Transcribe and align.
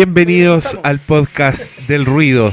Bienvenidos 0.00 0.78
al 0.82 0.98
podcast 0.98 1.74
del 1.88 2.04
ruido. 2.04 2.52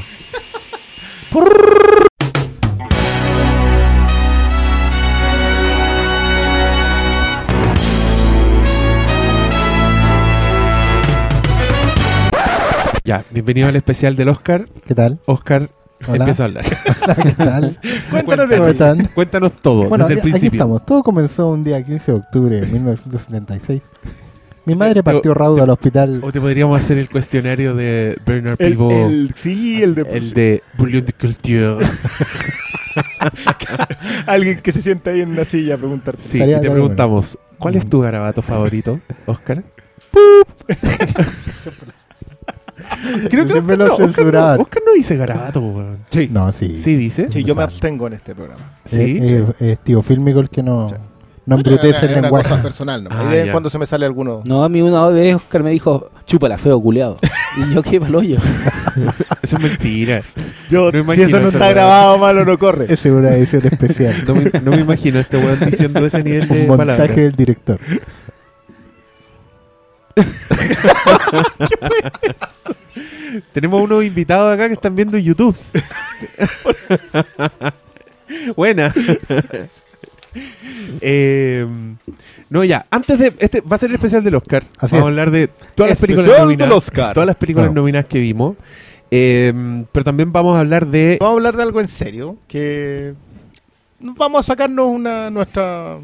Ya, 13.04 13.22
bienvenido 13.30 13.68
al 13.68 13.76
especial 13.76 14.16
del 14.16 14.30
Oscar. 14.30 14.66
¿Qué 14.86 14.94
tal? 14.94 15.18
Oscar, 15.26 15.68
Hola. 16.08 16.16
empieza 16.16 16.44
a 16.44 16.46
hablar. 16.46 16.64
¿Qué 17.22 17.32
tal? 17.32 17.78
Cuéntanos 18.10 18.56
¿Cómo 18.56 18.68
están? 18.68 19.06
Cuéntanos 19.14 19.52
todo, 19.60 19.88
Bueno, 19.90 20.04
desde 20.08 20.14
el 20.14 20.18
aquí 20.20 20.30
principio. 20.30 20.56
estamos. 20.56 20.86
Todo 20.86 21.02
comenzó 21.02 21.48
un 21.50 21.62
día 21.62 21.82
15 21.82 22.12
de 22.12 22.18
octubre 22.18 22.60
de 22.62 22.66
1976. 22.66 23.82
Mi 24.66 24.74
madre 24.74 25.02
partió 25.02 25.34
raudo 25.34 25.62
al 25.62 25.68
hospital. 25.70 26.20
O 26.22 26.32
te 26.32 26.40
podríamos 26.40 26.78
hacer 26.80 26.96
el 26.98 27.08
cuestionario 27.10 27.74
de 27.74 28.16
Bernard 28.24 28.56
Pivot. 28.56 28.92
el- 28.92 29.32
sí, 29.34 29.82
el 29.82 29.94
de, 29.94 30.02
El 30.10 30.30
de 30.32 30.62
Bouillon 30.78 31.04
de 31.04 31.12
Culture. 31.12 31.76
alguien 34.26 34.60
que 34.62 34.72
se 34.72 34.80
sienta 34.80 35.10
ahí 35.10 35.20
en 35.20 35.30
una 35.30 35.44
silla 35.44 35.74
a 35.74 35.78
preguntarte. 35.78 36.22
Sí, 36.22 36.38
y 36.42 36.60
te 36.60 36.70
preguntamos, 36.70 37.38
¿cuál 37.58 37.76
es 37.76 37.88
tu 37.88 38.00
garabato 38.00 38.42
favorito, 38.42 39.00
Oscar? 39.26 39.62
Creo 43.30 43.46
que 43.46 43.52
Siempre 43.52 43.74
Oscar 43.74 43.78
lo 43.78 43.86
no, 43.86 43.92
Oscar 43.94 44.06
censuraban. 44.08 44.56
no- 44.56 44.62
Oscar 44.64 44.82
no 44.86 44.92
dice 44.94 45.16
garabato, 45.16 45.60
weón. 45.60 45.98
Sí. 46.10 46.28
No, 46.32 46.50
sí. 46.52 46.76
Sí, 46.76 46.96
dice. 46.96 47.28
Sí, 47.30 47.44
yo 47.44 47.54
me 47.54 47.62
abstengo 47.62 48.06
en 48.06 48.14
este 48.14 48.34
programa. 48.34 48.78
Sí. 48.84 49.18
Eh, 49.20 49.44
eh, 49.60 49.72
es 49.72 49.78
tío 49.80 50.02
fílmico 50.02 50.40
el 50.40 50.48
que 50.50 50.62
no, 50.62 50.88
Sí. 50.88 50.94
No 51.46 51.56
embrutece 51.56 51.96
es 51.96 52.02
el 52.04 52.10
una 52.12 52.22
lenguaje. 52.22 52.48
cosa 52.48 52.62
personal, 52.62 53.04
¿no? 53.04 53.10
Ah, 53.12 53.30
Ahí 53.30 53.38
de 53.38 53.50
cuando 53.50 53.68
se 53.70 53.78
me 53.78 53.86
sale 53.86 54.06
alguno. 54.06 54.42
No, 54.46 54.64
a 54.64 54.68
mí 54.68 54.82
una 54.82 55.06
vez 55.08 55.34
Oscar 55.36 55.62
me 55.62 55.70
dijo, 55.70 56.10
chúpala, 56.26 56.58
feo 56.58 56.80
culeado. 56.80 57.18
Y 57.56 57.74
yo, 57.74 57.82
qué 57.82 58.00
mal 58.00 58.14
hoyo. 58.14 58.36
Eso 59.42 59.56
es 59.56 59.62
mentira. 59.62 60.22
Yo, 60.68 60.90
No 60.90 61.12
si 61.12 61.22
eso 61.22 61.40
no 61.40 61.48
está 61.48 61.68
grabado, 61.70 62.16
malo 62.18 62.44
no 62.44 62.58
corre. 62.58 62.86
Es 62.92 63.04
una 63.04 63.30
edición 63.30 63.66
especial. 63.66 64.24
No 64.26 64.34
me, 64.34 64.44
no 64.62 64.70
me 64.70 64.80
imagino 64.80 65.18
a 65.18 65.22
este 65.22 65.36
weón 65.36 65.60
diciendo 65.60 66.04
ese 66.06 66.22
nivel 66.24 66.48
de 66.48 66.62
Un 66.62 66.68
montaje 66.76 67.20
del 67.20 67.36
director. 67.36 67.78
Tenemos 73.52 73.82
unos 73.82 74.04
invitados 74.04 74.54
acá 74.54 74.68
que 74.68 74.74
están 74.74 74.94
viendo 74.94 75.18
YouTube. 75.18 75.56
Buena. 78.56 78.94
Eh, 81.00 81.66
no, 82.50 82.62
ya, 82.64 82.86
antes 82.90 83.18
de. 83.18 83.32
Este 83.38 83.60
va 83.60 83.76
a 83.76 83.78
ser 83.78 83.88
el 83.90 83.96
especial 83.96 84.22
del 84.22 84.34
Oscar. 84.36 84.64
Así 84.78 84.94
Vamos 84.94 85.06
a 85.06 85.10
hablar 85.10 85.30
de 85.30 85.48
todas 85.74 85.90
las 85.90 85.98
películas 85.98 86.26
Especial 86.26 86.46
nominadas. 86.46 86.68
del 86.70 86.76
Oscar. 86.76 87.14
Todas 87.14 87.26
las 87.26 87.36
películas 87.36 87.72
nominadas 87.72 88.06
que 88.06 88.20
vimos. 88.20 88.56
Eh, 89.10 89.84
pero 89.92 90.04
también 90.04 90.32
vamos 90.32 90.56
a 90.56 90.60
hablar 90.60 90.86
de. 90.86 91.18
Vamos 91.20 91.32
a 91.32 91.36
hablar 91.36 91.56
de 91.56 91.62
algo 91.62 91.80
en 91.80 91.88
serio, 91.88 92.36
que 92.48 93.14
vamos 94.00 94.40
a 94.40 94.42
sacarnos 94.42 94.86
una 94.88 95.30
nuestra 95.30 95.98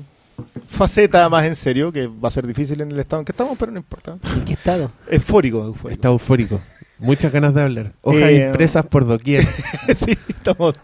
faceta 0.68 1.28
más 1.28 1.44
en 1.44 1.54
serio, 1.56 1.92
que 1.92 2.06
va 2.06 2.28
a 2.28 2.30
ser 2.32 2.46
difícil 2.46 2.80
en 2.80 2.90
el 2.90 2.98
estado 2.98 3.20
en 3.20 3.26
que 3.26 3.32
estamos, 3.32 3.56
pero 3.58 3.72
no 3.72 3.78
importa. 3.78 4.16
¿En 4.36 4.44
qué 4.44 4.52
estado? 4.54 4.90
Eufórico, 5.08 5.58
eufórico. 5.64 5.88
Está 5.90 6.08
eufórico. 6.08 6.60
Muchas 6.98 7.32
ganas 7.32 7.54
de 7.54 7.62
hablar. 7.62 7.92
Hojas 8.02 8.22
Eh, 8.22 8.46
impresas 8.46 8.84
por 8.86 9.06
doquier. 9.06 9.46
sí, 9.96 10.16
estamos. 10.28 10.74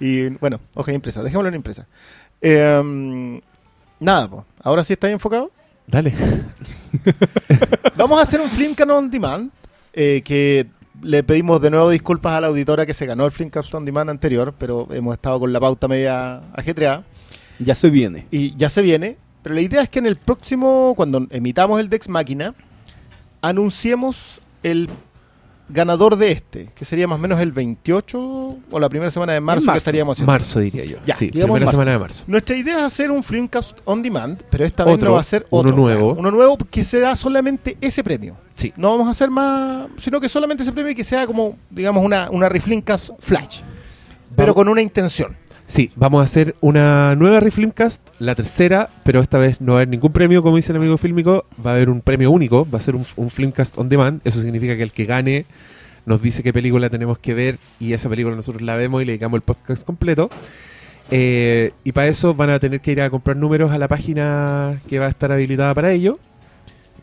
Y 0.00 0.28
bueno, 0.30 0.60
hoja 0.74 0.92
impresa, 0.92 1.22
dejémoslo 1.22 1.48
en 1.50 1.56
impresa. 1.56 1.86
Eh, 2.40 2.78
um, 2.80 3.40
nada, 4.00 4.28
pues. 4.28 4.44
Ahora 4.62 4.84
sí 4.84 4.92
estáis 4.92 5.12
enfocado. 5.12 5.50
Dale. 5.86 6.14
Vamos 7.96 8.18
a 8.18 8.22
hacer 8.22 8.40
un 8.40 8.48
Flimcast 8.48 8.90
on 8.90 9.10
Demand. 9.10 9.50
eh, 9.92 10.22
que 10.24 10.66
le 11.02 11.22
pedimos 11.22 11.60
de 11.60 11.70
nuevo 11.70 11.90
disculpas 11.90 12.34
a 12.34 12.40
la 12.40 12.46
auditora 12.48 12.84
que 12.86 12.94
se 12.94 13.06
ganó 13.06 13.24
el 13.24 13.32
Flimcast 13.32 13.72
on 13.74 13.84
Demand 13.84 14.10
anterior, 14.10 14.54
pero 14.58 14.86
hemos 14.90 15.14
estado 15.14 15.40
con 15.40 15.52
la 15.52 15.60
pauta 15.60 15.88
media 15.88 16.42
ajetreada. 16.52 17.04
Ya 17.58 17.74
se 17.74 17.90
viene. 17.90 18.26
Y 18.30 18.54
ya 18.56 18.70
se 18.70 18.82
viene. 18.82 19.16
Pero 19.42 19.54
la 19.54 19.60
idea 19.60 19.82
es 19.82 19.88
que 19.88 19.98
en 19.98 20.06
el 20.06 20.16
próximo, 20.16 20.94
cuando 20.96 21.26
emitamos 21.30 21.80
el 21.80 21.88
Dex 21.88 22.08
Máquina, 22.08 22.54
anunciemos 23.40 24.40
el 24.62 24.88
ganador 25.68 26.16
de 26.16 26.32
este, 26.32 26.70
que 26.74 26.84
sería 26.84 27.06
más 27.06 27.18
o 27.18 27.22
menos 27.22 27.40
el 27.40 27.52
28 27.52 28.18
o 28.70 28.80
la 28.80 28.88
primera 28.88 29.10
semana 29.10 29.32
de 29.34 29.40
marzo, 29.40 29.70
que 29.72 29.78
estaríamos 29.78 30.14
haciendo. 30.16 30.32
Marzo 30.32 30.60
diría 30.60 30.84
yo. 30.84 30.98
Ya, 31.04 31.14
sí, 31.14 31.28
primera 31.28 31.52
marzo. 31.52 31.70
semana 31.72 31.90
de 31.92 31.98
marzo. 31.98 32.24
Nuestra 32.26 32.56
idea 32.56 32.78
es 32.78 32.84
hacer 32.84 33.10
un 33.10 33.22
Flimcast 33.22 33.78
on 33.84 34.02
demand, 34.02 34.42
pero 34.50 34.64
esta 34.64 34.84
vez 34.84 34.94
Otro, 34.94 35.08
no 35.08 35.14
va 35.14 35.20
a 35.20 35.24
ser 35.24 35.46
uno 35.50 35.60
otro. 35.60 35.76
nuevo. 35.76 36.14
Uno 36.14 36.30
nuevo 36.30 36.56
que 36.56 36.82
será 36.84 37.14
solamente 37.16 37.76
ese 37.80 38.02
premio. 38.02 38.36
Sí. 38.54 38.72
No 38.76 38.90
vamos 38.90 39.08
a 39.08 39.10
hacer 39.10 39.30
más, 39.30 39.88
sino 39.98 40.20
que 40.20 40.28
solamente 40.28 40.62
ese 40.62 40.72
premio 40.72 40.90
y 40.92 40.94
que 40.94 41.04
sea 41.04 41.26
como, 41.26 41.56
digamos, 41.70 42.04
una, 42.04 42.28
una 42.30 42.48
Reflimcast 42.48 43.10
Flash. 43.20 43.60
Pero 44.36 44.52
Vamos- 44.52 44.54
con 44.54 44.68
una 44.68 44.82
intención. 44.82 45.36
Sí, 45.68 45.92
vamos 45.96 46.22
a 46.22 46.24
hacer 46.24 46.56
una 46.62 47.14
nueva 47.14 47.40
Refilmcast, 47.40 48.00
la 48.20 48.34
tercera, 48.34 48.88
pero 49.04 49.20
esta 49.20 49.36
vez 49.36 49.60
no 49.60 49.72
va 49.72 49.80
a 49.80 49.82
haber 49.82 49.88
ningún 49.88 50.12
premio, 50.14 50.42
como 50.42 50.56
dice 50.56 50.72
el 50.72 50.78
amigo 50.78 50.96
fílmico, 50.96 51.44
va 51.64 51.72
a 51.72 51.74
haber 51.74 51.90
un 51.90 52.00
premio 52.00 52.30
único, 52.30 52.66
va 52.70 52.78
a 52.78 52.80
ser 52.80 52.96
un, 52.96 53.04
un 53.16 53.30
on 53.76 53.88
demand, 53.90 54.22
eso 54.24 54.40
significa 54.40 54.78
que 54.78 54.82
el 54.82 54.92
que 54.92 55.04
gane 55.04 55.44
nos 56.06 56.22
dice 56.22 56.42
qué 56.42 56.54
película 56.54 56.88
tenemos 56.88 57.18
que 57.18 57.34
ver 57.34 57.58
y 57.78 57.92
esa 57.92 58.08
película 58.08 58.34
nosotros 58.34 58.62
la 58.62 58.76
vemos 58.76 59.02
y 59.02 59.04
le 59.04 59.12
dedicamos 59.12 59.36
el 59.36 59.42
podcast 59.42 59.84
completo. 59.84 60.30
Eh, 61.10 61.72
y 61.84 61.92
para 61.92 62.08
eso 62.08 62.32
van 62.32 62.48
a 62.48 62.58
tener 62.58 62.80
que 62.80 62.92
ir 62.92 63.02
a 63.02 63.10
comprar 63.10 63.36
números 63.36 63.70
a 63.70 63.76
la 63.76 63.88
página 63.88 64.80
que 64.88 64.98
va 64.98 65.04
a 65.04 65.10
estar 65.10 65.30
habilitada 65.32 65.74
para 65.74 65.92
ello. 65.92 66.18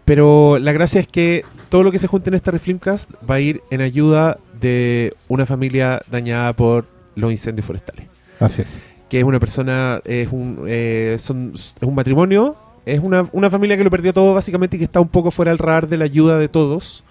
Pero 0.06 0.58
la 0.58 0.72
gracia 0.72 1.00
es 1.00 1.08
que 1.08 1.46
todo 1.70 1.84
lo 1.84 1.92
que 1.92 2.00
se 2.00 2.08
junte 2.08 2.32
en 2.32 2.34
esta 2.34 2.50
Refilmcast 2.50 3.12
va 3.30 3.36
a 3.36 3.40
ir 3.40 3.62
en 3.70 3.82
ayuda 3.82 4.40
de 4.60 5.14
una 5.28 5.46
familia 5.46 6.02
dañada 6.10 6.54
por 6.54 6.88
los 7.16 7.32
incendios 7.32 7.68
forestales 7.68 8.15
Así 8.40 8.62
es. 8.62 8.82
que 9.10 9.20
es 9.20 9.24
una 9.24 9.40
persona, 9.40 10.02
es 10.06 10.30
un, 10.32 10.66
eh, 10.68 11.18
son, 11.20 11.52
es 11.54 11.76
un 11.82 11.96
matrimonio, 11.96 12.56
es 12.86 13.00
una, 13.00 13.28
una 13.32 13.50
familia 13.50 13.78
que 13.78 13.84
lo 13.84 13.90
perdió 13.90 14.14
todo 14.14 14.34
básicamente 14.34 14.78
y 14.78 14.80
que 14.80 14.86
está 14.86 15.00
un 15.00 15.10
poco 15.10 15.32
fuera 15.32 15.52
del 15.52 15.60
radar 15.60 15.88
de 15.88 15.98
la 15.98 16.06
ayuda 16.06 16.38
de 16.38 16.48
todos, 16.48 17.04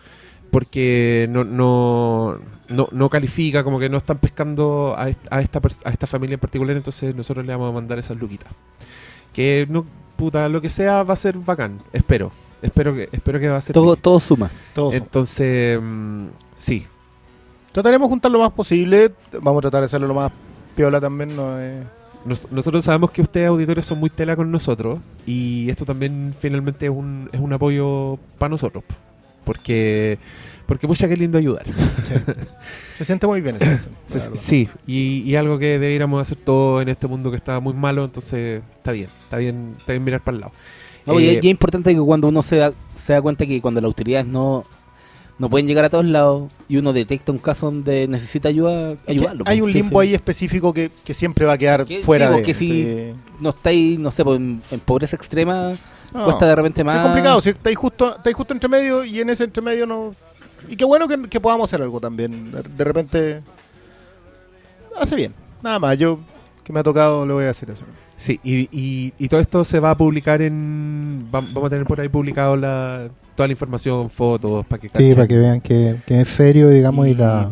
porque 0.50 1.26
no, 1.30 1.44
no, 1.44 2.38
no, 2.68 2.88
no 2.92 3.10
califica, 3.10 3.64
como 3.64 3.78
que 3.78 3.88
no 3.88 3.96
están 3.96 4.18
pescando 4.18 4.94
a, 4.96 5.08
a 5.30 5.40
esta, 5.40 5.60
a 5.84 5.90
esta 5.90 6.06
familia 6.06 6.34
en 6.34 6.40
particular, 6.40 6.76
entonces 6.76 7.14
nosotros 7.14 7.44
le 7.44 7.52
vamos 7.52 7.70
a 7.70 7.72
mandar 7.72 7.98
esas 7.98 8.16
luquitas. 8.16 8.52
Que 9.32 9.66
no, 9.68 9.84
puta, 10.16 10.48
lo 10.48 10.60
que 10.60 10.68
sea 10.68 11.02
va 11.02 11.14
a 11.14 11.16
ser 11.16 11.38
bacán, 11.38 11.80
espero. 11.92 12.30
Espero 12.62 12.94
que, 12.94 13.10
espero 13.12 13.38
que 13.38 13.48
va 13.48 13.58
a 13.58 13.60
ser. 13.60 13.74
Todo, 13.74 13.94
todo 13.94 14.18
suma. 14.20 14.50
Todos. 14.74 14.94
Entonces, 14.94 15.78
mm, 15.82 16.28
sí, 16.56 16.86
Trataremos 17.74 18.06
de 18.06 18.10
juntar 18.10 18.30
lo 18.30 18.38
más 18.38 18.52
posible. 18.52 19.10
Vamos 19.42 19.58
a 19.58 19.62
tratar 19.62 19.80
de 19.80 19.86
hacerlo 19.86 20.06
lo 20.06 20.14
más 20.14 20.30
piola 20.74 21.00
también. 21.00 21.34
No 21.36 21.58
es- 21.58 21.84
Nos- 22.24 22.50
nosotros 22.50 22.84
sabemos 22.84 23.10
que 23.10 23.20
ustedes 23.22 23.48
auditores 23.48 23.84
son 23.84 23.98
muy 24.00 24.08
tela 24.10 24.34
con 24.34 24.50
nosotros 24.50 24.98
y 25.26 25.68
esto 25.68 25.84
también 25.84 26.34
finalmente 26.38 26.86
es 26.86 26.90
un, 26.92 27.28
es 27.32 27.40
un 27.40 27.52
apoyo 27.52 28.18
para 28.38 28.48
nosotros. 28.50 28.82
po. 28.84 28.94
Porque, 29.44 30.18
porque 30.66 30.86
pucha, 30.88 31.06
qué 31.06 31.16
lindo 31.18 31.36
ayudar. 31.36 31.64
Se 32.96 33.04
siente 33.04 33.26
muy 33.26 33.40
bien. 33.42 33.56
eso, 33.56 33.78
Se- 34.06 34.36
sí, 34.36 34.68
y, 34.86 35.18
y 35.26 35.36
algo 35.36 35.58
que 35.58 35.78
deberíamos 35.78 36.20
hacer 36.22 36.38
todo 36.38 36.80
en 36.80 36.88
este 36.88 37.06
mundo 37.06 37.30
que 37.30 37.36
está 37.36 37.60
muy 37.60 37.74
malo, 37.74 38.04
entonces 38.04 38.62
está 38.74 38.92
bien, 38.92 39.08
está 39.22 39.36
bien, 39.36 39.74
está 39.78 39.92
bien 39.92 40.02
mirar 40.04 40.22
para 40.22 40.34
el 40.36 40.40
lado. 40.42 40.52
No, 41.06 41.20
y, 41.20 41.26
Eh, 41.26 41.30
es- 41.32 41.44
y 41.44 41.48
es 41.48 41.50
importante 41.50 41.92
que 41.94 42.00
cuando 42.00 42.28
uno 42.28 42.42
se 42.42 42.56
da, 42.56 42.72
se 42.96 43.12
da 43.12 43.20
cuenta 43.20 43.44
que 43.44 43.60
cuando 43.60 43.80
las 43.82 43.88
autoridades 43.88 44.26
no, 44.26 44.64
no 45.38 45.50
pueden 45.50 45.66
llegar 45.66 45.84
a 45.84 45.90
todos 45.90 46.04
lados 46.04 46.50
y 46.68 46.76
uno 46.76 46.92
detecta 46.92 47.32
un 47.32 47.38
caso 47.38 47.66
donde 47.66 48.06
necesita 48.06 48.48
ayuda, 48.48 48.96
Que 49.04 49.12
ayudarlo. 49.12 49.44
hay 49.46 49.58
pues. 49.60 49.66
un 49.68 49.72
Sí, 49.72 49.82
limbo 49.82 50.00
sí. 50.02 50.08
ahí 50.08 50.14
específico 50.14 50.72
que, 50.72 50.90
que 51.04 51.12
siempre 51.14 51.44
va 51.44 51.54
a 51.54 51.58
quedar 51.58 51.84
Que- 51.86 51.98
fuera 52.02 52.26
sí, 52.26 52.30
de. 52.30 52.36
porque 52.38 52.54
si- 52.54 52.82
de- 52.82 53.14
No 53.40 53.50
estáis, 53.50 53.98
no 53.98 54.10
sé, 54.12 54.24
pues, 54.24 54.38
en, 54.38 54.62
en 54.70 54.80
pobreza 54.80 55.16
extrema, 55.16 55.72
No, 56.12 56.24
cuesta 56.24 56.46
de 56.46 56.54
repente 56.54 56.84
más. 56.84 56.96
Es 56.98 57.02
complicado, 57.02 57.40
si 57.40 57.50
estáis 57.50 57.76
justo, 57.76 58.14
estáis 58.16 58.36
justo 58.36 58.52
entre 58.54 58.68
medio 58.68 59.04
y 59.04 59.20
en 59.20 59.30
ese 59.30 59.44
entre 59.44 59.62
medio 59.62 59.86
no. 59.86 60.14
Y 60.68 60.76
qué 60.76 60.84
bueno 60.84 61.08
que, 61.08 61.20
que 61.28 61.40
podamos 61.40 61.68
hacer 61.68 61.82
algo 61.82 62.00
también. 62.00 62.52
De, 62.52 62.62
de 62.62 62.84
repente. 62.84 63.42
Hace 64.96 65.16
bien. 65.16 65.34
Nada 65.62 65.78
más, 65.78 65.98
yo 65.98 66.20
que 66.62 66.72
me 66.72 66.80
ha 66.80 66.82
tocado 66.82 67.26
le 67.26 67.32
voy 67.32 67.44
a 67.44 67.48
decir 67.48 67.68
eso. 67.70 67.84
Sí, 68.16 68.38
y, 68.44 68.68
y, 68.70 69.12
y 69.18 69.28
todo 69.28 69.40
esto 69.40 69.64
se 69.64 69.80
va 69.80 69.90
a 69.90 69.96
publicar 69.96 70.40
en... 70.40 71.28
va- 71.34 71.40
Vamos 71.40 71.64
a 71.64 71.70
tener 71.70 71.84
por 71.84 72.00
ahí 72.00 72.08
publicado 72.08 72.56
la, 72.56 73.08
toda 73.34 73.46
la 73.48 73.52
información, 73.52 74.10
fotos, 74.10 74.64
para 74.66 74.80
que 74.80 74.88
Sí, 74.88 74.92
cachen. 74.92 75.14
para 75.14 75.26
que 75.28 75.38
vean 75.38 75.60
que, 75.60 75.96
que 76.06 76.20
es 76.20 76.28
serio, 76.28 76.68
digamos, 76.68 77.06
y, 77.06 77.10
Y- 77.10 77.14
la, 77.14 77.50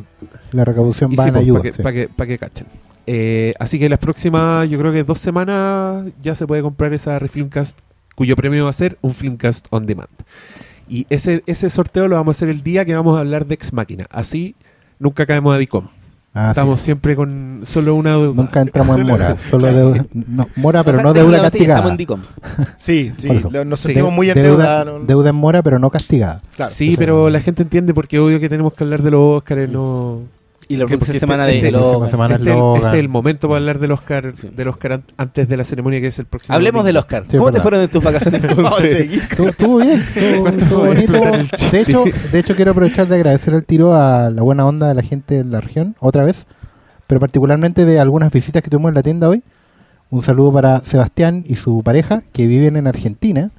la 0.53 0.65
recaudación 0.65 1.13
Y 1.13 1.17
va 1.17 1.25
sí, 1.25 1.29
en 1.29 1.35
pues, 1.35 1.45
ayuda. 1.45 1.59
Para 1.61 1.71
que, 1.71 1.77
sí. 1.77 1.83
pa' 1.83 1.93
que, 1.93 2.09
pa' 2.09 2.27
que 2.27 2.39
cachen. 2.39 2.67
Eh, 3.07 3.55
así 3.59 3.79
que 3.79 3.89
las 3.89 3.99
próximas, 3.99 4.69
yo 4.71 4.79
creo 4.79 4.93
que 4.93 5.03
dos 5.03 5.19
semanas 5.19 6.05
ya 6.23 6.35
se 6.35 6.47
puede 6.47 6.63
comprar 6.63 6.93
esa 6.93 7.19
Refilmcast, 7.19 7.79
cuyo 8.15 8.37
premio 8.37 8.65
va 8.65 8.71
a 8.71 8.75
ser 8.75 8.97
un 9.01 9.13
Filmcast 9.15 9.67
on 9.71 9.87
demand. 9.87 10.09
Y 10.89 11.07
ese, 11.11 11.43
ese 11.47 11.69
sorteo 11.71 12.07
lo 12.07 12.17
vamos 12.17 12.37
a 12.37 12.39
hacer 12.39 12.49
el 12.49 12.63
día 12.63 12.85
que 12.85 12.95
vamos 12.95 13.17
a 13.17 13.21
hablar 13.21 13.47
de 13.47 13.55
Ex 13.55 13.73
Máquina. 13.73 14.07
Así 14.11 14.55
nunca 14.99 15.27
caemos 15.27 15.55
a 15.55 15.59
DICOM. 15.59 15.89
Ah, 16.35 16.47
sí. 16.47 16.51
Estamos 16.61 16.81
siempre 16.81 17.15
con 17.15 17.61
solo 17.65 17.95
una 17.95 18.13
deuda. 18.13 18.33
Nunca 18.35 18.61
entramos 18.63 18.99
en 18.99 19.07
mora. 19.07 19.37
Solo 19.51 19.67
Sí. 19.69 19.75
deuda. 19.75 20.07
No, 20.29 20.47
mora, 20.57 20.83
pero 20.83 20.97
O 20.97 21.01
sea, 21.01 21.05
no 21.05 21.13
de 21.13 21.21
deuda 21.21 21.43
castigada. 21.43 21.79
Estamos 21.81 21.91
en 21.93 21.97
DICOM. 21.99 22.21
Sí, 22.79 23.13
sí, 23.19 23.29
nos 23.67 23.81
Sí. 23.81 23.87
sentimos 23.89 24.13
muy 24.13 24.31
en 24.31 24.35
deuda, 24.35 24.79
deuda. 24.83 24.99
¿no? 24.99 25.05
deuda 25.05 25.29
en 25.31 25.37
mora, 25.37 25.63
pero 25.63 25.79
no 25.79 25.91
castigada. 25.91 26.41
Claro. 26.57 26.71
Sí, 26.73 26.91
Eso 26.91 26.99
pero 26.99 27.29
la 27.29 27.41
gente 27.41 27.63
entiende 27.63 27.93
porque 27.93 28.19
obvio 28.19 28.41
que 28.41 28.49
tenemos 28.49 28.73
que 28.73 28.83
hablar 28.85 29.03
de 29.03 29.11
los 29.11 29.39
Oscars, 29.39 29.71
no... 29.71 30.21
Y 30.69 30.77
la 30.77 30.87
próxima 30.87 31.19
semana 31.19 31.49
este- 31.51 31.71
de 31.71 31.77
este- 31.77 32.09
semana 32.11 32.35
Este, 32.37 32.51
es 32.51 32.57
Logan. 32.57 32.77
este 32.85 32.89
es 32.97 33.01
el 33.01 33.09
momento 33.09 33.49
para 33.49 33.59
hablar 33.59 33.79
del 33.79 33.93
Oscar, 33.93 34.33
Sí. 34.37 34.49
del 34.55 34.69
Oscar 34.69 34.93
an- 34.93 35.05
antes 35.17 35.49
de 35.49 35.57
la 35.57 35.65
ceremonia 35.65 36.01
que 36.01 36.07
es 36.09 36.19
el 36.19 36.27
próximo 36.27 36.55
Hablemos 36.55 36.85
del 36.85 36.95
domingo. 36.95 37.01
Oscar. 37.07 37.25
Sí, 37.29 37.37
¿Cómo 37.37 37.49
te 37.51 37.53
verdad. 37.59 37.63
fueron 37.63 37.81
en 37.83 37.89
tus 37.91 38.03
vacaciones. 38.05 38.43
Estuvo, 39.49 39.77
bien, 39.79 40.01
estuvo, 40.01 40.41
¿Cuánto 40.43 40.65
estuvo 40.65 40.79
voy 40.81 40.89
a 40.89 40.91
bonito. 40.93 41.13
De 41.73 41.81
hecho, 41.81 42.05
de 42.33 42.39
hecho, 42.39 42.57
quiero 42.57 42.71
aprovechar 42.71 43.07
de 43.09 43.17
agradecer 43.17 43.55
el 43.55 43.65
tiro 43.65 43.95
a 43.95 44.31
la 44.31 44.43
buena 44.43 44.65
onda 44.67 44.89
de 44.89 44.95
la 44.95 45.03
gente 45.03 45.43
de 45.43 45.45
la 45.45 45.61
región, 45.61 45.97
otra 46.01 46.25
vez, 46.25 46.47
pero 47.07 47.21
particularmente 47.21 47.85
de 47.85 48.01
algunas 48.01 48.33
visitas 48.33 48.63
que 48.63 48.71
tuvimos 48.71 48.91
en 48.91 48.95
la 48.95 49.03
tienda 49.03 49.29
hoy. 49.29 49.43
Un 50.11 50.23
saludo 50.23 50.53
para 50.53 50.81
Sebastián 50.81 51.45
y 51.47 51.57
su 51.57 51.83
pareja 51.83 52.23
que 52.33 52.47
viven 52.47 52.77
en 52.77 52.87
Argentina. 52.87 53.51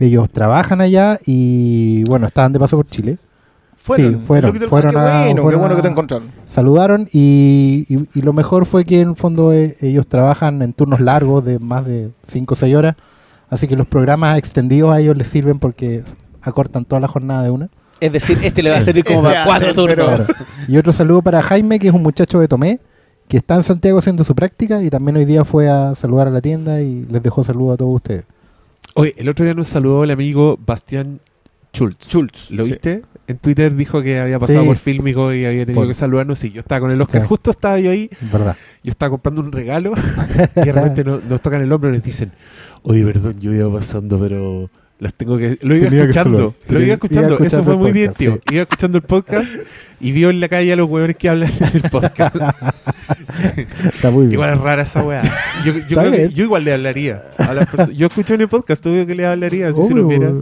Ellos 0.00 0.30
trabajan 0.30 0.80
allá 0.80 1.18
y, 1.26 2.04
bueno, 2.04 2.26
estaban 2.26 2.52
de 2.52 2.58
paso 2.60 2.76
por 2.76 2.86
Chile. 2.86 3.18
Fueron, 3.88 4.12
Sí, 4.14 4.20
fueron, 4.26 4.48
Lo 4.48 4.52
que 4.52 4.58
te- 4.60 4.68
fueron 4.68 4.92
qué 4.92 4.98
a- 4.98 5.02
bueno, 5.24 5.34
qué 5.34 5.40
fueron 5.42 5.60
bueno 5.60 5.76
que 5.76 5.82
te 5.82 5.88
encontraron. 5.88 6.28
saludaron 6.46 7.08
y, 7.12 7.86
y- 7.88 8.08
y 8.14 8.22
lo 8.22 8.32
mejor 8.32 8.64
fue 8.66 8.84
que 8.84 9.00
en 9.00 9.08
el 9.10 9.16
fondo 9.16 9.52
eh, 9.52 9.74
ellos 9.80 10.06
trabajan 10.06 10.62
en 10.62 10.72
turnos 10.72 11.00
largos 11.00 11.44
de 11.44 11.58
más 11.58 11.84
de 11.84 12.10
5 12.28 12.54
o 12.54 12.56
6 12.56 12.76
horas, 12.76 12.94
así 13.50 13.66
que 13.66 13.74
los 13.76 13.86
programas 13.86 14.38
extendidos 14.38 14.92
a 14.92 15.00
ellos 15.00 15.16
les 15.16 15.26
sirven 15.28 15.58
porque 15.58 16.04
acortan 16.42 16.84
toda 16.84 17.00
la 17.00 17.08
jornada 17.08 17.42
de 17.42 17.50
una. 17.50 17.68
Es 18.00 18.12
decir, 18.12 18.38
este 18.42 18.62
le 18.62 18.70
va 18.70 18.76
a 18.76 18.80
servir 18.84 19.02
como 19.04 19.22
para 19.24 19.44
cuatro 19.46 19.74
turnos. 19.74 19.96
Claro. 20.06 20.26
Y 20.68 20.76
otro 20.76 20.92
saludo 20.92 21.20
para 21.22 21.42
Jaime, 21.42 21.78
que 21.80 21.88
es 21.88 21.94
un 21.94 22.02
muchacho 22.02 22.38
de 22.38 22.46
Tomé, 22.46 22.78
que 23.26 23.38
está 23.38 23.56
en 23.56 23.62
Santiago 23.62 23.98
haciendo 23.98 24.22
su 24.22 24.34
práctica 24.34 24.82
y 24.82 24.88
también 24.90 25.16
hoy 25.16 25.24
día 25.24 25.44
fue 25.44 25.68
a 25.68 25.94
saludar 25.94 26.28
a 26.28 26.30
la 26.30 26.40
tienda 26.40 26.80
y 26.80 27.06
les 27.10 27.22
dejó 27.22 27.42
saludo 27.42 27.72
a 27.72 27.76
todos 27.76 27.94
ustedes. 27.96 28.24
Oye, 28.94 29.14
el 29.18 29.28
otro 29.28 29.44
día 29.44 29.54
nos 29.54 29.68
saludó 29.68 30.04
el 30.04 30.10
amigo 30.10 30.58
Bastián 30.64 31.18
Schultz. 31.74 32.06
Schultz, 32.08 32.50
¿Lo 32.50 32.64
sí. 32.64 32.70
viste? 32.72 33.02
En 33.28 33.36
Twitter 33.38 33.74
dijo 33.76 34.02
que 34.02 34.18
había 34.18 34.38
pasado 34.38 34.62
Sí. 34.62 34.66
por 34.66 34.76
Fílmico 34.76 35.32
y 35.34 35.44
había 35.44 35.66
tenido 35.66 35.80
Por- 35.82 35.88
que 35.88 35.94
saludarnos. 35.94 36.38
Sí, 36.38 36.50
yo 36.50 36.60
estaba 36.60 36.80
con 36.80 36.90
el 36.90 37.00
Oscar. 37.00 37.20
Sí. 37.22 37.28
Justo 37.28 37.50
estaba 37.50 37.78
yo 37.78 37.90
ahí. 37.90 38.08
¿Verdad? 38.32 38.56
Yo 38.82 38.90
estaba 38.90 39.10
comprando 39.10 39.40
un 39.42 39.52
regalo 39.52 39.92
y 40.56 40.60
de 40.64 40.72
repente 40.72 41.04
no- 41.04 41.20
nos 41.28 41.40
tocan 41.42 41.60
el 41.62 41.70
hombro 41.70 41.90
y 41.90 41.92
nos 41.94 42.02
dicen, 42.02 42.32
oye, 42.82 43.04
perdón, 43.04 43.34
yo 43.38 43.52
iba 43.52 43.70
pasando, 43.72 44.18
pero 44.18 44.70
las 44.98 45.12
tengo 45.14 45.36
que... 45.38 45.58
Lo 45.62 45.76
iba 45.76 45.88
Tenía 45.90 46.02
escuchando, 46.04 46.54
lo 46.68 46.80
iba 46.82 46.94
escuchando. 46.94 47.36
iba 47.36 47.46
Eso 47.46 47.62
fue 47.62 47.76
muy 47.76 47.92
podcast, 47.92 48.18
divertido. 48.18 48.40
Iba 48.50 48.62
escuchando 48.62 48.98
el 48.98 49.04
podcast 49.04 49.54
y 50.00 50.12
vio 50.12 50.30
en 50.30 50.40
la 50.40 50.48
calle 50.48 50.72
a 50.72 50.76
los 50.76 50.88
huevones 50.88 51.16
que 51.16 51.28
hablan 51.28 51.52
en 51.60 51.70
el 51.74 51.82
podcast. 51.90 52.36
Está 53.84 54.10
muy 54.10 54.22
bien. 54.22 54.32
igual 54.32 54.54
es 54.54 54.60
rara 54.60 54.82
esa 54.82 55.02
weá. 55.04 55.22
Yo, 55.64 55.72
yo, 55.88 55.98
creo 55.98 56.12
que 56.12 56.28
yo 56.30 56.44
igual 56.44 56.64
le 56.64 56.72
hablaría. 56.74 57.22
A 57.38 57.52
las 57.54 57.68
perso- 57.68 57.92
yo 57.92 58.06
escuché 58.06 58.34
en 58.34 58.40
el 58.42 58.48
podcast, 58.48 58.84
obvio 58.86 59.06
que 59.06 59.14
le 59.14 59.26
hablaría 59.26 59.72
si 59.72 59.82
se 59.84 59.94
lo 59.94 60.06
viera. 60.06 60.32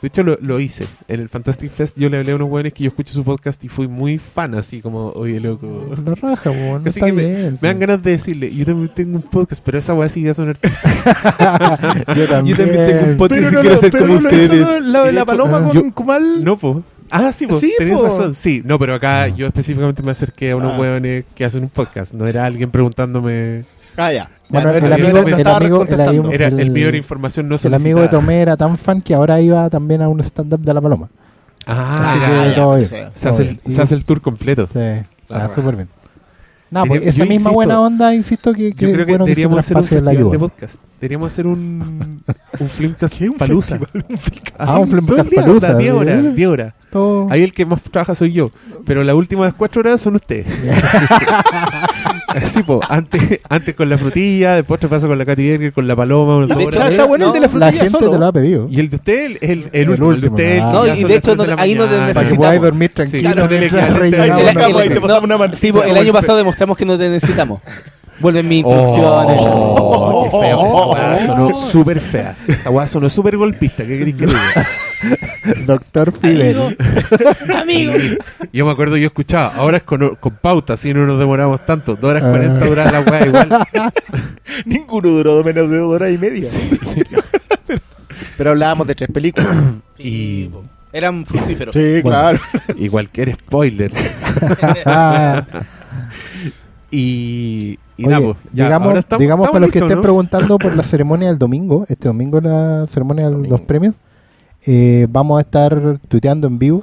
De 0.00 0.06
hecho, 0.08 0.22
lo, 0.22 0.38
lo 0.40 0.60
hice. 0.60 0.86
En 1.08 1.18
el 1.20 1.28
Fantastic 1.28 1.72
Fest 1.72 1.98
yo 1.98 2.08
le 2.08 2.18
hablé 2.18 2.30
a 2.32 2.36
unos 2.36 2.46
huevones 2.46 2.72
que 2.72 2.84
yo 2.84 2.88
escucho 2.90 3.12
su 3.12 3.24
podcast 3.24 3.62
y 3.64 3.68
fui 3.68 3.88
muy 3.88 4.18
fan, 4.18 4.54
así 4.54 4.80
como, 4.80 5.08
oye, 5.10 5.40
loco... 5.40 5.90
La 6.04 6.14
raja, 6.14 6.50
no 6.52 6.80
Así 6.86 7.00
que 7.00 7.12
me- 7.12 7.22
bien. 7.26 7.58
Me 7.60 7.68
dan 7.68 7.78
ganas 7.80 8.02
de 8.02 8.12
decirle, 8.12 8.54
yo 8.54 8.64
también 8.64 8.92
tengo 8.94 9.16
un 9.16 9.22
podcast, 9.22 9.60
pero 9.64 9.78
esa 9.78 9.94
weá 9.94 10.08
sí 10.08 10.22
va 10.24 10.30
a 10.30 10.34
sonar. 10.34 10.56
Yo 12.14 12.26
también. 12.28 12.56
Yo 12.56 12.64
también 12.64 12.86
tengo 12.86 13.10
un 13.10 13.16
podcast 13.16 13.40
Pero 13.40 13.50
y 13.50 13.54
no, 13.54 13.60
quiero 13.60 13.76
ser 13.78 13.90
como 13.98 14.14
ustedes. 14.14 14.82
la 14.82 15.04
de 15.04 15.12
la 15.12 15.24
paloma 15.24 15.58
ah, 15.58 15.62
con 15.64 15.72
yo- 15.72 15.94
Kumal. 15.94 16.44
No, 16.44 16.56
po. 16.58 16.82
Ah, 17.10 17.32
sí, 17.32 17.46
po. 17.46 17.58
Sí, 17.58 17.72
tenés 17.78 17.96
po. 17.96 18.04
razón. 18.04 18.34
Sí, 18.34 18.62
no, 18.64 18.78
pero 18.78 18.94
acá 18.94 19.28
yo 19.28 19.46
específicamente 19.46 20.02
me 20.02 20.10
acerqué 20.12 20.50
a 20.52 20.56
unos 20.56 20.74
Ah. 20.74 20.78
huevones 20.78 21.24
que 21.34 21.44
hacen 21.44 21.62
un 21.64 21.70
podcast. 21.70 22.12
No 22.14 22.26
era 22.26 22.44
alguien 22.44 22.70
preguntándome. 22.70 23.64
Ah, 23.98 24.12
ya. 24.12 24.30
Bueno, 24.48 24.70
el 24.70 24.92
amigo- 24.92 25.18
el 25.18 25.28
estaba 25.34 25.56
amigo- 25.58 25.74
el 25.82 25.88
contestando. 25.88 26.10
amigo- 26.10 26.30
Era 26.32 26.46
el, 26.46 26.60
El- 26.60 26.70
mío 26.70 26.88
era 26.88 26.96
información 26.96 27.48
no 27.48 27.56
El 27.62 27.74
amigo 27.74 28.00
de. 28.00 28.08
Tomé 28.08 28.40
era 28.40 28.56
tan 28.56 28.78
fan 28.78 29.02
que 29.02 29.14
ahora 29.14 29.40
iba 29.40 29.68
también 29.68 30.00
a 30.02 30.08
un 30.08 30.20
stand-up 30.20 30.60
de 30.60 30.72
la 30.72 30.80
paloma. 30.80 31.08
Ah, 31.66 32.14
se, 32.18 32.24
hace 32.24 32.48
el, 32.48 32.54
todo 32.54 32.74
bien. 32.76 33.60
se 33.66 33.82
hace 33.82 33.94
el 33.94 34.04
tour 34.04 34.20
completo. 34.22 34.66
Sí, 34.66 34.78
está 35.22 35.48
súper 35.50 35.76
bien. 35.76 35.88
No, 36.70 36.84
pues 36.84 37.02
esa 37.02 37.18
misma 37.22 37.34
insisto- 37.34 37.52
buena 37.52 37.80
onda, 37.80 38.14
insisto 38.14 38.52
que, 38.54 38.72
que 38.72 38.86
Yo 38.86 38.92
creo 38.92 39.04
que 39.06 39.12
bueno 39.12 39.24
que 39.24 39.30
se 39.30 39.34
deberíamos 39.40 39.58
hacer 39.58 39.76
un 39.76 39.82
traspase 39.82 40.04
la 40.04 40.10
festival 40.10 40.30
de 40.30 40.36
ayuda. 40.36 40.48
podcast. 40.48 40.80
Deberíamos 41.00 41.32
hacer 41.32 41.46
un, 41.46 42.22
un 42.58 42.68
Filmcast 42.68 43.16
¿Qué? 43.16 43.28
¿Un 43.28 43.36
palusa. 43.36 43.78
Ah, 44.58 44.78
un 44.80 44.88
día, 44.90 45.24
palusa, 45.42 45.68
onda, 45.68 45.78
10 45.78 45.92
¿sí? 45.92 45.98
horas, 45.98 46.34
10 46.34 46.48
horas. 46.48 46.74
Todo- 46.90 47.28
Ahí 47.30 47.42
el 47.42 47.52
que 47.52 47.64
más 47.66 47.80
trabaja 47.82 48.14
soy 48.16 48.32
yo. 48.32 48.50
Pero 48.84 49.04
las 49.04 49.14
últimas 49.14 49.52
4 49.54 49.80
horas 49.80 50.00
son 50.00 50.16
ustedes. 50.16 50.46
Po. 52.66 52.80
Antes, 52.88 53.40
antes 53.48 53.74
con 53.74 53.88
la 53.88 53.96
frutilla, 53.96 54.56
después 54.56 54.78
te 54.80 54.86
paso 54.88 55.06
con 55.08 55.16
la 55.16 55.24
Katy 55.24 55.48
Berger, 55.48 55.72
con 55.72 55.86
la 55.88 55.96
paloma. 55.96 56.44
Y 56.44 56.54
de 56.54 56.64
hecho. 56.64 56.86
Está 56.86 57.04
bueno 57.04 57.28
el 57.28 57.32
de 57.32 57.40
la 57.40 57.46
La 57.46 57.48
frutilla 57.48 57.72
gente 57.72 57.90
solo. 57.90 58.10
te 58.10 58.18
lo 58.18 58.26
ha 58.26 58.32
pedido. 58.32 58.68
Y 58.70 58.80
el 58.80 58.90
de 58.90 58.96
usted, 58.96 59.24
el, 59.26 59.38
el, 59.40 59.50
el 59.50 59.68
El 59.72 59.90
último, 59.90 60.12
el 60.12 60.20
de 60.20 60.28
usted. 60.28 60.58
ah. 60.62 60.70
No, 60.72 60.86
y 60.86 61.04
de 61.04 61.14
hecho 61.16 61.30
de 61.34 61.36
no- 61.36 61.46
la 61.56 61.62
ahí 61.62 61.74
no 61.74 61.84
te 61.84 61.90
mañana. 61.90 62.14
Para 62.14 62.28
que 62.28 62.36
necesitamos. 62.36 62.62
dormir 62.62 62.88
Sí, 62.90 62.94
tranquilo. 62.94 63.28
la 63.30 63.38
Sí, 65.56 65.70
el 65.90 65.96
año 65.96 66.12
pasado 66.12 66.38
demostramos 66.38 66.76
que 66.76 66.84
no 66.84 66.98
te 66.98 67.08
necesitamos. 67.08 67.60
Vuelven 68.20 68.48
mis 68.48 68.58
introducciones. 68.60 69.44
Oh, 69.48 70.24
qué 70.24 70.30
feo. 70.30 70.66
Esa 70.66 70.86
weá 70.86 71.26
sonó 71.26 71.54
súper 71.54 72.00
fea. 72.00 72.36
Esa 72.48 72.70
weá 72.70 72.86
sonó 72.86 73.08
súper 73.10 73.36
golpista. 73.36 73.84
¿Qué 73.84 73.98
querés 73.98 74.14
que 74.16 74.26
diga? 74.26 74.40
Doctor 75.66 76.12
Fidel. 76.12 76.76
Amigo. 77.62 77.92
Sí. 77.96 78.18
Yo 78.52 78.66
me 78.66 78.72
acuerdo, 78.72 78.96
yo 78.96 79.06
escuchaba. 79.06 79.52
Ahora 79.56 79.76
es 79.78 79.82
con, 79.84 80.16
con 80.16 80.32
pauta, 80.34 80.72
así 80.74 80.92
no 80.92 81.06
nos 81.06 81.18
demoramos 81.18 81.64
tanto. 81.64 81.94
Dos 81.94 82.10
horas 82.10 82.24
Ah. 82.24 82.30
40 82.30 82.66
dura 82.66 82.90
la 82.90 83.00
weá 83.00 83.26
igual. 83.26 83.48
Ninguno 84.64 85.08
duró 85.08 85.44
menos 85.44 85.70
de 85.70 85.78
dos 85.78 85.94
horas 85.94 86.10
y 86.10 86.18
media. 86.18 86.48
Pero 88.36 88.50
hablábamos 88.50 88.86
de 88.86 88.94
tres 88.94 89.10
películas. 89.12 89.48
Y, 90.00 90.48
Eran 90.92 91.26
fructíferos. 91.26 91.74
Sí, 91.74 92.00
Bueno. 92.02 92.10
claro. 92.10 92.38
y 92.76 92.88
cualquier 92.88 93.34
spoiler. 93.34 93.92
Ah, 94.86 95.44
Y, 96.90 97.78
y 97.98 98.06
oye, 98.06 98.14
nada, 98.14 98.24
pues, 98.24 98.36
ya, 98.54 98.64
digamos, 98.64 98.88
ahora 98.88 99.00
estamos- 99.00 99.20
digamos 99.20 99.44
estamos 99.44 99.52
para 99.52 99.66
los 99.66 99.72
que 99.72 99.78
estén 99.80 99.96
¿no? 99.96 100.02
preguntando 100.02 100.58
por 100.58 100.74
la 100.76 100.82
ceremonia 100.82 101.28
del 101.28 101.38
domingo, 101.38 101.84
este 101.88 102.08
domingo 102.08 102.40
la 102.40 102.86
ceremonia 102.88 103.28
de 103.28 103.48
los 103.48 103.60
premios, 103.60 103.94
eh, 104.66 105.06
vamos 105.10 105.38
a 105.38 105.42
estar 105.42 105.98
tuiteando 106.08 106.46
en 106.48 106.58
vivo, 106.58 106.82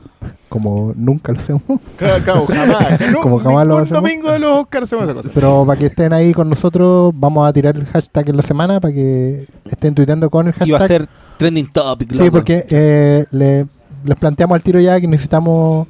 como 0.49 0.93
nunca 0.95 1.31
lo 1.33 1.39
hacemos, 1.39 1.63
Claro, 1.97 2.23
claro, 2.23 2.45
jamás. 2.45 2.99
No, 3.11 3.21
Como 3.21 3.39
jamás 3.39 3.67
lo 3.67 3.77
hacemos. 3.79 4.03
domingo 4.03 4.31
de 4.31 4.39
los 4.39 4.59
Oscars 4.59 4.83
hacemos 4.85 5.05
esa 5.05 5.13
cosa. 5.13 5.29
pero 5.33 5.65
para 5.65 5.77
que 5.79 5.87
estén 5.87 6.13
ahí 6.13 6.33
con 6.33 6.47
nosotros, 6.49 7.11
vamos 7.15 7.47
a 7.47 7.51
tirar 7.51 7.75
el 7.75 7.85
hashtag 7.85 8.29
en 8.29 8.37
la 8.37 8.43
semana 8.43 8.79
para 8.79 8.93
que 8.93 9.45
estén 9.65 9.93
tuiteando 9.95 10.29
con 10.29 10.47
el 10.47 10.53
Iba 10.65 10.77
a 10.77 10.79
hashtag. 10.81 11.01
ser 11.01 11.09
trending 11.37 11.67
topic. 11.71 12.13
Sí, 12.13 12.19
loco. 12.19 12.31
porque 12.31 12.63
eh, 12.69 13.25
le- 13.31 13.65
les 14.05 14.17
planteamos 14.17 14.55
al 14.55 14.61
tiro 14.61 14.79
ya 14.79 14.99
que 15.01 15.07
necesitamos 15.07 15.87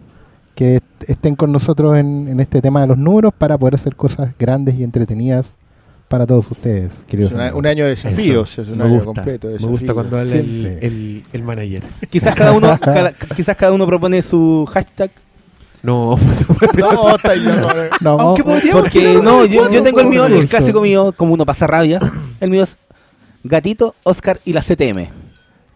que 0.55 0.77
est- 0.77 1.09
estén 1.09 1.35
con 1.35 1.51
nosotros 1.51 1.97
en, 1.97 2.27
en 2.29 2.39
este 2.39 2.61
tema 2.61 2.81
de 2.81 2.87
los 2.87 2.97
números 2.97 3.33
para 3.37 3.57
poder 3.57 3.75
hacer 3.75 3.95
cosas 3.95 4.29
grandes 4.39 4.75
y 4.75 4.83
entretenidas 4.83 5.57
para 6.07 6.25
todos 6.25 6.49
ustedes, 6.51 6.93
Es 6.93 7.03
queridos. 7.07 7.33
una- 7.33 7.53
un 7.55 7.65
año 7.65 7.83
de 7.83 7.91
desafíos, 7.91 8.57
es 8.59 8.67
un 8.69 8.77
me 8.77 8.83
año 8.85 8.93
gusta, 8.95 9.05
completo 9.05 9.47
de 9.49 9.59
me 9.59 9.65
gusta 9.67 9.93
cuando 9.93 10.17
habla 10.17 10.31
Sí, 10.31 10.37
el, 10.37 10.49
sí. 10.49 10.65
el, 10.81 11.23
el 11.33 11.43
manager. 11.43 11.83
Quizás 12.09 12.35
cada 12.35 12.51
uno, 12.53 12.77
cada- 12.81 13.11
quizás 13.11 13.55
cada 13.55 13.71
uno 13.73 13.85
propone 13.87 14.21
su 14.21 14.67
hashtag. 14.71 15.11
No, 15.83 16.17
No, 16.77 16.91
no, 16.91 17.17
no. 17.17 17.67
No, 18.01 18.09
Aunque 18.19 18.43
podríamos 18.43 18.81
Porque 18.81 19.19
no, 19.21 19.45
yo, 19.45 19.69
yo 19.69 19.83
tengo 19.83 19.99
el 19.99 20.07
mío, 20.07 20.25
el 20.25 20.47
clásico 20.47 20.81
mío, 20.81 21.13
como 21.15 21.33
uno 21.33 21.45
pasa 21.45 21.67
rabias. 21.67 22.01
El 22.39 22.49
mío 22.49 22.63
es 22.63 22.77
Gatito, 23.43 23.93
Oscar 24.03 24.39
y 24.45 24.53
la 24.53 24.61
CTM. 24.61 25.09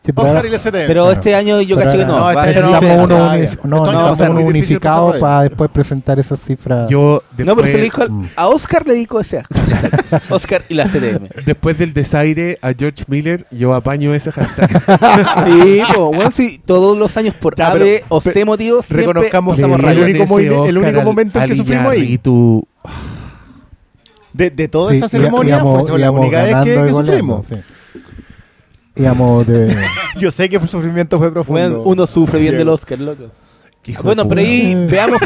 Sí, 0.10 0.14
pero 0.14 0.28
Oscar 0.30 0.46
y 0.46 0.50
la 0.50 0.58
CTM. 0.58 0.72
Pero 0.88 1.04
Claro. 1.06 1.12
este 1.12 1.36
año 1.36 1.62
yo 1.62 1.78
caché 1.78 1.98
que 1.98 2.06
no. 2.06 2.18
No, 2.18 2.24
va 2.24 2.30
a 2.44 2.48
este 2.50 2.60
año 2.60 2.70
necesitamos 2.72 3.10
no, 3.10 3.16
uno, 3.16 3.92
no, 3.92 4.08
no 4.10 4.16
ser 4.16 4.30
uno 4.32 4.40
unificado 4.42 5.20
para 5.20 5.42
después 5.44 5.70
presentar 5.72 6.20
esas 6.20 6.40
cifras. 6.40 6.90
yo 6.90 7.24
No, 7.38 7.56
pero 7.56 7.68
se 7.68 7.74
le 7.78 7.84
después, 7.84 8.10
dijo 8.10 8.20
Mm. 8.22 8.26
a 8.36 8.48
Oscar 8.48 8.88
le 8.88 8.94
dijo 8.96 9.20
ese 9.20 9.44
hashtag. 9.44 10.22
Oscar 10.30 10.62
y 10.70 10.74
la 10.74 10.86
CTM. 10.86 11.30
después 11.46 11.78
del 11.78 11.94
desaire 11.94 12.58
a 12.62 12.74
George 12.78 13.04
Miller, 13.08 13.46
yo 13.52 13.74
apaño 13.74 14.14
ese 14.14 14.32
hashtag. 14.32 14.70
Sí, 15.46 15.82
po, 15.96 16.08
bueno, 16.08 16.32
sí, 16.32 16.60
todos 16.66 16.98
los 16.98 17.16
años 17.18 17.36
por 17.36 17.56
Ya, 17.56 17.70
A, 17.70 17.74
pero- 17.74 18.06
o 18.10 18.22
C 18.22 18.46
motivos 18.46 18.86
siempre 18.86 19.06
reconozcamos 19.06 19.56
estamos 19.60 19.80
el 19.80 19.86
el 19.90 20.00
único, 20.00 20.40
el 20.66 20.78
único 20.78 21.00
al- 21.00 21.06
momento 21.06 21.40
en 21.40 21.48
que 21.48 21.56
sufrimos 21.56 21.92
ahí. 21.92 22.00
Iñárritu. 22.00 22.68
De, 24.34 24.50
de 24.52 24.68
toda 24.68 24.92
Sí, 24.92 24.98
esa 24.98 25.10
ceremonia 25.10 25.60
fue 25.60 25.98
la 25.98 26.06
íbamos 26.06 26.22
única 26.22 26.44
vez 26.44 26.56
que, 26.64 26.76
que 26.76 26.88
y 26.88 26.90
sufrimos. 26.92 27.46
sí. 27.48 27.56
Íbamos 29.00 29.48
de... 29.48 29.76
Yo 30.18 30.30
sé 30.32 30.50
que 30.50 30.58
el 30.58 30.68
sufrimiento 30.68 31.18
fue 31.18 31.32
profundo. 31.32 31.62
Bueno, 31.70 31.82
uno 31.84 32.06
sufre 32.08 32.40
bien 32.40 32.58
del 32.58 32.70
Oscar, 32.70 33.00
loco. 33.00 33.24
Bueno, 34.04 34.28
pero 34.28 34.42
ahí 34.42 34.76
veamos. 34.90 35.20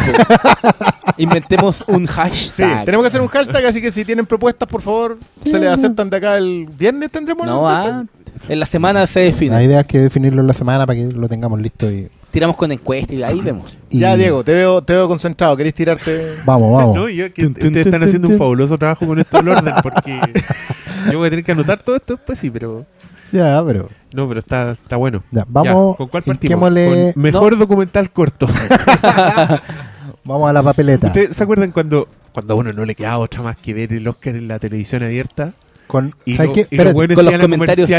Inventemos 1.17 1.83
un 1.87 2.07
Sí, 2.07 2.13
hashtag. 2.13 2.85
tenemos 2.85 3.03
que 3.03 3.07
hacer 3.07 3.21
un 3.21 3.27
hashtag, 3.27 3.65
así 3.65 3.81
que 3.81 3.91
si 3.91 4.05
tienen 4.05 4.25
propuestas, 4.25 4.67
por 4.67 4.81
favor, 4.81 5.17
Sí, 5.43 5.51
se 5.51 5.59
les 5.59 5.69
aceptan 5.69 6.09
de 6.09 6.17
acá 6.17 6.37
el 6.37 6.67
viernes 6.77 7.11
tendremos 7.11 7.45
No, 7.45 7.67
ah, 7.67 8.03
en 8.47 8.59
la 8.59 8.65
semana 8.65 9.05
se 9.07 9.21
define. 9.21 9.55
La 9.55 9.63
idea 9.63 9.79
es 9.81 9.87
que 9.87 9.99
definirlo 9.99 10.41
en 10.41 10.47
la 10.47 10.53
semana 10.53 10.85
para 10.85 10.97
que 10.97 11.05
lo 11.11 11.27
tengamos 11.27 11.59
listo 11.61 11.91
y 11.91 12.09
tiramos 12.31 12.55
con 12.55 12.71
encuesta 12.71 13.13
y 13.13 13.21
ahí 13.23 13.41
vemos. 13.41 13.75
Y- 13.89 13.99
Ya, 13.99 14.15
Diego, 14.15 14.43
te 14.43 14.53
veo, 14.53 14.81
te 14.81 14.93
veo 14.93 15.07
concentrado. 15.07 15.55
¿Querés 15.57 15.73
tirarte? 15.73 16.35
Vamos, 16.45 16.75
vamos. 16.75 16.95
No, 16.95 17.09
yo, 17.09 17.31
que 17.33 17.45
ustedes 17.47 17.85
están 17.85 18.01
haciendo 18.03 18.27
un 18.29 18.37
fabuloso 18.37 18.77
trabajo 18.77 19.05
con 19.05 19.19
esto 19.19 19.37
del 19.37 19.49
orden, 19.49 19.73
porque 19.83 20.19
yo 21.11 21.17
voy 21.17 21.27
a 21.27 21.29
tener 21.29 21.45
que 21.45 21.51
anotar 21.51 21.79
todo 21.79 21.95
esto 21.95 22.15
después, 22.15 22.39
sí, 22.39 22.49
pero... 22.49 22.85
Ya, 23.33 23.63
pero. 23.65 23.89
No, 24.13 24.27
pero 24.27 24.39
está, 24.39 24.71
está 24.71 24.95
bueno. 24.95 25.23
Ya, 25.31 25.43
vamos. 25.47 25.93
Ya, 25.93 25.97
¿Con 25.97 26.07
cuál 26.07 26.23
partimos? 26.23 26.69
Con 26.69 27.13
mejor 27.21 27.57
documental 27.57 28.11
corto. 28.11 28.47
Vamos 30.25 30.49
a 30.49 30.53
la 30.53 30.63
papeleta. 30.63 31.07
¿Ustedes 31.07 31.35
se 31.35 31.43
acuerdan 31.43 31.71
cuando, 31.71 32.07
cuando 32.31 32.53
a 32.53 32.57
uno 32.57 32.71
no 32.71 32.85
le 32.85 32.95
quedaba 32.95 33.17
otra 33.17 33.41
más 33.41 33.57
que 33.57 33.73
ver 33.73 33.91
el 33.91 34.07
Oscar 34.07 34.35
en 34.35 34.47
la 34.47 34.57
televisión 34.59 35.03
abierta? 35.03 35.51
Con, 35.87 36.15
Y, 36.25 36.35
¿sabes 36.35 36.49
lo- 36.49 36.53
qué? 36.53 36.59
y 36.61 36.63
los 36.63 36.71
Espérate, 36.71 36.93
buenos 36.93 37.15
con 37.15 37.25
los 37.25 37.37
comentarios, 37.41 37.89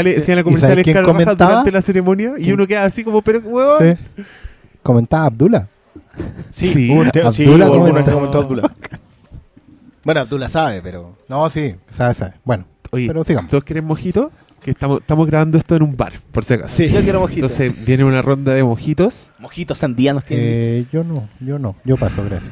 durante 1.37 1.71
la 1.71 1.81
ceremonia 1.81 2.33
y 2.37 2.51
uno 2.51 2.65
queda 2.65 2.83
así 2.85 3.03
como, 3.03 3.21
pero 3.21 3.39
huevón. 3.39 3.97
Sí. 4.15 4.23
Comentaba 4.81 5.25
Abdullah. 5.27 5.67
Sí. 6.51 6.67
Sí, 6.67 6.91
Abdullah 6.91 7.65
alguno 7.65 8.03
comentó. 8.05 8.39
Abdullah. 8.39 8.69
Bueno, 10.03 10.21
Abdullah 10.21 10.49
sabe, 10.49 10.81
pero... 10.83 11.17
No, 11.27 11.49
sí, 11.49 11.73
sabe, 11.89 12.13
sabe. 12.13 12.33
Bueno, 12.43 12.65
Oye, 12.91 13.07
pero 13.07 13.23
sigamos. 13.23 13.49
¿todos 13.49 13.63
quieren 13.63 13.85
mojito? 13.85 14.31
Que 14.65 14.71
estamos, 14.71 14.99
estamos 15.01 15.27
grabando 15.27 15.59
esto 15.59 15.75
en 15.75 15.83
un 15.83 15.95
bar, 15.95 16.13
por 16.31 16.43
si 16.43 16.55
acaso. 16.55 16.75
Sí. 16.75 16.89
Yo 16.89 16.99
quiero 17.01 17.19
mojitos. 17.19 17.59
Entonces 17.59 17.85
viene 17.85 18.03
una 18.03 18.23
ronda 18.23 18.51
de 18.51 18.63
mojitos. 18.63 19.31
Mojitos 19.37 19.77
sandianos 19.77 20.23
tienen. 20.25 20.47
Eh, 20.49 20.85
yo 20.91 21.03
no, 21.03 21.29
yo 21.39 21.59
no. 21.59 21.75
Yo 21.85 21.97
paso, 21.97 22.23
gracias. 22.25 22.51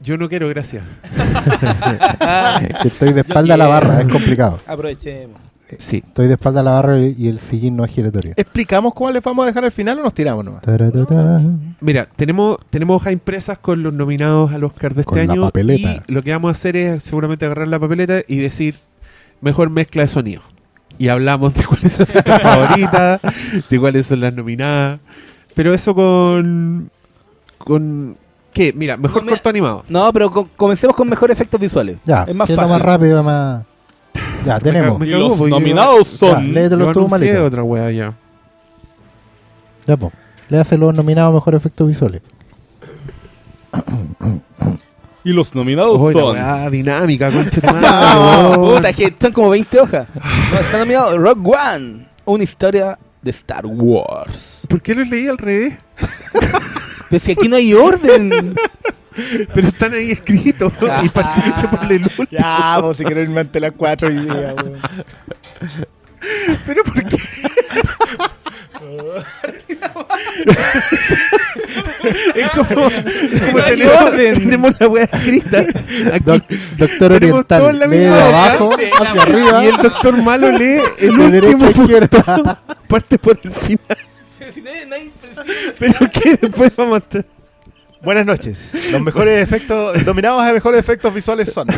Yo 0.00 0.16
no 0.16 0.28
quiero, 0.28 0.48
gracias. 0.48 0.84
Que 2.80 2.86
estoy 2.86 3.12
de 3.12 3.22
espalda 3.22 3.54
a 3.54 3.56
la 3.56 3.66
barra, 3.66 4.02
es 4.02 4.06
complicado. 4.06 4.60
Aprovechemos. 4.68 5.40
Sí. 5.80 6.00
Estoy 6.06 6.28
de 6.28 6.34
espalda 6.34 6.60
a 6.60 6.62
la 6.62 6.70
barra 6.74 7.00
y 7.00 7.26
el 7.26 7.40
sillín 7.40 7.74
no 7.74 7.84
es 7.84 7.90
giratorio. 7.90 8.34
¿Explicamos 8.36 8.94
cuál 8.94 9.14
les 9.14 9.22
vamos 9.24 9.42
a 9.42 9.46
dejar 9.46 9.64
al 9.64 9.72
final 9.72 9.98
o 9.98 10.02
nos 10.04 10.14
tiramos 10.14 10.44
nomás? 10.44 10.62
Taratata. 10.62 11.42
Mira, 11.80 12.06
tenemos, 12.14 12.58
tenemos 12.70 12.98
hojas 12.98 13.12
impresas 13.14 13.58
con 13.58 13.82
los 13.82 13.92
nominados 13.92 14.52
al 14.52 14.62
Oscar 14.62 14.94
de 14.94 15.00
este 15.00 15.08
Con 15.10 15.26
la 15.26 15.32
año. 15.32 15.42
papeleta. 15.42 16.04
Y 16.06 16.12
lo 16.12 16.22
que 16.22 16.30
vamos 16.30 16.50
a 16.50 16.52
hacer 16.52 16.76
es 16.76 17.02
seguramente 17.02 17.46
agarrar 17.46 17.66
la 17.66 17.80
papeleta 17.80 18.20
y 18.28 18.36
decir 18.36 18.76
mejor 19.42 19.68
mezcla 19.68 20.02
de 20.02 20.08
sonido. 20.08 20.40
Y 20.98 21.08
hablamos 21.08 21.52
de 21.54 21.64
cuáles 21.64 21.92
son 21.92 22.06
nuestras 22.12 22.42
favoritas, 22.42 23.20
de 23.68 23.78
cuáles 23.80 24.06
son 24.06 24.20
las 24.20 24.32
nominadas. 24.32 25.00
Pero 25.54 25.74
eso 25.74 25.94
con. 25.94 26.90
con 27.58 28.16
¿Qué? 28.54 28.72
Mira, 28.74 28.96
mejor 28.98 29.24
No, 29.24 29.30
corto 29.30 29.48
animado. 29.48 29.82
No, 29.88 30.12
pero 30.12 30.30
co- 30.30 30.48
comencemos 30.56 30.94
con 30.94 31.08
mejores 31.08 31.34
efectos 31.36 31.58
visuales. 31.60 31.96
Ya, 32.04 32.24
es 32.24 32.34
más 32.34 32.48
fácil. 32.48 32.70
más 32.70 32.82
rápido, 32.82 33.22
más. 33.22 33.64
Ya, 34.44 34.58
tenemos. 34.60 34.98
Me 34.98 35.10
cago, 35.10 35.28
los 35.28 35.40
nominados 35.40 36.10
Ya, 36.20 36.28
son. 36.28 36.52
léetelo 36.52 36.86
Yo 36.86 36.92
tú, 36.92 37.08
maleta. 37.08 37.42
otra 37.44 37.62
wea 37.62 37.90
ya. 37.90 38.14
Ya, 39.86 39.96
po. 39.96 40.12
Le 40.48 40.58
hace 40.58 40.76
los 40.76 40.94
nominados 40.94 41.32
mejor 41.32 41.54
efectos 41.54 41.88
visuales. 41.88 42.20
Y 45.24 45.32
los 45.32 45.54
nominados 45.54 46.00
la 46.00 46.12
son. 46.20 46.34
wea 46.34 46.70
dinámica, 46.70 47.30
concha 47.30 47.72
madre, 47.72 48.56
puta, 48.56 48.92
que 48.92 49.14
son 49.20 49.32
como 49.32 49.50
20 49.50 49.80
hojas. 49.80 50.08
No, 50.52 50.58
está 50.58 50.78
nominado 50.78 51.16
Rock 51.18 51.38
One, 51.46 52.08
una 52.24 52.44
historia 52.44 52.98
de 53.22 53.30
Star 53.30 53.64
Wars. 53.66 54.66
¿Por 54.68 54.82
qué 54.82 54.94
los 54.94 55.08
leí 55.08 55.28
al 55.28 55.38
revés? 55.38 55.74
Pero 57.08 57.20
si 57.24 57.32
aquí 57.32 57.48
no 57.48 57.56
hay 57.56 57.72
orden. 57.72 58.54
Pero 59.54 59.68
están 59.68 59.92
ahí 59.94 60.10
escritos. 60.10 60.72
y 61.04 61.08
partiste 61.10 61.68
por 61.68 61.84
el 61.92 62.02
último. 62.02 62.26
Ya, 62.30 62.78
vos 62.80 62.96
si 62.96 63.04
quiero 63.04 63.20
irme 63.20 63.40
ante 63.40 63.60
las 63.60 63.72
cuatro 63.72 64.10
y 64.10 64.14
día, 64.18 64.54
weón. 64.56 64.78
¿Pero 66.66 66.82
por 66.84 67.04
qué? 67.04 67.18
es 72.34 72.50
como, 72.50 72.86
es 72.88 73.40
como 73.40 73.62
tenemos, 73.64 74.02
orden. 74.02 74.34
tenemos 74.34 74.72
la 74.80 74.88
wea 74.88 75.04
escrita. 75.04 75.60
Aquí. 75.60 76.24
Doc- 76.24 76.48
doctor 76.76 77.12
Oriental. 77.12 77.78
Lee 77.90 77.96
de 77.98 78.08
abajo 78.20 78.70
hacia 79.00 79.22
arriba. 79.22 79.64
Y 79.64 79.68
el 79.68 79.76
doctor 79.76 80.22
malo 80.22 80.50
lee 80.52 80.80
el 80.98 81.16
de 81.16 81.30
derecha 81.30 81.66
último 81.66 81.86
punto. 81.86 81.98
izquierda. 82.18 82.62
Parte 82.88 83.18
por 83.18 83.38
el 83.42 83.52
final. 83.52 83.98
Pero 85.78 85.98
que 86.10 86.36
después 86.36 86.74
vamos 86.76 87.00
a 87.00 87.02
estar. 87.02 87.24
Buenas 88.02 88.26
noches. 88.26 88.74
Los 88.90 89.00
mejores 89.00 89.42
efectos, 89.42 90.04
dominados 90.04 90.42
a 90.42 90.52
mejores 90.52 90.80
efectos 90.80 91.14
visuales 91.14 91.52
son 91.52 91.68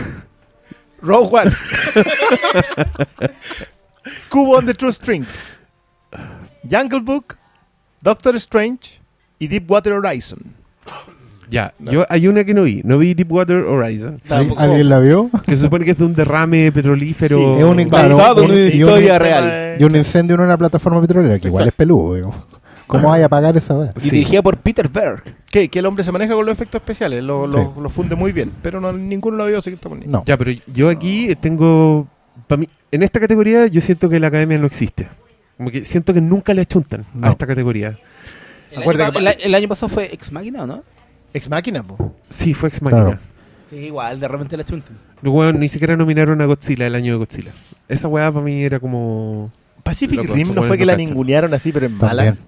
Rogue 1.03 1.29
One, 1.39 1.51
Cubo 4.31 4.57
on 4.57 4.65
the 4.65 4.73
True 4.73 4.91
Strings, 4.93 5.61
Jungle 6.71 7.01
Book, 7.01 7.37
Doctor 8.01 8.37
Strange 8.37 9.01
y 9.39 9.49
Deepwater 9.49 9.93
Horizon. 9.95 10.39
Ya, 11.49 11.75
yo 11.79 12.07
hay 12.09 12.27
una 12.27 12.43
que 12.45 12.55
no 12.55 12.63
vi. 12.63 12.81
No 12.85 12.99
vi 12.99 13.13
Deepwater 13.15 13.57
Horizon. 13.59 14.21
Tampoco- 14.27 14.61
¿Alguien 14.61 14.89
la 14.89 14.99
vio? 14.99 15.31
Que 15.47 15.55
se 15.57 15.65
supone 15.65 15.85
que 15.85 15.91
es 15.93 15.99
de 15.99 16.05
un 16.05 16.15
derrame 16.15 16.73
petrolífero. 16.73 17.37
Sí, 17.37 17.61
Es 17.61 17.65
un 17.65 17.85
claro, 17.85 18.17
Basado 18.17 18.45
en 18.45 18.51
un- 18.51 18.57
un- 18.57 18.67
historia 18.67 19.07
tema 19.15 19.19
real. 19.19 19.77
Y 19.81 19.85
un 19.85 19.95
incendio 19.95 20.35
en 20.37 20.41
una 20.41 20.57
plataforma 20.57 21.01
petrolera, 21.03 21.39
que 21.39 21.49
igual 21.49 21.69
es 21.69 21.75
peludo. 21.75 22.15
digo. 22.15 22.35
¿Cómo 22.87 23.09
vaya 23.09 23.27
a 23.27 23.29
pagar 23.29 23.57
esa 23.57 23.75
vez? 23.77 23.91
Y 23.97 24.01
Sí. 24.01 24.11
dirigida 24.11 24.43
por 24.43 24.57
Peter 24.59 24.89
Berg. 24.89 25.23
que, 25.51 25.69
que 25.69 25.79
el 25.79 25.87
hombre 25.87 26.03
se 26.05 26.11
maneja 26.13 26.35
con 26.35 26.45
los 26.45 26.53
efectos 26.53 26.81
especiales, 26.81 27.23
lo, 27.23 27.47
lo- 27.47 27.61
Sí. 27.75 27.81
lo 27.81 27.89
funde 27.91 28.15
muy 28.17 28.33
bien, 28.33 28.51
pero 28.63 28.81
no, 28.81 28.93
ninguno 28.93 29.37
lo 29.37 29.47
vio 29.47 29.61
seguir 29.61 29.79
poniendo. 29.79 30.19
No. 30.19 30.25
Ya, 30.27 30.37
pero 30.37 30.51
yo 30.73 30.89
aquí 30.91 31.35
tengo. 31.37 32.07
mí, 32.59 32.69
en 32.91 33.03
esta 33.03 33.21
categoría, 33.21 33.67
yo 33.69 33.81
siento 33.81 34.09
que 34.09 34.19
la 34.19 34.27
academia 34.29 34.59
no 34.59 34.67
existe. 34.67 35.07
Como 35.57 35.71
que 35.71 35.85
siento 35.85 36.13
que 36.15 36.21
nunca 36.21 36.53
le 36.55 36.63
achuntan 36.63 37.05
No. 37.15 37.27
a 37.29 37.31
esta 37.31 37.47
categoría. 37.47 37.99
El, 38.73 38.81
Acuerda 38.81 39.05
año, 39.07 39.13
que- 39.13 39.19
el 39.21 39.27
a- 39.29 39.31
el 39.33 39.55
año 39.55 39.69
pasado 39.69 39.89
fue 39.89 40.13
Ex 40.13 40.33
Machina, 40.33 40.65
¿o 40.65 40.67
no? 40.67 40.83
Ex 41.33 41.49
Máquina, 41.49 41.83
po. 41.83 42.15
Sí, 42.29 42.55
fue 42.55 42.69
ex 42.69 42.81
máquina. 42.83 43.05
Claro. 43.05 43.21
Sí, 43.71 43.77
igual, 43.77 44.21
de 44.21 44.29
repente 44.29 44.57
la 44.57 44.65
chuntan. 44.65 44.97
Weón, 45.23 45.59
ni 45.59 45.69
siquiera 45.69 45.97
nominaron 45.97 46.41
a 46.41 46.45
Godzilla 46.47 46.87
el 46.87 46.95
año 46.95 47.13
de 47.13 47.19
Godzilla. 47.19 47.51
Esa 47.89 48.09
weá 48.09 48.31
para 48.31 48.45
mí 48.45 48.63
era 48.63 48.79
como. 48.79 49.51
Pacific 49.83 50.17
Loco, 50.19 50.35
Rim 50.35 50.55
no 50.55 50.63
fue 50.63 50.79
que 50.79 50.87
la 50.87 50.97
ningunearon 50.97 51.53
así, 51.55 51.73
pero 51.73 51.87
en 51.87 51.97
mala. 51.97 52.25
También. 52.25 52.39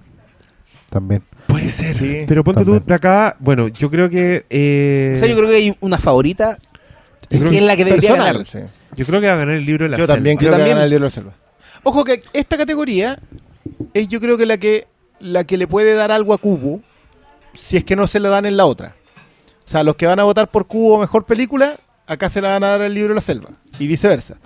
También. 0.91 1.23
Puede 1.47 1.69
ser. 1.69 1.95
Sí, 1.95 2.25
pero 2.29 2.45
ponte 2.45 2.61
también. 2.65 2.81
tú 2.81 2.87
de 2.87 2.95
acá. 2.95 3.37
Bueno, 3.41 3.69
yo 3.69 3.91
creo 3.91 4.09
que. 4.11 4.47
eh, 4.51 5.15
O 5.17 5.19
sea, 5.19 5.29
yo 5.29 5.37
creo 5.37 5.49
que 5.49 5.57
hay 5.57 5.77
una 5.81 5.99
favorita. 5.99 6.57
Yo 7.31 7.39
creo 7.41 7.51
que 7.51 7.57
es 7.59 7.63
la 7.65 7.77
que 7.77 7.85
debería 7.85 8.11
Personal, 8.11 8.33
ganar. 8.45 8.47
sí. 8.47 8.59
yo 8.97 9.05
creo 9.05 9.21
que 9.21 9.27
va 9.27 9.33
a 9.33 9.37
ganar 9.37 9.55
el 9.57 9.65
libro 9.67 9.85
de 9.85 9.91
la 9.91 9.97
Yo 9.97 10.05
selva. 10.07 10.15
también 10.15 10.37
Yo 10.37 10.39
creo 10.41 10.51
que 10.53 10.57
también. 10.59 10.75
gana 10.77 10.85
el 10.85 10.91
Diablo 10.91 11.05
de 11.07 11.09
la 11.09 11.15
Selva. 11.15 11.33
Ojo 11.89 12.03
que 12.05 12.23
esta 12.33 12.57
categoría 12.57 13.19
es 13.95 14.09
yo 14.09 14.21
creo 14.21 14.37
que 14.37 14.45
la 14.45 14.59
que 14.59 14.89
la 15.21 15.45
que 15.45 15.57
le 15.57 15.69
puede 15.69 15.95
dar 15.95 16.11
algo 16.11 16.35
a 16.35 16.39
Cubo 16.39 16.81
si 17.55 17.77
es 17.77 17.85
que 17.85 17.95
no 17.95 18.07
se 18.09 18.19
la 18.19 18.29
dan 18.29 18.45
en 18.45 18.57
la 18.57 18.67
otra. 18.67 18.97
O 19.65 19.69
sea, 19.69 19.83
los 19.85 19.95
que 19.95 20.07
van 20.07 20.19
a 20.19 20.25
votar 20.25 20.49
por 20.51 20.67
Cubo 20.67 20.99
mejor 20.99 21.25
película, 21.27 21.77
acá 22.09 22.29
se 22.29 22.41
la 22.43 22.49
van 22.51 22.65
a 22.65 22.69
dar 22.69 22.83
al 22.83 22.93
libro 22.93 23.11
de 23.11 23.15
la 23.15 23.21
selva. 23.21 23.51
Y 23.79 23.87
viceversa. 23.87 24.39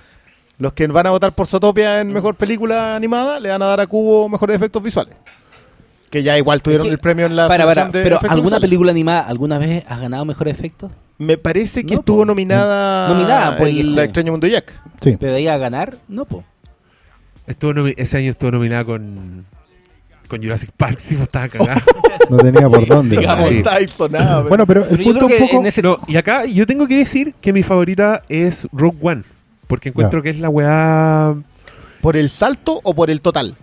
Los 0.59 0.75
que 0.75 0.87
van 0.87 1.07
a 1.07 1.11
votar 1.11 1.33
por 1.33 1.47
Zootopia 1.47 2.01
en 2.03 2.13
mejor 2.13 2.35
película 2.35 2.95
animada, 2.95 3.41
le 3.41 3.49
van 3.49 3.63
a 3.63 3.67
dar 3.67 3.81
a 3.81 3.87
Cubo 3.87 4.29
mejores 4.29 4.55
efectos 4.57 4.83
visuales. 4.83 5.17
Que 6.11 6.23
ya 6.23 6.37
igual 6.37 6.61
tuvieron 6.63 6.87
Es 6.87 6.91
que- 6.91 6.95
el 6.95 7.01
premio 7.01 7.25
en 7.27 7.37
la 7.37 7.49
Para, 7.49 7.65
para, 7.65 7.71
asociación 7.83 7.93
de 7.93 8.03
pero 8.03 8.17
efectos 8.17 8.31
¿alguna 8.33 8.57
visuales. 8.57 8.69
película 8.69 8.91
animada 8.93 9.21
alguna 9.23 9.59
vez 9.59 9.85
ha 9.89 9.97
ganado 9.99 10.25
mejor 10.27 10.49
efecto? 10.49 10.91
Me 11.19 11.39
parece 11.39 11.85
que 11.85 11.95
No, 11.95 12.01
estuvo 12.01 12.19
po. 12.19 12.25
nominada, 12.27 13.09
Nominada, 13.09 13.57
pues, 13.57 13.71
el 13.71 13.91
este. 13.91 14.05
extraño 14.05 14.33
mundo 14.33 14.47
Jack. 14.47 14.75
Sí. 15.03 15.17
¿Pero 15.19 15.33
de 15.33 15.39
ahí 15.39 15.49
a 15.49 15.57
ganar? 15.59 15.97
No, 16.09 16.25
po. 16.27 16.45
Estuvo 17.47 17.73
nomi- 17.73 17.95
ese 17.97 18.19
año 18.19 18.31
estuvo 18.31 18.51
nominada 18.53 18.85
con. 18.85 19.45
Con 20.29 20.41
Jurassic 20.41 20.71
Park, 20.77 20.99
sí, 21.01 21.15
pues 21.17 21.27
estaba 21.27 21.49
cagada. 21.49 21.83
No 22.29 22.37
tenía 22.39 22.69
por 22.69 22.87
dónde. 22.87 23.17
Digamos, 23.19 23.49
Sí. 23.49 23.63
Bueno, 24.49 24.65
pero 24.67 24.83
el 24.85 24.97
Pero 24.99 25.05
punto 25.05 25.27
un 25.27 25.33
poco... 25.39 25.61
en 25.61 25.67
ese... 25.67 25.83
No, 25.83 25.99
y 26.07 26.17
acá 26.17 26.45
yo 26.45 26.67
tengo 26.67 26.87
que 26.87 26.99
decir 26.99 27.35
que 27.41 27.53
mi 27.53 27.65
favorita 27.65 28.23
es 28.29 28.69
Rogue 28.73 28.99
One. 29.03 29.23
Porque 29.67 29.89
encuentro 29.89 30.23
que 30.23 30.31
es 30.31 30.39
la 30.39 30.49
weá. 30.49 31.35
¿Por 32.01 32.17
el 32.17 32.29
salto 32.31 32.81
o 32.85 32.95
por 32.95 33.11
el 33.11 33.21
total? 33.21 33.57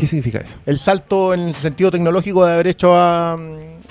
¿Qué 0.00 0.06
significa 0.06 0.38
eso? 0.38 0.58
¿El 0.66 0.78
salto 0.78 1.34
en 1.34 1.40
el 1.40 1.54
sentido 1.54 1.90
tecnológico 1.90 2.46
de 2.46 2.54
haber 2.54 2.66
hecho 2.68 2.94
a, 2.94 3.38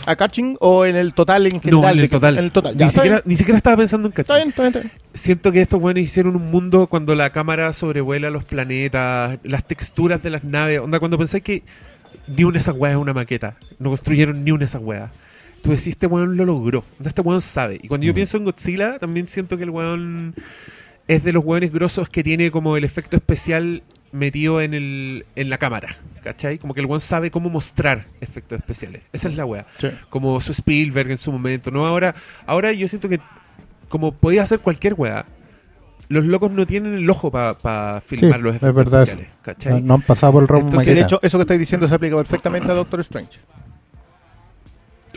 a 0.08 0.16
Catching 0.16 0.58
o 0.60 0.86
en 0.86 0.96
el 0.96 1.14
total 1.14 1.46
en 1.46 1.62
general? 1.62 1.82
no, 1.82 1.90
en 1.90 2.00
el 2.00 2.10
total. 2.10 2.38
En 2.38 2.44
el 2.46 2.52
total. 2.52 2.74
Ni, 2.74 2.80
Ya, 2.80 2.86
está, 2.88 3.02
siquiera, 3.02 3.16
bien, 3.18 3.24
ni 3.26 3.36
siquiera 3.36 3.58
estaba 3.58 3.78
pensando 3.78 4.08
en 4.08 4.12
está 4.12 4.24
cachar. 4.24 4.38
bien, 4.38 4.50
está 4.50 4.62
bien, 4.64 4.74
está 4.76 4.80
bien. 4.80 4.92
Siento 5.14 5.52
que 5.52 5.62
estos 5.62 5.80
buenos 5.80 6.02
hicieron 6.04 6.36
un 6.36 6.50
mundo 6.50 6.88
cuando 6.88 7.14
la 7.16 7.30
cámara 7.32 7.72
sobrevuela 7.74 8.30
los 8.32 8.44
planetas, 8.44 9.38
las 9.44 9.68
texturas 9.68 10.24
de 10.24 10.30
las 10.32 10.44
naves. 10.44 10.80
Onda, 10.80 11.00
cuando 11.00 11.18
pensáis 11.18 11.44
que 11.44 11.64
ni 12.28 12.44
una 12.44 12.54
de 12.54 12.60
esas 12.60 12.76
weas 12.76 12.96
es 12.96 13.02
una 13.02 13.14
maqueta. 13.14 13.56
No 13.78 13.90
construyeron 13.90 14.44
ni 14.44 14.52
una 14.52 14.60
de 14.60 14.66
esas 14.66 14.82
weas. 14.82 15.12
Tú 15.62 15.72
decís, 15.72 15.88
este 15.88 16.08
weón 16.08 16.38
lo 16.38 16.46
logró. 16.46 16.84
Este 17.04 17.22
weón 17.22 17.42
sabe. 17.42 17.80
Y 17.84 17.88
cuando 17.88 18.06
yo 18.08 18.14
Mm. 18.14 18.16
pienso 18.16 18.38
en 18.38 18.46
Godzilla, 18.46 18.98
también 18.98 19.28
siento 19.28 19.58
que 19.58 19.64
el 19.64 19.70
weón 19.70 20.34
es 21.08 21.24
de 21.24 21.34
los 21.34 21.44
weones 21.46 21.72
grosos 21.72 22.08
que 22.10 22.24
tiene 22.24 22.50
como 22.50 22.78
el 22.78 22.84
efecto 22.84 23.16
especial 23.18 23.84
metido 24.12 24.62
en, 24.62 24.74
el, 24.74 25.26
en 25.36 25.50
la 25.50 25.58
cámara. 25.58 25.96
¿Cachai? 26.24 26.58
Como 26.58 26.74
que 26.74 26.82
el 26.82 26.86
weón 26.86 27.00
sabe 27.00 27.32
cómo 27.32 27.50
mostrar 27.50 28.06
efectos 28.22 28.60
especiales. 28.60 29.02
Esa 29.14 29.30
es 29.30 29.36
la 29.36 29.46
wea 29.46 29.66
como 30.10 30.40
su 30.42 30.52
Spielberg 30.52 31.12
en 31.12 31.18
su 31.18 31.32
momento, 31.32 31.72
¿no? 31.72 31.86
Ahora, 31.88 32.14
ahora 32.46 32.72
yo 32.74 32.88
siento 32.88 33.08
que 33.10 33.20
como 33.88 34.12
podía 34.12 34.44
hacer 34.44 34.60
cualquier 34.60 34.94
weá, 34.96 35.26
los 36.10 36.26
locos 36.26 36.52
no 36.52 36.66
tienen 36.68 36.94
el 36.96 37.10
ojo 37.10 37.32
para 37.32 38.02
filmar 38.02 38.40
Sí, 38.40 38.44
los 38.44 38.56
es 38.56 38.62
efectos 38.64 38.76
verdad 38.76 39.02
especiales. 39.02 39.32
¿cachai? 39.44 39.74
No, 39.74 39.80
no 39.88 39.94
han 39.96 40.02
pasado 40.02 40.34
por 40.34 40.42
el 40.44 40.48
round 40.50 40.66
Entonces, 40.66 40.96
de 40.96 41.02
hecho, 41.02 41.20
eso 41.22 41.38
que 41.38 41.44
estáis 41.44 41.60
diciendo 41.60 41.88
se 41.88 41.94
aplica 41.96 42.16
perfectamente 42.18 42.70
a 42.70 42.74
Doctor 42.74 43.00
Strange. 43.02 43.40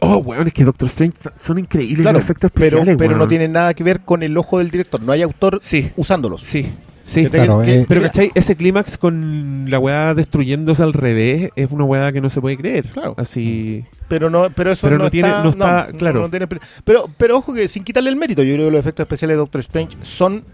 Oh, 0.00 0.16
weón, 0.18 0.48
es 0.48 0.52
que 0.52 0.64
Doctor 0.64 0.88
Strange 0.88 1.16
son 1.38 1.58
increíbles 1.60 2.02
Claro, 2.02 2.18
los 2.18 2.24
efectos 2.24 2.48
especiales. 2.54 2.96
pero 2.98 3.12
no 3.12 3.18
weón. 3.18 3.28
tiene 3.28 3.48
nada 3.48 3.72
que 3.72 3.84
ver 3.84 4.00
con 4.00 4.22
el 4.22 4.36
ojo 4.36 4.58
del 4.58 4.70
director. 4.70 5.00
No 5.00 5.12
hay 5.12 5.22
autor 5.22 5.58
Sí, 5.62 5.92
usándolos. 5.96 6.42
sí, 6.42 6.72
sí. 7.02 7.26
Claro, 7.26 7.60
que- 7.62 7.80
eh, 7.80 7.84
Pero, 7.88 8.02
¿cachai? 8.02 8.30
Ese 8.34 8.56
clímax 8.56 8.96
con 8.98 9.66
la 9.68 9.78
weá 9.78 10.14
destruyéndose 10.14 10.82
al 10.82 10.92
revés 10.92 11.50
es 11.56 11.70
una 11.70 11.84
weá 11.84 12.12
que 12.12 12.20
no 12.20 12.30
se 12.30 12.40
puede 12.40 12.56
creer. 12.56 12.86
Claro. 12.86 13.14
Así. 13.16 13.84
pero 14.08 14.28
no, 14.30 14.50
pero 14.50 14.72
eso 14.72 14.86
Pero 14.86 14.98
no, 14.98 15.04
no 15.04 15.10
tiene- 15.10 15.28
está, 15.28 15.42
no 15.42 15.50
está- 15.50 15.86
claro. 15.96 16.20
no 16.20 16.28
tiene- 16.30 16.46
pero, 16.84 17.08
pero 17.16 17.38
ojo 17.38 17.54
que 17.54 17.66
sin 17.68 17.82
quitarle 17.82 18.10
el 18.10 18.16
mérito, 18.16 18.42
yo 18.42 18.54
creo 18.54 18.66
que 18.66 18.72
los 18.72 18.80
efectos 18.80 19.04
especiales 19.04 19.34
de 19.34 19.38
Doctor 19.38 19.60
Strange 19.62 19.96
son 20.02 20.44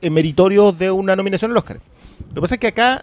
eh, 0.00 0.10
meritorios 0.10 0.78
de 0.78 0.90
una 0.92 1.16
nominación 1.16 1.50
al 1.50 1.56
Oscar. 1.56 1.78
Lo 2.28 2.34
que 2.36 2.40
pasa 2.42 2.54
es 2.54 2.60
que 2.60 2.68
acá, 2.68 3.02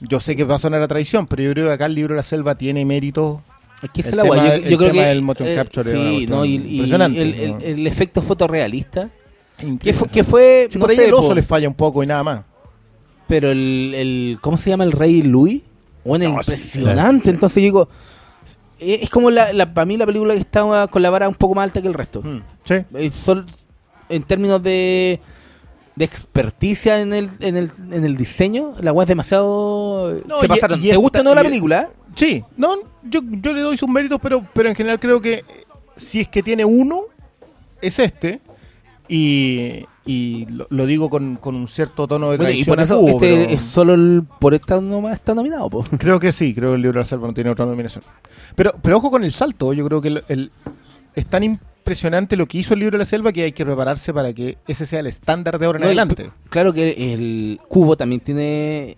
yo 0.00 0.20
sé 0.20 0.36
que 0.36 0.44
va 0.44 0.54
a 0.56 0.58
sonar 0.58 0.80
a 0.82 0.86
traición, 0.88 1.26
pero 1.26 1.42
yo 1.42 1.50
creo 1.52 1.66
que 1.66 1.72
acá 1.72 1.86
el 1.86 1.94
libro 1.96 2.14
de 2.14 2.18
la 2.18 2.22
selva 2.22 2.54
tiene 2.54 2.84
mérito. 2.84 3.42
Es 3.82 3.90
que 3.90 4.00
El 4.02 4.06
es 4.06 4.14
la 4.14 4.22
tema- 4.22 4.54
el 4.54 4.62
Yo, 4.64 4.70
yo 4.70 4.78
creo 4.78 4.90
tema 4.90 5.02
que. 5.02 5.08
del 5.08 5.22
motion 5.22 5.48
capture 5.56 5.90
sí, 5.92 6.26
no, 6.28 6.44
y, 6.44 6.54
y 6.54 6.72
impresionante, 6.74 7.20
el, 7.22 7.34
el- 7.34 7.62
el 7.62 7.86
efecto 7.88 8.22
fotorrealista. 8.22 9.10
Que 9.80 9.92
fue, 9.92 10.08
que 10.08 10.24
fue 10.24 10.68
no 10.74 10.80
por 10.80 10.90
ahí 10.90 10.96
sé, 10.96 11.06
el 11.06 11.14
oso 11.14 11.28
po, 11.28 11.34
les 11.34 11.46
falla 11.46 11.68
un 11.68 11.74
poco 11.74 12.02
y 12.02 12.06
nada 12.06 12.22
más. 12.22 12.40
pero 13.28 13.50
el, 13.50 13.92
el. 13.94 14.38
¿Cómo 14.40 14.56
se 14.56 14.70
llama 14.70 14.84
el 14.84 14.92
rey 14.92 15.22
Louis? 15.22 15.62
Bueno, 16.04 16.28
No, 16.30 16.34
impresionante. 16.36 17.30
Entonces 17.30 17.56
yo 17.62 17.66
digo. 17.66 17.88
Es 18.80 19.08
como 19.10 19.30
la, 19.30 19.52
la, 19.52 19.72
para 19.72 19.84
mí 19.84 19.96
la 19.96 20.06
película 20.06 20.34
que 20.34 20.40
estaba 20.40 20.88
con 20.88 21.02
la 21.02 21.10
vara 21.10 21.28
un 21.28 21.36
poco 21.36 21.54
más 21.54 21.62
alta 21.64 21.80
que 21.80 21.86
el 21.88 21.94
resto. 21.94 22.20
Mm, 22.22 22.40
Sí. 22.64 22.74
Eh, 22.94 23.10
son- 23.22 23.46
en 24.08 24.24
términos 24.24 24.60
de, 24.62 25.20
de 25.94 26.04
experticia 26.04 27.00
en 27.00 27.12
el, 27.12 27.30
en, 27.40 27.56
el, 27.56 27.70
en 27.92 28.04
el 28.04 28.16
diseño, 28.16 28.72
la 28.80 28.92
weá 28.92 29.04
es 29.04 29.08
demasiado. 29.08 30.20
No, 30.26 30.40
se 30.40 30.46
y- 30.46 30.48
pasaron. 30.48 30.78
y 30.80 30.82
¿Te 30.82 30.88
esta- 30.88 30.98
gusta 30.98 31.20
o 31.20 31.22
no 31.22 31.34
la 31.34 31.42
y- 31.42 31.44
película? 31.44 31.90
Sí, 32.16 32.42
no, 32.56 32.74
yo, 33.04 33.20
yo 33.40 33.52
le 33.52 33.62
doy 33.62 33.76
sus 33.76 33.88
méritos, 33.88 34.18
pero, 34.20 34.44
pero 34.52 34.68
en 34.68 34.74
general 34.74 34.98
creo 34.98 35.20
que 35.20 35.44
si 35.96 36.20
es 36.22 36.28
que 36.28 36.42
tiene 36.42 36.64
uno, 36.64 37.02
es 37.80 37.98
este. 38.00 38.40
Y, 39.14 39.84
y 40.06 40.46
lo, 40.46 40.66
lo 40.70 40.86
digo 40.86 41.10
con, 41.10 41.36
con 41.36 41.54
un 41.54 41.68
cierto 41.68 42.08
tono 42.08 42.30
de 42.30 42.38
Bueno, 42.38 42.50
y 42.50 42.64
por 42.64 42.80
eso 42.80 42.98
este 43.06 43.18
pero 43.20 43.42
es 43.42 43.60
solo 43.60 43.92
el, 43.92 44.22
por 44.40 44.54
esta 44.54 44.80
nomás 44.80 45.12
está 45.16 45.34
nominado, 45.34 45.68
po. 45.68 45.84
Creo 45.98 46.18
que 46.18 46.32
sí, 46.32 46.54
creo 46.54 46.70
que 46.70 46.76
el 46.76 46.82
libro 46.82 46.98
de 46.98 47.02
la 47.02 47.06
selva 47.06 47.26
no 47.28 47.34
tiene 47.34 47.50
otra 47.50 47.66
nominación. 47.66 48.02
Pero, 48.56 48.72
pero 48.80 48.96
ojo 48.96 49.10
con 49.10 49.22
el 49.22 49.32
salto, 49.32 49.74
yo 49.74 49.84
creo 49.86 50.00
que 50.00 50.08
el, 50.08 50.24
el- 50.28 50.50
es 51.14 51.26
tan 51.26 51.44
impresionante 51.44 52.38
lo 52.38 52.46
que 52.46 52.56
hizo 52.56 52.72
el 52.72 52.80
libro 52.80 52.96
de 52.96 53.00
la 53.00 53.04
selva 53.04 53.32
que 53.32 53.42
hay 53.42 53.52
que 53.52 53.66
prepararse 53.66 54.14
para 54.14 54.32
que 54.32 54.56
ese 54.66 54.86
sea 54.86 55.00
el 55.00 55.06
estándar 55.08 55.58
de 55.58 55.66
ahora 55.66 55.76
en 55.76 55.82
No, 55.82 55.86
adelante. 55.88 56.30
Claro 56.48 56.72
que 56.72 57.12
el 57.12 57.60
cubo 57.68 57.98
también 57.98 58.22
tiene. 58.22 58.96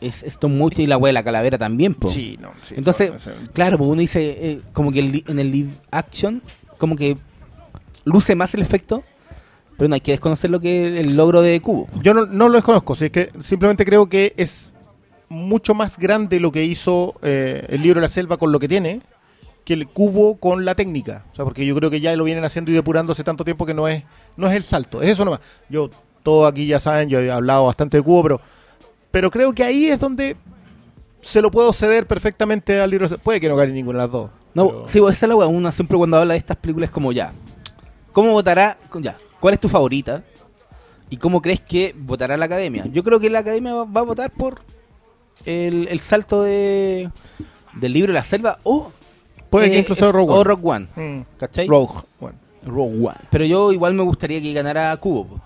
Es 0.00 0.22
esto 0.22 0.48
mucho 0.48 0.80
y 0.80 0.86
la 0.86 0.96
weá 0.96 1.08
de 1.08 1.14
la 1.14 1.24
calavera 1.24 1.58
también, 1.58 1.94
po. 1.94 2.08
Sí, 2.08 2.38
no, 2.40 2.52
sí, 2.62 2.74
Entonces, 2.78 3.10
no, 3.26 3.52
Claro, 3.52 3.78
pues 3.78 3.90
uno 3.90 4.00
dice, 4.00 4.20
eh, 4.40 4.60
como 4.72 4.92
que 4.92 5.24
en 5.26 5.38
el 5.40 5.50
live 5.50 5.70
action, 5.90 6.40
como 6.78 6.94
que 6.94 7.18
luce 8.04 8.34
más 8.36 8.54
el 8.54 8.62
efecto, 8.62 9.02
pero 9.80 9.88
no 9.88 9.94
hay 9.94 10.02
que 10.02 10.10
desconocer 10.12 10.50
lo 10.50 10.60
que 10.60 11.00
el 11.00 11.16
logro 11.16 11.40
de 11.40 11.58
Cubo. 11.62 11.88
Yo 12.02 12.12
no, 12.12 12.26
no 12.26 12.48
lo 12.50 12.56
desconozco, 12.56 12.94
sí, 12.94 13.06
es 13.06 13.10
que 13.12 13.30
simplemente 13.40 13.86
creo 13.86 14.10
que 14.10 14.34
es 14.36 14.74
mucho 15.30 15.74
más 15.74 15.96
grande 15.96 16.38
lo 16.38 16.52
que 16.52 16.64
hizo 16.64 17.14
eh, 17.22 17.64
el 17.70 17.80
libro 17.80 17.98
de 17.98 18.02
la 18.04 18.10
selva 18.10 18.36
con 18.36 18.52
lo 18.52 18.58
que 18.58 18.68
tiene 18.68 19.00
que 19.64 19.72
el 19.72 19.88
cubo 19.88 20.36
con 20.36 20.66
la 20.66 20.74
técnica. 20.74 21.24
O 21.32 21.36
sea, 21.36 21.44
porque 21.46 21.64
yo 21.64 21.74
creo 21.76 21.88
que 21.88 21.98
ya 22.02 22.14
lo 22.14 22.24
vienen 22.24 22.44
haciendo 22.44 22.70
y 22.70 22.74
depurando 22.74 23.12
hace 23.12 23.24
tanto 23.24 23.42
tiempo 23.42 23.64
que 23.64 23.72
no 23.72 23.88
es, 23.88 24.02
no 24.36 24.48
es 24.48 24.52
el 24.54 24.64
salto, 24.64 25.00
es 25.00 25.08
eso 25.08 25.24
nomás. 25.24 25.40
Yo, 25.70 25.88
todos 26.22 26.50
aquí 26.52 26.66
ya 26.66 26.78
saben, 26.78 27.08
yo 27.08 27.18
he 27.20 27.30
hablado 27.30 27.64
bastante 27.64 27.96
de 27.96 28.02
cubo, 28.02 28.22
pero, 28.22 28.40
pero 29.10 29.30
creo 29.30 29.54
que 29.54 29.64
ahí 29.64 29.86
es 29.86 29.98
donde 29.98 30.36
se 31.22 31.40
lo 31.40 31.50
puedo 31.50 31.72
ceder 31.72 32.06
perfectamente 32.06 32.78
al 32.80 32.90
libro. 32.90 33.06
de 33.06 33.10
la 33.12 33.16
selva. 33.16 33.24
Puede 33.24 33.40
que 33.40 33.48
no 33.48 33.56
gane 33.56 33.72
ninguna 33.72 34.00
de 34.00 34.04
las 34.04 34.12
dos. 34.12 34.30
No, 34.52 34.66
pero- 34.68 34.88
sí, 34.88 34.98
esa 34.98 35.26
es 35.26 35.28
la 35.30 35.36
una 35.46 35.72
siempre 35.72 35.96
cuando 35.96 36.18
habla 36.18 36.34
de 36.34 36.38
estas 36.38 36.58
películas 36.58 36.88
es 36.88 36.92
como 36.92 37.12
ya. 37.12 37.32
¿Cómo 38.12 38.32
votará? 38.32 38.76
con- 38.90 39.02
Ya, 39.02 39.16
¿cuál 39.40 39.54
es 39.54 39.60
tu 39.60 39.68
favorita? 39.68 40.22
¿Y 41.08 41.16
cómo 41.16 41.42
crees 41.42 41.60
que 41.60 41.94
votará 41.98 42.36
la 42.36 42.44
academia? 42.44 42.86
Yo 42.86 43.02
creo 43.02 43.18
que 43.18 43.30
la 43.30 43.40
academia 43.40 43.74
va, 43.74 43.84
va 43.84 44.00
a 44.02 44.04
votar 44.04 44.30
por 44.30 44.60
el, 45.44 45.88
el 45.88 45.98
salto 46.00 46.42
de 46.42 47.10
del 47.74 47.92
libro 47.92 48.12
de 48.12 48.18
la 48.18 48.24
selva 48.24 48.58
o 48.62 48.92
Puede 49.48 49.70
que 49.70 49.76
eh, 49.76 49.80
incluso 49.80 50.06
es- 50.06 50.12
Rogue 50.14 50.32
o 50.32 50.36
One. 50.36 50.44
Rogue 50.44 50.62
One, 50.64 50.86
Mm, 50.96 51.22
¿cachai? 51.36 51.66
Rogue 51.66 51.94
One, 52.20 52.34
Rogue 52.64 53.06
One. 53.08 53.16
Pero 53.30 53.44
yo 53.44 53.72
igual 53.72 53.94
me 53.94 54.04
gustaría 54.04 54.40
que 54.40 54.52
ganara 54.52 54.96
Cubo. 54.98 55.24
po. 55.26 55.40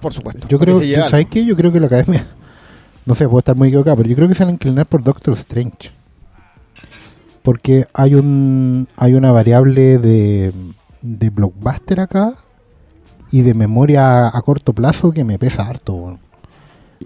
por 0.00 0.12
supuesto. 0.12 0.46
Yo 0.46 0.58
creo, 0.60 0.78
¿sabes 1.08 1.26
qué? 1.28 1.44
Yo 1.44 1.56
creo 1.56 1.72
que 1.72 1.80
la 1.80 1.86
academia, 1.86 2.24
no 3.06 3.14
sé, 3.16 3.24
puedo 3.26 3.40
estar 3.40 3.56
muy 3.56 3.68
equivocado, 3.68 3.96
pero 3.96 4.08
yo 4.08 4.14
creo 4.14 4.28
que 4.28 4.34
se 4.36 4.44
van 4.44 4.50
a 4.50 4.52
inclinar 4.52 4.86
por 4.86 5.02
Doctor 5.02 5.34
Strange. 5.34 5.90
Porque 7.42 7.84
hay 7.92 8.14
un 8.14 8.88
hay 8.96 9.14
una 9.14 9.30
variable 9.32 9.98
de, 9.98 10.52
de 11.02 11.30
blockbuster 11.30 12.00
acá 12.00 12.34
y 13.34 13.42
de 13.42 13.52
memoria 13.52 14.28
a 14.28 14.42
corto 14.42 14.72
plazo 14.74 15.10
que 15.10 15.24
me 15.24 15.40
pesa 15.40 15.66
harto. 15.66 16.20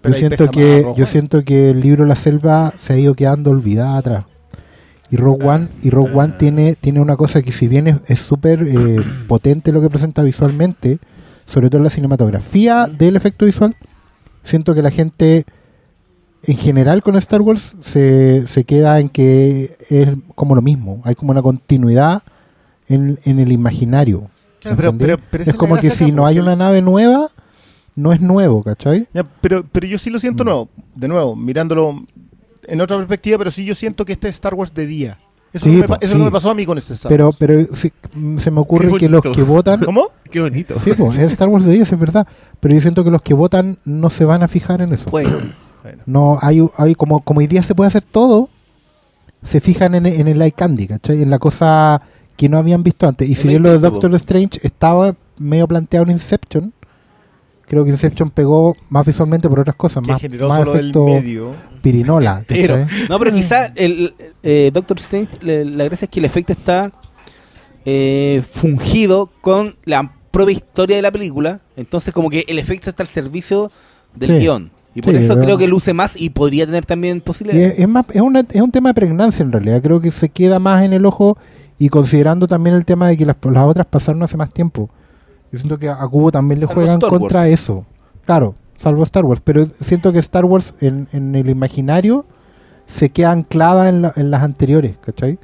Pero 0.03 0.15
Yo 0.15 0.19
siento 0.19 0.51
que 0.51 0.83
yo 0.83 0.91
One. 0.91 1.07
siento 1.07 1.43
que 1.43 1.71
el 1.71 1.81
libro 1.81 2.05
La 2.05 2.17
Selva 2.17 2.75
se 2.79 2.93
ha 2.93 2.99
ido 2.99 3.15
quedando 3.15 3.51
olvidada 3.51 3.97
atrás. 3.97 4.25
Y 5.11 5.17
Rogue 5.17 5.47
One 5.47 5.69
y 5.83 5.89
Rogue 5.89 6.13
One 6.13 6.35
tiene 6.39 6.75
tiene 6.75 7.01
una 7.01 7.17
cosa 7.17 7.41
que 7.41 7.51
si 7.51 7.67
bien 7.67 7.87
es 7.87 7.97
es 8.09 8.19
súper 8.19 8.63
eh, 8.63 8.99
potente 9.27 9.73
lo 9.73 9.81
que 9.81 9.89
presenta 9.89 10.23
visualmente, 10.23 10.99
sobre 11.47 11.71
todo 11.71 11.79
en 11.79 11.85
la 11.85 11.91
cinematografía 11.91 12.89
del 12.89 13.17
efecto 13.17 13.47
visual, 13.47 13.75
siento 14.43 14.75
que 14.75 14.83
la 14.83 14.91
gente 14.91 15.47
en 16.43 16.59
general 16.59 17.03
con 17.03 17.17
Star 17.17 17.41
Wars 17.41 17.75
se, 17.81 18.47
se 18.49 18.65
queda 18.65 19.01
en 19.01 19.09
que 19.09 19.79
es 19.89 20.11
como 20.35 20.55
lo 20.55 20.61
mismo, 20.61 21.01
hay 21.05 21.15
como 21.15 21.31
una 21.31 21.41
continuidad 21.41 22.23
en, 22.87 23.19
en 23.25 23.39
el 23.39 23.51
imaginario. 23.51 24.29
Claro, 24.61 24.77
pero- 24.77 24.93
pero- 24.99 25.17
pero 25.31 25.45
es 25.45 25.55
como 25.55 25.77
que 25.77 25.91
si 25.91 26.13
no 26.13 26.27
hay 26.27 26.39
una 26.39 26.57
nave 26.57 26.83
nueva, 26.83 27.29
no 27.97 28.13
es 28.13 28.21
nuevo, 28.21 28.63
¿cachai? 28.63 29.07
Ya, 29.15 29.25
pero, 29.41 29.65
pero 29.71 29.87
yo 29.87 29.99
sí 29.99 30.11
lo 30.11 30.19
siento 30.19 30.45
Mm. 30.45 30.47
nuevo, 30.47 30.69
de 30.95 31.09
nuevo, 31.09 31.37
mirándolo 31.37 32.05
en 32.65 32.81
otra 32.81 32.97
perspectiva, 32.97 33.39
pero 33.39 33.51
sí 33.51 33.65
yo 33.65 33.75
siento 33.75 34.05
que 34.05 34.13
este 34.13 34.29
es 34.29 34.35
Star 34.37 34.55
Wars 34.55 34.73
de 34.75 34.87
día. 34.87 35.19
Eso, 35.53 35.65
Sí, 35.65 35.73
no, 35.73 35.81
me, 35.81 35.89
po, 35.89 35.97
eso 36.01 36.13
sí. 36.13 36.19
no 36.19 36.25
me 36.27 36.31
pasó 36.31 36.51
a 36.51 36.55
mí 36.55 36.67
con 36.67 36.77
este 36.77 36.93
Star 36.95 37.09
Pero, 37.09 37.27
Wars. 37.27 37.37
pero 37.41 37.65
sí, 37.75 37.91
mm, 38.13 38.37
se 38.37 38.51
me 38.51 38.61
ocurre 38.61 38.87
que 38.99 39.09
los 39.09 39.23
bonito. 39.23 39.33
que 39.33 39.43
votan... 39.43 39.81
¿Cómo? 39.85 40.09
Qué 40.31 40.41
bonito. 40.41 40.79
Sí, 40.79 40.93
pues, 40.97 41.17
es 41.19 41.33
Star 41.33 41.49
Wars 41.49 41.65
de 41.65 41.73
10, 41.73 41.91
es 41.91 41.99
verdad. 41.99 42.27
Pero 42.61 42.75
yo 42.75 42.81
siento 42.83 43.03
que 43.03 43.11
los 43.11 43.23
que 43.23 43.33
votan 43.33 43.79
no 43.87 44.11
se 44.11 44.27
van 44.27 44.43
a 44.43 44.49
fijar 44.49 44.83
en 44.83 44.93
eso. 44.93 45.09
Bueno, 45.11 45.39
bueno. 45.83 46.03
No, 46.05 46.39
hay, 46.43 46.63
hay 46.77 46.95
como, 46.95 47.21
como 47.21 47.39
hoy 47.41 47.47
día 47.47 47.63
se 47.63 47.75
puede 47.75 47.89
hacer 47.89 48.03
todo, 48.05 48.51
se 49.43 49.61
fijan 49.63 49.95
en, 49.95 50.05
en 50.07 50.29
el 50.29 50.43
eye 50.43 50.53
candy, 50.53 50.87
¿cachai? 50.87 51.23
En 51.23 51.31
la 51.31 51.39
cosa 51.39 52.03
que 52.39 52.49
no 52.49 52.57
habían 52.57 52.83
visto 52.83 53.07
antes. 53.07 53.29
Y 53.29 53.35
si 53.35 53.49
bien 53.49 53.63
lo 53.63 53.71
de 53.73 53.79
Doctor 53.79 54.15
Strange 54.15 54.61
estaba 54.63 55.15
medio 55.39 55.67
planteado 55.69 56.07
en 56.07 56.13
Inception, 56.13 56.73
creo 57.67 57.85
que 57.85 57.91
Inception 57.91 58.31
pegó 58.31 58.77
más 58.89 59.05
visualmente 59.05 59.49
por 59.49 59.61
otras 59.61 59.77
cosas, 59.77 60.03
Qué 60.05 60.13
más, 60.39 60.49
más 60.49 60.65
del 60.65 60.69
efecto 60.79 61.05
medio. 61.05 61.53
pirinola, 61.83 62.45
Pero, 62.49 62.87
no, 63.11 63.19
pero 63.19 63.33
quizá 63.35 63.67
el 63.75 64.15
eh, 64.43 64.71
Doctor 64.73 64.99
Strange, 64.99 65.37
le- 65.43 65.65
la 65.65 65.85
gracia 65.85 66.07
es 66.07 66.11
que 66.11 66.21
el 66.21 66.25
efecto 66.27 66.53
está 66.53 66.93
eh, 67.85 68.43
fungido 68.51 69.31
con 69.41 69.77
la 69.85 70.13
propia 70.31 70.53
historia 70.55 70.97
de 70.97 71.03
la 71.03 71.11
película. 71.11 71.61
Entonces, 71.77 72.15
como 72.15 72.31
que 72.31 72.45
el 72.49 72.59
efecto 72.59 72.91
está 72.91 73.03
al 73.03 73.09
servicio 73.09 73.71
del 74.15 74.31
Sí. 74.31 74.39
guion. 74.41 74.71
Y 74.95 75.03
por 75.03 75.15
Sí, 75.17 75.25
eso 75.25 75.35
pero- 75.35 75.45
creo 75.45 75.59
que 75.59 75.69
luce 75.69 75.93
más 75.93 76.21
y 76.21 76.31
podría 76.31 76.67
tener 76.67 76.87
también 76.87 77.21
posibilidades. 77.21 77.75
es, 77.75 77.79
es 77.81 77.89
más, 77.89 78.07
es, 78.13 78.21
una- 78.21 78.41
es 78.49 78.61
un 78.61 78.71
tema 78.71 78.91
de 78.91 78.95
pregnancia 78.95 79.43
en 79.43 79.53
realidad. 79.53 79.83
Creo 79.83 80.01
que 80.01 80.11
se 80.11 80.29
queda 80.29 80.59
más 80.59 80.85
en 80.85 80.93
el 80.93 81.05
ojo 81.07 81.37
y 81.79 81.89
considerando 81.89 82.47
también 82.47 82.75
el 82.77 82.85
tema 82.85 83.09
de 83.09 83.17
que 83.17 83.25
las, 83.27 83.37
las 83.43 83.65
otras 83.65 83.87
pasaron 83.87 84.23
hace 84.23 84.37
más 84.37 84.53
tiempo. 84.53 84.91
Yo 85.53 85.59
siento 85.59 85.79
que 85.79 85.89
a 85.89 85.97
Cubo 86.09 86.31
también 86.31 86.61
le 86.61 86.67
Salvo 86.67 86.81
juegan 86.81 86.99
Star 86.99 87.11
contra 87.11 87.41
Wars. 87.41 87.53
eso. 87.53 87.87
Claro, 88.27 88.55
salvo 88.77 89.03
Star 89.05 89.25
Wars. 89.25 89.41
Pero 89.43 89.67
siento 89.81 90.13
que 90.13 90.19
Star 90.19 90.45
Wars 90.45 90.75
en, 90.81 91.09
en 91.13 91.35
el 91.35 91.49
imaginario 91.49 92.27
se 92.87 93.11
queda 93.11 93.33
anclada 93.33 93.89
en, 93.89 94.03
la- 94.03 94.13
en 94.17 94.31
las 94.31 94.43
anteriores, 94.43 94.99
¿cachai? 94.99 95.39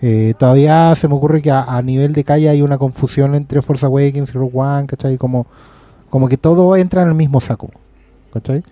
Eh, 0.00 0.34
todavía 0.38 0.94
se 0.94 1.08
me 1.08 1.14
ocurre 1.14 1.42
que 1.42 1.50
a, 1.50 1.62
a 1.64 1.82
nivel 1.82 2.12
de 2.12 2.22
calle 2.22 2.48
hay 2.48 2.62
una 2.62 2.78
confusión 2.78 3.34
entre 3.34 3.62
Force 3.62 3.84
Awakens 3.84 4.30
y 4.30 4.32
Rogue 4.34 4.52
One, 4.54 4.86
¿cachai? 4.86 5.16
Como, 5.18 5.46
como 6.10 6.28
que 6.28 6.36
todo 6.36 6.76
entra 6.76 7.02
en 7.02 7.08
el 7.08 7.14
mismo 7.14 7.40
saco, 7.40 7.70
¿cachai? 8.32 8.62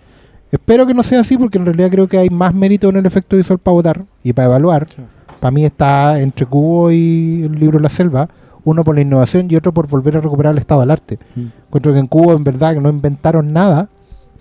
Espero 0.51 0.87
que 0.87 0.93
no 0.93 1.03
sea 1.03 1.19
así 1.19 1.37
porque 1.37 1.57
en 1.57 1.65
realidad 1.65 1.89
creo 1.91 2.07
que 2.07 2.17
hay 2.17 2.29
más 2.29 2.53
mérito 2.53 2.87
en 2.87 2.95
el 2.95 3.05
efecto 3.05 3.35
visual 3.35 3.59
para 3.59 3.73
votar 3.73 4.05
y 4.23 4.31
para 4.31 4.45
evaluar. 4.47 4.87
Sí. 4.89 5.01
Para 5.39 5.51
mí 5.51 5.65
está 5.65 6.19
entre 6.19 6.45
Cubo 6.45 6.91
y 6.91 7.43
el 7.43 7.53
libro 7.59 7.79
La 7.79 7.89
Selva, 7.89 8.27
uno 8.63 8.83
por 8.83 8.95
la 8.95 9.01
innovación 9.01 9.47
y 9.49 9.55
otro 9.55 9.71
por 9.73 9.87
volver 9.87 10.17
a 10.17 10.21
recuperar 10.21 10.53
el 10.53 10.59
estado 10.59 10.81
del 10.81 10.91
arte. 10.91 11.19
Mm. 11.35 11.41
Encuentro 11.67 11.93
que 11.93 11.99
en 11.99 12.07
Cubo 12.07 12.33
en 12.33 12.43
verdad 12.43 12.73
que 12.73 12.81
no 12.81 12.89
inventaron 12.89 13.53
nada, 13.53 13.87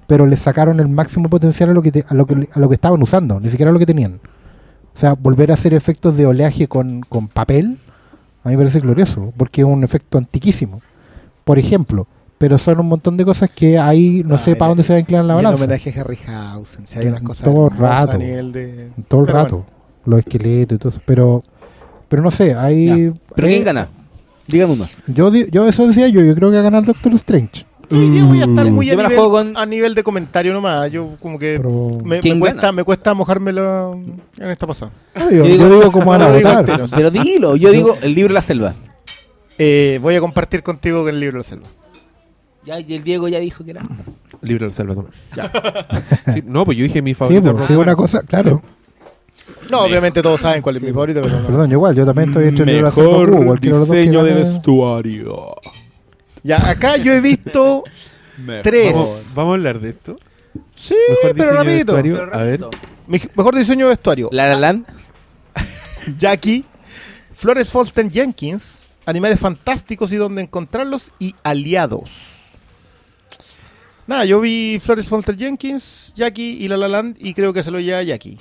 pero 0.06 0.26
le 0.26 0.36
sacaron 0.36 0.80
el 0.80 0.88
máximo 0.88 1.28
potencial 1.28 1.70
a 1.70 1.72
lo 1.74 1.82
que 1.82 1.92
te- 1.92 2.04
a 2.08 2.14
lo 2.14 2.26
que 2.26 2.48
a 2.52 2.58
lo 2.58 2.68
que 2.68 2.74
estaban 2.74 3.02
usando, 3.02 3.38
ni 3.40 3.48
siquiera 3.50 3.70
a 3.70 3.72
lo 3.72 3.78
que 3.78 3.86
tenían. 3.86 4.20
O 4.94 4.98
sea, 4.98 5.12
volver 5.14 5.50
a 5.50 5.54
hacer 5.54 5.74
efectos 5.74 6.16
de 6.16 6.26
oleaje 6.26 6.68
con, 6.68 7.02
con 7.02 7.28
papel, 7.28 7.78
a 8.42 8.48
mí 8.48 8.54
me 8.56 8.62
parece 8.62 8.80
glorioso, 8.80 9.32
porque 9.36 9.60
es 9.60 9.66
un 9.66 9.84
efecto 9.84 10.16
antiquísimo. 10.16 10.80
Por 11.44 11.58
ejemplo, 11.58 12.06
pero 12.38 12.56
son 12.58 12.80
un 12.80 12.86
montón 12.88 13.16
de 13.16 13.24
cosas 13.24 13.50
que 13.50 13.78
ahí 13.78 14.22
no 14.24 14.36
Ah, 14.36 14.38
sé 14.38 14.56
para 14.56 14.70
dónde 14.70 14.82
se 14.84 14.92
va 14.92 14.96
a 14.96 15.00
inclinar 15.00 15.24
la 15.24 15.34
Y 15.34 15.38
el 15.38 15.44
balanza. 15.44 15.64
homenaje 15.64 15.90
a 15.96 16.00
Harryhausen. 16.00 16.86
Si 16.86 16.98
hay 16.98 17.06
unas 17.08 17.22
cosas 17.22 17.44
Todo 17.44 17.68
rato. 17.68 18.12
a 18.12 18.18
nivel 18.18 18.52
de... 18.52 18.90
Todo 19.08 19.20
el 19.20 19.26
Pero 19.26 19.38
rato. 19.38 19.66
Los 20.06 20.20
esqueletos 20.20 20.76
y 20.76 20.78
todo 20.78 20.88
eso. 20.90 21.00
Pero, 21.04 21.42
pero 22.08 22.22
no 22.22 22.30
sé, 22.30 22.54
ahí. 22.54 23.12
¿Pero 23.34 23.48
eh, 23.48 23.50
quién 23.50 23.64
gana? 23.64 23.88
Dígame 24.46 24.72
uno. 24.74 24.88
Yo, 25.08 25.30
di- 25.30 25.46
yo 25.50 25.66
eso 25.68 25.86
decía 25.86 26.08
yo, 26.08 26.22
yo 26.22 26.34
creo 26.34 26.50
que 26.50 26.54
va 26.56 26.60
a 26.60 26.64
ganar 26.64 26.84
Doctor 26.84 27.12
Strange. 27.14 27.66
Hoy 27.90 28.10
día 28.10 28.24
voy 28.24 28.40
a 28.40 28.46
estar 28.46 28.66
muy 28.70 28.90
a 28.90 28.96
la 28.96 29.08
nivel, 29.08 29.24
con- 29.28 29.56
a 29.56 29.64
nivel 29.66 29.94
de 29.94 30.02
comentario 30.02 30.52
nomás. 30.52 30.90
Yo 30.90 31.16
como 31.20 31.38
que 31.38 31.56
Pero 31.56 31.98
me, 32.04 32.18
¿Quién 32.20 32.36
me 32.36 32.40
cuesta, 32.40 32.72
me 32.72 32.82
cuesta 32.84 33.14
mojármelo 33.14 33.92
en 33.94 34.50
esta 34.50 34.66
pasada. 34.66 34.90
no, 35.14 35.30
yo, 35.30 35.36
Yo 35.38 35.44
digo- 35.44 35.56
yo 35.68 35.78
digo 35.80 35.92
cómo 35.92 36.06
van 36.10 36.22
a 36.22 36.32
digo 36.32 36.48
votar. 36.48 36.88
Pero 36.94 37.10
dilo, 37.10 37.54
yo 37.56 37.70
digo 37.70 37.96
el 38.02 38.14
libro 38.14 38.28
de 38.30 38.34
la 38.34 38.42
selva. 38.42 38.74
Eh, 39.58 39.98
voy 40.02 40.14
a 40.16 40.20
compartir 40.20 40.62
contigo 40.62 41.00
con 41.04 41.10
el 41.14 41.20
libro 41.20 41.34
de 41.34 41.38
la 41.38 41.44
selva. 41.44 41.66
Ya, 42.64 42.80
y 42.80 42.94
el 42.94 43.04
Diego 43.04 43.28
ya 43.28 43.38
dijo 43.38 43.64
que 43.64 43.70
era. 43.70 43.82
Libro 44.42 44.66
del 44.66 44.74
Salvador. 44.74 45.06
Ya. 45.36 45.50
Sí, 46.34 46.42
no, 46.44 46.64
pues 46.64 46.76
yo 46.76 46.82
dije 46.84 47.00
mi 47.00 47.12
Sí, 47.12 47.14
favorito. 47.14 47.54
pues, 47.54 47.66
sí, 47.66 47.72
una 47.74 47.94
cosa, 47.94 48.22
claro. 48.22 48.60
No, 49.70 49.80
obviamente 49.82 50.22
todos 50.22 50.40
saben 50.40 50.62
cuál 50.62 50.76
es 50.76 50.82
mi 50.82 50.90
favorito, 50.92 51.22
pero 51.22 51.40
no. 51.40 51.46
Perdón, 51.46 51.70
yo 51.70 51.74
igual, 51.74 51.94
yo 51.94 52.04
también 52.04 52.28
estoy 52.30 52.46
entre 52.48 52.78
el 52.78 52.90
Goku, 52.90 53.44
cualquiera 53.44 53.76
de 53.76 53.80
los 53.80 53.88
dos 53.88 53.96
que 53.96 54.06
gane- 54.10 54.34
vestuario. 54.34 55.54
Ya, 56.42 56.68
acá 56.70 56.96
yo 56.96 57.12
he 57.12 57.20
visto 57.20 57.84
tres. 58.62 58.92
Vamos, 58.92 59.32
vamos 59.34 59.50
a 59.50 59.54
hablar 59.54 59.80
de 59.80 59.88
esto. 59.90 60.16
Sí, 60.74 60.94
Mejor 61.08 61.22
pero 61.22 61.34
diseño 61.34 61.50
de 61.50 61.56
rapidito. 61.56 61.94
vestuario. 61.94 62.34
A 62.34 62.42
ver. 62.42 62.60
Mejor 63.34 63.54
diseño 63.56 63.86
de 63.86 63.90
vestuario. 63.90 64.28
La 64.32 64.48
La 64.48 64.56
Land. 64.58 64.86
Jackie, 66.18 66.64
Flores 67.34 67.70
Folsten 67.70 68.10
Jenkins, 68.10 68.86
Animales 69.06 69.38
Fantásticos 69.40 70.12
y 70.12 70.16
Dónde 70.16 70.42
Encontrarlos 70.42 71.12
y 71.18 71.34
Aliados. 71.42 72.10
Nada, 74.06 74.24
yo 74.24 74.40
vi 74.40 74.78
Flores 74.80 75.08
Folsten 75.08 75.36
Jenkins, 75.36 76.12
Jackie 76.14 76.58
y 76.60 76.68
La 76.68 76.76
La 76.76 76.86
Land 76.88 77.16
y 77.18 77.34
creo 77.34 77.52
que 77.52 77.62
se 77.62 77.70
lo 77.72 77.80
lleva 77.80 78.02
Jackie. 78.02 78.38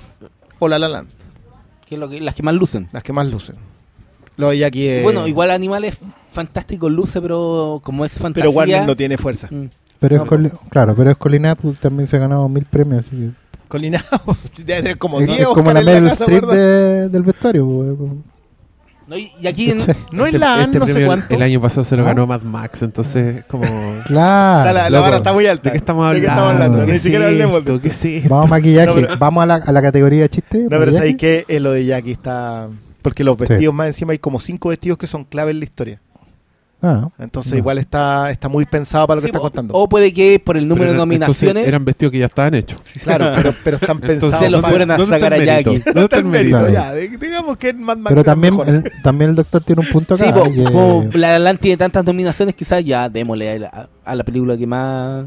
O 0.58 0.68
La 0.68 0.78
La 0.78 0.88
Land, 0.88 1.08
Que 1.86 1.94
es 1.96 1.98
lo 2.00 2.08
que, 2.08 2.20
las 2.20 2.34
que 2.34 2.42
más 2.42 2.54
lucen. 2.54 2.88
las 2.92 3.02
que 3.02 3.12
más 3.12 3.26
lucen. 3.30 3.56
Lo 4.36 4.50
de 4.50 4.58
Jackie 4.58 4.86
es... 4.88 5.02
Bueno, 5.02 5.26
igual 5.26 5.50
Animales 5.50 5.96
Fantásticos 6.32 6.90
luce, 6.92 7.20
pero 7.22 7.80
como 7.82 8.04
es 8.04 8.12
fantasía... 8.18 8.42
Pero 8.44 8.50
Warner 8.50 8.86
no 8.86 8.94
tiene 8.96 9.16
fuerza. 9.16 9.48
Mm. 9.50 9.66
Pero 9.98 10.16
No, 10.18 10.24
es 10.24 10.28
Colin- 10.30 10.52
claro, 10.68 10.94
pero 10.94 11.10
es 11.10 11.16
Colin 11.16 11.46
Atwood, 11.46 11.76
también 11.78 12.06
se 12.06 12.16
ha 12.16 12.18
ganado 12.20 12.46
mil 12.48 12.64
premios. 12.66 13.06
así 13.06 13.16
que- 13.16 13.30
Colinado, 13.68 14.04
debe 14.58 14.82
tener 14.82 14.98
como 14.98 15.20
es, 15.20 15.26
10 15.26 15.38
es 15.40 15.46
como 15.46 15.70
Oscar 15.70 15.74
la 15.74 15.80
Meryl 15.92 16.08
Streep 16.08 16.44
de- 16.44 17.08
del 17.08 17.22
vestuario. 17.22 17.66
No, 19.08 19.16
y, 19.16 19.30
y 19.40 19.46
aquí 19.46 19.70
en- 19.70 19.78
No 20.12 20.26
es 20.26 20.34
Este- 20.34 20.38
la 20.44 20.62
este 20.62 20.78
no 20.80 20.86
sé 20.86 21.06
cuánto. 21.06 21.34
El 21.34 21.42
año 21.42 21.60
pasado 21.60 21.84
se 21.84 21.96
lo 21.96 22.02
¿Ah? 22.02 22.06
ganó 22.06 22.26
Mad 22.26 22.42
Max, 22.42 22.82
entonces 22.82 23.44
como... 23.46 23.64
Claro. 24.06 24.72
La, 24.72 24.90
la- 24.90 25.00
vara 25.00 25.16
está 25.18 25.32
muy 25.32 25.46
alta. 25.46 25.70
¿De 25.70 25.72
qué 25.72 25.76
estamos 25.78 26.12
¿De 26.12 26.20
qué 26.20 26.28
hablando? 26.28 26.42
estamos 26.50 26.64
hablando? 26.64 26.86
¿Qué 26.86 26.92
Ni 26.92 26.98
siquiera 26.98 27.26
hablemos 27.28 27.64
de? 27.64 27.80
¿Qué? 27.80 28.22
Vamos 28.28 28.46
a 28.46 28.48
maquillaje. 28.48 28.86
No, 28.86 28.94
pero- 28.94 29.18
Vamos 29.18 29.42
a 29.42 29.46
la, 29.46 29.54
a 29.56 29.72
la 29.72 29.82
categoría 29.82 30.22
de 30.22 30.28
chiste. 30.28 30.58
No, 30.64 30.68
pero 30.78 30.92
sabéis 30.92 31.16
que 31.16 31.44
eh, 31.48 31.60
lo 31.60 31.70
de 31.72 31.84
Jackie 31.86 32.12
está. 32.12 32.68
Porque 33.02 33.22
los 33.22 33.36
vestidos 33.38 33.72
más 33.72 33.86
encima 33.86 34.12
hay 34.12 34.18
como 34.18 34.40
cinco 34.40 34.70
vestidos 34.70 34.98
que 34.98 35.06
son 35.06 35.24
clave 35.24 35.52
en 35.52 35.58
la 35.60 35.64
historia. 35.64 36.00
Ah, 36.86 37.10
Entonces 37.18 37.52
No. 37.52 37.58
igual 37.58 37.78
está, 37.78 38.30
está 38.30 38.48
muy 38.48 38.64
pensado 38.64 39.06
para 39.06 39.16
lo 39.16 39.20
que 39.22 39.26
Sí, 39.26 39.30
está 39.30 39.38
o- 39.38 39.42
contando. 39.42 39.74
O 39.74 39.88
puede 39.88 40.12
que 40.12 40.38
por 40.38 40.56
el 40.56 40.68
número 40.68 40.84
Pero 40.86 40.92
de 40.92 40.98
nominaciones 40.98 41.66
Eran 41.66 41.84
vestidos 41.84 42.12
que 42.12 42.18
ya 42.18 42.26
estaban 42.26 42.54
hechos. 42.54 42.80
Claro, 43.02 43.32
pero, 43.34 43.54
pero 43.64 43.76
están 43.76 43.98
pensados 44.00 44.38
Se 44.38 44.50
lo 44.50 44.60
para- 44.60 44.70
fueron 44.70 44.90
a 44.90 44.96
¿dónde 44.96 45.16
está 45.16 45.26
sacar 45.26 45.40
el 45.40 45.48
a 45.48 45.52
mérito? 45.52 45.72
Jackie. 45.72 45.84
¿Dónde 45.86 46.02
está 46.02 46.16
el 46.18 46.24
mérito, 46.24 46.56
mérito? 46.58 46.72
ya, 46.72 46.92
digamos 46.92 47.56
que 47.58 47.72
Mad 47.72 47.96
Max 47.98 48.08
pero 48.10 48.24
también 48.24 48.56
mejor. 48.56 48.68
el, 48.74 48.92
también 49.02 49.30
el 49.30 49.36
doctor 49.36 49.64
tiene 49.64 49.82
un 49.82 49.88
punto 49.88 50.14
acá. 50.14 50.24
Sí, 50.26 50.32
po, 50.32 50.44
que- 50.52 50.64
como 50.64 51.04
La 51.14 51.30
La 51.32 51.38
Land 51.38 51.58
tiene 51.60 51.76
tantas 51.76 52.04
nominaciones, 52.04 52.54
quizás 52.54 52.84
ya 52.84 53.08
démosle 53.08 53.50
a 53.50 53.58
la, 53.58 53.88
a 54.04 54.14
la 54.14 54.24
película 54.24 54.56
que 54.56 54.66
más... 54.66 55.24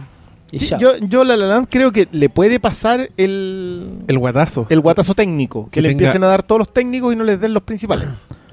Sí, 0.52 0.72
yo, 0.80 0.98
yo 0.98 1.24
La 1.24 1.38
La 1.38 1.46
Land 1.46 1.68
creo 1.70 1.92
que 1.92 2.08
le 2.12 2.28
puede 2.30 2.60
pasar 2.60 3.10
el, 3.18 4.00
El 4.08 4.18
guatazo. 4.18 4.66
el 4.70 4.80
guatazo 4.80 5.14
técnico. 5.14 5.66
Que, 5.66 5.72
Que 5.72 5.82
le 5.84 5.90
tenga- 5.90 5.92
empiecen 6.06 6.24
a 6.24 6.28
dar 6.28 6.42
todos 6.42 6.58
los 6.60 6.74
técnicos 6.74 7.14
y 7.14 7.16
no 7.16 7.24
les 7.24 7.40
den 7.40 7.54
los 7.54 7.62
principales. 7.64 8.08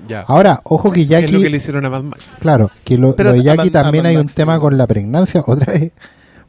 Ya. 0.09 0.21
Ahora, 0.23 0.61
ojo 0.65 0.91
que 0.93 1.01
Es 1.03 1.11
lo 1.11 1.17
que 1.17 1.23
Jackie. 1.27 1.49
le 1.49 1.57
hicieron 1.57 1.85
a 1.85 1.91
Mad 1.91 2.03
Max. 2.03 2.37
Claro, 2.41 2.71
que 2.85 2.97
lo, 2.99 3.15
Pero 3.17 3.31
lo 3.31 3.37
de 3.37 3.43
Jackie 3.43 3.71
también 3.71 4.07
hay 4.07 4.17
un 4.17 4.27
tema 4.27 4.59
con 4.61 4.77
la 4.79 4.87
pregnancia, 4.87 5.43
otra 5.47 5.73
vez. 5.73 5.93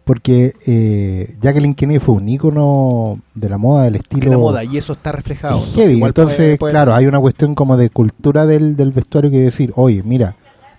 Porque 0.04 0.54
eh, 0.66 1.36
Jacqueline 1.42 1.76
Kennedy 1.76 2.00
fue 2.00 2.16
un 2.16 2.30
ícono 2.30 3.20
de 3.34 3.50
la 3.50 3.58
moda, 3.58 3.84
del 3.84 3.94
Que 3.96 4.00
estilo. 4.00 4.32
la 4.32 4.38
moda, 4.38 4.64
y 4.64 4.78
eso 4.78 4.94
está 4.94 5.12
reflejado. 5.12 5.60
Heavy. 5.76 6.02
Entonces, 6.02 6.38
puede- 6.38 6.58
puede 6.58 6.72
claro, 6.72 6.92
ser. 6.92 7.00
hay 7.00 7.08
una 7.08 7.20
cuestión 7.20 7.56
como 7.56 7.76
de 7.76 7.90
cultura 7.90 8.46
del, 8.46 8.76
del 8.78 8.92
vestuario 8.94 9.30
que 9.30 9.42
decir, 9.42 9.74
oye, 9.76 10.04
mira, 10.04 10.36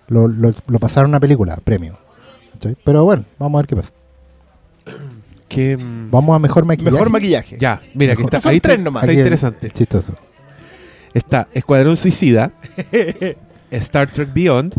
lo, 0.06 0.28
lo, 0.28 0.52
lo 0.66 0.78
pasaron 0.78 1.10
a 1.10 1.12
una 1.12 1.20
película, 1.20 1.56
premio. 1.62 1.98
Pero 2.84 3.04
bueno, 3.04 3.24
vamos 3.38 3.58
a 3.58 3.62
ver 3.62 3.66
qué 3.66 3.76
pasa. 3.76 3.90
Que, 5.46 5.76
mm, 5.76 6.10
Vamos 6.10 6.34
a 6.34 6.38
mejor 6.38 6.64
maquillaje. 6.64 6.92
Mejor 6.92 7.10
maquillaje. 7.10 7.56
Ya, 7.58 7.80
mira, 7.94 8.14
que 8.14 8.18
Mejor. 8.22 8.34
está, 8.34 8.40
Son 8.40 8.50
ahí 8.50 8.56
está, 8.56 8.68
tres 8.70 8.80
nomás. 8.80 9.02
está 9.04 9.12
interesante. 9.12 9.70
Chistoso. 9.70 10.14
Está 11.14 11.48
Escuadrón 11.52 11.96
Suicida, 11.96 12.52
Star 13.70 14.10
Trek 14.10 14.32
Beyond 14.32 14.74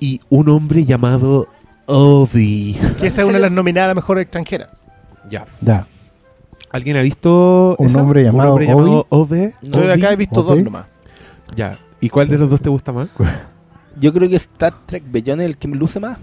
y 0.00 0.20
un 0.28 0.48
hombre 0.48 0.84
llamado 0.84 1.48
Obi. 1.86 2.76
Que 2.98 3.06
esa 3.08 3.22
es 3.22 3.28
una 3.28 3.38
de 3.38 3.42
las 3.42 3.52
nominadas 3.52 3.94
mejor 3.94 4.18
extranjera. 4.18 4.70
Ya. 5.30 5.46
Ya. 5.60 5.86
¿Alguien 6.70 6.96
ha 6.96 7.02
visto 7.02 7.76
Un 7.78 7.86
esa? 7.86 8.02
hombre 8.02 8.24
llamado 8.24 8.50
hombre 8.50 8.66
llamado 8.66 9.06
Obi? 9.08 9.52
Yo 9.62 9.80
de 9.80 9.92
acá 9.92 10.12
he 10.12 10.16
visto 10.16 10.42
dos 10.42 10.62
nomás. 10.62 10.86
Ya. 11.56 11.78
¿Y 12.00 12.08
cuál 12.10 12.28
de 12.28 12.38
los 12.38 12.50
dos 12.50 12.60
te 12.60 12.68
gusta 12.68 12.92
más? 12.92 13.08
Yo 14.00 14.12
creo 14.12 14.28
que 14.28 14.36
Star 14.36 14.74
Trek 14.86 15.02
Beyond 15.10 15.40
es 15.42 15.46
el 15.46 15.56
que 15.56 15.68
me 15.68 15.76
luce 15.76 15.98
más. 16.00 16.18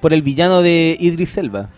Por 0.00 0.12
el 0.12 0.22
villano 0.22 0.62
de 0.62 0.96
Idris 0.98 1.36
Elba. 1.36 1.68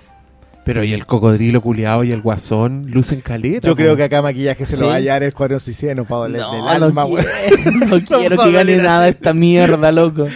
Pero 0.66 0.82
y 0.84 0.92
el 0.92 1.06
cocodrilo 1.06 1.60
culiado 1.62 2.02
y 2.04 2.10
el 2.10 2.20
guasón 2.20 2.90
lucen 2.90 3.20
caleta. 3.20 3.66
Yo 3.68 3.76
creo 3.76 3.96
que 3.96 4.02
acá 4.02 4.20
maquillaje 4.20 4.66
se 4.66 4.72
lo 4.76 4.80
Sí. 4.80 4.84
va 4.88 4.92
a 4.94 4.96
hallar 4.96 5.22
el 5.22 5.32
cuadro 5.32 5.60
suicida 5.60 5.94
no 5.94 6.04
para 6.04 6.22
doler 6.22 6.40
del 6.42 6.50
No, 6.50 6.68
alma, 6.68 7.02
no 7.02 7.06
güey. 7.08 7.24
quiero, 7.24 7.86
no 7.86 8.00
quiero 8.04 8.36
que 8.36 8.50
gane 8.52 8.76
nada 8.78 9.04
así. 9.04 9.10
esta 9.16 9.32
mierda, 9.32 9.92
loco. 9.92 10.26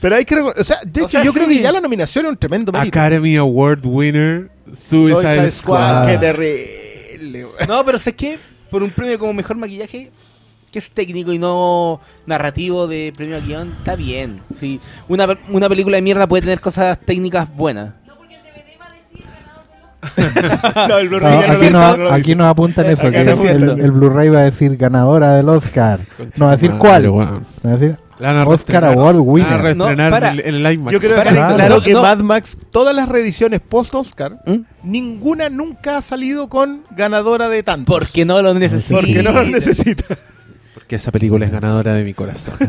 Pero 0.00 0.14
hay 0.14 0.24
que 0.24 0.36
o 0.40 0.54
sea, 0.64 0.78
de 0.86 1.00
O 1.00 1.04
hecho 1.04 1.10
sea, 1.18 1.24
yo 1.24 1.32
sí. 1.32 1.38
creo 1.38 1.48
que 1.48 1.60
ya 1.60 1.72
la 1.72 1.80
nominación 1.80 2.26
es 2.26 2.30
un 2.30 2.36
tremendo 2.38 2.70
mérito. 2.70 2.96
Academy 2.96 3.34
Award 3.36 3.80
winner 3.84 4.50
Suicide, 4.72 5.14
Suicide 5.20 5.48
Squad. 5.50 6.06
qué 6.06 6.18
terrible. 6.18 7.44
güey. 7.44 7.66
No, 7.66 7.84
pero 7.84 7.98
sé 7.98 8.14
que 8.14 8.38
por 8.70 8.82
un 8.84 8.90
premio 8.90 9.18
como 9.18 9.32
mejor 9.32 9.56
maquillaje, 9.56 10.12
que 10.70 10.78
es 10.78 10.90
técnico 10.92 11.32
y 11.32 11.38
no 11.40 12.00
narrativo 12.26 12.86
de 12.86 13.12
premio 13.16 13.36
a 13.36 13.40
guion, 13.40 13.74
está 13.78 13.96
bien. 13.96 14.40
Sí, 14.60 14.78
una, 15.08 15.26
una 15.48 15.68
película 15.68 15.96
de 15.96 16.02
mierda 16.02 16.28
puede 16.28 16.42
tener 16.42 16.60
cosas 16.60 17.00
técnicas 17.00 17.52
buenas. 17.56 17.94
No, 20.88 20.98
el 20.98 21.10
No, 21.10 21.18
Blu-ray 21.18 21.48
no 21.48 21.52
aquí, 21.54 21.70
nos, 21.70 21.98
no 21.98 22.08
aquí 22.10 22.32
apuntan 22.40 22.86
eso. 22.86 23.10
Que 23.10 23.20
el, 23.22 23.28
apuntan. 23.30 23.62
el- 23.62 23.80
el 23.80 23.90
Blu-ray 23.92 24.28
va 24.28 24.40
a 24.40 24.44
decir 24.44 24.76
ganadora 24.76 25.34
del 25.36 25.48
Oscar. 25.48 26.00
No 26.36 26.46
va 26.46 26.52
a 26.52 26.56
decir 26.56 26.70
Madre, 26.70 26.80
cuál. 26.80 27.12
Va 27.18 27.70
a 27.72 27.76
decir 27.76 27.96
Oscar. 28.46 28.84
Award 28.86 29.16
winner. 29.18 29.60
reestrenar 29.60 30.10
No, 30.10 30.10
para. 30.10 30.32
en 30.32 30.40
el, 30.66 30.72
IMAX. 30.72 30.92
Yo 30.92 30.98
creo 31.00 31.10
que 31.12 31.16
Para, 31.18 31.30
claro, 31.32 31.54
claro, 31.56 31.82
que 31.82 31.92
no. 31.92 32.02
Mad 32.02 32.18
Max, 32.18 32.56
todas 32.70 32.94
las 32.96 33.08
reediciones 33.08 33.60
post-Oscar, 33.60 34.38
¿Mm? 34.46 34.60
ninguna 34.84 35.48
nunca 35.50 35.98
ha 35.98 36.02
salido 36.02 36.48
con 36.48 36.82
ganadora 36.96 37.48
de 37.50 37.62
tanto. 37.62 37.92
Porque 37.92 38.24
no 38.24 38.40
lo 38.40 38.54
necesito. 38.54 39.00
Porque 39.00 39.22
no 39.22 39.32
lo 39.32 39.44
necesita. 39.44 40.04
Porque 40.72 40.96
esa 40.96 41.10
película 41.12 41.44
es 41.44 41.52
ganadora 41.52 41.92
de 41.94 42.04
mi 42.04 42.14
corazón. 42.14 42.54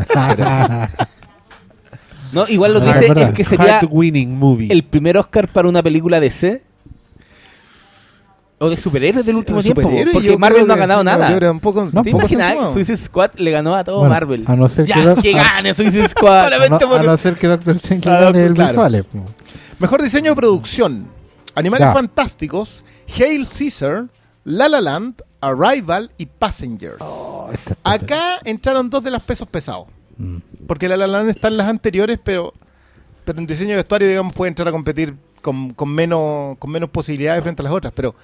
No, 2.34 2.46
igual 2.50 2.74
lo 2.74 2.80
Ah, 2.80 2.84
triste 2.84 3.00
es 3.06 3.10
verdad. 3.14 3.30
es 3.30 3.36
que 3.36 3.44
sería 3.46 3.80
winning 3.90 4.38
movie. 4.38 4.68
el 4.72 4.84
primer 4.84 5.18
Oscar 5.18 5.48
para 5.48 5.70
una 5.70 5.82
película 5.82 6.20
de 6.20 6.30
C. 6.30 6.62
O 8.60 8.70
de 8.72 8.76
superhéroes 8.76 9.24
del 9.26 9.36
último 9.36 9.62
tiempo. 9.62 9.82
Porque 10.14 10.36
Marvel 10.38 10.66
no 10.66 10.74
ha 10.74 10.78
ganado 10.78 11.04
nada. 11.04 11.30
yo 11.30 11.36
creo 11.38 11.52
un 11.52 11.60
poco- 11.60 11.90
No, 11.94 12.02
¿Te 12.02 12.10
imaginas? 12.10 12.74
Suicide 12.74 12.98
Squad 12.98 13.32
le 13.36 13.52
ganó 13.52 13.76
a 13.76 13.84
todo 13.84 14.00
Bueno, 14.00 14.14
Marvel. 14.16 14.44
A 14.48 14.56
no 14.56 14.68
ser 14.68 14.86
que, 14.86 14.94
Ya, 14.94 15.16
que 15.16 15.34
gane 15.34 15.76
Suicide 15.76 16.08
Squad. 16.10 16.40
a 16.40 16.44
no- 16.44 16.56
Solamente 16.56 16.88
por- 16.88 17.00
a 17.00 17.04
no 17.04 17.18
ser 17.18 17.36
que 17.36 17.48
Doctor 17.48 17.76
Strange 17.76 18.10
gane 18.10 18.44
el 18.46 18.54
claro. 18.56 18.70
visuales. 18.70 19.06
Mejor 19.80 20.02
diseño 20.02 20.32
de 20.32 20.36
producción. 20.36 21.08
Animales 21.54 21.88
Ya. 21.88 21.94
Fantásticos, 21.94 22.84
Hail 23.20 23.48
Caesar, 23.48 24.06
La 24.44 24.68
La 24.70 24.82
Land, 24.82 25.22
Arrival 25.40 26.10
y 26.18 26.26
Passengers. 26.26 26.98
Oh, 27.00 27.50
esta 27.54 27.74
está- 27.74 27.92
Acá 27.92 28.40
entraron 28.44 28.90
dos 28.90 29.04
de 29.04 29.12
los 29.12 29.22
pesos 29.22 29.48
pesados. 29.48 29.86
Mm. 30.18 30.38
Porque 30.66 30.88
La 30.90 30.98
La 30.98 31.06
Land 31.06 31.30
está 31.30 31.48
en 31.50 31.58
las 31.58 31.68
anteriores, 31.68 32.20
pero, 32.24 32.56
pero 33.24 33.38
en 33.38 33.46
diseño 33.46 33.70
de 33.72 33.76
vestuario, 33.78 34.08
digamos, 34.08 34.34
puede 34.34 34.50
entrar 34.50 34.68
a 34.68 34.72
competir 34.72 35.16
con, 35.44 35.74
con 35.76 35.90
menos, 35.90 36.58
con 36.58 36.72
menos 36.72 36.90
posibilidades 36.90 37.44
frente 37.44 37.62
a 37.62 37.66
las 37.66 37.74
otras. 37.74 37.94
Pero, 37.96 38.16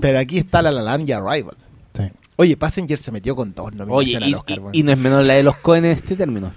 pero 0.00 0.18
aquí 0.18 0.38
está 0.38 0.62
La 0.62 0.70
La 0.70 0.82
Land 0.82 1.08
y 1.08 1.12
Arrival. 1.12 1.56
Sí. 1.96 2.02
Oye, 2.36 2.56
Passengers 2.56 3.00
se 3.02 3.12
metió 3.12 3.36
con 3.36 3.54
dos 3.54 3.68
Oye, 3.68 3.76
nominaciones 4.18 4.28
y, 4.28 4.32
al 4.32 4.38
Oscar. 4.40 4.56
y- 4.56 4.60
weón. 4.60 4.74
y 4.74 4.82
no 4.82 4.92
es 4.92 4.98
menor 4.98 5.24
la 5.24 5.34
de 5.34 5.42
los 5.42 5.56
Cohen 5.58 5.84
en 5.84 5.92
este 5.92 6.16
término. 6.16 6.52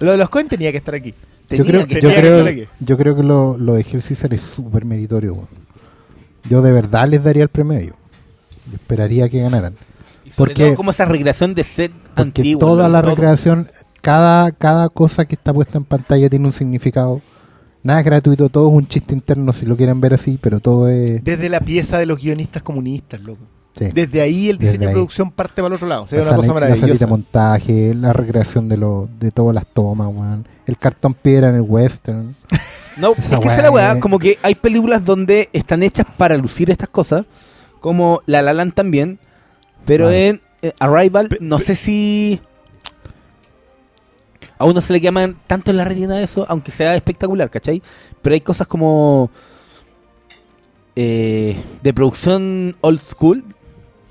Lo 0.00 0.12
de 0.12 0.18
los 0.18 0.28
Cohen 0.28 0.48
tenía 0.48 0.72
que 0.72 0.78
estar 0.78 0.94
aquí. 0.94 1.10
Yo 1.12 1.16
Tenía 1.48 1.64
creo, 1.64 1.86
que- 1.86 1.94
yo 1.94 2.00
tenía 2.00 2.14
que 2.16 2.20
creo, 2.20 2.38
estar 2.38 2.52
aquí. 2.52 2.64
yo 2.80 2.96
creo 2.98 3.16
que 3.16 3.22
lo, 3.22 3.56
lo 3.58 3.74
de 3.74 3.84
Caesar 3.84 4.32
es 4.34 4.40
súper 4.42 4.84
meritorio. 4.84 5.34
weón. 5.34 5.48
Yo 6.48 6.62
de 6.62 6.72
verdad 6.72 7.06
les 7.08 7.22
daría 7.22 7.42
el 7.42 7.48
premio 7.48 7.78
a 7.78 7.80
ellos. 7.80 7.94
Yo 8.68 8.74
esperaría 8.74 9.28
que 9.28 9.40
ganaran. 9.40 9.74
y 10.24 10.30
sobre 10.30 10.52
porque- 10.54 10.64
todo 10.68 10.76
como 10.76 10.90
esa 10.90 11.04
recreación 11.04 11.54
de 11.54 11.64
set 11.64 11.92
Porque 11.92 12.20
antiguo. 12.22 12.58
toda 12.60 12.84
¿no? 12.88 12.92
la 12.94 13.02
Todo. 13.02 13.10
recreación, 13.10 13.68
cada, 14.00 14.50
cada 14.52 14.88
cosa 14.88 15.26
que 15.26 15.34
está 15.34 15.52
puesta 15.52 15.76
en 15.78 15.84
pantalla 15.84 16.28
tiene 16.30 16.46
un 16.46 16.52
significado. 16.52 17.20
Nada 17.84 18.00
es 18.00 18.04
gratuito, 18.06 18.48
todo 18.48 18.68
es 18.68 18.74
un 18.74 18.88
chiste 18.88 19.14
interno 19.14 19.52
si 19.52 19.66
lo 19.66 19.76
quieren 19.76 20.00
ver 20.00 20.14
así, 20.14 20.38
pero 20.40 20.58
todo 20.58 20.88
es... 20.88 21.22
Desde 21.22 21.48
la 21.48 21.60
pieza 21.60 21.98
de 21.98 22.06
los 22.06 22.18
guionistas 22.20 22.62
comunistas, 22.62 23.20
loco. 23.20 23.42
sí. 23.76 23.90
Desde 23.94 24.20
ahí 24.22 24.48
el 24.48 24.58
diseño 24.58 24.88
de 24.88 24.94
producción 24.94 25.30
parte 25.30 25.56
para 25.62 25.68
el 25.68 25.72
otro 25.74 25.86
lado. 25.86 26.04
O 26.04 26.06
sea, 26.06 26.18
es 26.18 26.24
la, 26.24 26.30
una 26.32 26.36
cosa 26.38 26.48
sali- 26.48 26.60
la 26.60 26.76
salita 26.76 26.80
de 26.80 26.86
maravillosa. 26.86 27.06
montaje, 27.06 27.94
la 27.94 28.12
recreación 28.12 28.68
de, 28.68 28.76
lo, 28.78 29.08
de 29.20 29.30
todas 29.30 29.54
las 29.54 29.66
tomas, 29.66 30.08
weón. 30.08 30.46
El 30.66 30.78
cartón 30.78 31.12
piedra 31.14 31.50
en 31.50 31.56
el 31.56 31.60
western. 31.62 32.34
No, 32.96 33.10
Esa 33.18 33.34
es 33.34 33.40
que 33.40 33.48
esa 33.48 33.60
la 33.62 33.72
weá, 33.72 33.98
como 33.98 34.20
que 34.20 34.38
hay 34.42 34.54
películas 34.54 35.04
donde 35.04 35.48
están 35.52 35.82
hechas 35.82 36.06
para 36.16 36.36
lucir 36.36 36.70
estas 36.70 36.88
cosas, 36.88 37.24
como 37.80 38.22
La 38.24 38.40
La 38.40 38.52
Land 38.54 38.72
también, 38.72 39.18
pero 39.84 40.12
en 40.12 40.40
eh, 40.62 40.72
Arrival 40.78 41.26
Pe- 41.26 41.38
no 41.40 41.58
sé 41.58 41.74
si 41.74 42.40
a 44.64 44.66
uno 44.70 44.80
se 44.80 44.92
le 44.94 45.00
llaman 45.00 45.36
tanto 45.46 45.70
en 45.70 45.76
la 45.76 45.84
retina 45.84 46.20
eso, 46.22 46.46
aunque 46.48 46.72
sea 46.72 46.94
espectacular, 46.94 47.50
¿cachai? 47.50 47.82
Pero 48.22 48.32
hay 48.34 48.40
cosas 48.40 48.66
como 48.66 49.30
eh, 50.96 51.56
de 51.82 51.92
producción 51.94 52.76
old 52.80 52.98
school, 53.00 53.44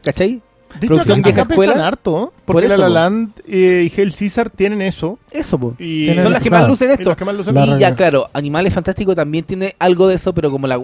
¿cachai? 0.03 0.41
De 0.79 0.87
hecho, 0.87 0.87
producción 0.87 1.19
acá, 1.19 1.27
vieja 1.29 1.41
acá 1.43 1.53
escuela. 1.53 1.87
harto, 1.87 2.11
¿eh? 2.11 2.41
Por 2.45 2.55
porque 2.55 2.67
La 2.67 2.73
eso, 2.75 2.81
La 2.81 2.87
po. 2.87 2.93
Land 2.93 3.31
eh, 3.47 3.89
y 3.95 4.01
Hell 4.01 4.13
Caesar 4.13 4.49
tienen 4.49 4.81
eso. 4.81 5.19
Eso, 5.31 5.57
po. 5.59 5.75
Y 5.79 6.05
Tienen- 6.07 6.23
son 6.23 6.33
las 6.33 6.41
que 6.41 6.49
claro. 6.49 6.63
más 6.63 6.69
lucen 6.71 6.91
esto. 6.91 7.09
las 7.09 7.17
que 7.17 7.25
más 7.25 7.35
lucen. 7.35 7.53
La- 7.55 7.65
Y 7.65 7.79
ya, 7.79 7.95
claro, 7.95 8.29
Animales 8.33 8.73
Fantásticos 8.73 9.15
también 9.15 9.45
tiene 9.45 9.75
algo 9.79 10.07
de 10.07 10.15
eso, 10.15 10.33
pero 10.33 10.49
como 10.51 10.67
la 10.67 10.83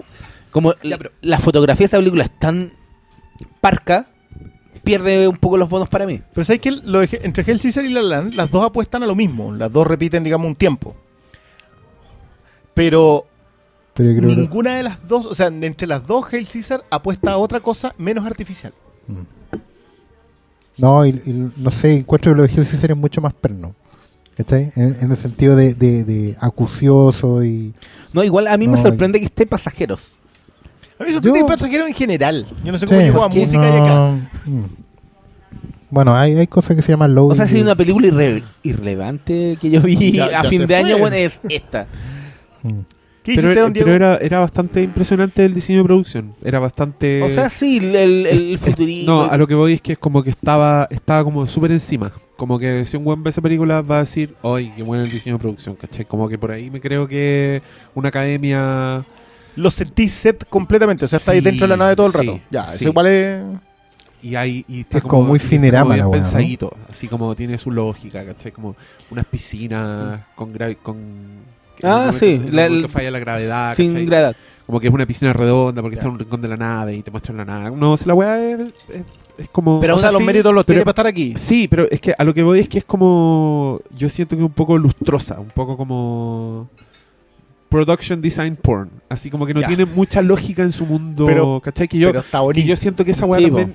como 0.51 0.73
Ya, 0.84 0.97
pero- 0.97 1.12
la 1.21 1.39
fotografía 1.39 1.84
de 1.84 1.88
esa 1.88 1.97
película 1.97 2.23
es 2.23 2.39
tan 2.39 2.71
parca, 3.62 4.08
pierde 4.84 5.28
un 5.28 5.38
poco 5.38 5.58
los 5.58 5.70
bonos 5.70 5.89
para 5.89 6.06
mí. 6.06 6.22
Pero 6.34 6.46
sabes 6.46 6.62
que 6.62 6.72
lo 6.72 7.00
de- 7.00 7.20
entre 7.24 7.50
Hell 7.50 7.60
Caesar 7.62 7.86
y 7.86 7.89
La 7.89 8.02
La 8.02 8.18
Land, 8.18 8.34
las 8.36 8.50
dos 8.52 8.65
apuestan 8.65 9.04
a 9.04 9.06
lo 9.06 9.15
mismo. 9.15 9.52
Las 9.54 9.72
dos 9.72 9.86
repiten, 9.88 10.24
digamos, 10.24 10.48
un 10.48 10.56
tiempo. 10.56 10.96
Pero 12.74 13.26
Pero 13.94 14.13
que- 14.15 14.22
ninguna 14.26 14.76
de 14.78 14.84
las 14.84 15.08
dos, 15.08 15.26
o 15.26 15.36
sea, 15.36 15.48
entre 15.48 15.88
las 15.88 16.06
dos, 16.06 16.32
Hell 16.34 16.48
Caesar 16.52 16.84
apuesta 16.89 17.32
a 17.32 17.38
otra 17.38 17.60
cosa 17.60 17.94
menos 17.98 18.26
artificial. 18.26 18.74
Mm. 19.08 19.58
No, 20.78 21.06
y, 21.06 21.10
y 21.26 21.52
no 21.58 21.72
sé, 21.72 21.98
encuentro 21.98 22.32
que 22.32 22.38
lo 22.38 22.44
de 22.44 22.50
Hell 22.54 22.65
Caesar 22.68 22.92
es 22.92 22.98
mucho 22.98 23.20
más 23.22 23.34
perno. 23.34 23.76
¿Cachai? 24.38 24.72
En, 24.78 24.96
en 25.02 25.12
el 25.12 25.18
sentido 25.18 25.58
de, 25.58 25.74
de, 25.74 26.06
de 26.06 26.38
acucioso 26.39 27.44
y... 27.44 27.74
No, 28.13 28.24
igual 28.24 28.48
a 28.48 28.56
mí 28.56 28.70
me 28.70 28.82
sorprende 28.82 29.20
que 29.20 29.26
esté 29.26 29.46
pasajeros. 29.46 30.20
A 30.99 31.03
mí 31.03 31.07
me 31.09 31.13
sorprende 31.13 31.39
Yo- 31.39 31.45
el 31.45 31.51
pasajero 31.51 31.88
en 31.88 31.93
general. 31.93 32.45
Yo 32.63 32.71
no 32.71 32.77
sé 32.77 32.85
cómo 32.85 32.99
Sí. 32.99 33.05
llegó 33.05 33.23
a 33.23 33.29
música 33.29 33.63
y 33.63 33.77
acá. 33.81 33.88
No, 33.93 34.12
mm. 34.45 34.65
Bueno, 35.91 36.15
hay, 36.15 36.35
hay 36.35 36.45
cosas 36.47 36.75
que 36.75 36.81
se 36.83 36.91
llaman 36.91 37.15
low. 37.15 37.29
O 37.31 37.35
sea, 37.35 37.47
si 37.47 37.55
hay 37.55 37.62
una 37.62 37.75
película 37.75 38.07
irre- 38.07 38.43
irrelevante 38.63 39.57
que 39.59 39.69
yo 39.71 39.81
vi 39.81 40.12
Ya- 40.12 40.39
a 40.41 40.43
fin 40.43 40.65
de 40.67 40.75
año, 40.75 40.97
bueno, 40.99 41.15
es 41.15 41.39
esta. 41.49 41.88
Mm. 42.63 42.69
¿Qué 43.23 43.35
Pero, 43.35 43.47
hiciste, 43.49 43.59
don 43.62 43.73
Diego? 43.73 43.85
pero 43.85 43.95
era, 43.95 44.17
era 44.17 44.39
bastante 44.39 44.81
impresionante 44.81 45.43
el 45.45 45.53
diseño 45.53 45.79
de 45.79 45.85
producción. 45.85 46.33
Era 46.43 46.59
bastante. 46.59 47.21
O 47.23 47.29
sea, 47.29 47.49
sí, 47.49 47.77
el, 47.77 48.25
el, 48.25 48.57
futurismo. 48.57 49.12
No, 49.13 49.23
a 49.25 49.38
lo 49.38 49.45
que 49.47 49.55
voy 49.55 49.73
es 49.73 49.81
que 49.81 49.93
es 49.93 49.97
como 49.99 50.23
que 50.23 50.29
estaba 50.29 50.88
estaba 50.89 51.23
como 51.23 51.45
súper 51.45 51.71
encima. 51.71 52.12
Como 52.38 52.57
que 52.57 52.85
si 52.85 52.95
un 52.97 53.03
buen 53.03 53.21
ve 53.21 53.29
esa 53.31 53.41
película 53.41 53.81
va 53.81 53.97
a 53.97 53.99
decir, 54.01 54.35
¡ay, 54.43 54.71
qué 54.75 54.83
bueno 54.83 55.03
el 55.03 55.09
diseño 55.12 55.35
de 55.35 55.41
producción! 55.41 55.75
¿Cachai? 55.75 56.05
Como 56.05 56.29
que 56.29 56.38
por 56.38 56.51
ahí 56.51 56.69
me 56.71 56.79
creo 56.79 57.07
que 57.07 57.62
una 57.95 58.09
academia. 58.09 59.05
Lo 59.60 59.72
sentí 59.72 60.08
set 60.10 60.48
completamente. 60.50 61.06
O 61.06 61.08
sea, 61.08 61.17
está 61.17 61.32
ahí 61.32 61.39
Sí, 61.39 61.43
dentro 61.45 61.67
de 61.67 61.69
la 61.69 61.78
nave 61.78 61.95
todo 61.95 62.08
el 62.08 62.12
sí, 62.13 62.17
rato. 62.19 62.39
Ya, 62.50 62.67
sí. 62.67 62.76
eso 62.76 62.89
igual 62.89 63.08
es. 63.08 63.43
Y 64.22 64.36
hay. 64.36 64.65
Y 64.67 64.82
está 64.82 64.98
Es 64.98 65.04
como 65.04 65.24
muy 65.24 65.39
cinerama 65.39 65.84
como 65.84 65.93
bien 65.93 66.00
la 66.06 66.08
weá, 66.10 66.19
¿no? 66.19 66.24
pensadito. 66.24 66.74
Así 66.89 67.08
como 67.08 67.36
tiene 67.36 67.58
su 67.58 67.72
lógica, 67.72 68.26
¿cachai? 68.26 68.52
Como 68.52 68.76
unas 69.12 69.26
piscinas 69.26 70.22
con. 70.36 70.52
con 70.84 70.98
Ah, 71.82 72.12
sí, 72.13 72.41
la- 72.52 72.65
el- 72.65 72.89
falla 72.89 73.10
la 73.12 73.19
gravedad. 73.19 73.76
sin 73.76 73.91
¿cachai? 73.91 74.06
gravedad. 74.06 74.36
Como 74.65 74.80
que 74.80 74.88
es 74.88 74.93
una 74.93 75.06
piscina 75.06 75.34
redonda 75.34 75.82
porque 75.82 75.95
está 75.95 76.08
en 76.08 76.13
un 76.13 76.19
rincón 76.19 76.41
de 76.41 76.48
la 76.48 76.58
nave 76.58 76.95
y 76.95 77.02
te 77.02 77.10
muestran 77.12 77.38
la 77.38 77.45
nave. 77.45 77.76
No, 77.76 77.95
si 77.98 78.06
la 78.06 78.13
weá 78.13 78.39
es, 78.52 78.60
es, 78.60 79.02
es 79.38 79.50
como. 79.50 79.80
Pero 79.80 79.95
o 79.95 80.00
sea, 80.00 80.12
los 80.12 80.22
méritos 80.22 80.54
los 80.54 80.65
pero- 80.65 80.76
tiene 80.76 80.86
para 80.86 80.91
estar 80.91 81.08
aquí. 81.08 81.34
Sí, 81.38 81.67
pero 81.69 81.89
es 81.89 82.00
que 82.02 82.13
a 82.17 82.24
lo 82.24 82.34
que 82.34 82.43
voy 82.43 82.60
es 82.60 82.67
que 82.69 82.80
es 82.80 82.86
como. 82.86 83.80
Yo 83.95 84.10
siento 84.10 84.36
que 84.36 84.41
es 84.43 84.48
un 84.48 84.54
poco 84.54 84.78
lustrosa, 84.78 85.39
un 85.39 85.50
poco 85.50 85.78
como. 85.78 86.69
Production 87.69 88.19
design 88.21 88.55
porn. 88.55 88.89
Así 89.10 89.29
como 89.29 89.45
que 89.45 89.53
no 89.53 89.62
Ya. 89.62 89.67
tiene 89.67 89.86
mucha 89.86 90.21
lógica 90.21 90.63
en 90.63 90.71
su 90.71 90.86
mundo. 90.86 91.25
Pero- 91.25 91.62
¿Cachai? 91.63 91.88
Que 91.88 91.97
yo, 91.99 92.10
pero 92.10 92.19
está 92.21 92.39
y 92.39 92.41
bonito. 92.41 92.67
yo 92.67 92.75
siento 92.75 93.05
que 93.05 93.12
esa 93.12 93.25
weá 93.25 93.39
Sí, 93.39 93.45
también. 93.45 93.73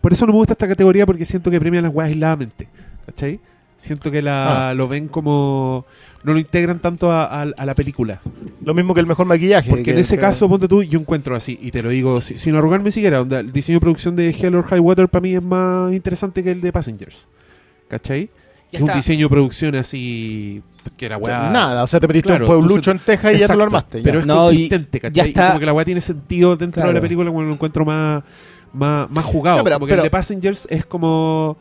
Por 0.00 0.12
eso 0.12 0.24
no 0.26 0.32
me 0.32 0.38
gusta 0.38 0.54
esta 0.54 0.66
categoría 0.66 1.04
porque 1.04 1.24
siento 1.26 1.50
que 1.50 1.60
premian 1.60 1.84
las 1.84 1.92
weas 1.94 2.08
aisladamente. 2.08 2.66
¿Cachai? 3.06 3.38
Siento 3.76 4.10
que 4.10 4.20
la, 4.22 4.70
Ah. 4.70 4.74
lo 4.74 4.88
ven 4.88 5.08
como. 5.08 5.84
No 6.22 6.34
lo 6.34 6.38
integran 6.38 6.80
tanto 6.80 7.10
a, 7.10 7.24
a- 7.24 7.42
a 7.56 7.66
la 7.66 7.74
película. 7.74 8.20
Lo 8.62 8.74
mismo 8.74 8.92
que 8.92 9.00
el 9.00 9.06
mejor 9.06 9.24
maquillaje. 9.26 9.70
Porque 9.70 9.84
que- 9.84 9.90
en 9.92 9.98
ese 9.98 10.16
que- 10.16 10.20
caso, 10.20 10.48
ponte 10.50 10.68
tú, 10.68 10.82
yo 10.82 10.98
encuentro 11.00 11.34
así, 11.34 11.58
y 11.62 11.70
te 11.70 11.80
lo 11.82 11.88
digo 11.88 12.20
si- 12.20 12.36
sin 12.36 12.54
arrugarme 12.54 12.90
siquiera, 12.90 13.22
onda, 13.22 13.40
el 13.40 13.52
diseño 13.52 13.76
de 13.76 13.80
producción 13.80 14.16
de 14.16 14.30
Hell 14.30 14.54
or 14.54 14.64
High 14.66 14.80
Water 14.80 15.08
para 15.08 15.22
mí 15.22 15.34
es 15.34 15.42
más 15.42 15.92
interesante 15.94 16.44
que 16.44 16.50
el 16.50 16.60
de 16.60 16.72
Passengers. 16.72 17.26
¿Cachai? 17.88 18.28
Ya 18.72 18.78
es 18.78 18.82
un 18.82 18.92
diseño 18.94 19.26
de 19.26 19.30
producción 19.30 19.74
así 19.76 20.62
que 21.00 21.06
era 21.06 21.16
o 21.16 21.24
sea, 21.24 21.40
weá. 21.40 21.50
Nada, 21.50 21.82
o 21.82 21.86
sea, 21.86 21.98
te 21.98 22.06
metiste 22.06 22.28
Claro, 22.28 22.44
un 22.44 22.48
pueblucho 22.58 22.90
en 22.90 22.98
Texas 22.98 23.34
y 23.34 23.38
ya 23.38 23.46
te 23.48 23.56
lo 23.56 23.62
armaste. 23.64 23.98
ya. 23.98 24.04
Pero 24.04 24.20
es 24.20 24.26
No, 24.26 24.44
y 24.52 24.68
consistente, 24.68 25.00
¿cachai? 25.00 25.14
ya 25.16 25.24
Y 25.24 25.28
está- 25.28 25.46
Como 25.48 25.60
que 25.60 25.66
la 25.66 25.72
weá 25.72 25.84
tiene 25.86 26.00
sentido 26.02 26.56
dentro 26.56 26.86
de 26.86 26.92
la 26.92 27.00
película 27.00 27.30
cuando 27.30 27.48
lo 27.48 27.54
encuentro 27.54 27.84
más, 27.86 28.22
más, 28.74 29.10
más 29.10 29.24
jugado. 29.24 29.64
Pero- 29.64 29.76
como 29.76 29.86
que 29.86 29.90
pero- 29.92 30.02
el 30.02 30.06
de 30.06 30.10
Passengers 30.10 30.66
es 30.70 30.84
como. 30.84 31.56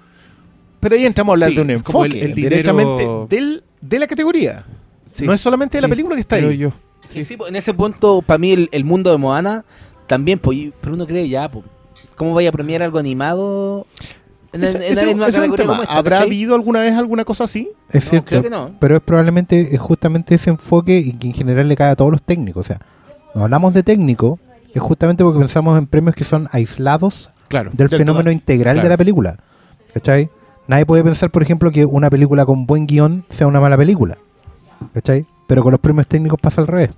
Pero 0.82 0.95
ahí 0.95 1.06
entramos 1.06 1.32
a 1.32 1.36
hablar 1.36 1.49
Sí, 1.49 1.56
de 1.56 1.62
un 1.62 1.69
el- 1.69 1.75
enfoque 1.78 2.21
el 2.25 2.36
dinero- 2.36 2.56
derechamente 2.56 3.08
del, 3.36 3.63
de 3.82 3.99
la 3.99 4.08
categoría. 4.08 4.65
sí, 5.06 5.25
no 5.25 5.34
es 5.34 5.39
solamente 5.41 5.78
de 5.78 5.82
la 5.82 5.88
película 5.88 6.15
que 6.15 6.21
está 6.21 6.36
ahí. 6.36 6.58
yo. 6.58 6.71
Sí, 7.08 7.23
sí, 7.23 7.38
pues, 7.38 7.49
en 7.49 7.56
ese 7.56 7.73
punto, 7.73 8.21
para 8.21 8.38
mí, 8.38 8.52
el, 8.52 8.69
el 8.71 8.84
mundo 8.84 9.10
de 9.12 9.17
Moana 9.17 9.63
también, 10.06 10.38
pues, 10.38 10.58
y- 10.58 10.73
pero 10.82 10.93
uno 10.95 11.08
cree 11.08 11.28
ya, 11.30 11.49
pues, 11.49 11.63
¿cómo 12.15 12.34
vaya 12.34 12.49
a 12.49 12.52
premiar 12.52 12.84
algo 12.84 12.99
animado 12.99 13.88
en, 14.54 14.64
Ese- 14.64 14.78
en- 14.78 14.84
ese- 14.98 15.10
en 15.12 15.18
una 15.18 15.28
ese 15.28 15.38
es 15.38 15.44
un 15.48 15.52
categoría 15.52 15.56
tema. 15.64 15.74
como 15.74 15.84
esta, 15.84 15.96
¿Habrá 15.96 16.16
¿cachai? 16.18 16.28
habido 16.28 16.56
alguna 16.56 16.82
vez 16.82 16.94
alguna 16.96 17.26
cosa 17.26 17.44
así? 17.44 17.70
Es 17.92 18.06
No, 18.06 18.10
cierto. 18.10 18.28
creo 18.30 18.42
que 18.44 18.50
no. 18.50 18.72
Pero 18.80 18.96
es 18.98 19.02
probablemente 19.02 19.74
es 19.76 19.80
justamente 19.80 20.36
ese 20.36 20.50
enfoque 20.50 20.98
y 20.98 21.14
que 21.14 21.28
en 21.28 21.34
general 21.34 21.68
le 21.68 21.76
cae 21.76 21.92
a 21.92 21.96
todos 21.96 22.12
los 22.12 22.22
técnicos. 22.22 22.66
O 22.66 22.68
sea, 22.68 22.80
no 23.36 23.44
hablamos 23.44 23.74
de 23.74 23.84
técnico, 23.84 24.40
es 24.74 24.82
justamente 24.82 25.24
porque 25.24 25.40
pensamos 25.40 25.78
en 25.78 25.86
premios 25.88 26.16
que 26.16 26.24
son 26.24 26.48
aislados 26.52 27.30
Claro. 27.48 27.70
del 27.74 27.90
Del 27.90 28.00
fenómeno 28.00 28.24
total. 28.26 28.34
integral 28.34 28.82
de 28.82 28.90
la 28.90 28.98
película. 28.98 29.38
¿Cachai? 29.94 30.30
Nadie 30.68 30.86
puede 30.86 31.04
pensar, 31.04 31.32
por 31.32 31.42
ejemplo, 31.42 31.72
que 31.72 31.84
una 31.86 32.10
película 32.12 32.46
con 32.46 32.66
buen 32.68 32.86
guion 32.86 33.26
sea 33.30 33.48
una 33.48 33.60
mala 33.60 33.76
película. 33.78 34.18
¿Cachai? 34.94 35.26
Pero 35.48 35.64
con 35.64 35.72
los 35.72 35.80
premios 35.80 36.08
técnicos 36.08 36.40
pasa 36.40 36.62
al 36.62 36.68
revés. 36.68 36.92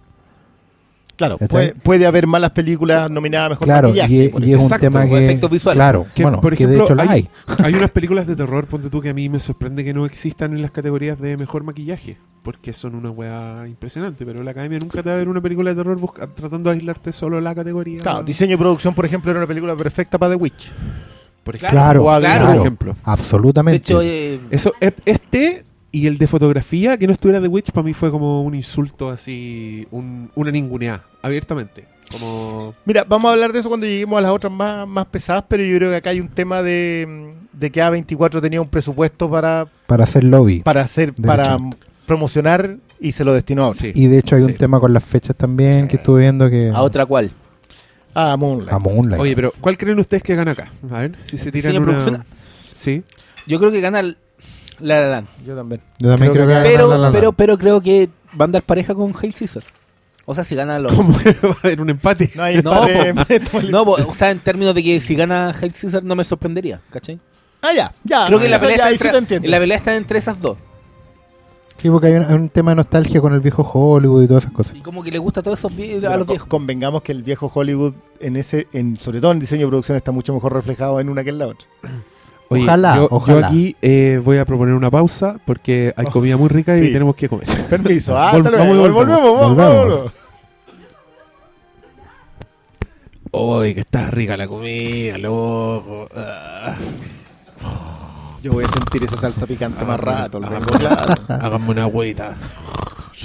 Claro, 1.28 1.38
puede, 1.38 1.76
puede 1.76 2.06
haber 2.06 2.28
malas 2.28 2.52
películas 2.52 3.10
nominadas 3.12 3.48
a 3.48 3.50
mejor 3.52 3.66
claro, 3.66 3.88
maquillaje. 3.90 4.14
y, 4.14 4.18
y 4.20 4.26
es 4.26 4.34
un 4.34 4.52
Exacto, 4.66 4.78
tema 4.88 5.04
o 5.06 5.10
que... 5.10 5.24
efectos 5.26 5.52
visuales. 5.52 5.78
Claro, 5.78 6.06
Que, 6.16 6.24
bueno, 6.24 6.42
por 6.42 6.56
que 6.56 6.66
de 6.68 6.76
ejemplo, 6.76 7.02
hecho 7.02 7.12
hay. 7.12 7.30
Hay 7.64 7.74
unas 7.76 7.92
películas 7.92 8.26
de 8.28 8.36
terror, 8.36 8.66
ponte 8.68 8.90
tú, 8.90 9.02
que 9.02 9.10
a 9.10 9.14
mí 9.14 9.30
me 9.30 9.40
sorprende 9.40 9.84
que 9.84 9.94
no 9.94 10.06
existan 10.06 10.54
en 10.54 10.62
las 10.62 10.72
categorías 10.72 11.20
de 11.20 11.38
mejor 11.38 11.64
maquillaje. 11.64 12.18
Porque 12.44 12.74
son 12.74 12.96
una 12.96 13.12
weá 13.12 13.66
impresionante. 13.68 14.26
Pero 14.26 14.42
la 14.42 14.52
academia 14.52 14.80
nunca 14.80 15.04
te 15.04 15.10
va 15.10 15.16
a 15.16 15.18
ver 15.20 15.30
una 15.30 15.42
película 15.42 15.70
de 15.70 15.76
terror 15.76 15.98
busca- 16.00 16.28
tratando 16.34 16.72
de 16.72 16.78
aislarte 16.78 17.14
solo 17.14 17.40
la 17.40 17.54
categoría. 17.54 18.00
Claro, 18.02 18.24
diseño 18.24 18.56
y 18.56 18.58
producción, 18.58 18.96
por 18.96 19.06
ejemplo, 19.06 19.30
era 19.30 19.40
una 19.40 19.48
película 19.48 19.76
perfecta 19.76 20.18
para 20.18 20.32
The 20.36 20.42
Witch. 20.42 20.72
por 21.44 21.56
ejemplo. 21.56 21.70
Claro, 21.80 22.04
claro, 22.20 22.46
Por 22.48 22.56
ejemplo. 22.58 22.94
De 22.94 23.00
absolutamente. 23.04 23.78
hecho, 23.78 24.02
eh, 24.02 24.40
Eso, 24.50 24.74
este 25.06 25.66
y 25.91 26.08
el 26.08 26.17
de 26.17 26.27
fotografía, 26.27 26.97
que 26.97 27.06
no 27.08 27.13
estuviera 27.13 27.41
The 27.41 27.47
Witch, 27.47 27.71
para 27.71 27.84
mí 27.84 27.93
fue 27.93 28.12
como 28.12 28.41
un 28.43 28.56
insulto 28.56 29.10
así, 29.10 29.86
un, 29.91 30.32
una 30.36 30.51
ninguneada, 30.51 31.04
abiertamente. 31.21 31.86
Como. 32.12 32.73
Mira, 32.86 33.06
vamos 33.08 33.30
a 33.30 33.34
hablar 33.34 33.54
de 33.54 33.60
eso 33.60 33.69
cuando 33.69 33.86
lleguemos 33.86 34.17
a 34.17 34.21
las 34.21 34.32
otras 34.32 34.51
más, 34.51 34.88
más 34.88 35.06
pesadas, 35.06 35.45
pero 35.47 35.63
yo 35.63 35.77
creo 35.77 35.89
que 35.91 35.95
acá 35.97 36.10
hay 36.10 36.19
un 36.19 36.27
tema 36.27 36.62
de, 36.62 37.34
de 37.54 37.71
que 37.71 37.82
A24 37.82 38.41
tenía 38.41 38.62
un 38.62 38.67
presupuesto 38.67 39.30
para, 39.30 39.67
para 39.88 40.04
hacer 40.04 40.23
lobby. 40.25 40.60
para 40.62 40.82
hacer, 40.82 41.13
para 41.13 41.54
hecho. 41.56 41.69
promocionar 42.06 42.77
y 42.99 43.13
se 43.13 43.23
lo 43.23 43.34
destinó 43.34 43.63
a 43.63 43.69
otra. 43.69 43.82
Sí. 43.82 43.91
Y 43.95 44.08
de 44.08 44.19
hecho 44.19 44.36
hay 44.36 44.43
un 44.43 44.54
tema 44.54 44.80
con 44.80 44.91
las 44.93 45.04
fechas 45.04 45.36
también 45.36 45.88
que 45.88 45.95
estuve 45.97 46.21
viendo 46.21 46.49
que... 46.49 46.69
¿a 46.73 46.82
otra 46.82 47.06
cual? 47.06 47.32
Ah, 48.13 48.36
Moonlight. 48.38 48.73
a 48.73 48.80
Moonlight. 48.80 49.21
Oye, 49.21 49.36
pero 49.36 49.54
¿cuál 49.62 49.77
creen 49.77 49.97
ustedes 49.97 50.21
que 50.21 50.36
gana 50.36 50.51
acá? 50.51 50.69
A 50.91 50.99
ver, 50.99 51.15
si 51.25 51.38
se 51.38 51.49
tiran 51.51 51.77
una. 51.82 52.25
Sí. 52.73 53.04
Yo 53.47 53.58
creo 53.58 53.71
que 53.71 53.80
gana 53.80 54.01
el- 54.01 54.17
La 54.82 55.02
La 55.02 55.10
Land. 55.10 55.28
Yo 55.46 55.56
también. 55.56 55.82
Yo 56.00 56.10
también 56.10 56.32
creo 56.34 56.46
creo, 56.46 56.48
que 56.48 56.54
va 56.63 56.63
Pero, 56.63 56.88
ganar 56.89 57.00
La 57.02 57.08
La 57.10 57.13
pero, 57.13 57.34
pero 57.34 57.58
creo 57.58 57.82
que 57.82 58.10
van 58.34 58.50
a 58.50 58.54
dar 58.54 58.63
pareja 58.63 58.94
con 58.96 59.13
Hail 59.20 59.34
Caesar. 59.34 59.63
O 60.26 60.36
sea, 60.36 60.44
si 60.44 60.56
gana 60.56 60.78
los... 60.80 60.94
¿Cómo 60.94 61.13
va 61.44 61.50
a 61.50 61.58
haber 61.63 61.82
un 61.82 61.89
empate? 61.89 62.32
No 62.36 62.44
hay 62.44 62.62
No, 62.62 62.88
empate. 62.88 63.41
No, 63.70 63.84
po, 63.86 63.94
o 63.94 64.13
sea, 64.13 64.32
en 64.32 64.39
términos 64.39 64.74
de 64.76 64.84
que 64.84 65.02
si 65.02 65.15
gana 65.15 65.50
Hail 65.50 65.74
Caesar 65.74 66.04
no 66.04 66.15
me 66.15 66.24
sorprendería, 66.24 66.80
¿cachai? 66.91 67.20
Ah, 67.62 67.74
ya, 67.76 67.94
ya. 68.04 68.28
Creo 68.28 68.39
que 68.39 68.48
la 68.50 68.60
pelea, 68.60 68.78
ya, 68.78 68.89
está 68.91 69.12
sí 69.12 69.17
entre, 69.17 69.48
la 69.48 69.60
pelea 69.60 69.78
está 69.78 69.96
entre 69.96 70.20
esas 70.20 70.39
dos. 70.41 70.58
Sí, 71.82 71.89
porque 71.89 72.08
hay 72.08 72.13
un, 72.13 72.24
hay 72.26 72.34
un 72.36 72.50
tema 72.50 72.72
de 72.72 72.76
nostalgia 72.76 73.20
con 73.22 73.34
el 73.34 73.39
viejo 73.39 73.63
Hollywood 73.63 74.24
y 74.24 74.28
todas 74.28 74.44
esas 74.44 74.54
cosas. 74.54 74.76
Y 74.76 74.82
como 74.82 75.02
que 75.02 75.10
le 75.12 75.17
gusta 75.17 75.39
a 75.39 75.44
todos 75.44 75.58
esos 75.58 75.72
vie- 75.72 76.00
Sí, 76.00 76.06
a 76.06 76.15
los 76.15 76.28
viejos. 76.28 76.48
Convengamos 76.48 77.02
que 77.02 77.12
el 77.12 77.24
viejo 77.24 77.52
Hollywood, 77.54 77.94
en 78.20 78.36
ese, 78.38 78.67
en, 78.72 79.00
sobre 79.00 79.20
todo 79.20 79.32
en 79.32 79.39
diseño 79.39 79.65
de 79.65 79.70
producción, 79.70 79.96
está 79.98 80.12
mucho 80.12 80.32
mejor 80.34 80.54
reflejado 80.54 81.00
en 81.00 81.10
una 81.10 81.24
que 81.24 81.32
en 81.32 81.39
la 81.39 81.48
otra. 81.48 81.67
Oye, 82.54 82.64
Ojalá, 82.64 82.96
yo, 82.98 83.02
yo 83.04 83.08
ojalá. 83.16 83.48
aquí 83.48 83.76
eh, 83.82 84.20
voy 84.24 84.38
a 84.38 84.44
proponer 84.46 84.74
una 84.76 84.92
pausa 84.92 85.38
porque 85.46 85.94
hay 85.96 86.06
Oh, 86.08 86.12
comida 86.12 86.36
muy 86.36 86.50
rica 86.50 86.78
y 86.78 86.88
sí. 86.88 86.92
tenemos 86.94 87.16
que 87.16 87.30
comer. 87.30 87.48
Permiso, 87.70 88.18
ah, 88.18 88.34
Vol- 88.34 88.46
hasta 88.46 88.58
vamos 88.58 88.76
y 88.76 88.78
luego. 88.78 88.94
volvemos. 88.94 89.22
Volvemos, 89.22 89.58
vamos, 89.58 89.86
Volvemos. 89.88 90.12
Uy, 93.34 93.74
que 93.74 93.80
está 93.82 94.12
rica 94.12 94.36
la 94.36 94.48
comida, 94.48 95.18
loco. 95.18 96.10
Ah. 96.16 96.76
Yo 98.44 98.52
voy 98.54 98.66
a 98.66 98.68
sentir 98.70 99.04
esa 99.04 99.18
salsa 99.18 99.46
picante 99.46 99.86
más 99.86 100.00
rato, 100.00 100.40
lo 100.40 100.48
tengo 100.50 100.62
Háganme- 100.66 100.80
claro. 100.80 101.14
Háganme 101.30 101.70
una 101.70 101.84
agüita. 101.84 102.36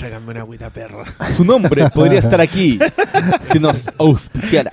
Háganme 0.05 0.31
una 0.33 0.41
agüita, 0.41 0.71
perra. 0.71 1.05
Su 1.37 1.45
nombre 1.45 1.89
podría 1.91 2.19
estar 2.21 2.41
aquí 2.41 2.79
si 3.51 3.59
nos 3.59 3.91
auspiciara. 3.99 4.71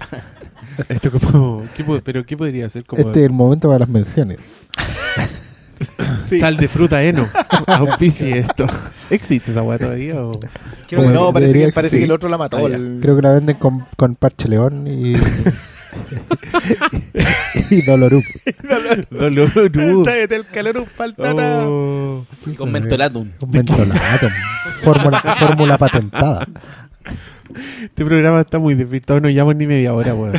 Esto 0.89 1.11
como... 1.11 1.63
¿qué, 1.75 1.83
po- 1.83 2.01
¿Pero 2.03 2.25
qué 2.25 2.35
podría 2.37 2.67
ser? 2.69 2.85
Como 2.85 3.01
Este 3.01 3.19
es 3.19 3.25
el 3.25 3.31
momento 3.31 3.67
para 3.67 3.79
las 3.79 3.89
menciones. 3.89 4.39
Sí. 6.27 6.39
sal 6.39 6.55
de 6.55 6.69
fruta 6.69 7.03
heno. 7.03 7.27
Auspicie 7.67 8.37
esto. 8.37 8.65
¿Existe 9.09 9.51
esa 9.51 9.63
weá 9.63 9.77
todavía? 9.77 10.15
O... 10.21 10.31
Creo 10.87 11.01
que 11.01 11.07
no, 11.09 11.33
parece 11.33 11.47
Debería 11.51 11.67
que, 11.67 11.73
parece 11.73 11.97
que 11.97 12.05
el 12.05 12.11
otro 12.11 12.29
la 12.29 12.37
mató. 12.37 12.57
Ah, 12.57 12.61
el- 12.67 12.99
Creo 13.01 13.17
que 13.17 13.21
la 13.21 13.31
venden 13.33 13.57
con, 13.57 13.85
con 13.97 14.15
parche 14.15 14.47
león 14.47 14.87
y. 14.87 15.15
y 17.69 17.81
Dolorup. 17.81 18.23
Dolor. 19.11 20.03
Tráete 20.03 20.35
el 20.37 20.45
calor 20.47 20.85
paltata. 20.95 21.63
Oh. 21.67 22.25
Con 22.57 22.71
mentolatum. 22.71 23.29
Fórmula 24.83 25.77
patentada. 25.77 26.47
Este 27.83 28.05
programa 28.05 28.41
está 28.41 28.57
muy 28.57 28.73
desvirtuado, 28.75 29.19
no 29.21 29.29
llevamos 29.29 29.55
ni 29.57 29.67
media 29.67 29.93
hora, 29.93 30.15
weón. 30.15 30.33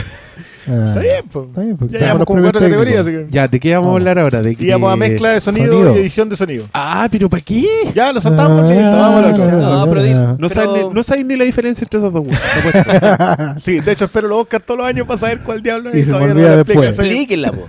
Ah, 0.69 0.85
Está 0.89 1.01
bien, 1.01 1.25
pues. 1.31 1.47
está 1.49 1.61
bien, 1.63 1.79
Ya 1.91 1.99
llevamos 1.99 2.27
como 2.27 2.43
cuatro 2.43 2.61
categorías, 2.61 3.05
técnicos. 3.05 3.23
así 3.25 3.31
que. 3.31 3.35
Ya, 3.37 3.49
¿de 3.49 3.61
qué 3.61 3.75
vamos 3.75 3.89
a 3.89 3.93
hablar 3.93 4.19
ahora? 4.19 4.43
¿De 4.43 4.57
qué? 4.57 4.65
Íbamos 4.65 4.93
a 4.93 4.97
mezcla 4.97 5.31
de 5.31 5.41
sonido, 5.41 5.73
Sonido. 5.73 5.97
y 5.97 5.99
edición 6.01 6.29
de 6.29 6.37
sonido. 6.37 6.69
Ah, 6.73 7.09
pero 7.11 7.29
¿para 7.29 7.43
qué? 7.43 7.67
Ya, 7.95 8.13
lo 8.13 8.21
saltamos, 8.21 8.67
Ah, 8.67 8.71
listo, 8.71 9.45
otro. 9.45 9.59
No, 9.61 9.91
pero 9.91 10.03
No, 10.27 10.37
Pero- 10.37 10.49
sabes 10.49 10.71
ni, 10.89 10.95
no 10.95 11.03
sabes 11.03 11.25
ni 11.27 11.37
la 11.37 11.45
diferencia 11.45 11.85
entre 11.85 11.99
esos 11.99 12.13
dos. 12.13 12.25
Sí, 13.63 13.81
de 13.81 13.93
hecho 13.93 14.07
espero 14.07 14.29
los 14.29 14.39
Oscar 14.43 14.61
todos 14.63 14.79
los 14.79 14.87
años 14.87 15.07
para 15.07 15.19
saber 15.21 15.41
cuál 15.41 15.63
diablo 15.63 15.91
es. 15.91 15.97
Y 15.97 15.99
se 16.01 16.07
me 16.07 16.13
todavía 16.13 16.33
olvida 16.35 16.51
lo 16.51 16.57
después. 16.65 16.77
explican. 16.89 17.07
Explíquenla, 17.07 17.53
po. 17.53 17.69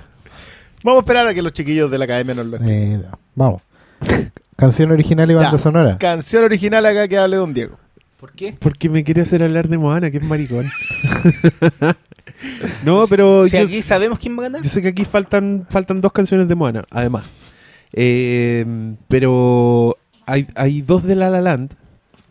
Vamos 0.84 1.00
a 1.00 1.02
esperar 1.02 1.28
a 1.28 1.34
que 1.34 1.42
los 1.42 1.54
chiquillos 1.54 1.90
de 1.92 1.98
la 1.98 2.06
academia 2.06 2.36
nos 2.36 2.46
lo 2.46 2.56
expliquen. 2.58 3.02
Eh, 3.02 3.02
vamos. 3.36 3.62
Canción 4.56 4.92
original 4.92 5.30
y 5.30 5.34
banda 5.34 5.52
Ya. 5.52 5.58
sonora. 5.58 5.98
Canción 5.98 6.44
original 6.44 6.86
acá 6.86 7.08
que 7.08 7.18
hable 7.18 7.38
Don 7.38 7.54
Diego. 7.54 7.78
¿Por 8.20 8.32
qué? 8.32 8.56
Porque 8.60 8.90
me 8.90 9.04
quiere 9.04 9.22
hacer 9.22 9.44
hablar 9.44 9.68
de 9.68 9.78
Moana, 9.78 10.10
que 10.10 10.18
es 10.18 10.24
maricón. 10.24 10.66
no, 12.84 13.08
pero 13.08 13.48
Si 13.48 13.58
yo, 13.58 13.64
aquí 13.64 13.82
sabemos 13.82 14.20
quién 14.20 14.36
va 14.38 14.42
a 14.42 14.44
ganar. 14.44 14.62
yo 14.62 14.70
sé 14.70 14.82
que 14.82 14.90
aquí 14.90 15.06
faltan, 15.06 15.66
faltan 15.70 16.02
dos 16.02 16.12
canciones 16.12 16.48
de 16.48 16.56
Moana, 16.56 16.84
además. 16.90 17.26
Eh, 17.94 18.66
pero 19.08 19.98
hay, 20.26 20.48
hay 20.56 20.82
dos 20.82 21.04
de 21.04 21.16
La 21.16 21.30
La 21.30 21.42
Land 21.42 21.72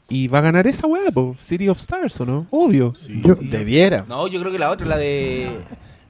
y 0.09 0.28
va 0.28 0.38
a 0.40 0.42
ganar 0.42 0.66
esa 0.66 0.87
weá, 0.87 1.02
City 1.40 1.68
of 1.68 1.78
Stars, 1.78 2.20
¿o 2.20 2.26
no? 2.26 2.46
Obvio. 2.50 2.92
Yo- 3.24 3.37
Debiera. 3.40 4.04
No, 4.09 4.26
yo 4.28 4.40
creo 4.40 4.52
que 4.52 4.59
la 4.59 4.70
otra, 4.70 4.87
la 4.87 4.96
de. 4.98 5.48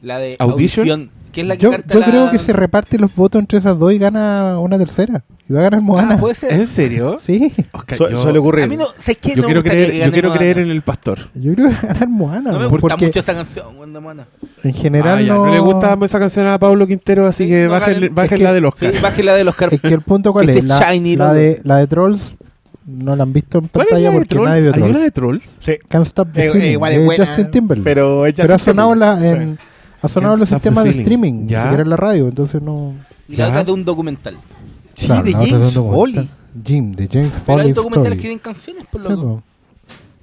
La 0.04 0.18
de 0.18 0.36
¿Audition? 0.38 0.88
Audición. 0.88 1.10
que 1.32 1.40
es 1.40 1.46
la 1.46 1.56
que 1.56 1.62
Yo, 1.62 1.70
canta 1.72 1.94
yo 1.94 2.00
la- 2.00 2.06
creo 2.06 2.30
que 2.30 2.38
se 2.38 2.52
reparten 2.52 3.00
los 3.00 3.14
votos 3.14 3.40
entre 3.40 3.58
esas 3.58 3.76
dos 3.78 3.92
y 3.92 3.98
gana 3.98 4.58
una 4.60 4.78
tercera. 4.78 5.24
Y 5.48 5.52
va 5.52 5.60
a 5.60 5.62
ganar 5.64 5.80
Moana. 5.82 6.14
Ah, 6.14 6.18
puede 6.18 6.34
ser. 6.34 6.52
¿En 6.52 6.66
serio? 6.66 7.18
Sí. 7.22 7.52
Oscar, 7.72 7.98
Su- 7.98 8.08
yo, 8.08 8.40
ocurrir. 8.40 8.64
A 8.64 8.66
mí 8.68 8.76
no, 8.76 8.86
¿sabes 8.98 9.18
qué? 9.20 9.30
yo 9.34 9.42
No 9.42 9.46
quiero, 9.46 9.62
creer, 9.62 9.90
que 9.90 9.98
yo 9.98 10.12
quiero 10.12 10.28
Moana. 10.28 10.38
creer 10.38 10.58
en 10.60 10.70
el 10.70 10.82
pastor. 10.82 11.18
Yo 11.34 11.54
creo 11.54 11.68
que 11.68 11.74
va 11.74 11.80
a 11.80 11.86
ganar 11.94 12.08
Moana. 12.08 12.52
No 12.52 12.58
me 12.60 12.66
gusta 12.66 12.80
porque 12.88 13.06
mucho 13.06 13.20
esa 13.20 13.34
canción, 13.34 13.92
de 13.92 14.00
Moana. 14.00 14.26
en 14.62 14.72
general 14.74 15.18
Ah, 15.18 15.22
ya, 15.22 15.34
no... 15.34 15.50
le 15.52 15.58
gusta 15.58 15.98
esa 16.02 16.18
canción 16.18 16.46
a 16.46 16.58
Pablo 16.58 16.86
Quintero, 16.86 17.26
así 17.26 17.44
Sí, 17.44 17.50
que 17.50 17.64
no 17.64 17.70
bájenle, 17.72 17.94
ganen. 17.94 18.14
bájenle 18.14 18.34
Es 18.36 18.40
la 18.44 18.48
que- 18.50 18.54
del 18.54 18.64
Oscar. 18.64 18.94
Sí, 18.94 19.00
baje 19.02 19.22
la 19.22 19.34
de 19.34 19.44
los 19.44 19.54
car... 19.54 19.74
Es 19.74 19.80
que 19.80 19.88
el 19.88 20.00
punto 20.02 20.32
cuál 20.32 20.48
Este 20.48 20.60
es. 20.60 20.64
La, 20.66 20.92
shiny, 20.92 21.16
la 21.16 21.32
de, 21.34 21.60
la 21.64 21.76
de 21.78 21.86
Trolls 21.88 22.34
no 22.86 23.16
la 23.16 23.22
han 23.24 23.32
visto 23.32 23.58
en 23.58 23.68
¿Cuál 23.68 23.86
es 23.86 23.90
pantalla 23.90 24.12
porque 24.12 24.28
Trolls? 24.28 24.48
nadie 24.50 24.62
vio 24.62 24.72
¿Hay 24.74 24.80
una 24.80 24.88
Trolls. 24.92 25.02
de 25.04 25.10
Trolls? 25.10 25.58
Sí. 25.60 25.72
Can't 25.88 26.06
Stop 26.06 26.28
the 26.32 26.42
Eh, 26.44 26.46
eh, 26.48 26.52
Feeling, 26.52 26.70
igual 26.72 26.92
es 26.92 26.98
de 27.00 27.04
buena, 27.04 27.26
Justin 27.26 27.50
Timberlake. 27.50 27.84
Pero, 27.84 28.24
Pero 28.34 28.54
ha 28.54 28.58
sonado, 28.58 28.92
en 28.94 28.98
la, 29.00 29.14
Timberlake. 29.16 29.42
en, 29.42 29.58
ha 30.04 30.08
sonado 30.08 30.34
en 30.34 30.40
los 30.40 30.48
sistemas 30.48 30.84
de 30.84 30.90
streaming, 30.90 31.32
ni 31.44 31.48
Ya. 31.50 31.62
siquiera 31.62 31.82
en 31.82 31.90
la 31.90 31.96
radio, 31.96 32.28
entonces 32.28 32.60
no... 32.62 32.92
Y 33.28 33.36
la 33.36 33.48
otra 33.48 33.64
de 33.64 33.72
un 33.72 33.84
documental. 33.84 34.36
Sí, 34.94 35.06
Claro, 35.06 35.22
de 35.24 35.30
la 35.32 35.42
es 35.44 35.50
James. 35.50 35.74
Foley. 35.74 36.28
Jim, 36.64 36.92
de 36.92 37.08
James 37.08 37.30
Pero 37.32 37.44
Foley 37.44 37.66
hay 37.66 37.72
documentales 37.72 38.16
que 38.16 38.20
tienen 38.22 38.38
canciones, 38.38 38.86
por 38.90 39.00
loco. 39.00 39.22
po. 39.22 39.42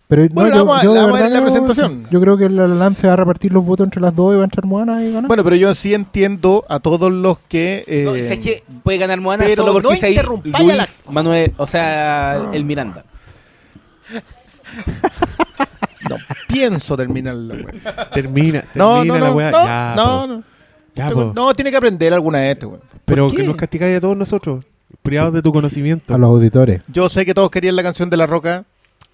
Pero 0.07 0.27
Bueno, 0.33 0.49
no, 0.49 0.55
yo, 0.55 0.65
vamos 0.65 0.79
a- 0.79 0.83
yo 0.83 0.89
de 0.93 0.95
la 0.95 1.01
vamos 1.05 1.19
a 1.19 1.21
ver 1.23 1.23
verdad 1.23 1.27
en 1.27 1.33
la 1.33 1.39
yo- 1.39 1.65
presentación. 1.65 2.07
Yo 2.11 2.19
creo 2.21 2.37
que 2.37 2.49
la 2.49 2.67
La 2.67 2.75
Land 2.75 2.95
se 2.97 3.07
va 3.07 3.13
a 3.13 3.15
repartir 3.15 3.53
los 3.53 3.65
votos 3.65 3.85
entre 3.85 4.01
las 4.01 4.13
dos 4.13 4.33
y 4.33 4.35
va 4.35 4.41
a 4.41 4.43
entrar 4.43 4.65
Moana 4.65 5.01
y 5.03 5.07
ganar. 5.11 5.27
Bueno, 5.27 5.43
pero 5.43 5.55
yo 5.55 5.73
sí 5.73 5.93
entiendo 5.93 6.65
a 6.67 6.79
todos 6.79 7.11
los 7.11 7.39
que. 7.47 7.83
eh, 7.87 8.03
No, 8.05 8.11
¿sabes 8.11 8.39
qué? 8.39 8.63
Puede 8.83 8.97
ganar 8.97 9.21
Moana 9.21 9.45
pero 9.45 9.63
solo 9.63 9.73
porque 9.73 9.87
no 9.87 9.93
es 9.93 10.03
a 10.03 10.61
Luis 10.63 10.75
la- 10.77 10.87
Manuel, 11.11 11.53
o 11.57 11.65
sea, 11.65 12.49
el 12.53 12.65
Miranda. 12.65 13.05
No 16.09 16.15
pienso 16.47 16.95
terminar 16.97 17.35
la 17.35 17.55
wea. 17.55 18.09
Termina, 18.11 18.65
No, 18.75 18.95
termina 18.97 19.17
no, 19.19 19.23
la 19.23 19.29
no. 19.29 19.35
weá. 19.35 19.51
No, 19.51 19.63
Ya, 19.65 19.93
no, 19.95 20.27
no. 20.27 20.43
Ya, 20.95 21.07
Tengo- 21.09 21.27
po. 21.29 21.33
no, 21.33 21.53
tiene 21.53 21.71
que 21.71 21.77
aprender 21.77 22.13
alguna 22.13 22.39
de 22.39 22.51
este, 22.51 22.65
weón. 22.65 22.81
Pero 23.05 23.27
¿Por 23.27 23.37
que 23.37 23.43
nos 23.43 23.55
castigáis 23.55 23.97
a 23.97 24.01
todos 24.01 24.17
nosotros, 24.17 24.63
privados 25.01 25.33
de 25.33 25.41
tu 25.41 25.51
conocimiento. 25.53 26.13
a 26.13 26.17
los 26.17 26.29
auditores. 26.29 26.81
Yo 26.87 27.07
sé 27.09 27.25
que 27.25 27.33
todos 27.33 27.49
querían 27.49 27.75
la 27.75 27.83
canción 27.83 28.09
de 28.09 28.17
La 28.17 28.27
Roca 28.27 28.65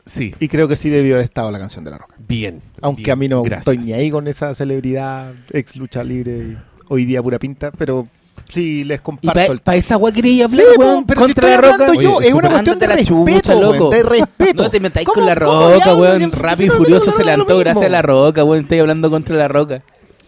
Sí, 0.05 0.33
y 0.39 0.47
creo 0.47 0.67
que 0.69 0.75
sí 0.77 0.89
debió 0.89 1.15
haber 1.15 1.25
estado 1.25 1.51
la 1.51 1.59
canción 1.59 1.83
de 1.83 1.91
La 1.91 1.97
Roca. 1.97 2.15
bien. 2.27 2.61
Aunque 2.81 3.01
bien, 3.03 3.11
a 3.11 3.15
mí 3.17 3.27
no 3.27 3.43
gracias. 3.43 3.67
estoy 3.75 3.77
ni 3.85 3.93
ahí 3.93 4.09
con 4.09 4.27
esa 4.27 4.53
celebridad 4.53 5.33
ex 5.51 5.75
lucha 5.75 6.01
libre 6.03 6.31
y 6.37 6.57
hoy 6.87 7.03
día 7.05 7.21
pura 7.21 7.37
pinta, 7.39 7.71
pero 7.71 8.07
sí 8.49 8.83
les 8.83 9.01
comparto 9.01 9.51
el 9.51 9.59
para 9.59 9.77
esa 9.77 9.97
weá 9.97 10.13
quería 10.13 10.47
Sí, 10.47 10.59
hablar, 10.61 10.77
weón, 10.79 11.05
pero 11.05 11.21
si 11.21 11.25
contra 11.27 11.49
estoy 11.55 11.69
la 11.69 11.77
roca. 11.77 12.01
yo, 12.01 12.15
Oye, 12.15 12.27
es 12.27 12.33
una 12.33 12.49
cuestión 12.49 12.79
de 12.79 12.87
la 12.87 13.03
chucha, 13.03 13.33
respeto, 13.35 13.61
loco. 13.61 13.89
de 13.89 14.03
respeto. 14.03 14.63
No 14.63 14.69
te 14.71 14.79
metáis 14.79 15.05
¿Cómo- 15.05 15.15
con 15.15 15.25
la 15.25 15.35
roca, 15.35 15.93
weón. 15.95 16.31
Rápido 16.31 16.73
y 16.73 16.77
furioso 16.77 17.11
se 17.11 17.23
levantó 17.23 17.57
gracias 17.59 17.85
a 17.85 17.89
la 17.89 18.01
roca, 18.01 18.43
weón. 18.43 18.63
Estoy 18.63 18.79
hablando 18.79 19.09
contra 19.09 19.35
la 19.35 19.47
roca. 19.47 19.81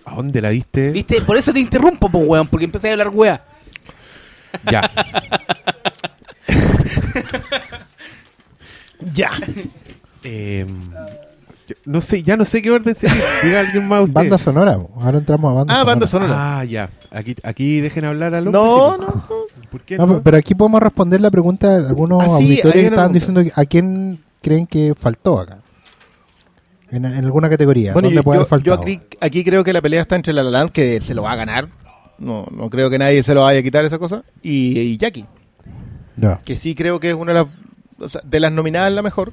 ¿A 0.06 0.16
dónde 0.16 0.42
la 0.42 0.50
viste? 0.50 0.90
¿Viste? 0.92 1.22
Por 1.22 1.38
eso 1.38 1.54
te 1.54 1.60
interrumpo, 1.60 2.10
po, 2.10 2.18
weón, 2.20 2.48
porque 2.48 2.66
empecé 2.66 2.90
a 2.90 2.92
hablar 2.94 3.10
weá. 3.10 3.42
Ya. 4.72 4.90
Ya. 9.14 9.32
Eh, 10.24 10.66
yo 11.70 11.76
no 11.86 12.02
sé, 12.02 12.24
ya 12.24 12.36
no 12.38 12.46
sé 12.46 12.62
qué 12.62 12.72
orden 12.72 12.96
seguir. 12.96 13.22
Diga 13.44 13.60
alguien 13.66 13.88
más 13.88 14.02
usted. 14.02 14.14
Banda 14.14 14.38
sonora. 14.38 14.80
Ahora 14.96 15.18
entramos 15.20 15.52
a 15.52 15.54
banda 15.56 15.74
Ah, 15.74 15.78
sonora. 15.78 15.92
banda 15.94 16.08
sonora. 16.08 16.60
Ah, 16.60 16.64
ya. 16.66 16.90
Aquí, 17.12 17.36
aquí 17.44 17.82
dejen 17.82 18.06
hablar 18.06 18.34
a 18.36 18.42
los 18.42 18.52
No, 18.54 18.98
no. 18.98 19.26
¿Por 19.72 19.82
qué 19.82 19.98
No, 19.98 20.08
no? 20.08 20.16
pe- 20.16 20.22
pero 20.24 20.38
aquí 20.38 20.56
podemos 20.56 20.82
responder 20.82 21.22
la 21.22 21.30
pregunta 21.32 21.78
de 21.80 21.88
algunos 21.88 22.24
Ah, 22.24 22.28
sí, 22.38 22.44
auditores 22.46 22.74
que 22.76 22.86
estaban 22.86 23.14
diciendo 23.14 23.42
a 23.56 23.66
quién 23.66 24.20
creen 24.42 24.66
que 24.68 24.94
faltó 24.98 25.40
acá. 25.40 25.60
En, 26.92 27.06
en 27.06 27.24
alguna 27.26 27.50
categoría. 27.50 27.94
Bueno, 27.94 28.08
¿Dónde 28.08 28.16
yo, 28.16 28.24
puede 28.24 28.38
yo- 28.38 28.42
haber 28.42 28.50
faltado? 28.50 28.76
yo 28.78 28.82
aquí, 28.82 29.00
aquí 29.22 29.44
creo 29.44 29.64
que 29.64 29.74
la 29.74 29.82
pelea 29.82 30.02
está 30.02 30.16
entre 30.16 30.34
La 30.34 30.42
La 30.44 30.50
Land, 30.50 30.72
que 30.72 31.00
se 31.02 31.14
lo 31.14 31.22
va 31.24 31.34
a 31.34 31.36
ganar. 31.36 31.70
No, 32.18 32.46
no 32.52 32.70
creo 32.70 32.90
que 32.90 32.98
nadie 32.98 33.22
se 33.24 33.34
lo 33.36 33.44
vaya 33.44 33.60
a 33.60 33.64
quitar 33.64 33.86
esa 33.86 34.00
cosa. 34.00 34.24
Y, 34.42 34.78
y 34.80 34.98
Jackie, 34.98 35.26
Ya. 36.18 36.40
que 36.44 36.58
sí 36.58 36.74
creo 36.76 37.00
que 37.00 37.12
es 37.12 37.16
una 37.16 37.34
de 37.34 37.40
las... 37.44 37.48
o 38.00 38.10
sea, 38.10 38.22
de 38.26 38.40
las 38.40 38.52
nominadas 38.52 38.92
la 38.92 39.02
mejor. 39.04 39.32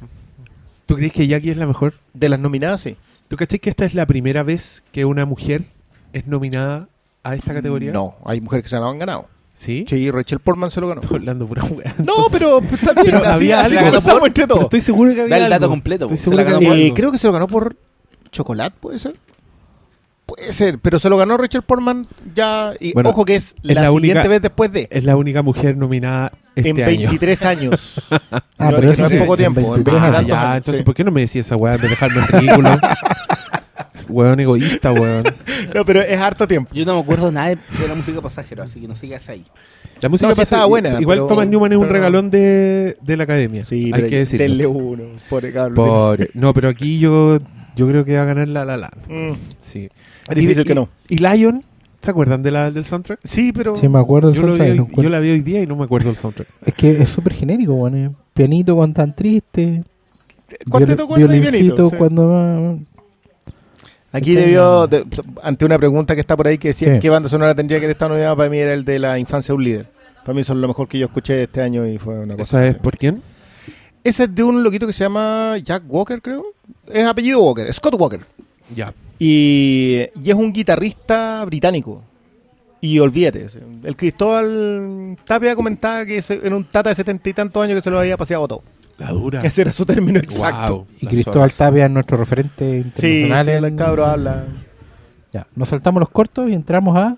¿Tú 0.86 0.94
crees 0.96 1.12
que 1.12 1.26
Jackie 1.26 1.50
es 1.50 1.56
la 1.56 1.66
mejor? 1.66 1.94
De 2.14 2.28
las 2.28 2.38
nominadas, 2.38 2.80
sí. 2.80 2.96
¿Tú 3.28 3.36
cachai 3.36 3.58
que 3.58 3.70
esta 3.70 3.84
es 3.84 3.94
la 3.94 4.06
primera 4.06 4.42
vez 4.42 4.84
que 4.92 5.04
una 5.04 5.24
mujer 5.24 5.64
es 6.12 6.26
nominada 6.26 6.88
a 7.24 7.34
esta 7.34 7.52
categoría? 7.54 7.90
No, 7.92 8.14
hay 8.24 8.40
mujeres 8.40 8.62
que 8.64 8.68
se 8.70 8.76
lo 8.76 8.88
han 8.88 8.98
ganado. 8.98 9.26
¿Sí? 9.52 9.84
Sí, 9.88 10.10
Rachel 10.10 10.38
Portman 10.38 10.70
se 10.70 10.80
lo 10.80 10.88
ganó. 10.88 11.00
Estoy 11.02 11.16
hablando 11.18 11.46
pura 11.48 11.64
weá. 11.64 11.94
No, 12.04 12.12
pero 12.30 12.58
está 12.60 12.92
bien. 12.92 13.06
Pero 13.06 13.18
así, 13.18 13.28
había 13.28 13.60
así 13.64 13.76
algo. 13.76 13.86
conversamos 13.90 14.26
entre 14.28 14.44
Pero 14.44 14.48
todos. 14.54 14.62
estoy 14.64 14.80
seguro 14.80 15.14
que 15.14 15.22
había 15.22 15.38
Da 15.38 15.44
el 15.44 15.50
dato 15.50 15.64
algo. 15.64 15.72
completo, 15.74 16.04
Estoy 16.04 16.18
se 16.18 16.24
seguro 16.24 16.36
la 16.36 16.44
que 16.44 16.52
ganó 16.52 16.58
había 16.58 16.68
por- 16.70 16.78
Eh, 16.78 16.92
creo 16.94 17.10
que 17.12 17.18
se 17.18 17.26
lo 17.26 17.32
ganó 17.32 17.46
por 17.48 17.76
chocolate, 18.30 18.76
¿puede 18.80 18.98
ser? 18.98 19.16
Puede 20.26 20.52
ser, 20.52 20.78
pero 20.80 20.98
se 20.98 21.08
lo 21.08 21.16
ganó 21.16 21.36
Rachel 21.36 21.62
Portman 21.62 22.06
ya. 22.34 22.72
Y 22.80 22.92
Bueno, 22.94 23.10
ojo 23.10 23.24
que 23.24 23.36
es, 23.36 23.54
es 23.62 23.74
la, 23.74 23.82
la 23.82 23.88
siguiente 23.90 24.18
única- 24.18 24.28
vez 24.28 24.42
después 24.42 24.72
de. 24.72 24.88
Es 24.90 25.04
la 25.04 25.16
única 25.16 25.42
mujer 25.42 25.76
nominada 25.76 26.32
este 26.56 26.70
en 26.70 26.82
año. 26.82 26.96
23 27.10 27.44
años. 27.44 27.94
Ah, 28.58 28.70
No, 28.70 28.76
pero 28.76 28.90
es 28.90 28.96
que 28.96 29.02
no 29.02 29.06
eso 29.06 29.06
es 29.06 29.10
sí, 29.12 29.18
poco 29.18 29.34
en 29.34 29.38
tiempo. 29.38 29.60
en 29.60 29.84
23 29.84 29.96
Ah, 30.02 30.12
tantos 30.12 30.26
ya, 30.26 30.42
años, 30.42 30.56
entonces 30.56 30.78
sí. 30.78 30.84
¿por 30.84 30.94
qué 30.94 31.04
no 31.04 31.10
me 31.12 31.20
decís 31.20 31.36
esa 31.36 31.56
weá 31.56 31.76
de 31.76 31.88
dejarme 31.88 32.20
en 32.22 32.26
ridículo? 32.28 32.70
weón 34.08 34.40
egoísta, 34.40 34.92
weón. 34.92 35.24
No, 35.74 35.84
pero 35.84 36.00
es 36.00 36.18
harto 36.18 36.46
tiempo. 36.46 36.74
Yo 36.74 36.84
no 36.84 36.94
me 36.94 37.00
acuerdo 37.00 37.30
nada 37.30 37.48
de, 37.48 37.58
de 37.78 37.88
la 37.88 37.94
música 37.94 38.20
pasajero, 38.20 38.62
así 38.62 38.80
que 38.80 38.88
no 38.88 38.96
sigas 38.96 39.28
ahí. 39.28 39.44
La 40.00 40.08
música 40.08 40.32
No, 40.34 40.42
estaba 40.42 40.64
buena, 40.66 41.00
Igual 41.00 41.18
pero- 41.18 41.26
Thomas 41.26 41.46
Newman 41.48 41.72
es 41.72 41.78
un 41.78 41.88
regalón 41.88 42.30
de, 42.30 42.96
de 43.00 43.16
la 43.16 43.24
academia. 43.24 43.64
Sí, 43.66 43.86
hay 43.86 43.92
pero 43.92 44.08
que 44.08 44.18
decirlo. 44.18 44.44
denle 44.46 44.66
uno. 44.66 45.04
Pobre 45.28 45.52
cabrón. 45.52 45.74
Pobre. 45.74 46.30
No, 46.34 46.54
pero 46.54 46.68
aquí 46.68 46.98
yo, 46.98 47.38
yo 47.76 47.88
creo 47.88 48.04
que 48.04 48.16
va 48.16 48.22
a 48.22 48.26
ganar 48.26 48.48
la 48.48 48.64
La 48.64 48.76
Land. 48.76 49.08
Mm, 49.08 49.34
Sí. 49.58 49.88
Es 50.28 50.34
difícil 50.36 50.62
Y- 50.62 50.66
que 50.66 50.74
no. 50.74 50.88
¿Y 51.08 51.18
Lion? 51.18 51.62
¿Se 52.02 52.10
acuerdan 52.10 52.42
de 52.42 52.50
la, 52.52 52.70
del 52.70 52.84
soundtrack? 52.84 53.20
Sí, 53.24 53.52
pero. 53.52 53.74
Sí, 53.74 53.88
me 53.88 53.98
acuerdo 53.98 54.28
del 54.30 54.36
Yo, 54.40 54.46
lo 54.46 54.52
vi 54.52 54.58
soundtrack, 54.58 54.70
hoy- 54.72 54.76
no 54.78 54.82
encuentro- 54.84 55.02
yo 55.02 55.10
la 55.10 55.20
vi 55.20 55.30
hoy 55.30 55.40
día 55.40 55.62
y 55.62 55.66
no 55.66 55.74
me 55.76 55.84
acuerdo 55.84 56.08
del 56.08 56.16
soundtrack. 56.16 56.48
Es 56.64 56.74
que 56.74 56.90
es 57.02 57.08
súper 57.08 57.34
genérico, 57.34 57.74
bueno, 57.74 57.96
eh. 57.96 58.10
Pianito 58.34 58.76
cuando 58.76 58.94
tan 58.94 59.14
triste. 59.16 59.82
Cuarteto 60.70 61.08
cuerda 61.08 61.36
y 61.36 61.40
pianito, 61.40 61.90
cuando. 61.90 62.78
Aquí 64.12 64.30
Este- 64.30 64.42
debió, 64.42 64.86
de- 64.86 65.04
ante 65.42 65.64
una 65.64 65.78
pregunta 65.78 66.14
que 66.14 66.20
está 66.20 66.36
por 66.36 66.46
ahí 66.46 66.58
que 66.58 66.68
decía 66.68 66.94
Sí. 66.94 66.98
qué 67.00 67.10
banda 67.10 67.28
sonora 67.28 67.54
tendría 67.54 67.78
que 67.80 67.86
haber 67.86 67.94
estado 67.96 68.10
nominada, 68.10 68.36
para 68.36 68.48
mí 68.48 68.58
era 68.58 68.72
el 68.72 68.84
de 68.84 68.98
la 68.98 69.18
infancia 69.18 69.52
de 69.52 69.56
un 69.56 69.64
líder. 69.64 69.86
Para 70.24 70.34
mí 70.34 70.40
eso 70.40 70.52
es 70.54 70.58
lo 70.58 70.68
mejor 70.68 70.88
que 70.88 70.98
yo 70.98 71.06
escuché 71.06 71.42
este 71.42 71.60
año 71.60 71.86
y 71.86 71.98
fue 71.98 72.18
una 72.20 72.36
cosa. 72.36 72.64
¿Esa 72.64 72.68
es 72.68 72.76
por 72.82 72.96
quién? 72.96 73.20
Ese 74.04 74.24
es 74.24 74.34
de 74.34 74.42
un 74.42 74.62
loquito 74.62 74.86
que 74.86 74.92
se 74.92 75.00
llama 75.04 75.56
Jack 75.62 75.82
Walker, 75.88 76.22
creo. 76.22 76.44
Es 76.86 77.04
apellido 77.04 77.42
Walker, 77.42 77.70
Scott 77.72 77.94
Walker. 77.98 78.20
Ya. 78.74 78.92
Y, 79.18 80.02
y 80.22 80.30
es 80.30 80.34
un 80.34 80.52
guitarrista 80.52 81.44
británico. 81.44 82.02
Y 82.80 82.98
olvídate, 82.98 83.48
el 83.84 83.96
Cristóbal 83.96 85.16
Tapia 85.24 85.56
comentaba 85.56 86.04
que 86.04 86.22
era 86.42 86.54
un 86.54 86.64
tata 86.64 86.90
de 86.90 86.94
setenta 86.94 87.28
y 87.28 87.32
tantos 87.32 87.62
años 87.64 87.76
que 87.76 87.80
se 87.82 87.90
lo 87.90 87.98
había 87.98 88.16
paseado 88.16 88.46
todo. 88.46 88.62
La 88.98 89.08
dura. 89.10 89.40
Que 89.40 89.48
ese 89.48 89.62
era 89.62 89.72
su 89.72 89.84
término 89.84 90.18
exacto. 90.18 90.76
Wow, 90.76 90.86
Y 91.00 91.06
Cristóbal 91.06 91.50
zorra. 91.50 91.70
Tapia 91.70 91.84
es 91.86 91.90
nuestro 91.90 92.16
referente 92.16 92.82
Sí, 92.82 92.90
sí, 92.94 93.20
internacional. 93.22 93.64
el 93.64 93.76
cabro 93.76 94.04
habla. 94.06 94.44
Ya, 95.32 95.46
nos 95.56 95.68
saltamos 95.68 96.00
los 96.00 96.08
cortos 96.10 96.48
y 96.48 96.52
entramos 96.54 96.96
a. 96.96 97.16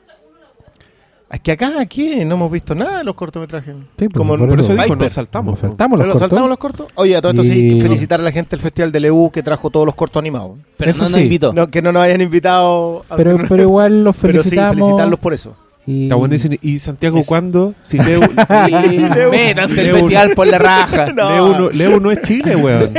Es 1.31 1.41
que 1.41 1.53
acá, 1.53 1.73
aquí, 1.79 2.25
no 2.25 2.37
hemos 2.37 2.51
visto 2.51 2.75
nada 2.75 2.99
de 2.99 3.05
los 3.05 3.15
cortometrajes. 3.15 3.75
Sí, 3.99 4.09
pues, 4.09 4.13
Como 4.15 4.35
por 4.39 4.49
Por 4.49 4.61
eso 4.61 4.73
eso. 4.73 4.83
dijo, 4.83 4.97
nos 4.97 5.13
saltamos. 5.13 5.53
Nos 5.53 5.61
po. 5.61 5.67
saltamos 5.69 5.99
¿Pero 5.99 6.07
los 6.07 6.13
cortos. 6.15 6.29
saltamos 6.31 6.49
los 6.49 6.59
cortos? 6.59 6.87
Oye, 6.95 7.17
a 7.17 7.21
todo 7.21 7.33
esto 7.33 7.45
Y- 7.45 7.49
sí, 7.73 7.81
felicitar 7.83 8.21
a 8.21 8.23
la 8.23 8.33
gente 8.33 8.51
del 8.51 8.61
Festival 8.61 8.93
de 8.93 9.01
LEU 9.01 9.31
que 9.31 9.43
trajo 9.43 9.69
todos 9.69 9.85
los 9.85 9.95
cortos 9.95 10.19
animados. 10.21 10.53
Pero 10.79 10.91
Eso 10.91 11.03
no 11.03 11.11
nos 11.11 11.19
sí. 11.19 11.25
invitó. 11.25 11.53
No, 11.53 11.69
que 11.69 11.83
no 11.83 11.93
nos 11.93 12.03
hayan 12.03 12.23
invitado. 12.23 13.05
a- 13.11 13.17
Pero, 13.17 13.37
pero 13.47 13.63
igual 13.63 14.05
los 14.05 14.17
pero 14.21 14.43
sí, 14.43 14.51
felicitamos. 14.51 14.77
felicitarlos 14.77 15.21
por 15.21 15.35
eso. 15.35 15.55
y- 15.87 16.05
Está 16.05 16.15
buenísimo. 16.15 16.57
¿Y 16.63 16.79
Santiago 16.79 17.23
cuándo? 17.27 17.75
Si 17.83 17.99
Leo, 17.99 18.21
Y 18.23 18.99
Métanse 19.31 19.81
el 19.83 19.97
festival 19.97 20.31
por 20.35 20.47
la 20.47 20.59
raja. 20.59 21.07
No. 21.15 21.71
Leo, 21.73 21.91
no, 21.91 22.01
no 22.01 22.11
es 22.11 22.23
Chile, 22.23 22.57
weón. 22.57 22.91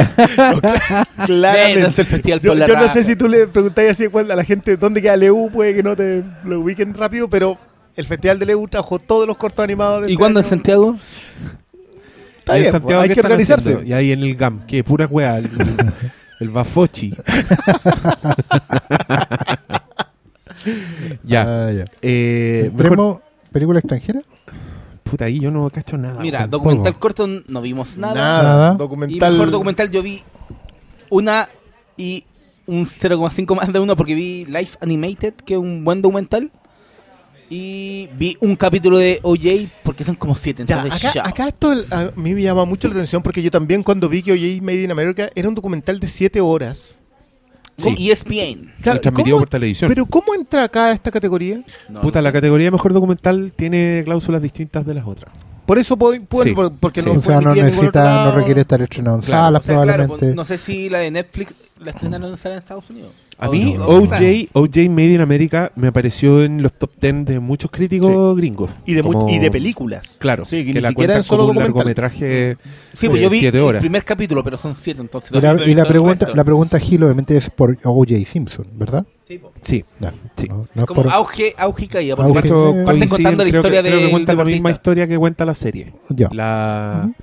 Claramente. 1.26 1.76
Métanse 1.78 2.02
el 2.02 2.08
festival 2.08 2.40
Yo, 2.42 2.52
por 2.52 2.60
la 2.60 2.68
yo 2.68 2.74
no 2.76 2.82
raja. 2.82 2.94
sé 2.94 3.04
si 3.04 3.16
tú 3.16 3.28
le 3.28 3.48
preguntáis 3.48 3.90
así 3.92 4.06
a 4.14 4.36
la 4.36 4.44
gente 4.44 4.78
dónde 4.78 5.02
queda 5.02 5.18
LEU, 5.18 5.50
puede 5.52 5.76
que 5.76 5.84
no 5.84 5.96
te 5.96 6.24
lo 6.46 6.60
ubiquen 6.60 6.94
rápido, 6.94 7.28
pero 7.28 7.58
el 7.96 8.06
Festival 8.06 8.40
de 8.40 8.46
LEU 8.46 8.68
trajo 8.68 9.00
todos 9.00 9.28
los 9.28 9.38
cortos 9.38 9.64
animados. 9.64 10.02
de 10.04 10.08
¿Y 10.10 10.12
este 10.14 10.20
cuándo 10.20 10.40
en. 10.40 10.46
Santiago? 10.46 10.98
Está 12.40 12.56
en 12.58 12.62
bien, 12.64 12.72
Santiago, 12.72 13.00
pues, 13.02 13.04
hay 13.04 13.10
¿qué 13.10 13.16
que 13.16 13.22
organizarse. 13.22 13.70
haciendo? 13.70 13.90
Y 13.90 13.94
ahí 13.94 14.12
en 14.12 14.24
el 14.24 14.36
GAM, 14.36 14.66
que 14.66 14.84
pura 14.84 15.06
weá. 15.08 15.38
El, 15.38 15.50
el 16.40 16.50
Bafochi. 16.50 17.14
ya. 21.24 21.44
Ah, 21.68 21.72
ya. 21.72 21.86
Eh, 22.02 22.70
mejor- 22.74 22.82
¿Entremos 22.88 23.18
película 23.52 23.80
extranjera? 23.80 24.22
Puta, 25.04 25.26
ahí 25.26 25.40
yo 25.40 25.50
no 25.52 25.70
cacho 25.70 25.98
nada. 25.98 26.22
Mira, 26.22 26.46
documental 26.48 26.98
corto 27.00 27.28
no 27.48 27.62
vimos 27.62 27.98
nada. 27.98 28.14
Nada. 28.14 28.44
Nada. 28.44 28.74
Y 28.74 28.78
Documental. 28.78 29.32
mejor 29.34 29.52
documental 29.52 29.90
yo 29.90 30.04
vi 30.04 30.22
una 31.10 31.50
y 31.98 32.26
un 32.68 32.86
0,5 32.86 33.56
más 33.56 33.74
de 33.74 33.80
uno 33.80 33.96
porque 33.96 34.14
vi 34.14 34.46
Life 34.46 34.78
Animated, 34.82 35.34
que 35.34 35.56
es 35.56 35.60
un 35.60 35.84
buen 35.84 36.02
documental. 36.04 36.52
Y 37.50 38.10
vi 38.18 38.38
un 38.42 38.56
capítulo 38.56 38.98
de 39.00 39.20
OJ 39.24 39.68
porque 39.84 40.04
son 40.04 40.16
como 40.16 40.36
siete. 40.36 40.64
Ya, 40.68 40.84
Entonces, 40.84 41.06
acá, 41.16 41.28
acá 41.28 41.48
esto 41.48 41.72
el- 41.72 41.86
a 41.92 42.12
mí 42.16 42.36
me 42.36 42.42
llama 42.44 42.64
mucho 42.66 42.88
la 42.88 42.94
atención 42.94 43.24
porque 43.24 43.42
yo 43.42 43.50
también 43.50 43.82
cuando 43.82 44.08
vi 44.08 44.22
que 44.22 44.32
OJ 44.34 44.62
Made 44.62 44.84
in 44.84 44.92
America 44.92 45.30
era 45.34 45.48
un 45.50 45.56
documental 45.56 46.00
de 46.00 46.08
7 46.08 46.40
horas. 46.42 46.96
Sí. 47.78 47.96
ESPN. 48.12 48.74
Lo 48.84 49.00
transmitido 49.00 49.38
¿cómo- 49.38 49.40
por 49.44 49.50
televisión. 49.50 49.88
Pero 49.90 50.06
¿cómo 50.06 50.36
entra 50.36 50.66
acá 50.66 50.88
a 50.88 50.92
esta 50.92 51.10
categoría? 51.12 51.64
No, 51.88 52.02
Puta, 52.02 52.20
no 52.20 52.24
la 52.24 52.32
categoría 52.34 52.66
de 52.68 52.72
mejor 52.72 52.92
documental 52.94 53.54
tiene 53.56 54.02
cláusulas 54.04 54.42
distintas 54.42 54.86
de 54.86 54.94
las 54.96 55.08
otras. 55.08 55.34
Por 55.66 55.80
eso 55.80 55.96
puedo, 55.96 56.22
puedo- 56.24 56.44
Sí, 56.44 56.52
por- 56.52 56.78
porque 56.78 57.02
sí. 57.02 57.08
no 57.08 57.14
o 57.18 57.22
sea, 57.22 57.40
no 57.40 57.56
necesita, 57.56 58.26
no 58.26 58.32
requiere 58.34 58.62
estar 58.62 58.82
estrenado 58.82 59.18
en 59.18 59.22
Claro. 59.24 59.44
salas 59.46 59.62
O 59.62 59.66
sea, 59.66 59.74
claro, 59.76 59.86
probablemente. 59.86 60.26
pues, 60.26 60.36
no 60.36 60.44
sé 60.46 60.58
si 60.58 60.90
la 60.90 61.00
de 61.00 61.12
Netflix 61.12 61.54
la 61.80 61.92
estrenaron 61.92 62.32
en 62.32 62.38
sala 62.38 62.56
en 62.56 62.60
Estados 62.60 62.90
Unidos. 62.90 63.14
A 63.42 63.48
O 63.48 63.52
mí, 63.54 63.74
no, 63.78 63.86
OJ, 63.88 64.50
OJ 64.52 64.90
Made 64.90 65.14
in 65.14 65.22
America 65.22 65.72
me 65.76 65.88
apareció 65.88 66.44
en 66.44 66.62
los 66.62 66.74
top 66.74 66.92
10 67.00 67.24
de 67.26 67.40
muchos 67.40 67.72
críticos 67.72 68.36
gringos. 68.36 68.70
Y 68.86 68.94
de, 68.96 69.02
Como- 69.02 69.30
y 69.30 69.40
de 69.40 69.50
películas. 69.50 70.18
Claro, 70.20 70.44
Sí, 70.44 70.58
que 70.58 70.66
que 70.66 70.74
ni 70.74 70.82
la 70.82 70.90
siquiera 70.90 71.14
cuentan 71.14 71.18
en 71.18 71.24
solo 71.24 71.44
como 71.48 71.52
un 71.60 71.64
largometraje 71.66 72.58
Sí, 72.94 73.08
pues 73.08 73.14
de 73.14 73.22
yo 73.22 73.30
vi 73.30 73.40
siete 73.40 73.58
el 73.60 73.64
horas. 73.64 73.80
primer 73.80 74.04
capítulo, 74.04 74.44
pero 74.44 74.58
son 74.58 74.76
siete, 74.76 75.00
entonces... 75.00 75.32
Y 75.32 75.40
la, 75.40 75.54
no 75.54 75.64
y 75.66 75.74
la 75.74 75.84
el 75.84 75.88
pregunta, 75.88 76.28
la 76.36 76.44
pregunta 76.44 76.80
Gil 76.80 77.02
obviamente 77.04 77.38
es 77.38 77.50
por 77.50 77.78
O.J. 77.84 78.16
Simpson, 78.26 78.68
¿verdad? 78.74 79.06
Sí, 79.26 79.38
po. 79.38 79.52
Sí, 79.62 79.86
Sí. 80.36 80.48
No, 80.50 80.68
no 80.76 80.82
es 80.82 80.88
Como 80.88 81.04
por- 81.04 81.12
auge, 81.14 81.54
auge 81.58 81.86
y 81.86 81.88
caída. 81.88 82.14
Auge. 82.16 82.24
Porque 82.28 82.42
Cacho, 82.42 82.66
parten 82.66 82.86
coinciden, 82.86 83.10
contando 83.10 83.44
la 83.46 83.50
creo 83.50 83.62
que- 83.62 83.68
historia 83.70 83.82
creo 83.92 84.00
que 84.06 84.12
cuenta 84.12 84.34
la 84.34 84.44
misma 84.46 84.72
historia 84.72 85.08
que 85.08 85.18
cuenta 85.18 85.46
la 85.46 85.54
serie. 85.56 85.94
ya. 86.10 86.28
La, 86.34 87.02
Ujú. 87.06 87.14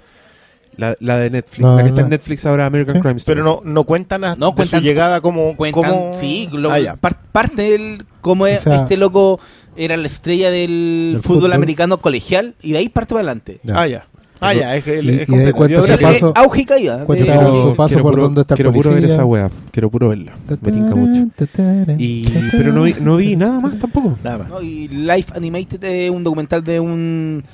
La, 0.77 0.95
la 1.01 1.16
de 1.18 1.31
Netflix. 1.31 1.61
La- 1.61 1.74
La, 1.77 1.83
que 1.83 1.89
está 1.89 2.01
la- 2.01 2.07
en 2.07 2.11
Netflix 2.11 2.47
ahora, 2.47 2.66
American 2.66 2.95
Sí. 2.97 3.01
Crime 3.01 3.16
Story. 3.16 3.41
Pero 3.41 3.45
no, 3.45 3.62
no 3.64 3.85
cuentan 3.85 4.24
a- 4.24 4.37
No 4.37 4.51
de 4.51 4.57
cuentan- 4.57 4.81
su 4.81 4.85
llegada 4.85 5.20
como... 5.20 5.57
cuentan, 5.57 5.83
como... 5.91 6.14
sí, 6.14 6.49
lo- 6.53 6.70
Ah, 6.70 6.79
ya. 6.79 6.97
par- 6.97 7.20
parte 7.33 7.62
del 7.62 8.05
cómo 8.20 8.47
es- 8.47 8.61
O 8.61 8.62
sea- 8.62 8.83
este 8.83 8.97
loco 8.97 9.39
era 9.77 9.97
la 9.97 10.07
estrella 10.07 10.51
del, 10.51 11.11
Del 11.14 11.22
fútbol, 11.22 11.39
fútbol. 11.41 11.53
americano 11.53 11.99
colegial 11.99 12.55
y 12.62 12.72
de 12.72 12.79
ahí 12.79 12.89
parte 12.89 13.14
para 13.14 13.20
adelante. 13.20 13.61
Ya. 13.62 13.81
Ah, 13.81 13.87
ya. 13.87 14.07
Ah, 14.39 14.53
ya, 14.53 14.77
es, 14.77 14.87
es, 14.87 15.03
Y- 15.03 15.09
y 15.09 15.11
de 15.12 15.22
es 15.22 15.27
completo. 15.31 15.57
cuenta 15.57 15.97
Yo 15.97 15.99
paso- 15.99 16.29
eh, 16.29 16.33
auge 16.37 16.61
y 16.61 16.64
caída. 16.66 17.05
cuenta 17.07 17.47
su 17.47 17.74
paso 17.74 17.95
por 18.03 18.11
puro, 18.12 18.22
donde 18.24 18.43
está 18.43 18.55
quiero 18.55 18.70
puro 18.70 18.91
ver 18.91 19.05
esa 19.07 19.24
wea. 19.24 19.51
Quiero 19.70 19.89
puro 19.91 20.09
verla. 20.11 20.33
Me 20.61 20.72
tinca 20.72 20.95
mucho. 20.95 21.27
Y, 21.97 22.29
pero 22.53 22.70
no 22.70 22.83
vi, 22.83 22.95
no 23.01 23.16
vi 23.16 23.35
nada 23.35 23.59
más 23.61 23.79
tampoco. 23.79 24.18
Nada 24.22 24.39
más. 24.39 24.49
¿no? 24.51 24.61
Y 24.61 24.89
Life 24.89 25.33
Animated 25.35 25.83
es 25.85 26.11
un 26.11 26.22
documental 26.22 26.62
de 26.62 26.81
un 26.81 27.45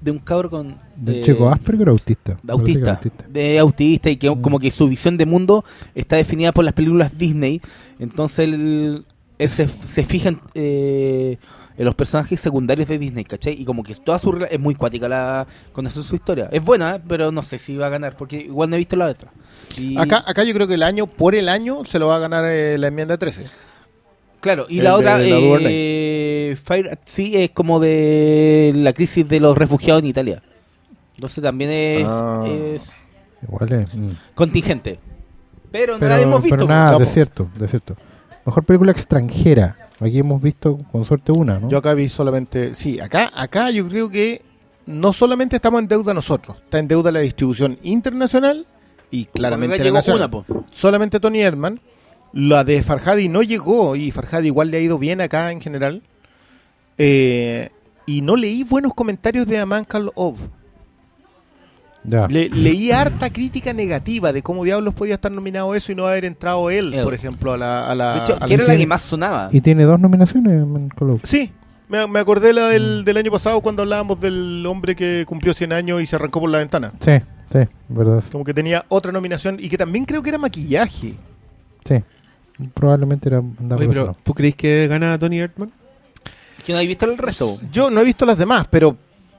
de 0.00 0.10
un 0.10 0.18
cabro 0.18 0.48
con 0.50 0.76
¿Del 0.96 1.16
eh, 1.16 1.22
chico 1.22 1.48
Asperger 1.50 1.88
o 1.88 1.92
autista? 1.92 2.38
de 2.42 2.52
autista, 2.52 3.00
de 3.28 3.58
autista 3.58 4.10
y 4.10 4.16
que 4.16 4.30
Mm. 4.30 4.40
como 4.42 4.58
que 4.58 4.70
su 4.70 4.88
visión 4.88 5.16
de 5.16 5.26
mundo 5.26 5.64
está 5.94 6.16
definida 6.16 6.52
por 6.52 6.64
las 6.64 6.74
películas 6.74 7.16
Disney 7.18 7.60
entonces 7.98 8.40
él, 8.40 9.04
él 9.38 9.48
se, 9.48 9.68
se 9.86 10.04
fija 10.04 10.28
en, 10.30 10.40
eh, 10.54 11.38
en 11.76 11.84
los 11.84 11.94
personajes 11.94 12.40
secundarios 12.40 12.88
de 12.88 12.98
Disney 12.98 13.24
¿cachai? 13.24 13.54
y 13.60 13.64
como 13.64 13.82
que 13.82 13.94
toda 13.94 14.18
su 14.18 14.36
es 14.50 14.58
muy 14.60 14.74
cuática 14.74 15.08
la 15.08 15.46
con 15.72 15.86
eso 15.86 16.02
su 16.02 16.14
historia 16.14 16.48
es 16.52 16.64
buena 16.64 16.96
¿eh? 16.96 17.00
pero 17.08 17.30
no 17.32 17.42
sé 17.42 17.58
si 17.58 17.76
va 17.76 17.86
a 17.86 17.90
ganar 17.90 18.16
porque 18.16 18.36
igual 18.36 18.70
no 18.70 18.76
he 18.76 18.78
visto 18.78 18.96
la 18.96 19.06
otra 19.06 19.30
Y- 19.76 19.96
Acá, 19.98 20.24
acá 20.26 20.42
yo 20.44 20.52
creo 20.54 20.66
que 20.66 20.74
el 20.74 20.82
año, 20.82 21.06
por 21.06 21.34
el 21.36 21.48
año, 21.48 21.84
se 21.84 21.98
lo 22.00 22.08
va 22.08 22.16
a 22.16 22.18
ganar 22.18 22.44
eh, 22.46 22.78
la 22.78 22.88
enmienda 22.88 23.16
13. 23.16 23.44
Claro, 24.40 24.66
y 24.68 24.78
El 24.78 24.84
la 24.84 24.90
de 24.90 24.96
otra, 24.96 25.18
eh, 25.22 26.56
Fire 26.62 26.90
at 26.92 26.98
Sea, 27.04 27.40
es 27.42 27.50
como 27.50 27.80
de 27.80 28.72
la 28.76 28.92
crisis 28.92 29.28
de 29.28 29.40
los 29.40 29.56
refugiados 29.58 30.02
en 30.02 30.08
Italia. 30.08 30.42
Entonces 31.16 31.42
también 31.42 31.70
es, 31.70 32.06
Ah. 32.08 32.46
es 32.48 32.92
Igual 33.42 33.72
es. 33.72 33.94
mm. 33.94 34.10
contingente. 34.34 35.00
Pero 35.72 35.94
no 35.94 35.98
Pero, 36.00 36.10
la 36.16 36.20
hemos 36.22 36.42
visto. 36.42 36.56
pero 36.56 36.68
nada, 36.68 36.98
de 36.98 37.06
cierto, 37.06 37.48
de 37.58 37.68
cierto. 37.68 37.96
Mejor 38.46 38.64
película 38.64 38.92
extranjera. 38.92 39.76
Aquí 40.00 40.18
hemos 40.20 40.40
visto 40.40 40.78
con 40.92 41.04
suerte 41.04 41.32
una, 41.32 41.58
¿no? 41.58 41.68
Yo 41.68 41.78
acá 41.78 41.92
vi 41.94 42.08
solamente... 42.08 42.74
Sí, 42.74 43.00
acá, 43.00 43.30
acá 43.34 43.70
yo 43.70 43.86
creo 43.88 44.08
que 44.08 44.42
no 44.86 45.12
solamente 45.12 45.56
estamos 45.56 45.80
en 45.82 45.88
deuda 45.88 46.14
nosotros, 46.14 46.56
está 46.64 46.78
en 46.78 46.86
deuda 46.88 47.10
la 47.12 47.18
distribución 47.20 47.78
internacional 47.82 48.64
y 49.10 49.24
claramente 49.26 49.82
la 49.84 49.90
nacional. 49.90 50.30
una, 50.48 50.64
solamente 50.70 51.18
Tony 51.20 51.40
Herman. 51.42 51.80
La 52.32 52.64
de 52.64 52.82
Farhadi 52.82 53.28
no 53.28 53.42
llegó 53.42 53.96
y 53.96 54.10
Farhadi 54.10 54.46
igual 54.48 54.70
le 54.70 54.76
ha 54.76 54.80
ido 54.80 54.98
bien 54.98 55.20
acá 55.20 55.50
en 55.50 55.60
general. 55.60 56.02
Eh, 56.98 57.70
y 58.06 58.20
no 58.22 58.36
leí 58.36 58.64
buenos 58.64 58.92
comentarios 58.94 59.46
de 59.46 59.58
Aman. 59.58 59.86
Le- 62.28 62.48
leí 62.48 62.90
harta 62.90 63.28
crítica 63.30 63.72
negativa 63.74 64.32
de 64.32 64.40
cómo 64.42 64.64
diablos 64.64 64.94
podía 64.94 65.14
estar 65.14 65.30
nominado 65.30 65.74
eso 65.74 65.92
y 65.92 65.94
no 65.94 66.06
haber 66.06 66.24
entrado 66.24 66.70
él, 66.70 66.94
Él. 66.94 67.02
por 67.04 67.12
ejemplo, 67.12 67.52
a 67.52 67.58
la... 67.58 67.90
a 67.90 67.94
la- 67.94 68.12
De 68.14 68.18
hecho, 68.20 68.36
a 68.36 68.40
la- 68.40 68.46
que 68.46 68.54
era 68.54 68.62
la 68.62 68.68
tiene- 68.70 68.82
que 68.82 68.86
más 68.86 69.02
sonaba. 69.02 69.48
Y 69.52 69.60
tiene 69.60 69.84
dos 69.84 70.00
nominaciones, 70.00 70.66
Man 70.66 70.88
Call 70.96 71.20
Sí, 71.24 71.50
me, 71.88 72.06
me 72.06 72.18
acordé 72.18 72.52
la 72.54 72.68
Mm. 72.68 72.70
del, 72.70 73.04
del 73.04 73.16
año 73.18 73.30
pasado 73.30 73.60
cuando 73.60 73.82
hablábamos 73.82 74.18
del 74.20 74.64
hombre 74.66 74.96
que 74.96 75.24
cumplió 75.26 75.52
100 75.52 75.72
años 75.72 76.00
y 76.02 76.06
se 76.06 76.16
arrancó 76.16 76.40
por 76.40 76.48
la 76.48 76.58
ventana. 76.58 76.92
Sí, 77.00 77.12
sí, 77.52 77.58
verdad. 77.88 78.24
Como 78.32 78.44
que 78.44 78.54
tenía 78.54 78.86
otra 78.88 79.12
nominación 79.12 79.58
y 79.60 79.68
que 79.68 79.76
también 79.76 80.04
creo 80.06 80.22
que 80.22 80.30
era 80.30 80.38
maquillaje. 80.38 81.14
Sí. 81.84 82.02
Probablemente 82.74 83.28
era 83.28 83.38
andaba 83.38 83.80
Oye, 83.80 83.88
pero. 83.88 84.16
¿tú 84.24 84.34
crees 84.34 84.54
que 84.56 84.86
gana 84.88 85.18
Tony 85.18 85.38
Erdman? 85.38 85.70
Que 86.64 86.72
no 86.72 86.78
habéis 86.78 86.88
visto 86.88 87.06
el 87.06 87.16
resto. 87.18 87.58
Yo 87.72 87.88
no 87.90 88.00
he 88.00 88.04
visto 88.04 88.26
las 88.26 88.38
demás, 88.38 88.66
pero 88.70 88.96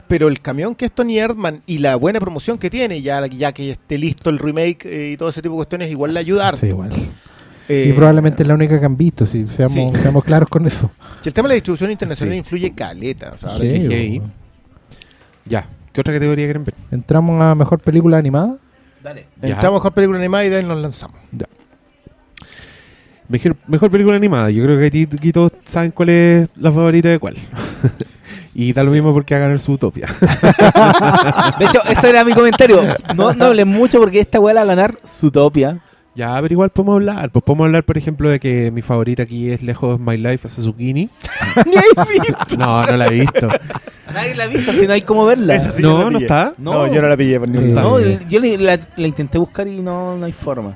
pero 0.08 0.28
el 0.28 0.42
camión 0.42 0.74
que 0.74 0.86
es 0.86 0.92
Tony 0.92 1.20
Erdman 1.20 1.62
y 1.68 1.78
la 1.78 1.96
buena 1.96 2.20
promoción 2.20 2.58
que 2.58 2.72
tiene, 2.72 3.02
ya, 3.04 3.28
ya 3.28 3.52
que 3.52 3.70
esté 3.72 3.98
listo 4.00 4.32
el 4.32 4.40
remake 4.40 4.86
eh, 4.86 5.12
y 5.12 5.18
todo 5.18 5.30
ese 5.30 5.40
tipo 5.44 5.54
de 5.54 5.58
cuestiones, 5.58 5.92
igual 5.92 6.16
le 6.16 6.20
ayuda. 6.20 6.52
Sí, 6.56 6.66
igual. 6.68 6.90
Eh, 7.68 7.86
y 7.90 7.94
probablemente 7.94 8.42
es 8.42 8.48
la 8.48 8.56
única 8.56 8.80
que 8.80 8.86
han 8.88 8.98
visto, 8.98 9.28
si 9.28 9.46
seamos, 9.50 9.94
Sí. 9.96 10.02
seamos 10.02 10.24
claros 10.24 10.50
con 10.50 10.66
eso. 10.66 10.90
si 11.22 11.30
el 11.30 11.34
tema 11.36 11.48
de 11.48 11.52
la 11.52 11.56
distribución 11.56 11.92
internacional 11.92 12.34
Sí. 12.34 12.38
influye 12.40 12.74
caleta. 12.74 13.34
o 13.36 13.38
sea, 13.38 13.50
Sí, 13.50 13.68
que- 13.68 13.88
que- 13.88 14.10
bueno. 14.20 14.34
Ya. 15.46 15.68
¿Qué 15.94 16.02
otra 16.02 16.14
categoría 16.14 16.46
quieren 16.48 16.64
ver? 16.64 16.74
Entramos 16.90 17.40
a 17.40 17.54
mejor 17.54 17.80
película 17.80 18.18
animada. 18.18 18.58
Dale. 19.04 19.28
Ya. 19.42 19.50
entramos 19.50 19.76
a 19.78 19.80
mejor 19.80 19.94
película 19.94 20.18
animada 20.18 20.46
y 20.46 20.50
de 20.50 20.56
ahí 20.58 20.64
nos 20.64 20.80
lanzamos. 20.82 21.18
Mejor, 23.30 23.56
mejor 23.68 23.92
película 23.92 24.16
animada. 24.18 24.50
Yo 24.50 24.64
creo 24.64 24.78
que 24.80 24.86
aquí, 24.88 25.04
aquí 25.12 25.32
todos 25.32 25.52
saben 25.64 25.92
cuál 25.92 26.10
es 26.10 26.50
la 26.56 26.72
favorita 26.72 27.10
de 27.10 27.20
cuál. 27.20 27.36
y 28.56 28.74
da 28.74 28.84
lo 28.84 28.92
mismo 28.92 29.14
porque 29.14 29.36
va 29.36 29.40
a 29.40 29.44
ganar 29.44 29.60
su 29.60 29.74
utopia. 29.74 30.08
De 31.60 31.66
hecho, 31.66 31.80
ese 31.90 32.10
era 32.10 32.24
mi 32.26 32.34
comentario. 32.34 32.82
No, 33.16 33.34
no 33.34 33.46
hablen 33.46 33.68
mucho 33.68 34.00
porque 34.00 34.20
esta 34.20 34.40
weá 34.40 34.54
la 34.54 34.62
va 34.66 34.72
a 34.72 34.76
ganar 34.76 34.98
Zootopia. 35.08 35.80
Ya, 36.16 36.38
pero 36.42 36.54
igual 36.54 36.70
podemos 36.72 36.96
hablar. 36.96 37.30
Pues 37.30 37.44
podemos 37.44 37.66
hablar, 37.66 37.84
por 37.84 37.98
ejemplo, 37.98 38.30
de 38.30 38.40
que 38.40 38.72
mi 38.72 38.82
favorita 38.82 39.24
aquí 39.24 39.52
es 39.52 39.62
Lejos 39.62 40.00
My 40.00 40.18
Life 40.18 40.48
a 40.48 40.50
Zucchini. 40.50 41.08
Ni 41.66 41.78
hay 41.78 42.10
visto. 42.20 42.58
No, 42.58 42.86
no 42.86 42.98
la 42.98 43.08
he 43.08 43.12
visto. 43.12 43.48
Nadie 44.14 44.36
la 44.36 44.46
ha 44.46 44.48
visto, 44.48 44.74
si 44.74 44.88
no 44.88 44.94
hay 44.94 45.04
cómo 45.04 45.26
verla. 45.28 45.56
Esa 45.56 45.72
sí 45.72 45.84
yo 45.84 46.00
no, 46.00 46.04
la 46.06 46.10
no 46.10 46.18
está. 46.20 46.54
No, 46.58 46.74
No. 46.88 46.94
yo 46.94 47.02
no 47.02 47.08
la 47.10 47.16
pillé 47.16 47.40
por 47.40 47.48
ningún 47.48 47.76
lado. 47.76 47.90
No, 47.92 48.00
el- 48.00 48.28
yo 48.28 48.40
la, 48.58 48.80
la 48.98 49.08
intenté 49.08 49.38
buscar 49.38 49.68
y 49.68 49.80
no, 49.82 50.18
no 50.18 50.26
hay 50.26 50.32
forma. 50.34 50.76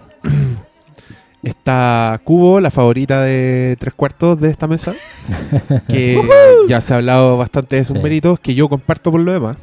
Está 1.44 2.22
Cubo, 2.24 2.62
la 2.62 2.72
favorita 2.72 3.22
de 3.22 3.76
tres 3.80 3.94
cuartos 3.94 4.40
de 4.40 4.50
esta 4.50 4.66
mesa. 4.68 4.94
Que 5.88 6.22
ya 6.68 6.80
se 6.82 6.94
ha 6.94 6.98
hablado 6.98 7.38
bastante 7.38 7.76
de 7.78 7.86
sus 7.86 7.98
Sí. 7.98 8.04
méritos, 8.04 8.40
que 8.40 8.56
yo 8.56 8.70
comparto 8.70 9.12
por 9.12 9.20
lo 9.22 9.32
demás. 9.34 9.58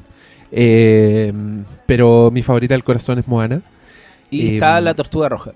Eh, 0.53 1.33
pero 1.87 2.31
mi 2.33 2.43
favorita 2.43 2.75
del 2.75 2.83
corazón 2.85 3.19
es 3.19 3.29
Moana 3.29 3.63
Y 4.31 4.49
Eh, 4.49 4.55
está 4.55 4.81
la 4.81 4.95
tortuga 4.95 5.29
roja. 5.29 5.53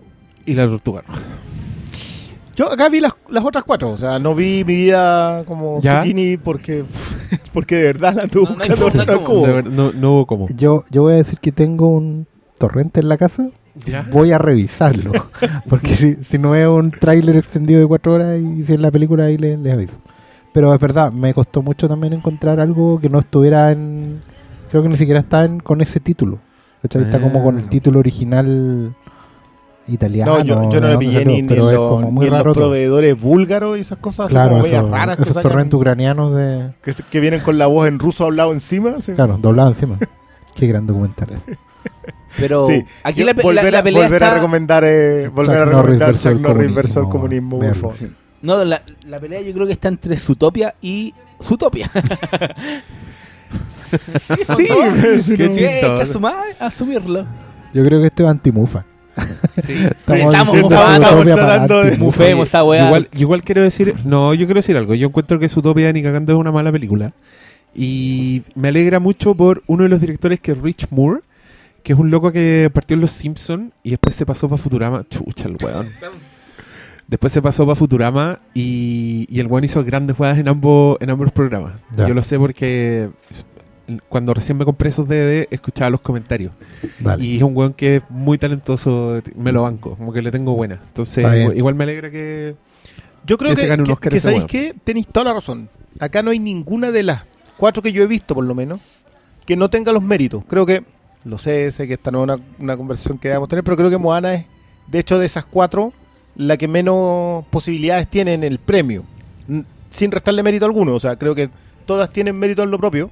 y 0.46 0.54
la 0.54 0.66
tortuga 0.66 1.02
roja. 1.06 1.20
Yo 2.56 2.70
acá 2.70 2.88
vi 2.88 3.00
las, 3.00 3.12
las 3.28 3.44
otras 3.44 3.64
cuatro, 3.64 3.90
o 3.90 3.98
sea, 3.98 4.20
no 4.20 4.32
vi 4.34 4.62
mi 4.64 4.74
vida 4.84 5.42
como 5.44 5.80
¿Ya? 5.80 6.00
zucchini 6.00 6.36
porque, 6.36 6.84
porque 7.52 7.74
de 7.74 7.82
verdad 7.84 8.14
la 8.14 8.26
tuve 8.28 8.48
No, 8.50 9.62
no 9.62 9.62
no, 9.70 9.92
no 9.92 10.12
hubo 10.12 10.26
como. 10.26 10.46
Yo, 10.56 10.84
yo 10.90 11.02
voy 11.02 11.14
a 11.14 11.16
decir 11.16 11.38
que 11.40 11.50
tengo 11.50 11.88
un 11.88 12.26
torrente 12.58 13.00
en 13.00 13.08
la 13.08 13.16
casa. 13.18 13.48
¿Ya? 13.86 14.06
Voy 14.10 14.30
a 14.32 14.38
revisarlo. 14.38 15.12
Porque 15.68 15.94
si, 15.96 16.14
si 16.24 16.38
no 16.38 16.54
es 16.54 16.66
un 16.68 16.90
tráiler 16.90 17.36
extendido 17.36 17.80
de 17.80 17.86
cuatro 17.86 18.14
horas 18.14 18.38
y 18.40 18.64
si 18.64 18.74
es 18.74 18.80
la 18.80 18.90
película, 18.90 19.24
ahí 19.24 19.36
les, 19.36 19.58
les 19.58 19.72
aviso. 19.72 19.98
Pero 20.52 20.72
es 20.72 20.80
verdad, 20.80 21.10
me 21.12 21.34
costó 21.34 21.62
mucho 21.62 21.88
también 21.88 22.12
encontrar 22.12 22.60
algo 22.60 23.00
que 23.00 23.08
no 23.10 23.18
estuviera 23.18 23.72
en. 23.72 24.20
Creo 24.70 24.82
que 24.82 24.88
ni 24.88 24.96
siquiera 24.96 25.20
está 25.20 25.44
en- 25.44 25.58
con 25.60 25.80
ese 25.80 25.98
título. 26.00 26.38
¿cachai? 26.82 27.02
Está 27.02 27.20
como 27.20 27.42
con 27.42 27.58
el 27.58 27.64
Ah. 27.64 27.70
título 27.70 27.98
original 27.98 28.94
italiano. 29.88 30.38
No, 30.38 30.44
yo, 30.44 30.54
yo 30.70 30.80
no 30.80 30.88
dónde 30.88 30.98
pillé 30.98 31.24
ni, 31.24 31.42
ni 31.42 31.48
pero 31.48 31.68
en, 31.68 31.74
es 31.74 31.78
como 31.78 32.10
muy 32.10 32.24
ni 32.26 32.30
raro 32.30 32.44
los 32.44 32.56
proveedores 32.56 33.20
búlgaros 33.20 33.76
y 33.76 33.80
esas 33.80 33.98
cosas 33.98 34.28
Claro, 34.30 34.52
como 34.52 34.66
esos, 34.66 34.90
raras 34.90 35.18
esos 35.20 35.42
torrentes 35.42 35.74
ucranianos 35.74 36.34
de. 36.34 36.72
que, 36.82 36.94
que 37.10 37.20
vienen 37.20 37.40
con 37.40 37.58
la 37.58 37.66
voz 37.66 37.88
en 37.88 37.98
ruso 37.98 38.24
hablado 38.24 38.52
encima. 38.52 38.94
así. 38.98 39.12
Claro, 39.12 39.36
doblado 39.38 39.70
encima. 39.70 39.98
Qué 40.54 40.66
gran 40.68 40.86
documental 40.86 41.30
es. 41.30 41.42
Pero 42.36 42.66
Sí, 42.66 42.82
aquí 43.04 43.20
Yo 43.20 43.26
la, 43.26 43.34
pe- 43.34 43.42
volver, 43.42 43.64
la- 43.64 43.70
la 43.70 43.78
a, 43.78 43.82
pelea 43.84 44.02
volver 44.02 44.22
está... 44.22 44.32
a 44.32 44.34
recomendar, 44.36 44.84
eh, 44.84 45.28
volver 45.28 45.56
a 45.58 45.64
Chuck 45.64 45.72
Norris 45.72 45.98
recomendar 45.98 46.14
Chuck 46.16 46.32
el 46.32 46.42
Norris 46.42 46.74
versus 46.74 46.96
el 46.96 47.08
comunismo. 47.08 47.60
Sí. 47.96 48.06
No, 48.42 48.64
la, 48.64 48.82
la 49.06 49.20
pelea 49.20 49.40
yo 49.40 49.52
creo 49.54 49.66
que 49.66 49.72
está 49.72 49.88
entre 49.88 50.16
Zootopia 50.18 50.74
y 50.82 51.14
Zootopia. 51.42 51.90
Sí, 53.70 53.96
sí, 55.20 55.42
hay 55.42 55.54
que 55.54 56.16
asumirlo. 56.58 57.26
Yo 57.72 57.84
creo 57.84 58.00
que 58.00 58.06
este 58.06 58.22
es 58.24 58.28
antimufa. 58.28 58.84
Sí. 59.62 59.74
estamos 60.00 60.34
estamos 60.56 61.24
tratando 61.24 61.84
de... 61.84 61.96
Mufemos 61.98 62.48
esa 62.48 62.64
weá. 62.64 62.86
Igual, 62.86 63.08
igual 63.16 63.42
quiero 63.44 63.62
decir, 63.62 63.94
no, 64.04 64.34
yo 64.34 64.46
quiero 64.46 64.58
decir 64.58 64.76
algo. 64.76 64.94
Yo 64.94 65.06
encuentro 65.08 65.38
que 65.38 65.48
Zootopia 65.48 65.92
ni 65.92 66.02
cagando 66.02 66.32
es 66.32 66.38
una 66.38 66.50
mala 66.52 66.72
película. 66.72 67.12
Y 67.74 68.42
me 68.54 68.68
alegra 68.68 68.98
mucho 69.00 69.34
por 69.34 69.62
uno 69.66 69.84
de 69.84 69.88
los 69.88 70.00
directores 70.00 70.40
que 70.40 70.52
es 70.52 70.58
Rich 70.58 70.86
Moore, 70.90 71.20
que 71.84 71.92
es 71.92 71.98
un 71.98 72.10
loco 72.10 72.32
que 72.32 72.68
partió 72.74 72.94
en 72.94 73.00
Los 73.02 73.12
Simpsons 73.12 73.72
y 73.84 73.90
después 73.90 74.16
se 74.16 74.26
pasó 74.26 74.48
para 74.48 74.60
Futurama. 74.60 75.04
Chucha, 75.04 75.46
el 75.46 75.56
weón. 75.62 75.86
Después 77.06 77.32
se 77.32 77.42
pasó 77.42 77.64
para 77.66 77.76
Futurama 77.76 78.38
y, 78.54 79.26
y 79.28 79.38
el 79.38 79.46
weón 79.46 79.64
hizo 79.64 79.84
grandes 79.84 80.16
jugadas 80.16 80.38
en 80.38 80.48
ambos, 80.48 80.96
en 81.00 81.10
ambos 81.10 81.30
programas. 81.30 81.74
Ya. 81.96 82.08
Yo 82.08 82.14
lo 82.14 82.22
sé 82.22 82.38
porque 82.38 83.10
cuando 84.08 84.32
recién 84.32 84.56
me 84.56 84.64
compré 84.64 84.88
esos 84.88 85.06
DVD 85.06 85.46
escuchaba 85.50 85.90
los 85.90 86.00
comentarios. 86.00 86.52
Dale. 87.00 87.22
Y 87.22 87.36
es 87.36 87.42
un 87.42 87.54
weón 87.54 87.74
que 87.74 87.96
es 87.96 88.02
muy 88.08 88.38
talentoso, 88.38 89.20
me 89.36 89.52
lo 89.52 89.62
banco, 89.62 89.94
como 89.96 90.12
que 90.12 90.22
le 90.22 90.30
tengo 90.30 90.54
buena. 90.56 90.80
Entonces, 90.86 91.24
igual 91.54 91.74
me 91.74 91.84
alegra 91.84 92.10
que... 92.10 92.56
Yo 93.26 93.36
creo 93.38 93.50
Que 93.50 93.56
que, 93.56 93.60
se 93.62 93.66
gane 93.68 93.82
un 93.82 93.86
que- 93.86 93.92
Oscar 93.92 94.12
que 94.12 94.20
sabéis 94.20 94.44
que 94.46 94.74
tenéis 94.84 95.06
toda 95.08 95.24
la 95.24 95.34
razón. 95.34 95.68
Acá 96.00 96.22
no 96.22 96.30
hay 96.30 96.38
ninguna 96.38 96.90
de 96.90 97.02
las 97.02 97.22
cuatro 97.58 97.82
que 97.82 97.92
yo 97.92 98.02
he 98.02 98.06
visto, 98.06 98.34
por 98.34 98.44
lo 98.44 98.54
menos, 98.54 98.80
que 99.46 99.56
no 99.56 99.68
tenga 99.68 99.92
los 99.92 100.02
méritos. 100.02 100.42
Creo 100.48 100.64
que, 100.66 100.82
lo 101.24 101.38
sé, 101.38 101.70
sé 101.70 101.86
que 101.88 101.94
esta 101.94 102.10
no 102.10 102.18
es 102.18 102.24
una, 102.24 102.38
una 102.58 102.76
conversación 102.76 103.18
que 103.18 103.28
debamos 103.28 103.48
tener, 103.48 103.64
pero 103.64 103.76
creo 103.76 103.90
que 103.90 103.98
Moana 103.98 104.34
es, 104.34 104.46
de 104.86 104.98
hecho, 104.98 105.18
de 105.18 105.26
esas 105.26 105.46
cuatro, 105.46 105.92
la 106.36 106.56
que 106.56 106.68
menos 106.68 107.44
posibilidades 107.50 108.08
tiene 108.08 108.34
en 108.34 108.44
el 108.44 108.58
premio. 108.58 109.04
Sin 109.90 110.10
restarle 110.10 110.42
mérito 110.42 110.64
alguno. 110.66 110.94
O 110.94 111.00
sea, 111.00 111.16
creo 111.16 111.34
que 111.34 111.48
todas 111.86 112.10
tienen 112.10 112.36
mérito 112.38 112.62
en 112.62 112.70
lo 112.70 112.78
propio. 112.78 113.10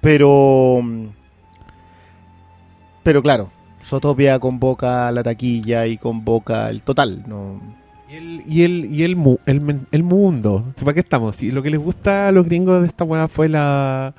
Pero. 0.00 0.80
mm, 0.82 1.06
Pero 3.02 3.22
claro, 3.22 3.50
Sotopia 3.82 4.38
convoca 4.38 5.10
la 5.12 5.22
taquilla 5.22 5.86
y 5.86 5.96
convoca 5.98 6.68
el 6.70 6.82
total. 6.82 7.24
No, 7.26 7.60
Y 8.10 8.14
el, 8.16 8.42
y 8.46 8.62
el, 8.62 8.84
y 8.86 9.02
el, 9.02 9.16
mu- 9.16 9.38
el, 9.46 9.80
el 9.90 10.02
mundo. 10.02 10.64
¿Para 10.80 10.94
qué 10.94 11.00
estamos? 11.00 11.42
Lo 11.42 11.62
que 11.62 11.70
les 11.70 11.80
gusta 11.80 12.28
a 12.28 12.32
los 12.32 12.44
gringos 12.46 12.80
de 12.82 12.86
esta 12.88 13.04
weá 13.04 13.28
fue 13.28 13.48
la 13.48 14.14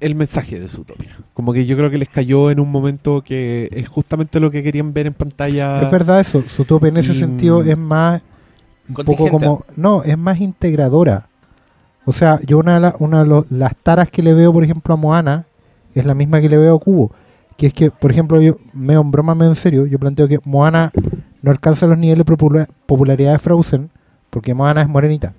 el 0.00 0.14
mensaje 0.14 0.58
de 0.58 0.68
Zootopia. 0.68 1.10
Como 1.34 1.52
que 1.52 1.64
yo 1.66 1.76
creo 1.76 1.90
que 1.90 1.98
les 1.98 2.08
cayó 2.08 2.50
en 2.50 2.58
un 2.60 2.70
momento 2.70 3.22
que 3.22 3.68
es 3.72 3.88
justamente 3.88 4.40
lo 4.40 4.50
que 4.50 4.62
querían 4.62 4.92
ver 4.92 5.06
en 5.06 5.14
pantalla. 5.14 5.80
Es 5.82 5.90
verdad 5.90 6.18
eso, 6.20 6.42
Zootopia 6.42 6.88
en 6.88 6.96
ese 6.96 7.12
Y- 7.12 7.16
sentido 7.18 7.62
es 7.62 7.76
más 7.78 8.22
un 8.88 8.94
poco 9.04 9.28
como 9.30 9.64
no, 9.76 10.02
es 10.02 10.16
más 10.18 10.40
integradora. 10.40 11.28
O 12.04 12.12
sea, 12.12 12.40
yo 12.46 12.58
una 12.58 12.74
de 12.74 12.80
la- 12.80 12.96
una 13.00 13.20
de 13.22 13.28
los- 13.28 13.50
las 13.50 13.74
taras 13.76 14.10
que 14.10 14.22
le 14.22 14.32
veo, 14.34 14.52
por 14.52 14.62
ejemplo, 14.64 14.94
a 14.94 14.96
Moana 14.96 15.46
es 15.94 16.04
la 16.04 16.14
misma 16.14 16.40
que 16.40 16.48
le 16.48 16.56
veo 16.56 16.76
a 16.76 16.80
Cubo, 16.80 17.10
que 17.56 17.66
es 17.68 17.74
que, 17.74 17.90
por 17.90 18.10
ejemplo, 18.10 18.40
yo 18.40 18.56
medio 18.72 19.00
en 19.00 19.10
broma, 19.10 19.34
medio 19.34 19.50
en 19.52 19.56
serio, 19.56 19.86
yo 19.86 19.98
planteo 19.98 20.28
que 20.28 20.38
Moana 20.44 20.92
no 21.42 21.50
alcanza 21.50 21.86
los 21.86 21.96
niveles 21.98 22.24
de 22.26 22.32
popula- 22.36 22.68
popularidad 22.86 23.32
de 23.32 23.38
Frozen 23.38 23.90
porque 24.30 24.52
Moana 24.54 24.82
es 24.82 24.88
morenita. 24.88 25.32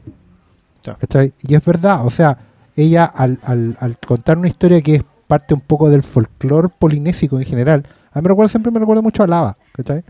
¿Cachai? 1.00 1.34
Y 1.46 1.54
es 1.54 1.66
verdad, 1.66 2.06
o 2.06 2.10
sea, 2.10 2.38
ella 2.78 3.04
al, 3.06 3.40
al, 3.44 3.76
al 3.80 3.98
contar 3.98 4.38
una 4.38 4.48
historia 4.48 4.82
que 4.82 4.96
es 4.96 5.04
parte 5.28 5.54
un 5.54 5.60
poco 5.60 5.90
del 5.90 6.04
folclore 6.04 6.70
polinésico 6.70 7.38
en 7.38 7.46
general, 7.46 7.86
a 8.14 8.20
mí 8.20 8.24
me 8.24 8.30
recuerda, 8.30 8.50
siempre 8.50 8.72
me 8.72 8.80
recuerda 8.80 9.02
mucho 9.02 9.24
a 9.24 9.28
Lava, 9.28 9.58
¿cachai? 9.74 10.04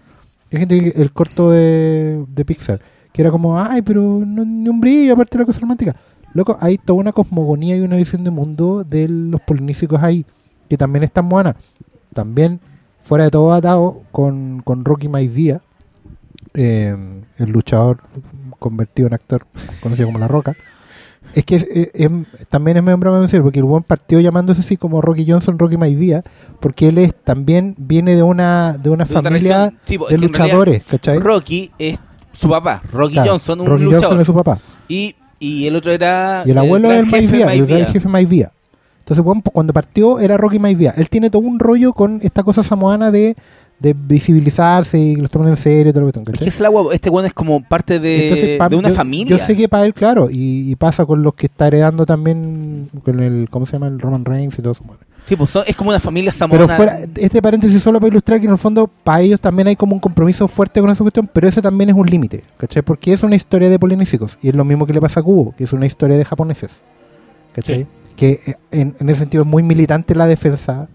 Hay 0.52 0.60
gente 0.60 1.02
el 1.02 1.12
corto 1.12 1.50
de, 1.50 2.24
de 2.28 2.46
Pixar, 2.46 2.80
que 3.12 3.22
era 3.22 3.32
como, 3.32 3.60
ay, 3.60 3.82
pero 3.82 4.02
no, 4.26 4.46
ni 4.46 4.70
un 4.70 4.80
brillo 4.80 5.14
aparte 5.14 5.38
de 5.38 5.42
la 5.42 5.46
cosa 5.46 5.60
romántica. 5.60 5.96
Loco, 6.34 6.58
hay 6.62 6.78
toda 6.78 7.00
una 7.00 7.12
cosmogonía 7.14 7.76
y 7.76 7.82
una 7.82 7.96
visión 7.96 8.24
de 8.24 8.30
mundo 8.30 8.84
de 8.84 9.08
los 9.08 9.42
polinésicos 9.42 10.02
ahí, 10.04 10.26
que 10.70 10.78
también 10.78 11.04
está 11.04 11.22
en 11.22 11.28
Moana. 11.28 11.56
También, 12.14 12.60
fuera 13.00 13.24
de 13.24 13.32
todo 13.32 13.54
atado, 13.54 14.02
con, 14.12 14.62
con 14.62 14.86
Rocky 14.86 15.10
Maivia, 15.10 15.62
eh, 16.54 16.96
el 17.38 17.50
luchador 17.50 18.00
convertido 18.60 19.08
en 19.08 19.16
actor, 19.16 19.46
conocido 19.82 20.08
como 20.08 20.20
La 20.20 20.28
Roca. 20.28 20.56
Es 21.38 21.46
que 21.46 21.58
eh, 21.58 21.92
em, 21.94 22.26
también 22.50 22.78
es 22.78 22.84
medio 22.84 22.98
broma 22.98 23.24
porque 23.44 23.60
el 23.60 23.66
buen 23.66 23.84
partió 23.84 24.20
llamándose 24.20 24.62
así 24.62 24.76
como 24.76 25.02
Rocky 25.02 25.24
Johnson, 25.30 25.60
Rocky 25.60 25.78
Maivia, 25.78 26.24
porque 26.60 26.88
él 26.88 26.98
es 26.98 27.14
también 27.14 27.76
viene 27.78 28.16
de 28.16 28.24
una 28.24 28.76
de 28.82 28.90
una 28.90 29.06
De 29.06 29.14
familia 29.14 29.72
sí, 29.86 30.00
es 30.02 30.10
de 30.10 30.18
luchadores, 30.18 30.84
¿cachai? 30.90 31.20
Rocky 31.20 31.70
es 31.78 32.00
su 32.34 32.50
papá, 32.50 32.82
Rocky 32.92 33.14
Claro, 33.14 33.34
Johnson, 33.34 33.62
un 33.62 33.68
Rocky 33.68 33.84
luchador. 33.84 34.04
Johnson 34.06 34.22
es 34.22 34.26
su 34.26 34.34
papá. 34.34 34.58
Y, 34.88 35.16
y 35.38 35.68
el 35.68 35.76
otro 35.76 35.92
era. 35.92 36.42
Y 36.44 36.50
el 36.50 36.58
abuelo 36.58 36.92
es 36.92 37.08
gran 37.08 37.22
el 37.22 37.30
jefe 37.30 37.46
Maivia, 37.46 37.78
el 37.78 37.86
jefe 37.86 38.10
Maivia. 38.10 38.52
Entonces, 39.02 39.24
bueno, 39.24 39.42
pues, 39.44 39.54
cuando 39.54 39.74
partió 39.74 40.20
era 40.20 40.38
Rocky 40.38 40.58
Maivia. 40.58 40.96
Él 40.98 41.08
tiene 41.08 41.30
todo 41.30 41.44
un 41.44 41.60
rollo 41.60 41.94
con 41.94 42.20
esta 42.24 42.42
cosa 42.42 42.64
samoana 42.64 43.12
de, 43.12 43.36
de 43.80 43.94
visibilizarse 43.94 44.98
y 45.00 45.16
que 45.16 45.22
lo 45.22 45.30
toman 45.30 45.50
en 45.50 45.58
serio 45.58 45.92
y 45.92 45.94
todo 45.94 46.06
lo 46.06 46.12
que 46.12 46.32
que 46.34 46.50
es 46.50 46.60
el 46.60 46.66
agua, 46.66 46.94
este 46.96 47.10
weón 47.12 47.26
es 47.28 47.34
como 47.34 47.62
parte 47.64 48.00
de, 48.00 48.24
Entonces, 48.30 48.58
pa- 48.58 48.70
de 48.70 48.76
una 48.76 48.90
yo, 48.90 48.96
familia. 48.96 49.38
Yo 49.38 49.44
sé 49.46 49.56
que 49.56 49.70
para 49.70 49.86
él, 49.86 49.94
claro, 49.94 50.30
y, 50.32 50.72
y 50.72 50.76
pasa 50.76 51.06
con 51.06 51.22
los 51.22 51.36
que 51.36 51.46
está 51.46 51.68
heredando 51.68 52.06
también 52.06 52.90
con 53.04 53.20
el, 53.20 53.48
¿cómo 53.52 53.66
se 53.68 53.74
llama? 53.74 53.88
El 53.88 54.00
Roman 54.00 54.26
Reigns 54.26 54.58
y 54.58 54.62
todo 54.62 54.74
eso. 54.74 54.84
bueno. 54.84 55.00
Sí, 55.24 55.36
pues 55.36 55.50
son- 55.52 55.64
es 55.68 55.76
como 55.76 55.90
una 55.92 56.00
familia 56.00 56.32
samoana. 56.32 56.66
Pero 56.66 56.76
fuera, 56.76 57.00
este 57.16 57.42
paréntesis 57.42 57.82
solo 57.84 58.00
para 58.00 58.10
ilustrar 58.10 58.40
que 58.40 58.46
en 58.46 58.52
el 58.54 58.58
fondo 58.58 58.90
para 59.04 59.22
ellos 59.22 59.40
también 59.42 59.68
hay 59.68 59.76
como 59.76 59.94
un 59.94 60.00
compromiso 60.00 60.48
fuerte 60.48 60.80
con 60.82 60.90
esa 60.90 61.04
cuestión, 61.04 61.30
pero 61.32 61.48
ese 61.48 61.62
también 61.62 61.90
es 61.90 61.96
un 61.96 62.08
límite, 62.08 62.44
¿cachai? 62.58 62.82
Porque 62.82 63.14
es 63.14 63.22
una 63.24 63.36
historia 63.36 63.70
de 63.70 63.78
polinésicos 63.78 64.38
y 64.42 64.50
es 64.50 64.56
lo 64.56 64.64
mismo 64.66 64.88
que 64.88 64.94
le 64.94 65.02
pasa 65.02 65.20
a 65.20 65.24
Cubo, 65.24 65.54
que 65.58 65.66
es 65.66 65.74
una 65.74 65.86
historia 65.86 66.18
de 66.18 66.24
japoneses, 66.26 66.72
¿cachai? 67.54 67.80
Sí. 67.84 67.88
Que 68.16 68.32
eh, 68.48 68.56
en, 68.72 68.96
en 69.00 69.10
ese 69.10 69.20
sentido 69.20 69.44
es 69.44 69.50
muy 69.50 69.62
militante 69.64 70.16
la 70.16 70.26
defensa, 70.28 70.88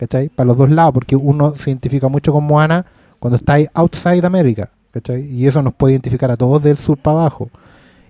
¿cachai? 0.00 0.30
Para 0.30 0.46
los 0.48 0.56
dos 0.56 0.70
lados, 0.70 0.94
porque 0.94 1.14
uno 1.14 1.54
se 1.56 1.68
identifica 1.68 2.08
mucho 2.08 2.32
con 2.32 2.44
Moana 2.44 2.86
cuando 3.18 3.36
está 3.36 3.52
ahí 3.54 3.66
outside 3.74 4.24
América, 4.24 4.70
¿cachai? 4.92 5.26
Y 5.30 5.46
eso 5.46 5.60
nos 5.60 5.74
puede 5.74 5.92
identificar 5.92 6.30
a 6.30 6.36
todos 6.38 6.62
del 6.62 6.78
sur 6.78 6.96
para 6.96 7.20
abajo. 7.20 7.50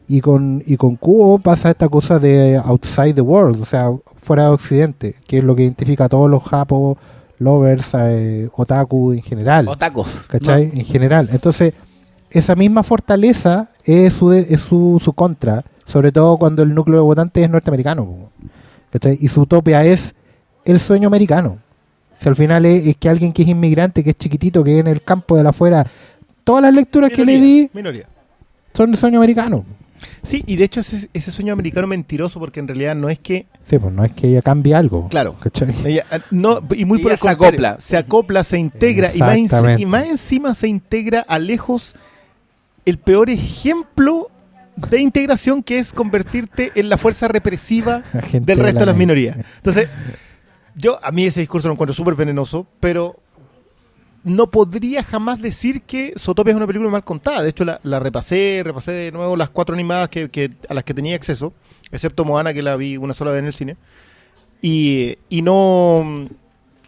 Y 0.06 0.20
con, 0.20 0.62
y 0.64 0.76
con 0.76 0.94
Cubo 0.96 1.38
pasa 1.38 1.68
esta 1.70 1.88
cosa 1.88 2.18
de 2.20 2.56
outside 2.64 3.14
the 3.14 3.20
world, 3.20 3.60
o 3.60 3.64
sea, 3.64 3.90
fuera 4.16 4.44
de 4.44 4.50
Occidente, 4.50 5.14
que 5.26 5.38
es 5.38 5.44
lo 5.44 5.56
que 5.56 5.62
identifica 5.62 6.04
a 6.04 6.08
todos 6.08 6.30
los 6.30 6.42
japos, 6.44 6.96
lovers, 7.40 7.88
eh, 7.94 8.48
otaku 8.54 9.12
en 9.12 9.22
general. 9.22 9.66
O 9.68 9.76
tacos. 9.76 10.14
¿Cachai? 10.28 10.64
En 10.74 10.84
general. 10.84 11.28
Entonces, 11.32 11.74
esa 12.30 12.54
misma 12.54 12.82
fortaleza 12.84 13.68
es 13.84 14.12
su, 14.12 14.30
de- 14.30 14.46
es 14.50 14.60
su, 14.60 15.00
su 15.02 15.12
contra, 15.12 15.64
sobre 15.86 16.12
todo 16.12 16.36
cuando 16.38 16.62
el 16.62 16.72
núcleo 16.74 16.98
de 16.98 17.02
votantes 17.02 17.42
es 17.44 17.50
norteamericano. 17.50 18.30
¿Cachai? 18.90 19.18
Y 19.20 19.28
su 19.28 19.40
utopia 19.42 19.84
es 19.84 20.14
el 20.64 20.78
sueño 20.80 21.06
americano. 21.08 21.58
Si 22.20 22.28
al 22.28 22.36
final 22.36 22.66
es, 22.66 22.86
es 22.86 22.96
que 22.96 23.08
alguien 23.08 23.32
que 23.32 23.42
es 23.42 23.48
inmigrante, 23.48 24.04
que 24.04 24.10
es 24.10 24.18
chiquitito, 24.18 24.62
que 24.62 24.78
en 24.78 24.86
el 24.86 25.02
campo 25.02 25.36
de 25.36 25.42
la 25.42 25.50
afuera 25.50 25.86
todas 26.44 26.62
las 26.62 26.74
lecturas 26.74 27.10
que 27.10 27.24
le 27.24 27.40
di 27.40 27.70
Minoría. 27.72 28.06
son 28.74 28.90
de 28.90 28.98
sueño 28.98 29.18
americano. 29.18 29.64
Sí, 30.22 30.42
y 30.46 30.56
de 30.56 30.64
hecho 30.64 30.80
ese, 30.80 31.08
ese 31.12 31.30
sueño 31.30 31.52
americano 31.52 31.86
mentiroso 31.86 32.38
porque 32.38 32.60
en 32.60 32.68
realidad 32.68 32.94
no 32.94 33.08
es 33.08 33.18
que... 33.18 33.46
Sí, 33.62 33.78
pues 33.78 33.92
no 33.92 34.04
es 34.04 34.12
que 34.12 34.28
ella 34.28 34.42
cambie 34.42 34.74
algo. 34.74 35.08
Claro. 35.08 35.36
ah, 36.10 36.18
no, 36.30 36.60
y 36.74 36.84
muy 36.84 36.98
por 36.98 37.12
el 37.12 37.18
se 37.18 37.22
contrario, 37.22 37.48
acopla. 37.48 37.76
Se 37.80 37.96
acopla, 37.96 38.44
se 38.44 38.58
integra 38.58 39.10
y 39.14 39.18
más, 39.18 39.38
y 39.78 40.10
encima 40.10 40.54
se 40.54 40.68
integra 40.68 41.20
a 41.20 41.38
lejos 41.38 41.94
el 42.84 42.98
peor 42.98 43.30
ejemplo 43.30 44.30
de 44.76 45.00
integración 45.00 45.62
que 45.62 45.78
es 45.78 45.92
convertirte 45.92 46.72
en 46.74 46.88
la 46.88 46.96
fuerza 46.96 47.28
represiva 47.28 48.02
del 48.32 48.58
resto 48.58 48.80
de 48.80 48.86
la 48.86 48.92
las 48.92 48.96
minorías. 48.96 49.36
Entonces, 49.56 49.88
yo 50.74 50.98
a 51.04 51.12
mí 51.12 51.24
ese 51.24 51.40
discurso 51.40 51.68
lo 51.68 51.74
encuentro 51.74 51.94
súper 51.94 52.14
venenoso, 52.14 52.66
pero 52.80 53.16
no 54.22 54.50
podría 54.50 55.02
jamás 55.02 55.40
decir 55.40 55.82
que 55.82 56.12
Zootopia 56.18 56.50
es 56.50 56.56
una 56.56 56.66
película 56.66 56.90
mal 56.90 57.04
contada. 57.04 57.42
De 57.42 57.50
hecho, 57.50 57.64
la, 57.64 57.80
la 57.82 57.98
repasé, 58.00 58.62
repasé 58.64 58.92
de 58.92 59.12
nuevo 59.12 59.36
las 59.36 59.50
cuatro 59.50 59.74
animadas 59.74 60.08
que, 60.08 60.50
a 60.68 60.74
las 60.74 60.84
que 60.84 60.94
tenía 60.94 61.16
acceso, 61.16 61.52
excepto 61.90 62.24
Moana, 62.24 62.52
que 62.52 62.62
la 62.62 62.76
vi 62.76 62.96
una 62.96 63.14
sola 63.14 63.30
vez 63.30 63.40
en 63.40 63.46
el 63.46 63.54
cine. 63.54 63.76
Y, 64.62 65.16
y 65.30 65.40
no 65.40 66.28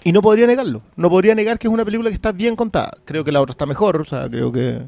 y 0.04 0.12
no 0.12 0.20
podría 0.20 0.46
negarlo. 0.46 0.82
No 0.96 1.10
podría 1.10 1.34
negar 1.34 1.58
que 1.58 1.68
es 1.68 1.72
una 1.72 1.84
película 1.84 2.10
que 2.10 2.14
está 2.14 2.32
bien 2.32 2.56
contada. 2.56 2.92
Creo 3.04 3.24
que 3.24 3.32
la 3.32 3.40
otra 3.40 3.52
está 3.52 3.66
mejor, 3.66 4.00
o 4.00 4.04
sea, 4.04 4.28
creo 4.28 4.52
que... 4.52 4.82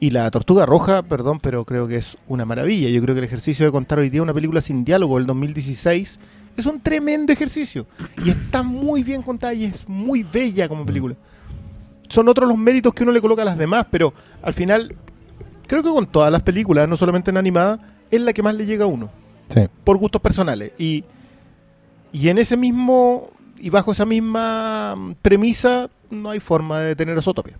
Y 0.00 0.10
la 0.10 0.30
Tortuga 0.30 0.64
Roja, 0.64 1.02
perdón, 1.02 1.40
pero 1.40 1.64
creo 1.64 1.88
que 1.88 1.96
es 1.96 2.16
una 2.28 2.44
maravilla. 2.44 2.88
Yo 2.88 3.02
creo 3.02 3.16
que 3.16 3.18
el 3.18 3.24
ejercicio 3.24 3.66
de 3.66 3.72
contar 3.72 3.98
hoy 3.98 4.10
día 4.10 4.22
una 4.22 4.32
película 4.32 4.60
sin 4.60 4.84
diálogo 4.84 5.18
del 5.18 5.26
2016 5.26 6.20
es 6.60 6.66
un 6.66 6.80
tremendo 6.80 7.32
ejercicio. 7.32 7.86
Y 8.24 8.30
está 8.30 8.62
muy 8.62 9.02
bien 9.02 9.22
contada 9.22 9.54
y 9.54 9.64
es 9.64 9.88
muy 9.88 10.22
bella 10.22 10.68
como 10.68 10.84
película. 10.84 11.14
Son 12.08 12.28
otros 12.28 12.48
los 12.48 12.56
méritos 12.58 12.94
que 12.94 13.02
uno 13.02 13.12
le 13.12 13.20
coloca 13.20 13.42
a 13.42 13.44
las 13.44 13.58
demás, 13.58 13.86
pero 13.90 14.12
al 14.42 14.54
final, 14.54 14.94
creo 15.66 15.82
que 15.82 15.90
con 15.90 16.06
todas 16.06 16.32
las 16.32 16.42
películas, 16.42 16.88
no 16.88 16.96
solamente 16.96 17.30
en 17.30 17.36
animada, 17.36 17.78
es 18.10 18.20
la 18.20 18.32
que 18.32 18.42
más 18.42 18.54
le 18.54 18.64
llega 18.66 18.84
a 18.84 18.88
uno 18.88 19.10
Sí. 19.48 19.60
por 19.84 19.96
gustos 19.98 20.20
personales. 20.20 20.72
Y, 20.78 21.04
y 22.12 22.28
en 22.28 22.38
ese 22.38 22.56
mismo, 22.56 23.30
y 23.58 23.70
bajo 23.70 23.92
esa 23.92 24.04
misma 24.04 24.94
mm, 24.96 25.12
premisa, 25.22 25.88
no 26.10 26.30
hay 26.30 26.40
forma 26.40 26.80
de 26.80 26.86
detener 26.88 27.18
a 27.18 27.22
Zootopia. 27.22 27.56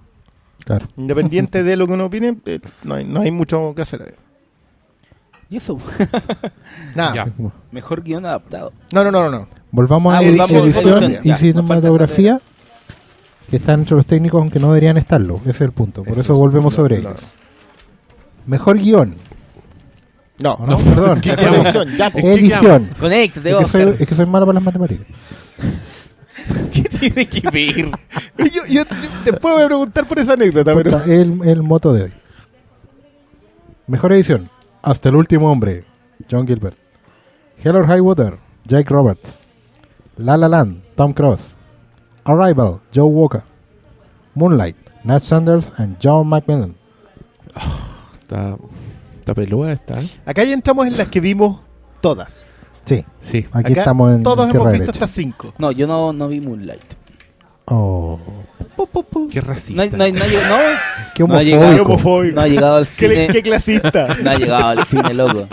Claro. 0.64 0.88
Independiente 0.96 1.62
de 1.64 1.76
lo 1.76 1.86
que 1.86 1.92
uno 1.92 2.06
opine, 2.06 2.36
eh, 2.46 2.58
no, 2.84 2.94
hay, 2.94 3.04
no 3.04 3.20
hay 3.20 3.30
mucho 3.30 3.74
que 3.74 3.82
hacer. 3.82 4.16
Y 5.50 5.56
eso, 5.56 5.78
Nada. 6.94 7.14
Ya. 7.14 7.26
mejor 7.72 8.02
guion 8.02 8.26
adaptado. 8.26 8.72
No, 8.92 9.02
no, 9.04 9.10
no, 9.10 9.22
no, 9.22 9.30
no. 9.30 9.48
Volvamos 9.70 10.14
Ah, 10.14 10.18
a 10.18 10.20
volvamos 10.20 10.50
edi- 10.50 10.56
a 10.56 10.64
edición 10.64 10.82
fotografía. 10.84 11.20
y 11.24 11.28
Ya, 11.28 11.36
cinematografía, 11.38 12.40
que 13.48 13.56
están 13.56 13.80
entre 13.80 13.96
los 13.96 14.06
técnicos 14.06 14.40
aunque 14.40 14.58
no 14.60 14.68
deberían 14.68 14.96
estarlo. 14.98 15.40
Ese 15.42 15.50
es 15.50 15.60
el 15.62 15.72
punto. 15.72 16.02
Por 16.02 16.12
Eso 16.12 16.20
eso, 16.20 16.32
es 16.34 16.38
volvemos 16.38 16.72
lo- 16.72 16.76
sobre 16.76 17.00
lo- 17.00 17.10
ellos. 17.10 17.20
Mejor 18.46 18.78
guion. 18.78 19.14
No, 20.38 20.52
¿o 20.54 20.66
no? 20.66 20.78
Perdón. 20.94 21.20
¿Qué 21.20 21.32
edición? 21.32 21.88
Ya, 21.96 22.10
po. 22.10 22.18
Es 22.18 22.24
que 22.24 22.34
Edición. 22.34 22.90
Conéctate, 23.00 23.50
Es 23.50 23.56
que, 23.56 23.64
soy, 23.64 23.82
Oscar. 23.82 24.02
es 24.02 24.08
que 24.08 24.14
soy 24.14 24.26
malo 24.26 24.44
para 24.46 24.54
las 24.54 24.62
matemáticas. 24.64 25.06
¿Qué 26.72 26.82
tiene 26.82 27.26
que 27.26 27.40
ver? 27.50 27.90
yo, 28.52 28.62
yo 28.68 28.82
después 29.24 29.54
voy 29.54 29.62
a 29.62 29.66
preguntar 29.66 30.06
por 30.06 30.18
esa 30.18 30.34
anécdota, 30.34 30.72
pero... 30.74 30.90
Puta, 30.98 31.04
el, 31.12 31.40
el 31.44 31.62
moto 31.62 31.92
de 31.92 32.04
hoy. 32.04 32.12
Mejor 33.86 34.12
edición. 34.12 34.48
Hasta 34.88 35.10
el 35.10 35.16
último 35.16 35.52
hombre. 35.52 35.84
John 36.30 36.46
Gilbert. 36.46 36.78
Hell 37.62 37.76
or 37.76 37.86
High 37.86 38.00
Water. 38.00 38.38
Jake 38.64 38.88
Roberts. 38.88 39.38
La 40.16 40.34
La 40.38 40.48
Land. 40.48 40.82
Tom 40.94 41.12
Cruise. 41.12 41.54
Arrival. 42.24 42.80
Joe 42.90 43.04
Walker. 43.04 43.42
Moonlight. 44.34 44.76
Nat 45.04 45.20
Sanders 45.20 45.70
and 45.76 45.98
John 46.02 46.26
McMillan. 46.26 46.74
Está, 48.14 48.56
está 49.20 49.34
peluda 49.34 49.72
esta. 49.72 50.00
¿eh? 50.00 50.10
Acá 50.24 50.42
ya 50.44 50.54
entramos 50.54 50.86
en 50.86 50.96
las 50.96 51.08
que 51.08 51.20
vimos 51.20 51.60
todas. 52.00 52.44
Sí, 52.86 53.04
Sí. 53.20 53.44
aquí 53.52 53.72
Acá 53.72 53.80
estamos 53.80 54.10
en 54.14 54.22
Todos 54.22 54.48
hemos 54.48 54.72
visto 54.72 54.90
hasta 54.90 55.06
cinco. 55.06 55.52
No, 55.58 55.70
yo 55.70 55.86
no, 55.86 56.14
no 56.14 56.28
vi 56.28 56.40
Moonlight. 56.40 56.94
Oh, 57.66 58.18
Qué 59.30 59.40
racista. 59.40 59.84
no, 59.86 59.96
no, 59.96 60.04
no, 60.06 60.08
no, 60.12 60.58
qué 61.14 61.24
No 61.24 61.34
ha 61.36 61.42
llegado. 61.42 61.64
homofóbico. 61.66 61.74
Qué 61.74 61.80
homofóbico. 61.80 62.34
no 62.36 62.40
ha 62.42 62.48
llegado 62.48 62.76
al 62.76 62.86
cine. 62.86 63.28
qué 63.32 63.42
clasista. 63.42 64.16
No 64.22 64.30
ha 64.30 64.34
llegado 64.36 64.66
al 64.68 64.84
cine, 64.86 65.14
loco. 65.14 65.46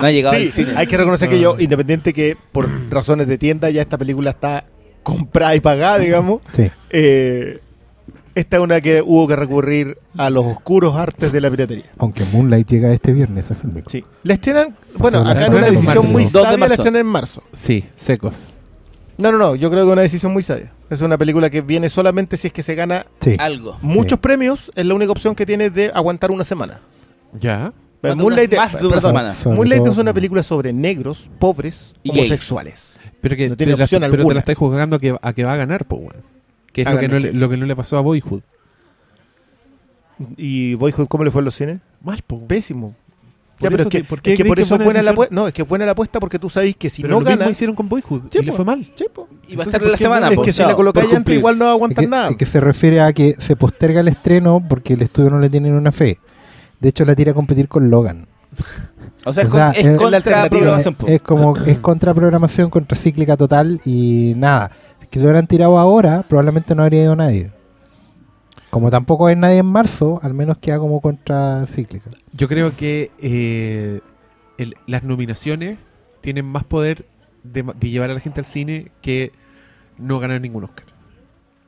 No 0.00 0.06
ha 0.06 0.10
llegado 0.10 0.36
Sí, 0.36 0.46
al 0.46 0.52
cine. 0.52 0.72
hay 0.76 0.86
que 0.86 0.96
reconocer 0.96 1.28
que 1.28 1.40
yo, 1.40 1.56
independiente 1.58 2.12
que 2.12 2.36
por 2.52 2.68
razones 2.90 3.26
de 3.26 3.38
tienda 3.38 3.70
ya 3.70 3.82
esta 3.82 3.98
película 3.98 4.30
está 4.30 4.64
comprada 5.02 5.54
y 5.54 5.60
pagada, 5.60 5.98
digamos, 5.98 6.40
Sí, 6.54 6.70
eh, 6.90 7.60
esta 8.34 8.56
es 8.56 8.62
una 8.62 8.80
que 8.80 9.00
hubo 9.00 9.28
que 9.28 9.36
recurrir 9.36 9.96
a 10.16 10.28
los 10.30 10.44
oscuros 10.44 10.96
artes 10.96 11.30
de 11.30 11.40
la 11.40 11.50
piratería. 11.50 11.84
aunque 11.98 12.24
Moonlight 12.32 12.68
llega 12.68 12.92
este 12.92 13.12
viernes 13.12 13.50
a 13.50 13.54
Filmico. 13.54 13.88
Sí. 13.90 14.04
La 14.24 14.34
estrenan, 14.34 14.74
bueno, 14.96 15.20
acá 15.20 15.46
en 15.46 15.54
una 15.54 15.66
decisión 15.66 15.86
marzo. 15.94 16.02
muy 16.04 16.24
2 16.24 16.32
de 16.32 16.40
sabia, 16.40 16.58
la 16.68 16.74
estrenan 16.74 17.00
en 17.00 17.06
marzo. 17.06 17.42
Sí, 17.52 17.84
secos. 17.94 18.58
No, 19.18 19.30
no, 19.30 19.38
no, 19.38 19.54
yo 19.54 19.70
creo 19.70 19.84
que 19.84 19.88
es 19.90 19.92
una 19.92 20.02
decisión 20.02 20.32
muy 20.32 20.42
sabia. 20.42 20.72
Es 20.94 21.02
una 21.02 21.18
película 21.18 21.50
que 21.50 21.60
viene 21.60 21.88
solamente 21.88 22.36
si 22.36 22.46
es 22.48 22.52
que 22.52 22.62
se 22.62 22.74
gana 22.74 23.06
Sí, 23.20 23.36
Algo. 23.38 23.78
muchos 23.82 24.16
Sí. 24.18 24.22
premios, 24.22 24.70
es 24.74 24.86
la 24.86 24.94
única 24.94 25.12
opción 25.12 25.34
que 25.34 25.44
tiene 25.46 25.70
de 25.70 25.90
aguantar 25.94 26.30
una 26.30 26.44
semana. 26.44 26.80
Ya. 27.32 27.72
Pero 28.00 28.14
Más 28.16 28.18
de 28.18 28.22
Moonlight, 28.22 28.52
una- 28.52 28.60
más 28.62 28.78
de 28.80 28.86
una 28.86 29.00
semana. 29.00 29.34
Moonlight 29.46 29.86
es 29.86 29.98
una 29.98 30.12
película 30.14 30.42
sobre 30.42 30.72
negros, 30.72 31.28
pobres, 31.38 31.94
Y 32.02 32.10
gays. 32.10 32.20
homosexuales. 32.20 32.92
Pero 33.20 33.36
que 33.36 33.48
No 33.48 33.56
tiene 33.56 33.72
te 33.72 33.78
la, 33.78 33.84
opción 33.84 34.00
pero 34.02 34.10
te 34.12 34.16
alguna. 34.18 34.34
la 34.34 34.40
estáis 34.40 34.58
jugando 34.58 34.96
a 34.96 34.98
que, 35.00 35.16
a 35.20 35.32
que 35.32 35.44
va 35.44 35.54
a 35.54 35.56
ganar, 35.56 35.84
pues, 35.86 36.00
weón. 36.02 36.22
Que 36.72 36.82
es 36.82 36.86
¿A 36.86 36.92
lo 36.92 36.98
que, 37.00 37.06
ganar 37.06 37.20
no 37.20 37.26
le, 37.26 37.32
qué? 37.32 37.38
lo 37.38 37.48
que 37.48 37.56
no 37.56 37.66
le 37.66 37.74
pasó 37.76 37.96
a 37.96 38.00
Boyhood. 38.02 38.42
¿Y 40.36 40.74
Boyhood 40.74 41.08
cómo 41.08 41.24
le 41.24 41.30
fue 41.30 41.40
en 41.40 41.44
los 41.46 41.54
cines? 41.54 41.80
Mal, 42.02 42.20
po. 42.26 42.46
Pésimo. 42.46 42.94
Por 43.58 43.62
Ya, 43.62 43.70
pero 43.70 43.82
es 43.84 43.88
que, 43.88 44.04
¿por 44.04 44.18
es 44.18 44.22
qué 44.22 44.34
que 44.34 44.44
por 44.44 44.58
eso 44.58 44.76
que 44.76 44.82
es 44.82 44.84
buena 44.84 45.02
la 45.02 45.10
apuesta. 45.12 45.34
No, 45.34 45.46
es 45.46 45.54
que 45.54 45.62
es 45.62 45.68
buena 45.68 45.86
la 45.86 45.92
apuesta 45.92 46.18
porque 46.20 46.38
tú 46.38 46.50
sabéis 46.50 46.76
que 46.76 46.90
si 46.90 47.02
Pero 47.02 47.20
no 47.20 47.20
lo 47.20 47.30
mismo 47.36 47.50
hicieron 47.50 47.76
con 47.76 47.88
Boyhood 47.88 48.22
Sí, 48.30 48.38
y 48.40 48.42
le 48.42 48.52
fue 48.52 48.64
mal. 48.64 48.84
Sí. 48.96 49.04
Y 49.48 49.56
va 49.56 49.64
a 49.64 49.66
estar 49.66 49.80
¿por 49.80 49.86
en 49.88 49.92
la 49.92 49.98
semana. 49.98 50.28
es 50.28 50.34
po, 50.36 50.42
que 50.42 50.52
si 50.52 50.62
la 50.62 50.74
colocáis 50.74 51.12
antes 51.14 51.34
igual 51.36 51.58
no 51.58 51.64
va 51.66 51.70
a 51.70 51.74
Es 51.74 51.76
aguantar 51.76 52.04
que, 52.04 52.10
nada. 52.10 52.28
es 52.30 52.36
que 52.36 52.46
se 52.46 52.60
refiere 52.60 53.00
a 53.00 53.12
que 53.12 53.34
se 53.38 53.56
posterga 53.56 54.00
el 54.00 54.08
estreno 54.08 54.62
porque 54.68 54.94
el 54.94 55.02
estudio 55.02 55.30
no 55.30 55.38
le 55.38 55.48
tiene 55.50 55.72
una 55.72 55.92
fe. 55.92 56.18
De 56.80 56.88
hecho, 56.88 57.04
la 57.04 57.14
tira 57.14 57.30
a 57.30 57.34
competir 57.34 57.68
con 57.68 57.88
Logan. 57.90 58.26
O 59.24 59.32
sea, 59.32 59.44
es, 59.44 59.48
O 59.48 59.52
sea, 59.52 59.70
es 59.70 59.78
es 59.78 59.86
la 59.86 59.96
contra 59.96 60.16
alternativa. 60.18 60.48
programación. 60.50 60.94
po. 60.94 61.06
Es 61.06 61.22
como 61.22 61.56
es 61.66 61.78
contraprogramación, 61.78 62.70
contracíclica 62.70 63.36
total 63.36 63.80
y 63.84 64.34
nada. 64.36 64.70
Que 65.10 65.18
lo 65.20 65.26
hubieran 65.26 65.46
tirado 65.46 65.78
ahora, 65.78 66.24
probablemente 66.28 66.74
no 66.74 66.82
habría 66.82 67.04
ido 67.04 67.14
nadie. 67.16 67.52
Como 68.74 68.90
tampoco 68.90 69.26
hay 69.28 69.36
nadie 69.36 69.58
en 69.58 69.66
marzo, 69.66 70.18
al 70.22 70.34
menos 70.34 70.58
queda 70.58 70.78
como 70.80 71.00
contracíclica. 71.00 72.10
Yo 72.32 72.48
creo 72.48 72.76
que 72.76 73.12
eh, 73.20 74.00
el- 74.58 74.74
las 74.88 75.04
nominaciones 75.04 75.78
tienen 76.20 76.44
más 76.44 76.64
poder 76.64 77.04
de, 77.44 77.62
llevar 77.88 78.10
a 78.10 78.14
la 78.14 78.20
gente 78.20 78.40
al 78.40 78.46
cine 78.46 78.90
que 79.00 79.30
no 79.96 80.18
ganar 80.18 80.40
ningún 80.40 80.64
Oscar. 80.64 80.86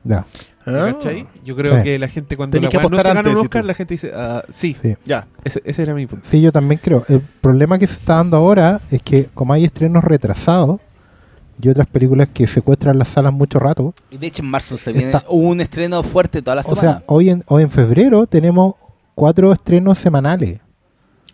Ya, 0.03 0.25
Ah, 0.69 0.89
¿Cachai? 0.91 1.25
Yo 1.45 1.55
creo 1.55 1.77
Sí. 1.77 1.83
que 1.83 1.97
la 1.97 2.09
gente 2.09 2.35
cuando 2.35 2.55
Tenés 2.57 2.65
la 2.65 2.71
que 2.71 2.75
no 2.77 2.87
apostar 2.87 3.05
se 3.13 3.13
gana 3.15 3.29
un 3.29 3.37
Oscar, 3.37 3.61
tú. 3.61 3.67
la 3.69 3.73
gente 3.73 3.93
dice, 3.93 4.11
ah, 4.13 4.43
sí, 4.49 4.75
sí. 4.81 4.95
Ya. 5.05 5.25
ese, 5.45 5.61
ese 5.63 5.81
era 5.83 5.93
mi 5.93 6.05
punto. 6.07 6.25
Sí, 6.27 6.41
yo 6.41 6.51
también 6.51 6.81
creo. 6.83 7.05
El 7.07 7.21
problema 7.21 7.79
que 7.79 7.87
se 7.87 7.93
está 7.93 8.15
dando 8.15 8.35
ahora 8.35 8.81
es 8.91 9.01
que 9.01 9.27
como 9.33 9.53
hay 9.53 9.63
estrenos 9.63 10.03
retrasados 10.03 10.81
y 11.61 11.69
otras 11.69 11.87
películas 11.87 12.29
que 12.33 12.45
secuestran 12.47 12.97
las 12.99 13.07
salas 13.07 13.33
mucho 13.33 13.59
rato, 13.59 13.93
Y 14.11 14.17
de 14.17 14.27
hecho, 14.27 14.43
en 14.43 14.49
marzo 14.49 14.77
se 14.77 14.91
viene 14.93 15.07
Está- 15.11 15.25
un 15.29 15.59
estreno 15.61 16.03
fuerte 16.03 16.41
toda 16.41 16.55
la 16.55 16.61
o 16.61 16.75
semana. 16.75 16.81
sea, 16.81 17.03
hoy 17.07 17.29
en, 17.29 17.43
hoy 17.47 17.63
en 17.63 17.69
febrero 17.71 18.27
tenemos 18.27 18.75
cuatro 19.15 19.51
estrenos 19.51 19.97
semanales. 19.97 20.59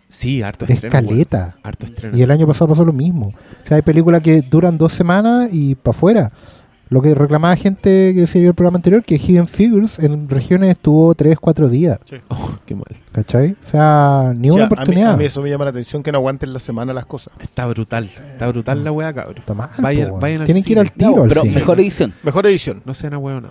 Sí, 0.08 0.42
harto 0.42 0.64
Es 0.64 0.70
estreno. 0.72 0.92
weón. 0.94 1.06
caleta. 1.08 1.56
Harto 1.62 1.86
estreno. 1.86 2.16
Y 2.16 2.22
el 2.22 2.30
año 2.30 2.46
pasado 2.46 2.68
pasó 2.68 2.84
lo 2.84 2.92
mismo. 2.92 3.28
O 3.64 3.66
sea, 3.66 3.76
hay 3.76 3.82
películas 3.82 4.22
que 4.22 4.42
duran 4.42 4.78
dos 4.78 4.92
semanas 4.92 5.48
y 5.52 5.74
para 5.74 5.96
afuera. 5.96 6.32
Lo 6.90 7.00
que 7.02 7.14
reclamaba 7.14 7.56
gente 7.56 8.12
que 8.14 8.26
se 8.26 8.38
vio 8.40 8.50
el 8.50 8.54
programa 8.54 8.76
anterior, 8.76 9.02
que 9.02 9.16
Hidden 9.16 9.48
Figures 9.48 9.98
en 9.98 10.28
regiones 10.28 10.70
estuvo 10.70 11.14
tres, 11.14 11.38
cuatro 11.40 11.68
días. 11.68 11.98
Oh, 12.28 12.58
qué 12.66 12.74
mal. 12.74 12.84
¿Cachai? 13.12 13.52
O 13.52 13.66
sea, 13.70 14.32
ni 14.36 14.50
O 14.50 14.52
sea, 14.52 14.56
una 14.56 14.64
a 14.64 14.68
mí- 14.68 14.72
oportunidad. 14.74 15.12
A 15.12 15.16
mí, 15.16 15.24
eso 15.24 15.42
me 15.42 15.50
llama 15.50 15.64
la 15.64 15.70
atención 15.70 16.02
que 16.02 16.12
no 16.12 16.18
aguanten 16.18 16.52
la 16.52 16.58
semana 16.58 16.92
las 16.92 17.06
cosas. 17.06 17.32
Está 17.40 17.66
brutal. 17.66 18.04
Está 18.04 18.46
brutal 18.48 18.84
la 18.84 18.92
weá, 18.92 19.12
cabrón. 19.12 19.36
Está 19.38 19.54
mal, 19.54 19.70
Vayan- 19.78 20.10
po, 20.10 20.18
vayan 20.20 20.40
al 20.42 20.46
Tienen 20.46 20.62
que 20.64 20.72
ir 20.72 20.78
al 20.78 20.90
tiro 20.92 21.16
No, 21.16 21.22
al 21.22 21.28
pero 21.28 21.42
cine. 21.42 21.54
mejor 21.54 21.80
edición. 21.80 22.14
Mejor 22.22 22.46
edición. 22.46 22.82
No 22.84 22.94
sean 22.94 23.12
no. 23.12 23.50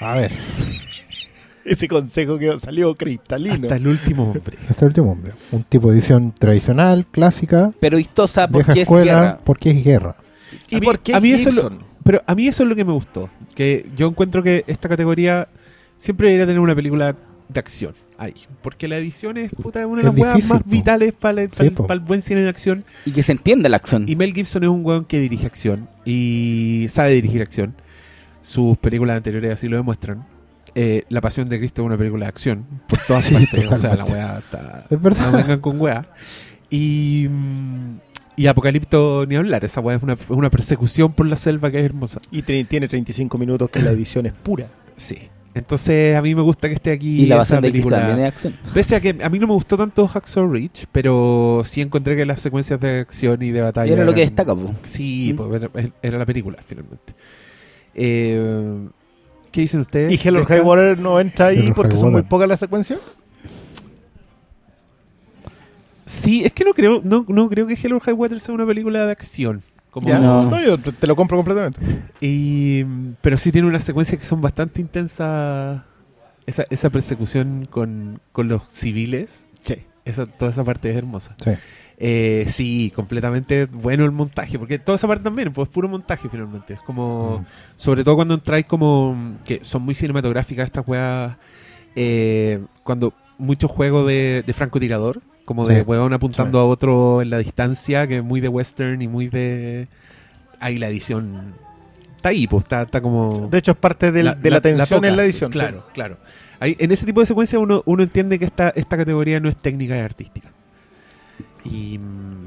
A 0.00 0.14
ver, 0.14 0.30
Ese 1.64 1.86
consejo 1.86 2.38
que 2.38 2.58
salió 2.58 2.94
cristalino. 2.96 3.54
Hasta 3.54 3.76
el 3.76 3.86
último 3.86 4.24
hombre. 4.32 4.58
hasta 4.68 4.84
el 4.84 4.88
último 4.88 5.12
hombre. 5.12 5.32
Un 5.52 5.62
tipo 5.62 5.90
de 5.90 5.98
edición 5.98 6.34
tradicional, 6.36 7.06
clásica, 7.10 7.70
Pero 7.78 7.96
vistosa 7.98 8.48
porque 8.48 8.72
es 8.72 8.78
escuela, 8.78 9.14
guerra. 9.14 9.38
porque 9.44 9.70
es 9.70 9.84
guerra. 9.84 10.16
¿Y 10.70 10.76
A 10.76 10.80
mí- 10.80 10.86
por 10.86 10.98
qué 10.98 11.14
a 11.14 11.20
mí 11.20 11.30
eso 11.32 11.50
Gibson? 11.50 11.78
Pero 12.04 12.22
a 12.26 12.34
mí 12.34 12.48
eso 12.48 12.62
es 12.62 12.68
lo 12.68 12.74
que 12.76 12.84
me 12.84 12.92
gustó. 12.92 13.28
Que 13.54 13.88
yo 13.96 14.08
encuentro 14.08 14.42
que 14.42 14.64
esta 14.66 14.88
categoría 14.88 15.48
siempre 15.96 16.28
debería 16.28 16.46
tener 16.46 16.60
una 16.60 16.74
película 16.74 17.14
de 17.48 17.60
acción 17.60 17.94
ahí. 18.18 18.34
Porque 18.62 18.88
la 18.88 18.96
edición 18.98 19.36
es 19.36 19.50
puta, 19.52 19.86
una 19.86 20.02
de 20.02 20.08
las 20.08 20.16
weas 20.16 20.34
difícil, 20.34 20.54
más 20.54 20.62
po. 20.62 20.70
vitales 20.70 21.12
para 21.12 21.42
el, 21.42 21.50
Sí, 21.52 21.70
po. 21.70 21.86
buen 22.00 22.22
cine 22.22 22.40
de 22.40 22.48
acción. 22.48 22.84
Y 23.04 23.10
que 23.12 23.22
se 23.22 23.32
entienda 23.32 23.68
la 23.68 23.76
acción. 23.76 24.04
Y 24.08 24.16
Mel 24.16 24.32
Gibson 24.32 24.62
es 24.64 24.68
un 24.70 24.84
weón 24.84 25.04
que 25.04 25.20
dirige 25.20 25.46
acción 25.46 25.88
y 26.04 26.86
sabe 26.88 27.10
dirigir 27.12 27.42
acción. 27.42 27.74
Sus 28.40 28.76
películas 28.78 29.16
anteriores 29.18 29.52
así 29.52 29.66
lo 29.68 29.76
demuestran. 29.76 30.24
eh, 30.74 31.04
La 31.10 31.20
Pasión 31.20 31.48
de 31.48 31.58
Cristo 31.58 31.82
es 31.82 31.86
una 31.86 31.98
película 31.98 32.24
de 32.26 32.28
acción 32.30 32.64
por 32.88 32.98
todas 33.06 33.24
Sí, 33.26 33.34
partes. 33.34 33.70
O 33.70 33.76
sea, 33.76 33.94
la 33.94 34.04
weá 34.04 34.38
está. 34.38 34.86
Es 34.90 35.00
verdad. 35.00 35.30
No 35.30 35.36
vengan 35.38 35.60
con 35.60 35.80
weá. 35.80 36.06
Y. 36.70 37.26
mm, 37.30 37.98
Y 38.42 38.48
Apocalipto 38.48 39.24
ni 39.28 39.36
hablar. 39.36 39.64
Esa 39.64 39.80
weá 39.80 39.96
es 39.98 40.02
una, 40.02 40.50
persecución 40.50 41.12
por 41.12 41.26
la 41.26 41.36
selva 41.36 41.70
que 41.70 41.78
es 41.78 41.84
hermosa. 41.84 42.20
Y 42.32 42.42
tiene 42.42 42.88
35 42.88 43.38
minutos 43.38 43.70
que 43.70 43.80
la 43.80 43.90
edición 43.92 44.26
es 44.26 44.32
pura. 44.32 44.66
Sí. 44.96 45.16
Entonces, 45.54 46.16
a 46.16 46.22
mí 46.22 46.34
me 46.34 46.42
gusta 46.42 46.66
que 46.66 46.74
esté 46.74 46.90
aquí 46.90 47.22
Y 47.22 47.26
la 47.26 47.36
esa 47.36 47.38
base 47.38 47.56
de 47.56 47.62
película. 47.62 48.00
también 48.00 48.26
es 48.26 48.32
acción. 48.32 48.56
Pese 48.74 48.96
a 48.96 49.00
que 49.00 49.16
a 49.22 49.28
mí 49.28 49.38
no 49.38 49.46
me 49.46 49.52
gustó 49.52 49.76
tanto 49.76 50.08
Hacksaw 50.08 50.50
Ridge, 50.50 50.86
pero 50.90 51.62
sí 51.64 51.82
encontré 51.82 52.16
que 52.16 52.24
las 52.24 52.40
secuencias 52.40 52.80
de 52.80 52.98
acción 52.98 53.40
y 53.42 53.52
de 53.52 53.60
batalla. 53.60 53.88
Y 53.88 53.92
era 53.92 54.04
lo 54.04 54.12
que 54.12 54.22
destaca, 54.22 54.56
po. 54.56 54.74
Sí, 54.82 55.34
¿Mm? 55.34 55.36
pues, 55.36 55.62
era, 55.62 55.92
era 56.02 56.18
la 56.18 56.26
película, 56.26 56.58
finalmente. 56.66 57.14
Eh, 57.94 58.88
¿Qué 59.52 59.60
dicen 59.60 59.78
ustedes? 59.78 60.10
¿Y 60.10 60.26
Hell 60.26 60.34
or 60.34 60.42
¿Esta? 60.42 60.54
High 60.54 60.64
Water 60.64 60.98
no 60.98 61.20
entra 61.20 61.46
ahí 61.46 61.70
porque 61.72 61.94
High 61.94 62.00
son 62.00 62.10
muy 62.10 62.22
pocas 62.22 62.48
las 62.48 62.58
secuencias? 62.58 62.98
Sí, 66.04 66.44
es 66.44 66.52
que 66.52 66.64
no 66.64 66.72
creo, 66.74 67.00
no, 67.04 67.24
no 67.28 67.48
creo 67.48 67.66
que 67.66 67.74
Hell 67.74 67.92
or 67.92 68.00
High 68.02 68.14
Water 68.14 68.40
sea 68.40 68.54
una 68.54 68.66
película 68.66 69.04
de 69.06 69.12
acción. 69.12 69.62
Como 69.90 70.08
Ya, 70.08 70.18
No. 70.18 70.48
no, 70.48 70.62
yo 70.62 70.78
te 70.78 70.90
te 70.92 71.06
lo 71.06 71.14
compro 71.16 71.36
completamente. 71.36 71.78
Y, 72.20 72.84
pero 73.20 73.36
sí 73.36 73.52
tiene 73.52 73.68
unas 73.68 73.84
secuencias 73.84 74.18
que 74.18 74.24
son 74.26 74.40
bastante 74.40 74.80
intensas. 74.80 75.82
Esa, 76.46 76.64
esa 76.70 76.90
persecución 76.90 77.68
con, 77.70 78.20
con 78.32 78.48
los 78.48 78.62
civiles, 78.66 79.46
Sí. 79.62 79.76
esa, 80.04 80.26
toda 80.26 80.50
esa 80.50 80.64
parte 80.64 80.90
es 80.90 80.96
hermosa. 80.96 81.36
Sí. 81.44 81.52
Eh, 81.98 82.46
sí, 82.48 82.92
completamente 82.96 83.66
bueno 83.66 84.04
el 84.04 84.10
montaje, 84.10 84.58
porque 84.58 84.80
toda 84.80 84.96
esa 84.96 85.06
parte 85.06 85.22
también, 85.22 85.52
pues 85.52 85.68
es 85.68 85.74
puro 85.74 85.88
montaje 85.88 86.28
finalmente. 86.28 86.74
Es 86.74 86.80
como, 86.80 87.38
Mm. 87.38 87.44
sobre 87.76 88.02
todo 88.02 88.16
cuando 88.16 88.34
entráis 88.34 88.66
como, 88.66 89.36
que 89.44 89.60
son 89.62 89.82
muy 89.82 89.94
cinematográficas 89.94 90.64
estas 90.66 90.88
weas, 90.88 91.36
eh, 91.94 92.60
cuando 92.82 93.12
muchos 93.38 93.70
juegos 93.70 94.08
de, 94.08 94.42
de 94.44 94.52
francotirador, 94.52 95.20
como 95.44 95.66
de 95.66 95.76
Sí. 95.76 95.82
weón 95.82 96.12
apuntando 96.12 96.58
a 96.60 96.64
otro 96.64 97.22
en 97.22 97.30
la 97.30 97.38
distancia, 97.38 98.06
que 98.06 98.18
es 98.18 98.24
muy 98.24 98.40
de 98.40 98.48
western 98.48 99.00
y 99.02 99.08
muy 99.08 99.28
de... 99.28 99.88
Ahí 100.60 100.78
la 100.78 100.88
edición 100.88 101.54
está 102.16 102.28
ahí, 102.28 102.46
pues 102.46 102.64
está, 102.64 102.82
está 102.82 103.00
como... 103.00 103.48
De 103.50 103.58
hecho, 103.58 103.72
es 103.72 103.76
parte 103.76 104.12
del- 104.12 104.40
de 104.40 104.50
la, 104.50 104.60
tensión 104.60 105.04
en 105.04 105.16
la 105.16 105.24
edición. 105.24 105.50
Claro, 105.50 105.84
claro. 105.92 106.18
Ahí, 106.60 106.76
en 106.78 106.92
ese 106.92 107.04
tipo 107.04 107.18
de 107.20 107.26
secuencias 107.26 107.60
uno, 107.60 107.82
uno 107.86 108.02
entiende 108.04 108.38
que 108.38 108.44
esta, 108.44 108.68
esta 108.70 108.96
categoría 108.96 109.40
no 109.40 109.48
es 109.48 109.56
técnica, 109.56 109.96
es 109.98 110.04
artística. 110.04 110.48
Y... 111.64 111.98
mm, 111.98 112.46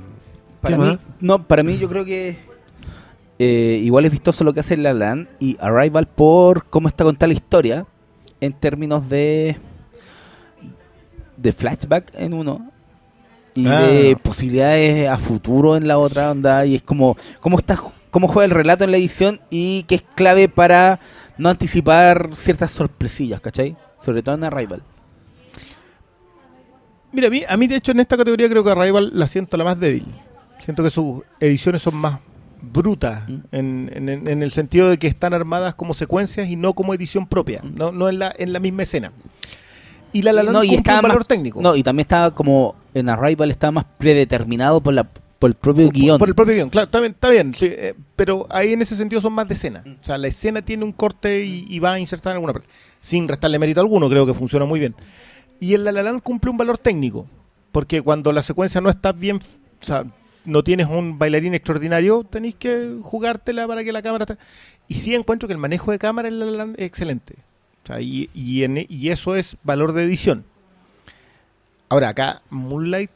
Para 0.62 0.78
¿qué 0.78 0.82
mí, 0.84 0.98
no, 1.20 1.44
para 1.46 1.64
mí 1.64 1.78
yo 1.78 1.90
creo 1.90 2.06
que 2.06 2.38
eh, 3.38 3.82
igual 3.84 4.06
es 4.06 4.12
vistoso 4.12 4.46
lo 4.46 4.54
que 4.54 4.62
hace 4.62 4.78
La 4.78 4.94
La 4.94 5.08
Land 5.08 5.28
y 5.42 5.58
Arrival 5.60 6.08
por 6.08 6.66
cómo 6.68 6.88
está 6.88 7.04
contada 7.04 7.28
la 7.28 7.34
historia 7.34 7.86
en 8.40 8.54
términos 8.54 9.10
de 9.10 9.58
de 11.36 11.52
flashback 11.52 12.14
en 12.16 12.34
uno 12.34 12.72
y 13.56 13.66
Ah. 13.68 13.82
de 13.82 14.16
posibilidades 14.18 15.10
a 15.10 15.18
futuro 15.18 15.76
en 15.78 15.88
la 15.88 15.98
otra 15.98 16.30
onda 16.32 16.66
y 16.66 16.76
es 16.76 16.82
como 16.84 17.16
cómo 17.40 17.58
está 17.58 17.82
cómo 18.12 18.28
juega 18.28 18.46
el 18.46 18.52
relato 18.52 18.84
en 18.84 18.92
la 18.92 18.98
edición 18.98 19.42
y 19.50 19.84
que 19.84 19.96
es 19.96 20.04
clave 20.16 20.48
para 20.48 21.00
no 21.38 21.50
anticipar 21.50 22.30
ciertas 22.34 22.72
sorpresillas, 22.72 23.42
¿cachai? 23.42 23.76
Sobre 24.04 24.22
todo 24.22 24.36
en 24.36 24.44
Arrival. 24.46 24.82
Mira, 27.12 27.28
a 27.28 27.32
mí, 27.32 27.44
a 27.48 27.58
mí, 27.58 27.68
de 27.68 27.78
hecho 27.78 27.92
en 27.92 28.00
esta 28.02 28.18
categoría 28.18 28.50
creo 28.50 28.64
que 28.64 28.72
Arrival 28.72 29.12
la 29.14 29.28
siento 29.28 29.58
la 29.58 29.64
más 29.64 29.80
débil. 29.80 30.06
Siento 30.64 30.84
que 30.84 30.90
sus 30.90 31.24
ediciones 31.40 31.82
son 31.82 31.96
más 31.96 32.20
brutas 32.62 33.28
Mm. 33.30 33.36
en, 33.52 33.92
en- 34.10 34.28
en 34.28 34.44
el 34.44 34.52
sentido 34.52 34.90
de 34.90 34.98
que 34.98 35.08
están 35.08 35.34
armadas 35.34 35.76
como 35.76 35.94
secuencias 35.94 36.48
y 36.50 36.56
no 36.56 36.74
como 36.74 36.94
edición 36.94 37.28
propia, 37.28 37.62
Mm. 37.64 37.76
no, 37.76 37.92
no 37.92 38.10
en, 38.10 38.20
la, 38.20 38.34
en 38.38 38.52
la 38.54 38.60
misma 38.60 38.84
escena. 38.84 39.12
Y 40.14 40.22
la 40.24 40.34
La 40.34 40.44
No, 40.44 40.64
y 40.64 40.76
un 40.76 40.84
valor 40.84 41.20
más- 41.20 41.28
técnico. 41.28 41.62
No, 41.62 41.76
y 41.76 41.84
también 41.84 42.06
estaba 42.06 42.32
como 42.34 42.76
en 42.96 43.10
Arrival 43.10 43.52
estaba 43.52 43.72
más 43.72 43.86
predeterminado 44.00 44.82
por 44.82 44.94
la 44.96 45.04
por 45.38 45.50
el 45.52 45.56
propio 45.56 45.86
por, 45.86 45.94
guion. 45.94 46.18
por 46.18 46.30
el 46.30 46.34
propio 46.36 46.56
guion, 46.56 46.70
claro, 46.70 46.86
está 46.86 47.00
bien, 47.02 47.12
está 47.12 47.30
bien, 47.30 47.54
sí, 47.54 47.66
eh, 47.70 47.94
pero 48.16 48.48
ahí 48.50 48.72
en 48.74 48.82
ese 48.82 48.96
sentido 48.96 49.22
son 49.22 49.34
más 49.34 49.48
de 49.48 49.54
escena. 49.54 49.84
O 50.02 50.04
sea, 50.04 50.18
la 50.18 50.28
escena 50.28 50.62
tiene 50.64 50.86
un 50.86 50.94
corte 50.94 51.44
y, 51.46 51.68
y 51.70 51.78
va 51.80 51.94
a 51.94 52.00
insertar 52.00 52.32
en 52.32 52.36
alguna 52.38 52.54
parte. 52.54 52.70
Sin 53.02 53.28
restarle 53.28 53.60
mérito 53.60 53.82
alguno, 53.82 54.10
creo 54.10 54.26
que 54.26 54.34
funciona 54.34 54.66
muy 54.66 54.80
bien. 54.80 54.96
Y 55.60 55.74
el 55.74 55.84
La 55.84 55.92
La 55.92 56.02
Land 56.04 56.22
cumple 56.24 56.50
un 56.52 56.58
valor 56.58 56.78
técnico, 56.78 57.28
porque 57.74 58.02
cuando 58.02 58.32
la 58.32 58.42
secuencia 58.42 58.80
no 58.82 58.90
está 58.90 59.12
bien, 59.12 59.40
o 59.82 59.86
sea, 59.86 60.06
no 60.46 60.64
tienes 60.64 60.88
un 60.88 61.20
bailarín 61.20 61.54
extraordinario, 61.54 62.24
tenéis 62.24 62.56
que 62.56 62.96
jugártela 63.02 63.68
para 63.68 63.84
que 63.84 63.92
la 63.92 64.02
cámara... 64.02 64.26
Y 64.88 64.94
sí 64.96 65.14
encuentro 65.16 65.48
que 65.48 65.54
el 65.54 65.60
manejo 65.60 65.92
de 65.92 66.00
cámara 66.00 66.28
en 66.30 66.40
La 66.40 66.46
La 66.46 66.52
Land 66.54 66.76
es 66.80 66.86
excelente. 66.86 67.36
O 67.84 67.88
sea, 67.88 68.00
y, 68.02 68.30
y, 68.34 68.64
en- 68.64 68.86
y 68.88 69.10
eso 69.10 69.36
es 69.36 69.58
valor 69.64 69.92
de 69.94 70.04
edición. 70.04 70.46
Ahora, 71.90 72.10
acá 72.10 72.42
Moonlight 72.50 73.12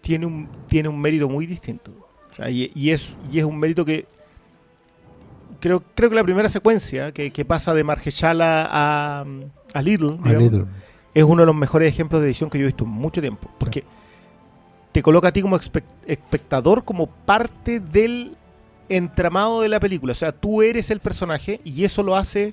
tiene 0.00 0.26
un, 0.26 0.48
tiene 0.68 0.88
un 0.88 1.00
mérito 1.00 1.28
muy 1.28 1.46
distinto. 1.46 1.90
O 2.30 2.34
sea, 2.34 2.50
y, 2.50 2.70
y 2.74 2.90
es, 2.90 3.16
y 3.30 3.38
es 3.38 3.44
un 3.44 3.58
mérito 3.58 3.84
que 3.84 4.06
creo, 5.60 5.82
creo 5.94 6.10
que 6.10 6.16
la 6.16 6.24
primera 6.24 6.48
secuencia 6.48 7.12
que, 7.12 7.30
que 7.30 7.44
pasa 7.44 7.72
de 7.74 7.84
Margeshala 7.84 8.68
a, 8.70 9.24
a 9.72 9.82
Little, 9.82 10.18
A 10.20 10.28
digamos, 10.28 10.42
Little. 10.42 10.64
es 11.14 11.24
uno 11.24 11.42
de 11.42 11.46
los 11.46 11.54
mejores 11.54 11.88
ejemplos 11.92 12.20
de 12.20 12.28
edición 12.28 12.50
que 12.50 12.58
yo 12.58 12.64
he 12.64 12.66
visto 12.66 12.84
en 12.84 12.90
mucho 12.90 13.20
tiempo. 13.20 13.48
Porque 13.58 13.84
te 14.92 15.02
coloca 15.02 15.28
a 15.28 15.32
ti 15.32 15.42
como 15.42 15.56
espe- 15.58 15.82
espectador, 16.06 16.84
como 16.84 17.06
parte 17.06 17.80
del 17.80 18.36
entramado 18.88 19.60
de 19.60 19.68
la 19.68 19.80
película. 19.80 20.12
O 20.12 20.16
sea, 20.16 20.32
tú 20.32 20.60
eres 20.62 20.90
el 20.90 21.00
personaje 21.00 21.60
y 21.64 21.84
eso 21.84 22.02
lo 22.02 22.16
hace 22.16 22.52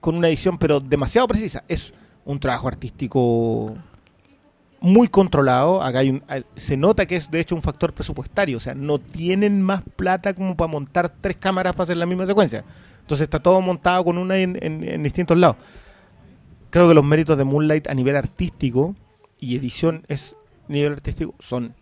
con 0.00 0.16
una 0.16 0.28
edición, 0.28 0.58
pero 0.58 0.80
demasiado 0.80 1.26
precisa. 1.28 1.62
Es 1.68 1.94
un 2.24 2.38
trabajo 2.40 2.68
artístico 2.68 3.74
muy 4.80 5.08
controlado. 5.08 5.82
Acá 5.82 6.00
hay 6.00 6.10
un- 6.10 6.22
se 6.56 6.76
nota 6.76 7.06
que 7.06 7.16
es 7.16 7.30
de 7.30 7.40
hecho 7.40 7.54
un 7.54 7.62
factor 7.62 7.92
presupuestario. 7.92 8.56
O 8.56 8.60
sea, 8.60 8.74
no 8.74 8.98
tienen 8.98 9.62
más 9.62 9.82
plata 9.96 10.34
como 10.34 10.56
para 10.56 10.68
montar 10.70 11.12
tres 11.20 11.36
cámaras 11.36 11.72
para 11.74 11.84
hacer 11.84 11.96
la 11.96 12.06
misma 12.06 12.26
secuencia. 12.26 12.64
Entonces 13.00 13.24
está 13.24 13.40
todo 13.40 13.60
montado 13.60 14.04
con 14.04 14.18
una 14.18 14.38
en- 14.38 14.58
en- 14.62 14.84
en 14.84 15.02
distintos 15.02 15.36
lados 15.36 15.56
creo 16.70 16.88
que 16.88 16.94
los 16.94 17.04
méritos 17.04 17.36
de 17.36 17.44
Moonlight 17.44 17.86
a 17.88 17.92
nivel 17.94 18.16
artístico 18.16 18.94
y 19.38 19.56
edición 19.56 20.04
es 20.08 20.36
nivel 20.68 20.94
artístico 20.94 21.34
son 21.38 21.74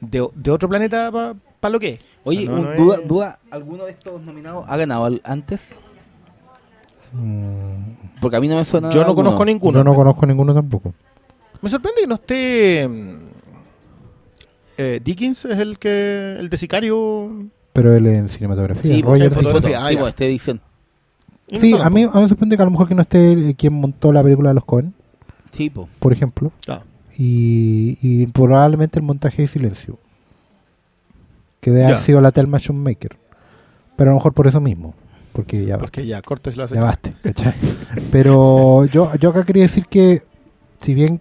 de, 0.00 0.28
de 0.34 0.50
otro 0.50 0.68
planeta 0.68 1.12
para 1.60 1.72
lo 1.72 1.78
que 1.78 1.88
es. 1.90 2.00
Oye, 2.24 2.46
No, 2.46 2.54
un- 2.54 2.62
no 2.64 2.72
es- 2.72 2.78
duda, 2.78 2.96
duda, 3.06 3.38
¿alguno 3.52 3.84
de 3.84 3.92
estos 3.92 4.20
nominados 4.22 4.64
ha 4.68 4.76
ganado 4.76 5.04
al- 5.04 5.20
antes? 5.22 5.78
Mm, 7.12 8.20
Porque 8.20 8.36
a 8.36 8.40
mí 8.40 8.48
no 8.48 8.56
me 8.56 8.64
suena. 8.64 8.90
Yo 8.90 9.00
no 9.00 9.06
alguno. 9.08 9.24
conozco 9.30 9.44
ninguno. 9.44 9.78
Yo 9.78 9.84
no 9.84 9.94
conozco 9.94 10.26
ninguno 10.26 10.54
tampoco. 10.54 10.92
Me 11.60 11.68
sorprende 11.68 12.00
que 12.02 12.06
no 12.06 12.14
esté 12.16 12.88
mm, 12.88 13.18
eh, 14.78 15.00
Dickens 15.04 15.44
es 15.44 15.58
el 15.58 15.78
que 15.78 16.36
el 16.38 16.48
de 16.48 16.58
Sicario. 16.58 17.30
Pero 17.72 17.94
él 17.94 18.06
en 18.06 18.28
cinematografía. 18.28 18.94
Sí, 18.94 19.02
Roger 19.02 19.24
en 19.26 19.32
fotografía. 19.32 19.84
ah, 19.84 19.88
Sí, 19.90 19.96
pues, 19.96 20.14
edición. 20.20 20.60
No 21.50 21.58
Sí, 21.60 21.74
a 21.74 21.90
mí, 21.90 22.02
a 22.04 22.08
mí 22.10 22.22
me 22.22 22.28
sorprende 22.28 22.56
que 22.56 22.62
a 22.62 22.64
lo 22.64 22.70
mejor 22.70 22.88
que 22.88 22.94
no 22.94 23.02
esté 23.02 23.32
el- 23.32 23.56
quien 23.56 23.74
montó 23.74 24.12
la 24.12 24.22
película 24.22 24.50
de 24.50 24.54
los 24.54 24.64
Cohen, 24.64 24.94
Sí, 25.50 25.70
por 25.98 26.12
ejemplo. 26.12 26.50
Ah. 26.66 26.82
Y, 27.18 27.98
y 28.00 28.26
probablemente 28.28 28.98
el 28.98 29.04
montaje 29.04 29.42
de 29.42 29.48
silencio. 29.48 29.98
Que 31.60 31.70
debe 31.70 31.84
haber 31.84 31.96
Ya. 31.98 32.02
sido 32.02 32.20
la 32.22 32.30
Telma 32.32 32.58
Maker. 32.72 33.16
Pero 33.96 34.10
a 34.10 34.12
lo 34.14 34.18
mejor 34.18 34.32
por 34.32 34.46
eso 34.46 34.60
mismo. 34.60 34.94
Porque 35.32 35.64
ya, 35.64 35.78
Porque 35.78 36.06
ya 36.06 36.20
cortes 36.20 36.56
la 36.56 36.66
ya 36.66 36.82
baste. 36.82 37.14
Pero 38.10 38.84
yo, 38.86 39.14
yo 39.16 39.30
acá 39.30 39.44
quería 39.44 39.62
decir 39.62 39.86
que, 39.86 40.22
si 40.80 40.94
bien 40.94 41.20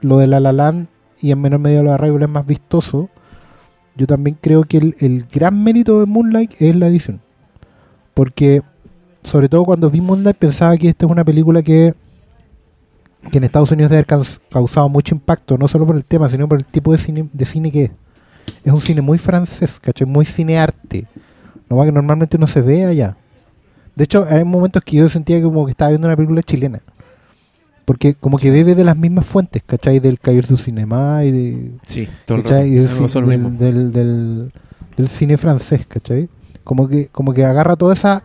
lo 0.00 0.18
de 0.18 0.26
La 0.28 0.38
La 0.40 0.52
Land 0.52 0.86
y 1.20 1.32
en 1.32 1.40
menor 1.40 1.60
medida 1.60 1.82
lo 1.82 1.88
de 1.90 1.94
Arrival 1.94 2.22
es 2.22 2.28
más 2.28 2.46
vistoso, 2.46 3.08
yo 3.96 4.06
también 4.06 4.38
creo 4.40 4.62
que 4.62 4.76
el, 4.78 4.94
el 5.00 5.24
gran 5.24 5.62
mérito 5.62 5.98
de 6.00 6.06
Moonlight 6.06 6.60
es 6.62 6.76
la 6.76 6.86
edición. 6.86 7.20
Porque, 8.14 8.62
sobre 9.24 9.48
todo 9.48 9.64
cuando 9.64 9.90
vi 9.90 10.00
Moonlight, 10.00 10.36
pensaba 10.36 10.76
que 10.76 10.88
esta 10.88 11.06
es 11.06 11.10
una 11.10 11.24
película 11.24 11.62
que, 11.62 11.94
que 13.32 13.38
en 13.38 13.44
Estados 13.44 13.72
Unidos 13.72 13.90
debe 13.90 13.98
haber 13.98 14.06
caus- 14.06 14.40
causado 14.50 14.88
mucho 14.88 15.16
impacto, 15.16 15.58
no 15.58 15.66
solo 15.66 15.84
por 15.84 15.96
el 15.96 16.04
tema, 16.04 16.28
sino 16.30 16.48
por 16.48 16.58
el 16.58 16.66
tipo 16.66 16.92
de 16.92 16.98
cine, 16.98 17.28
de 17.32 17.44
cine 17.44 17.72
que 17.72 17.84
es. 17.84 17.90
Es 18.64 18.72
un 18.72 18.80
cine 18.80 19.00
muy 19.02 19.18
francés, 19.18 19.78
¿cachai? 19.80 20.06
Muy 20.06 20.24
cinearte. 20.24 21.06
No 21.68 21.82
que 21.82 21.92
normalmente 21.92 22.38
no 22.38 22.46
se 22.46 22.62
ve 22.62 22.86
allá. 22.86 23.16
De 23.98 24.04
hecho, 24.04 24.24
hay 24.30 24.44
momentos 24.44 24.82
que 24.84 24.96
yo 24.96 25.08
sentía 25.08 25.42
como 25.42 25.64
que 25.66 25.72
estaba 25.72 25.90
viendo 25.90 26.06
una 26.06 26.16
película 26.16 26.40
chilena. 26.42 26.80
Porque 27.84 28.14
como 28.14 28.36
que 28.38 28.50
bebe 28.50 28.74
de 28.74 28.84
las 28.84 28.96
mismas 28.96 29.26
fuentes, 29.26 29.62
¿cachai? 29.66 29.98
Del 29.98 30.18
Cahiers 30.20 30.48
du 30.48 30.56
Cinema 30.56 31.24
y 31.24 31.30
de, 31.32 31.70
Sí, 31.86 32.08
todo 32.24 32.38
el 32.38 32.44
rato. 32.44 32.54
¿cachai? 32.54 32.68
Y 32.68 32.74
del, 34.96 35.08
cine 35.08 35.36
francés, 35.36 35.86
¿cachai? 35.86 36.28
Como 36.64 36.86
que, 36.88 37.06
como 37.08 37.32
que 37.32 37.44
agarra 37.44 37.76
toda 37.76 37.94
esa 37.94 38.22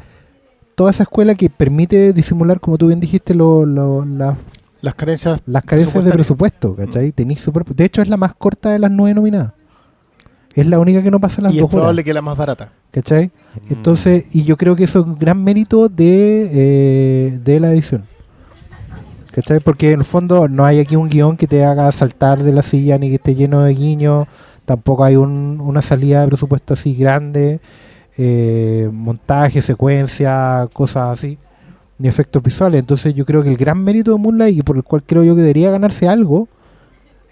toda 0.76 0.90
esa 0.92 1.04
escuela 1.04 1.36
que 1.36 1.50
permite 1.52 2.14
disimular, 2.14 2.60
como 2.60 2.78
tú 2.80 2.88
bien 2.88 3.00
dijiste, 3.00 3.34
lo, 3.36 3.64
lo- 3.66 4.04
las- 4.06 4.38
Las 4.82 4.96
carencias. 4.96 5.40
las 5.46 5.64
carencias 5.64 6.04
de 6.04 6.12
presupuesto, 6.12 6.76
¿cachai? 6.76 7.12
Tenís 7.12 7.40
super- 7.42 7.64
de 7.64 7.86
hecho, 7.86 8.02
es 8.02 8.10
la 8.10 8.18
más 8.18 8.34
corta 8.34 8.72
de 8.72 8.80
las 8.80 8.92
nueve 8.92 9.14
nominadas. 9.14 9.54
es 10.56 10.68
la 10.68 10.78
única 10.80 11.02
que 11.02 11.10
no 11.12 11.20
pasa 11.20 11.42
las 11.42 11.52
y 11.54 11.58
es 11.58 11.62
dos 11.62 11.70
horas. 11.70 11.82
probable 11.82 12.04
que 12.04 12.14
la 12.14 12.22
más 12.22 12.36
barata. 12.38 12.74
¿Cachai? 12.94 13.32
Entonces, 13.70 14.34
y 14.36 14.44
yo 14.44 14.56
creo 14.56 14.76
que 14.76 14.84
eso 14.86 15.00
es 15.00 15.06
un 15.06 15.18
gran 15.18 15.44
mérito 15.44 15.90
de, 15.90 16.50
eh, 16.54 17.40
de 17.44 17.60
la 17.60 17.72
edición. 17.72 18.06
¿Cachai? 19.32 19.60
Porque 19.60 19.92
en 19.92 20.00
el 20.02 20.06
fondo 20.06 20.48
no 20.48 20.64
hay 20.64 20.80
aquí 20.80 20.96
un 20.96 21.10
guion 21.10 21.36
que 21.38 21.48
te 21.48 21.66
haga 21.66 21.92
saltar 21.92 22.44
de 22.44 22.52
la 22.54 22.62
silla 22.62 22.98
ni 23.00 23.10
que 23.10 23.16
esté 23.16 23.34
lleno 23.36 23.62
de 23.64 23.74
guiños. 23.74 24.28
Tampoco 24.66 25.04
hay 25.04 25.16
un- 25.16 25.60
una 25.60 25.82
salida 25.82 26.22
de 26.22 26.28
presupuesto 26.28 26.74
así 26.76 26.96
grande. 26.96 27.60
eh, 28.16 28.90
montaje, 28.94 29.64
secuencia, 29.64 30.68
cosas 30.72 31.18
así. 31.18 31.40
Ni 31.98 32.08
efectos 32.08 32.44
visuales. 32.44 32.80
Entonces 32.80 33.16
yo 33.16 33.26
creo 33.26 33.42
que 33.42 33.50
el 33.50 33.58
gran 33.58 33.84
mérito 33.84 34.12
de 34.12 34.20
Moonlight 34.20 34.56
y 34.56 34.62
por 34.62 34.76
el 34.78 34.84
cual 34.84 35.02
creo 35.04 35.24
yo 35.24 35.36
que 35.36 35.42
debería 35.42 35.72
ganarse 35.72 36.08
algo, 36.08 36.48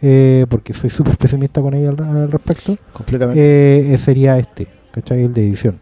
eh, 0.01 0.47
porque 0.49 0.73
soy 0.73 0.89
súper 0.89 1.17
pesimista 1.17 1.61
con 1.61 1.75
ella 1.75 1.89
al, 1.89 1.99
al 2.03 2.31
respecto, 2.31 2.75
Completamente. 2.93 3.93
eh, 3.93 3.97
sería 3.99 4.39
este, 4.39 4.67
¿cachai? 4.93 5.23
El 5.23 5.33
de 5.33 5.47
edición. 5.47 5.79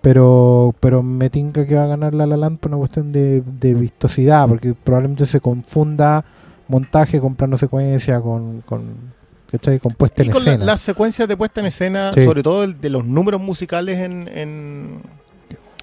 Pero 0.00 0.74
pero 0.80 1.02
me 1.02 1.30
tinca 1.30 1.66
que 1.66 1.74
va 1.76 1.84
a 1.84 1.86
ganar 1.86 2.14
La 2.14 2.26
La 2.26 2.36
Land 2.36 2.58
por 2.58 2.70
una 2.70 2.78
cuestión 2.78 3.10
de, 3.12 3.42
de 3.58 3.74
vistosidad, 3.74 4.46
porque 4.48 4.74
probablemente 4.74 5.24
se 5.26 5.40
confunda 5.40 6.24
montaje 6.68 7.20
con 7.20 7.34
plano 7.34 7.56
secuencia, 7.56 8.20
con, 8.20 8.60
con, 8.62 8.82
¿cachai? 9.50 9.78
con 9.78 9.92
puesta 9.94 10.22
y 10.22 10.26
en 10.26 10.32
con 10.32 10.44
la- 10.44 10.50
escena. 10.52 10.64
las 10.66 10.80
secuencias 10.82 11.26
de 11.28 11.36
puesta 11.36 11.60
en 11.60 11.66
escena, 11.66 12.12
Sí. 12.12 12.24
sobre 12.24 12.42
todo 12.42 12.64
el 12.64 12.80
de 12.80 12.90
los 12.90 13.04
números 13.04 13.40
musicales 13.40 13.98
en, 13.98 14.28
en, 14.28 14.98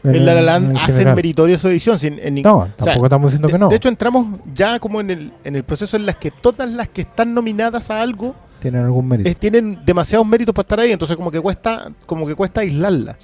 En- 0.03 0.15
en 0.15 0.25
La 0.25 0.33
La 0.35 0.41
Land, 0.41 0.71
en 0.71 0.77
hacen 0.77 1.13
meritorio 1.15 1.57
su 1.57 1.67
edición. 1.69 1.97
sin- 1.97 2.19
en 2.19 2.41
No, 2.43 2.57
o 2.57 2.65
sea, 2.65 2.75
tampoco 2.77 3.05
estamos 3.07 3.31
diciendo 3.31 3.47
de, 3.47 3.51
que 3.53 3.57
no. 3.59 3.69
de 3.69 3.75
hecho, 3.75 3.89
entramos 3.89 4.39
ya 4.53 4.79
como 4.79 5.01
en 5.01 5.09
el, 5.11 5.31
en 5.43 5.55
el 5.55 5.63
proceso 5.63 5.97
en 5.97 6.05
las 6.05 6.15
que 6.17 6.29
todas 6.31 6.69
las 6.71 6.89
que 6.89 7.01
están 7.01 7.33
nominadas 7.33 7.89
a 7.89 8.01
algo 8.01 8.35
Tienen 8.61 8.85
algún 8.85 9.07
mérito. 9.07 9.29
tienen 9.39 9.79
demasiados 9.85 10.25
méritos 10.25 10.53
para 10.55 10.63
estar 10.63 10.79
ahí, 10.79 10.91
entonces 10.91 11.17
como 11.17 11.31
que 11.31 11.41
cuesta, 11.41 11.91
como 12.05 12.25
que 12.27 12.35
cuesta 12.35 12.61
aislarla. 12.61 13.17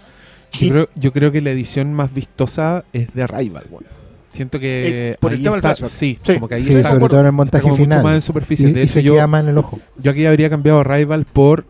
Yo 0.60 0.70
creo, 0.70 0.90
yo 0.96 1.14
creo 1.14 1.32
que 1.32 1.42
la 1.42 1.52
edición 1.52 1.94
más 1.94 2.14
vistosa 2.14 2.84
es 2.94 3.14
de 3.14 3.24
Arrival, 3.24 3.64
weón. 3.70 3.84
Siento 4.30 4.60
que 4.60 5.12
Eh, 5.12 5.18
por 5.20 5.32
el 5.32 5.38
ahí 5.38 5.44
tema 5.44 5.56
del 5.56 5.60
está- 5.60 5.70
flashback. 5.76 5.90
sí, 5.92 6.20
Sí, 6.22 6.34
como 6.34 6.48
que 6.48 6.56
ahí 6.56 6.62
sí, 6.64 6.74
está, 6.74 6.92
sobre 6.92 7.08
todo 7.10 7.20
en 7.22 7.26
el 7.28 7.32
montaje 7.32 7.62
como 7.62 7.74
mucho 7.76 7.84
final. 7.84 8.04
más 8.04 8.12
en 8.14 8.18
Y, 8.18 8.22
superficie. 8.22 8.74
de 8.74 8.80
y 8.80 8.84
hecho, 8.84 8.94
se 8.94 9.04
yo, 9.04 9.14
queda 9.14 9.28
más 9.28 9.44
en 9.44 9.50
el 9.50 9.58
ojo. 9.58 9.80
yo 9.98 10.12
aquí 10.12 10.26
habría 10.26 10.50
cambiado 10.50 10.80
Arrival 10.80 11.26
por 11.26 11.66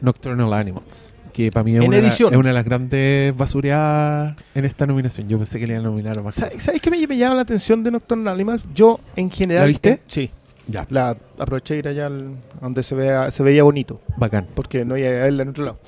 Nocturnal 0.00 0.52
Animals, 0.52 1.14
que 1.32 1.50
para 1.52 1.64
mí 1.64 1.76
es, 1.76 1.86
una, 1.86 1.98
la- 1.98 2.08
es 2.08 2.20
una 2.20 2.48
de 2.48 2.52
las 2.54 2.64
grandes 2.64 3.36
basureadas 3.36 4.34
en 4.54 4.64
esta 4.64 4.86
nominación. 4.86 5.28
Yo 5.28 5.38
pensé 5.38 5.58
que 5.58 5.66
le 5.66 5.74
iban 5.74 5.86
a 5.86 5.88
nominar 5.88 6.18
a 6.18 6.22
más. 6.22 6.34
Sa- 6.34 6.46
cosas. 6.46 6.62
¿Sabes 6.62 6.80
qué 6.80 6.90
me, 6.90 7.06
me 7.06 7.16
llama 7.16 7.36
la 7.36 7.42
atención 7.42 7.82
de 7.84 7.90
Nocturnal 7.90 8.34
Animals? 8.34 8.64
Yo, 8.74 8.98
en 9.16 9.30
general... 9.30 9.62
¿La 9.64 9.68
viste? 9.68 9.88
eh, 9.90 10.00
sí. 10.06 10.30
Ya, 10.70 10.86
La 10.90 11.16
aproveché 11.38 11.76
ir 11.76 11.88
allá 11.88 12.06
al- 12.06 12.36
donde 12.60 12.82
se, 12.82 12.94
vea, 12.94 13.30
se 13.30 13.42
veía 13.42 13.62
bonito, 13.62 14.00
bacán. 14.16 14.46
porque 14.54 14.84
no 14.84 14.96
iba 14.96 15.08
a 15.08 15.12
verla 15.12 15.42
en 15.42 15.48
otro 15.48 15.64
lado. 15.64 15.78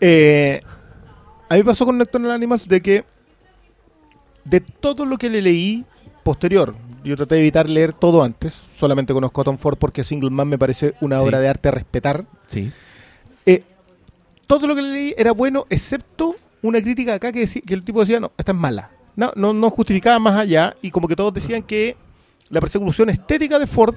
Eh, 0.00 0.60
a 1.48 1.54
mí 1.54 1.60
me 1.60 1.64
pasó 1.64 1.84
con 1.86 1.96
Nocturnal 1.98 2.32
Animals 2.32 2.66
de 2.68 2.80
que 2.80 3.04
de 4.44 4.60
todo 4.60 5.04
lo 5.06 5.16
que 5.18 5.30
le 5.30 5.40
leí 5.40 5.84
posterior, 6.22 6.74
yo 7.04 7.16
traté 7.16 7.36
de 7.36 7.42
evitar 7.42 7.68
leer 7.68 7.92
todo 7.92 8.22
antes, 8.22 8.54
solamente 8.76 9.12
conozco 9.12 9.40
a 9.40 9.44
Tom 9.44 9.58
Ford 9.58 9.76
porque 9.78 10.04
Single 10.04 10.30
Man 10.30 10.48
me 10.48 10.58
parece 10.58 10.94
una 11.00 11.18
Sí. 11.18 11.24
obra 11.24 11.38
de 11.40 11.48
arte 11.48 11.68
a 11.68 11.72
respetar. 11.72 12.24
Sí. 12.46 12.72
Eh, 13.46 13.62
todo 14.46 14.66
lo 14.66 14.74
que 14.74 14.82
le 14.82 14.88
leí 14.92 15.14
era 15.16 15.32
bueno, 15.32 15.66
excepto 15.70 16.36
una 16.62 16.80
crítica 16.80 17.14
acá 17.14 17.30
que, 17.30 17.40
decía, 17.40 17.62
que 17.66 17.74
el 17.74 17.84
tipo 17.84 18.00
decía, 18.00 18.20
no, 18.20 18.32
esta 18.38 18.52
es 18.52 18.58
mala. 18.58 18.90
No, 19.16 19.32
no, 19.36 19.52
no 19.52 19.70
justificaba 19.70 20.18
más 20.18 20.34
allá 20.34 20.74
y 20.82 20.90
como 20.90 21.06
que 21.08 21.14
todos 21.14 21.32
decían 21.32 21.62
que 21.62 21.96
la 22.48 22.60
persecución 22.60 23.10
estética 23.10 23.58
de 23.58 23.66
Ford 23.66 23.94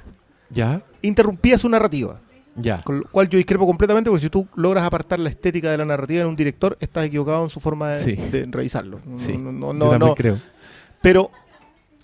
Ya, 0.49 0.81
interrumpía 1.01 1.57
su 1.57 1.67
narrativa. 1.69 2.19
ya. 2.55 2.81
Con 2.81 2.99
lo 3.01 3.05
cual 3.09 3.29
yo 3.29 3.37
discrepo 3.37 3.65
completamente 3.67 4.09
porque 4.09 4.23
si 4.23 4.29
tú 4.31 4.47
logras 4.55 4.83
apartar 4.83 5.19
la 5.19 5.29
estética 5.29 5.69
de 5.71 5.77
la 5.77 5.85
narrativa 5.85 6.21
en 6.21 6.27
un 6.27 6.35
director, 6.35 6.75
estás 6.79 7.05
equivocado 7.05 7.43
en 7.43 7.49
su 7.51 7.59
forma 7.59 7.89
de, 7.91 7.97
Sí. 7.97 8.15
de 8.15 8.45
revisarlo. 8.49 8.97
No, 9.05 9.15
Sí. 9.15 9.37
no, 9.37 9.51
no, 9.51 9.73
no, 9.73 9.99
no. 9.99 10.15
creo. 10.15 10.39
Pero 11.01 11.29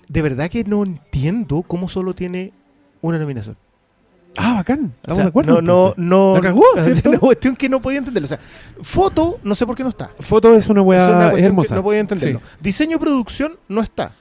de 0.07 0.21
verdad 0.21 0.49
que 0.51 0.63
no 0.63 0.83
entiendo 0.83 1.63
cómo 1.63 1.87
solo 1.89 2.13
tiene 2.13 2.53
una 3.01 3.17
nominación. 3.17 3.57
Ah, 4.37 4.53
bacán. 4.55 4.85
O 4.85 4.87
Estamos 4.95 5.15
sea, 5.15 5.23
de 5.25 5.29
acuerdo. 5.29 5.61
no, 5.61 5.61
no, 5.61 5.93
no. 5.97 6.35
La 6.35 6.41
cagó, 6.41 6.63
¿cierto? 6.77 7.09
Una 7.09 7.19
cuestión 7.19 7.55
que 7.55 7.69
no 7.69 7.81
podía 7.81 7.99
entenderlo. 7.99 8.25
O 8.25 8.29
sea, 8.29 8.39
foto, 8.81 9.39
no 9.43 9.55
sé 9.55 9.65
por 9.65 9.75
qué 9.75 9.83
no 9.83 9.89
está. 9.89 10.11
Foto 10.19 10.55
es 10.55 10.67
una 10.69 10.81
Es 10.81 10.87
weá 10.87 11.31
que 11.33 11.41
hermosa. 11.43 11.75
No 11.75 11.83
podía 11.83 11.99
entenderlo. 11.99 12.39
Sí. 12.39 12.45
Diseño 12.61 12.99
producción 12.99 13.55
no 13.67 13.81
está. 13.81 14.13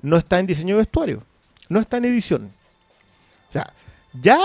No 0.00 0.16
está 0.16 0.38
en 0.38 0.46
diseño 0.46 0.74
de 0.76 0.82
vestuario. 0.82 1.22
No 1.68 1.80
está 1.80 1.96
en 1.96 2.04
edición. 2.06 2.48
O 3.52 3.54
sea, 3.54 3.70
ya 4.18 4.38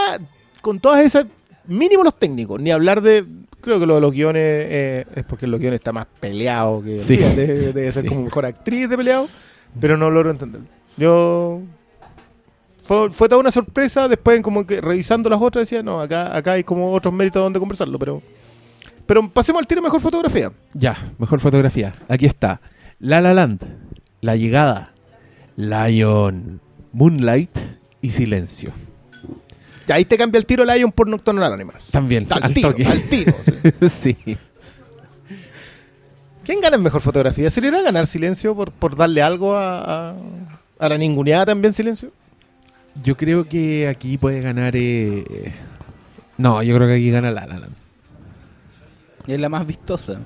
con 0.61 0.81
todas 0.81 1.05
esas, 1.05 1.25
mínimo 1.65 2.03
los 2.03 2.19
técnicos, 2.19 2.59
ni 2.59 2.71
hablar 2.71 3.01
de. 3.01 3.25
Creo 3.61 3.79
que 3.79 3.85
lo 3.85 3.95
de 3.95 4.01
los 4.01 4.11
guiones 4.11 4.41
eh, 4.43 5.05
es 5.15 5.23
porque 5.23 5.47
los 5.47 5.61
guiones 5.61 5.79
está 5.79 5.93
más 5.93 6.07
peleado 6.19 6.83
que. 6.83 6.97
Sí. 6.97 7.15
Debe, 7.15 7.71
debe 7.71 7.91
ser 7.91 8.03
Sí. 8.03 8.09
como 8.09 8.23
mejor 8.23 8.45
actriz 8.45 8.89
de 8.89 8.97
peleado, 8.97 9.29
pero 9.79 9.95
no 9.95 10.09
logro 10.11 10.31
entenderlo. 10.31 10.67
Yo. 10.97 11.61
Fue, 12.83 13.09
fue 13.11 13.29
toda 13.29 13.39
una 13.39 13.51
sorpresa. 13.51 14.09
Después, 14.09 14.41
como 14.41 14.67
que 14.67 14.81
revisando 14.81 15.29
las 15.29 15.41
otras, 15.41 15.63
decía, 15.69 15.81
no, 15.83 16.01
acá, 16.01 16.35
acá 16.35 16.53
hay 16.53 16.65
como 16.65 16.91
otros 16.91 17.13
méritos 17.13 17.41
donde 17.41 17.59
conversarlo, 17.59 17.97
pero. 17.97 18.21
Pero 19.05 19.29
pasemos 19.29 19.61
al 19.61 19.67
tiro 19.67 19.81
mejor 19.81 20.01
fotografía. 20.01 20.51
Ya, 20.73 20.97
mejor 21.17 21.39
fotografía. 21.39 21.95
Aquí 22.09 22.25
está. 22.25 22.59
La 22.99 23.21
La 23.21 23.33
Land, 23.33 23.61
La 24.19 24.35
Llegada, 24.35 24.91
Lion, 25.55 26.59
Moonlight 26.91 27.57
y 28.01 28.09
Silencio. 28.09 28.71
Y 29.87 29.91
ahí 29.91 30.05
te 30.05 30.17
cambia 30.17 30.37
el 30.39 30.45
tiro 30.45 30.65
Lion 30.65 30.91
por 30.91 31.07
Nocturnal 31.07 31.53
Animals. 31.53 31.85
También, 31.91 32.27
Al, 32.29 32.43
al 32.43 32.53
tiro, 32.53 32.69
toque. 32.71 32.85
al 32.85 33.01
tiro. 33.03 33.33
sí. 33.89 34.15
sí. 34.25 34.37
¿Quién 36.43 36.61
gana 36.61 36.77
en 36.77 36.83
mejor 36.83 37.01
fotografía? 37.01 37.49
¿Se 37.49 37.59
le 37.61 37.67
irá 37.67 37.79
a 37.79 37.83
ganar 37.83 38.07
silencio 38.07 38.55
por, 38.55 38.71
por 38.71 38.95
darle 38.95 39.21
algo 39.21 39.55
a, 39.55 40.09
a, 40.11 40.15
a 40.79 40.89
la 40.89 40.97
ninguneada 40.97 41.45
también 41.47 41.73
silencio? 41.73 42.11
Yo 43.03 43.15
creo 43.17 43.47
que 43.47 43.87
aquí 43.87 44.17
puede 44.17 44.41
ganar. 44.41 44.73
eh, 44.75 45.53
No, 46.37 46.63
yo 46.63 46.75
creo 46.75 46.87
que 46.87 46.95
aquí 46.95 47.11
gana 47.11 47.31
La 47.31 47.45
La 47.45 47.59
Land. 47.59 47.73
Es 49.27 49.39
la 49.39 49.49
más 49.49 49.67
vistosa. 49.67 50.19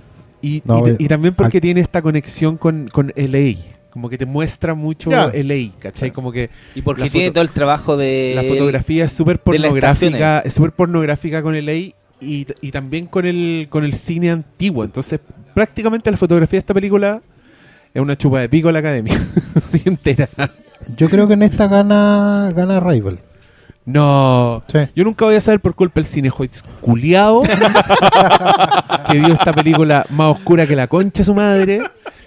Y, 0.43 0.61
No, 0.65 0.87
y- 0.87 0.91
eh, 0.91 0.95
y 0.99 1.07
también 1.07 1.33
porque 1.33 1.57
aquí- 1.57 1.61
tiene 1.61 1.81
esta 1.81 2.01
conexión 2.01 2.57
con, 2.57 2.87
con 2.87 3.11
LA. 3.15 3.55
Como 3.91 4.09
que 4.09 4.17
te 4.17 4.25
muestra 4.25 4.73
mucho 4.73 5.09
Ya. 5.11 5.31
LA, 5.33 5.71
¿cachai? 5.79 6.11
Como 6.11 6.31
que 6.31 6.49
Y 6.75 6.81
porque 6.81 7.09
tiene 7.09 7.31
todo 7.31 7.43
el 7.43 7.51
trabajo 7.51 7.97
de... 7.97 8.33
la 8.35 8.43
fotografía 8.43 9.05
es 9.05 9.11
súper 9.11 9.39
pornográfica, 9.39 10.39
es 10.39 10.53
súper 10.53 10.71
pornográfica 10.71 11.41
con 11.43 11.53
LA 11.53 11.73
y, 11.73 11.95
y 12.19 12.71
también 12.71 13.07
con 13.07 13.25
el, 13.25 13.67
con 13.69 13.83
el 13.83 13.93
cine 13.93 14.31
antiguo. 14.31 14.83
Entonces, 14.83 15.19
prácticamente 15.53 16.09
la 16.09 16.17
fotografía 16.17 16.57
de 16.57 16.61
esta 16.61 16.73
película 16.73 17.21
es 17.93 18.01
una 18.01 18.15
chupa 18.15 18.39
de 18.39 18.49
pico 18.49 18.69
a 18.69 18.71
la 18.71 18.79
academia. 18.79 19.19
Entera. 19.85 20.29
Yo 20.95 21.09
creo 21.09 21.27
que 21.27 21.33
en 21.33 21.43
esta 21.43 21.67
gana 21.67 22.51
gana 22.55 22.79
Rival. 22.79 23.19
No. 23.85 24.63
Sí. 24.67 24.79
Yo 24.95 25.03
nunca 25.03 25.25
voy 25.25 25.35
a 25.35 25.41
saber 25.41 25.59
por 25.59 25.73
culpa 25.73 25.95
del 25.95 26.05
cinehoids 26.05 26.63
culiado 26.81 27.41
que 29.11 29.17
vio 29.17 29.33
esta 29.33 29.53
película 29.53 30.05
más 30.09 30.37
oscura 30.37 30.67
que 30.67 30.75
la 30.75 30.87
concha 30.87 31.19
de 31.19 31.23
su 31.23 31.33
madre, 31.33 31.81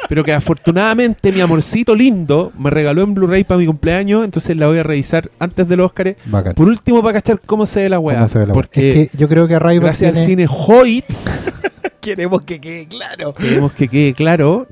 pero 0.09 0.25
que 0.25 0.33
afortunadamente 0.33 1.31
mi 1.31 1.41
amorcito 1.41 1.95
lindo 1.95 2.53
me 2.59 2.71
regaló 2.71 3.03
en 3.03 3.15
Blu-ray 3.15 3.45
para 3.45 3.59
mi 3.59 3.67
cumpleaños, 3.67 4.25
entonces 4.25 4.57
la 4.57 4.67
voy 4.67 4.79
a 4.79 4.83
revisar 4.83 5.31
antes 5.39 5.69
de 5.69 5.77
los 5.77 5.87
Oscars. 5.87 6.17
Bacán. 6.25 6.55
Por 6.55 6.67
último, 6.67 7.01
para 7.03 7.15
cachar 7.15 7.41
cómo 7.47 7.67
se 7.67 7.83
ve 7.83 7.89
la 7.89 8.01
weá. 8.01 8.17
¿Cómo 8.17 8.29
se 8.29 8.39
ve 8.41 8.47
la 8.47 8.53
wea? 8.53 8.55
porque 8.55 9.03
Es 9.03 9.11
que 9.13 9.19
yo 9.19 9.29
creo 9.29 9.47
que 9.47 9.59
Rival 9.59 9.81
gracias 9.81 10.13
tiene... 10.13 10.45
al 10.45 10.49
cine 10.49 10.49
Hoyts, 10.51 11.53
Queremos 12.01 12.43
que 12.43 12.61
quede 12.61 12.87
claro. 12.87 13.33
queremos 13.33 13.73
que 13.73 13.89
quede 13.89 14.13
claro, 14.13 14.67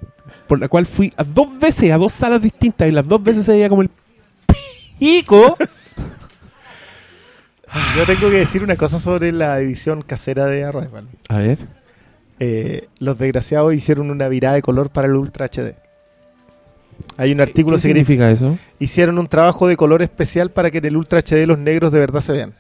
por 0.47 0.59
la 0.59 0.69
cual 0.69 0.85
fui 0.85 1.15
a 1.17 1.25
dos 1.25 1.59
veces, 1.59 1.91
a 1.91 1.97
dos 1.97 2.13
salas 2.13 2.43
distintas, 2.43 2.89
y 2.89 2.91
las 2.91 3.07
dos 3.09 3.23
veces 3.23 3.47
se 3.47 3.53
veía 3.53 3.71
como 3.71 3.81
el 3.83 3.91
pico. 4.99 5.57
Yo 7.97 8.05
tengo 8.07 8.31
que 8.31 8.39
decir 8.39 8.63
una 8.63 8.77
cosa 8.77 8.99
sobre 8.99 9.33
la 9.33 9.59
edición 9.61 10.03
casera 10.03 10.47
de 10.47 10.65
Arrival. 10.65 11.09
A 11.29 11.39
ver. 11.39 11.59
Eh, 12.41 12.89
los 12.99 13.19
desgraciados 13.19 13.73
hicieron 13.75 14.11
una 14.11 14.29
virada 14.29 14.55
de 14.57 14.63
color 14.63 14.91
para 14.91 15.07
el 15.09 15.15
Ultra 15.15 15.47
HD. 15.47 15.75
Hay 17.17 17.33
un 17.33 17.41
artículo 17.41 17.77
¿Qué 17.77 17.83
que 17.83 17.89
significa 17.89 18.31
eso? 18.31 18.59
hicieron 18.79 19.19
un 19.19 19.27
trabajo 19.27 19.67
de 19.67 19.77
color 19.77 20.03
especial 20.03 20.51
para 20.51 20.71
que 20.71 20.79
en 20.79 20.85
el 20.87 20.97
Ultra 20.97 21.21
HD 21.21 21.47
los 21.47 21.59
negros 21.59 21.93
de 21.93 21.99
verdad 21.99 22.21
se 22.21 22.33
vean. 22.33 22.55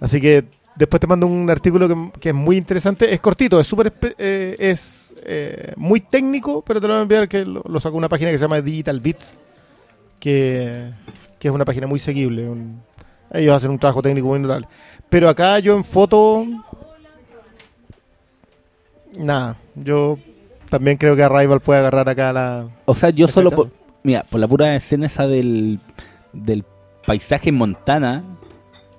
Así 0.00 0.20
que 0.20 0.44
después 0.76 1.00
te 1.00 1.06
mando 1.06 1.26
un 1.26 1.48
artículo 1.50 1.88
que, 1.88 2.18
que 2.20 2.28
es 2.30 2.34
muy 2.34 2.56
interesante. 2.56 3.12
Es 3.12 3.20
cortito, 3.20 3.60
es 3.60 3.66
súper 3.66 3.92
eh, 4.18 4.56
es 4.58 5.14
eh, 5.24 5.72
muy 5.76 6.00
técnico, 6.00 6.62
pero 6.66 6.80
te 6.80 6.86
lo 6.88 6.94
voy 6.94 7.00
a 7.00 7.02
enviar 7.02 7.28
que 7.28 7.44
lo, 7.44 7.62
lo 7.68 7.80
sacó 7.80 7.96
una 7.96 8.08
página 8.08 8.30
que 8.30 8.38
se 8.38 8.42
llama 8.44 8.60
Digital 8.60 9.00
Bits, 9.00 9.34
que, 10.18 10.90
que 11.38 11.48
es 11.48 11.54
una 11.54 11.64
página 11.64 11.86
muy 11.86 11.98
seguible. 11.98 12.48
un- 12.48 12.82
ellos 13.32 13.54
hacen 13.56 13.70
un 13.70 13.78
trabajo 13.78 14.02
técnico 14.02 14.28
muy 14.28 14.38
notable. 14.40 14.66
Pero 15.08 15.28
acá 15.28 15.58
yo 15.58 15.76
en 15.76 15.84
foto... 15.84 16.46
Nada, 19.16 19.56
yo 19.74 20.18
también 20.70 20.96
creo 20.96 21.16
que 21.16 21.22
Arrival 21.24 21.60
puede 21.60 21.80
agarrar 21.80 22.08
acá 22.08 22.32
la... 22.32 22.68
O 22.84 22.94
sea, 22.94 23.10
yo 23.10 23.26
solo 23.26 23.50
por, 23.50 23.70
mira, 24.04 24.22
por 24.28 24.40
la 24.40 24.46
pura 24.46 24.76
escena 24.76 25.06
esa 25.06 25.26
del, 25.26 25.80
del 26.32 26.64
paisaje 27.04 27.48
en 27.48 27.56
Montana, 27.56 28.22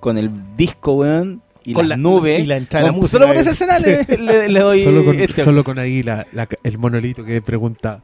con 0.00 0.18
el 0.18 0.30
disco, 0.54 0.92
weón, 0.94 1.40
y 1.64 1.72
Con 1.72 1.88
las 1.88 1.96
la- 1.98 2.02
nubes. 2.02 2.40
y 2.40 2.46
la 2.46 2.56
entrada 2.58 2.82
de 2.84 2.88
la 2.88 2.92
Bueno, 2.92 3.02
música, 3.02 3.24
Solo 3.24 3.32
eh. 3.32 3.40
esa 3.40 3.50
escena 3.52 3.78
le, 4.18 4.18
le- 4.18 4.48
le 4.50 4.60
doy. 4.60 4.82
Solo 4.82 5.04
con, 5.04 5.18
este- 5.18 5.42
solo 5.44 5.64
con 5.64 5.78
ahí 5.78 6.02
la, 6.02 6.26
la- 6.32 6.48
el 6.62 6.76
monolito 6.76 7.24
que 7.24 7.40
pregunta 7.40 8.02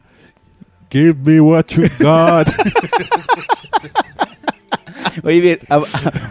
Give 0.91 1.12
me 1.24 1.41
what 1.41 1.66
you 1.66 1.83
got. 2.01 2.49
Oye, 5.23 5.41
bien, 5.41 5.59
a- 5.69 5.77
a- 5.77 5.83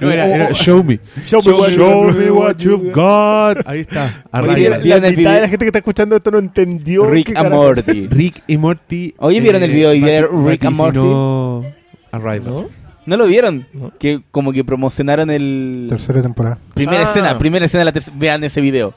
No, 0.01 0.11
era, 0.11 0.25
un- 0.25 0.31
era, 0.31 0.47
un- 0.47 0.53
show 0.53 0.83
me. 0.83 0.99
Show 1.25 1.41
Show, 1.41 1.53
me 1.53 1.59
what 1.59 1.69
you 2.13 2.19
me 2.19 2.31
what 2.31 2.57
you've 2.57 2.91
got. 2.91 3.67
Ahí 3.67 3.81
está. 3.81 4.23
Oye, 4.31 4.69
la, 4.69 4.77
¿Vieron 4.79 5.01
la 5.01 5.07
el 5.09 5.17
mitad 5.17 5.33
de 5.35 5.41
la 5.41 5.47
gente 5.49 5.65
que 5.65 5.69
está 5.69 5.79
escuchando 5.79 6.15
esto 6.15 6.31
no 6.31 6.39
entendió. 6.39 7.09
Rick 7.09 7.29
es. 7.37 7.49
Morty. 7.49 8.07
Rick 8.11 8.41
y 8.47 8.57
Morty. 8.57 9.13
Oye, 9.17 9.39
¿vieron 9.41 9.61
el 9.63 9.71
video 9.71 9.89
de 9.91 9.99
vati- 9.99 10.47
Rick 10.49 10.65
and 10.65 10.75
Morty? 10.75 11.67
Arrival. 12.11 12.43
¿No? 12.45 12.69
¿No 13.05 13.15
lo 13.17 13.25
vieron? 13.27 13.65
No. 13.73 13.91
Que 13.97 14.21
como 14.31 14.51
que 14.51 14.63
promocionaron 14.65 15.29
el... 15.29 15.87
Tercera 15.89 16.21
temporada. 16.21 16.59
Primera 16.73 16.99
Ah. 16.99 17.09
escena, 17.09 17.37
primera 17.39 17.65
escena 17.65 17.79
de 17.81 17.85
la 17.85 17.91
tercera. 17.93 18.17
Vean 18.19 18.43
ese 18.43 18.59
video. 18.59 18.93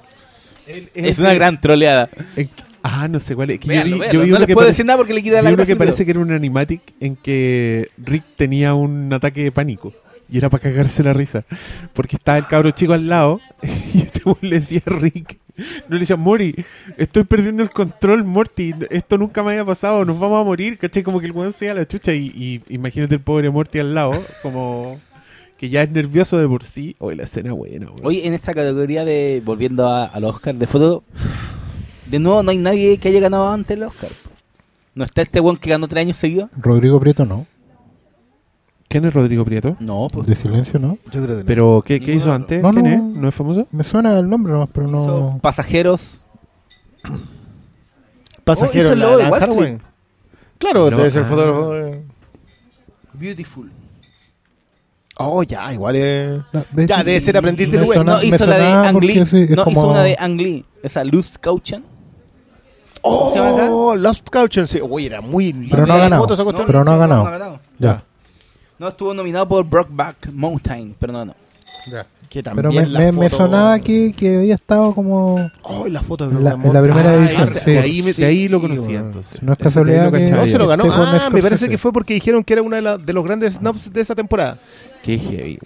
El- 0.67 0.89
Es 0.95 1.19
el- 1.19 1.25
una 1.27 1.35
gran 1.35 1.61
troleada. 1.61 2.09
Ah, 2.83 3.09
no 3.09 3.21
sé 3.21 3.35
cuál 3.35 3.51
es. 3.51 3.61
Que 3.61 3.67
yo 3.67 3.73
Véanlo, 3.73 3.95
vi, 3.97 4.01
véanlo. 4.01 4.21
yo 4.21 4.25
vi 4.27 4.31
no 4.33 4.39
les 4.39 4.47
que 4.47 4.55
puedo 4.55 4.65
parece- 4.67 4.73
decir 4.73 4.87
nada 4.87 4.97
porque 4.99 5.15
le 5.15 5.23
quita 5.23 5.37
vi 5.39 5.45
la 5.45 5.49
uno 5.51 5.57
gracia 5.57 5.75
que 5.75 5.79
parece 5.79 6.05
que 6.05 6.11
era 6.11 6.21
un 6.21 6.33
animatic 6.33 6.81
en 7.01 7.17
que 7.17 7.89
Rick 7.99 8.25
tenía 8.37 8.75
un 8.75 9.13
ataque 9.13 9.43
de 9.45 9.53
pánico. 9.53 9.93
Y 10.33 10.39
era 10.39 10.49
para 10.49 10.63
cagarse 10.63 11.03
la 11.03 11.13
risa. 11.13 11.45
Porque 11.93 12.15
estaba 12.17 12.39
el 12.39 12.47
cabro 12.47 12.71
chico 12.71 12.93
al 12.93 13.07
lado. 13.09 13.41
Y 13.95 13.99
este 14.03 14.21
güey 14.25 14.37
le 14.43 14.57
decía 14.57 14.81
a 14.87 14.91
Rick. 14.91 15.39
No 15.89 15.97
le 15.97 15.99
decía, 16.01 16.17
Mori, 16.17 16.55
estoy 16.97 17.25
perdiendo 17.25 17.63
el 17.65 17.71
control, 17.71 18.23
Morty. 18.25 18.73
Esto 18.91 19.19
nunca 19.19 19.43
me 19.43 19.51
había 19.51 19.65
pasado. 19.65 20.05
Nos 20.05 20.19
vamos 20.21 20.41
a 20.41 20.45
morir. 20.45 20.79
¿Cachai? 20.79 21.03
Como 21.03 21.19
que 21.21 21.27
el 21.27 21.33
weón 21.33 21.53
se 21.53 21.65
iba 21.67 21.73
a 21.73 21.79
la 21.79 21.85
chucha. 21.87 22.15
Y, 22.15 22.27
y 22.35 22.63
imagínate 22.75 23.17
el 23.17 23.21
pobre 23.21 23.51
Morty 23.51 23.81
al 23.81 23.93
lado. 23.93 24.13
Como 24.43 25.01
que 25.59 25.69
ya 25.69 25.83
es 25.83 25.91
nervioso 25.91 26.39
de 26.39 26.47
por 26.47 26.63
sí. 26.65 26.95
Oye, 27.01 27.17
la 27.17 27.25
escena 27.25 27.53
buena, 27.53 27.87
weón. 27.91 28.01
Oye, 28.07 28.27
en 28.27 28.33
esta 28.33 28.55
categoría 28.55 29.05
de, 29.05 29.43
volviendo 29.45 29.89
a- 29.89 30.07
al 30.07 30.25
Oscar 30.25 30.55
de 30.55 30.67
foto, 30.69 31.03
de 32.11 32.19
nuevo 32.19 32.43
no 32.43 32.51
hay 32.51 32.59
nadie 32.59 32.99
que 32.99 33.09
haya 33.09 33.21
ganado 33.21 33.51
antes 33.51 33.77
el 33.77 33.83
Oscar. 33.85 34.11
¿No 34.95 35.05
está 35.05 35.23
este 35.23 35.41
weón 35.41 35.57
que 35.57 35.71
ganó 35.71 35.87
tres 35.89 36.05
años 36.05 36.17
seguidos? 36.19 36.51
Rodrigo 36.57 36.99
Prieto 37.01 37.25
no. 37.25 37.47
¿Quién 38.89 39.05
es 39.05 39.15
Rodrigo 39.15 39.45
Prieto? 39.45 39.77
No, 39.79 40.09
pues. 40.13 40.27
De 40.27 40.35
silencio 40.35 40.81
no. 40.81 40.99
Yo 41.13 41.23
creo 41.23 41.37
que 41.37 41.43
no. 41.43 41.47
¿Pero 41.47 41.83
qué, 41.87 42.01
qué 42.01 42.13
hizo 42.13 42.33
antes? 42.33 42.61
No, 42.61 42.71
¿Quién 42.73 42.85
no. 42.85 42.91
es? 42.91 43.01
¿No 43.21 43.29
es 43.29 43.35
famoso? 43.35 43.69
Me 43.71 43.85
suena 43.85 44.19
el 44.19 44.29
nombre 44.29 44.53
nomás, 44.53 44.69
pero 44.73 44.89
Hizo 44.89 44.97
no. 45.07 45.39
Pasajeros. 45.41 46.23
Pasajero 48.45 48.91
Oh, 48.91 48.93
hizo 48.93 48.93
el 48.95 49.19
de 49.25 49.31
Wall 49.31 49.43
Street. 49.43 49.79
Claro, 50.59 50.91
No, 50.91 50.97
debe 50.97 51.11
ser 51.11 51.23
ah. 51.23 51.27
fotógrafo. 51.27 51.71
de- 51.73 52.03
Beautiful. 53.15 53.71
Oh, 55.19 55.43
ya, 55.43 55.73
igual 55.73 55.97
es. 55.97 56.41
Ya, 56.87 57.05
debe 57.05 57.21
ser 57.21 57.37
aprendiz 57.37 57.71
de 57.71 57.79
No, 57.79 58.23
hizo 58.23 58.47
la 58.47 58.59
de 58.59 58.89
Ang 58.89 59.01
Lee. 59.01 59.19
no, 59.55 59.71
hizo 59.71 59.89
una 59.89 60.03
de 60.03 60.17
Ang 60.19 60.37
Lee. 60.41 60.65
Esa 60.83 61.05
Luz 61.05 61.37
Cauchan. 61.39 61.85
Oh, 63.03 63.95
Lost 63.97 64.29
Caution, 64.29 64.67
sí. 64.69 64.81
Uy, 64.83 65.07
era 65.07 65.21
muy 65.21 65.53
Pero 65.71 65.87
no 65.87 65.95
ha 65.95 65.99
ganado. 65.99 66.23
foto 66.23 66.35
esa 66.35 66.45
cuestión. 66.45 66.67
Pero 66.67 66.85
no 66.85 66.93
ha 66.93 66.97
ganado. 66.97 67.59
Ya. 67.79 68.03
No, 68.79 68.89
estuvo 68.89 69.13
nominado 69.15 69.47
por 69.49 69.65
Brockback 69.65 70.31
Mountain, 70.33 70.95
pero 70.99 71.13
no, 71.13 71.25
no. 71.27 71.35
Que 72.29 72.43
Pero 72.45 72.55
también 72.55 72.85
me, 72.85 72.89
la 72.91 72.99
me- 73.01 73.13
me 73.13 73.29
foto- 73.31 73.45
sonaba 73.45 73.79
que, 73.81 74.13
que 74.13 74.37
había 74.37 74.55
estado 74.55 74.95
como. 74.95 75.51
Oh, 75.63 75.89
la 75.89 76.01
foto 76.03 76.29
de 76.29 76.41
la- 76.41 76.53
en 76.53 76.73
la 76.73 76.83
primera 76.83 77.15
Ah, 77.39 77.47
sí. 77.47 77.59
de, 77.67 77.79
ahí, 77.79 78.03
me- 78.03 78.13
de 78.13 78.25
ahí 78.25 78.49
lo 78.49 78.61
Sí, 78.61 78.67
bueno. 78.69 78.99
entonces. 79.07 79.43
No 79.43 79.53
es 79.55 79.59
casualidad 79.59 80.13
que- 80.13 80.31
No 80.31 80.47
se 80.47 80.57
lo 80.59 80.69
ganó. 80.69 80.85
Este 80.85 80.97
con 80.97 81.07
Ah, 81.09 81.29
me 81.33 81.43
parece 81.43 81.69
que 81.69 81.77
fue 81.79 81.93
porque 81.93 82.15
dijeron 82.15 82.45
que 82.45 82.53
era 82.53 82.63
una 82.63 82.81
de, 82.81 82.99
de 83.05 83.13
los 83.13 83.25
grandes 83.25 83.55
snobs 83.55 83.93
de 83.93 84.01
esa 84.01 84.15
temporada. 84.15 84.59
Qué 85.03 85.19
heavy. 85.19 85.59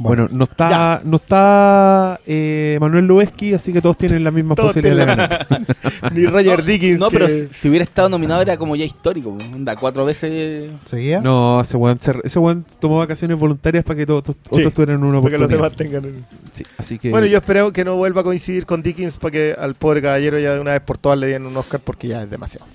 Bueno, 0.00 0.24
Bueno, 0.24 0.38
no 0.38 0.44
está, 0.44 1.00
no 1.04 1.16
está 1.16 2.20
eh, 2.24 2.78
Manuel 2.80 3.04
Lubeski, 3.06 3.52
así 3.54 3.72
que 3.72 3.82
todos 3.82 3.96
tienen 3.98 4.22
las 4.22 4.32
mismas 4.32 4.54
Todos 4.56 4.68
posibilidades 4.74 5.06
de 5.08 5.26
tienen 5.26 5.66
ganar. 5.76 6.12
Ni 6.14 6.26
Roger 6.26 6.64
Dickens. 6.64 7.00
No, 7.00 7.08
que- 7.10 7.16
pero 7.18 7.28
si- 7.28 7.48
si 7.52 7.68
hubiera 7.68 7.82
estado 7.84 8.08
nominado 8.08 8.40
era 8.42 8.56
como 8.56 8.76
ya 8.76 8.84
histórico. 8.84 9.36
Anda, 9.40 9.74
cuatro 9.74 10.04
veces. 10.04 10.70
¿Seguía? 10.84 11.20
No, 11.20 11.60
ese 11.60 11.76
weón, 11.76 11.98
se- 11.98 12.14
ese 12.22 12.38
weón 12.38 12.64
tomó 12.78 12.98
vacaciones 12.98 13.36
voluntarias 13.38 13.82
para 13.84 13.96
que 13.96 14.06
todos 14.06 14.22
todos- 14.22 14.36
Sí, 14.52 14.60
otros 14.60 14.72
tuvieran 14.74 15.02
una 15.02 15.20
Para 15.20 15.32
que 15.32 15.38
los 15.38 15.52
oportunidad. 15.52 16.00
demás 16.02 16.12
tengan. 16.12 16.26
Sí, 16.52 16.64
así 16.76 16.98
que 16.98 17.10
Bueno, 17.10 17.26
yo 17.26 17.38
espero 17.38 17.72
que 17.72 17.84
no 17.84 17.96
vuelva 17.96 18.20
a 18.20 18.24
coincidir 18.24 18.66
con 18.66 18.82
Dickens 18.82 19.16
para 19.16 19.32
que 19.32 19.56
al 19.58 19.74
pobre 19.74 20.00
caballero 20.00 20.38
ya 20.38 20.54
de 20.54 20.60
una 20.60 20.72
vez 20.72 20.80
por 20.82 20.98
todas 20.98 21.18
le 21.18 21.26
den 21.26 21.44
un 21.44 21.56
Oscar 21.56 21.80
porque 21.82 22.06
ya 22.08 22.22
es 22.22 22.30
demasiado. 22.30 22.66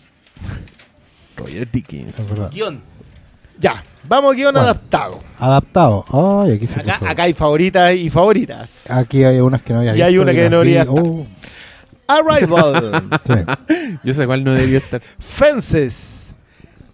Roger 1.38 1.70
Dickens. 1.72 2.20
Es 2.20 2.30
verdad. 2.30 2.52
Guión. 2.54 2.82
Ya, 3.60 3.84
vamos 4.08 4.36
guion 4.36 4.54
Bueno. 4.54 4.68
adaptado. 4.68 5.20
Adaptado. 5.38 6.06
Aquí 6.54 6.68
se 6.68 6.80
Acá, 6.80 7.24
hay 7.24 7.34
favoritas 7.34 7.96
y 7.96 8.10
favoritas. 8.10 8.90
Aquí 8.90 9.24
hay 9.24 9.40
unas 9.40 9.62
que 9.64 9.74
no 9.74 9.80
había 9.80 9.96
Y 9.96 10.02
hay 10.02 10.14
visto 10.14 10.24
una 10.24 10.34
que 10.34 10.50
no 10.50 10.58
habría- 10.58 10.86
Oh, 10.88 11.26
Arrival, 12.08 13.10
sí. 13.26 13.96
Yo 14.04 14.14
sé 14.14 14.26
cuál 14.28 14.44
no 14.44 14.54
debería 14.54 14.78
estar. 14.78 15.02
Fences, 15.20 16.34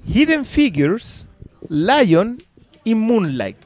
Hidden 0.08 0.46
Figures, 0.46 1.26
Lion 1.68 2.38
y 2.84 2.96
Moonlight. 2.96 3.58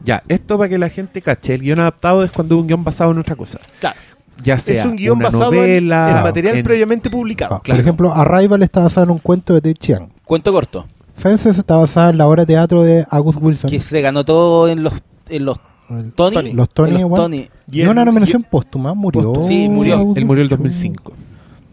Ya, 0.00 0.22
esto 0.28 0.56
para 0.56 0.68
que 0.68 0.78
la 0.78 0.88
gente 0.88 1.20
cache. 1.22 1.54
El 1.54 1.62
guion 1.62 1.80
adaptado 1.80 2.22
es 2.24 2.30
cuando 2.30 2.54
es 2.54 2.60
un 2.60 2.66
guion 2.68 2.84
basado 2.84 3.10
en 3.10 3.18
otra 3.18 3.34
cosa. 3.34 3.58
Claro, 3.80 3.96
Ya 4.42 4.58
sea 4.58 4.80
es 4.82 4.86
un 4.86 4.96
guion 4.96 5.16
una 5.18 5.26
basado 5.26 5.52
en- 5.54 5.58
novela, 5.88 6.16
en, 6.18 6.22
material 6.22 6.56
en- 6.58 6.64
previamente 6.64 7.10
publicado. 7.10 7.56
Ah, 7.56 7.60
claro. 7.62 7.76
Por 7.78 7.80
ejemplo, 7.82 8.14
Arrival 8.14 8.62
está 8.62 8.80
basado 8.80 9.04
en 9.04 9.10
un 9.10 9.18
cuento 9.18 9.54
de 9.54 9.60
Ted 9.60 9.74
Chiang. 9.74 10.08
Cuento 10.24 10.52
corto. 10.52 10.86
Fences 11.16 11.58
está 11.58 11.76
basada 11.76 12.10
en 12.10 12.18
la 12.18 12.26
obra 12.28 12.42
de 12.42 12.46
teatro 12.46 12.82
de 12.82 13.06
August 13.10 13.38
Wilson. 13.40 13.70
Que 13.70 13.80
se 13.80 14.00
ganó 14.02 14.24
todo 14.24 14.68
en 14.68 14.82
los, 14.82 14.92
en 15.28 15.44
los 15.46 15.58
El- 15.88 16.12
Tony. 16.12 16.34
Tony. 16.34 16.52
Los 16.52 16.68
Tony, 16.70 16.96
en 16.96 17.08
los. 17.08 17.14
Tony. 17.18 17.48
Y 17.70 17.80
Y 17.80 17.86
una 17.86 18.02
en- 18.02 18.06
nominación 18.06 18.42
póstuma, 18.42 18.92
murió. 18.94 19.22
Póstuma, 19.32 19.48
sí, 19.48 19.68
murió. 19.68 20.12
Él 20.14 20.24
murió 20.26 20.42
el 20.44 20.48
Wilson. 20.50 20.58
2005. 20.58 21.12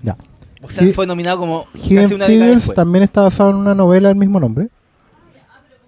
Ya. 0.01 0.15
O 0.61 0.69
sea, 0.69 0.87
fue 0.93 1.05
nominado 1.05 1.39
como 1.39 1.65
Hidden 1.73 2.03
casi 2.03 2.13
una 2.15 2.27
década 2.27 2.45
Figures 2.55 2.73
también 2.73 3.03
está 3.03 3.21
basado 3.23 3.49
en 3.49 3.57
una 3.57 3.75
novela 3.75 4.07
del 4.07 4.17
mismo 4.17 4.39
nombre. 4.39 4.69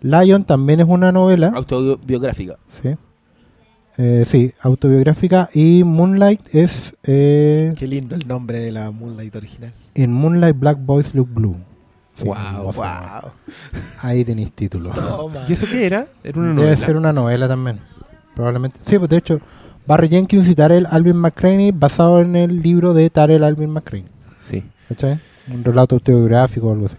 Lion 0.01 0.43
también 0.43 0.82
es 0.82 0.86
una 0.88 1.12
novela. 1.12 1.53
Autobiográfica. 1.56 2.58
Sí. 2.84 2.95
Eh, 3.97 4.26
sí, 4.30 4.51
autobiográfica. 4.62 5.49
Y 5.53 5.84
Moonlight 5.86 6.53
es. 6.53 6.93
eh, 7.06 7.74
Qué 7.78 7.88
lindo 7.88 8.16
el 8.16 8.28
nombre 8.28 8.60
de 8.60 8.72
la 8.74 8.91
Moonlight 8.91 9.34
original. 9.36 9.72
en 9.95 10.12
Moonlight 10.12 10.60
Black 10.60 10.78
Boys 10.86 11.16
Look 11.16 11.30
Blue. 11.34 11.56
Sí, 12.16 12.24
Wow. 12.24 12.72
Wow. 12.74 13.32
Ahí 14.01 14.24
tenéis 14.24 14.51
título. 14.53 14.91
Toma. 14.93 15.41
¿Y 15.47 15.53
eso 15.53 15.66
qué 15.70 15.86
era? 15.86 16.07
Era 16.24 16.39
una 16.39 16.49
Debe 16.49 16.61
novela. 16.61 16.78
ser 16.78 16.97
una 16.97 17.13
novela 17.13 17.47
también. 17.47 17.80
Probablemente. 18.36 18.80
Sí, 18.88 18.97
pues 18.97 19.09
de 19.09 19.18
hecho, 19.18 19.39
Barry 19.86 20.09
Jenkins 20.09 20.47
y 20.49 20.55
Tarell 20.55 20.88
Alvin 20.89 21.18
McCraney 21.18 21.72
basado 21.72 22.22
en 22.22 22.36
el 22.36 22.61
libro 22.61 22.93
de 22.93 23.09
Tarell 23.09 23.43
Alvin 23.43 23.70
McCraney. 23.72 24.05
Sí. 24.38 24.63
¿Cachai? 24.89 25.20
Un 25.51 25.63
relato 25.63 25.95
autobiográfico 25.95 26.68
o 26.68 26.74
algo 26.74 26.86
así. 26.88 26.95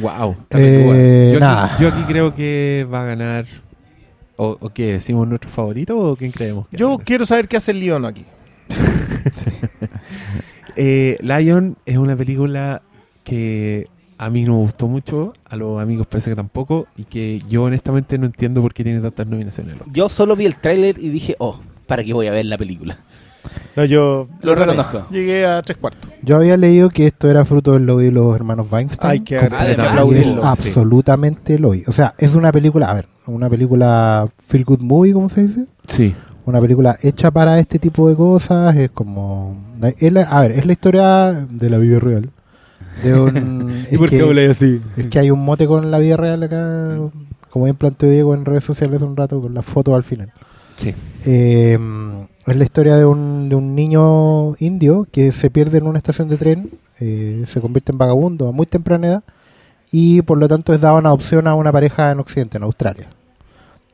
Wow. 0.00 0.36
Eh, 0.50 1.30
yo, 1.32 1.40
nada. 1.40 1.66
aquí, 1.74 1.82
yo 1.82 1.88
aquí 1.88 2.02
creo 2.08 2.34
que 2.34 2.86
va 2.92 3.02
a 3.02 3.06
ganar. 3.06 3.46
¿O, 4.36 4.56
o 4.60 4.68
qué? 4.70 4.92
¿Decimos 4.94 5.28
nuestro 5.28 5.48
favorito 5.48 5.96
o 5.96 6.16
quién 6.16 6.32
creemos 6.32 6.66
que 6.68 6.76
Yo 6.76 6.90
gana? 6.92 7.04
quiero 7.04 7.24
saber 7.26 7.46
qué 7.48 7.56
hace 7.56 7.70
el 7.70 7.80
León 7.80 8.04
aquí. 8.04 8.24
Eh, 10.76 11.16
Lion 11.20 11.76
es 11.86 11.96
una 11.98 12.16
película 12.16 12.82
que 13.22 13.86
a 14.18 14.30
mí 14.30 14.44
no 14.44 14.52
me 14.52 14.58
gustó 14.58 14.86
mucho, 14.88 15.32
a 15.48 15.56
los 15.56 15.80
amigos 15.80 16.06
parece 16.06 16.30
que 16.30 16.36
tampoco, 16.36 16.86
y 16.96 17.04
que 17.04 17.42
yo 17.48 17.64
honestamente 17.64 18.16
no 18.18 18.26
entiendo 18.26 18.60
por 18.62 18.72
qué 18.74 18.84
tiene 18.84 19.00
tantas 19.00 19.26
nominaciones. 19.26 19.78
loco. 19.78 19.90
Yo 19.92 20.08
solo 20.08 20.36
vi 20.36 20.46
el 20.46 20.56
tráiler 20.56 20.96
y 20.98 21.08
dije, 21.08 21.36
oh, 21.38 21.58
¿para 21.86 22.04
qué 22.04 22.12
voy 22.12 22.26
a 22.26 22.30
ver 22.32 22.44
la 22.46 22.56
película? 22.58 22.98
No, 23.76 23.84
yo 23.84 24.26
Lo 24.40 24.54
reconozco. 24.54 25.06
Llegué 25.10 25.44
a 25.44 25.60
tres 25.62 25.76
cuartos. 25.76 26.08
Yo 26.22 26.36
había 26.36 26.56
leído 26.56 26.88
que 26.88 27.06
esto 27.06 27.28
era 27.28 27.44
fruto 27.44 27.72
del 27.72 27.84
lobby 27.84 28.04
de 28.06 28.12
los 28.12 28.34
hermanos 28.34 28.68
Weinstein. 28.70 29.10
Hay 29.10 29.20
que, 29.20 29.36
Completamente. 29.36 29.70
hay 29.72 29.76
que 29.76 29.82
Ah, 29.82 29.90
aplaudirlo. 29.92 30.28
es 30.28 30.32
sí. 30.34 30.40
absolutamente 30.42 31.58
lobby. 31.58 31.82
O 31.86 31.92
sea, 31.92 32.14
es 32.18 32.34
una 32.34 32.50
película, 32.52 32.90
a 32.90 32.94
ver, 32.94 33.06
una 33.26 33.50
película 33.50 34.28
feel 34.46 34.64
good 34.64 34.80
movie, 34.80 35.12
¿cómo 35.12 35.28
se 35.28 35.42
dice? 35.42 35.66
Sí. 35.88 36.14
Una 36.46 36.60
película 36.60 36.96
hecha 37.02 37.30
para 37.30 37.58
este 37.58 37.78
tipo 37.78 38.08
de 38.08 38.16
cosas. 38.16 38.74
Es 38.76 38.90
como. 38.90 39.56
es 39.98 40.12
la- 40.12 40.22
a 40.22 40.40
ver, 40.40 40.52
es 40.52 40.64
la 40.66 40.72
historia 40.72 41.32
de 41.32 41.70
la 41.70 41.76
vida 41.78 41.98
real. 41.98 42.30
De 43.02 43.18
un, 43.18 43.84
es, 43.90 43.98
que, 44.10 44.48
así? 44.50 44.80
es 44.96 45.06
que 45.08 45.18
hay 45.18 45.30
un 45.30 45.44
mote 45.44 45.66
con 45.66 45.90
la 45.90 45.98
vida 45.98 46.16
real 46.16 46.42
acá. 46.42 46.96
Como 47.50 47.66
bien 47.66 47.76
planteó 47.76 48.08
Diego 48.10 48.34
en 48.34 48.44
redes 48.44 48.64
sociales 48.64 49.02
un 49.02 49.16
rato, 49.16 49.40
con 49.40 49.54
la 49.54 49.62
foto 49.62 49.94
al 49.94 50.04
final. 50.04 50.32
Sí. 50.76 50.94
Eh, 51.24 51.78
es 52.46 52.56
la 52.56 52.64
historia 52.64 52.96
de 52.96 53.06
un, 53.06 53.48
de 53.48 53.54
un 53.54 53.74
niño 53.74 54.54
indio 54.58 55.06
que 55.10 55.32
se 55.32 55.50
pierde 55.50 55.78
en 55.78 55.86
una 55.86 55.98
estación 55.98 56.28
de 56.28 56.36
tren, 56.36 56.70
eh, 57.00 57.44
se 57.46 57.60
convierte 57.60 57.92
en 57.92 57.98
vagabundo 57.98 58.48
a 58.48 58.52
muy 58.52 58.66
temprana 58.66 59.06
edad 59.06 59.24
y 59.90 60.22
por 60.22 60.38
lo 60.38 60.48
tanto 60.48 60.74
es 60.74 60.80
dado 60.80 60.98
en 60.98 61.06
adopción 61.06 61.46
a 61.46 61.54
una 61.54 61.72
pareja 61.72 62.10
en 62.10 62.20
Occidente, 62.20 62.58
en 62.58 62.64
Australia. 62.64 63.08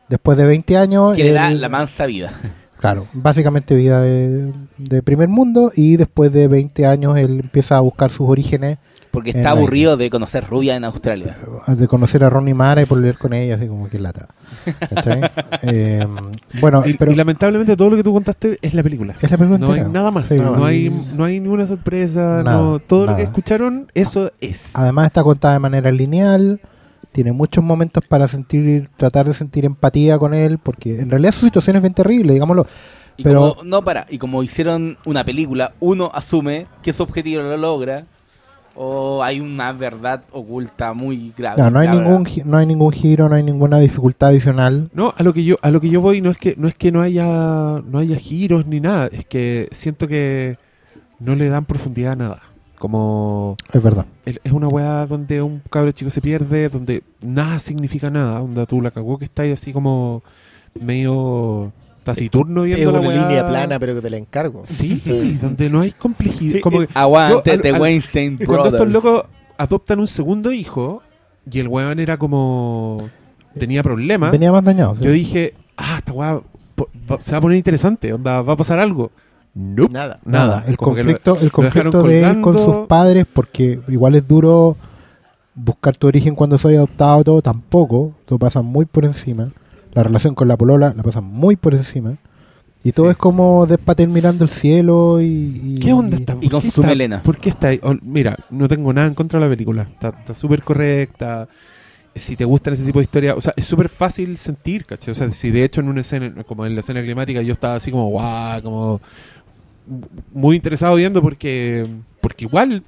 Después 0.08 0.36
de 0.36 0.46
20 0.46 0.76
años... 0.76 1.16
Que 1.16 1.24
le 1.24 1.32
da 1.32 1.50
la 1.52 1.68
mansa 1.68 2.06
vida. 2.06 2.32
Claro, 2.80 3.06
básicamente 3.12 3.74
vida 3.74 4.00
de, 4.00 4.52
de 4.78 5.02
primer 5.02 5.28
mundo 5.28 5.70
y 5.76 5.96
después 5.96 6.32
de 6.32 6.48
20 6.48 6.86
años 6.86 7.16
él 7.18 7.40
empieza 7.40 7.76
a 7.76 7.80
buscar 7.80 8.10
sus 8.10 8.28
orígenes 8.28 8.78
Porque 9.10 9.30
está 9.30 9.50
aburrido 9.50 9.96
de 9.98 10.08
conocer 10.08 10.46
rubia 10.48 10.76
en 10.76 10.84
Australia. 10.84 11.36
de 11.66 11.86
conocer 11.88 12.24
a 12.24 12.30
Ronnie 12.30 12.54
Mara 12.54 12.80
y 12.80 12.86
volver 12.86 13.18
con 13.18 13.34
ella, 13.34 13.56
así 13.56 13.66
como 13.66 13.88
que 13.90 13.98
lata. 13.98 14.28
Eh, 15.62 16.06
bueno, 16.60 16.82
Y, 16.86 16.94
pero 16.94 17.12
y 17.12 17.16
lamentablemente 17.16 17.76
todo 17.76 17.90
lo 17.90 17.96
que 17.96 18.02
tú 18.02 18.12
contaste 18.12 18.58
es 18.62 18.72
la 18.74 18.82
película. 18.82 19.14
es 19.20 19.30
la 19.30 19.36
película 19.36 19.58
No 19.58 19.72
hay 19.72 19.82
nada 19.82 20.10
más. 20.10 20.28
Sí, 20.28 20.38
no, 20.40 20.64
hay, 20.64 20.90
no 21.14 21.24
hay 21.24 21.38
ninguna 21.40 21.66
sorpresa. 21.66 22.42
Nada, 22.42 22.56
no, 22.58 22.78
todo 22.78 23.00
lo 23.00 23.06
nada. 23.06 23.16
que 23.18 23.24
escucharon, 23.24 23.90
eso 23.94 24.32
es. 24.40 24.74
Además 24.74 25.06
está 25.06 25.22
contada 25.22 25.54
de 25.54 25.60
manera 25.60 25.90
lineal, 25.90 26.60
tiene 27.12 27.32
muchos 27.32 27.62
momentos 27.64 28.04
para 28.06 28.28
sentir, 28.28 28.88
tratar 28.96 29.26
de 29.26 29.34
sentir 29.34 29.64
empatía 29.64 30.18
con 30.18 30.32
él, 30.34 30.58
porque 30.58 31.00
en 31.00 31.10
realidad 31.10 31.32
su 31.32 31.46
situación 31.46 31.76
es 31.76 31.82
bien 31.82 31.94
terrible, 31.94 32.32
digámoslo. 32.34 32.66
Y 33.16 33.22
Pero- 33.24 33.54
como, 33.54 33.64
no, 33.64 33.82
para. 33.82 34.06
Y 34.08 34.18
como 34.18 34.42
hicieron 34.42 34.96
una 35.04 35.24
película, 35.24 35.72
uno 35.80 36.10
asume 36.14 36.66
que 36.82 36.92
su 36.92 37.02
objetivo 37.02 37.42
lo 37.42 37.56
logra. 37.56 38.04
O 38.76 39.22
hay 39.22 39.40
una 39.40 39.72
verdad 39.72 40.22
oculta 40.30 40.94
muy 40.94 41.32
grave. 41.36 41.60
No, 41.60 41.70
no 41.70 41.80
hay 41.80 41.88
ningún 41.88 42.22
verdad. 42.22 42.32
gi- 42.32 42.42
no 42.44 42.56
hay 42.56 42.66
ningún 42.66 42.92
giro, 42.92 43.28
no 43.28 43.34
hay 43.34 43.42
ninguna 43.42 43.78
dificultad 43.80 44.28
adicional. 44.28 44.88
No, 44.94 45.12
a 45.18 45.22
lo 45.24 45.34
que 45.34 45.42
yo 45.42 45.56
a 45.60 45.70
lo 45.72 45.80
que 45.80 45.90
yo 45.90 46.00
voy 46.00 46.20
no 46.20 46.30
es 46.30 46.38
que 46.38 46.54
no 46.56 46.68
es 46.68 46.76
que 46.76 46.92
no 46.92 47.02
haya 47.02 47.26
no 47.26 47.98
haya 47.98 48.16
giros 48.16 48.66
ni 48.66 48.78
nada, 48.80 49.08
es 49.12 49.24
que 49.26 49.68
siento 49.72 50.06
que 50.06 50.56
no 51.18 51.34
le 51.34 51.48
dan 51.48 51.64
profundidad 51.64 52.12
a 52.12 52.16
nada. 52.16 52.42
Como 52.80 53.58
Es 53.70 53.82
verdad. 53.82 54.06
es 54.24 54.38
una 54.50 54.66
weá 54.66 55.04
donde 55.04 55.42
un 55.42 55.60
cabro 55.70 55.90
chico 55.92 56.08
se 56.10 56.22
pierde, 56.22 56.70
donde 56.70 57.02
nada 57.20 57.58
significa 57.58 58.08
nada, 58.08 58.38
donde 58.38 58.64
tú 58.64 58.80
la 58.80 58.90
cagó 58.90 59.18
que 59.18 59.26
está 59.26 59.42
ahí 59.42 59.52
así 59.52 59.70
como 59.70 60.22
medio 60.80 61.72
taciturno 62.04 62.64
Es 62.64 62.76
viendo 62.76 62.92
la 62.92 63.00
una 63.00 63.08
weá. 63.10 63.22
línea 63.28 63.46
plana, 63.46 63.78
pero 63.78 63.94
que 63.96 64.00
te 64.00 64.08
la 64.08 64.16
encargo. 64.16 64.62
Sí, 64.64 65.02
donde 65.42 65.68
no 65.68 65.80
hay 65.82 65.92
complejidad. 65.92 66.54
Sí, 66.54 66.60
como 66.62 66.80
eh, 66.80 66.86
que- 66.86 66.98
Aguante 66.98 67.50
Yo, 67.50 67.54
al- 67.56 67.60
de 67.62 67.68
al- 67.68 67.80
Weinstein 67.82 68.38
cuando 68.46 68.68
estos 68.68 68.88
locos 68.88 69.24
adoptan 69.58 70.00
un 70.00 70.06
segundo 70.06 70.50
hijo 70.50 71.02
y 71.52 71.58
el 71.60 71.68
weón 71.68 71.98
era 72.00 72.16
como 72.16 73.10
tenía 73.58 73.82
problemas, 73.82 74.30
Venía 74.32 74.52
más 74.52 74.64
dañado. 74.64 74.94
sí. 74.96 75.02
yo 75.04 75.10
dije, 75.12 75.52
ah, 75.76 75.96
esta 75.98 76.12
weá 76.12 76.40
se 77.18 77.32
va 77.32 77.38
a 77.38 77.40
poner 77.42 77.58
interesante, 77.58 78.10
onda, 78.14 78.40
va 78.40 78.54
a 78.54 78.56
pasar 78.56 78.78
algo. 78.78 79.10
Nope, 79.62 79.92
Nada. 79.92 80.20
nada. 80.24 80.64
El 80.66 80.76
como 80.76 80.92
lo- 80.92 80.96
conflicto, 80.96 81.36
el 81.40 81.52
conflicto 81.52 82.02
de 82.02 82.22
él 82.24 82.40
con 82.40 82.56
sus 82.56 82.86
padres, 82.86 83.26
porque 83.32 83.80
igual 83.88 84.14
es 84.14 84.26
duro 84.26 84.76
buscar 85.54 85.96
tu 85.96 86.06
origen 86.06 86.34
cuando 86.34 86.56
soy 86.58 86.76
adoptado, 86.76 87.22
todo 87.24 87.42
tampoco, 87.42 88.14
todo 88.26 88.38
pasa 88.38 88.62
muy 88.62 88.84
por 88.86 89.04
encima. 89.04 89.50
La 89.92 90.02
relación 90.02 90.34
con 90.34 90.48
la 90.48 90.56
polola 90.56 90.94
la 90.96 91.02
pasa 91.02 91.20
muy 91.20 91.56
por 91.56 91.74
encima. 91.74 92.14
Y 92.82 92.92
todo 92.92 93.06
Sí. 93.06 93.10
es 93.12 93.16
como 93.18 93.66
despater 93.66 94.08
mirando 94.08 94.42
el 94.44 94.48
cielo 94.50 95.20
y... 95.20 95.24
y- 95.64 95.78
¿Qué 95.80 95.92
onda 95.92 96.16
está? 96.16 96.32
Y 96.40 96.48
con 96.48 96.60
¿Por 96.60 96.62
qué 96.62 96.70
su 96.70 96.82
melena. 96.82 97.22
¿Por 97.22 97.36
qué 97.36 97.50
está 97.50 97.68
ahí? 97.68 97.80
Oh, 97.82 97.94
mira, 98.00 98.38
no 98.48 98.68
tengo 98.68 98.90
nada 98.94 99.06
en 99.06 99.14
contra 99.14 99.38
de 99.38 99.44
la 99.46 99.50
película. 99.52 99.82
Está 99.82 100.08
está 100.08 100.32
súper 100.34 100.62
correcta. 100.62 101.46
Si 102.14 102.36
te 102.36 102.44
gustan 102.44 102.74
ese 102.74 102.84
tipo 102.84 102.98
de 102.98 103.04
historias, 103.04 103.34
o 103.36 103.40
sea, 103.40 103.52
es 103.56 103.66
súper 103.66 103.88
fácil 103.90 104.36
sentir, 104.38 104.84
¿cachai? 104.86 105.12
O 105.12 105.14
sea, 105.14 105.30
si 105.30 105.50
de 105.50 105.62
hecho 105.62 105.80
en 105.82 105.88
una 105.88 106.00
escena, 106.00 106.42
como 106.44 106.64
en 106.66 106.74
la 106.74 106.80
escena 106.80 107.02
climática, 107.02 107.42
yo 107.42 107.52
estaba 107.52 107.74
así 107.74 107.90
como, 107.90 108.08
guau, 108.08 108.62
como 108.62 109.00
muy 110.32 110.56
interesado 110.56 110.94
viendo 110.94 111.20
porque 111.22 111.86
porque 112.20 112.44
igual 112.44 112.82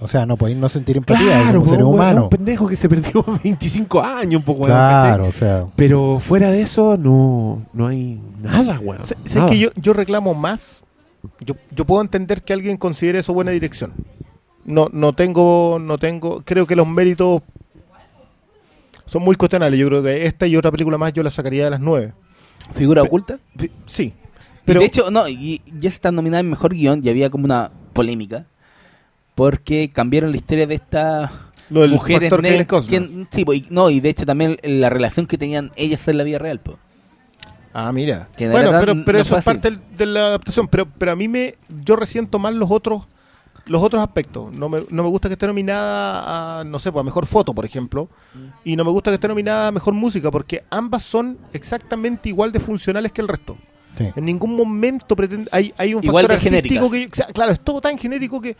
O 0.00 0.06
sea, 0.08 0.26
no 0.26 0.36
podéis 0.36 0.58
no 0.58 0.68
sentir 0.68 0.96
empatía, 0.96 1.42
claro, 1.42 1.64
seres 1.64 1.78
po, 1.78 1.84
weón, 1.88 1.94
humanos. 1.94 2.22
un 2.24 2.28
pendejo 2.30 2.68
que 2.68 2.76
se 2.76 2.88
perdió 2.88 3.24
25 3.44 4.02
años 4.02 4.40
un 4.40 4.44
poco 4.44 4.64
Claro, 4.66 5.26
o 5.26 5.32
sea, 5.32 5.66
pero 5.76 6.20
fuera 6.20 6.50
de 6.50 6.62
eso 6.62 6.96
no 6.96 7.62
no 7.72 7.86
hay 7.86 8.20
nada 8.42 8.78
weón 8.80 9.02
Sé- 9.04 9.16
sé 9.24 9.38
nada. 9.38 9.50
que 9.50 9.58
yo, 9.58 9.70
yo 9.76 9.92
reclamo 9.92 10.34
más. 10.34 10.82
Yo, 11.40 11.54
yo 11.74 11.84
puedo 11.84 12.02
entender 12.02 12.42
que 12.42 12.52
alguien 12.52 12.76
considere 12.76 13.18
eso 13.18 13.32
buena 13.34 13.50
dirección. 13.50 13.92
No, 14.64 14.88
no 14.92 15.12
tengo, 15.12 15.78
no 15.80 15.98
tengo. 15.98 16.42
Creo 16.44 16.66
que 16.66 16.76
los 16.76 16.86
méritos 16.86 17.42
son 19.06 19.22
muy 19.22 19.36
cuestionables. 19.36 19.78
Yo 19.80 19.86
creo 19.88 20.02
que 20.02 20.26
esta 20.26 20.46
y 20.46 20.56
otra 20.56 20.70
película 20.70 20.98
más 20.98 21.12
yo 21.12 21.22
la 21.22 21.30
sacaría 21.30 21.64
de 21.64 21.70
las 21.70 21.80
nueve. 21.80 22.12
¿Figura 22.74 23.02
Pe- 23.02 23.08
oculta? 23.08 23.38
Fi- 23.56 23.70
Sí. 23.86 24.12
Pero 24.66 24.80
de 24.80 24.86
hecho, 24.86 25.10
no, 25.10 25.26
y 25.28 25.62
ya 25.78 25.88
se 25.88 25.96
están 25.96 26.14
nominadas 26.14 26.42
en 26.42 26.50
mejor 26.50 26.74
guion 26.74 27.00
y 27.02 27.08
había 27.08 27.30
como 27.30 27.46
una 27.46 27.70
polémica. 27.92 28.44
Porque 29.34 29.90
cambiaron 29.92 30.30
la 30.30 30.36
historia 30.36 30.66
de 30.66 30.74
estas 30.74 31.30
mujeres 31.70 32.32
negras. 32.40 32.84
Que- 32.84 33.26
sí, 33.30 33.44
po, 33.44 33.54
y, 33.54 33.66
no, 33.70 33.90
y 33.90 34.00
de 34.00 34.08
hecho 34.08 34.26
también 34.26 34.58
la 34.62 34.90
relación 34.90 35.26
que 35.26 35.38
tenían 35.38 35.72
ellas 35.76 36.06
en 36.08 36.18
la 36.18 36.24
vida 36.24 36.38
real. 36.38 36.60
Po. 36.60 36.78
Ah, 37.72 37.92
mira. 37.92 38.28
Que 38.36 38.48
Bueno, 38.48 38.70
pero, 38.80 38.94
no 38.94 39.04
pero 39.04 39.18
eso 39.18 39.36
es 39.36 39.44
parte 39.44 39.78
de 39.96 40.06
la 40.06 40.28
adaptación. 40.28 40.68
Pero, 40.68 40.86
pero 40.98 41.12
a 41.12 41.16
mí 41.16 41.28
me. 41.28 41.54
Yo 41.84 41.96
resiento 41.96 42.38
más 42.38 42.54
los 42.54 42.70
otros 42.70 43.06
los 43.66 43.82
otros 43.82 44.02
aspectos. 44.02 44.52
No 44.52 44.68
me, 44.68 44.86
no 44.88 45.02
me 45.02 45.08
gusta 45.08 45.28
que 45.28 45.34
esté 45.34 45.46
nominada 45.46 46.60
a, 46.60 46.64
no 46.64 46.78
sé, 46.78 46.90
pues, 46.92 47.00
a 47.00 47.04
mejor 47.04 47.26
foto, 47.26 47.54
por 47.54 47.64
ejemplo. 47.64 48.08
Mm. 48.34 48.38
Y 48.64 48.76
no 48.76 48.84
me 48.84 48.90
gusta 48.90 49.10
que 49.10 49.16
esté 49.16 49.28
nominada 49.28 49.68
a 49.68 49.72
mejor 49.72 49.94
música, 49.94 50.30
porque 50.30 50.64
ambas 50.70 51.02
son 51.02 51.38
exactamente 51.52 52.28
igual 52.28 52.52
de 52.52 52.60
funcionales 52.60 53.12
que 53.12 53.20
el 53.20 53.28
resto. 53.28 53.56
Sí. 53.96 54.08
En 54.14 54.24
ningún 54.24 54.54
momento 54.56 55.14
pretende, 55.16 55.48
hay, 55.52 55.72
hay 55.76 55.94
un 55.94 56.04
Igual 56.04 56.26
factor 56.26 56.46
artístico 56.48 56.88
genéricas. 56.90 57.26
que. 57.26 57.32
Claro, 57.32 57.52
es 57.52 57.60
todo 57.60 57.80
tan 57.80 57.98
genérico 57.98 58.40
que. 58.40 58.56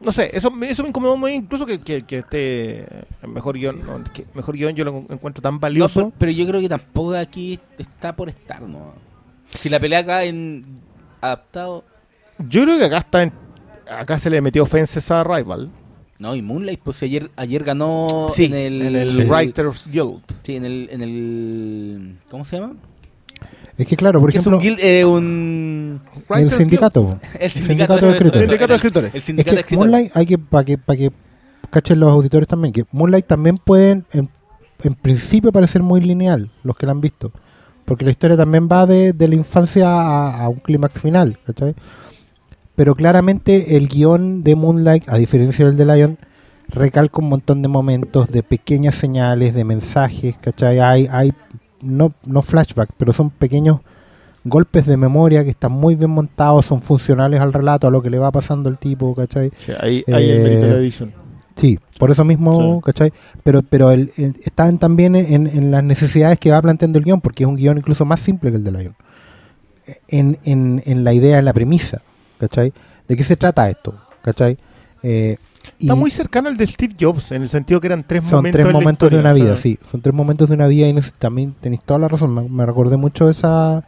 No 0.00 0.12
sé, 0.12 0.30
eso, 0.34 0.50
me- 0.50 0.68
eso 0.68 0.82
me 0.82 0.90
incomodó 0.90 1.16
muy, 1.16 1.32
incluso 1.32 1.64
que, 1.64 1.80
que, 1.80 2.02
que 2.02 2.18
esté 2.18 2.86
mejor 3.26 3.56
guion. 3.56 3.80
¿no? 3.84 4.04
Que 4.12 4.26
mejor 4.34 4.54
guion 4.54 4.74
yo 4.74 4.84
lo 4.84 5.04
encuentro 5.08 5.40
tan 5.40 5.54
No, 5.54 5.60
valioso. 5.60 6.00
pero, 6.00 6.12
pero 6.18 6.32
yo 6.32 6.46
creo 6.46 6.60
que 6.60 6.68
tampoco 6.68 7.14
aquí 7.14 7.58
está 7.78 8.14
por 8.14 8.28
estar, 8.28 8.60
¿no? 8.62 8.92
Si 9.50 9.68
la 9.70 9.80
pelea 9.80 10.00
acá 10.00 10.24
en 10.24 10.64
adaptado. 11.22 11.82
Yo 12.38 12.64
creo 12.64 12.78
que 12.78 12.84
acá 12.84 12.98
está 12.98 13.22
en- 13.22 13.32
acá 13.90 14.18
se 14.18 14.28
le 14.28 14.42
metió 14.42 14.64
ofensas 14.64 15.10
a 15.10 15.24
Rival. 15.24 15.70
No, 16.18 16.34
y 16.34 16.42
Moonlight, 16.42 16.80
pues 16.82 17.02
ayer, 17.02 17.30
ayer 17.36 17.62
ganó 17.64 18.28
Sí, 18.32 18.46
en 18.46 18.54
el, 18.54 18.82
en 18.82 18.96
el. 18.96 19.30
Writers 19.30 19.86
Guild. 19.90 20.20
Sí, 20.42 20.56
en 20.56 20.64
el, 20.66 20.88
en 20.90 21.00
el. 21.02 22.16
¿Cómo 22.30 22.44
se 22.44 22.58
llama? 22.58 22.74
Es 23.78 23.86
que 23.86 23.96
claro, 23.96 24.20
por 24.20 24.30
Que 24.32 24.38
ejemplo, 24.38 24.58
es 24.58 24.64
un, 24.64 24.76
guild- 24.76 24.80
eh, 24.82 25.04
un- 25.04 26.00
el 26.34 26.50
sindicato. 26.50 27.18
El 27.38 27.50
sindicato 27.50 27.94
de 28.06 28.12
escritores. 28.12 28.42
eso, 28.42 28.46
Sindicato 28.46 28.66
de 28.68 28.74
el- 28.74 28.76
escritores. 28.76 29.10
El 29.12 29.18
Es 29.18 29.24
sindicato 29.24 29.54
de 29.54 29.60
escritores. 29.60 29.90
Moonlight, 29.90 30.16
hay 30.16 30.26
que, 30.26 30.38
para 30.38 30.64
que, 30.64 30.78
para 30.78 30.96
que 30.98 31.12
cachen 31.70 32.00
los 32.00 32.10
auditores 32.10 32.48
también, 32.48 32.72
que 32.72 32.84
Moonlight 32.92 33.26
también 33.26 33.58
pueden, 33.58 34.04
en, 34.12 34.28
en 34.82 34.94
principio, 34.94 35.52
parecer 35.52 35.82
muy 35.82 36.00
lineal, 36.00 36.50
los 36.62 36.76
que 36.76 36.86
la 36.86 36.92
han 36.92 37.00
visto. 37.02 37.32
Porque 37.84 38.04
la 38.04 38.10
historia 38.10 38.36
también 38.36 38.66
va 38.70 38.86
de, 38.86 39.12
de 39.12 39.28
la 39.28 39.34
infancia 39.34 39.88
a, 39.88 40.42
a 40.44 40.48
un 40.48 40.56
clímax 40.58 40.98
final, 40.98 41.38
¿cachai? 41.46 41.74
Pero 42.74 42.94
claramente 42.94 43.76
el 43.76 43.88
guion 43.88 44.42
de 44.42 44.56
Moonlight, 44.56 45.08
a 45.08 45.16
diferencia 45.16 45.66
del 45.66 45.76
de 45.76 45.86
Lion, 45.86 46.18
recalca 46.68 47.20
un 47.20 47.28
montón 47.28 47.62
de 47.62 47.68
momentos, 47.68 48.28
de 48.30 48.42
pequeñas 48.42 48.96
señales, 48.96 49.54
de 49.54 49.64
mensajes, 49.64 50.36
¿cachai? 50.40 50.80
Hay, 50.80 51.08
hay 51.10 51.32
no, 51.80 52.12
no 52.24 52.42
flashback, 52.42 52.90
pero 52.96 53.12
son 53.12 53.30
pequeños 53.30 53.80
golpes 54.44 54.86
de 54.86 54.96
memoria 54.96 55.42
que 55.44 55.50
están 55.50 55.72
muy 55.72 55.96
bien 55.96 56.10
montados, 56.10 56.66
son 56.66 56.80
funcionales 56.80 57.40
al 57.40 57.52
relato, 57.52 57.88
a 57.88 57.90
lo 57.90 58.00
que 58.02 58.10
le 58.10 58.18
va 58.18 58.30
pasando 58.30 58.68
al 58.68 58.78
tipo, 58.78 59.14
¿cachai? 59.14 59.50
ahí, 59.80 60.04
ahí 60.12 60.30
el 60.30 60.42
mérito 60.42 60.62
de 60.66 60.70
la 60.72 60.76
edición. 60.78 61.12
Sí, 61.56 61.78
por 61.98 62.10
eso 62.10 62.24
mismo, 62.24 62.76
Sí. 62.76 62.80
¿cachai? 62.84 63.12
Pero, 63.42 63.62
pero 63.62 63.90
el, 63.90 64.12
el- 64.18 64.36
están 64.44 64.78
también 64.78 65.16
en, 65.16 65.46
en 65.46 65.70
las 65.70 65.82
necesidades 65.82 66.38
que 66.38 66.50
va 66.50 66.60
planteando 66.62 66.98
el 66.98 67.04
guion, 67.04 67.20
porque 67.20 67.44
es 67.44 67.48
un 67.48 67.56
guion 67.56 67.78
incluso 67.78 68.04
más 68.04 68.20
simple 68.20 68.50
que 68.50 68.56
el 68.58 68.64
de 68.64 68.72
Lion. 68.72 68.94
En, 70.08 70.38
en, 70.44 70.82
en 70.84 71.04
la 71.04 71.12
idea, 71.12 71.38
en 71.38 71.44
la 71.44 71.52
premisa, 71.52 72.02
¿cachai? 72.38 72.72
¿De 73.08 73.16
qué 73.16 73.22
se 73.24 73.36
trata 73.36 73.70
esto? 73.70 73.94
¿cachai? 74.22 74.58
Eh, 75.02 75.36
Está 75.78 75.94
muy 75.94 76.10
cercano 76.10 76.48
al 76.48 76.56
de 76.56 76.66
Steve 76.66 76.94
Jobs, 76.98 77.32
en 77.32 77.42
el 77.42 77.48
sentido 77.48 77.80
que 77.80 77.86
eran 77.88 78.04
tres 78.06 78.24
son 78.24 78.38
momentos. 78.38 78.52
tres 78.58 78.66
en 78.66 78.72
la 78.72 78.78
momentos 78.78 79.10
de 79.10 79.18
una 79.18 79.32
o 79.32 79.34
sea, 79.34 79.44
vida, 79.44 79.56
sí. 79.56 79.78
Son 79.90 80.00
tres 80.00 80.14
momentos 80.14 80.48
de 80.48 80.54
una 80.54 80.66
vida 80.66 80.88
y 80.88 80.96
ese- 80.96 81.12
también 81.18 81.54
tenéis 81.60 81.82
toda 81.82 81.98
la 82.00 82.08
razón. 82.08 82.34
Me, 82.34 82.48
me 82.48 82.64
recordé 82.66 82.96
mucho 82.96 83.26
de 83.26 83.32
esa, 83.32 83.84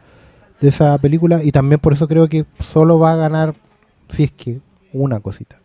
de 0.61 0.69
esa 0.69 0.97
película 0.97 1.43
y 1.43 1.51
también 1.51 1.79
por 1.79 1.93
eso 1.93 2.07
creo 2.07 2.27
que 2.27 2.45
solo 2.59 2.99
va 2.99 3.13
a 3.13 3.15
ganar, 3.15 3.55
si 4.09 4.23
es 4.23 4.31
que, 4.31 4.59
una 4.93 5.19
cosita. 5.19 5.57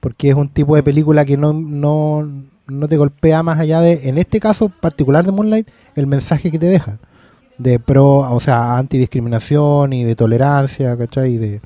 Porque 0.00 0.28
es 0.28 0.34
un 0.34 0.48
tipo 0.48 0.76
de 0.76 0.82
película 0.82 1.24
que 1.24 1.36
no, 1.36 1.52
no, 1.52 2.28
no 2.66 2.86
te 2.88 2.96
golpea 2.96 3.42
más 3.42 3.58
allá 3.58 3.80
de, 3.80 4.08
en 4.08 4.18
este 4.18 4.38
caso 4.40 4.68
particular 4.68 5.24
de 5.24 5.32
Moonlight, 5.32 5.68
el 5.96 6.06
mensaje 6.06 6.50
que 6.50 6.58
te 6.58 6.66
deja. 6.66 6.98
De 7.56 7.78
pro, 7.78 8.16
o 8.18 8.40
sea, 8.40 8.76
antidiscriminación 8.78 9.92
y 9.92 10.04
de 10.04 10.16
tolerancia, 10.16 10.96
¿cachai? 10.96 11.34
Y 11.34 11.38
de, 11.38 11.60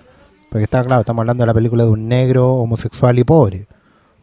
porque 0.51 0.65
está 0.65 0.85
claro, 0.85 1.01
estamos 1.01 1.23
hablando 1.23 1.43
de 1.43 1.47
la 1.47 1.55
película 1.55 1.85
de 1.85 1.91
un 1.91 2.09
negro 2.09 2.53
homosexual 2.55 3.19
y 3.19 3.25
pobre. 3.25 3.67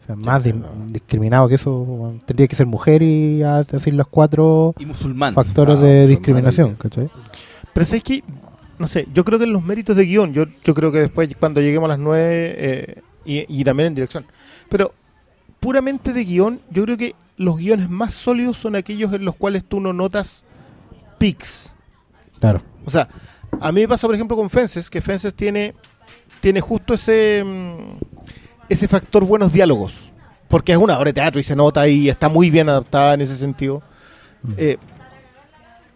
O 0.06 0.08
sea, 0.08 0.16
más 0.16 0.44
dis- 0.44 0.64
discriminado 0.88 1.48
que 1.48 1.56
eso, 1.56 2.14
tendría 2.28 2.48
que 2.48 2.56
ser 2.56 2.68
mujer 2.68 3.02
y 3.02 3.42
a 3.42 3.64
decir 3.64 3.96
los 3.96 4.08
cuatro 4.08 4.76
Y 4.78 4.86
musulmán. 4.86 5.34
factores 5.34 5.76
Ah, 5.76 5.80
de 5.80 5.88
musulmán, 5.88 6.08
discriminación, 6.10 6.76
¿cachai? 6.76 7.10
Pero 7.74 7.84
es 7.84 8.04
que, 8.04 8.24
no 8.78 8.86
sé, 8.88 9.08
yo 9.14 9.26
creo 9.26 9.40
que 9.40 9.46
en 9.46 9.54
los 9.54 9.64
méritos 9.64 9.96
de 9.98 10.06
guion, 10.06 10.32
yo, 10.34 10.46
yo 10.64 10.74
creo 10.76 10.92
que 10.92 11.00
después, 11.00 11.28
cuando 11.40 11.60
lleguemos 11.60 11.86
a 11.88 11.94
las 11.94 12.00
nueve, 12.00 12.54
eh, 12.56 13.02
y, 13.26 13.46
y 13.62 13.64
también 13.64 13.88
en 13.88 13.96
dirección, 13.96 14.26
pero 14.70 14.94
puramente 15.60 16.14
de 16.14 16.24
guion, 16.24 16.60
yo 16.70 16.84
creo 16.84 16.98
que 16.98 17.16
los 17.38 17.58
guiones 17.58 17.90
más 17.90 18.14
sólidos 18.14 18.58
son 18.58 18.76
aquellos 18.76 19.12
en 19.12 19.26
los 19.26 19.36
cuales 19.36 19.64
tú 19.66 19.80
no 19.80 19.92
notas 19.92 20.44
pics. 21.18 21.72
Claro. 22.40 22.62
O 22.86 22.92
sea, 22.92 23.10
a 23.60 23.72
mí 23.72 23.82
me 23.82 23.88
pasa, 23.88 24.08
por 24.08 24.14
ejemplo, 24.14 24.38
con 24.38 24.50
Fences, 24.52 24.88
que 24.90 25.02
Fences 25.02 25.34
tiene, 25.34 25.74
tiene 26.42 26.62
justo 26.62 26.94
ese, 26.94 27.44
mm, 27.44 27.98
ese 28.70 28.88
factor 28.88 29.24
buenos 29.26 29.52
diálogos. 29.54 30.12
porque 30.48 30.72
es 30.72 30.78
una 30.78 30.96
obra 30.98 31.06
de 31.06 31.14
teatro 31.14 31.42
y 31.42 31.44
se 31.44 31.56
nota 31.56 31.88
y 31.88 32.08
está 32.08 32.30
muy 32.30 32.50
bien 32.52 32.70
adaptada 32.70 33.16
en 33.16 33.22
ese 33.22 33.36
sentido. 33.36 33.82
Mm. 34.44 34.54
Eh, 34.58 34.78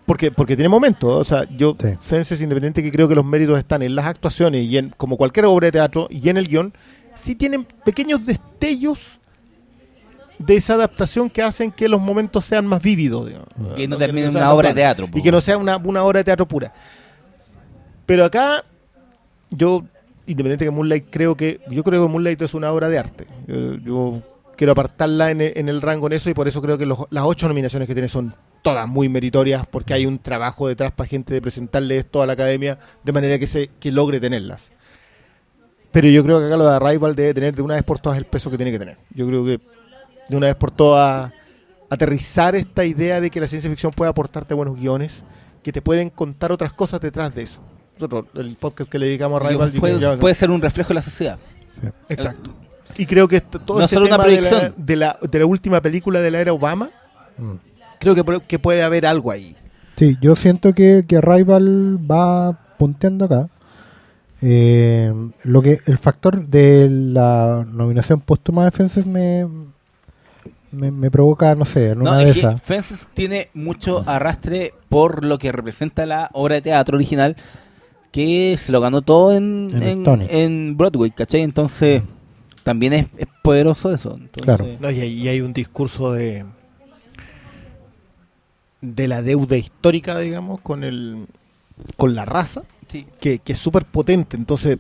porque, 0.06 0.32
porque 0.32 0.56
tiene 0.56 0.70
momentos, 0.70 1.12
o 1.12 1.24
sea, 1.24 1.48
yo, 1.56 1.76
Sí. 1.80 1.90
Fences 2.02 2.42
Independiente, 2.42 2.82
que 2.82 2.92
creo 2.92 3.08
que 3.08 3.14
los 3.14 3.24
méritos 3.24 3.60
están 3.60 3.84
en 3.84 3.96
las 3.96 4.06
actuaciones 4.08 4.66
y 4.66 4.78
en, 4.80 4.90
como 4.90 5.18
cualquier 5.18 5.46
obra 5.46 5.68
de 5.68 5.74
teatro, 5.74 6.08
y 6.10 6.30
en 6.30 6.38
el 6.38 6.48
guion, 6.48 6.74
sí 7.14 7.36
tienen 7.36 7.64
pequeños 7.64 8.26
destellos 8.26 9.20
de 10.40 10.56
esa 10.56 10.74
adaptación 10.74 11.30
que 11.30 11.44
hacen 11.44 11.72
que 11.72 11.88
los 11.88 12.02
momentos 12.02 12.44
sean 12.44 12.66
más 12.66 12.82
vívidos. 12.82 13.28
digamos. 13.28 13.50
Que 13.76 13.88
no 13.88 13.98
termine 13.98 14.26
en 14.28 14.34
sea 14.34 14.42
una 14.42 14.54
obra 14.54 14.70
de 14.70 14.76
teatro. 14.76 15.08
po. 15.08 15.18
Y 15.18 15.22
que 15.22 15.32
no 15.32 15.42
sea 15.42 15.58
una, 15.58 15.78
una 15.78 16.02
obra 16.04 16.20
de 16.20 16.24
teatro 16.24 16.48
pura. 16.48 16.74
Pero 18.08 18.26
acá, 18.26 18.64
yo, 19.52 19.84
independiente 20.32 20.66
que 20.66 20.72
Moonlight, 20.72 21.08
creo 21.10 21.36
que 21.36 21.60
yo 21.70 21.84
creo 21.84 22.06
que 22.06 22.12
Moonlight 22.12 22.42
es 22.42 22.54
una 22.54 22.72
obra 22.72 22.88
de 22.90 23.00
arte. 23.00 23.28
Yo, 23.84 24.22
quiero 24.56 24.74
apartarla 24.74 25.32
en 25.32 25.42
el, 25.42 25.82
rango 25.82 26.08
en 26.08 26.14
eso 26.14 26.30
y 26.30 26.34
por 26.34 26.48
eso 26.48 26.62
creo 26.62 26.78
que 26.78 26.86
las 26.86 27.24
ocho 27.24 27.48
nominaciones 27.48 27.88
que 27.88 27.94
tiene 27.94 28.10
son 28.10 28.36
todas 28.62 28.88
muy 28.90 29.08
meritorias 29.08 29.66
porque 29.66 29.94
hay 29.94 30.06
un 30.06 30.20
trabajo 30.20 30.68
detrás 30.68 30.92
para 30.92 31.08
gente 31.08 31.34
de 31.34 31.42
presentarle 31.42 31.98
esto 31.98 32.22
a 32.22 32.28
la 32.28 32.34
academia 32.34 32.78
de 33.04 33.12
manera 33.14 33.40
que 33.40 33.48
se 33.48 33.70
que 33.80 33.92
logre 33.92 34.20
tenerlas. 34.20 34.70
Pero 35.92 36.08
yo 36.10 36.24
creo 36.24 36.40
que 36.40 36.48
acá 36.48 36.58
lo 36.58 36.66
de 36.66 36.76
Arrival 36.76 37.16
debe 37.16 37.34
tener 37.34 37.56
de 37.56 37.62
una 37.62 37.76
vez 37.76 37.84
por 37.84 38.00
todas 38.00 38.18
el 38.18 38.26
peso 38.26 38.52
que 38.52 38.58
tiene 38.58 38.72
que 38.72 38.80
tener. 38.80 38.98
Yo 39.16 39.28
creo 39.28 39.46
que 39.46 39.60
de 40.28 40.38
una 40.38 40.48
vez 40.48 40.56
por 40.56 40.72
todas 40.72 41.32
aterrizar 41.90 42.56
esta 42.56 42.86
idea 42.86 43.20
de 43.20 43.32
que 43.32 43.40
la 43.40 43.48
ciencia 43.48 43.70
ficción 43.70 43.92
puede 43.92 44.12
aportarte 44.12 44.54
buenos 44.54 44.78
guiones, 44.78 45.24
que 45.64 45.72
te 45.72 45.82
pueden 45.82 46.10
contar 46.10 46.52
otras 46.52 46.74
cosas 46.74 47.02
detrás 47.02 47.34
de 47.34 47.44
eso. 47.44 47.62
Nosotros, 48.00 48.26
el 48.36 48.56
podcast 48.56 48.90
que 48.90 48.98
le 49.00 49.08
dedicamos 49.08 49.42
a 49.42 49.44
Y 49.44 49.48
Arrival, 49.48 49.72
puede, 49.74 50.18
puede 50.18 50.36
ser 50.36 50.50
un 50.52 50.62
reflejo 50.62 50.90
de 50.90 50.94
la 50.96 51.02
sociedad. 51.02 51.38
exacto. 52.08 52.52
Y 52.98 53.06
creo 53.06 53.28
que 53.28 53.38
esto- 53.38 53.60
todo 53.60 53.80
No 53.80 53.86
este 53.86 53.96
solo 53.96 54.08
una 54.08 54.18
tema 54.18 54.28
de 54.30 54.42
la, 54.42 54.50
proyección. 54.50 54.74
de, 54.78 54.96
la, 54.96 55.20
de 55.30 55.40
la 55.40 55.46
última 55.46 55.82
película 55.82 56.20
de 56.22 56.32
la 56.32 56.40
era 56.42 56.54
Obama, 56.54 56.90
Mm. 57.38 57.54
creo 58.00 58.16
que, 58.16 58.42
que 58.48 58.60
puede 58.60 58.84
haber 58.84 59.06
algo 59.06 59.32
ahí. 59.32 59.56
Sí, 59.96 60.18
yo 60.22 60.36
siento 60.36 60.74
que, 60.74 61.06
que 61.08 61.18
Arrival 61.18 61.98
va 62.10 62.58
punteando 62.78 63.26
acá. 63.26 63.48
Eh, 64.42 65.14
lo 65.44 65.62
que 65.62 65.80
el 65.86 65.98
factor 65.98 66.46
de 66.48 66.88
la 66.90 67.66
nominación 67.70 68.22
póstuma 68.22 68.64
de 68.66 68.72
Fences 68.72 69.06
me, 69.06 69.46
me, 70.72 70.92
me 70.92 71.12
provoca, 71.12 71.54
no 71.56 71.66
sé, 71.66 71.90
en 71.92 72.00
No, 72.00 72.12
una 72.12 72.22
es 72.22 72.28
de 72.28 72.34
que 72.34 72.40
esas. 72.40 72.62
Fences 72.62 73.08
tiene 73.14 73.50
mucho 73.54 74.04
arrastre 74.08 74.74
por 74.88 75.26
lo 75.26 75.38
que 75.38 75.52
representa 75.52 76.06
la 76.06 76.30
obra 76.34 76.56
de 76.56 76.62
teatro 76.62 76.96
original, 76.96 77.36
que 78.12 78.58
se 78.60 78.72
lo 78.72 78.82
ganó 78.82 79.02
todo 79.02 79.34
en, 79.36 79.70
En 80.30 80.76
Broadway, 80.78 81.12
¿cachai? 81.12 81.42
Entonces, 81.42 82.02
también 82.64 82.94
es, 82.94 83.06
es 83.18 83.28
poderoso 83.44 83.94
eso. 83.94 84.14
Entonces, 84.20 84.44
Claro. 84.44 84.66
No, 84.80 84.90
y, 84.92 85.00
hay, 85.02 85.14
y 85.14 85.28
hay 85.28 85.42
un 85.42 85.54
discurso 85.54 86.12
de 86.14 86.46
de 88.82 89.08
la 89.08 89.22
deuda 89.22 89.58
histórica, 89.58 90.18
digamos, 90.20 90.62
con 90.62 90.84
el 90.84 91.26
con 91.98 92.16
la 92.16 92.26
raza, 92.26 92.64
sí. 92.90 93.06
que, 93.20 93.40
que 93.40 93.54
es 93.54 93.60
súper 93.60 93.86
potente. 93.86 94.36
Entonces, 94.38 94.78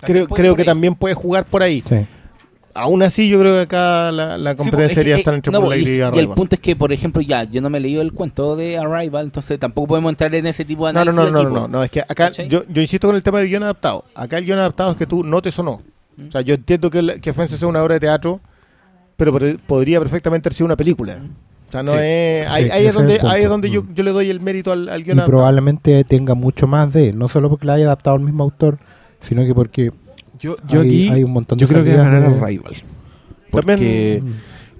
También 0.00 0.26
creo, 0.26 0.36
creo 0.36 0.56
que 0.56 0.62
ahí. 0.62 0.66
también 0.66 0.94
puede 0.94 1.14
jugar 1.14 1.46
por 1.46 1.62
ahí. 1.62 1.82
Sí. 1.88 2.06
Aún 2.72 3.02
así, 3.02 3.28
yo 3.28 3.40
creo 3.40 3.54
que 3.54 3.60
acá 3.62 4.12
la, 4.12 4.38
la 4.38 4.52
Sí, 4.52 4.56
competencia 4.58 4.84
es 4.86 4.90
que, 4.92 4.94
debería 5.00 5.16
eh, 5.16 5.18
estar 5.18 5.34
entre 5.34 5.52
no, 5.52 5.60
Moonlight 5.60 5.86
y, 5.88 5.90
y, 5.90 5.96
y 5.96 6.18
el 6.20 6.28
punto 6.28 6.54
es 6.54 6.60
que, 6.60 6.76
por 6.76 6.92
ejemplo, 6.92 7.20
ya, 7.20 7.42
yo 7.44 7.60
no 7.60 7.68
me 7.68 7.78
he 7.78 7.80
leído 7.80 8.00
el 8.00 8.12
cuento 8.12 8.54
de 8.54 8.78
Arrival, 8.78 9.24
entonces 9.24 9.58
tampoco 9.58 9.88
podemos 9.88 10.10
entrar 10.10 10.32
en 10.34 10.46
ese 10.46 10.64
tipo 10.64 10.86
de 10.86 10.92
No, 10.92 11.04
no, 11.04 11.10
análisis. 11.10 11.32
no, 11.32 11.38
no, 11.42 11.48
equipo. 11.48 11.60
no, 11.60 11.68
no, 11.68 11.82
es 11.82 11.90
que 11.90 12.00
acá 12.00 12.14
¿Cachai? 12.14 12.48
yo, 12.48 12.62
yo 12.68 12.80
insisto 12.80 13.08
con 13.08 13.16
el 13.16 13.22
tema 13.24 13.40
del 13.40 13.48
guion 13.48 13.64
adaptado. 13.64 14.04
Acá 14.14 14.38
el 14.38 14.44
guion 14.44 14.58
adaptado 14.60 14.92
es 14.92 14.96
que 14.96 15.06
tú 15.06 15.24
no 15.24 15.42
te 15.42 15.50
sonó. 15.50 15.80
Mm. 16.16 16.28
O 16.28 16.30
sea, 16.30 16.40
yo 16.42 16.54
entiendo 16.54 16.90
que, 16.90 17.20
que 17.20 17.32
Fences 17.32 17.56
es 17.56 17.62
una 17.64 17.82
obra 17.82 17.94
de 17.94 18.00
teatro, 18.00 18.40
pero 19.16 19.36
podría 19.66 19.98
perfectamente 19.98 20.48
haber 20.48 20.54
sido 20.54 20.66
una 20.66 20.76
película. 20.76 21.18
O 21.68 21.72
sea, 21.72 21.82
no 21.82 21.92
Sí. 21.92 21.98
es. 22.00 22.48
Ahí, 22.48 22.64
Sí, 22.64 22.70
ahí 22.72 22.86
es 22.86 22.94
donde, 22.94 23.20
ahí 23.22 23.42
es 23.42 23.48
donde 23.48 23.70
yo, 23.70 23.82
Mm. 23.82 23.94
yo 23.94 24.02
le 24.04 24.12
doy 24.12 24.30
el 24.30 24.40
mérito 24.40 24.70
al, 24.72 24.88
al 24.88 25.02
guion 25.02 25.16
Y 25.16 25.20
adaptado. 25.20 25.38
probablemente 25.38 26.04
tenga 26.04 26.34
mucho 26.34 26.66
más 26.68 26.92
de, 26.92 27.12
no 27.12 27.28
solo 27.28 27.48
porque 27.48 27.66
la 27.66 27.74
haya 27.74 27.86
adaptado 27.86 28.16
el 28.16 28.22
mismo 28.22 28.44
autor, 28.44 28.78
sino 29.20 29.44
que 29.44 29.54
porque 29.54 29.92
Yo, 30.40 30.56
yo 30.68 30.80
hay, 30.80 30.88
aquí 30.88 31.08
hay 31.08 31.24
un 31.24 31.32
montón 31.32 31.58
de 31.58 31.62
yo 31.62 31.68
creo 31.68 31.84
que 31.84 31.94
va 31.96 32.02
a 32.02 32.10
ganar 32.10 32.30
de- 32.32 32.40
Arrival. 32.40 32.72
También- 33.50 33.78
Porque, 33.78 34.22
Mm. 34.22 34.30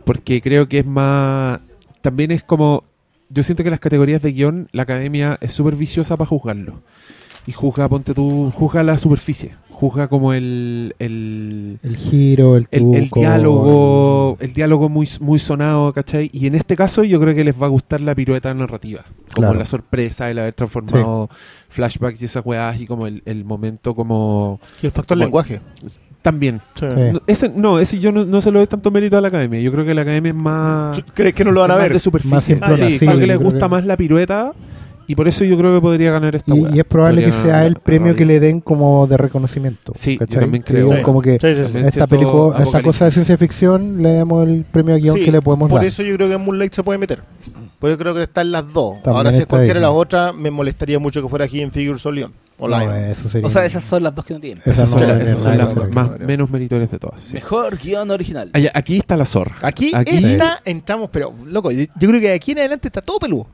porque 0.05 0.41
creo 0.43 0.69
que 0.69 0.78
es 0.81 0.87
más... 0.87 1.61
También 2.01 2.31
es 2.31 2.43
como... 2.43 2.85
Yo 3.28 3.43
siento 3.43 3.62
que 3.62 3.70
las 3.70 3.81
categorías 3.81 4.23
de 4.23 4.32
guion, 4.32 4.69
la 4.73 4.82
academia 4.82 5.39
es 5.41 5.53
súper 5.53 5.77
viciosa 5.77 6.16
para 6.16 6.28
juzgarlo. 6.28 6.81
Y 7.47 7.53
juzga, 7.53 7.89
ponte 7.89 8.12
tú, 8.15 8.53
juzga 8.55 8.82
la 8.82 8.99
superficie. 8.99 9.53
Juzga 9.81 10.09
como 10.09 10.35
el... 10.35 10.94
el 10.98 11.78
el 11.82 11.97
giro, 11.97 12.57
el 12.57 12.66
el, 12.70 12.81
truco, 12.82 12.97
el 12.98 13.09
diálogo 13.11 14.36
el 14.40 14.52
diálogo 14.52 14.89
muy, 14.90 15.09
muy 15.20 15.39
sonado, 15.39 15.93
¿cachai? 15.94 16.28
Y 16.35 16.47
en 16.47 16.55
este 16.55 16.77
caso 16.77 17.02
yo 17.02 17.19
creo 17.19 17.35
que 17.35 17.44
les 17.44 17.55
va 17.61 17.66
a 17.66 17.70
gustar 17.70 18.01
la 18.02 18.15
pirueta 18.15 18.52
narrativa. 18.52 19.02
Como 19.35 19.47
Claro. 19.47 19.59
la 19.59 19.65
sorpresa, 19.65 20.31
el 20.31 20.39
haber 20.39 20.52
transformado 20.55 21.31
flashbacks 21.70 22.20
y 22.20 22.27
esas 22.27 22.44
weas 22.44 22.78
y 22.81 22.86
como 22.86 23.07
el, 23.07 23.23
el 23.24 23.44
momento 23.44 23.94
como... 23.94 24.61
Y 24.82 24.86
el 24.86 24.93
factor 24.93 25.16
lenguaje. 25.16 25.61
También. 26.23 26.61
Sí. 26.74 26.85
No, 27.12 27.20
ese, 27.27 27.48
no, 27.48 27.78
ese 27.78 27.98
yo 27.98 28.12
no, 28.12 28.24
no 28.27 28.43
se 28.43 28.51
lo 28.51 28.59
doy 28.59 28.66
tanto 28.66 28.90
mérito 28.90 29.16
a 29.16 29.23
la 29.23 29.28
academia. 29.28 29.59
Yo 29.61 29.73
creo 29.73 29.86
que 29.86 29.94
la 29.94 30.02
academia 30.02 30.28
es 30.31 30.36
más... 30.36 31.01
¿Crees 31.15 31.35
que 31.35 31.44
no 31.44 31.52
lo 31.52 31.61
van 31.62 31.70
a 31.70 31.77
ver? 31.77 31.93
de 31.94 31.98
superficie. 32.01 32.35
Más 32.35 32.44
simplona, 32.44 32.77
sí, 32.77 32.98
sí, 32.98 33.07
creo 33.07 33.19
que 33.19 33.27
les 33.27 33.36
creo 33.39 33.51
gusta 33.51 33.66
que- 33.66 33.70
más 33.70 33.86
la 33.86 33.97
pirueta 33.97 34.52
y 35.11 35.15
por 35.15 35.27
eso 35.28 35.45
yo 35.45 35.57
creo 35.59 35.74
que 35.74 35.81
podría 35.81 36.12
ganar 36.12 36.35
esta 36.37 36.55
Y, 36.55 36.78
es 36.78 36.85
probable 36.85 37.24
que 37.24 37.32
sea 37.32 37.47
ganar 37.53 37.66
el 37.66 37.74
premio 37.77 38.15
que 38.16 38.24
le 38.24 38.39
den 38.41 38.61
como 38.61 39.07
de 39.07 39.16
reconocimiento. 39.16 39.93
Sí, 39.97 40.12
yo 40.15 40.19
¿cachai? 40.20 40.41
también 40.41 40.62
Que 40.62 40.73
creo. 40.73 40.85
digan 40.87 40.99
Sí. 40.99 41.05
como 41.05 41.23
que 41.23 41.32
Sí, 41.32 41.39
sí, 41.41 41.55
sí. 41.57 41.62
También 41.62 41.85
a 41.85 41.89
esta, 41.89 41.91
siento 42.07 42.09
película, 42.09 42.57
a 42.57 42.62
esta 42.62 42.65
cosa 42.65 42.74
de 42.74 42.78
apocalipsis. 42.78 43.12
ciencia 43.15 43.37
ficción 43.39 44.03
le 44.03 44.15
damos 44.15 44.49
el 44.49 44.65
premio 44.70 44.95
a 44.95 44.99
guion 44.99 45.16
Sí, 45.16 45.24
que 45.24 45.32
le 45.32 45.43
podemos 45.43 45.69
por 45.69 45.81
dar. 45.81 45.87
eso 45.87 46.03
yo 46.03 46.15
creo 46.16 46.28
que 46.28 46.37
Moonlight 46.39 46.73
se 46.74 46.82
puede 46.82 46.99
meter. 46.99 47.23
Pues 47.78 47.93
yo 47.95 47.99
creo 47.99 48.15
que 48.15 48.23
está 48.23 48.43
en 48.43 48.53
las 48.53 48.73
dos. 48.73 48.97
También 49.03 49.16
Ahora, 49.16 49.31
si 49.31 49.37
es 49.37 49.43
está 49.43 49.51
cualquiera 49.51 49.81
de 49.81 49.87
ahí. 49.87 49.91
las 49.93 49.99
otras, 50.01 50.35
me 50.35 50.51
molestaría 50.51 50.99
mucho 50.99 51.23
que 51.23 51.28
fuera 51.28 51.47
aquí 51.47 51.61
en 51.62 51.73
Figures 51.73 52.05
o 52.07 52.12
Leon. 52.12 52.32
O 52.62 52.69
No, 52.69 52.78
Lion. 52.78 52.95
eso 52.95 53.27
sería... 53.31 53.47
O 53.47 53.51
sea, 53.51 53.65
esas 53.65 53.82
son 53.82 54.03
las 54.03 54.15
dos 54.15 54.23
que 54.23 54.35
no 54.35 54.41
tienen. 54.41 54.59
Esa 54.59 54.70
Esas 54.73 54.91
son, 54.91 55.01
la- 55.01 55.15
las- 55.16 55.23
esas 55.28 55.41
son 55.43 55.57
la- 55.57 55.65
las 55.65 55.91
más, 55.95 56.20
menos 56.20 56.51
meritorias 56.51 56.91
de 56.91 56.99
todas. 56.99 57.23
sí. 57.23 57.32
Mejor 57.35 57.78
guion 57.78 58.11
original. 58.11 58.51
Aquí 58.74 58.99
está 58.99 59.16
la 59.16 59.24
zorra. 59.24 59.57
Aquí, 59.62 59.93
Aquí- 59.95 60.23
esta 60.23 60.61
entramos, 60.66 61.09
pero 61.11 61.32
loco, 61.47 61.70
yo 61.73 61.85
yo 61.99 62.09
creo 62.09 62.20
que 62.20 62.28
de 62.28 62.35
aquí 62.35 62.53
en 62.53 62.59
adelante 62.59 62.89
está 62.89 63.01
todo 63.01 63.19
peludo. 63.19 63.47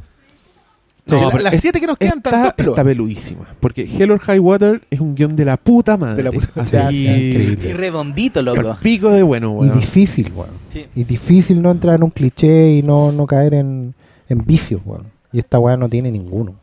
No, 1.08 1.20
La- 1.20 1.30
pero 1.30 1.42
las 1.44 1.54
es- 1.54 1.60
siete 1.62 1.80
que 1.80 1.86
nos 1.86 1.96
quedan 1.98 2.18
están 2.18 2.34
Está, 2.34 2.56
peludas. 2.56 2.74
está 2.78 2.84
peludísima. 2.84 3.44
Porque 3.60 3.82
Hell 3.84 4.10
or 4.10 4.18
High 4.18 4.40
Water 4.40 4.82
es 4.90 4.98
un 5.00 5.14
guion 5.14 5.36
de 5.36 5.44
la 5.44 5.56
puta 5.56 5.96
madre. 5.96 6.16
De 6.16 6.22
la 6.24 6.32
puta- 6.32 6.62
Así. 6.62 7.06
Y 7.06 7.54
redondito, 7.72 8.42
loco. 8.42 8.76
pico 8.82 9.10
de 9.10 9.22
bueno, 9.22 9.52
Y 9.52 9.68
weón. 9.68 9.78
difícil, 9.78 10.32
weón. 10.34 10.50
Sí. 10.72 10.84
Y 10.96 11.04
difícil 11.04 11.62
no 11.62 11.70
entrar 11.70 11.94
en 11.96 12.02
un 12.02 12.10
cliché 12.10 12.72
y 12.72 12.82
no, 12.82 13.12
no 13.12 13.24
caer 13.26 13.54
en, 13.54 13.94
en 14.28 14.44
vicios, 14.44 14.80
weón. 14.84 15.04
Y 15.32 15.38
esta 15.38 15.58
weá 15.60 15.76
no 15.76 15.88
tiene 15.88 16.10
ninguno. 16.10 16.54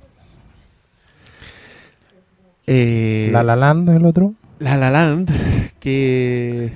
Eh, 2.68 3.30
La 3.32 3.44
La 3.44 3.56
Land 3.56 3.90
es 3.90 3.96
el 3.96 4.06
otro. 4.06 4.34
La 4.60 4.78
La 4.78 4.90
Land, 4.90 5.30
que 5.80 6.72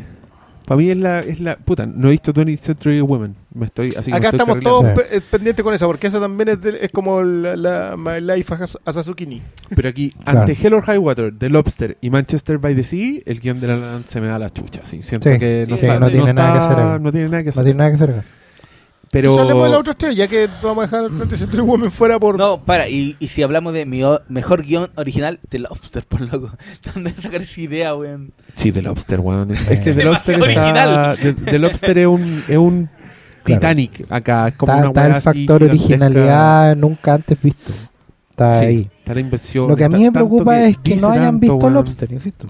para 0.68 0.78
mí 0.80 0.90
es 0.92 0.98
la, 0.98 1.20
es 1.22 1.40
la 1.40 1.56
puta, 1.56 1.86
no 1.86 2.10
he 2.10 2.12
visto 2.12 2.34
20th 2.34 2.58
Century 2.60 3.00
Women, 3.00 3.36
me 3.54 3.68
estoy 3.68 3.94
así 3.96 4.06
que 4.06 4.12
me 4.12 4.18
Acá 4.18 4.28
estoy 4.28 4.40
estamos 4.42 4.60
todos 4.62 4.86
pe- 4.94 5.22
pendientes 5.22 5.64
con 5.64 5.74
esa, 5.74 5.86
porque 5.88 6.08
esa 6.08 6.20
también 6.20 6.50
es, 6.50 6.62
de- 6.62 6.80
es 6.82 6.92
como 6.92 7.22
la, 7.24 7.56
la 7.56 7.96
My 7.98 8.20
Life 8.20 8.54
as- 8.54 8.78
as 8.84 8.98
a 8.98 9.04
Zucchini. 9.04 9.42
Pero 9.74 9.88
aquí, 9.88 10.12
Claro. 10.24 10.42
ante 10.42 10.52
Hell 10.62 10.74
or 10.74 10.84
High 10.84 10.98
Water, 10.98 11.34
The 11.38 11.50
Lobster 11.50 11.98
y 12.02 12.10
Manchester 12.10 12.58
by 12.58 12.76
the 12.76 12.84
Sea, 12.84 13.22
el 13.26 13.40
guion 13.40 13.62
de 13.62 13.68
La 13.68 13.78
La 13.78 13.92
Land 13.94 14.06
se 14.08 14.20
me 14.20 14.28
da 14.28 14.38
la 14.38 14.50
chucha, 14.50 14.82
sí. 14.84 15.02
Siento 15.04 15.32
Sí, 15.32 15.40
que 15.40 15.66
no, 15.70 15.78
sí, 15.78 15.86
está- 15.86 16.00
no 16.02 16.10
tiene 16.12 16.34
nada 16.34 16.52
que 16.52 16.60
está- 16.60 16.68
hacer 16.74 16.84
ahí. 16.96 17.00
No 17.02 17.12
tiene 17.14 17.30
nada 17.30 17.40
que 17.44 17.46
No 17.46 17.50
hacer. 17.52 17.64
tiene 17.64 17.78
nada 17.78 17.90
que 17.90 17.96
hacer 17.96 18.10
acá. 18.12 18.24
Pero 19.12 19.40
hablemos 19.40 19.64
de 19.64 19.70
las 19.70 19.80
otras 19.80 19.96
tres, 19.98 20.16
ya 20.16 20.28
que 20.28 20.50
vamos 20.62 20.80
a 20.84 20.88
dejar 21.02 21.10
20th 21.10 21.38
Century 21.38 21.62
Women 21.62 21.92
fuera 21.92 22.20
por... 22.20 22.38
No, 22.38 22.60
para, 22.64 22.90
y, 22.90 23.16
y 23.20 23.30
si 23.30 23.42
hablamos 23.42 23.74
de 23.74 23.86
mi 23.86 24.02
mejor 24.28 24.64
guion 24.64 24.90
original, 24.96 25.40
The 25.50 25.60
Lobster, 25.60 26.04
por 26.08 26.22
loco. 26.22 26.52
¿Dónde 26.94 27.14
sacar 27.18 27.42
esa 27.42 27.62
idea, 27.62 27.96
weón? 27.96 28.32
Sí, 28.56 28.72
The 28.72 28.82
Lobster, 28.82 29.20
weón. 29.22 29.52
Es, 29.52 29.68
es 29.70 29.80
que 29.80 29.94
The 29.94 30.04
Lobster 30.04 30.40
Demasiado 30.40 31.14
está, 31.14 31.24
The, 31.24 31.34
The 31.34 31.60
Lobster 31.60 31.98
es 31.98 32.08
un, 32.08 32.44
es 32.48 32.58
un 32.58 32.90
Claro. 33.44 33.62
Titanic 33.62 34.06
acá. 34.12 34.50
Es 34.50 34.56
como 34.56 34.74
Está, 34.74 34.90
una 34.90 34.90
está 34.90 35.06
el 35.16 35.22
factor 35.22 35.64
originalidad 35.64 36.76
nunca 36.76 37.14
antes 37.14 37.42
visto. 37.42 37.72
Está 38.32 38.54
Sí, 38.56 38.66
ahí. 38.66 38.90
está 39.00 39.14
la 39.14 39.20
inversión. 39.22 39.70
Lo 39.70 39.76
que 39.78 39.86
a 39.86 39.90
mí 39.90 40.04
me 40.04 40.12
preocupa 40.12 40.62
es 40.66 40.78
que 40.80 40.98
no 40.98 41.10
hayan 41.12 41.24
tanto, 41.26 41.40
visto 41.40 41.56
weón. 41.56 41.74
Lobster, 41.76 42.12
insisto. 42.12 42.48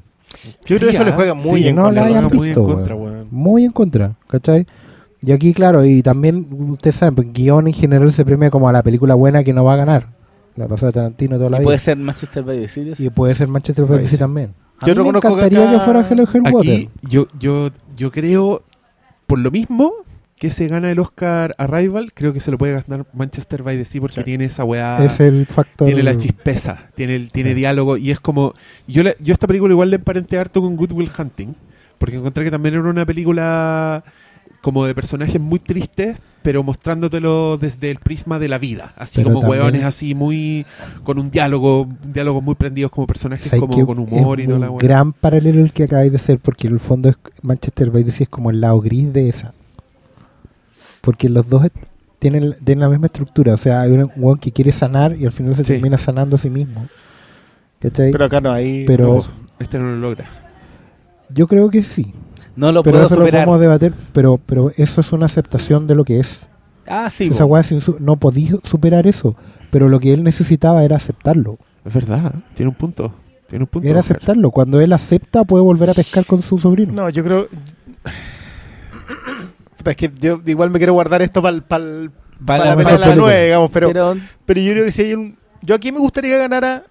Yo 0.65 0.77
creo 0.77 0.89
que 0.89 0.95
eso 0.95 1.05
le 1.05 1.11
juega 1.11 1.33
muy 1.35 1.61
Sí, 1.61 1.67
en 1.69 1.75
no 1.75 1.83
contra, 1.83 2.01
la 2.01 2.09
weón. 2.09 2.17
hayan 2.17 2.29
muy 2.35 2.37
en 2.39 2.43
visto, 2.55 2.63
contra, 2.63 2.95
weón. 2.95 3.27
Muy 3.29 3.63
en 3.65 3.71
contra, 3.71 4.15
¿cachai? 4.27 4.65
Y 5.27 5.33
aquí, 5.33 5.53
claro, 5.53 5.83
y 5.83 6.01
también, 6.01 6.47
ustedes 6.69 6.95
saben, 6.95 7.15
pues, 7.15 7.27
guion 7.33 7.67
en 7.67 7.73
general 7.73 8.13
se 8.13 8.23
premia 8.23 8.49
como 8.49 8.69
a 8.69 8.71
la 8.71 8.81
película 8.81 9.13
buena 9.13 9.43
que 9.43 9.51
no 9.53 9.65
va 9.65 9.73
a 9.73 9.75
ganar. 9.75 10.07
La 10.55 10.67
pasada 10.69 10.87
de 10.87 10.93
Tarantino 10.93 11.37
toda 11.37 11.49
la 11.49 11.57
Y 11.57 11.59
vida. 11.59 11.65
puede 11.65 11.77
ser 11.79 11.97
Manchester 11.97 12.43
by 12.43 12.59
the 12.61 12.69
Sea. 12.69 12.93
Y 12.97 13.09
puede 13.09 13.35
ser 13.35 13.47
Manchester 13.49 13.83
by 13.85 13.97
the 13.97 14.03
Puede 14.03 14.09
Sea 14.09 14.19
también. 14.19 14.53
A 14.81 14.87
Yo 14.87 14.95
mí 14.95 15.03
me 15.03 15.11
que 15.11 15.17
encantaría 15.17 15.71
que, 15.71 15.79
fuera 15.81 16.07
Hello 16.09 16.23
Hell 16.33 16.43
Water. 16.53 16.73
Aquí 16.75 16.89
yo, 17.01 17.27
yo, 17.37 17.69
yo 17.97 18.09
creo, 18.11 18.63
por 19.27 19.39
lo 19.39 19.51
mismo 19.51 19.91
que 20.39 20.49
se 20.49 20.67
gana 20.67 20.89
el 20.91 20.99
Oscar 20.99 21.55
Arrival, 21.57 22.13
creo 22.13 22.31
que 22.31 22.39
se 22.39 22.49
lo 22.51 22.57
puede 22.57 22.81
ganar 22.87 23.05
Manchester 23.13 23.63
by 23.63 23.75
the 23.77 23.85
Sea 23.85 23.99
porque 24.01 24.15
Sí. 24.21 24.23
tiene 24.23 24.45
esa 24.45 24.63
weá. 24.63 24.95
es 25.03 25.19
el 25.19 25.45
factor. 25.45 25.87
Tiene 25.87 26.03
la 26.03 26.15
chispeza, 26.15 26.89
tiene, 26.95 27.15
el, 27.17 27.31
tiene 27.31 27.49
Sí. 27.49 27.55
diálogo 27.55 27.97
y 27.97 28.11
es 28.11 28.19
como... 28.19 28.53
Yo, 28.87 29.03
le- 29.03 29.17
yo 29.19 29.33
esta 29.33 29.45
película 29.47 29.73
igual 29.73 29.89
le 29.89 29.97
emparenté 29.97 30.39
harto 30.39 30.61
con 30.61 30.75
Good 30.77 30.91
Will 30.93 31.11
Hunting, 31.19 31.53
porque 31.97 32.15
encontré 32.17 32.43
que 32.43 32.51
también 32.51 32.75
era 32.75 32.83
una 32.89 33.05
película 33.05 34.03
como 34.61 34.85
de 34.85 34.93
personajes 34.95 35.39
muy 35.39 35.59
tristes, 35.59 36.17
pero 36.43 36.63
mostrándotelo 36.63 37.57
desde 37.57 37.91
el 37.91 37.97
prisma 37.99 38.39
de 38.39 38.47
la 38.47 38.57
vida. 38.57 38.93
Así 38.97 39.17
Pero 39.17 39.29
como 39.29 39.41
también- 39.41 39.61
hueones 39.63 39.83
así 39.83 40.15
muy. 40.15 40.65
con 41.03 41.19
un 41.19 41.29
diálogo, 41.29 41.81
un 41.83 42.13
diálogo 42.13 42.41
muy 42.41 42.55
prendidos 42.55 42.91
como 42.91 43.05
personajes 43.07 43.47
¿Sabes 43.49 43.59
como 43.61 43.85
con 43.85 43.99
humor 43.99 44.39
es 44.39 44.45
y 44.45 44.47
toda 44.47 44.55
un 44.57 44.61
la 44.61 44.71
hueá. 44.71 44.79
gran 44.81 45.13
paralelo 45.13 45.61
el 45.61 45.73
que 45.73 45.83
acabáis 45.83 46.11
de 46.11 46.17
hacer, 46.17 46.39
porque 46.39 46.67
en 46.67 46.73
el 46.73 46.79
fondo 46.79 47.09
es 47.09 47.15
Manchester 47.41 47.91
by 47.91 48.03
the 48.03 48.11
Sea 48.11 48.23
es 48.23 48.29
como 48.29 48.49
el 48.49 48.61
lado 48.61 48.79
gris 48.81 49.11
de 49.13 49.29
esa. 49.29 49.53
Porque 51.01 51.29
los 51.29 51.47
dos 51.49 51.65
tienen, 52.19 52.53
tienen 52.63 52.81
la 52.81 52.89
misma 52.89 53.07
estructura. 53.07 53.53
O 53.53 53.57
sea, 53.57 53.81
hay 53.81 53.91
un 53.91 54.11
weón 54.17 54.39
que 54.39 54.51
quiere 54.51 54.71
sanar 54.71 55.15
y 55.17 55.25
al 55.25 55.31
final 55.31 55.55
se 55.55 55.63
Sí. 55.63 55.73
termina 55.73 55.97
sanando 55.97 56.35
a 56.35 56.39
sí 56.39 56.49
mismo. 56.49 56.87
¿Cachai? 57.79 58.11
Pero 58.11 58.25
acá 58.25 58.41
no 58.41 58.51
hay. 58.51 58.85
Pero- 58.85 59.23
Este 59.59 59.77
no 59.79 59.85
lo 59.85 59.95
logra. 59.97 60.25
Yo 61.29 61.47
creo 61.47 61.69
que 61.69 61.83
sí. 61.83 62.13
No 62.57 62.71
lo 62.73 62.83
pero 62.83 62.95
puedo 62.95 63.05
eso 63.05 63.15
superar. 63.15 63.41
lo 63.47 63.53
podemos 63.53 63.61
debater. 63.61 63.93
Pero, 64.11 64.39
pero 64.45 64.71
eso 64.75 64.99
es 65.01 65.11
una 65.13 65.27
aceptación 65.27 65.87
de 65.87 65.95
lo 65.95 66.03
que 66.03 66.19
es. 66.19 66.45
Ah, 66.87 67.09
sí. 67.09 67.29
Esa 67.31 67.45
weá 67.45 67.63
no 67.99 68.17
podía 68.17 68.55
superar 68.63 69.07
eso. 69.07 69.35
Pero 69.71 69.87
lo 69.87 69.99
que 69.99 70.13
él 70.13 70.23
necesitaba 70.23 70.83
era 70.83 70.95
aceptarlo. 70.97 71.57
Es 71.85 71.93
verdad, 71.93 72.33
tiene 72.53 72.69
un 72.69 72.75
punto. 72.75 73.13
Tiene 73.47 73.63
un 73.63 73.67
punto. 73.69 73.87
Era 73.87 74.01
aceptarlo. 74.01 74.51
Cuando 74.51 74.81
él 74.81 74.91
acepta, 74.91 75.43
puede 75.45 75.63
volver 75.63 75.89
a 75.89 75.93
pescar 75.93 76.25
con 76.25 76.41
su 76.41 76.57
sobrino. 76.57 76.91
No, 76.93 77.09
yo 77.09 77.23
creo. 77.23 77.47
Es 79.85 79.95
que 79.95 80.11
yo 80.19 80.41
igual 80.45 80.69
me 80.69 80.79
quiero 80.79 80.93
guardar 80.93 81.21
esto 81.21 81.41
para 81.41 81.61
Pa' 81.61 81.79
la- 81.79 82.09
pa' 82.45 82.75
de 82.75 82.83
la 82.83 82.97
la 82.97 83.15
9, 83.15 83.45
digamos, 83.45 83.71
pero, 83.71 83.87
pero, 83.87 84.15
pero 84.45 84.59
yo 84.61 84.71
creo 84.73 84.85
que 84.85 84.91
si 84.91 85.01
hay 85.03 85.13
un. 85.13 85.37
Yo 85.61 85.75
aquí 85.75 85.91
me 85.91 85.99
gustaría 85.99 86.33
que 86.33 86.39
ganara. 86.39 86.83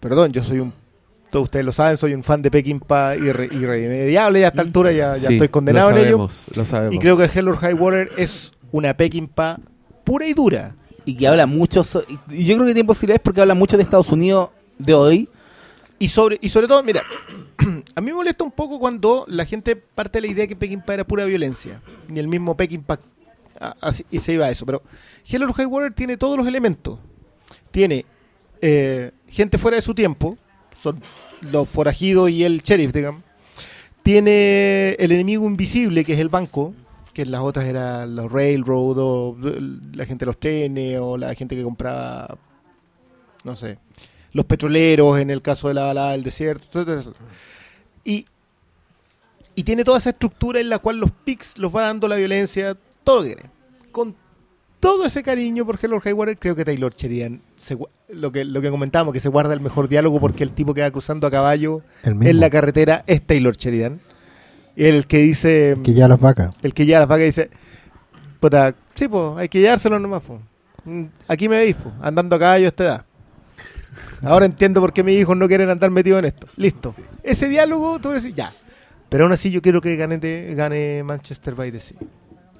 Perdón, 0.00 0.32
yo 0.32 0.42
soy 0.44 0.60
un. 0.60 0.72
Todos 1.30 1.44
ustedes 1.44 1.64
lo 1.66 1.72
saben, 1.72 1.98
soy 1.98 2.14
un 2.14 2.22
fan 2.22 2.40
de 2.40 2.50
Peckinpah 2.50 3.16
irre- 3.16 3.52
irremediable 3.52 4.40
y 4.40 4.42
a 4.44 4.48
esta 4.48 4.62
altura 4.62 4.92
ya, 4.92 5.16
ya 5.16 5.28
Sí, 5.28 5.34
estoy 5.34 5.48
condenado 5.48 5.90
lo 5.90 5.96
en 5.96 6.02
ello. 6.02 6.08
sabemos, 6.28 6.44
Lo 6.54 6.64
sabemos. 6.64 6.94
Y 6.94 6.98
creo 6.98 7.16
que 7.16 7.24
el 7.24 7.30
Hell 7.34 7.48
or 7.48 7.56
High 7.56 7.74
Water 7.74 8.10
es 8.16 8.52
una 8.72 8.96
Peckinpah 8.96 9.58
pura 10.04 10.26
y 10.26 10.32
dura. 10.34 10.74
y 11.04 11.16
que 11.16 11.28
habla 11.28 11.46
mucho. 11.46 11.84
so- 11.84 12.04
y 12.30 12.44
yo 12.46 12.54
creo 12.56 12.66
que 12.66 12.74
tiene 12.74 12.86
posibilidades 12.86 13.20
porque 13.22 13.40
habla 13.40 13.54
mucho 13.54 13.76
de 13.76 13.82
Estados 13.84 14.10
Unidos 14.10 14.50
de 14.78 14.92
hoy. 14.94 15.28
Y 15.98 16.08
sobre, 16.08 16.36
y 16.42 16.48
sobre 16.48 16.66
todo, 16.68 16.82
mira, 16.82 17.02
a 17.94 18.00
mí 18.00 18.06
me 18.06 18.14
molesta 18.14 18.42
un 18.44 18.50
poco 18.50 18.78
cuando 18.78 19.24
la 19.28 19.44
gente 19.44 19.76
parte 19.76 20.18
de 20.20 20.26
la 20.26 20.32
idea 20.32 20.46
que 20.46 20.56
Peckinpah 20.56 20.94
era 20.94 21.04
pura 21.04 21.24
violencia. 21.24 21.80
Ni 22.08 22.18
el 22.20 22.28
mismo 22.28 22.56
Peckinpah 22.56 22.98
a- 23.60 23.74
así- 23.80 24.04
y 24.10 24.18
se 24.18 24.32
iba 24.34 24.46
a 24.46 24.50
eso. 24.50 24.66
Pero 24.66 24.82
Hell 25.28 25.42
or 25.44 25.52
High 25.54 25.66
Water 25.66 25.92
tiene 25.94 26.16
todos 26.16 26.36
los 26.36 26.46
elementos. 26.46 26.98
Tiene 27.70 28.04
eh, 28.60 29.10
gente 29.28 29.58
fuera 29.58 29.76
de 29.76 29.82
su 29.82 29.94
tiempo, 29.94 30.36
son 30.86 31.02
los 31.52 31.68
forajidos 31.68 32.30
y 32.30 32.44
el 32.44 32.62
sheriff, 32.62 32.92
digamos. 32.92 33.22
Tiene 34.02 34.90
el 34.98 35.10
enemigo 35.12 35.46
invisible, 35.46 36.04
que 36.04 36.12
es 36.12 36.20
el 36.20 36.28
banco, 36.28 36.74
que 37.12 37.22
en 37.22 37.32
las 37.32 37.40
otras 37.40 37.64
era 37.64 38.06
los 38.06 38.30
railroad, 38.30 38.98
o 38.98 39.36
la 39.94 40.04
gente 40.04 40.24
de 40.24 40.26
los 40.26 40.38
trenes, 40.38 40.98
o 41.00 41.16
la 41.16 41.34
gente 41.34 41.56
que 41.56 41.62
compraba, 41.62 42.36
no 43.42 43.56
sé, 43.56 43.78
los 44.32 44.44
petroleros, 44.44 45.18
en 45.18 45.30
el 45.30 45.42
caso 45.42 45.68
de 45.68 45.74
la 45.74 45.86
balada 45.86 46.12
del 46.12 46.22
desierto. 46.22 46.84
Y, 48.04 48.26
y 49.56 49.62
tiene 49.64 49.82
toda 49.82 49.98
esa 49.98 50.10
estructura 50.10 50.60
en 50.60 50.68
la 50.68 50.78
cual 50.78 50.98
los 50.98 51.10
pics 51.10 51.58
los 51.58 51.74
va 51.74 51.82
dando 51.82 52.06
la 52.06 52.16
violencia, 52.16 52.76
todo 53.02 53.16
lo 53.16 53.22
que. 53.24 53.36
Con 53.90 54.14
todo 54.86 55.04
ese 55.04 55.24
cariño 55.24 55.66
por 55.66 55.80
Hell 55.82 55.94
or 55.94 56.00
High 56.00 56.12
Water, 56.12 56.38
creo 56.38 56.54
que 56.54 56.64
Taylor 56.64 56.94
Sheridan, 56.94 57.40
se 57.56 57.76
lo, 58.08 58.30
que, 58.30 58.44
lo 58.44 58.62
que 58.62 58.70
comentábamos, 58.70 59.12
que 59.12 59.18
se 59.18 59.28
guarda 59.28 59.52
el 59.52 59.60
mejor 59.60 59.88
diálogo 59.88 60.20
porque 60.20 60.44
el 60.44 60.52
tipo 60.52 60.74
que 60.74 60.82
va 60.82 60.92
cruzando 60.92 61.26
a 61.26 61.30
caballo 61.32 61.82
El 62.04 62.24
en 62.24 62.38
la 62.38 62.48
carretera 62.50 63.02
es 63.08 63.20
Taylor 63.20 63.56
Sheridan. 63.56 63.98
Y 64.76 64.84
el 64.84 65.08
que 65.08 65.18
dice, 65.18 65.74
que 65.82 65.92
ya 65.92 66.06
las 66.06 66.20
vacas. 66.20 66.54
el 66.62 66.72
que 66.72 66.86
ya 66.86 67.00
las 67.00 67.08
vacas 67.08 67.24
dice, 67.24 67.50
puta, 68.38 68.76
sí, 68.94 69.08
pues, 69.08 69.38
hay 69.38 69.48
que 69.48 69.60
llevárselo 69.60 69.98
nomás, 69.98 70.22
po. 70.22 70.38
Mm, 70.84 71.06
Aquí 71.26 71.48
me 71.48 71.56
veis, 71.56 71.74
po, 71.74 71.90
andando 72.00 72.36
a 72.36 72.38
caballo 72.38 72.66
a 72.66 72.68
esta 72.68 72.84
edad. 72.84 73.04
Ahora 74.22 74.46
entiendo 74.46 74.80
por 74.80 74.92
qué 74.92 75.02
mis 75.02 75.18
hijos 75.18 75.36
no 75.36 75.48
quieren 75.48 75.68
andar 75.68 75.90
metidos 75.90 76.20
en 76.20 76.26
esto. 76.26 76.46
Listo. 76.56 76.94
Ese 77.24 77.48
diálogo, 77.48 77.98
tú 77.98 78.10
decís, 78.10 78.36
ya. 78.36 78.52
Pero 79.08 79.24
aún 79.24 79.32
así 79.32 79.50
yo 79.50 79.60
quiero 79.60 79.80
que 79.80 79.96
gane, 79.96 80.54
gane 80.54 81.02
Manchester 81.02 81.56
by 81.56 81.72
the 81.72 81.80
Sea. 81.80 81.98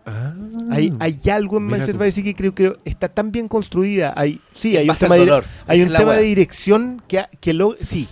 Ah, 0.07 0.33
Hay, 0.71 0.93
hay 1.01 1.19
algo 1.33 1.57
en 1.59 1.65
Manchester 1.65 1.97
by 1.99 2.09
the 2.09 2.13
Sea 2.15 2.25
que 2.25 2.35
creo 2.37 2.55
que 2.55 2.77
está 2.85 3.09
tan 3.09 3.33
bien 3.33 3.49
construida. 3.49 4.15
Hay, 4.17 4.41
sí, 4.53 4.77
hay 4.77 4.89
un 4.89 4.97
tema, 4.97 5.17
de, 5.17 5.43
hay 5.67 5.83
un 5.83 5.89
tema 5.93 6.15
dirección 6.19 7.03
que, 7.09 7.19
ha- 7.19 7.31
que 7.41 7.53
lo, 7.53 7.77
sí. 7.81 8.09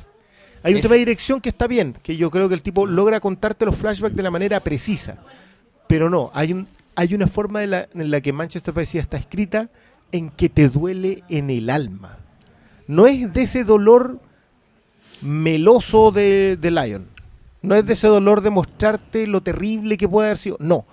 Hay 0.64 0.72
un 0.72 0.78
Es- 0.78 0.82
tema 0.82 0.94
de 0.94 0.98
dirección 1.00 1.40
que 1.40 1.50
está 1.50 1.66
bien, 1.68 1.94
que 2.02 2.16
yo 2.16 2.30
creo 2.30 2.48
que 2.48 2.54
el 2.54 2.62
tipo 2.62 2.84
logra 2.86 3.20
contarte 3.20 3.64
los 3.64 3.76
flashbacks 3.76 4.16
de 4.16 4.22
la 4.24 4.30
manera 4.32 4.58
precisa. 4.60 5.18
Pero 5.86 6.10
no, 6.10 6.30
hay 6.34 6.52
un 6.52 6.66
hay 6.96 7.12
una 7.14 7.26
forma 7.28 7.60
de 7.60 7.66
la- 7.68 7.88
en 7.94 8.10
la 8.10 8.20
que 8.20 8.32
Manchester 8.32 8.72
by 8.74 8.84
the 8.84 8.90
Sea 8.90 9.02
está 9.02 9.16
escrita 9.16 9.68
en 10.12 10.30
que 10.30 10.48
te 10.48 10.68
duele 10.68 11.22
en 11.28 11.50
el 11.50 11.70
alma. 11.70 12.18
No 12.88 13.06
es 13.06 13.32
de 13.32 13.42
ese 13.42 13.62
dolor 13.64 14.20
meloso 15.22 16.10
de, 16.12 16.56
de 16.60 16.70
Lion. 16.70 17.08
No 17.62 17.74
es 17.74 17.86
de 17.86 17.94
ese 17.94 18.06
dolor 18.08 18.40
de 18.42 18.50
mostrarte 18.50 19.26
lo 19.26 19.42
terrible 19.42 19.96
que 19.96 20.08
puede 20.08 20.28
haber 20.28 20.38
sido. 20.38 20.56
No. 20.60 20.84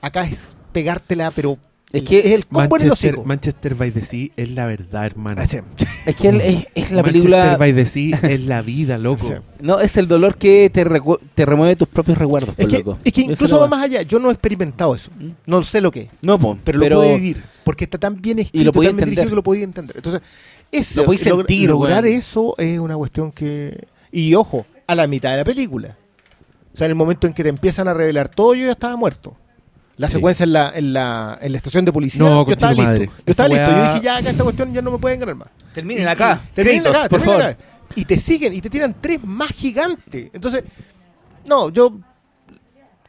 Acá 0.00 0.24
es 0.24 0.56
pegártela, 0.72 1.30
pero 1.30 1.58
Es 1.92 2.02
que 2.04 2.34
el 2.34 2.46
combo 2.46 2.76
en 2.76 2.82
el 2.82 2.88
Manchester, 2.88 3.10
hocico. 3.14 3.24
Manchester 3.26 3.74
by 3.74 3.90
the 3.90 4.04
Sea 4.04 4.28
es 4.36 4.50
la 4.50 4.66
verdad, 4.66 5.06
hermano. 5.06 5.42
Sí. 5.46 5.58
Es 6.06 6.16
que 6.16 6.28
él- 6.28 6.40
es, 6.40 6.66
es 6.74 6.90
la 6.92 7.02
Manchester 7.02 7.02
película. 7.02 7.56
by 7.56 7.74
the 7.74 7.86
Sea 7.86 8.18
es 8.22 8.40
la 8.42 8.62
vida, 8.62 8.96
loco. 8.98 9.26
Sí. 9.26 9.32
No, 9.60 9.80
es 9.80 9.96
el 9.96 10.06
dolor 10.08 10.36
que 10.36 10.70
te, 10.72 10.86
recu- 10.86 11.18
te 11.34 11.44
remueve 11.44 11.74
tus 11.76 11.88
propios 11.88 12.16
recuerdos. 12.18 12.54
Es 12.56 12.66
po, 12.66 12.70
que, 12.70 12.78
loco. 12.78 12.98
es 13.04 13.12
que 13.12 13.20
incluso 13.22 13.58
va 13.58 13.66
más 13.66 13.82
allá. 13.82 14.02
Yo 14.02 14.18
no 14.20 14.30
he 14.30 14.32
experimentado 14.32 14.94
eso. 14.94 15.10
¿Mm? 15.18 15.30
No 15.46 15.62
sé 15.64 15.80
lo 15.80 15.90
que 15.90 16.02
es. 16.02 16.08
No, 16.22 16.38
po, 16.38 16.56
Pero, 16.64 16.78
lo 16.78 16.88
puedo 16.88 17.14
vivir. 17.14 17.42
Porque 17.64 17.84
está 17.84 17.98
tan 17.98 18.20
bien 18.20 18.38
escrito, 18.38 18.64
lo 18.64 18.72
podía 18.72 18.90
tan 18.90 18.96
bien 18.96 19.08
dirigido 19.10 19.28
que 19.30 19.36
lo 19.36 19.42
podía 19.42 19.64
entender. 19.64 19.96
Entonces, 19.96 20.22
eso, 20.72 21.04
Lo 21.04 21.12
sentir, 21.18 21.68
lograr 21.70 22.06
eso 22.06 22.54
es 22.58 22.78
una 22.78 22.96
cuestión 22.96 23.32
que... 23.32 23.86
Y 24.12 24.34
ojo, 24.34 24.64
a 24.86 24.94
la 24.94 25.06
mitad 25.08 25.32
de 25.32 25.38
la 25.38 25.44
película. 25.44 25.96
O 26.72 26.76
sea, 26.76 26.84
en 26.86 26.92
el 26.92 26.96
momento 26.96 27.26
en 27.26 27.32
que 27.32 27.42
te 27.42 27.48
empiezan 27.48 27.88
a 27.88 27.94
revelar 27.94 28.28
todo, 28.28 28.54
yo 28.54 28.66
ya 28.66 28.72
estaba 28.72 28.96
muerto. 28.96 29.36
La 30.00 30.08
Sí. 30.08 30.14
secuencia 30.14 30.44
en 30.44 30.52
la, 30.54 30.72
en, 30.74 30.92
la, 30.94 31.38
en 31.42 31.52
la 31.52 31.58
estación 31.58 31.84
de 31.84 31.92
policía, 31.92 32.20
No, 32.24 32.46
yo 32.46 32.52
estaba 32.52 32.72
listo. 32.72 32.84
conchetumadre. 32.86 33.06
Yo 33.06 33.12
Esa 33.26 33.30
estaba 33.30 33.48
listo. 33.50 33.70
Yo 33.70 33.92
dije, 33.94 34.04
ya, 34.04 34.16
acá 34.16 34.30
esta 34.30 34.44
cuestión 34.44 34.72
ya 34.72 34.80
no 34.82 34.90
me 34.92 34.98
pueden 34.98 35.20
ganar 35.20 35.34
más. 35.34 35.48
Terminen 35.74 36.08
acá. 36.08 36.40
terminen 36.54 36.86
acá, 36.86 37.00
por 37.08 37.20
terminen 37.20 37.24
favor. 37.40 37.42
acá. 37.42 37.58
Y 37.96 38.04
te 38.06 38.18
siguen 38.18 38.54
y 38.54 38.60
te 38.62 38.70
tiran 38.70 38.94
tres 39.00 39.22
más 39.22 39.50
gigantes. 39.50 40.30
Entonces, 40.32 40.64
no, 41.46 41.68
yo 41.70 41.98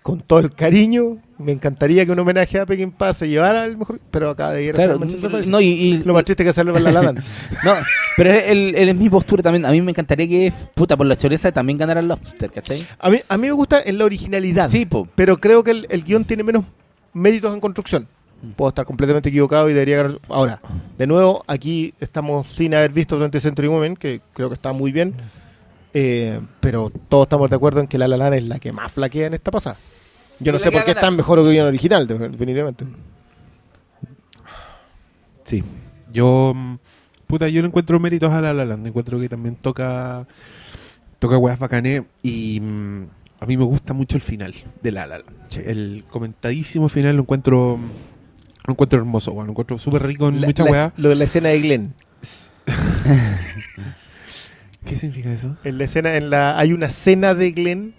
con 0.01 0.19
todo 0.19 0.39
el 0.39 0.49
cariño, 0.49 1.17
me 1.37 1.51
encantaría 1.51 2.03
que 2.05 2.11
un 2.11 2.17
homenaje 2.17 2.59
a 2.59 2.65
Peckinpah 2.65 3.13
se 3.13 3.29
llevara 3.29 3.65
el 3.65 3.77
mejor, 3.77 3.99
pero 4.09 4.31
acá 4.31 4.49
de 4.51 4.63
ir 4.63 4.71
a 4.71 4.73
Claro, 4.73 4.99
no, 5.45 5.61
y, 5.61 5.65
y- 5.67 5.97
Lo 6.03 6.13
más 6.15 6.25
triste 6.25 6.43
que 6.43 6.49
hacerle 6.49 6.73
para 6.73 6.91
la 6.91 7.03
Land. 7.03 7.19
no, 7.63 7.73
pero 8.17 8.33
él, 8.33 8.73
él 8.75 8.89
es 8.89 8.95
mi 8.95 9.09
postura 9.11 9.43
también. 9.43 9.63
A 9.65 9.71
mí 9.71 9.79
me 9.79 9.91
encantaría 9.91 10.27
que, 10.27 10.51
puta, 10.73 10.97
por 10.97 11.05
la 11.05 11.15
choreza 11.15 11.51
también 11.51 11.77
ganara 11.77 11.99
el 11.99 12.07
Lobster, 12.07 12.51
¿cachai? 12.51 12.85
A 12.99 13.09
mí, 13.11 13.19
a 13.29 13.37
mí 13.37 13.47
me 13.47 13.53
gusta 13.53 13.79
en 13.85 13.99
la 13.99 14.05
originalidad, 14.05 14.69
Sí, 14.71 14.87
po. 14.87 15.07
pero 15.13 15.39
creo 15.39 15.63
que 15.63 15.69
el, 15.71 15.87
el 15.91 16.03
guion 16.03 16.25
tiene 16.25 16.43
menos 16.43 16.65
méritos 17.13 17.53
en 17.53 17.59
construcción. 17.59 18.07
Puedo 18.55 18.69
estar 18.69 18.85
completamente 18.85 19.29
equivocado 19.29 19.69
y 19.69 19.73
debería 19.73 19.97
ganar. 20.03 20.19
Ahora, 20.27 20.61
de 20.97 21.05
nuevo, 21.07 21.43
aquí 21.47 21.93
estamos 21.99 22.47
sin 22.47 22.73
haber 22.73 22.91
visto 22.91 23.19
20 23.19 23.39
Century 23.39 23.67
Women, 23.67 23.95
que 23.95 24.21
creo 24.33 24.49
que 24.49 24.55
está 24.55 24.73
muy 24.73 24.91
bien. 24.91 25.13
eh, 25.93 26.39
pero 26.59 26.91
todos 27.09 27.25
estamos 27.25 27.49
de 27.49 27.55
acuerdo 27.55 27.81
en 27.81 27.87
que 27.87 27.97
La 27.97 28.07
La 28.07 28.17
Land 28.17 28.33
es 28.35 28.43
la 28.43 28.57
que 28.59 28.71
más 28.71 28.91
flaquea 28.91 29.27
en 29.27 29.33
esta 29.35 29.51
pasada. 29.51 29.77
Yo 30.39 30.51
no 30.51 30.57
sé 30.57 30.71
por 30.71 30.83
qué 30.85 30.91
es 30.91 30.99
tan 30.99 31.15
mejor 31.15 31.43
que 31.43 31.55
el 31.59 31.67
original, 31.67 32.07
de- 32.07 32.29
definitivamente. 32.29 32.85
Sí. 35.43 35.63
Yo, 36.11 36.53
puta, 37.27 37.47
yo 37.47 37.61
le 37.61 37.67
encuentro 37.67 37.99
méritos 37.99 38.31
a 38.31 38.41
La 38.41 38.53
La 38.53 38.65
Land. 38.65 38.87
Encuentro 38.87 39.19
que 39.19 39.29
también 39.29 39.55
toca, 39.55 40.25
toca 41.19 41.37
weas 41.37 41.59
bacanes 41.59 42.03
y 42.23 42.59
mm, 42.59 43.05
a 43.41 43.45
mí 43.45 43.57
me 43.57 43.65
gusta 43.65 43.93
mucho 43.93 44.15
el 44.15 44.21
final 44.21 44.53
de 44.81 44.91
La 44.91 45.05
La 45.07 45.17
Land. 45.17 45.57
El 45.67 46.05
comentadísimo 46.09 46.87
final 46.87 47.15
lo 47.17 47.23
encuentro, 47.23 47.77
lo 48.65 48.71
encuentro 48.71 48.97
hermoso. 48.99 49.33
Lo 49.33 49.49
encuentro 49.49 49.77
súper 49.77 50.03
rico 50.03 50.29
en 50.29 50.39
La, 50.39 50.47
mucha 50.47 50.63
la- 50.63 50.71
weá. 50.71 50.93
lo 50.95 51.09
de 51.09 51.15
la 51.15 51.23
escena 51.25 51.49
de 51.49 51.59
Glenn. 51.59 51.93
¿Qué 54.85 54.95
significa 54.97 55.31
eso? 55.31 55.55
En 55.63 55.77
la 55.77 55.83
escena, 55.83 56.15
en 56.15 56.29
la, 56.29 56.57
hay 56.57 56.73
una 56.73 56.87
escena 56.87 57.33
de 57.35 57.51
Glenn 57.51 57.93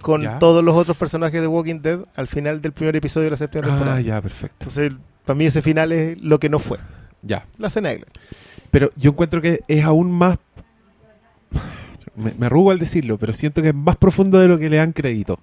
con 0.00 0.22
Ya. 0.22 0.38
todos 0.38 0.62
los 0.64 0.76
otros 0.76 0.96
personajes 0.96 1.40
de 1.40 1.46
Walking 1.46 1.80
Dead 1.82 2.00
al 2.14 2.28
final 2.28 2.60
del 2.60 2.72
primer 2.72 2.94
episodio 2.96 3.24
de 3.26 3.30
la 3.32 3.36
séptima 3.36 3.66
temporada. 3.66 3.96
Ah, 3.96 4.00
ya, 4.00 4.20
perfecto. 4.22 4.54
Entonces, 4.60 4.92
para 5.24 5.36
mí 5.36 5.44
ese 5.46 5.60
final 5.62 5.92
es 5.92 6.20
lo 6.22 6.38
que 6.38 6.48
no 6.48 6.58
fue. 6.58 6.78
Ya. 7.22 7.44
La 7.58 7.66
escena 7.68 7.88
de 7.90 7.96
Glenn. 7.96 8.10
Pero 8.70 8.90
yo 8.96 9.10
encuentro 9.10 9.42
que 9.42 9.60
es 9.66 9.84
aún 9.84 10.10
más. 10.10 10.38
Me, 12.20 12.32
me 12.38 12.46
arrugo 12.46 12.70
al 12.70 12.78
decirlo, 12.78 13.18
pero 13.18 13.32
siento 13.34 13.62
que 13.62 13.68
es 13.68 13.74
más 13.74 13.96
profundo 13.96 14.38
de 14.38 14.48
lo 14.48 14.58
que 14.58 14.70
le 14.70 14.76
dan 14.76 14.92
crédito 14.92 15.38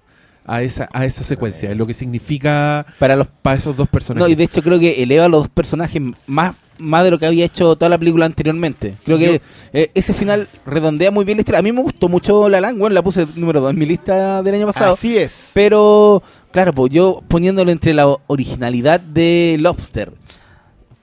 a 0.48 0.62
esa, 0.62 0.88
a 0.92 1.04
esa 1.04 1.22
secuencia, 1.24 1.74
lo 1.74 1.86
que 1.86 1.92
significa 1.92 2.86
Para 2.98 3.16
los 3.16 3.26
para 3.26 3.58
esos 3.58 3.76
dos 3.76 3.86
personajes. 3.86 4.26
No, 4.26 4.32
y 4.32 4.34
de 4.34 4.44
hecho 4.44 4.62
creo 4.62 4.78
que 4.78 5.02
eleva 5.02 5.26
a 5.26 5.28
los 5.28 5.42
dos 5.42 5.48
personajes 5.50 6.00
más, 6.26 6.54
más 6.78 7.04
de 7.04 7.10
lo 7.10 7.18
que 7.18 7.26
había 7.26 7.44
hecho 7.44 7.76
toda 7.76 7.90
la 7.90 7.98
película 7.98 8.24
anteriormente. 8.24 8.94
Creo 9.04 9.18
que 9.18 9.42
eh, 9.74 9.90
ese 9.92 10.14
final 10.14 10.48
redondea 10.64 11.10
muy 11.10 11.26
bien 11.26 11.36
la 11.36 11.42
historia. 11.42 11.58
A 11.58 11.62
mí 11.62 11.70
me 11.70 11.82
gustó 11.82 12.08
mucho 12.08 12.48
La 12.48 12.62
Land, 12.62 12.78
bueno, 12.78 12.94
la 12.94 13.02
puse 13.02 13.26
número 13.36 13.60
2 13.60 13.72
en 13.72 13.78
mi 13.78 13.84
lista 13.84 14.42
del 14.42 14.54
año 14.54 14.66
pasado. 14.66 14.94
Así 14.94 15.18
es. 15.18 15.50
Pero, 15.52 16.22
claro, 16.50 16.72
pues 16.72 16.94
yo 16.94 17.22
poniéndolo 17.28 17.70
entre 17.70 17.92
la 17.92 18.06
originalidad 18.26 19.00
de 19.00 19.56
Lobster, 19.60 20.14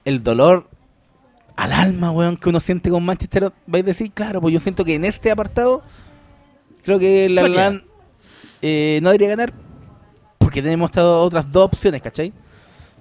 el 0.04 0.24
dolor 0.24 0.68
al 1.56 1.72
alma, 1.72 2.10
weón, 2.10 2.36
que 2.36 2.48
uno 2.48 2.60
siente 2.60 2.90
con 2.90 3.04
Manchester, 3.04 3.52
vais 3.66 3.82
a 3.82 3.86
decir, 3.86 4.12
claro, 4.12 4.40
pues 4.40 4.52
yo 4.52 4.60
siento 4.60 4.84
que 4.84 4.94
en 4.94 5.04
este 5.04 5.30
apartado, 5.30 5.82
creo 6.82 6.98
que 6.98 7.28
La. 7.28 7.48
Land 7.48 7.82
eh, 8.62 9.00
no 9.02 9.08
debería 9.10 9.28
ganar, 9.28 9.52
porque 10.38 10.62
tenemos 10.62 10.90
otras 10.96 11.50
dos 11.50 11.64
opciones, 11.64 12.02
¿cachai? 12.02 12.32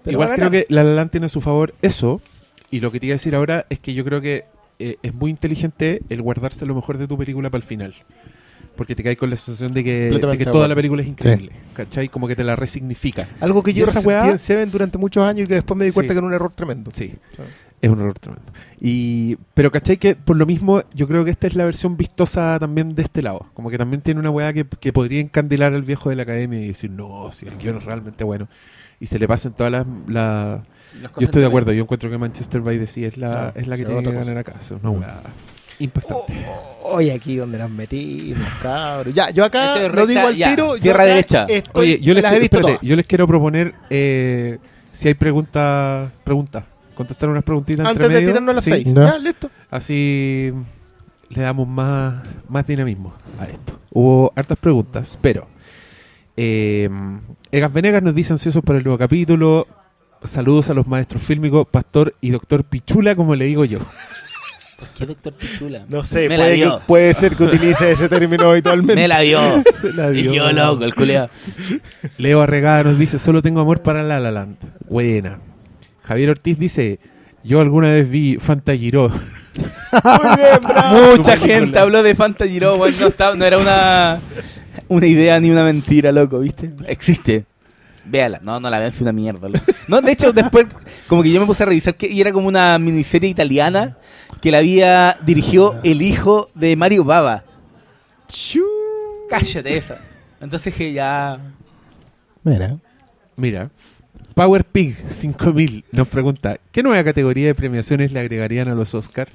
Pero 0.04 0.14
Igual 0.22 0.36
creo 0.36 0.52
que 0.52 0.66
La 0.70 0.84
La 0.84 0.94
Land 0.94 1.12
tiene 1.12 1.26
a 1.26 1.30
su 1.30 1.42
favor 1.42 1.74
eso. 1.82 2.22
Y 2.72 2.80
lo 2.80 2.92
que 2.92 3.00
te 3.00 3.08
iba 3.08 3.14
a 3.14 3.16
decir 3.16 3.36
ahora 3.36 3.66
es 3.70 3.80
que 3.80 3.94
yo 3.94 4.04
creo 4.04 4.22
que 4.22 4.46
eh, 4.80 4.98
es 5.02 5.14
muy 5.14 5.32
inteligente 5.32 6.02
el 6.10 6.22
guardarse 6.22 6.66
lo 6.66 6.76
mejor 6.76 6.98
de 6.98 7.08
tu 7.08 7.18
película 7.18 7.50
para 7.50 7.60
el 7.60 7.68
final. 7.68 7.94
Porque 8.76 8.94
te 8.96 9.04
caes 9.04 9.18
con 9.18 9.30
la 9.30 9.38
sensación 9.38 9.74
de 9.74 9.84
que, 9.84 10.10
de 10.12 10.38
que 10.38 10.46
toda 10.46 10.68
la 10.68 10.76
película 10.76 11.02
es 11.02 11.08
increíble. 11.08 11.52
¿Cachai? 11.74 12.10
Como 12.10 12.28
que 12.28 12.36
te 12.36 12.44
la 12.44 12.58
resignifica. 12.58 13.30
Algo 13.40 13.64
que 13.64 13.72
yo 13.74 13.86
resentí 13.86 14.10
en 14.30 14.38
Seven 14.38 14.70
durante 14.70 14.98
muchos 14.98 15.24
años 15.24 15.46
y 15.46 15.48
que 15.48 15.56
después 15.56 15.78
me 15.78 15.86
di 15.86 15.92
cuenta 15.92 16.12
Sí. 16.12 16.16
que 16.16 16.18
era 16.18 16.28
un 16.28 16.34
error 16.34 16.52
tremendo. 16.54 16.92
Sí. 16.92 17.16
Es 17.86 17.92
un 17.92 18.00
error 18.00 18.18
tremendo. 18.18 18.52
Y, 18.82 19.38
pero 19.54 19.72
¿cachai? 19.72 19.98
Que 19.98 20.16
por 20.16 20.36
lo 20.38 20.48
mismo 20.48 20.82
yo 20.96 21.08
creo 21.08 21.24
que 21.24 21.30
esta 21.30 21.46
es 21.46 21.54
la 21.56 21.66
versión 21.66 21.98
vistosa 21.98 22.58
también 22.60 22.96
de 22.96 23.04
este 23.04 23.22
lado. 23.22 23.46
Como 23.54 23.70
que 23.70 23.78
también 23.78 24.02
tiene 24.02 24.20
una 24.20 24.32
weá 24.32 24.52
que, 24.54 24.66
que 24.66 24.92
podría 24.92 25.20
encandilar 25.22 25.72
al 25.76 25.84
viejo 25.84 26.10
de 26.10 26.16
la 26.16 26.24
academia 26.24 26.60
y 26.60 26.70
decir, 26.70 26.90
no, 26.90 27.30
si 27.32 27.46
el 27.48 27.58
guion 27.58 27.78
es 27.78 27.84
realmente 27.86 28.24
bueno. 28.24 28.48
Y 29.00 29.06
se 29.06 29.20
le 29.20 29.28
pasen 29.28 29.54
todas 29.54 29.72
las... 29.72 29.86
las- 30.08 30.62
Yo 31.20 31.26
estoy 31.26 31.42
de 31.42 31.48
acuerdo, 31.48 31.74
yo 31.74 31.84
encuentro 31.84 32.10
que 32.10 32.18
Manchester 32.18 32.62
by 32.62 32.80
the 32.80 32.88
Sea 32.88 33.08
es 33.08 33.18
la, 33.18 33.52
es 33.54 33.68
la 33.68 33.78
que 33.78 33.86
tiene 33.86 34.02
que 34.02 34.12
ganar 34.12 34.38
acá. 34.40 34.56
Es 34.60 34.72
una 34.72 34.90
weá 34.90 35.16
impactante. 35.78 36.34
Hoy 36.82 37.12
aquí 37.12 37.36
donde 37.36 37.60
las 37.60 37.70
metimos, 37.70 38.48
cabros. 38.64 39.14
Ya, 39.14 39.30
yo 39.30 39.46
acá 39.46 39.76
Esto 39.76 39.88
es 39.88 39.94
lo 39.94 40.08
digo 40.08 40.22
al 40.22 40.34
tiro. 40.36 40.76
tierra 40.78 41.06
derecha. 41.06 41.46
estoy- 41.48 41.82
Oye, 41.84 42.00
yo 42.02 42.16
les, 42.16 42.24
las 42.24 42.34
he 42.34 42.40
visto 42.40 42.56
espérate, 42.58 42.78
todas. 42.80 42.90
yo 42.90 42.96
les 42.96 43.06
quiero 43.06 43.28
proponer 43.28 43.76
eh, 43.92 44.58
si 44.92 45.08
hay 45.10 45.14
preguntas, 45.14 46.10
preguntas. 46.24 46.64
Contestar 46.96 47.30
unas 47.30 47.44
preguntitas 47.44 47.86
Antes 47.86 48.06
entre 48.06 48.08
de 48.08 48.14
medio. 48.22 48.28
tirarnos 48.30 48.52
a 48.52 48.56
las 48.56 48.64
Sí. 48.64 48.72
seis. 48.72 48.86
Ya. 48.94 49.06
Ya, 49.06 49.18
listo. 49.20 49.50
Así 49.70 50.52
le 51.30 51.42
damos 51.42 51.68
más, 51.68 52.24
más 52.50 52.66
dinamismo 52.66 53.14
a 53.40 53.46
esto. 53.46 53.80
Hubo 53.92 54.32
hartas 54.36 54.58
preguntas, 54.58 55.18
pero 55.22 55.48
eh, 56.38 56.90
Egas 57.52 57.72
Venegas 57.74 58.04
nos 58.04 58.16
dice 58.16 58.34
ansiosos 58.34 58.64
para 58.64 58.78
el 58.80 58.84
nuevo 58.84 58.98
capítulo. 58.98 59.68
Saludos 60.24 60.70
a 60.70 60.74
los 60.74 60.88
maestros 60.88 61.22
fílmicos, 61.22 61.68
Pastor 61.68 62.16
y 62.22 62.32
Doctor 62.32 62.64
Pichula, 62.64 63.16
como 63.16 63.36
le 63.36 63.46
digo 63.46 63.64
yo. 63.66 63.80
¿Qué 64.98 65.06
doctor 65.06 65.34
Pichula? 65.34 65.86
No 65.88 66.04
sé, 66.04 66.28
Me 66.28 66.38
la 66.38 66.44
puede, 66.46 66.56
que- 66.58 66.62
dio. 66.64 66.82
puede 66.86 67.14
ser 67.14 67.36
que 67.36 67.44
utilice 67.44 67.92
ese 67.92 68.10
término 68.10 68.50
habitualmente. 68.50 68.96
Me 68.96 69.08
la 69.08 69.20
dio. 69.22 69.40
Se 69.82 69.94
la 69.94 70.10
y 70.12 70.24
dio. 70.24 70.34
yo 70.34 70.52
loco, 70.52 70.84
el 70.84 70.94
culiao. 70.96 71.30
Leo 72.18 72.42
Arregada 72.42 72.84
nos 72.84 72.98
dice, 73.00 73.18
solo 73.18 73.42
tengo 73.42 73.62
amor 73.62 73.82
para 73.82 74.04
La 74.04 74.20
La 74.20 74.32
Land. 74.32 74.58
Buena. 74.90 75.40
Javier 76.06 76.30
Ortiz 76.32 76.58
dice, 76.60 77.00
yo 77.44 77.60
alguna 77.62 77.90
vez 77.90 78.10
vi 78.10 78.38
Fantagiro. 78.38 79.10
Muy 80.04 80.36
bien, 80.36 80.60
bravo. 80.62 81.16
Mucha 81.18 81.38
gente 81.38 81.80
habló 81.80 82.04
de 82.04 82.16
Fantagiro, 82.16 82.76
weón. 82.76 82.94
No, 83.00 83.08
estaba- 83.08 83.36
no 83.36 83.46
era 83.46 83.58
una, 83.58 84.20
una 84.88 85.06
idea 85.08 85.40
ni 85.40 85.50
una 85.50 85.64
mentira, 85.64 86.12
loco, 86.12 86.40
¿viste? 86.40 86.72
Existe. 86.88 87.46
Véala. 88.08 88.40
No, 88.44 88.60
no 88.60 88.70
la 88.70 88.78
vean, 88.78 88.92
es 88.92 89.02
una 89.02 89.12
mierda. 89.12 89.50
loco. 89.50 89.66
No, 89.88 90.00
de 90.02 90.12
hecho, 90.12 90.32
después, 90.32 90.68
como 91.08 91.24
que 91.24 91.32
yo 91.32 91.40
me 91.40 91.48
puse 91.48 91.64
a 91.64 91.66
revisar 91.66 91.96
que 91.96 92.08
y 92.08 92.22
era 92.22 92.32
como 92.32 92.48
una 92.48 92.78
miniserie 92.78 93.30
italiana 93.30 93.98
que 94.42 94.52
la 94.52 94.60
había 94.60 95.16
dirigido 95.26 95.80
el 95.84 96.02
hijo 96.04 96.50
de 96.54 96.76
Mario 96.76 97.04
Baba. 97.04 97.44
Cállate 99.30 99.78
esa. 99.78 99.98
Entonces 100.40 100.74
que 100.74 100.94
ya. 100.94 101.40
Mira. 102.44 102.78
Mira, 103.38 103.70
Power 104.36 104.66
Pig 104.66 104.96
5000 105.10 105.86
nos 105.92 106.08
pregunta, 106.08 106.58
¿qué 106.72 106.84
nueva 106.84 107.04
categoría 107.04 107.48
de 107.48 107.56
premiaciones 107.56 108.12
le 108.12 108.20
agregarían 108.20 108.68
a 108.68 108.76
los 108.76 108.94
Oscars? 108.94 109.34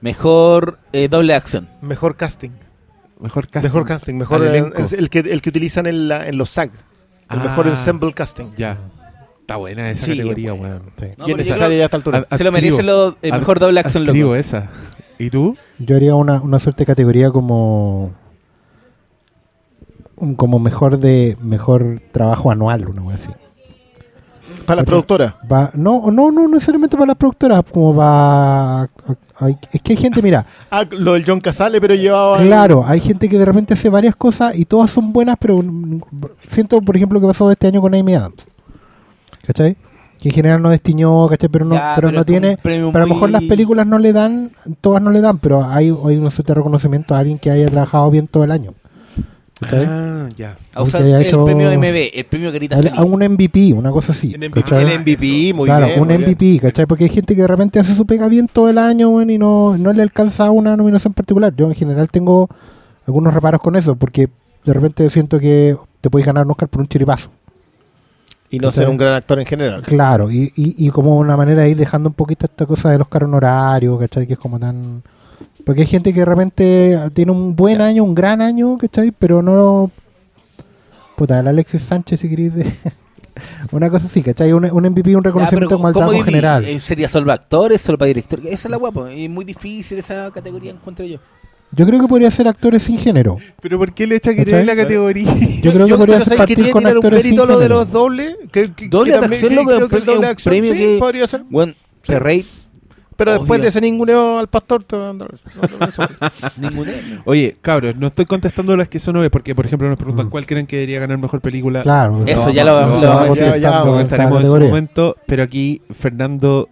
Mejor 0.00 0.78
eh, 0.92 1.08
doble 1.08 1.34
acción. 1.34 1.68
Mejor 1.82 2.16
casting. 2.16 2.50
Mejor 3.20 3.48
casting. 3.48 3.68
Mejor 3.68 3.86
casting. 3.86 4.14
Mejor 4.14 4.42
Al 4.42 4.48
el, 4.48 4.54
elenco. 4.54 4.76
el 4.96 5.10
que, 5.10 5.18
el 5.20 5.40
que 5.42 5.48
utilizan 5.50 5.86
en, 5.86 6.08
la- 6.08 6.26
en 6.28 6.36
los 6.36 6.50
SAG. 6.50 6.70
El 7.30 7.38
Ah. 7.40 7.42
mejor 7.44 7.66
ensemble 7.68 8.12
casting. 8.12 8.46
Ya. 8.56 8.76
Está 9.40 9.56
buena 9.56 9.90
esa 9.90 10.06
Sí, 10.06 10.12
categoría, 10.16 10.52
weón. 10.54 10.82
Sí. 10.98 11.06
No, 11.16 11.26
y 11.28 11.30
es 11.32 11.36
necesaria 11.36 11.76
ya 11.78 11.82
a 11.82 11.86
esta 11.86 11.96
altura. 11.96 12.26
Ad- 12.28 12.36
Se 12.38 12.44
lo 12.44 12.52
merece 12.52 12.82
lo, 12.82 13.16
el 13.22 13.32
ad- 13.32 13.38
mejor 13.38 13.58
doble 13.60 13.80
acción, 13.80 14.04
loco. 14.04 14.34
esa. 14.36 14.68
¿Y 15.18 15.30
tú? 15.30 15.56
Yo 15.78 15.96
haría 15.96 16.14
una, 16.14 16.40
una 16.40 16.58
suerte 16.58 16.82
de 16.82 16.86
categoría 16.86 17.30
como 17.30 18.12
un- 20.16 20.34
como 20.34 20.58
mejor 20.58 20.98
de 20.98 21.36
mejor 21.40 22.00
trabajo 22.12 22.50
anual, 22.50 22.88
una 22.88 23.02
wea 23.02 23.16
así. 23.16 23.30
Para 24.68 24.76
la 24.76 24.82
Otra- 24.82 24.90
productora. 24.92 25.34
Va, 25.50 25.70
no, 25.74 26.10
no, 26.12 26.30
no 26.30 26.46
necesariamente 26.46 26.96
para 26.96 27.06
las 27.08 27.16
productoras, 27.16 27.62
como 27.72 27.94
va 27.96 28.82
hay- 29.40 29.56
es 29.72 29.80
que 29.82 29.92
hay 29.92 29.96
gente, 29.96 30.20
mira, 30.22 30.44
Ah, 30.70 30.84
lo 30.90 31.14
del 31.14 31.24
John 31.26 31.40
Casale, 31.40 31.80
pero 31.80 31.94
llevaba. 31.94 32.38
claro, 32.38 32.84
hay 32.86 33.00
gente 33.00 33.28
que 33.28 33.38
de 33.38 33.44
repente 33.44 33.74
hace 33.74 33.88
varias 33.88 34.14
cosas 34.14 34.56
y 34.58 34.64
todas 34.64 34.90
son 34.90 35.12
buenas, 35.12 35.36
pero 35.40 35.62
siento, 36.46 36.80
por 36.82 36.96
ejemplo, 36.96 37.20
que 37.20 37.26
pasó 37.26 37.50
este 37.50 37.66
año 37.66 37.80
con 37.80 37.94
Amy 37.94 38.14
Adams. 38.14 38.46
¿Cachai? 39.46 39.76
Que 40.20 40.28
en 40.30 40.34
general 40.34 40.60
no 40.60 40.70
destiñó, 40.70 41.28
¿cachai? 41.28 41.48
Pero 41.48 41.64
no, 41.64 41.74
Ya, 41.76 41.92
pero 41.94 42.08
pero 42.08 42.18
no 42.18 42.24
tiene, 42.24 42.58
pero 42.62 42.90
a 42.92 42.98
lo 43.00 43.06
mejor 43.06 43.30
las 43.30 43.42
películas 43.44 43.86
no 43.86 43.98
le 43.98 44.12
dan, 44.12 44.50
todas 44.80 45.00
no 45.00 45.10
le 45.10 45.20
dan, 45.20 45.38
pero 45.38 45.64
hay, 45.64 45.86
hay 45.86 46.16
un 46.16 46.30
cierto 46.30 46.54
reconocimiento 46.54 47.14
a 47.14 47.20
alguien 47.20 47.38
que 47.38 47.50
haya 47.50 47.70
trabajado 47.70 48.10
bien 48.10 48.26
todo 48.26 48.44
el 48.44 48.50
año. 48.50 48.74
¿Cachai? 49.60 49.84
Ah, 49.88 50.28
ya. 50.36 50.56
A 50.72 50.82
usar 50.82 51.00
que 51.02 51.08
haya 51.08 51.20
el 51.20 51.26
hecho- 51.26 51.44
premio 51.44 51.68
MB, 51.70 52.10
el 52.14 52.24
premio 52.26 52.52
Carita 52.52 52.76
A- 52.76 52.78
Feliz. 52.82 52.92
a 52.96 53.02
un 53.04 53.22
MVP, 53.22 53.72
una 53.72 53.90
cosa 53.90 54.12
así. 54.12 54.32
El 54.32 54.38
MVP, 54.50 54.62
¿cachai? 54.62 54.84
el 54.92 55.00
MVP, 55.00 55.52
muy 55.54 55.66
claro, 55.66 55.86
bien. 55.86 56.00
un 56.00 56.06
muy 56.08 56.16
bien. 56.16 56.30
MVP, 56.30 56.60
¿cachai? 56.60 56.86
Porque 56.86 57.04
hay 57.04 57.10
gente 57.10 57.34
que 57.34 57.42
de 57.42 57.48
repente 57.48 57.80
hace 57.80 57.94
su 57.94 58.06
pega 58.06 58.28
bien 58.28 58.46
todo 58.52 58.68
el 58.68 58.78
año, 58.78 59.08
weón, 59.08 59.30
y 59.30 59.38
no, 59.38 59.76
no 59.76 59.92
le 59.92 60.02
alcanza 60.02 60.50
una 60.52 60.76
nominación 60.76 61.12
particular. 61.12 61.52
Yo 61.56 61.66
en 61.66 61.74
general 61.74 62.08
tengo 62.10 62.48
algunos 63.06 63.34
reparos 63.34 63.60
con 63.60 63.74
eso, 63.74 63.96
porque 63.96 64.28
de 64.64 64.72
repente 64.72 65.08
siento 65.10 65.40
que 65.40 65.76
te 66.00 66.08
puedes 66.10 66.26
ganar 66.26 66.44
un 66.44 66.52
Oscar 66.52 66.68
por 66.68 66.80
un 66.80 66.88
chiripazo. 66.88 67.28
Y 68.50 68.58
no 68.60 68.70
ser 68.70 68.88
un 68.88 68.96
gran 68.96 69.14
actor 69.14 69.38
en 69.40 69.46
general. 69.46 69.82
Claro, 69.82 70.30
y, 70.30 70.52
y, 70.56 70.86
y 70.86 70.90
como 70.90 71.16
una 71.18 71.36
manera 71.36 71.62
de 71.64 71.70
ir 71.70 71.76
dejando 71.76 72.08
un 72.08 72.14
poquito 72.14 72.46
esta 72.46 72.64
cosa 72.64 72.90
del 72.90 73.02
Oscar 73.02 73.24
honorario, 73.24 73.98
¿cachai? 73.98 74.26
Que 74.26 74.34
es 74.34 74.38
como 74.38 74.58
tan... 74.58 75.02
Porque 75.68 75.82
hay 75.82 75.86
gente 75.86 76.14
que 76.14 76.20
de 76.20 76.24
repente 76.24 76.98
tiene 77.12 77.30
un 77.30 77.54
buen 77.54 77.82
año, 77.82 78.02
un 78.02 78.14
gran 78.14 78.40
año, 78.40 78.78
¿cachai? 78.78 79.12
Pero 79.12 79.42
no... 79.42 79.90
Puta, 81.14 81.40
el 81.40 81.46
Alexis 81.46 81.82
Sánchez, 81.82 82.20
si 82.20 82.28
queréis... 82.30 82.54
de- 82.54 82.72
una 83.72 83.90
cosa 83.90 84.06
así, 84.06 84.22
¿cachai? 84.22 84.50
Un, 84.54 84.64
un 84.64 84.82
MVP, 84.88 85.14
un 85.14 85.22
Ya, 85.22 85.28
reconocimiento 85.28 85.68
pero 85.68 85.76
como 85.76 85.88
el 85.88 85.92
¿cómo 85.92 86.06
trabajo 86.06 86.24
general. 86.24 86.64
Eh, 86.64 86.78
¿Sería 86.78 87.06
solo 87.10 87.26
para 87.26 87.34
actores, 87.34 87.82
solo 87.82 87.98
para 87.98 88.06
directores? 88.06 88.46
Esa 88.46 88.68
es 88.68 88.70
la 88.70 88.78
guapa. 88.78 89.12
Es 89.12 89.28
muy 89.28 89.44
difícil 89.44 89.98
esa 89.98 90.30
categoría, 90.30 90.70
encuentro 90.70 91.04
yo. 91.04 91.18
Yo 91.72 91.84
creo 91.86 92.00
que 92.00 92.08
podría 92.08 92.30
ser 92.30 92.48
actores 92.48 92.84
sin 92.84 92.96
género. 92.96 93.36
¿Pero 93.60 93.76
por 93.76 93.92
qué 93.92 94.06
le 94.06 94.16
echa 94.16 94.32
que 94.34 94.46
¿Cachai? 94.46 94.64
la 94.64 94.74
categoría? 94.74 95.30
Yo 95.62 95.70
creo 95.74 95.86
que 95.86 95.96
podría 95.96 96.14
pero 96.14 96.24
¿sabes 96.24 96.38
partir 96.38 96.70
con 96.70 96.86
actores 96.86 97.20
sin 97.20 97.32
mérito 97.32 97.44
lo 97.44 97.58
de 97.58 97.64
género. 97.66 97.74
los 97.80 97.92
dobles. 97.92 98.36
Que, 98.50 98.72
que- 98.72 98.88
Doble 98.88 99.10
que 99.10 99.16
de 99.16 99.20
también- 99.20 99.32
acción, 99.44 99.50
que 99.50 99.54
loco, 99.74 99.88
que 99.90 99.96
el 99.96 100.00
un 100.00 100.06
doble 100.06 100.20
de 100.22 100.26
acción 100.28 100.50
premio 100.50 100.72
sí, 100.72 100.78
que- 100.78 100.98
Pero 103.18 103.32
después 103.32 103.60
de 103.60 103.66
ese 103.66 103.80
ninguneo 103.80 104.38
al 104.38 104.46
pastor, 104.46 104.84
te 104.84 104.96
no, 104.96 105.12
no. 105.12 105.26
Oye, 107.24 107.56
cabros, 107.60 107.96
no 107.96 108.06
estoy 108.06 108.26
contestando 108.26 108.76
las 108.76 108.88
que 108.88 109.00
son 109.00 109.16
obvias 109.16 109.30
porque, 109.30 109.56
por 109.56 109.66
ejemplo, 109.66 109.88
nos 109.88 109.98
preguntan 109.98 110.26
Mm. 110.26 110.30
cuál 110.30 110.46
creen 110.46 110.68
que 110.68 110.76
debería 110.76 111.00
ganar 111.00 111.18
mejor 111.18 111.40
película. 111.40 111.82
Claro. 111.82 112.22
Eso 112.26 112.50
ya 112.50 112.64
lo 112.64 113.84
comentaremos 113.84 114.40
en 114.40 114.46
su 114.46 114.60
momento, 114.60 115.16
pero 115.26 115.42
aquí 115.42 115.82
Fernando 115.92 116.68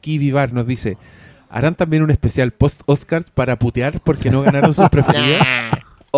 Kivivar 0.00 0.52
nos 0.52 0.66
dice, 0.66 0.98
¿harán 1.48 1.76
también 1.76 2.02
un 2.02 2.10
especial 2.10 2.50
post-Oscars 2.50 3.30
para 3.30 3.56
putear 3.56 4.00
porque 4.00 4.30
no 4.30 4.42
ganaron 4.42 4.74
sus 4.74 4.88
preferidas? 4.88 5.46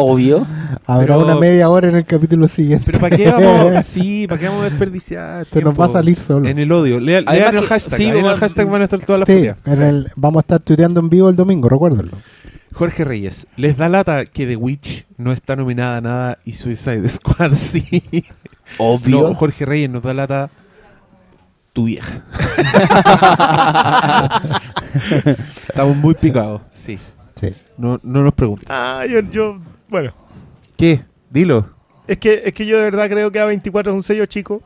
Obvio. 0.00 0.46
Habrá 0.86 1.06
Pero- 1.16 1.24
una 1.24 1.34
media 1.36 1.68
hora 1.68 1.88
en 1.88 1.96
el 1.96 2.04
capítulo 2.04 2.46
siguiente. 2.48 2.84
Pero 2.86 3.00
¿para 3.00 3.16
qué 3.16 3.30
vamos? 3.30 3.84
Sí, 3.88 4.26
¿para 4.28 4.40
qué 4.40 4.46
vamos 4.48 4.62
a 4.62 4.70
desperdiciar? 4.70 5.44
Se 5.46 5.60
nos 5.60 5.78
va 5.78 5.86
a 5.86 5.88
salir 5.88 6.16
solo. 6.18 6.48
En 6.48 6.58
el 6.58 6.70
odio. 6.72 7.00
Lea- 7.00 7.20
Lean 7.22 7.56
el 7.56 7.64
hashtag. 7.64 7.96
sí, 7.98 8.06
en 8.06 8.24
el 8.24 8.36
hashtag 8.36 8.68
van 8.68 8.82
a 8.82 8.84
estar 8.84 9.00
todas 9.00 9.20
las 9.20 9.26
Sí, 9.28 9.34
puteadas. 9.34 9.58
en 9.66 9.82
el, 9.82 10.08
vamos 10.16 10.38
a 10.38 10.42
estar 10.42 10.62
tuiteando 10.62 11.00
en 11.00 11.08
vivo 11.08 11.28
el 11.28 11.34
domingo, 11.36 11.68
recuérdenlo. 11.68 12.12
Jorge 12.72 13.04
Reyes, 13.04 13.48
¿les 13.56 13.76
da 13.76 13.88
lata 13.88 14.26
que 14.26 14.46
The 14.46 14.54
Witch 14.56 15.06
no 15.16 15.32
está 15.32 15.56
nominada 15.56 15.96
a 15.96 16.00
nada 16.00 16.38
y 16.44 16.52
Suicide 16.52 17.08
Squad 17.08 17.52
sí? 17.56 17.84
Obvio. 18.78 19.22
No, 19.28 19.34
Jorge 19.34 19.64
Reyes 19.66 19.90
nos 19.90 20.02
da 20.04 20.14
lata 20.14 20.48
tu 21.72 21.84
vieja. 21.86 22.22
Estamos 25.68 25.96
muy 25.96 26.14
picados, 26.14 26.62
sí. 26.70 26.98
Sí. 27.40 27.50
No, 27.76 28.00
no 28.02 28.22
nos 28.22 28.34
preguntes. 28.34 28.66
Ah, 28.70 29.04
yo, 29.08 29.20
yo- 29.30 29.58
bueno. 29.89 30.12
¿Qué? 30.77 31.01
Dilo. 31.31 31.69
Es 32.06 32.19
que, 32.19 32.43
es 32.47 32.52
que 32.55 32.66
yo 32.66 32.77
de 32.78 32.85
verdad 32.85 33.09
creo 33.09 33.31
que 33.31 33.40
A24 33.40 33.89
es 33.89 33.94
un 33.94 34.02
sello 34.02 34.27
chico 34.27 34.62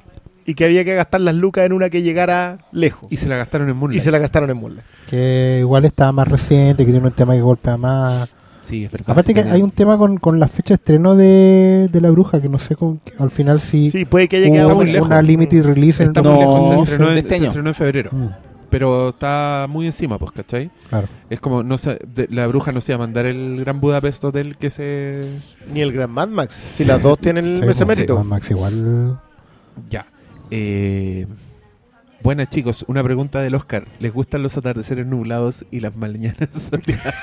y 0.46 0.54
que 0.54 0.64
había 0.64 0.84
que 0.84 0.94
gastar 0.94 1.20
las 1.20 1.34
lucas 1.34 1.64
en 1.66 1.72
una 1.72 1.90
que 1.90 2.02
llegara 2.02 2.58
lejos. 2.72 3.08
Y 3.10 3.16
se 3.16 3.28
la 3.28 3.36
gastaron 3.36 3.68
en 3.68 3.76
Y 3.76 3.78
Moonlight. 3.78 4.02
se 4.02 4.10
la 4.10 4.18
gastaron 4.18 4.50
en 4.50 4.56
Moonlight. 4.58 4.84
Que 5.08 5.58
igual 5.60 5.84
estaba 5.84 6.12
más 6.12 6.28
reciente, 6.28 6.84
que 6.84 6.92
tiene 6.92 7.06
un 7.06 7.12
tema 7.12 7.34
que 7.34 7.40
golpea 7.40 7.76
más. 7.76 8.32
Sí, 8.60 8.84
es 8.84 8.92
verdad. 8.92 9.10
Aparte 9.10 9.32
sí 9.32 9.34
que 9.42 9.48
hay 9.50 9.60
un 9.62 9.72
tema 9.72 9.98
con, 9.98 10.18
con 10.18 10.38
la 10.38 10.46
fecha 10.46 10.68
de 10.68 10.74
estreno 10.74 11.16
de, 11.16 11.88
de 11.90 12.00
La 12.00 12.10
Bruja, 12.10 12.40
que 12.40 12.48
no 12.48 12.58
sé 12.58 12.76
con, 12.76 12.98
que 12.98 13.12
al 13.18 13.30
final 13.30 13.58
si 13.60 13.90
Sí, 13.90 14.04
puede 14.04 14.28
que 14.28 14.36
haya 14.36 14.50
quedado 14.50 14.76
muy 14.76 14.86
lejos. 14.92 15.08
una 15.08 15.20
limited 15.20 15.64
release 15.64 16.00
en 16.02 16.10
Está 16.10 16.22
muy 16.22 16.32
No, 16.32 16.38
lejos, 16.38 16.66
se 16.66 16.82
estrenó, 16.82 17.06
de 17.06 17.12
en, 17.12 17.18
este 17.18 17.28
se 17.30 17.34
año. 17.36 17.46
estrenó 17.48 17.68
en 17.70 17.74
febrero. 17.74 18.10
Mm, 18.12 18.26
Pero 18.72 19.10
está 19.10 19.66
muy 19.68 19.86
encima, 19.86 20.18
pues, 20.18 20.32
¿cachai? 20.32 20.70
claro. 20.88 21.06
Es 21.30 21.38
como, 21.40 21.62
no 21.62 21.78
sé, 21.78 21.98
de- 22.06 22.26
la 22.30 22.46
bruja 22.46 22.72
no 22.72 22.80
se 22.80 22.92
va 22.92 22.96
a 22.96 22.98
mandar 23.06 23.26
el 23.26 23.58
Gran 23.60 23.80
Budapest 23.80 24.24
Hotel 24.24 24.56
que 24.56 24.70
se... 24.70 25.38
Ni 25.72 25.80
el 25.82 25.92
Gran 25.92 26.10
Mad 26.10 26.28
Max. 26.28 26.54
Si 26.54 26.84
las 26.84 27.00
dos 27.02 27.18
tienen 27.18 27.58
Sí, 27.58 27.64
ese 27.64 27.84
pues, 27.84 27.96
mérito. 27.98 28.16
Mad 28.16 28.24
Max 28.24 28.50
igual. 28.50 29.20
Ya. 29.90 30.06
Eh, 30.50 31.26
buenas 32.22 32.48
chicos, 32.48 32.84
una 32.88 33.02
pregunta 33.04 33.40
del 33.42 33.54
Oscar. 33.54 33.86
¿Les 34.00 34.12
gustan 34.12 34.42
los 34.42 34.56
atardeceres 34.56 35.06
nublados 35.06 35.64
y 35.70 35.80
las 35.80 35.94
mañanas 35.94 36.48
soleadas? 36.52 37.14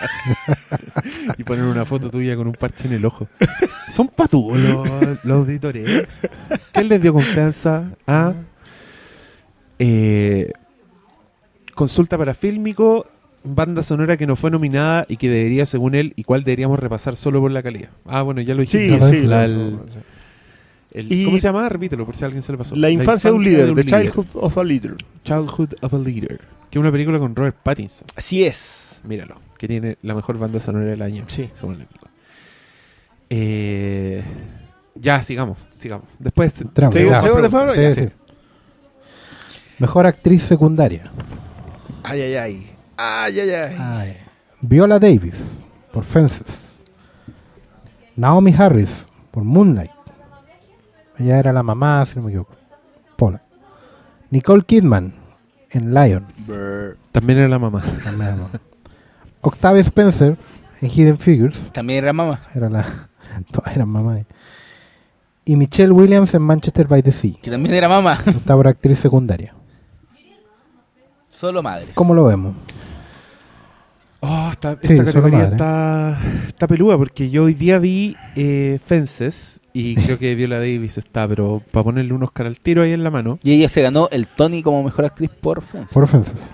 y 1.37 1.43
poner 1.43 1.65
una 1.65 1.85
foto 1.85 2.09
tuya 2.11 2.35
con 2.35 2.47
un 2.47 2.53
parche 2.53 2.87
en 2.87 2.93
el 2.93 3.05
ojo. 3.05 3.27
Son 3.87 4.07
patúos 4.07 4.57
los, 4.59 4.87
los 5.25 5.37
auditores. 5.37 6.07
¿Qué 6.71 6.83
les 6.83 7.01
dio 7.01 7.11
confianza 7.13 7.85
a 8.07 8.33
eh, 9.79 10.51
consulta 11.79 12.17
para 12.17 12.33
fílmico? 12.33 13.05
Banda 13.43 13.83
sonora 13.83 14.17
que 14.17 14.27
no 14.27 14.35
fue 14.35 14.51
nominada 14.51 15.05
y 15.07 15.15
que 15.15 15.29
debería, 15.29 15.65
según 15.65 15.95
él, 15.95 16.11
y 16.17 16.23
cuál 16.25 16.43
deberíamos 16.43 16.77
repasar 16.77 17.15
solo 17.15 17.39
por 17.39 17.51
la 17.51 17.63
calidad. 17.63 17.89
Ah, 18.05 18.21
bueno, 18.21 18.41
ya 18.41 18.53
lo 18.53 18.65
Sí, 18.65 18.77
dijiste. 18.77 19.09
sí. 19.21 19.21
La- 19.25 19.45
el- 19.45 19.79
el- 20.91 21.11
Y- 21.13 21.23
¿Cómo 21.23 21.37
se 21.37 21.43
llama? 21.47 21.69
Repítelo 21.69 22.05
por 22.05 22.15
si 22.17 22.23
a 22.23 22.27
alguien 22.27 22.41
se 22.43 22.51
le 22.51 22.57
pasó. 22.57 22.75
La 22.75 22.89
infancia 22.89 23.29
de 23.29 23.35
un 23.37 23.43
líder, 23.43 23.73
The 23.73 23.83
líder. 23.83 23.85
Childhood 23.85 24.27
of 24.33 24.57
a 24.57 24.63
Leader. 24.63 24.95
Childhood 25.23 25.73
of 25.81 25.93
a 25.93 25.97
Leader. 25.97 26.41
Que 26.69 26.77
es 26.77 26.81
una 26.81 26.91
película 26.91 27.17
con 27.17 27.33
Robert 27.35 27.55
Pattinson. 27.63 28.05
Así 28.15 28.43
es. 28.43 29.01
Míralo. 29.05 29.35
Que 29.57 29.67
tiene 29.69 29.97
la 30.03 30.13
mejor 30.15 30.37
banda 30.37 30.59
sonora 30.59 30.85
del 30.85 31.01
año. 31.01 31.23
Sí. 31.27 31.49
Según 31.53 31.75
el 31.75 31.81
amigo. 31.81 32.07
Eh, 33.29 34.21
ya, 34.95 35.21
sigamos. 35.21 35.57
Sigamos. 35.71 36.05
Después. 36.19 36.51
Sí, 36.53 36.65
sí, 36.65 36.69
después, 36.73 37.95
Sí, 37.95 38.01
sí. 38.03 38.09
Mejor 39.79 40.07
actriz 40.07 40.43
secundaria. 40.43 41.09
Ay, 42.03 42.21
ay, 42.21 42.35
ay. 42.35 42.71
Ay, 42.97 43.39
ay, 43.39 43.49
ay. 43.79 44.17
Viola 44.61 44.99
Davis, 44.99 45.57
por 45.93 46.03
Fences. 46.03 46.45
Naomi 48.15 48.53
Harris, 48.57 49.05
por 49.31 49.43
Moonlight. 49.43 49.91
Ella 51.17 51.39
era 51.39 51.53
la 51.53 51.63
mamá, 51.63 52.05
si 52.05 52.15
no 52.15 52.23
me 52.23 52.29
equivoco. 52.29 52.53
Paula. 53.17 53.41
Nicole 54.29 54.63
Kidman, 54.63 55.13
en 55.71 55.93
Lion. 55.93 56.25
También 57.11 57.39
era 57.39 57.47
la 57.49 57.59
mamá. 57.59 57.81
también 58.03 58.27
era 58.27 58.35
mamá. 58.35 58.49
Octavia 59.41 59.81
Spencer, 59.81 60.37
en 60.81 60.89
Hidden 60.89 61.17
Figures. 61.19 61.71
También 61.71 62.03
era 62.03 62.13
mamá. 62.13 62.41
Era 62.53 62.69
la. 62.69 62.85
Todas 63.51 63.75
eran 63.75 63.89
mamás. 63.89 64.25
Y 65.45 65.55
Michelle 65.55 65.91
Williams 65.91 66.33
en 66.33 66.41
Manchester 66.41 66.87
by 66.87 67.01
the 67.01 67.11
Sea. 67.11 67.33
Que 67.41 67.49
también 67.49 67.75
era 67.75 67.87
mamá. 67.87 68.17
Está 68.25 68.55
por 68.55 68.67
actriz 68.67 68.99
secundaria. 68.99 69.53
Solo 71.39 71.63
madre. 71.63 71.85
¿Cómo 71.93 72.13
lo 72.13 72.25
vemos? 72.25 72.53
Oh, 74.19 74.49
está- 74.51 74.77
Sí, 74.81 74.91
esta 74.91 75.05
categoría 75.05 75.45
está, 75.45 76.19
está 76.45 76.67
peluda 76.67 76.97
porque 76.97 77.29
yo 77.29 77.45
hoy 77.45 77.53
día 77.53 77.79
vi 77.79 78.17
eh, 78.35 78.77
Fences 78.85 79.61
y 79.71 79.95
creo 80.03 80.19
que 80.19 80.35
Viola 80.35 80.57
Davis 80.57 80.97
está, 80.97 81.25
pero 81.29 81.63
para 81.71 81.85
ponerle 81.85 82.11
un 82.11 82.23
Oscar 82.23 82.45
al 82.45 82.59
tiro 82.59 82.81
ahí 82.81 82.91
en 82.91 83.05
la 83.05 83.09
mano, 83.09 83.39
Y 83.41 83.53
ella 83.53 83.69
se 83.69 83.81
ganó 83.81 84.09
el 84.11 84.27
Tony 84.27 84.61
como 84.61 84.83
mejor 84.83 85.05
actriz 85.05 85.29
por 85.29 85.61
Friends. 85.61 85.93
Por 85.93 86.09
Fences. 86.09 86.51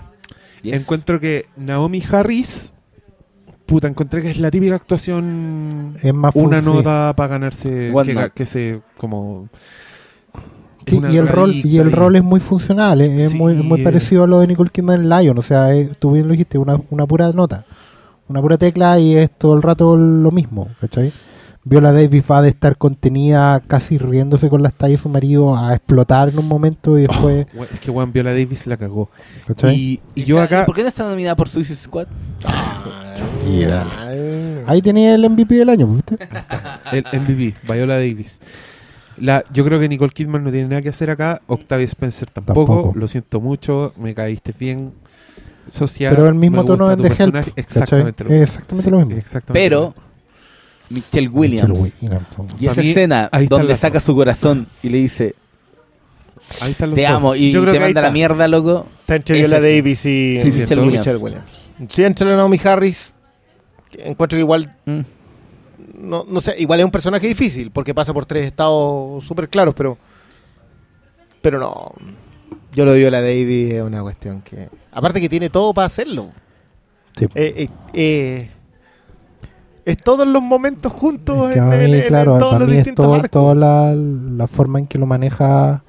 Yes. 0.62 0.76
encuentro 0.76 1.18
que 1.18 1.46
Naomi 1.56 2.00
Harris, 2.08 2.72
puta, 3.66 3.88
encontré 3.88 4.22
que 4.22 4.30
es 4.30 4.38
la 4.38 4.52
típica 4.52 4.76
actuación 4.76 5.96
Es 6.00 6.14
más 6.14 6.30
una 6.36 6.60
nota 6.60 7.12
para 7.16 7.26
ganarse 7.30 7.92
que, 8.04 8.30
que 8.32 8.46
se 8.46 8.82
como 8.96 9.48
Sí, 10.86 11.00
y 11.10 11.16
el 11.16 11.26
rol 11.28 11.52
y 11.52 11.78
el 11.78 11.90
rol 11.92 12.14
es 12.16 12.22
muy 12.22 12.38
funcional, 12.40 13.00
es, 13.00 13.20
es 13.20 13.30
Sí, 13.32 13.36
muy, 13.36 13.54
muy 13.54 13.80
eh. 13.80 13.84
parecido 13.84 14.22
a 14.24 14.26
lo 14.26 14.38
de 14.40 14.46
Nicole 14.46 14.70
Kidman 14.70 15.00
en 15.00 15.08
Lion, 15.08 15.36
o 15.36 15.42
sea, 15.42 15.74
es- 15.74 15.96
tú 15.98 16.12
bien 16.12 16.26
lo 16.26 16.32
dijiste, 16.32 16.58
una, 16.58 16.80
una 16.90 17.06
pura 17.06 17.32
nota, 17.32 17.64
una 18.28 18.40
pura 18.40 18.56
tecla 18.56 18.98
y 19.00 19.14
es 19.16 19.30
todo 19.30 19.56
el 19.56 19.62
rato 19.62 19.96
lo 19.96 20.30
mismo, 20.30 20.68
¿cachai? 20.80 21.12
Viola 21.68 21.90
Davis 21.92 22.22
va 22.30 22.42
de 22.42 22.48
estar 22.50 22.76
contenida 22.78 23.58
casi 23.66 23.98
riéndose 23.98 24.48
con 24.48 24.62
las 24.62 24.74
tallas 24.74 25.00
de 25.00 25.02
su 25.02 25.08
marido 25.08 25.56
a 25.56 25.74
explotar 25.74 26.28
en 26.28 26.38
un 26.38 26.46
momento 26.46 26.96
y 26.96 27.02
después, 27.08 27.44
Oh, 27.58 27.64
es 27.64 27.80
que 27.80 27.90
Juan 27.90 28.12
Viola 28.12 28.30
Davis 28.30 28.68
la 28.68 28.76
cagó 28.76 29.10
¿cachai? 29.48 29.74
y, 29.74 30.00
y 30.14 30.22
yo 30.22 30.40
acá 30.40 30.64
¿Por 30.64 30.76
qué 30.76 30.82
no 30.82 30.88
está 30.88 31.08
nominada 31.08 31.34
por 31.34 31.48
Suicide 31.48 31.74
Squad? 31.76 32.06
Ay. 32.44 33.66
Ahí 34.66 34.82
tenía 34.82 35.14
el 35.16 35.28
MVP 35.28 35.54
del 35.56 35.68
año, 35.68 35.86
¿viste? 35.88 36.16
el 36.92 37.04
MVP 37.20 37.54
Viola 37.72 37.94
Davis 37.94 38.40
la, 39.18 39.44
yo 39.52 39.64
creo 39.64 39.80
que 39.80 39.88
Nicole 39.88 40.12
Kidman 40.12 40.44
no 40.44 40.50
tiene 40.50 40.68
nada 40.68 40.82
que 40.82 40.88
hacer 40.90 41.10
acá 41.10 41.40
Octavia 41.46 41.84
Spencer 41.86 42.28
tampoco, 42.30 42.74
Tampoco. 42.74 42.98
lo 42.98 43.08
siento 43.08 43.40
mucho 43.40 43.92
me 43.96 44.14
caíste 44.14 44.52
bien 44.58 44.92
social 45.68 46.14
Pero 46.14 46.28
el 46.28 46.34
mismo 46.34 46.64
tono 46.64 46.90
Help, 46.90 47.02
personaje, 47.02 47.50
¿cachai? 47.52 47.64
exactamente 47.64 48.24
lo 48.24 48.30
Es 48.30 48.36
mismo. 48.40 48.44
exactamente 48.44 48.90
lo 48.90 48.98
mismo. 48.98 49.16
exactamente 49.16 49.70
lo 49.70 49.92
Pero. 49.94 50.06
Michelle 50.88 51.28
Williams. 51.28 51.68
Michelle 51.68 51.90
Williams. 52.38 52.62
Y 52.62 52.66
esa 52.68 52.80
mí, 52.80 52.90
escena 52.90 53.30
donde 53.48 53.74
saca 53.76 53.98
su 54.00 54.14
corazón 54.14 54.68
y 54.82 54.88
le 54.88 54.98
dice 54.98 55.34
ahí 56.60 56.70
están 56.72 56.90
los 56.90 56.94
te 56.96 57.02
dos. 57.02 57.10
amo 57.10 57.34
y 57.34 57.50
Yo 57.50 57.62
creo 57.62 57.72
te 57.72 57.78
que 57.80 57.84
manda 57.84 58.00
la 58.02 58.06
está. 58.08 58.12
mierda, 58.12 58.46
loco. 58.46 58.86
Está 59.00 59.16
entre 59.16 59.38
Viola. 59.38 59.58
Davis 59.60 60.06
y 60.06 60.38
Sí, 60.40 60.52
sí, 60.52 60.60
Michelle. 60.60 60.80
Williams. 60.82 61.06
Michelle 61.06 61.16
Williams. 61.24 61.44
Sí, 61.88 62.04
entre 62.04 62.26
Naomi 62.28 62.60
Harris, 62.62 63.12
encuentro 63.98 64.36
que 64.36 64.40
igual, 64.40 64.76
Mm. 64.86 65.00
No, 65.98 66.24
no 66.28 66.40
sé, 66.40 66.54
igual 66.58 66.80
es 66.80 66.84
un 66.84 66.90
personaje 66.90 67.26
difícil 67.26 67.70
porque 67.70 67.94
pasa 67.94 68.12
por 68.12 68.26
tres 68.26 68.46
estados 68.46 69.24
súper 69.24 69.48
claros, 69.48 69.74
pero 69.74 69.96
pero 71.46 71.60
no. 71.60 71.92
Yo 72.72 72.84
lo 72.84 72.92
digo 72.92 73.08
a 73.08 73.10
la 73.12 73.20
Davis 73.20 73.74
es 73.74 73.82
una 73.82 74.02
cuestión 74.02 74.42
que. 74.42 74.68
Aparte 74.90 75.20
que 75.20 75.28
tiene 75.28 75.48
todo 75.48 75.72
para 75.72 75.86
hacerlo. 75.86 76.30
Sí. 77.16 77.26
Eh, 77.36 77.54
eh, 77.56 77.68
eh, 77.92 78.50
es 79.84 79.96
todos 79.96 80.26
los 80.26 80.42
momentos 80.42 80.92
juntos 80.92 81.50
Es 81.50 81.54
que 81.54 81.84
en, 81.84 82.08
claro, 82.08 82.38
todos 82.38 82.54
para 82.54 82.64
los 82.64 82.74
mí 82.74 82.80
es 82.80 82.94
todo, 82.94 83.22
toda 83.30 83.54
la, 83.54 83.94
la 83.94 84.46
forma 84.48 84.80
en 84.80 84.88
que 84.88 84.98
lo 84.98 85.06
maneja. 85.06 85.84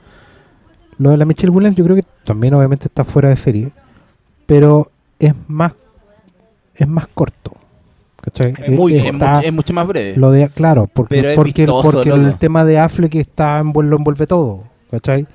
Lo 0.99 1.09
de 1.09 1.17
la 1.17 1.25
Michelle 1.25 1.51
Williams, 1.51 1.75
yo 1.75 1.83
creo 1.83 1.95
que 1.95 2.03
también, 2.23 2.53
obviamente, 2.53 2.85
está 2.85 3.03
fuera 3.03 3.29
de 3.29 3.35
serie, 3.35 3.71
pero 4.45 4.91
es 5.19 5.33
más 5.47 5.73
es 6.75 6.87
más 6.87 7.07
corto. 7.07 7.56
¿Cachai? 8.31 8.53
Es, 8.63 8.69
muy, 8.69 8.93
Eh, 8.93 8.97
es, 8.97 9.05
está- 9.05 9.35
mucho, 9.35 9.47
es 9.47 9.53
mucho 9.53 9.73
más 9.73 9.87
breve. 9.87 10.17
lo 10.17 10.31
de, 10.31 10.49
claro, 10.49 10.89
porque, 10.91 11.33
porque, 11.35 11.61
vistoso, 11.63 11.91
porque 11.91 12.09
el 12.09 12.35
tema 12.37 12.63
de 12.65 12.77
Affleck 12.79 13.15
está 13.15 13.63
lo 13.63 13.95
envuelve 13.97 14.27
todo, 14.27 14.63
¿cachai? 14.91 15.25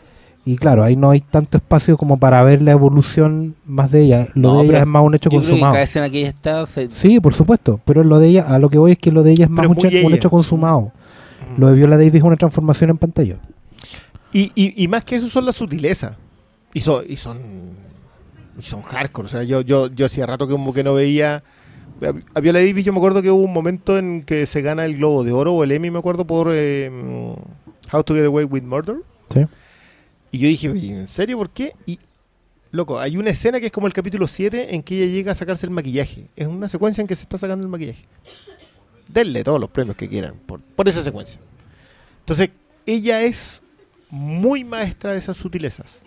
Y 0.44 0.56
claro, 0.56 0.82
ahí 0.82 0.96
no 0.96 1.10
hay 1.10 1.20
tanto 1.20 1.56
espacio 1.56 1.96
como 1.96 2.18
para 2.18 2.42
ver 2.42 2.62
la 2.62 2.72
evolución 2.72 3.54
más 3.64 3.92
de 3.92 4.02
ella. 4.02 4.26
Lo 4.34 4.54
No, 4.54 4.58
de 4.62 4.66
ella 4.70 4.80
es 4.80 4.86
más 4.88 5.02
un 5.04 5.14
hecho 5.14 5.30
Yo 5.30 5.38
creo 5.38 5.42
que 5.42 5.48
consumado. 5.50 5.72
cada 5.74 5.84
escena 5.84 6.10
que 6.10 6.18
ella 6.18 6.28
está 6.30 6.66
se- 6.66 6.90
Sí, 6.90 7.20
por 7.20 7.32
supuesto, 7.32 7.80
pero 7.84 8.02
lo 8.02 8.18
de 8.18 8.26
ella, 8.28 8.42
a 8.48 8.58
lo 8.58 8.68
que 8.68 8.76
voy 8.78 8.90
es 8.92 8.98
que 8.98 9.12
lo 9.12 9.22
de 9.22 9.30
ella 9.32 9.44
es 9.44 9.50
más 9.50 9.66
un, 9.66 9.78
hecho- 9.78 9.86
un 9.86 9.94
ella. 9.94 10.16
hecho 10.16 10.30
consumado. 10.30 10.90
Lo 11.58 11.68
de 11.68 11.74
Viola 11.74 11.96
Davis 11.96 12.14
es 12.16 12.22
una 12.22 12.36
transformación 12.36 12.90
en 12.90 12.98
pantalla. 12.98 13.36
Y, 14.32 14.50
y, 14.56 14.82
y 14.82 14.88
más 14.88 15.04
que 15.04 15.14
eso 15.16 15.28
son 15.28 15.44
las 15.46 15.54
sutilezas. 15.54 16.12
Y 16.74 16.80
son, 16.80 17.04
y 17.08 17.16
son, 17.16 17.38
y 18.58 18.62
son 18.64 18.82
hardcore. 18.82 19.26
O 19.26 19.30
sea, 19.30 19.42
yo, 19.44 19.60
yo, 19.60 19.88
yo 19.94 20.06
hacía 20.06 20.26
rato 20.26 20.46
que 20.48 20.52
como 20.52 20.72
que 20.72 20.82
no 20.82 20.94
veía. 20.94 21.44
A, 22.34 22.40
Viola 22.40 22.60
Davis 22.60 22.84
yo 22.84 22.92
me 22.92 22.98
acuerdo 22.98 23.22
que 23.22 23.30
hubo 23.30 23.42
un 23.42 23.52
momento 23.52 23.98
en 23.98 24.22
que 24.22 24.46
se 24.46 24.62
gana 24.62 24.84
el 24.84 24.96
Globo 24.96 25.24
de 25.24 25.32
Oro 25.32 25.54
o 25.54 25.64
el 25.64 25.72
Emmy, 25.72 25.90
me 25.90 25.98
acuerdo, 25.98 26.26
por 26.26 26.48
eh, 26.52 26.90
mm, 26.90 27.94
How 27.94 28.02
to 28.04 28.14
Get 28.14 28.24
Away 28.24 28.44
with 28.44 28.62
Murder. 28.62 28.96
Sí. 29.32 29.46
Y 30.30 30.38
yo 30.38 30.48
dije, 30.48 30.70
"Oye, 30.70 31.00
¿en 31.00 31.08
serio 31.08 31.38
por 31.38 31.50
qué? 31.50 31.74
Y, 31.86 31.98
loco, 32.70 32.98
hay 32.98 33.16
una 33.16 33.30
escena 33.30 33.60
que 33.60 33.66
es 33.66 33.72
como 33.72 33.86
el 33.86 33.92
capítulo 33.92 34.26
7 34.26 34.74
en 34.74 34.82
que 34.82 34.96
ella 34.96 35.12
llega 35.12 35.32
a 35.32 35.34
sacarse 35.34 35.66
el 35.66 35.72
maquillaje. 35.72 36.26
Es 36.36 36.46
una 36.46 36.68
secuencia 36.68 37.02
en 37.02 37.06
que 37.06 37.14
se 37.14 37.22
está 37.22 37.38
sacando 37.38 37.64
el 37.64 37.70
maquillaje. 37.70 38.04
Denle 39.08 39.44
todos 39.44 39.60
los 39.60 39.70
premios 39.70 39.96
que 39.96 40.08
quieran 40.08 40.34
por, 40.46 40.60
por 40.60 40.88
esa 40.88 41.02
secuencia. 41.02 41.38
Entonces, 42.20 42.50
ella 42.86 43.22
es 43.22 43.60
muy 44.12 44.62
maestra 44.62 45.12
de 45.12 45.18
esas 45.18 45.36
sutilezas. 45.36 45.98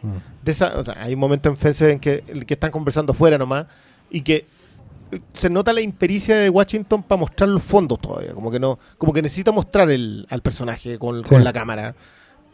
De 0.43 0.51
esa, 0.51 0.77
o 0.77 0.85
sea, 0.85 0.95
hay 1.01 1.15
un 1.15 1.19
momento 1.19 1.49
en 1.49 1.57
Fence 1.57 1.91
en 1.91 1.99
que, 1.99 2.23
en 2.27 2.45
que 2.45 2.53
están 2.53 2.71
conversando 2.71 3.13
fuera 3.13 3.37
nomás 3.37 3.65
y 4.11 4.21
que 4.21 4.45
se 5.33 5.49
nota 5.49 5.71
la 5.73 5.81
impericia 5.81 6.35
de 6.37 6.49
Washington 6.49 7.03
para 7.03 7.19
mostrar 7.19 7.49
los 7.49 7.63
fondos 7.63 7.99
todavía. 7.99 8.33
Como 8.33 8.51
que 8.51 8.59
no, 8.59 8.79
como 8.97 9.13
que 9.13 9.21
necesita 9.21 9.51
mostrar 9.51 9.89
el, 9.91 10.25
al 10.29 10.41
personaje 10.41 10.97
con, 10.97 11.23
Sí. 11.25 11.29
con 11.29 11.43
la 11.43 11.53
cámara. 11.53 11.95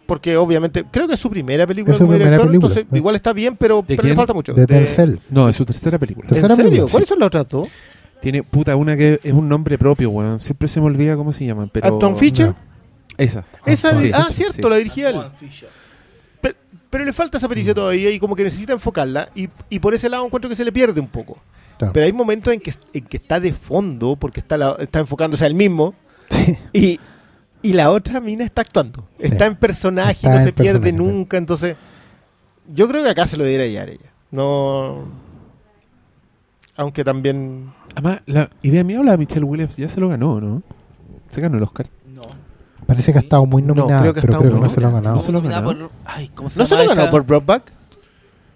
Porque 0.05 0.35
obviamente, 0.35 0.83
creo 0.91 1.07
que 1.07 1.13
es 1.13 1.19
su 1.19 1.29
primera 1.29 1.65
película 1.65 1.93
Es 1.93 1.97
su 1.97 2.03
como 2.03 2.11
primera 2.17 2.31
director, 2.31 2.47
película, 2.51 2.73
entonces 2.73 2.97
igual 2.97 3.15
está 3.15 3.31
bien, 3.33 3.55
pero, 3.55 3.83
¿De 3.87 3.95
pero 3.95 4.09
le 4.09 4.15
falta 4.15 4.33
mucho. 4.33 4.53
De 4.53 4.65
De- 4.65 4.75
Denzel. 4.75 5.21
no 5.29 5.47
es 5.47 5.55
su 5.55 5.63
tercera 5.63 5.97
película 5.97 6.25
¿En 6.25 6.29
Tercera 6.29 6.55
serio? 6.55 6.69
película, 6.69 6.91
¿Cuáles 6.91 7.07
sí. 7.07 7.09
son 7.09 7.19
las 7.19 7.27
otras 7.27 7.47
dos? 7.47 7.69
tiene 8.19 8.43
puta 8.43 8.75
una 8.75 8.95
que 8.97 9.19
es 9.23 9.33
un 9.33 9.49
nombre 9.49 9.79
propio 9.79 10.11
weón 10.11 10.39
siempre 10.39 10.67
se 10.67 10.79
me 10.79 10.85
olvida 10.85 11.15
cómo 11.15 11.33
se 11.33 11.43
llaman 11.43 11.69
pero 11.73 11.87
¿Aston 11.87 12.17
Fisher? 12.17 12.47
no. 12.49 12.55
Esa. 13.17 13.45
Esa, 13.65 13.99
Sí, 13.99 14.11
ah, 14.13 14.27
sí. 14.29 14.43
cierto, 14.43 14.67
la 14.69 14.75
dirigía 14.77 15.09
él. 15.09 15.21
Pero, 16.41 16.55
pero 16.89 17.05
le 17.05 17.13
falta 17.13 17.37
esa 17.37 17.47
pericia 17.47 17.73
todavía 17.73 18.09
y 18.11 18.19
como 18.19 18.35
que 18.35 18.43
necesita 18.43 18.73
enfocarla 18.73 19.29
y, 19.35 19.47
y 19.69 19.79
por 19.79 19.93
ese 19.93 20.09
lado 20.09 20.25
encuentro 20.25 20.49
que 20.49 20.55
se 20.55 20.65
le 20.65 20.71
pierde 20.71 20.99
un 20.99 21.07
poco. 21.07 21.37
Claro. 21.81 21.93
Pero 21.93 22.05
hay 22.05 22.13
momentos 22.13 22.53
en 22.53 22.59
que, 22.59 22.71
en 22.93 23.05
que 23.05 23.17
está 23.17 23.39
de 23.39 23.53
fondo 23.53 24.15
porque 24.15 24.39
está, 24.39 24.55
la- 24.57 24.75
está 24.79 24.99
enfocándose 24.99 25.43
a 25.43 25.47
él 25.47 25.55
mismo 25.55 25.95
Sí. 26.29 26.57
y, 26.73 26.99
y 27.63 27.73
la 27.73 27.89
otra 27.91 28.19
mina 28.19 28.43
está 28.43 28.61
actuando. 28.61 29.07
Está 29.19 29.47
en 29.47 29.55
personaje 29.55 30.11
Está 30.13 30.27
y 30.27 30.31
no 30.31 30.37
en 30.39 30.43
se 30.45 30.53
pierde 30.53 30.91
nunca. 30.93 31.37
Entonces, 31.37 31.75
yo 32.73 32.87
creo 32.87 33.03
que 33.03 33.09
acá 33.09 33.25
se 33.25 33.35
lo 33.37 33.43
debería 33.43 33.65
hallar 33.65 33.89
ella. 33.89 34.11
No. 34.29 35.05
Aunque 36.77 37.03
también. 37.03 37.71
Además, 37.95 38.21
la 38.25 38.49
idea 38.61 38.83
mía 38.83 38.99
o 38.99 39.03
la 39.03 39.11
de 39.11 39.17
Michelle 39.17 39.43
Williams 39.43 39.75
ya 39.77 39.89
se 39.89 39.99
lo 39.99 40.07
ganó, 40.07 40.39
¿no? 40.39 40.61
Se 41.29 41.41
ganó 41.41 41.57
el 41.57 41.63
Oscar. 41.63 41.87
No. 42.13 42.21
Parece 42.85 43.11
que 43.11 43.17
ha 43.19 43.21
estado 43.21 43.45
muy 43.45 43.61
No, 43.61 43.73
nominada, 43.73 44.01
creo 44.01 44.13
que 44.13 44.19
ha 44.19 44.21
pero 44.21 44.31
estado 44.33 44.41
creo 44.43 44.53
que 44.53 44.59
no 44.59 44.65
muy 44.65 44.73
se 44.73 44.81
lo 44.81 44.87
ha 44.87 44.91
nominada. 44.91 45.01
ganado. 45.01 45.15
No 45.15 45.21
se 45.21 45.31
lo 45.31 45.37
ha 45.37 45.41
Nominada 45.41 45.67
ganado. 45.67 45.89
por- 45.89 45.97
Ay, 46.05 46.27
¿cómo 46.29 46.49
se 46.49 46.59
¿No 46.59 46.65
se 46.65 46.75
lo 46.75 46.81
llama 46.83 46.89
ganó 46.95 47.01
esa? 47.03 47.11
por 47.11 47.25
Brokeback? 47.25 47.71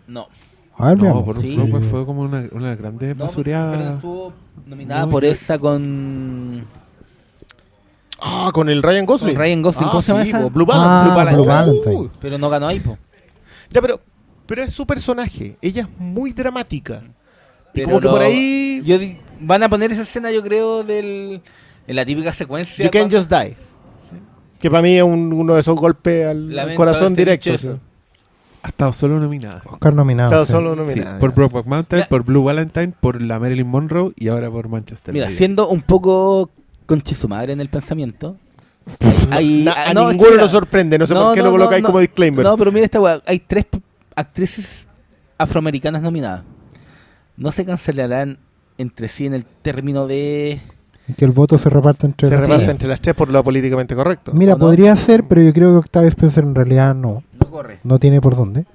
No. 0.07 0.27
A 0.77 0.89
ver, 0.89 0.97
No, 1.03 1.23
por 1.23 1.39
Sí. 1.39 1.55
Brokeback 1.55 1.83
fue 1.83 2.05
como 2.05 2.21
una, 2.21 2.45
una 2.51 2.75
grande 2.75 3.15
No, 3.15 3.23
basureada. 3.25 3.93
estuvo 3.95 4.33
nominada 4.65 5.05
No, 5.05 5.09
por 5.11 5.23
esa 5.25 5.57
con, 5.57 6.63
Ah, 8.21 8.49
con 8.53 8.69
el 8.69 8.81
Ryan 8.81 9.05
Gosling. 9.05 9.35
con 9.35 9.41
Ryan 9.41 9.61
Gosling. 9.61 9.87
Ah, 9.87 9.91
¿Cómo 9.91 10.01
se 10.01 10.11
llama 10.11 10.23
sí, 10.23 10.29
esa? 10.29 10.45
Blue 10.47 10.65
Ah, 10.71 11.13
Valentine. 11.15 11.35
Blue 11.35 11.45
Valentine. 11.45 12.09
Pero 12.19 12.37
no 12.37 12.49
ganó 12.49 12.67
ahí, 12.67 12.79
po. 12.79 12.97
Ya, 13.69 13.81
pero, 13.81 13.99
pero 14.45 14.63
es 14.63 14.73
su 14.73 14.85
personaje. 14.85 15.57
Ella 15.61 15.81
es 15.83 15.89
muy 15.99 16.31
dramática. 16.31 17.03
Y 17.73 17.83
como 17.83 17.99
que 17.99 18.07
por 18.07 18.21
ahí. 18.21 18.81
Yo 18.85 18.97
di- 18.97 19.17
van 19.41 19.63
a 19.63 19.69
poner 19.69 19.91
esa 19.91 20.03
escena, 20.03 20.31
yo 20.31 20.41
creo, 20.41 20.83
del 20.83 21.41
en 21.87 21.95
la 21.95 22.05
típica 22.05 22.31
secuencia. 22.33 22.83
You 22.85 22.91
Can 22.91 23.11
Just 23.11 23.29
Die. 23.29 23.55
Que 24.59 24.71
para 24.71 24.81
mí 24.81 24.95
es 24.95 25.03
un- 25.03 25.33
uno 25.33 25.53
de 25.55 25.59
esos 25.59 25.75
golpes 25.75 26.25
al 26.25 26.55
Lamento 26.55 26.77
corazón 26.77 27.15
directo. 27.15 27.79
Sí. 28.65 28.67
Ha 28.67 28.69
estado 28.69 28.93
solo 28.93 29.19
nominada. 29.19 29.61
Oscar 29.65 29.93
nominado. 29.93 30.29
Estaba 30.29 30.45
sí. 30.45 30.51
solo 30.51 30.73
Sí, 30.73 30.79
nominada. 30.81 31.19
por 31.19 31.29
ya. 31.31 31.35
Brokeback 31.35 31.65
Mountain, 31.65 31.97
Mira. 31.99 32.09
por 32.09 32.23
Blue 32.23 32.43
Valentine, 32.43 32.93
por 32.99 33.21
la 33.21 33.39
Marilyn 33.39 33.67
Monroe 33.67 34.11
y 34.15 34.27
ahora 34.27 34.49
por 34.49 34.67
Manchester. 34.69 35.13
Mira, 35.13 35.29
siendo 35.29 35.69
un 35.69 35.81
poco 35.81 36.49
conche 36.85 37.15
su 37.15 37.27
madre 37.27 37.53
en 37.53 37.61
el 37.61 37.69
pensamiento. 37.69 38.35
hay- 39.31 39.67
ah, 39.67 39.89
a 39.89 39.93
no, 39.93 40.11
ninguno 40.11 40.35
lo 40.35 40.49
sorprende. 40.49 40.97
No 40.99 41.07
sé 41.07 41.13
no, 41.13 41.25
por 41.25 41.33
qué 41.35 41.39
no, 41.41 41.45
lo 41.47 41.51
colocáis 41.53 41.81
no. 41.83 41.87
como 41.87 41.99
disclaimer. 41.99 42.45
No, 42.45 42.57
pero 42.57 42.71
mira 42.71 42.85
esta 42.85 42.99
weá. 43.01 43.21
Hay 43.25 43.39
tres 43.39 43.65
actrices 44.15 44.87
afroamericanas 45.37 46.01
nominadas. 46.01 46.43
No 47.37 47.51
se 47.51 47.65
cancelarán 47.65 48.37
entre 48.77 49.07
sí 49.07 49.25
en 49.25 49.33
el 49.33 49.45
término 49.45 50.07
de. 50.07 50.61
Y 51.07 51.13
que 51.13 51.25
el 51.25 51.31
voto 51.31 51.57
se 51.57 51.69
reparte 51.69 52.07
entre 52.07 52.27
se 52.27 52.33
las 52.33 52.41
reparte 52.41 52.63
tres. 52.63 52.71
entre 52.71 52.89
las 52.89 52.99
tres 52.99 53.15
por 53.15 53.29
lo 53.29 53.43
políticamente 53.43 53.95
correcto. 53.95 54.31
Mira, 54.33 54.53
¿O 54.53 54.57
no? 54.57 54.65
podría 54.65 54.95
ser, 54.95 55.23
pero 55.25 55.41
yo 55.41 55.53
creo 55.53 55.71
que 55.73 55.77
Octavia 55.77 56.09
Spencer 56.09 56.43
en 56.43 56.55
realidad 56.55 56.95
no. 56.95 57.23
No 57.39 57.49
corre. 57.51 57.79
No 57.83 57.99
tiene 57.99 58.21
por 58.21 58.35
dónde. 58.35 58.65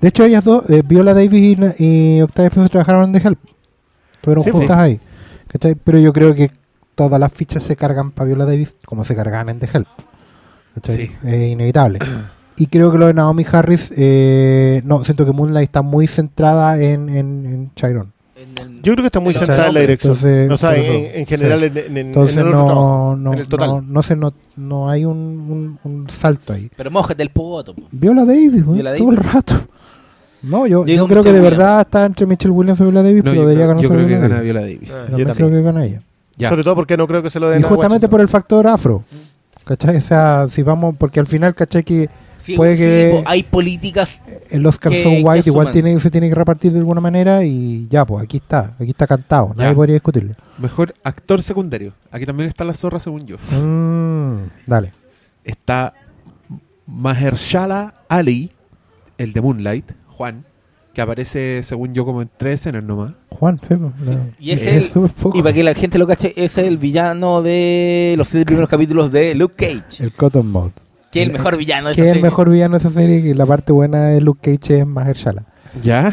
De 0.00 0.08
hecho, 0.08 0.24
ellas 0.24 0.44
dos, 0.44 0.68
eh, 0.70 0.82
Viola 0.86 1.12
Davis 1.12 1.58
y, 1.78 2.16
y 2.16 2.22
Octavia 2.22 2.48
Spencer 2.48 2.70
trabajaron 2.70 3.04
en 3.04 3.12
The 3.20 3.28
Help. 3.28 3.38
Estuvieron 4.16 4.44
Sí, 4.44 4.50
juntas 4.50 4.78
ahí. 4.78 5.00
¿Cachai? 5.48 5.74
Pero 5.74 5.98
yo 5.98 6.12
creo 6.12 6.34
que 6.34 6.50
todas 6.94 7.20
las 7.20 7.32
fichas 7.32 7.62
se 7.62 7.76
cargan 7.76 8.10
para 8.12 8.26
Viola 8.28 8.44
Davis 8.44 8.76
como 8.86 9.04
se 9.04 9.14
cargan 9.14 9.48
en 9.50 9.58
The 9.58 9.68
Help. 9.72 9.88
¿Cachai? 10.74 10.96
Sí. 10.96 11.12
Es 11.24 11.48
inevitable. 11.52 11.98
y 12.56 12.66
creo 12.68 12.90
que 12.90 12.98
lo 12.98 13.06
de 13.08 13.14
Naomi 13.14 13.44
Harris, 13.50 13.92
eh, 13.96 14.80
no, 14.84 15.04
siento 15.04 15.26
que 15.26 15.32
Moonlight 15.32 15.68
está 15.68 15.82
muy 15.82 16.06
centrada 16.06 16.80
en, 16.80 17.08
en, 17.10 17.46
en 17.46 17.74
Chiron. 17.74 18.12
El- 18.38 18.76
Yo 18.82 18.92
creo 18.92 18.96
que 18.96 19.06
está 19.06 19.20
muy 19.20 19.32
Pero 19.34 19.46
centrada 19.46 19.68
en 19.68 19.74
la 19.74 19.80
dirección. 19.80 20.12
Entonces, 20.14 20.50
o 20.50 20.56
sea, 20.56 20.76
en, 20.76 21.26
general 21.26 21.60
sí. 21.60 21.66
en, 21.66 21.76
en- 21.78 21.96
en 21.96 22.06
Entonces 22.08 22.36
el 22.36 22.46
otro 22.46 22.64
no, 22.66 23.16
no, 23.16 23.32
en 23.32 23.38
el 23.40 23.48
total. 23.48 23.68
no, 23.70 23.80
no, 23.82 24.02
se 24.02 24.14
no, 24.16 24.32
no 24.56 24.88
hay 24.88 25.04
un, 25.04 25.16
un, 25.16 25.78
un 25.82 26.10
salto 26.10 26.52
ahí. 26.52 26.70
Pero 26.76 26.90
mójate 26.90 27.22
el 27.22 27.30
poto. 27.30 27.74
po. 27.74 27.82
Viola 27.90 28.24
Davis, 28.24 28.64
güey, 28.64 28.76
Viola 28.80 28.96
todo 28.96 29.10
el 29.10 29.16
rato. 29.16 29.54
No, 30.42 30.66
yo, 30.68 30.86
Yo 30.86 31.08
creo 31.08 31.24
que 31.24 31.32
de 31.32 31.40
verdad 31.40 31.80
está 31.80 32.04
entre 32.06 32.24
Michelle 32.24 32.52
Williams 32.52 32.78
y 32.78 32.84
Viola 32.84 33.02
Davis, 33.02 33.24
No, 33.24 33.30
pero 33.32 33.34
yo 33.34 33.40
debería 33.48 33.66
ganar 33.66 33.82
yo 33.82 33.88
creo 33.90 34.06
que 34.06 34.12
gana 34.18 34.28
Davis. 34.36 34.42
Viola 34.44 34.60
Davis. 34.60 35.06
Ah, 35.12 35.16
Yo 35.16 35.26
creo 35.34 35.50
que 35.50 35.62
gana 35.62 35.84
ella. 35.84 36.02
Ya. 36.36 36.48
Sobre 36.48 36.62
todo 36.62 36.76
porque 36.76 36.96
no 36.96 37.08
creo 37.08 37.20
que 37.24 37.30
se 37.30 37.40
lo 37.40 37.48
den 37.50 37.58
Y 37.60 37.62
justamente 37.64 37.88
Washington. 38.06 38.10
por 38.10 38.20
el 38.20 38.28
factor 38.28 38.66
afro. 38.68 39.02
¿Cachai? 39.64 39.96
O 39.96 40.00
sea, 40.00 40.46
si 40.48 40.62
vamos, 40.62 40.94
porque 40.96 41.18
al 41.18 41.26
final, 41.26 41.54
¿cachai? 41.54 41.82
Que 41.82 42.08
Puede 42.56 42.76
sí, 42.76 42.82
que- 42.82 43.10
po, 43.22 43.28
hay 43.30 43.42
políticas. 43.42 44.22
el 44.50 44.64
Oscar 44.66 44.92
Que- 44.92 45.02
So 45.02 45.10
que 45.10 45.22
White 45.22 45.50
igual 45.50 45.72
tiene, 45.72 45.98
se 46.00 46.10
tiene 46.10 46.28
que 46.28 46.34
repartir 46.34 46.72
de 46.72 46.78
alguna 46.78 47.00
manera 47.00 47.44
y 47.44 47.86
ya, 47.90 48.04
pues 48.04 48.24
aquí 48.24 48.38
está, 48.38 48.74
aquí 48.78 48.90
está 48.90 49.06
cantado, 49.06 49.52
nadie 49.56 49.70
Ya. 49.70 49.74
podría 49.74 49.94
discutirlo. 49.94 50.34
Mejor 50.58 50.94
actor 51.04 51.42
secundario. 51.42 51.92
Aquí 52.10 52.26
también 52.26 52.48
está 52.48 52.64
la 52.64 52.74
zorra, 52.74 52.98
según 53.00 53.26
yo. 53.26 53.36
Mm, 53.56 54.48
dale. 54.66 54.92
Está 55.44 55.94
Mahershala 56.86 57.94
Ali, 58.08 58.50
el 59.18 59.32
de 59.32 59.40
Moonlight, 59.40 59.92
Juan, 60.08 60.44
que 60.94 61.02
aparece, 61.02 61.62
según 61.62 61.94
yo, 61.94 62.04
como 62.04 62.22
en 62.22 62.30
tres 62.36 62.60
escenas 62.60 62.82
nomás. 62.82 63.12
Juan, 63.30 63.58
pues, 63.58 63.78
no. 63.78 63.92
Y 64.40 64.50
es 64.50 64.62
el-. 64.96 65.10
Y 65.34 65.42
para 65.42 65.52
que 65.52 65.62
la 65.62 65.74
gente 65.74 65.98
lo 65.98 66.06
cache, 66.06 66.32
ese 66.36 66.62
es 66.62 66.66
el 66.66 66.76
villano 66.78 67.42
de 67.42 68.14
los 68.16 68.28
siete 68.28 68.46
primeros 68.46 68.68
capítulos 68.68 69.12
de 69.12 69.34
Luke 69.34 69.54
Cage. 69.54 70.02
El 70.02 70.12
Cotton 70.12 70.50
Mouth. 70.50 70.72
Que 71.10 71.22
es 71.22 71.26
el 71.28 71.32
mejor 71.32 71.56
villano 71.56 71.88
de 71.88 71.94
Que 71.94 72.00
esa 72.02 72.10
es 72.10 72.16
el 72.16 72.20
serie. 72.20 72.30
mejor 72.30 72.50
villano 72.50 72.72
de 72.78 72.78
esa 72.78 72.90
serie 72.90 73.18
y 73.18 73.34
la 73.34 73.46
parte 73.46 73.72
buena 73.72 74.04
de 74.08 74.20
Luke 74.20 74.40
Cage 74.58 74.80
es 74.80 74.86
Mahershala. 74.86 75.44
¿Ya? 75.82 76.12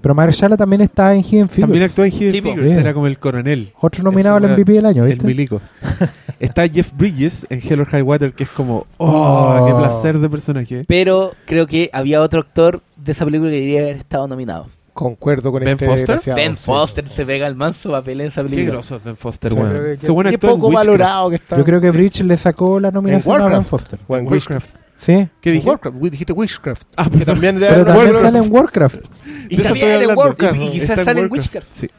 Pero 0.00 0.14
Mahershala 0.14 0.56
también 0.56 0.80
está 0.80 1.12
en 1.14 1.22
Hidden 1.22 1.48
Figures. 1.48 1.60
También 1.60 1.82
actúa 1.84 2.06
en 2.06 2.12
Hidden 2.12 2.32
Sí. 2.32 2.40
Figures, 2.40 2.64
Bien. 2.64 2.78
era 2.78 2.94
como 2.94 3.08
el 3.08 3.18
coronel. 3.18 3.72
Otro 3.80 4.04
nominado 4.04 4.36
al 4.36 4.44
Ese 4.44 4.52
MVP 4.54 4.72
del 4.74 4.86
año, 4.86 5.04
El 5.04 5.10
¿viste? 5.10 5.26
milico. 5.26 5.60
Está 6.38 6.68
Jeff 6.68 6.92
Bridges 6.96 7.46
en 7.50 7.60
Hell 7.60 7.80
or 7.80 7.86
High 7.86 8.02
Water, 8.02 8.32
que 8.32 8.44
es 8.44 8.48
como, 8.50 8.86
oh, 8.98 9.56
Oh. 9.60 9.66
qué 9.66 9.74
placer 9.74 10.18
de 10.20 10.30
personaje. 10.30 10.84
Pero 10.86 11.32
creo 11.46 11.66
que 11.66 11.90
había 11.92 12.22
otro 12.22 12.38
actor 12.38 12.80
de 12.96 13.10
esa 13.10 13.24
película 13.24 13.50
que 13.50 13.56
debería 13.56 13.80
haber 13.80 13.96
estado 13.96 14.28
nominado. 14.28 14.68
Concuerdo 14.98 15.52
con 15.52 15.60
Ben 15.60 15.70
este 15.74 15.86
Foster? 15.86 16.00
desgraciado, 16.06 16.36
ben 16.36 16.56
sí. 16.56 16.64
Foster 16.64 17.06
se 17.06 17.24
pega 17.24 17.46
el 17.46 17.54
manso 17.54 17.92
papel 17.92 18.20
en 18.20 18.26
esa 18.28 18.42
Qué 18.42 18.48
película. 18.48 18.72
grosso 18.74 18.96
es 18.96 19.04
Ben 19.04 19.16
Foster, 19.16 19.52
Sí, 19.52 19.58
weón. 19.58 19.98
weón 20.08 20.30
Qué 20.30 20.38
poco 20.38 20.72
valorado 20.72 21.30
que 21.30 21.36
está. 21.36 21.56
Yo 21.56 21.64
creo 21.64 21.80
que 21.80 21.90
Bridge 21.92 22.22
le 22.24 22.36
sacó 22.36 22.80
la 22.80 22.90
nominación 22.90 23.40
a 23.40 23.46
Ben. 23.46 23.64
Foster. 23.64 23.98
O 24.08 24.16
en 24.16 24.26
Witchcraft. 24.26 24.70
Sí. 24.96 25.28
¿Qué 25.40 25.52
dije? 25.52 25.68
Warcraft. 25.68 25.96
Dijiste 25.98 26.32
Witchcraft. 26.32 26.82
Ah, 26.96 27.08
que 27.08 27.24
también 27.24 27.60
de 27.60 27.68
Pero 27.68 27.84
también 27.84 28.12
sale 28.20 28.38
en 28.38 28.52
Warcraft. 28.52 29.00
Y 29.48 29.56
De 29.58 29.62
también 29.62 30.02
en. 30.02 30.16
Warcraft. 30.16 30.56
Y- 30.56 30.64
y 30.64 30.70
quizás 30.72 30.90
Está 30.90 31.00
en 31.02 31.04
sale 31.06 31.20
en. 31.20 31.30
Witchcraft. 31.32 31.66
Sí. 31.70 31.90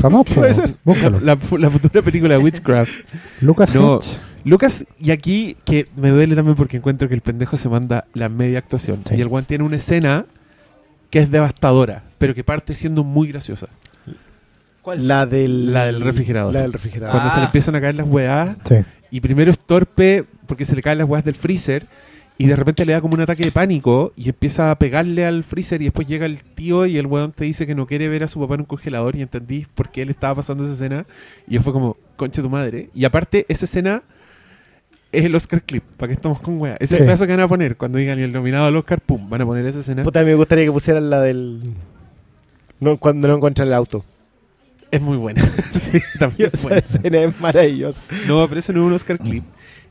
Vamos, 0.00 0.26
Puede 0.32 0.54
ser. 0.54 0.76
La, 1.22 1.36
fu- 1.36 1.58
la 1.58 1.68
futura 1.68 2.00
película 2.02 2.38
de 2.38 2.42
Witchcraft. 2.44 2.92
Lucas 3.40 3.74
No. 3.74 3.96
Hedge. 3.98 4.16
Lucas, 4.44 4.86
y 5.00 5.10
aquí 5.10 5.56
que 5.64 5.88
me 5.96 6.10
duele 6.10 6.36
también 6.36 6.54
porque 6.54 6.76
encuentro 6.76 7.08
que 7.08 7.14
el 7.14 7.20
pendejo 7.20 7.56
se 7.56 7.68
manda 7.68 8.06
la 8.14 8.28
media 8.28 8.58
actuación. 8.60 9.02
Sí. 9.08 9.14
Y 9.16 9.20
el 9.20 9.28
guan 9.28 9.44
tiene 9.44 9.64
una 9.64 9.76
escena 9.76 10.26
que 11.14 11.20
es 11.20 11.30
devastadora, 11.30 12.02
pero 12.18 12.34
que 12.34 12.42
parte 12.42 12.74
siendo 12.74 13.04
muy 13.04 13.28
graciosa. 13.28 13.68
La 14.96 15.26
del, 15.26 15.72
La 15.72 15.86
del 15.86 16.00
refrigerador. 16.00 16.52
La 16.52 16.62
del 16.62 16.72
refrigerador. 16.72 17.12
Cuando 17.12 17.30
se 17.30 17.36
le 17.36 17.42
Ah. 17.44 17.46
empiezan 17.46 17.76
a 17.76 17.80
caer 17.80 17.94
las 17.94 18.08
weas, 18.08 18.56
Sí. 18.68 18.74
y 19.12 19.20
primero 19.20 19.52
es 19.52 19.58
torpe 19.60 20.24
porque 20.48 20.64
se 20.64 20.74
le 20.74 20.82
caen 20.82 20.98
las 20.98 21.08
weas 21.08 21.24
del 21.24 21.36
freezer, 21.36 21.86
y 22.36 22.46
de 22.48 22.56
repente 22.56 22.84
le 22.84 22.94
da 22.94 23.00
como 23.00 23.14
un 23.14 23.20
ataque 23.20 23.44
de 23.44 23.52
pánico 23.52 24.12
y 24.16 24.28
empieza 24.28 24.72
a 24.72 24.76
pegarle 24.76 25.24
al 25.24 25.44
freezer, 25.44 25.80
y 25.82 25.84
después 25.84 26.08
llega 26.08 26.26
el 26.26 26.42
tío 26.42 26.84
y 26.84 26.98
el 26.98 27.06
weón 27.06 27.30
te 27.30 27.44
dice 27.44 27.64
que 27.64 27.76
no 27.76 27.86
quiere 27.86 28.08
ver 28.08 28.24
a 28.24 28.28
su 28.28 28.40
papá 28.40 28.54
en 28.54 28.62
un 28.62 28.66
congelador, 28.66 29.14
y 29.14 29.22
entendí 29.22 29.68
por 29.72 29.90
qué 29.90 30.02
él 30.02 30.10
estaba 30.10 30.34
pasando 30.34 30.64
esa 30.64 30.72
escena, 30.72 31.06
y 31.46 31.54
yo 31.54 31.62
fue 31.62 31.72
como, 31.72 31.96
concha 32.16 32.42
tu 32.42 32.50
madre. 32.50 32.90
Y 32.92 33.04
aparte, 33.04 33.46
esa 33.48 33.66
escena 33.66 34.02
es 35.18 35.24
el 35.24 35.34
Oscar 35.34 35.62
clip, 35.62 35.82
para 35.96 36.08
que 36.08 36.14
estamos 36.14 36.40
con 36.40 36.60
weas. 36.60 36.76
Es 36.80 36.92
el 36.92 36.98
pedazo 36.98 37.26
que 37.26 37.32
van 37.32 37.40
a 37.40 37.48
poner 37.48 37.76
cuando 37.76 37.98
digan 37.98 38.18
y 38.18 38.22
el 38.22 38.32
nominado 38.32 38.66
al 38.66 38.76
Oscar, 38.76 39.00
pum, 39.00 39.28
van 39.30 39.40
a 39.42 39.46
poner 39.46 39.66
esa 39.66 39.80
escena. 39.80 40.02
Puta, 40.02 40.22
me 40.24 40.34
gustaría 40.34 40.64
que 40.64 40.72
pusieran 40.72 41.10
la 41.10 41.20
del. 41.20 41.60
No, 42.80 42.96
cuando 42.98 43.28
no 43.28 43.36
encuentran 43.36 43.68
el 43.68 43.74
auto. 43.74 44.04
Es 44.90 45.00
muy 45.00 45.16
buena. 45.16 45.42
sí, 45.80 45.98
también 46.18 46.50
es 46.52 46.60
Esa 46.60 46.68
buena. 46.68 46.78
escena 46.80 47.20
es 47.22 47.40
maravillosa. 47.40 48.02
No, 48.28 48.46
pero 48.48 48.60
eso 48.60 48.72
no 48.72 48.80
es 48.82 48.86
un 48.86 48.92
Oscar 48.92 49.18
clip. 49.18 49.42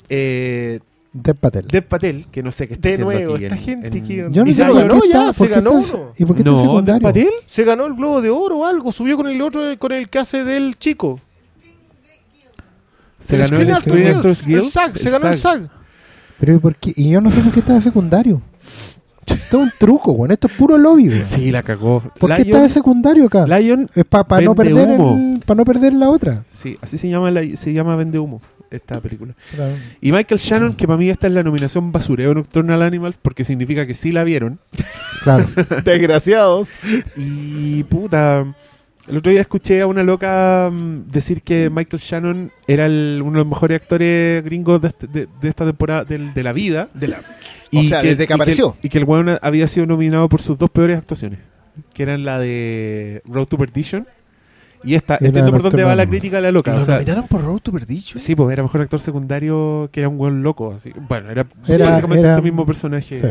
Eh, 0.09 0.79
Dev 1.11 1.35
Patel. 1.35 1.67
Dev 1.67 1.83
Patel, 1.85 2.25
que 2.31 2.41
no 2.41 2.51
sé 2.51 2.67
qué 2.67 2.73
está 2.73 2.87
De 2.89 2.93
haciendo 2.95 3.13
nuevo, 3.13 3.35
aquí 3.35 3.43
esta 3.45 3.55
en- 3.55 3.61
gente 3.61 3.87
en- 3.99 4.03
que- 4.07 4.15
Yo 4.31 4.43
no 4.43 4.49
Y 4.49 4.53
sé 4.53 4.61
se 4.61 4.67
lo 4.67 4.73
ganó 4.75 5.01
ya, 5.11 5.31
se 5.33 5.47
ganó 5.47 5.71
uno. 5.73 6.11
¿Y 6.17 6.25
por 6.25 6.35
qué 6.35 6.43
No, 6.43 6.59
secundario? 6.61 7.01
Patel. 7.03 7.29
Se 7.47 7.63
ganó 7.63 7.85
el 7.85 7.93
Globo 7.93 8.21
de 8.21 8.29
Oro 8.29 8.59
o 8.59 8.65
algo. 8.65 8.91
Subió 8.91 9.15
con 9.17 9.27
el 9.27 9.41
otro, 9.41 9.61
con 9.77 9.91
el 9.91 10.09
que 10.09 10.19
hace 10.19 10.43
del 10.43 10.77
chico. 10.79 11.19
Se 13.23 13.37
ganó 13.37 13.57
el 13.59 13.75
Screen 13.75 14.15
Actors 14.15 14.45
Guild. 14.45 14.63
El 14.65 14.69
SAG, 14.69 14.97
se 14.97 15.09
ganó 15.09 15.29
el 15.29 15.37
SAG. 15.37 15.69
Pero 16.39 16.55
¿y 16.55 16.57
por 16.59 16.75
qué? 16.75 16.93
Y 16.95 17.09
yo 17.09 17.21
no 17.21 17.31
sé 17.31 17.39
por 17.41 17.51
qué 17.53 17.59
está 17.61 17.73
de 17.75 17.81
secundario. 17.81 18.41
Esto 19.25 19.57
es 19.57 19.63
un 19.63 19.71
truco, 19.79 20.11
weón. 20.11 20.31
Esto 20.31 20.47
es 20.47 20.53
puro 20.53 20.77
lobby, 20.77 21.07
weón. 21.09 21.23
Sí, 21.23 21.51
la 21.51 21.63
cagó. 21.63 22.01
¿Por 22.19 22.35
qué 22.35 22.41
está 22.41 22.61
de 22.63 22.69
secundario 22.69 23.25
acá? 23.25 23.45
Lion, 23.47 23.89
Es 23.95 24.03
para 24.05 24.41
no 24.41 24.53
perder 24.53 24.89
humo. 24.89 25.39
para 25.45 25.57
no 25.57 25.65
perder 25.65 25.93
la 25.93 26.09
otra. 26.09 26.43
sí, 26.51 26.77
así 26.81 26.97
se 26.97 27.07
llama, 27.09 27.31
la- 27.31 27.55
se 27.55 27.71
llama 27.73 27.95
Vende 27.95 28.19
Humo, 28.19 28.41
esta 28.69 28.99
película. 28.99 29.33
Y 30.01 30.11
Michael 30.11 30.39
Shannon, 30.41 30.73
que 30.75 30.85
para 30.87 30.97
mí 30.97 31.09
esta 31.09 31.27
es 31.27 31.33
la 31.33 31.43
nominación 31.43 31.91
basureo 31.93 32.33
Nocturnal 32.33 32.81
Animals, 32.81 33.17
porque 33.21 33.45
significa 33.45 33.87
que 33.87 33.93
sí 33.93 34.11
la 34.11 34.25
vieron. 34.25 34.59
Claro. 35.23 35.45
Desgraciados. 35.85 36.69
Y 37.15 37.83
puta, 37.83 38.45
El 39.07 39.17
otro 39.17 39.31
día 39.31 39.41
escuché 39.41 39.81
a 39.81 39.88
una 39.88 40.01
loca 40.03 40.69
mm, 40.71 41.11
decir 41.11 41.41
que 41.41 41.69
Michael 41.69 42.01
Shannon 42.01 42.51
era 42.67 42.85
el- 42.85 43.19
uno 43.21 43.34
de 43.34 43.38
los 43.39 43.47
mejores 43.47 43.81
actores 43.81 44.43
gringos 44.45 44.81
de, 44.81 44.88
este- 44.88 45.07
de- 45.07 45.27
de 45.41 45.49
esta 45.49 45.65
temporada 45.65 46.05
del- 46.05 46.34
de, 46.34 46.43
la 46.43 46.53
vida. 46.53 46.88
De 46.93 47.09
la, 47.09 47.21
o 47.73 47.84
sea, 47.84 48.01
desde 48.01 48.25
que 48.27 48.34
y 48.34 48.35
apareció. 48.35 48.77
y 48.81 48.88
que 48.89 48.97
el 48.99 49.03
weón 49.03 49.38
había 49.41 49.67
sido 49.67 49.85
nominado 49.85 50.30
por 50.30 50.41
sus 50.41 50.57
dos 50.57 50.69
peores 50.69 50.97
actuaciones. 50.97 51.39
Que 51.93 52.03
eran 52.03 52.23
la 52.23 52.39
de 52.39 53.21
Road 53.25 53.47
to 53.47 53.57
Perdition. 53.57 54.07
Y 54.85 54.95
esta, 54.95 55.15
entiendo 55.15 55.45
de 55.45 55.51
por 55.51 55.61
dónde 55.63 55.84
va 55.85 55.95
la 55.95 56.05
crítica 56.05 56.35
de 56.38 56.41
la 56.43 56.51
loca. 56.51 56.73
¿Lo 56.73 56.81
o 56.81 56.85
sea, 56.85 56.95
nominaron 56.95 57.27
por 57.27 57.41
Road 57.43 57.59
to 57.59 57.71
Perdition? 57.71 58.19
sí, 58.19 58.35
pues 58.35 58.51
era 58.51 58.63
mejor 58.63 58.81
actor 58.81 58.99
secundario 58.99 59.89
que 59.91 59.99
era 60.01 60.09
un 60.09 60.19
weón 60.19 60.43
loco. 60.43 60.73
Así. 60.73 60.91
Bueno, 61.09 61.30
era, 61.30 61.45
Era- 61.67 61.85
básicamente 61.89 62.21
era- 62.23 62.31
este 62.35 62.41
mismo 62.43 62.65
personaje. 62.65 63.17
sí. 63.17 63.27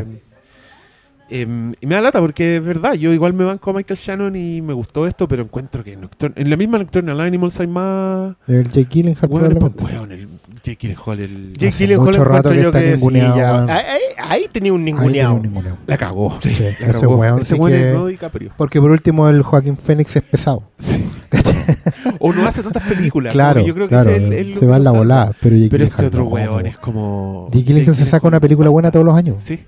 Em, 1.35 1.73
y 1.81 1.87
me 1.87 1.95
da 1.95 2.03
lata 2.03 2.21
porque 2.21 2.57
es 2.57 2.65
verdad, 2.65 2.93
yo 2.93 3.13
igual 3.13 3.33
me 3.33 3.45
banco 3.45 3.71
a 3.71 3.73
Michael 3.73 3.99
Shannon 3.99 4.37
y 4.37 4.61
me 4.61 4.75
gustó 4.75 5.07
esto, 5.07 5.27
pero 5.27 5.43
encuentro 5.43 5.83
que 5.83 5.95
en, 5.95 6.03
Nocturne- 6.03 6.35
en 6.37 6.51
la 6.51 6.57
misma 6.59 6.79
Nocturnal 6.79 7.21
Animals 7.21 7.59
hay 7.59 7.67
más... 7.69 8.35
El 8.47 8.65
Jake 8.71 8.89
Gyllenhaal 8.91 9.29
probablemente. 9.31 9.83
weón, 9.85 10.13
el 10.13 10.29
Jake 10.63 10.77
Gyllenhaal, 10.81 11.21
el... 11.21 11.53
Jake 11.55 11.69
Hace 11.69 11.85
Gyllenhaal 11.87 12.15
encuentro 12.17 12.55
yo 12.55 12.67
está 12.67 12.81
que 12.81 12.85
sí, 12.89 12.93
ninguneado, 12.97 13.37
ya- 13.37 13.65
ahí, 13.65 13.69
ahí- 13.69 14.43
ahí 14.43 14.47
tenía 14.53 14.73
un 14.75 14.83
Ahí 14.87 14.95
tenía 14.95 15.31
ninguneado. 15.33 15.79
La 15.87 15.97
cagó. 15.97 16.39
Sí, 16.41 16.51
La 16.61 16.69
ese 16.69 17.01
cagó. 17.01 17.17
weón 17.17 17.41
Ese 17.41 17.55
weón 17.55 17.73
es 17.73 18.07
DiCaprio. 18.09 18.51
Porque 18.59 18.79
por 18.81 18.91
último 18.91 19.29
el 19.29 19.43
Joaquín 19.43 19.77
Phoenix 19.79 20.15
es 20.17 20.23
pesado. 20.23 20.65
Sí. 20.79 21.03
o 22.19 22.33
no 22.33 22.47
hace 22.47 22.63
tantas 22.63 22.83
películas. 22.83 23.33
claro, 23.33 23.65
yo 23.65 23.75
creo 23.75 23.89
que 23.89 23.95
claro, 23.95 24.11
ese 24.11 24.19
es 24.19 24.25
el- 24.27 24.33
el 24.35 24.51
lo 24.51 24.57
se 24.57 24.67
va 24.67 24.77
en 24.77 24.85
la 24.85 24.93
volada. 24.93 25.33
Pero 25.41 25.57
Jake 25.57 25.71
Pero 25.71 25.85
este 25.85 26.07
otro 26.07 26.25
weón. 26.27 26.67
es 26.67 26.77
como... 26.77 27.49
Jake 27.53 27.65
Gyllenhaal 27.65 27.97
se 27.97 28.05
saca 28.05 28.29
una 28.29 28.39
película 28.41 28.69
buena 28.69 28.91
todos 28.91 29.07
los 29.07 29.17
años. 29.17 29.43
Sí. 29.43 29.61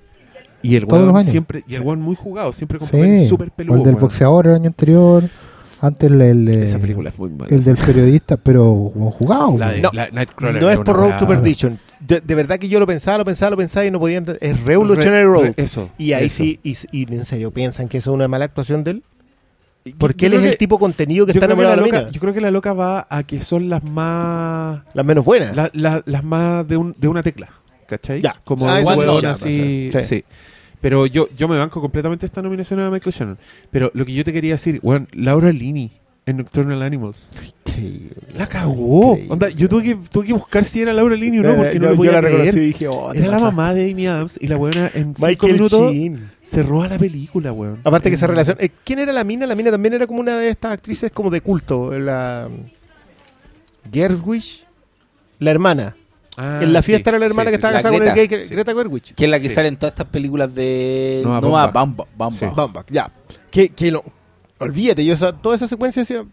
Y 0.65 0.77
el 0.77 0.87
Todos 0.87 1.07
los 1.07 1.15
años. 1.15 1.31
siempre... 1.31 1.63
Y 1.69 1.75
el 1.75 1.83
weón 1.83 2.01
muy 2.01 2.17
jugado, 2.17 2.53
siempre 2.53 2.79
con 2.79 2.89
Sí, 2.89 3.29
súper 3.29 3.49
o 3.49 3.53
peludo. 3.55 3.77
el 3.77 3.83
del 3.85 3.95
weón. 3.95 4.01
boxeador 4.03 4.47
el 4.47 4.55
año 4.55 4.67
anterior. 4.69 5.25
Antes 5.81 6.11
el, 6.11 6.23
el, 6.23 6.49
eh, 6.49 6.63
Esa 6.63 6.79
película 6.79 7.11
es 7.11 7.19
muy 7.19 7.29
mala. 7.29 7.47
el 7.55 7.63
del 7.63 7.77
periodista, 7.77 8.39
pero 8.39 8.65
jugado. 9.19 9.59
La 9.59 9.73
de 9.73 9.83
No, 9.83 9.91
la 9.93 10.09
Nightcrawler 10.11 10.63
No 10.63 10.71
es 10.71 10.79
por 10.79 10.97
Road 10.97 11.19
to 11.19 11.29
Perdition. 11.29 11.79
De, 12.01 12.21
de 12.23 12.35
verdad 12.35 12.59
que 12.59 12.69
yo 12.69 12.81
lo 12.81 12.87
pensaba, 12.87 13.19
lo 13.19 13.25
pensaba, 13.27 13.51
lo 13.51 13.57
pensaba 13.59 13.85
y 13.85 13.91
no 13.91 14.01
podía 14.01 14.17
entender. 14.19 14.43
Es 14.43 14.59
Revolutionary 14.65 15.25
Re- 15.25 15.25
Road. 15.25 15.45
re- 15.45 15.55
Eso. 15.59 15.91
y 15.99 16.13
ahí 16.15 16.27
eso. 16.27 16.37
sí, 16.43 16.59
y, 16.63 16.75
y 16.93 17.13
en 17.13 17.25
serio, 17.27 17.51
¿piensan 17.51 17.89
que 17.89 17.99
eso 17.99 18.11
es 18.13 18.15
una 18.15 18.29
mala 18.29 18.47
actuación 18.47 18.83
de 18.85 18.93
él? 18.93 19.03
Porque 19.99 20.31
yo 20.31 20.39
él 20.39 20.45
es 20.45 20.53
el 20.53 20.57
tipo 20.57 20.77
de 20.77 20.81
contenido 20.81 21.27
que 21.27 21.33
está 21.33 21.45
enamorado 21.45 21.77
la 21.77 21.83
de 21.83 21.91
la 21.93 21.99
loca-. 21.99 22.11
Yo 22.11 22.21
creo 22.21 22.33
que 22.33 22.41
la 22.41 22.51
loca 22.51 22.73
va 22.73 23.07
a 23.11 23.23
que 23.25 23.43
son 23.43 23.69
las 23.69 23.85
más... 23.85 24.81
Las 24.95 25.05
menos 25.05 25.23
buenas. 25.27 25.55
la- 25.55 25.69
la- 25.75 26.03
las 26.07 26.25
más 26.25 26.67
de, 26.67 26.79
un, 26.79 26.95
de 26.99 27.09
una 27.09 27.23
tecla. 27.23 27.51
¿Cachai? 27.87 28.23
Ya. 28.23 28.41
Como 28.45 28.67
Ah, 28.67 28.79
de 28.79 28.85
sí, 28.87 28.91
hueón 28.91 29.23
ya, 29.23 29.31
así. 29.33 29.91
Sí. 29.93 30.01
Sí. 30.01 30.25
Pero 30.85 31.07
yo, 31.07 31.31
yo 31.35 31.49
me 31.49 31.57
banco 31.57 31.81
completamente 31.81 32.27
esta 32.27 32.43
nominación 32.43 32.79
a 32.81 32.91
Michael 32.91 33.15
Shannon. 33.15 33.39
Pero 33.71 33.91
lo 33.95 34.05
que 34.05 34.13
yo 34.13 34.23
te 34.23 34.35
quería 34.35 34.53
decir, 34.53 34.81
weón, 34.83 35.09
Laura 35.13 35.51
Linney 35.51 35.91
en 36.27 36.37
Nocturnal 36.37 36.83
Animals. 36.83 37.33
Increíble. 37.67 38.11
La 38.37 38.47
cagó. 38.47 39.13
Increíble. 39.13 39.33
Onda, 39.33 39.49
yo 39.49 39.67
tuve 39.67 39.83
que, 39.83 39.97
tuve 40.11 40.27
que 40.27 40.33
buscar 40.35 40.63
si 40.67 40.83
era 40.83 40.93
Laura 40.93 41.17
Linney 41.17 41.39
o 41.41 41.43
no, 41.43 41.53
Eh, 41.53 41.55
porque 41.57 41.81
no 41.81 41.89
lo 41.89 41.97
podía 41.97 42.13
yo 42.13 42.21
la 42.21 42.29
creer. 42.29 42.55
dije, 42.55 42.87
oh, 42.89 43.15
Era 43.15 43.29
la 43.29 43.39
mamá 43.39 43.73
de 43.73 43.91
Amy 43.91 44.07
Adams 44.07 44.39
y 44.39 44.47
la 44.47 44.57
buena 44.57 44.91
en 44.93 45.15
cinco 45.15 45.27
Michael 45.27 45.53
minutos 45.55 45.93
Sheen. 45.93 46.31
cerró 46.43 46.83
a 46.83 46.89
la 46.89 46.99
película, 46.99 47.51
weón. 47.51 47.81
Aparte 47.83 48.11
que 48.11 48.17
esa 48.17 48.27
En- 48.27 48.31
relación. 48.33 48.59
eh, 48.61 48.69
¿Quién 48.85 48.99
era 48.99 49.13
la 49.15 49.25
mina? 49.25 49.47
La 49.47 49.55
mina 49.55 49.71
también 49.71 49.95
era 49.95 50.07
como 50.07 50.21
una 50.21 50.37
de 50.37 50.51
estas 50.51 50.73
actrices 50.73 51.11
como 51.13 51.31
de 51.31 51.41
culto. 51.41 51.99
La. 51.99 52.47
Gerwig. 53.91 54.45
La 55.39 55.51
hermana. 55.51 55.97
Ah, 56.37 56.61
en 56.63 56.73
la 56.73 56.83
sí, 56.83 56.87
fiesta 56.93 57.11
era 57.11 57.19
la 57.19 57.27
hermana 57.27 57.51
sí, 57.51 57.57
que 57.57 57.63
sí, 57.63 57.67
estaba 57.67 57.75
casada 57.75 57.95
con 57.99 58.07
el 58.09 58.15
gay. 58.15 58.27
Greta 58.27 58.75
Gerwig. 58.75 59.15
Que 59.15 59.25
es 59.25 59.31
la 59.31 59.39
que 59.39 59.49
Sí. 59.49 59.55
sale 59.55 59.69
en 59.69 59.77
todas 59.77 59.93
estas 59.93 60.07
películas 60.09 60.55
de 60.55 61.21
Noah 61.25 61.41
Noah. 61.41 61.67
Baumbach. 61.69 62.33
Sí. 62.33 62.47
Baumbach, 62.55 62.87
ya. 62.91 63.11
Que, 63.51 63.69
que 63.69 63.91
lo. 63.93 64.03
Olvídate, 64.59 65.05
yo 65.05 65.15
esa- 65.15 65.33
toda 65.33 65.55
esa 65.57 65.69
secuencia 65.69 66.03
decía. 66.03 66.25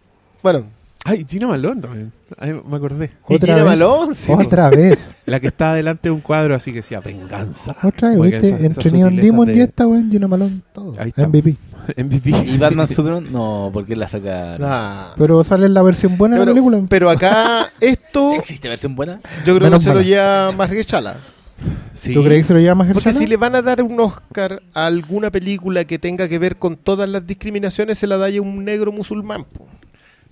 Bueno, 0.41 0.65
Ay, 1.03 1.26
Gina 1.28 1.48
Malone 1.48 1.82
también. 1.82 2.11
Ay, 2.38 2.53
me 2.68 2.78
acordé. 2.78 3.10
¿Y 3.28 3.36
Otra 3.36 3.53
Gina 3.56 3.64
vez. 3.64 3.65
Malone? 3.80 4.15
Sí. 4.15 4.32
Otra 4.32 4.69
vez. 4.69 5.11
La 5.26 5.40
que 5.40 5.48
está 5.48 5.73
delante 5.73 6.10
de 6.10 6.11
un 6.11 6.22
cuadro 6.22 6.56
así 6.56 6.72
que 6.72 6.78
decía 6.78 6.99
venganza. 6.99 7.76
Otra 7.84 8.10
vez, 8.10 8.19
¿viste? 8.22 8.38
esas- 8.38 8.49
esas 8.52 8.64
Entre 8.78 8.91
Neon 8.91 9.10
sutilezas 9.10 9.26
Demon 9.32 9.48
de- 9.48 9.56
y 9.56 9.61
esta, 9.61 9.88
weón, 9.88 10.11
Gina 10.11 10.28
Malone, 10.28 10.61
todo. 10.73 10.94
Ahí 10.99 11.10
está. 11.10 11.28
MVP. 11.28 11.56
MVP. 11.98 12.30
¿Y 12.45 12.57
Batman 12.57 12.88
Superman? 12.88 13.32
No, 13.32 13.72
porque 13.73 13.95
la 13.95 14.07
saca. 14.07 14.57
nah. 14.60 15.14
Pero 15.18 15.44
sale 15.44 15.65
en 15.65 15.73
la 15.73 15.82
versión 15.82 16.18
buena 16.18 16.38
de 16.38 16.45
la 16.45 16.52
película. 16.52 16.82
pero 16.88 17.10
acá, 17.10 17.72
esto. 17.82 18.34
¿Existe 18.36 18.69
versión 18.69 18.95
buena? 18.95 19.19
Yo 19.45 19.56
creo 19.56 19.61
Menos 19.68 19.80
que 19.80 19.86
se 19.90 19.94
lo 19.94 20.02
lleva 20.02 20.52
más 20.52 20.69
Chala. 20.86 21.18
Sí. 21.94 22.14
¿Tú 22.14 22.23
crees 22.23 22.40
que 22.41 22.44
se 22.45 22.53
lo 22.53 22.60
llama 22.60 22.86
Porque 22.86 22.95
Mahershala? 23.10 23.19
si 23.19 23.28
le 23.28 23.38
van 23.38 23.53
a 23.56 23.61
dar 23.61 23.84
un 23.84 23.99
Oscar 23.99 24.61
a 24.73 24.86
alguna 24.88 25.30
película 25.30 25.86
que 25.86 25.99
tenga 25.99 26.28
que 26.28 26.40
ver 26.40 26.56
con 26.57 26.76
todas 26.76 27.07
las 27.07 27.26
discriminaciones, 27.28 27.99
se 27.99 28.07
la 28.07 28.18
da 28.18 28.28
a 28.28 28.41
un 28.41 28.64
negro 28.65 28.91
musulmán. 28.91 29.44
po. 29.45 29.68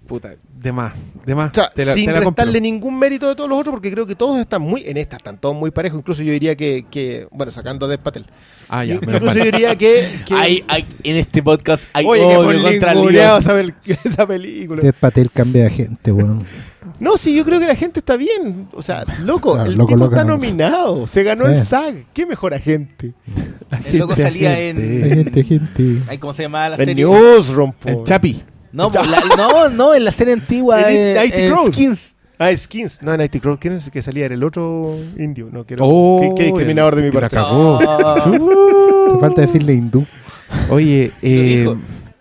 Puta, 0.10 0.32
de 0.60 0.72
más, 0.74 0.94
de 1.26 1.36
más. 1.36 1.52
O 1.52 1.54
sea, 1.54 1.70
Te 1.70 1.86
la- 1.86 1.94
sin 1.94 2.08
te 2.08 2.14
la 2.14 2.20
restarle 2.20 2.60
ningún 2.60 2.98
mérito 3.00 3.30
de 3.30 3.36
todos 3.36 3.48
los 3.50 3.60
otros, 3.60 3.74
porque 3.74 3.92
creo 3.92 4.06
que 4.08 4.16
todos 4.16 4.40
están 4.40 4.62
muy, 4.64 4.84
en 4.86 4.98
esta 4.98 5.18
están 5.18 5.38
todos 5.38 5.56
muy 5.56 5.70
parejos. 5.72 6.00
Incluso 6.00 6.24
yo 6.24 6.32
diría 6.34 6.56
que, 6.58 6.86
que 6.90 7.28
bueno, 7.32 7.52
sacando 7.52 7.86
a 7.86 7.90
Dev 7.90 8.00
Patel. 8.02 8.26
Ah, 8.68 8.84
ya, 8.84 8.96
menos 8.96 9.06
Incluso 9.06 9.26
mal. 9.26 9.38
yo 9.38 9.44
diría 9.46 9.76
que. 9.78 10.10
que 10.26 10.34
Hay, 10.34 10.64
hay, 10.68 10.86
en 11.04 11.16
este 11.16 11.42
podcast 11.44 11.86
hay 11.94 12.06
Oye, 12.08 12.24
odio 12.26 12.62
contra 12.62 12.94
Leon. 12.96 13.38
esa, 13.40 13.54
pel- 13.62 13.74
esa 14.04 14.28
película. 14.28 14.82
Ted 14.82 14.96
Patel 15.00 15.30
cambia 15.32 15.64
de 15.66 15.70
gente, 15.70 16.12
weón. 16.12 16.44
No, 17.00 17.16
sí, 17.16 17.34
yo 17.36 17.46
creo 17.46 17.60
que 17.60 17.68
la 17.68 17.76
gente 17.76 18.00
está 18.00 18.18
bien. 18.18 18.68
O 18.74 18.82
sea, 18.82 19.06
loco, 19.24 19.54
Claro, 19.54 19.70
el 19.70 19.78
loco, 19.78 19.90
tipo 19.94 20.00
loco, 20.00 20.16
está 20.16 20.24
no. 20.26 20.34
nominado. 20.34 21.06
Se 21.08 21.22
ganó 21.24 21.46
Sí. 21.46 21.52
el 21.52 21.64
SAG. 21.64 21.96
¿Qué 22.14 22.26
mejor 22.26 22.54
agente? 22.56 23.14
El 23.92 24.00
loco 24.00 24.16
Gente, 24.16 24.24
salía 24.32 24.60
en- 24.60 24.76
gente. 24.78 25.10
Gente, 25.16 25.44
gente. 25.44 25.98
Ay, 26.08 26.18
¿Cómo 26.18 26.34
se 26.34 26.42
llamaba 26.44 26.70
la 26.70 26.76
El 26.78 26.86
serie? 26.86 27.06
Newsroom. 27.06 27.74
El 27.86 28.04
Chapi. 28.04 28.42
No, 28.72 28.92
la- 28.92 29.24
no, 29.38 29.70
no, 29.70 29.94
en 29.96 30.04
la 30.06 30.12
serie 30.12 30.34
antigua. 30.34 30.90
En 30.92 31.18
eh, 31.18 31.48
en. 31.48 31.74
Skins. 31.74 32.14
Ah, 32.38 32.56
Skins. 32.56 33.02
No, 33.04 33.16
Nighty 33.18 33.40
Crow. 33.40 33.58
¿Quién 33.60 33.74
es 33.74 33.86
el 33.86 33.92
que 33.92 34.02
salía? 34.02 34.26
Era 34.26 34.36
el 34.36 34.44
otro 34.44 34.96
indio. 35.18 35.50
No, 35.52 35.66
que 35.66 35.74
era- 35.74 35.84
Oh, 35.86 36.20
qué, 36.22 36.30
qué 36.36 36.44
discriminador 36.46 36.96
de 36.96 37.02
mi 37.04 37.12
la 37.12 37.20
parte. 37.22 37.36
cagó. 37.36 37.80
Oh. 37.80 39.14
Te 39.14 39.20
falta 39.20 39.42
decirle 39.42 39.74
hindú. 39.74 40.06
Oye, 40.70 41.12
eh, 41.22 41.68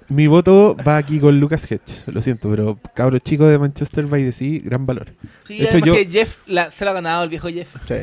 mi 0.09 0.27
voto 0.27 0.77
va 0.87 0.97
aquí 0.97 1.20
con 1.20 1.39
Lucas 1.39 1.70
Hedges. 1.70 2.05
Lo 2.09 2.20
siento, 2.23 2.51
pero 2.51 2.79
cabro 2.95 3.19
chico 3.19 3.47
de 3.47 3.59
Manchester 3.59 4.07
by 4.07 4.25
the 4.25 4.33
Sea, 4.33 4.61
gran 4.65 4.87
valor. 4.87 5.07
Sí, 5.47 5.59
De 5.59 5.65
hecho, 5.65 5.70
además 5.77 5.87
yo- 5.87 5.95
que 5.95 6.07
Jeff 6.07 6.39
la- 6.47 6.70
se 6.70 6.85
lo 6.85 6.91
ha 6.91 6.95
ganado 6.95 7.23
el 7.25 7.29
viejo 7.29 7.49
Jeff. 7.49 7.69
Sí. 7.87 7.95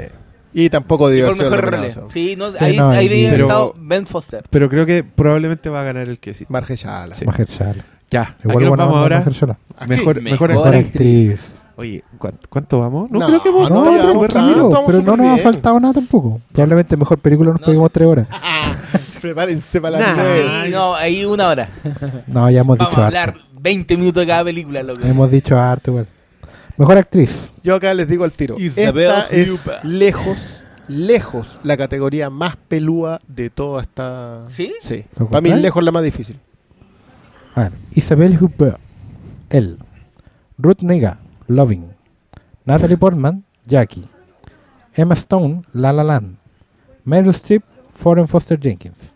Y 0.54 0.70
tampoco 0.70 1.10
sea, 1.10 1.26
Sí, 2.14 2.36
no, 2.38 2.52
Sí, 2.52 2.58
ahí, 2.62 2.78
no, 2.78 2.90
ahí 2.90 3.08
haber 3.26 3.32
pero- 3.32 3.46
estado 3.48 3.76
Ben 3.78 4.06
Foster. 4.08 4.44
Pero 4.50 4.70
creo 4.70 4.86
que 4.86 5.04
probablemente 5.04 5.70
va 5.70 5.82
a 5.82 5.84
ganar 5.84 6.08
el 6.08 6.18
que 6.20 6.34
sí. 6.34 6.46
Margechala. 6.48 7.14
Sí. 7.14 7.26
Mahershala. 7.26 7.84
Ya, 8.10 8.22
¿a 8.22 8.36
Igual 8.44 8.58
qué 8.58 8.64
nos 8.66 8.70
buena 8.70 8.86
vamos 8.86 8.98
ahora? 9.00 9.26
Mejor, 9.88 10.22
mejor, 10.22 10.50
Mejor 10.50 10.76
actriz. 10.76 11.62
Oye, 11.78 12.04
¿cuánto, 12.18 12.48
cuánto 12.50 12.80
vamos? 12.80 13.12
No, 13.12 13.20
No, 13.20 13.28
creo 13.28 13.44
que 13.44 13.50
hemos 13.50 13.70
no, 13.70 13.86
no, 13.92 13.92
vamos 13.98 14.34
rápido. 14.34 14.70
vamos 14.70 14.84
pero 14.88 15.02
no 15.02 15.18
nos 15.18 15.40
ha 15.40 15.44
faltado 15.44 15.80
nada 15.80 15.94
tampoco. 15.96 16.40
Probablemente 16.54 16.96
mejor 16.96 17.18
película 17.18 17.52
nos 17.52 17.60
No 17.62 17.66
pedimos 17.68 17.92
tres 17.92 18.08
horas. 18.08 18.28
Prepárense 19.22 19.82
para 19.82 20.00
la 20.00 20.14
Nah. 20.14 20.68
no, 20.70 20.96
ahí 20.96 21.26
una 21.26 21.48
hora. 21.48 21.70
No, 22.28 22.50
ya 22.50 22.62
hemos 22.62 22.78
Vamos 22.78 22.92
dicho 22.92 23.02
a 23.02 23.08
harto. 23.08 23.20
hablar 23.20 23.36
20 23.60 23.98
minutos 23.98 24.22
de 24.22 24.28
cada 24.28 24.44
película, 24.44 24.84
loco. 24.84 25.02
Hemos 25.04 25.32
dicho 25.32 25.58
harto 25.58 25.92
igual. 25.92 26.08
Mejor 26.78 26.98
actriz. 26.98 27.52
Yo 27.64 27.76
acá 27.76 27.94
les 27.94 28.08
digo 28.08 28.24
al 28.24 28.32
tiro. 28.32 28.56
Isabel 28.60 29.08
esta 29.10 29.28
es 29.36 29.70
lejos, 29.84 30.62
lejos 30.88 31.58
la 31.64 31.76
categoría 31.76 32.30
más 32.30 32.56
pelúa 32.56 33.20
de 33.28 33.50
toda 33.50 33.82
esta. 33.82 34.44
¿Sí? 34.50 34.74
Sí. 34.82 35.06
¿Lo 35.18 35.28
Para 35.28 35.42
mí, 35.42 35.50
lejos 35.56 35.84
la 35.84 35.92
más 35.92 36.04
difícil. 36.04 36.38
A 37.56 37.62
ver, 37.64 37.72
Isabel 37.94 38.38
Huppert. 38.42 38.78
Él. 39.50 39.78
Ruth 40.58 40.82
Nega. 40.82 41.20
Loving. 41.48 41.86
Natalie 42.66 42.98
Portman. 42.98 43.44
Jackie. 43.66 44.06
Emma 44.94 45.14
Stone. 45.16 45.64
La 45.74 45.92
La 45.94 46.04
Land. 46.04 46.36
Meryl 47.04 47.30
Streep. 47.34 47.64
Foreign 47.90 48.28
Foster 48.28 48.60
Jenkins. 48.60 49.14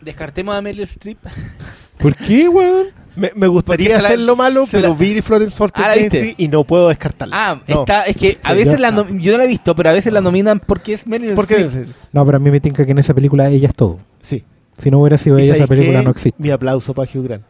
Descartemos 0.00 0.54
a 0.54 0.60
Meryl 0.62 0.82
Streep. 0.84 1.18
¿Por 1.98 2.16
qué, 2.16 2.48
weón? 2.48 2.86
Me, 3.14 3.30
me 3.36 3.46
gustaría 3.46 3.98
la- 4.00 4.08
hacerlo 4.08 4.34
malo, 4.34 4.64
pero 4.70 4.88
la- 4.88 4.94
vi 4.94 5.20
Florence 5.20 5.54
Forte 5.54 5.82
Ah. 5.84 5.92
Jenkins 5.94 6.34
y 6.38 6.48
no 6.48 6.64
puedo 6.64 6.88
descartarla. 6.88 7.36
Ah, 7.50 7.60
No. 7.68 7.80
está, 7.80 8.04
es 8.04 8.16
que 8.16 8.38
a 8.42 8.50
Sí, 8.52 8.56
veces 8.56 8.72
yo- 8.74 8.78
la 8.78 8.90
nom- 8.90 9.20
yo 9.20 9.32
no 9.32 9.38
la 9.38 9.44
he 9.44 9.48
visto, 9.48 9.76
pero 9.76 9.90
a 9.90 9.92
veces 9.92 10.10
la 10.12 10.22
nominan 10.22 10.58
porque 10.60 10.94
es 10.94 11.06
Meryl 11.06 11.34
¿Por 11.34 11.46
qué? 11.46 11.56
Streep. 11.66 11.88
No, 12.12 12.24
pero 12.24 12.38
a 12.38 12.40
mí 12.40 12.50
me 12.50 12.60
tinca 12.60 12.86
que 12.86 12.92
en 12.92 12.98
esa 12.98 13.12
película 13.12 13.48
ella 13.50 13.68
es 13.68 13.74
todo. 13.74 13.98
Sí. 14.22 14.44
Si 14.78 14.90
no 14.90 15.00
hubiera 15.00 15.18
sido 15.18 15.38
¿Y 15.38 15.42
ella, 15.44 15.54
esa 15.56 15.66
película 15.66 15.98
qué? 16.00 16.04
no 16.04 16.10
existe. 16.10 16.42
Mi 16.42 16.50
aplauso 16.50 16.94
para 16.94 17.10
Hugh 17.12 17.24
Grant. 17.24 17.44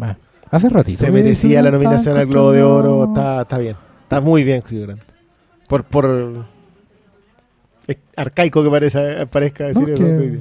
Ah, 0.00 0.16
Hace 0.50 0.68
ratito. 0.68 0.98
Se 1.04 1.10
merecía 1.10 1.60
la 1.62 1.70
nominación 1.70 2.16
al 2.16 2.26
Globo 2.26 2.52
de 2.52 2.62
Oro. 2.62 3.04
Está, 3.06 3.42
está 3.42 3.58
bien. 3.58 3.76
Está 4.02 4.20
muy 4.20 4.44
bien 4.44 4.62
Hugh 4.62 4.82
Grant. 4.86 5.02
Por, 5.68 5.84
por 5.84 6.46
es 7.88 7.96
arcaico 8.14 8.62
que 8.62 8.70
parezca, 8.70 9.26
parezca 9.26 9.64
decir 9.66 9.88
No, 9.88 9.94
eso. 9.94 10.04
que-. 10.04 10.40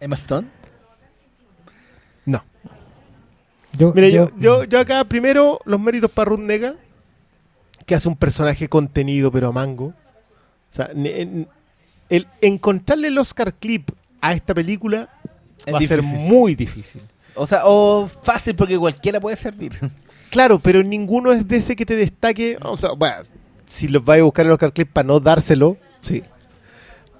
Emma 0.00 0.16
Stone. 0.16 0.48
No. 2.26 2.42
Yo, 3.78 3.92
Mire, 3.94 4.12
yo, 4.12 4.30
yo, 4.38 4.64
yo 4.64 4.78
acá 4.78 5.02
primero 5.04 5.60
los 5.64 5.80
méritos 5.80 6.10
para 6.10 6.28
Ruth 6.28 6.40
Nega, 6.40 6.74
que 7.86 7.94
hace 7.94 8.08
un 8.08 8.16
personaje 8.16 8.68
contenido 8.68 9.32
pero 9.32 9.48
a 9.48 9.52
mango. 9.52 9.86
O 9.86 9.94
sea, 10.74 10.90
en- 10.94 11.48
el 12.10 12.26
encontrarle 12.42 13.08
el 13.08 13.16
Oscar 13.16 13.54
clip 13.54 13.90
a 14.22 14.32
esta 14.32 14.54
película 14.54 15.10
Es 15.66 15.74
va 15.74 15.78
a 15.78 15.82
ser 15.82 16.02
muy 16.02 16.54
difícil. 16.54 17.02
O 17.34 17.46
sea, 17.46 17.62
o 17.64 18.08
fácil 18.22 18.54
porque 18.54 18.78
cualquiera 18.78 19.20
puede 19.20 19.36
servir. 19.36 19.78
Claro, 20.30 20.58
pero 20.58 20.82
ninguno 20.82 21.32
es 21.32 21.46
de 21.46 21.56
ese 21.58 21.76
que 21.76 21.84
te 21.84 21.96
destaque. 21.96 22.56
O 22.62 22.76
sea, 22.78 22.92
bueno, 22.92 23.24
si 23.66 23.88
los 23.88 24.02
vais 24.04 24.20
a 24.20 24.24
buscar 24.24 24.46
en 24.46 24.52
Oscar 24.52 24.72
Clip 24.72 24.90
para 24.90 25.06
no 25.06 25.20
dárselo, 25.20 25.76
sí. 26.00 26.22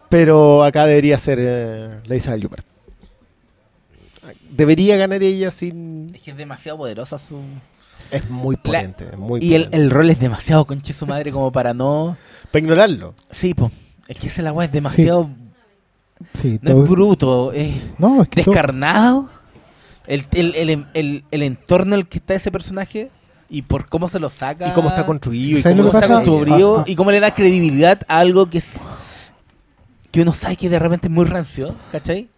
Pero 0.08 0.62
acá 0.62 0.86
debería 0.86 1.18
ser 1.18 1.38
eh, 1.40 2.00
la 2.04 2.16
Isabel 2.16 2.46
Huppert. 2.46 2.66
Debería 4.50 4.96
ganar 4.96 5.22
ella 5.22 5.50
sin. 5.50 6.14
Es 6.14 6.22
que 6.22 6.30
es 6.30 6.36
demasiado 6.36 6.78
poderosa 6.78 7.18
su... 7.18 7.40
Es 8.10 8.28
muy 8.28 8.56
potente. 8.56 9.16
muy 9.16 9.40
Y 9.42 9.54
el, 9.54 9.64
potente. 9.64 9.84
el 9.84 9.90
rol 9.90 10.10
es 10.10 10.20
demasiado 10.20 10.64
conche 10.66 10.92
su 10.92 11.06
madre 11.06 11.32
como 11.32 11.50
para 11.50 11.72
no... 11.72 12.16
Para 12.50 12.62
ignorarlo. 12.62 13.14
Sí, 13.30 13.54
po. 13.54 13.70
Es 14.08 14.18
que 14.18 14.28
ese 14.28 14.42
weá 14.42 14.66
es 14.66 14.72
demasiado... 14.72 15.30
Sí, 16.40 16.58
No 16.62 16.70
todo- 16.72 16.82
es 16.84 16.88
bruto, 16.90 17.52
es 17.52 17.74
no, 17.98 18.22
es 18.22 18.28
que 18.28 18.42
todo- 18.44 18.52
descarnado. 18.54 19.30
El, 20.06 20.26
el, 20.32 20.54
el, 20.56 20.86
el, 20.94 21.24
el 21.30 21.42
entorno 21.42 21.94
en 21.94 22.00
el 22.00 22.08
que 22.08 22.18
está 22.18 22.34
ese 22.34 22.50
personaje 22.50 23.10
y 23.48 23.62
por 23.62 23.88
cómo 23.88 24.08
se 24.08 24.18
lo 24.18 24.30
saca. 24.30 24.68
Y 24.68 24.72
cómo 24.72 24.88
está 24.88 25.06
construido. 25.06 25.58
Y 25.58 25.62
¿Sabes 25.62 25.76
cómo 25.78 25.88
está 25.90 26.08
construido 26.08 26.78
Ah, 26.78 26.84
ah. 26.86 26.90
y 26.90 26.96
cómo 26.96 27.10
le 27.12 27.20
da 27.20 27.32
credibilidad 27.34 28.00
a 28.08 28.18
algo 28.18 28.50
que 28.50 28.58
es 28.58 28.72
que 30.10 30.20
uno 30.20 30.32
sabe 30.34 30.56
que 30.56 30.68
de 30.68 30.78
repente 30.78 31.06
es 31.06 31.12
muy 31.12 31.24
rancio, 31.24 31.74
¿cachai? 31.90 32.28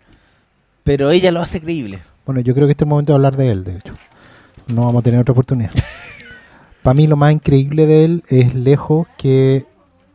Pero 0.84 1.10
ella 1.10 1.32
lo 1.32 1.40
hace 1.40 1.60
creíble. 1.60 2.00
Bueno, 2.26 2.40
yo 2.40 2.54
creo 2.54 2.66
que 2.66 2.72
este 2.72 2.84
es 2.84 2.86
el 2.86 2.90
momento 2.90 3.12
de 3.12 3.16
hablar 3.16 3.36
de 3.36 3.50
él, 3.50 3.64
de 3.64 3.76
hecho. 3.78 3.94
No 4.68 4.82
vamos 4.86 5.00
a 5.00 5.02
tener 5.02 5.20
otra 5.20 5.32
oportunidad. 5.32 5.70
Para 6.82 6.94
mí 6.94 7.06
lo 7.06 7.16
más 7.16 7.32
increíble 7.32 7.86
de 7.86 8.04
él 8.04 8.22
es 8.28 8.54
lejos 8.54 9.06
que 9.16 9.64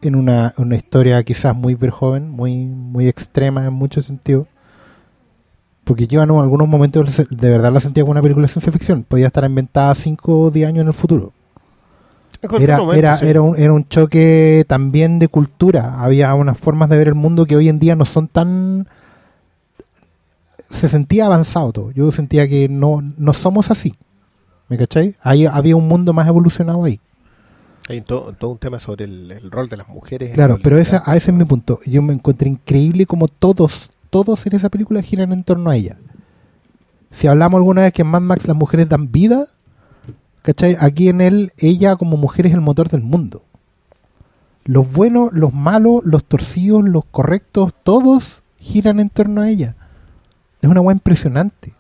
en 0.02 0.16
una, 0.16 0.54
una 0.58 0.76
historia 0.76 1.24
quizás 1.24 1.56
muy 1.56 1.78
joven, 1.90 2.30
muy, 2.30 2.66
muy 2.66 3.08
extrema 3.08 3.66
en 3.66 3.74
muchos 3.74 4.06
sentidos. 4.06 4.48
Porque 5.84 6.08
yo 6.08 6.22
en 6.22 6.30
algunos 6.30 6.68
momentos 6.68 7.18
de 7.30 7.50
verdad 7.50 7.72
la 7.74 7.80
sentía 7.80 8.04
como 8.04 8.12
una 8.12 8.22
película 8.22 8.46
de 8.46 8.52
ciencia 8.52 8.72
ficción. 8.72 9.04
Podía 9.04 9.28
estar 9.28 9.44
inventada 9.44 9.96
5 9.96 10.40
o 10.40 10.52
10 10.52 10.68
años 10.68 10.82
en 10.82 10.88
el 10.88 10.94
futuro. 10.94 11.34
Era, 12.42 12.78
momento, 12.78 12.94
era, 12.94 13.18
sí. 13.18 13.28
era, 13.28 13.42
un, 13.42 13.58
era 13.58 13.74
un 13.74 13.88
choque 13.88 14.64
también 14.68 15.20
de 15.20 15.28
cultura. 15.28 16.00
Había 16.02 16.34
unas 16.36 16.58
formas 16.58 16.90
de 16.90 16.98
ver 16.98 17.08
el 17.08 17.16
mundo 17.16 17.46
que 17.46 17.56
hoy 17.56 17.70
en 17.70 17.80
día 17.80 17.96
no 17.96 18.06
son 18.06 18.28
tan... 18.28 18.88
Se 20.70 20.88
sentía 20.88 21.26
avanzado 21.26 21.72
todo. 21.74 21.92
Yo 21.92 22.12
sentía 22.12 22.48
que 22.48 22.70
no, 22.70 23.02
no 23.18 23.34
somos 23.34 23.72
así. 23.72 23.96
¿Me 24.68 24.78
cachai? 24.78 25.16
Ahí 25.24 25.48
había 25.48 25.76
un 25.76 25.88
mundo 25.88 26.14
más 26.14 26.28
evolucionado 26.28 26.84
ahí. 26.84 27.00
Hay 27.90 28.02
todo, 28.02 28.34
todo 28.34 28.52
un 28.52 28.60
tema 28.60 28.80
sobre 28.80 29.06
el, 29.06 29.32
el 29.32 29.50
rol 29.50 29.68
de 29.68 29.76
las 29.76 29.88
mujeres. 29.90 30.30
Claro, 30.30 30.58
la 30.58 30.64
pero 30.64 30.78
esa, 30.78 31.02
a 31.08 31.18
ese 31.18 31.32
es 31.32 31.38
mi 31.38 31.44
punto. 31.44 31.80
Yo 31.88 32.04
me 32.04 32.14
encontré 32.14 32.48
increíble 32.48 33.08
como 33.08 33.28
todos, 33.28 33.90
todos 34.12 34.46
en 34.46 34.56
esa 34.56 34.70
película 34.70 35.02
giran 35.02 35.34
en 35.34 35.44
torno 35.44 35.72
a 35.72 35.76
ella. 35.76 35.98
Si 37.10 37.26
hablamos 37.26 37.58
alguna 37.58 37.82
vez 37.82 37.92
que 37.92 38.04
en 38.04 38.10
Mad 38.10 38.22
Max 38.22 38.48
las 38.48 38.56
mujeres 38.56 38.88
dan 38.88 39.12
vida, 39.12 39.48
¿cachai? 40.44 40.78
Aquí 40.80 41.10
en 41.10 41.20
él, 41.20 41.52
ella 41.58 41.96
como 41.96 42.16
mujer 42.16 42.46
es 42.46 42.54
el 42.54 42.62
motor 42.62 42.90
del 42.90 43.02
mundo. 43.02 43.42
Los 44.66 44.94
buenos, 44.94 45.34
los 45.34 45.52
malos, 45.52 46.02
los 46.04 46.24
torcidos, 46.24 46.84
los 46.88 47.06
correctos, 47.06 47.74
todos 47.82 48.44
giran 48.60 49.00
en 49.00 49.10
torno 49.10 49.42
a 49.42 49.50
ella. 49.50 49.76
Es 50.62 50.70
una 50.70 50.82
weá 50.82 50.94
impresionante. 50.94 51.74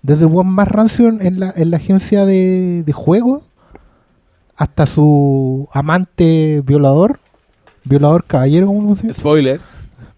Desde 0.00 0.24
el 0.24 0.32
weón 0.32 0.46
más 0.46 0.68
rancio 0.68 1.08
en 1.08 1.38
la, 1.38 1.52
en 1.54 1.70
la 1.70 1.76
agencia 1.76 2.24
de, 2.24 2.82
de 2.82 2.92
juego 2.94 3.42
hasta 4.60 4.84
su 4.84 5.66
amante 5.72 6.62
violador, 6.66 7.18
violador 7.84 8.24
caballero, 8.24 8.66
¿cómo 8.66 8.94
se 8.94 9.06
dice? 9.06 9.18
Spoiler. 9.20 9.58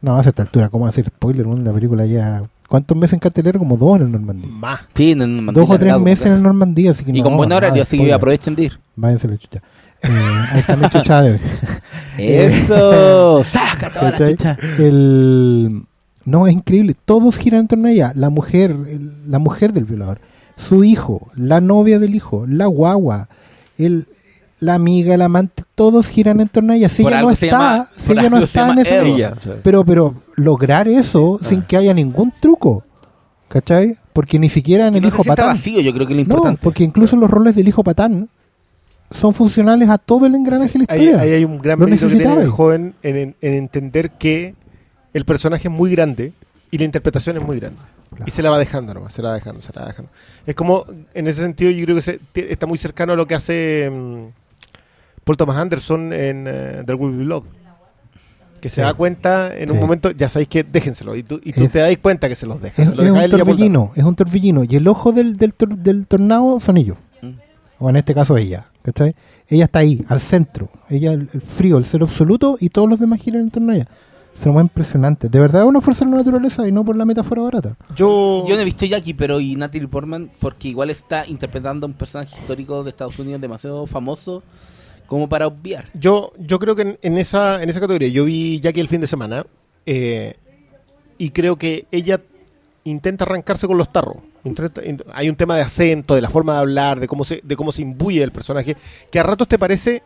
No, 0.00 0.16
a 0.16 0.20
esta 0.20 0.42
altura, 0.42 0.68
¿cómo 0.68 0.84
hacer 0.88 1.06
spoiler? 1.06 1.46
La 1.46 1.72
película 1.72 2.04
ya. 2.06 2.42
¿Cuántos 2.68 2.96
meses 2.96 3.12
en 3.12 3.18
cartelera? 3.20 3.56
Como 3.56 3.76
dos 3.76 3.96
en 4.00 4.06
el 4.06 4.10
Normandía. 4.12 4.48
Más. 4.50 4.80
Sí, 4.94 5.12
en 5.12 5.22
el 5.22 5.46
Dos 5.46 5.70
o 5.70 5.78
tres 5.78 5.96
meses 6.00 6.26
en 6.26 6.32
el 6.32 6.42
Normandía, 6.42 6.90
así 6.90 7.04
que 7.04 7.12
Y 7.12 7.18
no, 7.18 7.24
con 7.24 7.36
buen 7.36 7.52
horario, 7.52 7.82
así 7.82 7.96
que 7.98 8.12
aprovechen 8.12 8.56
de 8.56 8.64
ir. 8.64 8.78
Váyanse 8.96 9.28
la 9.28 9.36
chucha. 9.38 9.62
Eh, 10.02 10.08
ahí 10.50 10.58
está 10.60 10.76
mi 10.76 10.88
chucha 10.88 11.22
de 11.22 11.32
hoy. 11.34 11.40
Eso, 12.18 13.44
saca 13.44 13.92
toda 13.92 14.10
la 14.10 14.16
chucha. 14.18 14.58
El... 14.78 15.84
No, 16.24 16.48
es 16.48 16.52
increíble. 16.54 16.96
Todos 17.04 17.36
giran 17.36 17.60
en 17.60 17.68
torno 17.68 17.86
a 17.86 17.92
ella. 17.92 18.12
La 18.16 18.28
mujer, 18.30 18.72
el- 18.88 19.30
la 19.30 19.38
mujer 19.38 19.72
del 19.72 19.84
violador, 19.84 20.18
su 20.56 20.82
hijo, 20.82 21.28
la 21.36 21.60
novia 21.60 22.00
del 22.00 22.14
hijo, 22.16 22.44
la 22.48 22.66
guagua, 22.66 23.28
el, 23.78 24.06
la 24.62 24.74
amiga, 24.74 25.14
el 25.14 25.22
amante, 25.22 25.64
todos 25.74 26.08
giran 26.08 26.40
en 26.40 26.48
torno 26.48 26.72
a 26.72 26.76
ella. 26.76 26.88
Si 26.88 27.02
Por 27.02 27.12
ella 27.12 27.22
no 27.22 27.30
está, 27.30 27.46
llama- 27.46 27.88
si 27.96 28.12
ella 28.12 28.30
no 28.30 28.38
está 28.38 28.72
en 28.72 28.78
esa... 28.78 29.02
Ella, 29.02 29.34
o 29.36 29.40
sea. 29.40 29.56
Pero, 29.62 29.84
pero 29.84 30.14
lograr 30.36 30.88
eso 30.88 31.38
Ah. 31.42 31.46
sin 31.48 31.62
que 31.62 31.76
haya 31.76 31.92
ningún 31.92 32.32
truco, 32.40 32.84
¿cachai? 33.48 33.96
Porque 34.12 34.38
ni 34.38 34.48
siquiera 34.48 34.86
en 34.86 34.92
Que 34.92 34.98
el 34.98 35.02
no 35.02 35.08
hijo 35.08 35.24
patán. 35.24 35.46
vacío, 35.48 35.80
yo 35.80 35.92
creo 35.92 36.06
que 36.06 36.12
es 36.12 36.18
lo 36.18 36.24
No, 36.24 36.34
importante. 36.34 36.60
porque 36.62 36.84
incluso 36.84 37.16
los 37.16 37.30
roles 37.30 37.54
del 37.56 37.66
hijo 37.68 37.82
patán 37.82 38.28
son 39.10 39.34
funcionales 39.34 39.90
a 39.90 39.98
todo 39.98 40.26
el 40.26 40.34
engranaje 40.34 40.78
de 40.78 40.86
la 40.88 40.94
Ahí, 40.94 41.00
historia. 41.06 41.20
ahí 41.22 41.32
hay 41.32 41.44
un 41.44 41.58
gran 41.58 41.78
mérito 41.78 42.08
que 42.08 42.16
tiene 42.16 42.40
el 42.42 42.48
joven 42.48 42.94
en, 43.02 43.16
en- 43.16 43.36
en 43.40 43.54
entender 43.54 44.10
que 44.12 44.54
el 45.12 45.24
personaje 45.24 45.68
es 45.68 45.74
muy 45.74 45.90
grande 45.90 46.32
y 46.70 46.78
la 46.78 46.84
interpretación 46.84 47.36
es 47.36 47.42
muy 47.42 47.58
grande. 47.60 47.78
Claro. 48.10 48.24
Y 48.26 48.30
se 48.30 48.42
la 48.42 48.50
va 48.50 48.58
dejando 48.58 48.94
nomás, 48.94 49.12
se 49.12 49.22
la 49.22 49.30
va 49.30 49.34
dejando, 49.34 49.60
se 49.62 49.72
la 49.74 49.82
va 49.82 49.88
dejando. 49.88 50.10
Es 50.46 50.54
como, 50.54 50.84
en 51.14 51.26
ese 51.26 51.42
sentido, 51.42 51.70
yo 51.70 51.84
creo 51.84 51.96
que 51.96 52.02
se- 52.02 52.20
está 52.34 52.66
muy 52.66 52.78
cercano 52.78 53.14
a 53.14 53.16
lo 53.16 53.26
que 53.26 53.34
hace 53.34 53.90
mm, 53.90 54.41
Paul 55.24 55.36
Thomas 55.36 55.56
Anderson 55.56 56.12
en 56.12 56.46
eh, 56.48 56.82
The 56.86 56.94
Will 56.94 57.26
Be. 57.28 57.42
Que 58.60 58.68
se 58.68 58.76
Sí. 58.76 58.80
da 58.82 58.94
cuenta 58.94 59.56
en 59.56 59.72
un 59.72 59.80
momento, 59.80 60.12
ya 60.12 60.28
sabéis 60.28 60.48
que 60.48 60.62
déjenselo. 60.62 61.16
Y 61.16 61.24
tú, 61.24 61.40
y 61.42 61.52
tú 61.52 61.64
Es- 61.64 61.72
te 61.72 61.80
das 61.80 61.96
cuenta 61.98 62.28
que 62.28 62.36
se 62.36 62.46
los 62.46 62.60
deja. 62.62 62.80
Es, 62.82 62.90
se 62.90 62.94
lo 62.96 63.02
es 63.02 63.12
deja 63.12 63.24
un 63.24 63.30
torbellino, 63.30 63.90
es 63.96 64.04
un 64.04 64.14
torbellino. 64.14 64.62
Y 64.64 64.76
el 64.76 64.86
ojo 64.86 65.10
del, 65.10 65.36
del, 65.36 65.52
tor- 65.54 65.76
del 65.76 66.06
tornado 66.06 66.60
son 66.60 66.76
ellos. 66.76 66.96
Mm. 67.22 67.30
O 67.80 67.90
en 67.90 67.96
este 67.96 68.14
caso 68.14 68.36
ella. 68.36 68.66
¿cachai? 68.84 69.14
Ella 69.48 69.64
está 69.64 69.80
ahí, 69.80 70.04
al 70.08 70.20
centro. 70.20 70.68
Ella, 70.88 71.12
el, 71.12 71.28
el 71.32 71.40
frío, 71.40 71.76
el 71.78 71.84
ser 71.84 72.02
absoluto, 72.02 72.56
y 72.60 72.68
todos 72.68 72.88
los 72.88 72.98
demás 73.00 73.20
giran 73.20 73.42
en 73.42 73.50
torno 73.50 73.72
a 73.72 73.76
ella. 73.76 73.86
Es 74.36 74.46
lo 74.46 74.60
impresionante. 74.60 75.28
De 75.28 75.38
verdad 75.40 75.62
es 75.62 75.68
una 75.68 75.80
fuerza 75.80 76.04
de 76.04 76.10
la 76.12 76.16
naturaleza 76.18 76.66
y 76.66 76.72
no 76.72 76.84
por 76.84 76.96
la 76.96 77.04
metáfora 77.04 77.42
barata. 77.42 77.76
Yo, 77.94 78.44
Yo 78.48 78.54
no 78.56 78.60
he 78.60 78.64
visto 78.64 78.86
Jackie, 78.86 79.14
pero 79.14 79.40
y 79.40 79.54
Natalie 79.56 79.86
Portman, 79.88 80.30
porque 80.40 80.68
igual 80.68 80.90
está 80.90 81.26
interpretando 81.26 81.84
a 81.86 81.88
un 81.88 81.94
personaje 81.94 82.34
histórico 82.40 82.82
de 82.82 82.90
Estados 82.90 83.18
Unidos 83.18 83.40
demasiado 83.40 83.86
famoso 83.86 84.42
como 85.12 85.28
para 85.28 85.46
obviar. 85.46 85.90
Yo, 85.92 86.32
yo 86.38 86.58
creo 86.58 86.74
que 86.74 86.80
en, 86.82 86.98
en 87.02 87.18
esa, 87.18 87.62
en 87.62 87.68
esa 87.68 87.80
categoría, 87.80 88.08
yo 88.08 88.24
vi 88.24 88.58
Jackie 88.60 88.80
el 88.80 88.88
fin 88.88 89.02
de 89.02 89.06
semana 89.06 89.44
eh, 89.84 90.36
y 91.18 91.28
creo 91.30 91.56
que 91.56 91.84
ella 91.92 92.18
intenta 92.84 93.24
arrancarse 93.24 93.66
con 93.66 93.76
los 93.76 93.92
tarros. 93.92 94.16
Intenta- 94.42 94.82
in- 94.82 95.04
hay 95.12 95.28
un 95.28 95.36
tema 95.36 95.54
de 95.56 95.60
acento, 95.60 96.14
de 96.14 96.22
la 96.22 96.30
forma 96.30 96.54
de 96.54 96.60
hablar, 96.60 96.98
de 96.98 97.08
cómo 97.08 97.24
se, 97.26 97.40
de 97.44 97.56
cómo 97.56 97.72
se 97.72 97.82
imbuye 97.82 98.22
el 98.22 98.32
personaje, 98.32 98.74
que 99.10 99.18
a 99.20 99.22
ratos 99.22 99.48
te 99.48 99.58
parece 99.58 100.02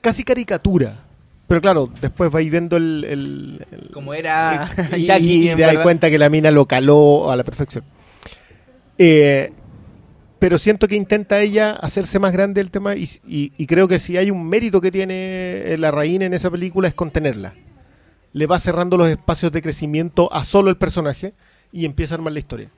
casi 0.00 0.22
caricatura. 0.22 1.00
Pero 1.48 1.60
claro, 1.60 1.90
después 2.00 2.30
vais 2.30 2.48
viendo 2.48 2.76
el, 2.76 3.04
el- 3.08 3.66
el- 3.72 3.90
Como 3.90 4.14
era 4.14 4.70
y, 4.96 5.00
y 5.00 5.06
Jackie, 5.06 5.48
te 5.56 5.62
das 5.62 5.78
cuenta 5.82 6.10
que 6.10 6.18
la 6.18 6.30
mina 6.30 6.52
lo 6.52 6.66
caló 6.66 7.28
a 7.28 7.34
la 7.34 7.42
perfección. 7.42 7.82
Eh, 8.98 9.52
pero 10.44 10.58
siento 10.58 10.88
que 10.88 10.94
intenta 10.94 11.40
ella 11.40 11.70
hacerse 11.70 12.18
más 12.18 12.30
grande 12.30 12.60
el 12.60 12.70
tema 12.70 12.96
y, 12.96 13.08
y- 13.26 13.52
y 13.56 13.66
creo 13.66 13.88
que 13.88 13.98
si 13.98 14.18
hay 14.18 14.30
un 14.30 14.46
mérito 14.46 14.82
que 14.82 14.90
tiene 14.90 15.14
eh, 15.72 15.76
la 15.78 15.90
reina 15.90 16.26
en 16.26 16.34
esa 16.34 16.50
película 16.50 16.86
es 16.86 16.92
contenerla. 16.92 17.54
Le 18.34 18.46
va 18.46 18.58
cerrando 18.58 18.98
los 18.98 19.08
espacios 19.08 19.52
de 19.52 19.62
crecimiento 19.62 20.30
a 20.34 20.44
solo 20.44 20.68
el 20.68 20.76
personaje 20.76 21.32
y 21.72 21.86
empieza 21.86 22.12
a 22.12 22.16
armar 22.16 22.34
la 22.34 22.40
historia. 22.40 22.68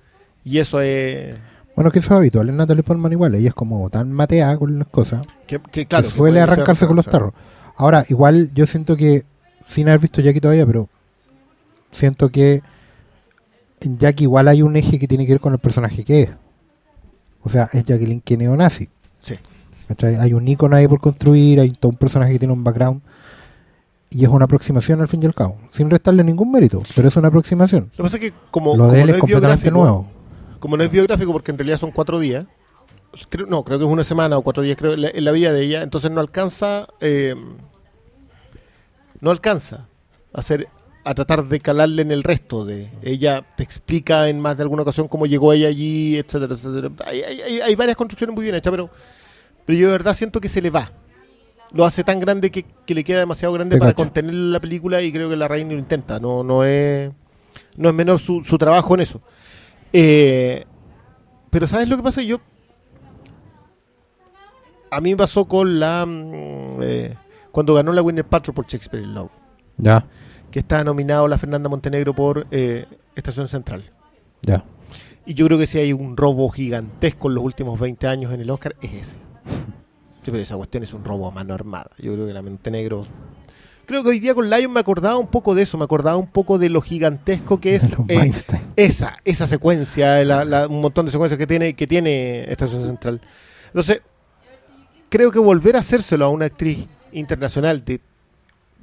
Y 0.45 0.59
eso 0.59 0.81
es... 0.81 1.35
Bueno, 1.75 1.91
que 1.91 1.99
eso 1.99 2.15
es 2.15 2.19
habitual 2.19 2.49
en 2.51 2.57
Natalie 2.57 2.85
Portman 2.85 3.11
igual. 3.11 3.35
Ella 3.35 3.49
es 3.49 3.55
como 3.55 3.91
tan 3.91 4.13
mateada 4.13 4.57
con 4.59 4.79
las 4.79 4.87
cosas 4.87 5.27
Que, 5.49 5.59
que 5.59 5.71
que 5.73 5.87
claro, 5.87 6.05
que 6.07 6.15
suele 6.15 6.39
ser 6.39 6.49
arrancarse 6.49 6.87
con 6.87 6.95
los 6.95 7.07
tarros. 7.07 7.35
Ahora, 7.75 8.05
igual 8.09 8.53
yo 8.55 8.65
siento 8.67 8.97
que, 8.97 9.25
sin 9.67 9.89
haber 9.89 9.99
visto 10.03 10.21
Jackie 10.21 10.39
todavía, 10.41 10.67
pero 10.67 10.89
siento 11.91 12.29
que 12.29 12.63
en 13.81 13.99
Jackie 13.99 14.23
igual 14.23 14.47
hay 14.47 14.63
un 14.63 14.77
eje 14.77 15.01
que 15.01 15.09
tiene 15.09 15.27
que 15.27 15.33
ver 15.33 15.41
con 15.41 15.53
el 15.53 15.59
personaje 15.59 16.05
que 16.05 16.21
es. 16.23 16.31
O 17.47 17.49
sea, 17.49 17.69
es 17.73 17.85
Jacqueline 17.85 18.21
que 18.21 18.37
neonazi. 18.37 18.89
Sí. 19.23 19.37
¿cachai? 19.87 20.17
Hay 20.17 20.33
un 20.33 20.47
icono 20.49 20.75
ahí 20.75 20.89
por 20.89 21.01
construir, 21.01 21.61
hay 21.61 21.71
todo 21.71 21.91
un 21.91 21.97
personaje 21.97 22.33
que 22.33 22.39
tiene 22.41 22.53
un 22.53 22.65
background. 22.65 23.03
Y 24.11 24.25
es 24.25 24.29
una 24.29 24.47
aproximación 24.47 25.01
al 25.01 25.07
fin 25.07 25.23
y 25.23 25.27
al 25.27 25.35
cabo, 25.35 25.57
sin 25.73 25.89
restarle 25.91 26.25
ningún 26.25 26.51
mérito, 26.51 26.81
pero 26.97 27.07
es 27.09 27.15
una 27.17 27.29
aproximación. 27.29 27.85
Lo 27.93 27.97
que 27.99 28.03
pasa 28.03 28.17
es 28.17 28.21
que 28.23 28.33
como, 28.51 28.77
Lo 28.77 28.85
de 28.85 28.91
como 28.91 29.01
él 29.03 29.07
no 29.11 29.15
es 29.15 29.21
completamente 29.21 29.71
nuevo. 29.71 30.09
como 30.59 30.77
no 30.77 30.83
es 30.83 30.91
biográfico 30.91 31.33
porque 31.33 31.51
en 31.53 31.59
realidad 31.59 31.79
son 31.79 31.91
cuatro 31.93 32.19
días, 32.19 32.47
creo- 33.29 33.47
no, 33.47 33.63
creo 33.65 33.79
que 33.79 33.85
es 33.85 33.91
una 33.91 34.05
semana 34.05 34.39
o 34.39 34.43
cuatro 34.43 34.63
días 34.65 34.77
creo, 34.77 34.95
en, 34.95 35.03
la, 35.03 35.09
en 35.09 35.25
la 35.25 35.33
vida 35.33 35.53
de 35.53 35.63
ella, 35.63 35.83
entonces 35.83 36.11
no 36.11 36.21
alcanza, 36.21 36.89
eh, 37.01 37.35
no 39.21 39.31
alcanza 39.31 39.87
a 40.33 40.41
hacer, 40.41 40.69
a 41.09 41.15
tratar 41.15 41.45
de 41.47 41.61
calarle 41.61 42.03
en 42.03 42.11
el 42.11 42.23
resto 42.25 42.65
de 42.65 42.91
ella 43.03 43.45
te 43.57 43.63
explica 43.63 44.29
en 44.29 44.41
más 44.41 44.57
de 44.57 44.65
alguna 44.65 44.83
ocasión 44.83 45.07
cómo 45.07 45.27
llegó 45.27 45.53
ella 45.53 45.69
allí, 45.69 46.17
etcétera, 46.17 46.55
etcétera. 46.55 46.91
Hay, 47.07 47.23
hay- 47.23 47.41
hay- 47.43 47.61
hay 47.61 47.75
varias 47.77 47.97
construcciones 47.97 48.35
muy 48.35 48.43
bien 48.43 48.57
hechas, 48.57 48.71
pero, 48.73 48.91
pero 49.65 49.79
yo 49.79 49.87
de 49.87 49.93
verdad 49.93 50.15
siento 50.15 50.41
que 50.41 50.49
se 50.49 50.61
le 50.61 50.71
va. 50.71 50.91
Lo 51.73 51.85
hace 51.85 52.03
tan 52.05 52.19
grande 52.21 52.51
que, 52.51 52.65
que 52.87 52.95
le 52.95 53.05
queda 53.05 53.21
demasiado 53.21 53.55
grande 53.55 53.77
Te 53.77 53.79
para 53.81 53.93
cacho. 53.93 54.03
contener 54.05 54.35
la 54.35 54.61
película 54.61 55.01
y 55.03 55.13
creo 55.13 55.29
que 55.31 55.37
la 55.37 55.47
reina 55.49 55.73
lo 55.73 55.79
intenta. 55.79 56.19
No, 56.21 56.43
no 56.43 56.65
es 56.65 57.11
no 57.77 57.89
es 57.89 57.95
menor 57.95 58.19
su, 58.19 58.43
su 58.45 58.59
trabajo 58.59 58.95
en 58.95 59.01
eso. 59.01 59.21
Eh, 59.93 60.65
pero 61.51 61.67
¿sabes 61.67 61.89
lo 61.89 61.97
que 61.97 62.03
pasa? 62.03 62.21
Yo. 62.23 62.39
A 64.91 65.01
mí 65.01 65.11
me 65.11 65.17
pasó 65.17 65.45
con 65.47 65.79
la. 65.81 66.05
mm, 66.07 66.79
eh, 66.83 67.15
cuando 67.51 67.75
ganó 67.75 67.93
la 67.93 68.03
Winner 68.03 68.25
Paltrow 68.25 68.55
por 68.55 68.67
Shakespeare 68.67 69.03
in 69.05 69.15
Love. 69.15 69.31
Ya, 69.79 70.05
Que 70.57 70.61
estaba 70.61 70.83
nominado 70.85 71.29
la 71.29 71.37
Fernanda 71.37 71.69
Montenegro 71.69 72.15
por 72.15 72.47
eh, 72.51 72.87
Estación 73.15 73.47
Central. 73.47 73.85
ya. 74.41 74.65
Y 75.27 75.35
yo 75.35 75.45
creo 75.45 75.59
que 75.59 75.67
si 75.67 75.77
hay 75.79 75.93
un 75.93 76.17
robo 76.17 76.49
gigantesco 76.49 77.29
en 77.29 77.35
los 77.35 77.45
últimos 77.45 77.79
20 77.79 78.07
años 78.07 78.33
en 78.33 78.41
el 78.41 78.49
Oscar, 78.51 78.75
es 78.81 78.95
ese. 78.95 79.19
Sí, 80.23 80.31
pero 80.31 80.39
esa 80.39 80.57
cuestión 80.57 80.83
es 80.83 80.95
un 80.95 81.05
robo 81.05 81.29
a 81.29 81.31
mano 81.31 81.53
armada. 81.53 81.91
Yo 81.99 82.15
creo 82.15 82.27
que 82.27 82.33
la 82.33 82.41
Montenegro. 82.41 83.05
Creo 83.85 84.03
que 84.03 84.09
hoy 84.09 84.19
día 84.19 84.35
con 84.35 84.49
Lion 84.49 84.73
me 84.73 84.81
acordaba 84.81 85.19
un 85.19 85.27
poco 85.27 85.55
de 85.55 85.61
eso, 85.61 85.77
me 85.77 85.85
acordaba 85.85 86.17
un 86.17 86.29
poco 86.29 86.57
de 86.59 86.71
lo 86.71 86.81
gigantesco 86.81 87.61
que 87.61 87.75
es 87.77 87.93
eh, 88.09 88.31
esa, 88.77 89.19
esa 89.27 89.47
secuencia, 89.47 90.25
la- 90.25 90.47
la- 90.47 90.69
un 90.69 90.81
montón 90.81 91.05
de 91.05 91.13
secuencias 91.13 91.37
que 91.37 91.47
tiene, 91.47 91.75
que 91.75 91.87
tiene 91.87 92.51
Estación 92.51 92.83
Central. 92.87 93.21
Entonces, 93.67 94.01
creo 95.11 95.31
que 95.31 95.39
volver 95.39 95.77
a 95.77 95.81
hacérselo 95.81 96.25
a 96.25 96.29
una 96.31 96.47
actriz 96.47 96.87
internacional 97.13 97.85
de, 97.85 98.01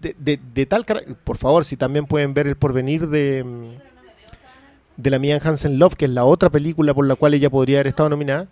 de, 0.04 0.16
de- 0.20 0.40
de 0.54 0.66
tal 0.68 0.86
carácter, 0.86 1.16
por 1.24 1.38
favor, 1.38 1.66
si 1.66 1.76
también 1.78 2.06
pueden 2.06 2.34
ver 2.36 2.48
el 2.48 2.56
porvenir 2.56 3.08
de, 3.08 3.44
mm, 3.44 3.68
de 4.98 5.10
la 5.10 5.18
Mian 5.20 5.40
Hansen 5.44 5.80
Love, 5.80 5.96
que 5.96 6.06
es 6.06 6.12
la 6.12 6.26
otra 6.26 6.50
película 6.52 6.94
por 6.94 7.08
la 7.08 7.16
cual 7.16 7.34
ella 7.34 7.50
podría 7.50 7.78
haber 7.80 7.88
estado 7.88 8.10
nominada, 8.10 8.48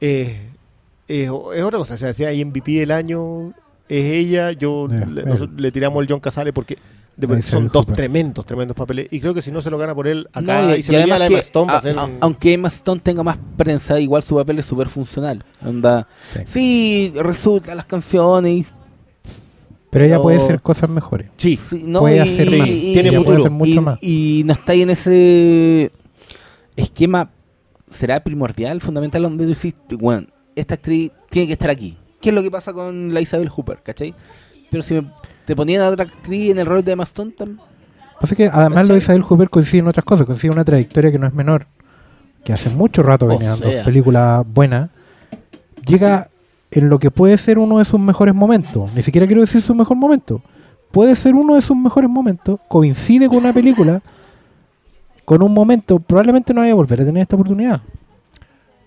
eh, 0.00 0.48
es, 1.06 1.28
es 1.28 1.30
otra 1.62 1.78
cosa. 1.78 1.94
O 1.94 1.98
sea, 1.98 2.12
si 2.14 2.24
hay 2.24 2.44
MVP 2.44 2.72
del 2.80 2.90
año, 2.90 3.52
es 3.88 4.04
ella. 4.04 4.50
Yo 4.52 4.88
le, 4.88 5.20
eh. 5.20 5.24
nos- 5.24 5.50
le 5.52 5.70
tiramos 5.70 6.02
el 6.02 6.08
John 6.10 6.20
Casale 6.20 6.52
porque 6.52 6.78
de- 7.16 7.42
son 7.42 7.68
dos 7.68 7.86
tremendos, 7.86 8.44
tremendos 8.44 8.76
papeles. 8.76 9.06
Y 9.12 9.20
creo 9.20 9.34
que 9.34 9.42
si 9.42 9.52
no 9.52 9.60
se 9.60 9.70
lo 9.70 9.78
gana 9.78 9.94
por 9.94 10.08
él 10.08 10.26
acá 10.32 10.62
No, 10.62 10.74
y, 10.74 10.82
se 10.82 10.92
lo 10.92 11.04
lleva 11.04 11.18
la 11.18 11.28
que, 11.28 11.34
Emma 11.34 11.40
Stone, 11.42 11.72
a 11.72 11.76
a- 11.78 12.04
un- 12.06 12.18
aunque 12.20 12.52
Emma 12.54 12.68
Stone 12.68 13.00
tenga 13.04 13.22
más 13.22 13.38
prensa, 13.56 14.00
igual 14.00 14.22
su 14.24 14.34
papel 14.34 14.58
es 14.58 14.66
súper 14.66 14.88
funcional. 14.88 15.44
Onda, 15.64 16.08
Sí. 16.32 16.40
sí, 16.46 17.12
resulta 17.16 17.74
las 17.76 17.86
canciones. 17.86 18.74
Pero 19.94 20.04
ella 20.04 20.20
puede 20.20 20.36
hacer 20.36 20.60
cosas 20.60 20.90
mejores. 20.90 21.28
Sí, 21.38 21.56
sí, 21.56 21.84
no, 21.86 22.00
Puede 22.00 22.16
y- 22.16 22.18
hacer 22.18 22.58
más. 22.58 22.68
y- 22.68 22.92
Tiene 22.92 23.08
futuro. 23.12 23.24
Puede 23.24 23.38
hacer 23.38 23.50
mucho 23.50 23.70
y, 23.72 23.80
más. 23.80 23.98
y 24.02 24.42
no 24.44 24.52
está 24.52 24.72
ahí 24.72 24.82
en 24.82 24.90
ese 24.90 25.90
esquema. 26.76 27.30
¿Será 27.90 28.22
primordial, 28.22 28.80
fundamental, 28.80 29.22
donde 29.22 29.44
tú 29.44 29.48
dices, 29.50 29.74
bueno, 29.98 30.26
esta 30.56 30.74
actriz 30.74 31.12
tiene 31.30 31.46
que 31.46 31.52
estar 31.52 31.70
aquí? 31.70 31.96
¿Qué 32.20 32.30
es 32.30 32.34
lo 32.34 32.42
que 32.42 32.50
pasa 32.50 32.72
con 32.72 33.14
la 33.14 33.20
Isabel 33.20 33.48
Hooper, 33.48 33.82
cachai? 33.82 34.14
Pero 34.70 34.82
si 34.82 34.94
me- 34.94 35.06
te 35.46 35.54
ponían 35.54 35.82
a 35.82 35.88
otra 35.88 36.04
actriz 36.04 36.50
en 36.50 36.58
el 36.58 36.66
rol 36.66 36.82
de 36.84 36.92
Emma 36.92 37.04
Stone, 37.04 37.32
tam- 37.38 37.58
Pasa 38.20 38.34
que 38.34 38.46
además 38.48 38.88
lo 38.88 38.94
de 38.94 39.00
¿Cachai? 39.00 39.16
Isabel 39.16 39.22
Hooper 39.22 39.50
coincide 39.50 39.78
en 39.80 39.88
otras 39.88 40.04
cosas, 40.04 40.26
coincide 40.26 40.48
en 40.48 40.52
una 40.54 40.64
trayectoria 40.64 41.12
que 41.12 41.18
no 41.18 41.26
es 41.26 41.34
menor, 41.34 41.66
que 42.44 42.52
hace 42.52 42.70
mucho 42.70 43.02
rato 43.02 43.26
O 43.26 43.28
venía 43.28 43.50
dando 43.50 43.70
sea. 43.70 43.84
películas 43.84 44.44
buenas, 44.52 44.90
llega 45.86 46.28
en 46.80 46.88
lo 46.88 46.98
que 46.98 47.10
puede 47.10 47.38
ser 47.38 47.58
uno 47.58 47.78
de 47.78 47.84
sus 47.84 48.00
mejores 48.00 48.34
momentos, 48.34 48.92
ni 48.94 49.02
siquiera 49.02 49.26
quiero 49.26 49.42
decir 49.42 49.62
su 49.62 49.74
mejor 49.74 49.96
momento, 49.96 50.42
puede 50.90 51.16
ser 51.16 51.34
uno 51.34 51.54
de 51.54 51.62
sus 51.62 51.76
mejores 51.76 52.10
momentos, 52.10 52.58
coincide 52.68 53.28
con 53.28 53.38
una 53.38 53.52
película, 53.52 54.02
con 55.24 55.42
un 55.42 55.52
momento, 55.52 55.98
probablemente 55.98 56.52
no 56.52 56.60
vaya 56.60 56.72
a 56.72 56.76
volver 56.76 57.00
a 57.00 57.04
tener 57.04 57.22
esta 57.22 57.36
oportunidad, 57.36 57.80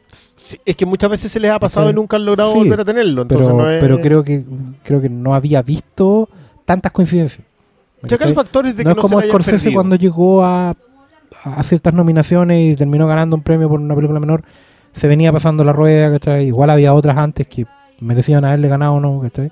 Sí, 0.10 0.58
es 0.66 0.76
que 0.78 0.86
muchas 0.86 1.10
veces 1.10 1.32
se 1.32 1.40
les 1.42 1.52
ha 1.52 1.60
pasado 1.60 1.90
y 1.90 1.94
nunca 1.94 2.16
han 2.16 2.24
logrado 2.24 2.54
Sí, 2.54 2.60
volver 2.60 2.80
a 2.80 2.86
tenerlo. 2.86 3.24
Entonces 3.24 3.48
pero, 3.48 3.58
no 3.58 3.70
es... 3.70 3.82
pero 3.82 4.00
creo 4.00 4.24
que 4.24 4.46
creo 4.84 5.02
que 5.02 5.10
no 5.10 5.36
había 5.36 5.62
visto 5.62 6.30
tantas 6.64 6.94
coincidencias. 6.94 7.46
Es 8.04 8.10
de 8.10 8.16
no 8.16 8.18
que 8.18 8.82
es 8.82 8.86
no 8.86 8.96
como 8.96 9.20
se 9.20 9.28
Scorsese 9.28 9.58
perdido. 9.58 9.74
cuando 9.74 9.96
llegó 9.98 10.46
a, 10.46 10.74
a 11.44 11.64
ciertas 11.64 11.94
nominaciones 11.94 12.74
y 12.74 12.76
terminó 12.76 13.08
ganando 13.08 13.36
un 13.36 13.42
premio 13.42 13.68
por 13.68 13.80
una 13.80 13.96
película 13.96 14.20
menor. 14.20 14.44
Se 14.98 15.08
venía 15.08 15.32
pasando 15.32 15.64
la 15.64 15.74
rueda, 15.74 16.12
¿cachai? 16.12 16.48
Igual 16.48 16.70
había 16.70 16.94
otras 16.94 17.18
antes 17.18 17.48
que 17.48 17.66
merecían 18.00 18.44
haberle 18.46 18.68
ganado 18.68 18.94
o 18.94 19.00
no, 19.00 19.20
¿cachai? 19.22 19.52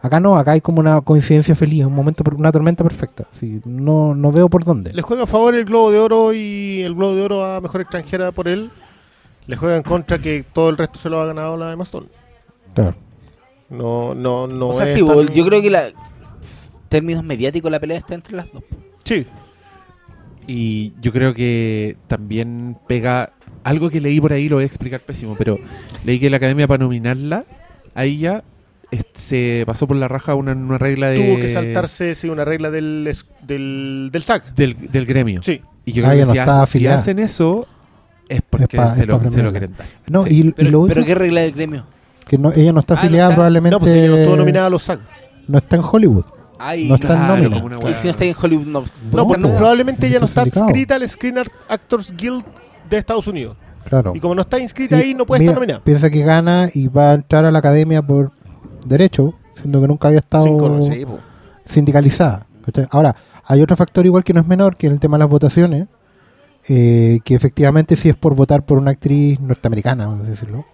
Acá 0.00 0.20
no, 0.20 0.36
acá 0.36 0.52
hay 0.52 0.60
como 0.60 0.80
una 0.80 1.00
coincidencia 1.00 1.54
feliz, 1.54 1.84
un 1.84 1.94
momento, 1.94 2.22
una 2.36 2.52
tormenta 2.52 2.84
perfecta. 2.84 3.26
Sí, 3.32 3.60
no, 3.64 4.14
no 4.14 4.30
veo 4.30 4.48
por 4.48 4.64
dónde. 4.64 4.92
Le 4.92 5.02
juega 5.02 5.24
a 5.24 5.26
favor 5.26 5.54
el 5.54 5.64
Globo 5.64 5.90
de 5.90 5.98
Oro 5.98 6.32
y 6.32 6.82
el 6.82 6.94
Globo 6.94 7.14
de 7.14 7.22
Oro 7.22 7.44
a 7.44 7.60
Mejor 7.60 7.80
Extranjera 7.80 8.30
por 8.32 8.46
él. 8.48 8.70
Le 9.46 9.56
juega 9.56 9.76
en 9.76 9.82
contra 9.82 10.18
que 10.18 10.44
todo 10.52 10.68
el 10.70 10.76
resto 10.76 10.98
se 10.98 11.08
lo 11.10 11.20
ha 11.20 11.26
ganado 11.26 11.56
la 11.56 11.70
de 11.70 11.76
Maston. 11.76 12.06
Claro. 12.74 12.94
No, 13.68 14.14
no, 14.14 14.46
no 14.46 14.68
o 14.68 14.74
sea, 14.74 14.88
es 14.88 14.94
sí, 14.98 15.04
tan- 15.04 15.28
yo 15.28 15.44
creo 15.44 15.60
que 15.60 15.70
la 15.70 15.84
términos 16.88 17.24
mediáticos 17.24 17.70
la 17.70 17.80
pelea 17.80 17.98
está 17.98 18.14
entre 18.14 18.36
las 18.36 18.52
dos. 18.52 18.62
Sí, 19.04 19.26
Y 20.46 20.92
yo 21.00 21.12
creo 21.12 21.34
que 21.34 21.96
también 22.06 22.76
pega 22.86 23.32
algo 23.66 23.90
que 23.90 24.00
leí 24.00 24.20
por 24.20 24.32
ahí, 24.32 24.48
lo 24.48 24.56
voy 24.56 24.62
a 24.64 24.66
explicar 24.66 25.00
pésimo, 25.00 25.34
pero 25.36 25.58
leí 26.04 26.18
que 26.18 26.30
la 26.30 26.36
academia 26.38 26.66
para 26.66 26.78
nominarla 26.84 27.44
a 27.94 28.04
ella 28.04 28.44
es- 28.90 29.04
se 29.14 29.64
pasó 29.66 29.86
por 29.86 29.96
la 29.96 30.08
raja 30.08 30.34
una, 30.34 30.52
una 30.52 30.78
regla 30.78 31.08
de, 31.08 31.18
tuvo 31.24 31.36
que 31.36 31.48
saltarse 31.48 32.14
sí, 32.14 32.28
una 32.28 32.44
regla 32.44 32.70
del, 32.70 33.12
del, 33.42 34.10
del 34.12 34.22
SAC. 34.22 34.54
del, 34.54 34.76
del 34.90 35.06
gremio. 35.06 35.42
Sí, 35.42 35.60
Y 35.84 35.92
yo 35.92 36.04
Ah, 36.06 36.10
creo 36.10 36.24
ya 36.24 36.24
que 36.24 36.26
no 36.26 36.32
si, 36.32 36.38
hace- 36.62 36.78
si 36.78 36.86
hacen 36.86 37.18
eso 37.18 37.66
es 38.28 38.42
porque 38.48 38.76
pa- 38.76 38.88
se, 38.88 39.02
es 39.02 39.08
lo, 39.08 39.28
se 39.28 39.42
lo 39.42 39.50
quieren 39.50 39.74
dar. 39.76 39.86
No, 40.08 40.24
Sí, 40.24 40.34
y, 40.34 40.46
y 40.48 40.50
pero, 40.52 40.70
lo 40.70 40.86
pero 40.86 41.00
otro, 41.00 41.04
qué 41.04 41.14
regla 41.14 41.40
del 41.42 41.52
gremio. 41.52 41.86
que 42.26 42.38
no, 42.38 42.52
ella 42.52 42.72
no 42.72 42.80
está 42.80 42.94
Ah, 42.94 42.96
¿no 42.96 43.02
afiliada 43.02 43.34
probablemente. 43.34 43.74
no, 43.74 43.80
pues 43.80 43.92
ella 43.92 44.08
no 44.08 44.16
estuvo 44.16 44.36
nominada 44.36 44.66
a 44.66 44.70
los 44.70 44.82
SAC. 44.82 45.00
no 45.48 45.58
está 45.58 45.76
en 45.76 45.82
Hollywood. 45.84 46.24
Ay, 46.58 46.88
No 46.88 46.94
está 46.94 47.08
en 47.08 47.18
Claro, 47.18 47.36
nómina. 47.36 47.60
como 47.60 47.66
una 47.66 47.90
y 47.90 47.94
si 47.94 48.04
no 48.04 48.10
está 48.10 48.24
en 48.24 48.34
Hollywood, 48.40 48.66
no. 48.66 48.80
No, 48.80 48.86
No, 49.12 49.26
pues, 49.26 49.38
no. 49.40 49.54
probablemente 49.56 50.06
ella 50.06 50.20
no 50.20 50.26
está 50.26 50.44
inscrita 50.46 50.94
al 50.94 51.06
Screen 51.08 51.38
Actors 51.68 52.14
Guild 52.16 52.44
de 52.88 52.98
Estados 52.98 53.26
Unidos. 53.26 53.56
Claro. 53.84 54.12
Y 54.14 54.20
como 54.20 54.34
no 54.34 54.42
está 54.42 54.58
inscrita 54.58 54.96
Sí, 54.96 55.02
ahí, 55.02 55.14
no 55.14 55.26
puede 55.26 55.40
mira, 55.40 55.52
estar 55.52 55.60
nominada. 55.60 55.84
Piensa 55.84 56.10
que 56.10 56.22
gana 56.22 56.68
y 56.74 56.88
va 56.88 57.10
a 57.10 57.14
entrar 57.14 57.44
a 57.44 57.52
la 57.52 57.58
academia 57.60 58.02
por 58.02 58.32
derecho, 58.84 59.34
siendo 59.54 59.80
que 59.80 59.88
nunca 59.88 60.08
había 60.08 60.20
estado 60.20 60.80
sindicalizada. 61.64 62.46
Ahora, 62.90 63.14
hay 63.44 63.62
otro 63.62 63.76
factor 63.76 64.04
igual 64.06 64.24
que 64.24 64.32
no 64.32 64.40
es 64.40 64.46
menor, 64.46 64.76
que 64.76 64.88
es 64.88 64.92
el 64.92 64.98
tema 64.98 65.16
de 65.16 65.20
las 65.20 65.30
votaciones, 65.30 65.86
eh, 66.68 67.20
que 67.24 67.34
efectivamente 67.34 67.94
si 67.94 68.08
es 68.08 68.16
por 68.16 68.34
votar 68.34 68.64
por 68.64 68.78
una 68.78 68.90
actriz 68.90 69.38
norteamericana, 69.38 70.06
vamos 70.06 70.26
a 70.26 70.30
decirlo. 70.30 70.64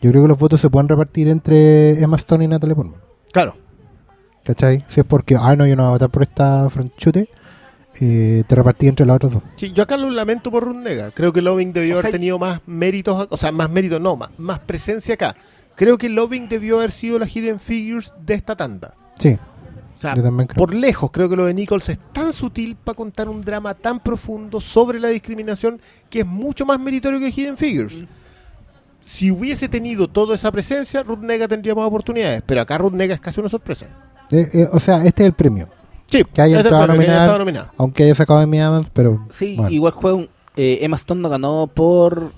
Yo 0.00 0.10
creo 0.10 0.22
que 0.22 0.28
los 0.28 0.38
votos 0.38 0.60
se 0.60 0.70
pueden 0.70 0.88
repartir 0.88 1.28
entre 1.28 2.00
Emma 2.00 2.16
Stone 2.16 2.44
y 2.44 2.48
Natalie 2.48 2.76
Portman. 2.76 3.00
Claro. 3.32 3.56
¿Cachai? 4.44 4.84
Si 4.88 5.00
es 5.00 5.06
porque, 5.06 5.36
ah, 5.36 5.56
no, 5.56 5.66
yo 5.66 5.74
no 5.74 5.84
voy 5.84 5.88
a 5.88 5.92
votar 5.94 6.10
por 6.10 6.22
esta 6.22 6.68
franchute, 6.70 7.28
eh, 8.00 8.44
te 8.46 8.54
repartí 8.54 8.86
entre 8.88 9.06
las 9.06 9.16
otras 9.16 9.32
dos. 9.32 9.42
Sí, 9.56 9.72
yo 9.72 9.82
acá 9.82 9.96
lo 9.96 10.10
lamento 10.10 10.50
por 10.50 10.64
Rundega. 10.64 11.10
Creo 11.12 11.32
que 11.32 11.42
Loving 11.42 11.72
debió 11.72 11.94
O 11.94 11.98
haber 11.98 12.10
sea, 12.10 12.12
tenido 12.12 12.38
más 12.38 12.60
méritos, 12.66 13.28
o 13.30 13.36
sea, 13.36 13.52
más 13.52 13.70
méritos, 13.70 14.00
no, 14.00 14.16
más, 14.16 14.30
más 14.38 14.58
presencia 14.60 15.14
acá. 15.14 15.36
Creo 15.76 15.98
que 15.98 16.08
Loving 16.08 16.48
debió 16.48 16.78
haber 16.78 16.92
sido 16.92 17.18
la 17.18 17.26
Hidden 17.26 17.58
Figures 17.60 18.12
de 18.24 18.34
esta 18.34 18.54
tanda. 18.56 18.94
Sí, 19.18 19.36
O 19.96 20.00
sea, 20.00 20.14
yo 20.16 20.22
también 20.22 20.46
creo. 20.48 20.56
por 20.56 20.74
lejos, 20.74 21.10
creo 21.10 21.28
que 21.28 21.36
lo 21.36 21.46
de 21.46 21.54
Nichols 21.54 21.88
es 21.88 21.98
tan 22.12 22.32
sutil 22.32 22.76
para 22.76 22.96
contar 22.96 23.28
un 23.28 23.42
drama 23.42 23.74
tan 23.74 24.00
profundo 24.00 24.60
sobre 24.60 25.00
la 25.00 25.08
discriminación 25.08 25.80
que 26.10 26.20
es 26.20 26.26
mucho 26.26 26.64
más 26.66 26.78
meritorio 26.80 27.18
que 27.20 27.30
Hidden 27.30 27.56
Figures. 27.56 27.96
Mm. 27.98 28.04
Si 29.04 29.30
hubiese 29.30 29.68
tenido 29.68 30.08
toda 30.08 30.34
esa 30.34 30.50
presencia, 30.50 31.02
Rudnega 31.02 31.46
tendría 31.46 31.74
más 31.74 31.86
oportunidades. 31.86 32.42
Pero 32.46 32.62
acá 32.62 32.78
Rudnega 32.78 33.14
es 33.14 33.20
casi 33.20 33.38
una 33.40 33.48
sorpresa. 33.50 33.86
Eh, 34.30 34.48
eh, 34.54 34.68
o 34.72 34.80
sea, 34.80 35.04
este 35.04 35.24
es 35.24 35.26
el 35.28 35.34
premio. 35.34 35.68
Sí, 36.18 36.24
Que 36.32 36.42
haya 36.42 36.60
entrado 36.60 36.86
que 36.86 36.92
haya 36.92 37.38
nominada. 37.38 37.72
Aunque 37.76 38.04
haya 38.04 38.14
sacado 38.14 38.40
Amy 38.40 38.60
Adams, 38.60 38.88
pero. 38.92 39.26
Sí, 39.30 39.54
bueno. 39.56 39.70
igual 39.70 39.92
juega 39.92 40.16
un. 40.16 40.28
eh, 40.56 40.78
Emma 40.82 40.96
Stone 40.96 41.20
no 41.20 41.28
ganó 41.28 41.66
por. 41.72 42.32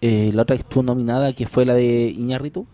eh, 0.00 0.30
la 0.34 0.42
otra 0.42 0.56
que 0.56 0.62
estuvo 0.62 0.82
nominada, 0.82 1.32
que 1.32 1.46
fue 1.46 1.64
la 1.66 1.74
de 1.74 2.12
Iñárritu. 2.16 2.66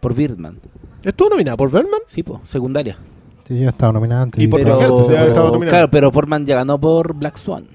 Por 0.00 0.14
Birdman. 0.14 0.58
¿Estuvo 1.02 1.30
nominada 1.30 1.56
por 1.56 1.70
Berman? 1.70 2.00
Sí, 2.06 2.22
po, 2.22 2.40
secundaria. 2.44 2.98
Sí, 3.46 3.58
ya 3.60 3.70
estaba 3.70 3.92
nominada 3.92 4.22
antes. 4.22 4.40
Y 4.42 4.46
por 4.46 4.60
pero, 4.62 4.78
nominada. 4.80 5.70
claro, 5.70 5.90
pero 5.90 6.12
Portman 6.12 6.44
ya 6.44 6.56
ganó 6.56 6.78
por 6.78 7.14
Black 7.14 7.36
Swan. 7.36 7.66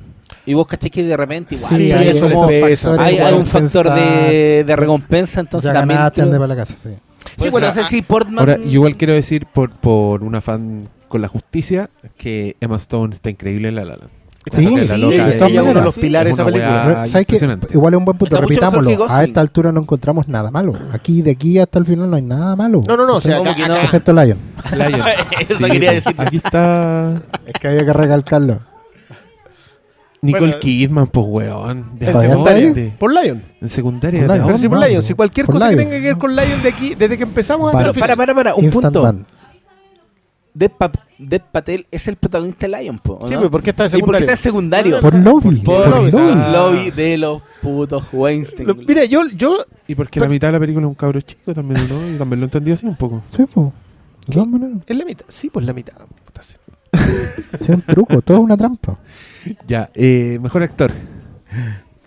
Y 0.45 0.53
vos 0.53 0.67
caché 0.67 0.89
que 0.89 1.03
de 1.03 1.17
repente 1.17 1.55
igual. 1.55 1.73
Sí, 1.73 1.91
hay, 1.91 2.09
eso 2.09 2.29
como- 2.29 2.47
pesa. 2.47 2.89
factores 2.95 3.13
hay, 3.13 3.17
hay 3.19 3.33
un 3.33 3.45
factor 3.45 3.89
de, 3.93 4.63
de 4.65 4.75
recompensa, 4.75 5.39
entonces 5.39 5.69
ya 5.69 5.73
también. 5.79 5.99
creo- 6.13 6.29
para 6.31 6.47
la 6.47 6.55
casa. 6.55 6.75
Sí. 6.83 6.89
Sí, 7.37 7.49
bueno, 7.49 7.67
no 7.67 7.73
sé 7.73 7.83
si 7.85 8.01
Portman. 8.01 8.39
Ahora, 8.39 8.57
yo 8.57 8.69
igual 8.69 8.95
quiero 8.97 9.13
decir 9.13 9.45
por, 9.45 9.71
por 9.71 10.23
un 10.23 10.35
afán 10.35 10.87
con 11.07 11.21
la 11.21 11.27
justicia 11.27 11.89
que 12.17 12.55
Emma 12.59 12.77
Stone 12.77 13.13
está 13.15 13.29
increíble 13.29 13.69
en 13.69 13.75
La 13.75 13.85
La 13.85 13.95
Land. 13.97 14.09
Está 14.45 14.57
Sí, 14.57 14.67
sí, 14.67 14.87
la 14.87 14.97
loca, 14.97 15.15
ella 15.15 15.29
es 15.29 15.61
uno 15.61 15.73
de 15.73 15.81
los 15.85 15.95
pilares 15.95 16.35
de 16.35 16.41
Es 16.43 16.47
esa 16.49 16.51
película. 16.51 16.83
¿Sabes 16.95 17.11
qué? 17.13 17.19
impresionante. 17.21 17.67
Igual 17.71 17.93
es 17.93 17.97
un 17.99 18.05
buen 18.05 18.17
punto. 18.17 18.35
Está 18.35 18.45
Repitámoslo. 18.45 18.89
que 18.89 18.97
A 19.13 19.23
esta 19.23 19.39
altura 19.39 19.71
no 19.71 19.79
encontramos 19.79 20.27
nada 20.27 20.51
malo. 20.51 20.73
Aquí, 20.91 21.21
de 21.21 21.31
aquí 21.31 21.59
hasta 21.59 21.79
el 21.79 21.85
final, 21.85 22.09
no 22.09 22.17
hay 22.17 22.23
nada 22.23 22.53
malo. 22.57 22.83
No, 22.85 22.97
no, 22.97 23.05
no. 23.07 23.15
O 23.15 23.21
sea, 23.21 23.37
¿Cómo 23.37 23.51
acá- 23.51 23.61
que 23.61 23.67
no? 23.69 23.73
acá- 23.75 23.83
Excepto 23.85 24.11
Lion. 24.11 24.37
Lion. 24.75 25.01
Eso 25.39 25.55
Sí, 25.55 25.63
quería 25.63 25.93
decir. 25.93 26.13
Aquí 26.17 26.37
está 26.37 27.21
Es 27.45 27.53
que 27.53 27.67
había 27.69 27.85
que 27.85 27.93
recalcarlo. 27.93 28.59
Nicole 30.23 30.45
Bueno, 30.47 30.59
Kidman, 30.59 31.07
pues 31.07 31.25
weón. 31.29 31.99
De 31.99 32.05
en 32.07 32.11
¿Todavía 32.13 32.33
está 32.33 32.55
secundaria. 32.55 32.95
Por 32.97 33.13
Lion. 33.13 33.43
En 33.61 33.69
secundaria. 33.69 34.19
Por 34.21 34.29
¿de 34.29 34.33
Lion. 34.35 34.47
Pero 34.47 34.57
sí, 34.57 34.69
por 34.69 34.79
no, 34.79 34.87
Lion. 34.87 35.03
Si 35.03 35.13
cualquier 35.13 35.45
por 35.45 35.55
cosa 35.55 35.69
que 35.69 35.75
tenga 35.75 35.91
que 35.91 35.99
ver 36.01 36.17
con 36.17 36.35
Lion 36.35 36.63
de 36.63 36.69
aquí, 36.69 36.95
desde 36.95 37.17
que 37.17 37.23
empezamos 37.23 37.67
hasta 37.67 37.77
Para- 37.77 37.89
el 37.91 37.99
Para, 37.99 38.15
para, 38.15 38.33
para, 38.35 38.55
un 38.55 38.63
Instant 38.65 38.83
punto. 38.85 39.03
Man. 39.03 39.25
Dev, 40.55 40.71
Pa- 40.77 40.91
Dev 41.17 41.41
Patel 41.51 41.87
es 41.91 42.07
el 42.07 42.15
protagonista 42.15 42.67
de 42.67 42.77
Lion, 42.83 42.99
po, 42.99 43.17
¿o 43.21 43.27
Sí, 43.27 43.33
no? 43.33 43.39
pues, 43.39 43.49
¿por 43.51 43.63
qué 43.63 43.71
está 43.71 43.87
de 43.87 43.97
¿Y 43.97 44.01
por 44.01 44.11
qué 44.17 44.19
secundario? 44.21 44.25
está 44.25 44.33
en 44.33 44.43
secundario? 44.43 44.99
Por 45.01 45.13
lobby. 45.15 45.55
Por, 45.61 45.83
Por 45.91 46.11
lobby. 46.13 46.31
el 46.31 46.39
Ah. 46.39 46.51
lobby 46.51 46.91
de 46.91 47.17
los 47.17 47.41
putos 47.61 48.03
Weinstein. 48.13 48.67
Lo- 48.67 48.75
mira, 48.75 49.03
yo, 49.05 49.21
yo 49.35 49.57
Y 49.87 49.95
porque 49.95 50.19
Pero- 50.19 50.27
la 50.27 50.31
mitad 50.31 50.47
de 50.49 50.51
la 50.53 50.59
película 50.59 50.85
es 50.85 50.89
un 50.89 50.95
cabro 50.95 51.19
chico 51.21 51.53
también, 51.53 51.81
¿no? 51.89 52.07
Yo 52.07 52.17
también 52.19 52.39
lo 52.39 52.45
entendí 52.45 52.71
así 52.71 52.85
un 52.85 52.95
poco. 52.95 53.23
Sí, 53.35 53.45
po. 53.51 53.73
De 54.27 54.33
todas 54.33 54.47
maneras. 54.47 54.77
es 54.87 54.95
la 54.97 55.05
mitad. 55.05 55.25
Sí, 55.27 55.49
pues 55.49 55.65
la 55.65 55.73
mitad. 55.73 55.95
Es 57.59 57.69
un 57.69 57.81
truco, 57.81 58.21
todo 58.21 58.37
es 58.37 58.43
una 58.43 58.55
trampa. 58.55 58.97
Ya, 59.67 59.89
eh, 59.95 60.39
mejor 60.41 60.63
actor. 60.63 60.91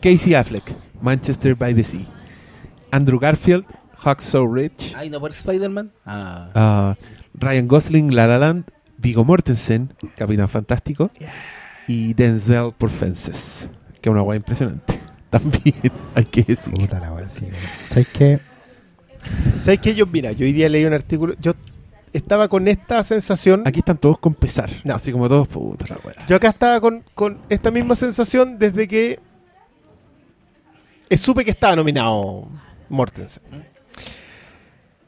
Casey 0.00 0.34
Affleck, 0.34 0.64
Manchester 1.00 1.54
by 1.54 1.74
the 1.74 1.84
Sea. 1.84 2.06
Andrew 2.90 3.18
Garfield, 3.18 3.64
Hacksaw 3.98 4.46
Ridge. 4.46 4.94
Ay, 4.96 5.10
¿no 5.10 5.20
por 5.20 5.30
Spider-Man? 5.30 5.92
Ah. 6.04 6.50
Ah, 6.54 6.96
Ryan 7.34 7.68
Gosling, 7.68 8.14
La 8.14 8.26
La 8.26 8.38
Land. 8.38 8.64
Vigo 8.98 9.24
Mortensen, 9.24 9.92
Capitán 10.16 10.48
Fantástico. 10.48 11.10
Y 11.86 12.14
Denzel 12.14 12.72
por 12.76 12.90
Fences. 12.90 13.68
Que 14.00 14.08
es 14.08 14.12
una 14.12 14.22
guay 14.22 14.38
impresionante. 14.38 14.98
También 15.30 15.74
hay 16.14 16.24
que 16.24 16.42
decir. 16.42 16.72
Puta 16.72 16.98
la 16.98 17.12
sí. 17.28 17.46
¿Sabes 17.90 18.08
qué? 18.08 18.40
¿Sabes 19.60 19.80
qué? 19.80 19.94
Yo, 19.94 20.06
mira, 20.06 20.32
yo 20.32 20.46
hoy 20.46 20.52
día 20.52 20.68
leí 20.68 20.84
un 20.84 20.92
artículo. 20.92 21.34
Yo 21.40 21.54
estaba 22.16 22.48
con 22.48 22.66
esta 22.68 23.02
sensación. 23.02 23.62
Aquí 23.66 23.80
están 23.80 23.98
todos 23.98 24.18
con 24.18 24.34
pesar. 24.34 24.70
No. 24.84 24.94
Así 24.94 25.12
como 25.12 25.28
todos, 25.28 25.48
puta 25.48 25.86
la 25.88 25.98
wea. 26.04 26.26
Yo 26.26 26.36
acá 26.36 26.48
estaba 26.48 26.80
con, 26.80 27.04
con 27.14 27.38
esta 27.48 27.70
misma 27.70 27.94
sensación 27.96 28.58
desde 28.58 28.86
que 28.88 29.18
eh, 31.10 31.16
supe 31.18 31.44
que 31.44 31.50
estaba 31.52 31.76
nominado 31.76 32.48
Mortensen. 32.88 33.42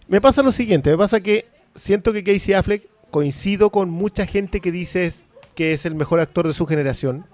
Me 0.06 0.20
pasa 0.20 0.42
lo 0.42 0.52
siguiente, 0.52 0.90
me 0.90 0.96
pasa 0.96 1.20
que 1.20 1.46
siento 1.74 2.12
que 2.12 2.24
Casey 2.24 2.54
Affleck 2.54 2.84
coincido 3.10 3.70
con 3.70 3.90
mucha 3.90 4.26
gente 4.26 4.60
que 4.60 4.72
dice 4.72 5.06
es- 5.06 5.24
que 5.54 5.72
es 5.72 5.84
el 5.86 5.94
mejor 5.94 6.20
actor 6.20 6.46
de 6.46 6.54
su 6.54 6.66
generación, 6.66 7.26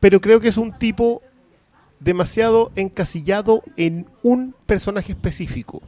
pero 0.00 0.20
creo 0.20 0.38
que 0.40 0.48
es 0.48 0.56
un 0.58 0.72
tipo 0.78 1.22
demasiado 1.98 2.70
encasillado 2.76 3.62
en 3.76 4.06
un 4.22 4.54
personaje 4.66 5.12
específico, 5.12 5.82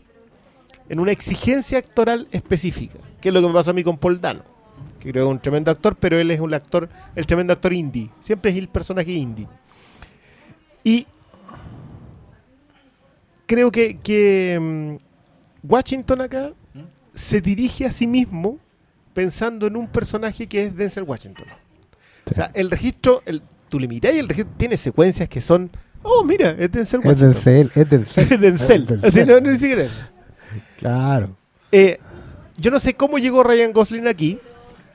en 0.90 1.00
una 1.00 1.12
exigencia 1.12 1.78
actoral 1.78 2.28
específica, 2.30 2.98
que 3.22 3.28
es 3.28 3.34
lo 3.34 3.40
que 3.40 3.46
me 3.48 3.54
pasa 3.54 3.70
a 3.70 3.74
mí 3.74 3.82
con 3.82 3.96
Paul 3.96 4.20
Dano 4.20 4.42
que 5.00 5.10
creo 5.10 5.24
que 5.24 5.30
es 5.30 5.34
un 5.34 5.40
tremendo 5.40 5.70
actor, 5.70 5.96
pero 5.96 6.18
él 6.18 6.30
es 6.30 6.40
un 6.40 6.54
actor, 6.54 6.88
el 7.16 7.26
tremendo 7.26 7.52
actor 7.52 7.72
indie. 7.72 8.10
Siempre 8.20 8.50
es 8.50 8.58
el 8.58 8.68
personaje 8.68 9.10
indie. 9.10 9.48
Y 10.84 11.06
creo 13.46 13.72
que, 13.72 13.98
que 13.98 14.58
mm, 14.60 15.66
Washington 15.66 16.20
acá 16.20 16.52
se 17.14 17.40
dirige 17.40 17.86
a 17.86 17.92
sí 17.92 18.06
mismo 18.06 18.58
pensando 19.14 19.66
en 19.66 19.76
un 19.76 19.88
personaje 19.88 20.46
que 20.46 20.66
es 20.66 20.76
Denzel 20.76 21.04
Washington. 21.04 21.46
Sí. 21.48 22.32
O 22.32 22.34
sea, 22.34 22.50
el 22.54 22.70
registro, 22.70 23.22
el, 23.26 23.42
tú 23.68 23.80
le 23.80 23.88
mirás 23.88 24.14
y 24.14 24.18
el 24.18 24.28
registro 24.28 24.54
tiene 24.56 24.76
secuencias 24.76 25.28
que 25.28 25.40
son, 25.40 25.70
oh, 26.02 26.22
mira, 26.24 26.50
es 26.50 26.70
Denzel 26.70 27.00
Washington. 27.00 27.30
Es 27.30 27.44
Denzel. 27.44 27.72
Es 28.30 28.40
Denzel. 28.40 28.82
Es 28.82 29.04
Así 29.04 29.18
Denzel. 29.18 29.26
no, 29.26 29.40
no, 29.40 29.50
ni 29.50 29.58
siquiera. 29.58 29.88
Claro. 30.78 31.30
Eh, 31.72 31.98
yo 32.56 32.70
no 32.70 32.78
sé 32.80 32.94
cómo 32.94 33.18
llegó 33.18 33.42
Ryan 33.42 33.72
Gosling 33.72 34.06
aquí. 34.08 34.38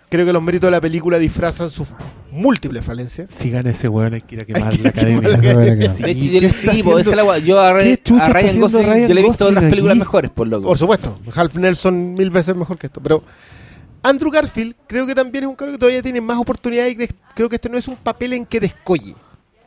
Creo 0.10 0.26
que 0.26 0.34
los 0.34 0.42
méritos 0.44 0.68
de 0.68 0.72
la 0.72 0.82
película 0.82 1.18
disfrazan 1.18 1.70
sus 1.70 1.88
múltiples 2.32 2.86
falencias. 2.86 3.30
Si 3.30 3.50
gana 3.50 3.72
ese 3.72 3.88
weón, 3.90 4.14
hay 4.14 4.22
que 4.22 4.36
ir 4.36 4.42
a 4.42 4.46
quemar 4.46 4.72
Hay 4.72 4.78
que 4.78 4.84
la 4.84 4.90
academia. 4.90 5.30
la. 5.30 5.90
Sí, 5.90 6.04
¿qué 6.04 6.40
yo, 6.42 6.48
está 6.48 6.74
sí, 6.74 6.84
po, 6.84 7.00
esa 7.00 7.10
haciendo? 7.10 7.10
es 7.10 7.16
la 7.18 7.24
gua- 7.24 7.38
yo 7.44 7.60
a, 7.60 7.74
Ra- 7.74 7.84
¿Qué 7.84 8.02
chucha 8.02 8.26
a 8.26 8.30
Ryan 8.30 8.60
Gosling, 8.62 8.84
Ryan 8.86 9.08
yo 9.08 9.14
le 9.16 9.22
he 9.22 9.24
visto 9.24 9.46
Gosling 9.46 9.58
otras 9.58 9.70
películas 9.72 9.92
aquí? 9.94 10.00
mejores, 10.00 10.32
por 10.32 10.48
loco. 10.48 10.68
Por 10.68 10.78
supuesto, 10.78 11.20
Half 11.34 11.56
Nelson 11.56 12.14
mil 12.14 12.30
veces 12.30 12.56
mejor 12.56 12.78
que 12.78 12.88
esto. 12.88 13.02
Pero 13.02 13.24
Andrew 14.04 14.30
Garfield 14.32 14.76
creo 14.88 15.08
que 15.08 15.16
también 15.16 15.46
es 15.46 15.50
un 15.50 15.56
cabrón 15.56 15.76
que 15.76 15.80
todavía 15.80 16.02
tiene 16.04 16.22
más 16.22 16.38
oportunidades 16.38 16.94
y 16.94 16.98
cre- 16.98 17.10
creo 17.34 17.50
que 17.50 17.56
este 17.56 17.70
no 17.70 17.78
es 17.78 17.88
un 17.88 17.96
papel 17.96 18.34
en 18.34 18.46
que 18.46 18.60
descolle. 18.60 19.16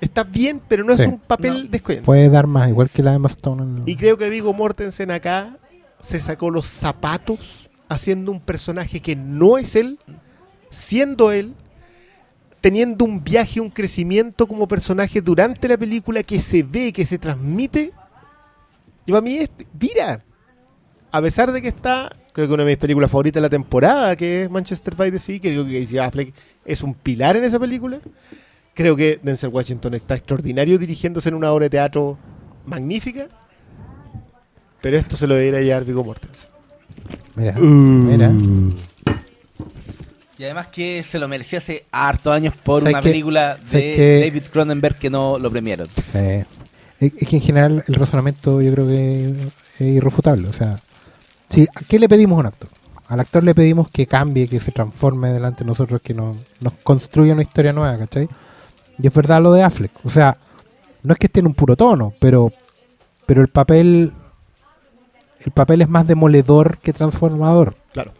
Está 0.01 0.23
bien, 0.23 0.61
pero 0.69 0.85
no 0.85 0.93
es 0.93 1.01
un 1.05 1.19
papel 1.19 1.69
descollante. 1.69 2.07
Puede 2.07 2.29
dar 2.29 2.47
más, 2.47 2.69
igual 2.69 2.89
que 2.89 3.03
la 3.03 3.19
de 3.19 3.27
Stone. 3.27 3.63
en- 3.63 3.83
Y 3.89 3.97
creo 3.97 4.17
que 4.17 4.29
Vigo 4.31 4.55
Mortensen 4.55 5.11
acá 5.11 5.57
se 6.01 6.21
sacó 6.21 6.51
los 6.51 6.67
zapatos 6.67 7.69
haciendo 7.89 8.33
un 8.33 8.41
personaje 8.41 9.01
que 9.01 9.17
no 9.17 9.59
es 9.59 9.77
él, 9.77 9.99
siendo 10.71 11.33
él, 11.33 11.55
teniendo 12.61 13.05
un 13.05 13.23
viaje, 13.23 13.61
un 13.61 13.71
crecimiento 13.71 14.47
como 14.47 14.69
personaje 14.69 15.21
durante 15.21 15.69
la 15.69 15.77
película 15.77 16.23
que 16.23 16.41
se 16.41 16.63
ve, 16.63 16.93
que 16.93 17.07
se 17.07 17.19
transmite. 17.19 17.93
Y 19.07 19.13
para 19.13 19.23
mí 19.23 19.39
es, 19.39 19.51
mira, 19.81 20.23
a 21.11 21.23
pesar 21.23 21.51
de 21.53 21.63
que 21.63 21.69
está, 21.69 22.15
creo 22.33 22.47
que 22.47 22.55
una 22.55 22.65
de 22.65 22.73
mis 22.73 22.79
películas 22.79 23.11
favoritas 23.11 23.41
de 23.41 23.47
la 23.47 23.51
temporada, 23.51 24.17
que 24.17 24.45
es 24.45 24.51
Manchester 24.51 24.95
by 24.95 25.11
the 25.11 25.19
Sea, 25.19 25.41
creo 25.41 25.67
que 25.67 25.81
Casey 25.81 25.99
Affleck 25.99 26.35
es 26.65 26.83
un 26.83 26.95
pilar 26.95 27.37
en 27.37 27.45
esa 27.45 27.59
película. 27.59 28.01
Creo 28.75 28.95
que 28.95 29.19
Denzel 29.23 29.51
Washington 29.51 29.95
está 29.95 30.15
extraordinario 30.15 30.79
dirigiéndose 30.79 31.31
en 31.31 31.35
una 31.35 31.51
obra 31.51 31.65
de 31.65 31.71
teatro 31.71 32.19
magnífica. 32.67 33.29
Pero 34.81 34.97
esto 34.97 35.17
se 35.17 35.27
lo 35.27 35.35
debería 35.35 35.61
llevar 35.61 35.85
Vigo 35.85 36.05
Mortensen. 36.05 36.51
Mira, 37.35 37.55
Uh. 37.59 37.65
mira. 37.65 38.31
Y 40.39 40.45
además 40.45 40.69
que 40.69 41.03
se 41.03 41.19
lo 41.19 41.27
merecía 41.27 41.59
hace 41.59 41.85
hartos 41.91 42.33
años 42.33 42.55
por 42.63 42.81
¿Sabes 42.83 42.95
una 42.95 43.03
qué? 43.03 43.09
película 43.11 43.57
de. 43.73 44.21
David 44.25 44.45
Cronenberg 44.53 44.97
que 44.97 45.11
no 45.11 45.39
lo 45.39 45.51
premiaron. 45.51 45.89
Eh, 46.15 46.45
es 47.01 47.13
que 47.29 47.37
en 47.37 47.43
general 47.43 47.85
el 47.87 47.95
razonamiento 47.95 48.61
yo 48.63 48.73
creo 48.73 48.87
que 48.87 49.31
es 49.81 49.87
irrefutable. 49.87 50.47
O 50.49 50.53
sea, 50.53 50.79
si, 51.49 51.63
¿a 51.63 51.81
¿qué 51.89 51.99
le 51.99 52.09
pedimos 52.09 52.37
a 52.37 52.41
un 52.41 52.47
actor? 52.47 52.69
Al 53.09 53.21
actor 53.21 53.43
le 53.43 53.55
pedimos 53.55 53.91
que 53.91 54.07
cambie, 54.07 54.47
que 54.49 54.61
se 54.61 54.71
transforme 54.71 55.33
delante 55.33 55.65
de 55.65 55.69
nosotros, 55.69 56.01
que 56.03 56.15
nos, 56.15 56.37
nos 56.61 56.75
construya 56.85 57.33
una 57.33 57.43
historia 57.43 57.73
nueva, 57.73 57.97
¿cachai? 57.99 58.29
Y 59.03 59.07
es 59.07 59.15
verdad 59.15 59.43
lo 59.43 59.53
de 59.53 59.63
Affleck. 59.63 59.93
O 60.05 60.11
sea, 60.11 60.37
no 61.03 61.15
es 61.15 61.19
que 61.19 61.27
esté 61.27 61.41
en 61.41 61.47
un 61.47 61.55
puro 61.55 61.75
tono, 61.75 62.13
pero, 62.21 62.53
pero 63.27 63.41
el 63.41 63.49
papel 63.49 64.13
el 65.45 65.53
papel 65.53 65.83
es 65.83 65.89
más 65.89 66.07
demoledor 66.07 66.79
que 66.79 66.93
transformador. 66.93 67.77
Claro. 67.93 68.13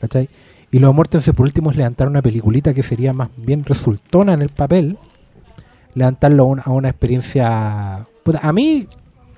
¿cachai? 0.00 0.28
Y 0.70 0.78
lo 0.78 0.88
de 0.88 0.94
Mortensen 0.94 1.34
por 1.34 1.46
último 1.46 1.70
es 1.70 1.76
levantar 1.76 2.08
una 2.08 2.22
peliculita 2.22 2.72
que 2.72 2.82
sería 2.82 3.12
más 3.12 3.28
bien 3.36 3.64
resultona 3.64 4.32
en 4.32 4.42
el 4.42 4.48
papel, 4.48 4.96
levantarlo 5.94 6.44
a 6.44 6.46
una, 6.46 6.62
a 6.62 6.70
una 6.70 6.88
experiencia... 6.88 8.06
Puta, 8.22 8.40
a 8.42 8.52
mí, 8.52 8.86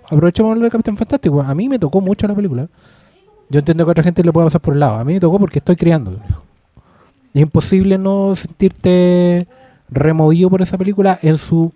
aprovechemos 0.05 0.57
lo 0.57 0.65
de 0.65 0.71
Capitán 0.71 0.97
Fantástico, 0.97 1.43
a 1.43 1.55
mí 1.55 1.69
me 1.69 1.79
tocó 1.79 2.01
mucho 2.01 2.29
la 2.29 2.35
película. 2.35 2.69
Yo 3.49 3.59
entiendo 3.59 3.85
que 3.85 3.91
a 3.91 3.93
otra 3.93 4.05
gente 4.05 4.23
le 4.23 4.33
pueda 4.33 4.47
pasar 4.47 4.61
por 4.61 4.75
el 4.75 4.81
lado. 4.81 4.95
A 4.95 5.05
mí 5.05 5.15
me 5.15 5.21
tocó 5.21 5.39
porque 5.39 5.59
estoy 5.59 5.77
criando 5.77 6.19
es 7.35 7.43
imposible 7.43 7.99
no 7.99 8.37
sentirte 8.37 9.49
removido 9.91 10.49
por 10.49 10.63
esa 10.63 10.79
película 10.79 11.19
en 11.21 11.37
su 11.37 11.73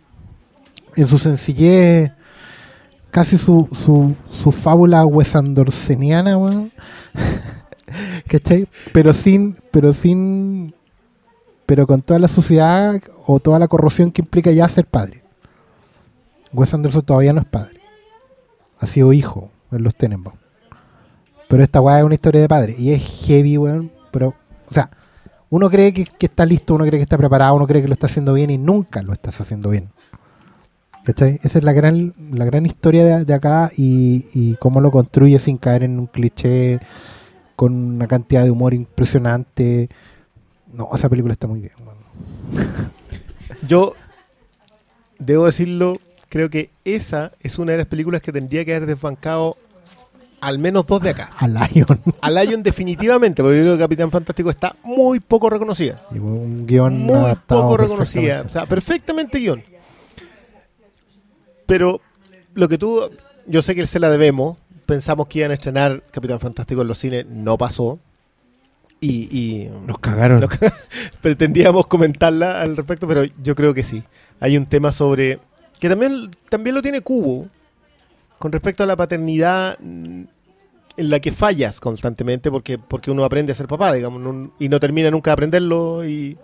en 0.97 1.07
su 1.09 1.19
sencillez, 1.19 2.13
casi 3.19 3.37
su, 3.37 3.67
su, 3.73 4.15
su 4.31 4.53
fábula 4.53 5.05
wesandorceniana, 5.05 6.39
weón. 6.39 6.71
¿Cachai? 8.29 8.69
Pero 8.93 9.13
sin, 9.13 9.57
pero 9.73 9.93
sin, 9.93 10.73
pero 11.67 11.85
con 11.85 12.01
toda 12.01 12.21
la 12.21 12.29
suciedad 12.29 13.03
o 13.27 13.41
toda 13.41 13.59
la 13.59 13.67
corrosión 13.67 14.13
que 14.13 14.23
implica 14.23 14.53
ya 14.53 14.69
ser 14.69 14.87
padre. 14.87 15.25
Wes 16.53 16.73
Anderson 16.73 17.03
todavía 17.03 17.33
no 17.33 17.41
es 17.41 17.47
padre. 17.49 17.81
Ha 18.79 18.87
sido 18.87 19.13
hijo 19.13 19.51
en 19.73 19.83
los 19.83 19.97
Tenenbaum. 19.97 20.37
Pero 21.49 21.65
esta 21.65 21.81
weá 21.81 21.99
es 21.99 22.05
una 22.05 22.15
historia 22.15 22.41
de 22.41 22.49
padre. 22.49 22.77
Y 22.79 22.93
es 22.93 23.03
heavy, 23.27 23.59
weón. 23.59 23.91
Pero, 24.13 24.29
o 24.71 24.73
sea, 24.73 24.91
uno 25.51 25.69
cree 25.69 25.93
que 25.93 26.07
está 26.21 26.47
listo, 26.47 26.73
uno 26.73 26.85
cree 26.85 27.01
que 27.01 27.03
está 27.03 27.19
preparado, 27.19 27.57
uno 27.57 27.67
cree 27.67 27.83
que 27.83 27.89
lo 27.89 27.95
está 27.95 28.07
haciendo 28.07 28.33
bien 28.35 28.51
y 28.51 28.59
nunca 28.59 29.03
lo 29.03 29.13
estás 29.13 29.41
haciendo 29.41 29.71
bien. 29.71 29.91
¿Cachai? 31.09 31.41
Esa 31.43 31.57
es 31.57 31.65
la 31.65 31.73
gran, 31.73 32.13
la 32.35 32.45
gran 32.45 32.67
historia 32.67 33.03
de, 33.03 33.25
de 33.25 33.33
acá 33.33 33.71
y, 33.75 34.27
y 34.35 34.57
cómo 34.57 34.83
lo 34.83 34.91
construye 34.91 35.39
sin 35.39 35.57
caer 35.57 35.83
en 35.83 35.99
un 35.99 36.07
cliché 36.07 36.81
con 37.57 37.73
una 37.73 38.07
cantidad 38.07 38.45
de 38.45 38.51
humor 38.51 38.75
impresionante. 38.75 39.89
No, 40.71 40.91
esa 40.95 41.09
película 41.09 41.33
está 41.33 41.47
muy 41.47 41.61
bien. 41.61 41.73
weón. 41.83 42.69
Yo, 43.67 43.95
debo 45.19 45.47
decirlo, 45.47 45.97
creo 46.29 46.51
que 46.51 46.69
esa 46.85 47.33
es 47.41 47.59
una 47.59 47.73
de 47.73 47.79
las 47.79 47.87
películas 47.87 48.21
que 48.21 48.31
tendría 48.31 48.67
que 48.67 48.75
haber 48.75 48.87
desbancado 48.87 49.57
al 50.43 50.59
menos 50.59 50.87
dos 50.87 51.01
de 51.01 51.09
acá. 51.09 51.31
A 51.39 51.49
Lion. 51.49 52.03
A 52.21 52.31
Lion 52.31 52.63
definitivamente, 52.63 53.43
porque 53.43 53.57
yo 53.57 53.63
creo 53.63 53.77
que 53.77 53.83
Capitán 53.85 54.11
Fantástico 54.11 54.51
está 54.51 54.77
muy 54.85 55.21
poco 55.21 55.49
reconocida. 55.49 56.03
Y 56.15 56.19
un 56.19 56.67
guion 56.67 56.99
Muy 56.99 57.35
poco 57.47 57.79
reconocida. 57.79 58.43
O 58.47 58.53
sea, 58.53 58.67
perfectamente 58.67 59.39
guion. 59.39 59.63
Pero 61.69 62.01
lo 62.55 62.67
que 62.69 62.79
tú, 62.79 63.09
yo 63.47 63.63
sé 63.63 63.75
que 63.77 63.87
se 63.87 64.01
la 64.01 64.11
debemos. 64.11 64.57
Pensamos 64.87 65.29
que 65.29 65.41
iban 65.41 65.51
a 65.51 65.55
estrenar 65.55 66.03
Capitán 66.11 66.41
Fantástico 66.41 66.81
en 66.83 66.89
los 66.89 66.97
cines, 66.99 67.27
no 67.27 67.57
pasó. 67.59 68.01
Y, 69.01 69.29
y 69.39 69.71
Nos 69.87 69.99
cagaron. 69.99 70.49
Pretendíamos 71.21 71.87
comentarla 71.87 72.61
al 72.63 72.77
respecto, 72.77 73.07
pero 73.07 73.23
yo 73.43 73.55
creo 73.55 73.75
que 73.75 73.85
sí. 73.85 74.03
Hay 74.41 74.57
un 74.57 74.65
tema 74.67 74.91
sobre. 74.91 75.39
que 75.79 75.89
también, 75.91 76.31
también 76.49 76.75
lo 76.75 76.83
tiene 76.83 77.03
Cubo. 77.03 77.47
Con 78.39 78.51
respecto 78.51 78.83
a 78.83 78.87
la 78.87 78.97
paternidad. 78.97 79.77
en 79.81 80.29
la 80.97 81.21
que 81.21 81.31
fallas 81.33 81.79
constantemente 81.81 82.51
porque, 82.51 82.79
porque 82.79 83.11
uno 83.11 83.25
aprende 83.25 83.53
a 83.53 83.55
ser 83.55 83.69
papá, 83.69 83.93
digamos, 83.93 84.21
no- 84.21 84.53
y 84.59 84.69
no 84.69 84.81
termina 84.81 85.11
nunca 85.13 85.31
de 85.31 85.35
aprenderlo 85.35 86.05
y, 86.05 86.37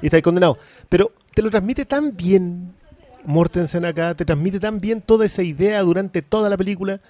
y 0.00 0.06
está 0.06 0.16
ahí 0.16 0.22
condenado. 0.22 0.58
Pero 0.88 1.12
te 1.34 1.42
lo 1.42 1.50
transmite 1.50 1.84
tan 1.84 2.16
bien 2.16 2.72
Mortensen 3.24 3.84
acá, 3.84 4.14
te 4.14 4.24
transmite 4.24 4.60
tan 4.60 4.80
bien 4.80 5.00
toda 5.00 5.26
esa 5.26 5.42
idea 5.42 5.80
durante 5.82 6.22
toda 6.22 6.48
la 6.48 6.56
película 6.56 7.00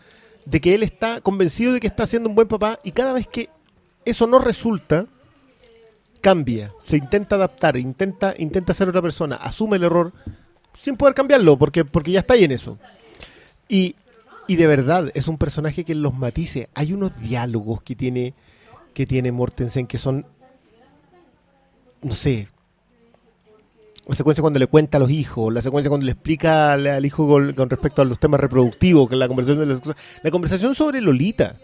de 0.45 0.61
que 0.61 0.75
él 0.75 0.83
está 0.83 1.21
convencido 1.21 1.73
de 1.73 1.81
que 1.81 1.87
está 1.87 2.07
siendo 2.07 2.29
un 2.29 2.35
buen 2.35 2.49
papá 2.49 2.79
y 2.83 2.93
cada 2.93 3.13
vez 3.13 3.27
que 3.27 3.49
eso 4.05 4.27
no 4.27 4.39
resulta, 4.39 5.07
cambia, 6.21 6.73
se 6.81 6.97
intenta 6.97 7.37
adaptar, 7.37 7.77
intenta, 7.77 8.35
intenta 8.39 8.75
ser 8.75 8.89
otra 8.89 9.03
persona, 9.03 9.37
asume 9.37 9.77
el 9.77 9.85
error 9.85 10.13
sin 10.77 10.97
poder 10.97 11.15
cambiarlo 11.15 11.59
porque, 11.59 11.85
porque 11.85 12.13
ya 12.13 12.21
está 12.21 12.35
ahí 12.35 12.45
en 12.45 12.53
eso. 12.53 12.79
Y, 13.69 13.95
y 14.49 14.57
de 14.57 14.67
verdad, 14.67 15.11
es 15.15 15.29
un 15.29 15.39
personaje 15.39 15.85
que 15.85 15.95
los 15.95 16.15
matices, 16.15 16.69
hay 16.75 16.93
unos 16.93 17.19
diálogos 17.21 17.83
que 17.83 17.95
tiene, 17.95 18.35
que 18.95 19.07
tiene 19.07 19.33
Mortensen 19.33 19.87
que 19.87 19.99
son, 19.99 20.27
no 22.03 22.13
sé, 22.13 22.49
la 24.07 24.15
secuencia 24.15 24.43
cuando 24.43 24.59
le 24.59 24.67
cuenta 24.67 24.97
a 24.99 25.01
los 25.01 25.11
hijos, 25.11 25.53
la 25.53 25.63
secuencia 25.63 25.89
cuando 25.89 26.07
le 26.07 26.13
explica 26.13 26.73
al, 26.73 26.87
al 26.87 27.07
hijo 27.07 27.27
con, 27.29 27.53
con 27.53 27.71
respecto 27.71 28.03
a 28.03 28.05
los 28.05 28.19
temas 28.19 28.41
reproductivos, 28.41 29.09
que 29.09 29.17
la 29.17 29.29
conversación 29.29 29.61
de 29.61 29.67
las 29.67 29.81
cosas- 29.81 29.97
la 30.23 30.31
conversación 30.31 30.75
sobre 30.75 31.01
Lolita. 31.01 31.57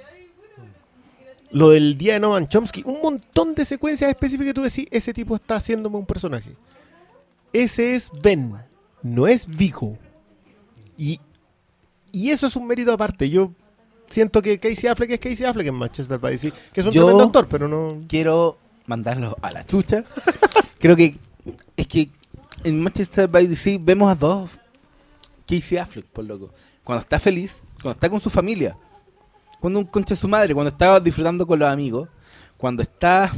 Lo 1.51 1.71
del 1.71 1.97
día 1.97 2.13
de 2.15 2.21
Noam 2.21 2.47
Chomsky, 2.47 2.83
un 2.85 3.01
montón 3.01 3.55
de 3.55 3.65
secuencias 3.65 4.11
específicas 4.11 4.49
que 4.49 4.55
tú 4.55 4.63
decís, 4.63 4.87
ese 4.91 5.15
tipo 5.15 5.35
está 5.35 5.57
haciéndome 5.57 5.97
un 5.97 6.05
personaje. 6.05 6.51
Ese 7.55 7.95
es 7.95 8.11
Ben, 8.23 8.53
no 9.03 9.27
es 9.27 9.47
Vigo. 9.47 9.97
Y, 10.99 11.19
y 12.13 12.31
eso 12.31 12.49
es 12.49 12.57
un 12.57 12.67
mérito 12.67 12.93
aparte. 12.93 13.31
Yo 13.31 13.51
siento 14.11 14.43
que 14.43 14.59
Casey 14.61 14.91
Affleck 14.91 15.11
es 15.13 15.21
Casey 15.21 15.47
Affleck 15.47 15.69
en 15.69 15.75
Manchester 15.75 16.19
by 16.19 16.37
the 16.37 16.53
que 16.73 16.81
es 16.81 16.87
un 16.87 16.93
Yo- 16.93 17.05
tremendo 17.07 17.25
actor, 17.25 17.49
pero 17.49 17.67
no... 17.67 18.03
quiero 18.09 18.59
mandarlo 18.87 19.35
a 19.41 19.51
la 19.51 19.65
chucha. 19.67 20.05
Creo 20.79 20.97
que 20.97 21.17
es 21.79 21.87
que 21.87 22.11
en 22.65 22.81
Manchester 22.83 23.29
by 23.29 23.47
the 23.49 23.57
Sea 23.57 23.79
vemos 23.81 24.11
a 24.11 24.15
dos 24.15 24.51
Casey 25.47 25.79
Affleck, 25.79 26.07
por 26.07 26.25
loco. 26.25 26.51
Cuando 26.85 27.03
está 27.03 27.19
feliz, 27.19 27.63
cuando 27.83 27.93
está 27.93 28.09
con 28.11 28.21
su 28.21 28.31
familia, 28.31 28.77
cuando 29.61 29.79
un 29.79 29.85
concha 29.87 30.15
su 30.17 30.29
madre, 30.29 30.55
cuando 30.55 30.71
está 30.71 31.01
disfrutando 31.01 31.47
con 31.47 31.59
los 31.59 31.69
amigos, 31.69 32.09
cuando 32.57 32.83
está 32.83 33.33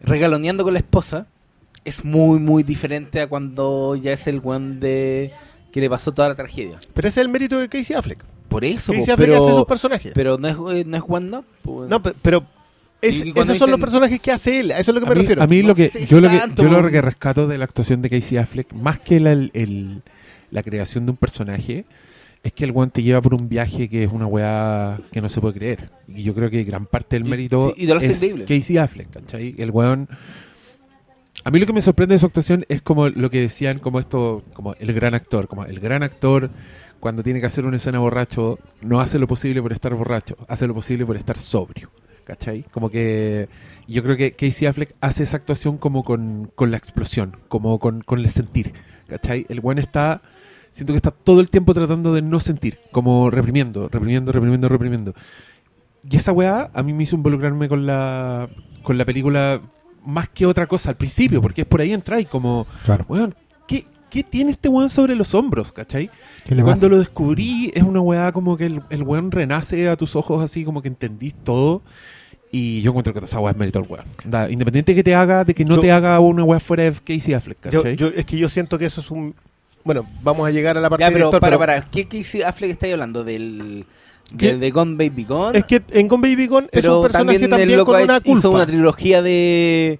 regaloneando 0.00 0.64
con 0.64 0.72
la 0.72 0.78
esposa, 0.80 1.26
es 1.84 2.04
muy, 2.04 2.38
muy 2.38 2.62
diferente 2.62 3.20
a 3.20 3.26
cuando 3.28 3.96
ya 3.96 4.12
es 4.12 4.26
el 4.26 4.40
one 4.44 4.76
de 4.76 5.32
que 5.72 5.80
le 5.80 5.88
pasó 5.90 6.12
toda 6.12 6.28
la 6.28 6.34
tragedia. 6.34 6.78
Pero 6.94 7.08
ese 7.08 7.20
es 7.20 7.26
el 7.26 7.32
mérito 7.32 7.58
de 7.58 7.68
Casey 7.68 7.96
Affleck. 7.96 8.24
Por 8.48 8.64
eso, 8.64 8.92
Casey 8.92 9.06
po, 9.06 9.12
Affleck 9.12 9.30
hace 9.36 9.48
esos 9.50 9.64
personajes. 9.66 10.12
pero 10.14 10.38
no 10.38 10.48
es, 10.48 10.56
eh, 10.76 10.84
no 10.86 10.96
es 10.96 11.02
one 11.06 11.26
not. 11.28 11.44
po, 11.62 11.86
no, 11.86 12.02
pe- 12.02 12.14
pero 12.22 12.44
es- 13.02 13.22
esos 13.34 13.56
son 13.58 13.70
los 13.70 13.80
personajes 13.80 14.20
que 14.20 14.30
hace 14.32 14.60
él. 14.60 14.72
A 14.72 14.78
eso 14.78 14.90
es 14.90 14.94
lo 14.94 15.00
que 15.00 15.08
me 15.08 15.14
mí, 15.14 15.20
refiero. 15.22 15.42
a 15.42 15.46
mí 15.46 15.62
No 15.62 15.68
lo 15.68 15.74
que 15.74 15.90
yo 16.08 16.20
lo 16.20 16.28
que 16.28 16.38
tanto, 16.38 16.62
yo 16.62 16.68
lo 16.80 16.90
que 16.90 17.00
rescato 17.02 17.46
de 17.46 17.58
la 17.58 17.64
actuación 17.64 18.02
de 18.02 18.10
Casey 18.10 18.38
Affleck 18.38 18.72
más 18.72 18.98
que 19.00 19.20
la, 19.20 19.32
el- 19.32 19.50
el- 19.54 20.02
la 20.50 20.62
creación 20.62 21.04
de 21.06 21.10
un 21.12 21.16
personaje 21.16 21.84
es 22.42 22.52
que 22.52 22.64
el 22.64 22.70
weón 22.70 22.90
te 22.90 23.02
lleva 23.02 23.20
por 23.20 23.34
un 23.34 23.48
viaje 23.48 23.88
que 23.88 24.04
es 24.04 24.12
una 24.12 24.26
weá 24.26 24.98
que 25.12 25.20
no 25.20 25.28
se 25.28 25.40
puede 25.40 25.54
creer 25.54 25.90
y 26.08 26.22
yo 26.22 26.34
creo 26.34 26.48
que 26.50 26.62
gran 26.64 26.86
parte 26.86 27.16
del 27.16 27.26
Y- 27.26 27.28
mérito 27.30 27.72
sí, 27.76 27.82
y 27.82 27.86
de 27.86 27.92
es. 28.06 28.34
Casey 28.46 28.78
Affleck 28.78 29.10
¿cachai? 29.10 29.54
el 29.58 29.70
weón 29.70 30.08
a 31.44 31.50
mí 31.50 31.58
lo 31.58 31.66
que 31.66 31.72
me 31.72 31.82
sorprende 31.82 32.14
de 32.14 32.18
su 32.18 32.26
actuación 32.26 32.64
es 32.68 32.80
como 32.80 33.08
lo 33.08 33.28
que 33.30 33.40
decían 33.40 33.78
como 33.80 33.98
esto 34.00 34.42
como 34.54 34.74
el 34.74 34.92
gran 34.92 35.14
actor 35.14 35.48
como 35.48 35.64
el 35.64 35.80
gran 35.80 36.02
actor 36.02 36.50
cuando 37.00 37.22
tiene 37.22 37.40
que 37.40 37.46
hacer 37.46 37.66
una 37.66 37.76
escena 37.76 37.98
borracho 37.98 38.58
no 38.82 39.00
hace 39.00 39.18
lo 39.18 39.26
posible 39.28 39.60
por 39.60 39.72
estar 39.72 39.94
borracho 39.94 40.36
hace 40.48 40.66
lo 40.66 40.74
posible 40.74 41.04
por 41.04 41.16
estar 41.16 41.36
sobrio 41.38 41.90
¿cachai? 42.28 42.62
Como 42.72 42.90
que 42.90 43.48
yo 43.86 44.02
creo 44.02 44.14
que 44.18 44.32
Casey 44.32 44.68
Affleck 44.68 44.94
hace 45.00 45.22
esa 45.22 45.38
actuación 45.38 45.78
como 45.78 46.02
con, 46.02 46.52
con 46.54 46.70
la 46.70 46.76
explosión, 46.76 47.34
como 47.48 47.78
con, 47.78 48.02
con 48.02 48.20
el 48.20 48.28
sentir, 48.28 48.74
¿cachai? 49.08 49.46
El 49.48 49.60
buen 49.62 49.78
está, 49.78 50.20
siento 50.70 50.92
que 50.92 50.98
está 50.98 51.10
todo 51.10 51.40
el 51.40 51.48
tiempo 51.48 51.72
tratando 51.72 52.12
de 52.12 52.20
no 52.20 52.38
sentir, 52.38 52.78
como 52.92 53.30
reprimiendo, 53.30 53.88
reprimiendo, 53.88 54.30
reprimiendo, 54.30 54.68
reprimiendo. 54.68 55.14
Y 56.08 56.16
esa 56.16 56.32
weá 56.32 56.70
a 56.74 56.82
mí 56.82 56.92
me 56.92 57.04
hizo 57.04 57.16
involucrarme 57.16 57.66
con 57.66 57.86
la, 57.86 58.46
con 58.82 58.98
la 58.98 59.06
película 59.06 59.62
más 60.04 60.28
que 60.28 60.44
otra 60.44 60.66
cosa 60.66 60.90
al 60.90 60.96
principio, 60.96 61.40
porque 61.40 61.62
es 61.62 61.66
por 61.66 61.80
ahí 61.80 61.94
entra 61.94 62.20
y 62.20 62.26
como, 62.26 62.66
Claro. 62.84 63.06
weón, 63.08 63.34
¿qué, 63.66 63.86
¿qué 64.10 64.22
tiene 64.22 64.50
este 64.50 64.68
weón 64.68 64.90
sobre 64.90 65.14
los 65.14 65.34
hombros, 65.34 65.72
cachai? 65.72 66.10
¿Qué 66.44 66.54
le 66.54 66.62
Cuando 66.62 66.90
lo 66.90 66.98
descubrí, 66.98 67.72
es 67.74 67.82
una 67.82 68.02
weá 68.02 68.32
como 68.32 68.54
que 68.58 68.66
el, 68.66 68.82
el 68.90 69.02
weón 69.02 69.30
renace 69.30 69.88
a 69.88 69.96
tus 69.96 70.14
ojos 70.14 70.42
así 70.42 70.62
como 70.62 70.82
que 70.82 70.88
entendís 70.88 71.32
todo. 71.42 71.80
Y 72.50 72.80
yo 72.82 72.90
encuentro 72.90 73.12
que 73.12 73.24
esa 73.24 73.40
weá 73.40 73.52
es 73.52 73.58
mérito 73.58 73.80
del 73.80 73.88
weón. 73.90 74.50
Independiente 74.50 74.94
que 74.94 75.04
te 75.04 75.14
haga, 75.14 75.44
de 75.44 75.54
que 75.54 75.64
no 75.64 75.74
Yo- 75.76 75.80
te 75.82 75.92
haga 75.92 76.18
una 76.20 76.44
weá 76.44 76.60
fuera 76.60 76.84
de 76.84 76.92
Casey 76.92 77.34
Affleck, 77.34 77.60
¿cachai? 77.60 77.96
yo- 77.96 78.08
es 78.08 78.24
que 78.24 78.38
yo 78.38 78.48
siento 78.48 78.78
que 78.78 78.86
eso 78.86 79.00
es 79.00 79.10
un... 79.10 79.34
Bueno, 79.84 80.06
vamos 80.22 80.46
a 80.46 80.50
llegar 80.50 80.76
a 80.76 80.80
la 80.80 80.88
parte 80.90 81.02
Ya, 81.02 81.08
de 81.08 81.12
pero 81.14 81.26
director, 81.26 81.40
para, 81.40 81.58
pero 81.58 81.82
para, 81.82 81.90
¿qué 81.90 82.06
Casey 82.08 82.42
Affleck 82.42 82.70
estáis 82.70 82.92
hablando? 82.94 83.24
¿Del 83.24 83.84
de, 84.32 84.58
de 84.58 84.70
Gone 84.70 84.96
Baby 84.96 85.24
Gone? 85.24 85.58
Es 85.58 85.66
que 85.66 85.82
en 85.90 86.08
Gone 86.08 86.28
Baby 86.28 86.46
Gone 86.46 86.68
es 86.72 86.84
un 86.86 87.02
personaje 87.02 87.48
también, 87.48 87.76
loco 87.78 87.92
con 87.92 88.02
una 88.02 88.16
hizo 88.18 88.24
culpa. 88.32 88.48
una 88.50 88.66
trilogía 88.66 89.22
de 89.22 89.98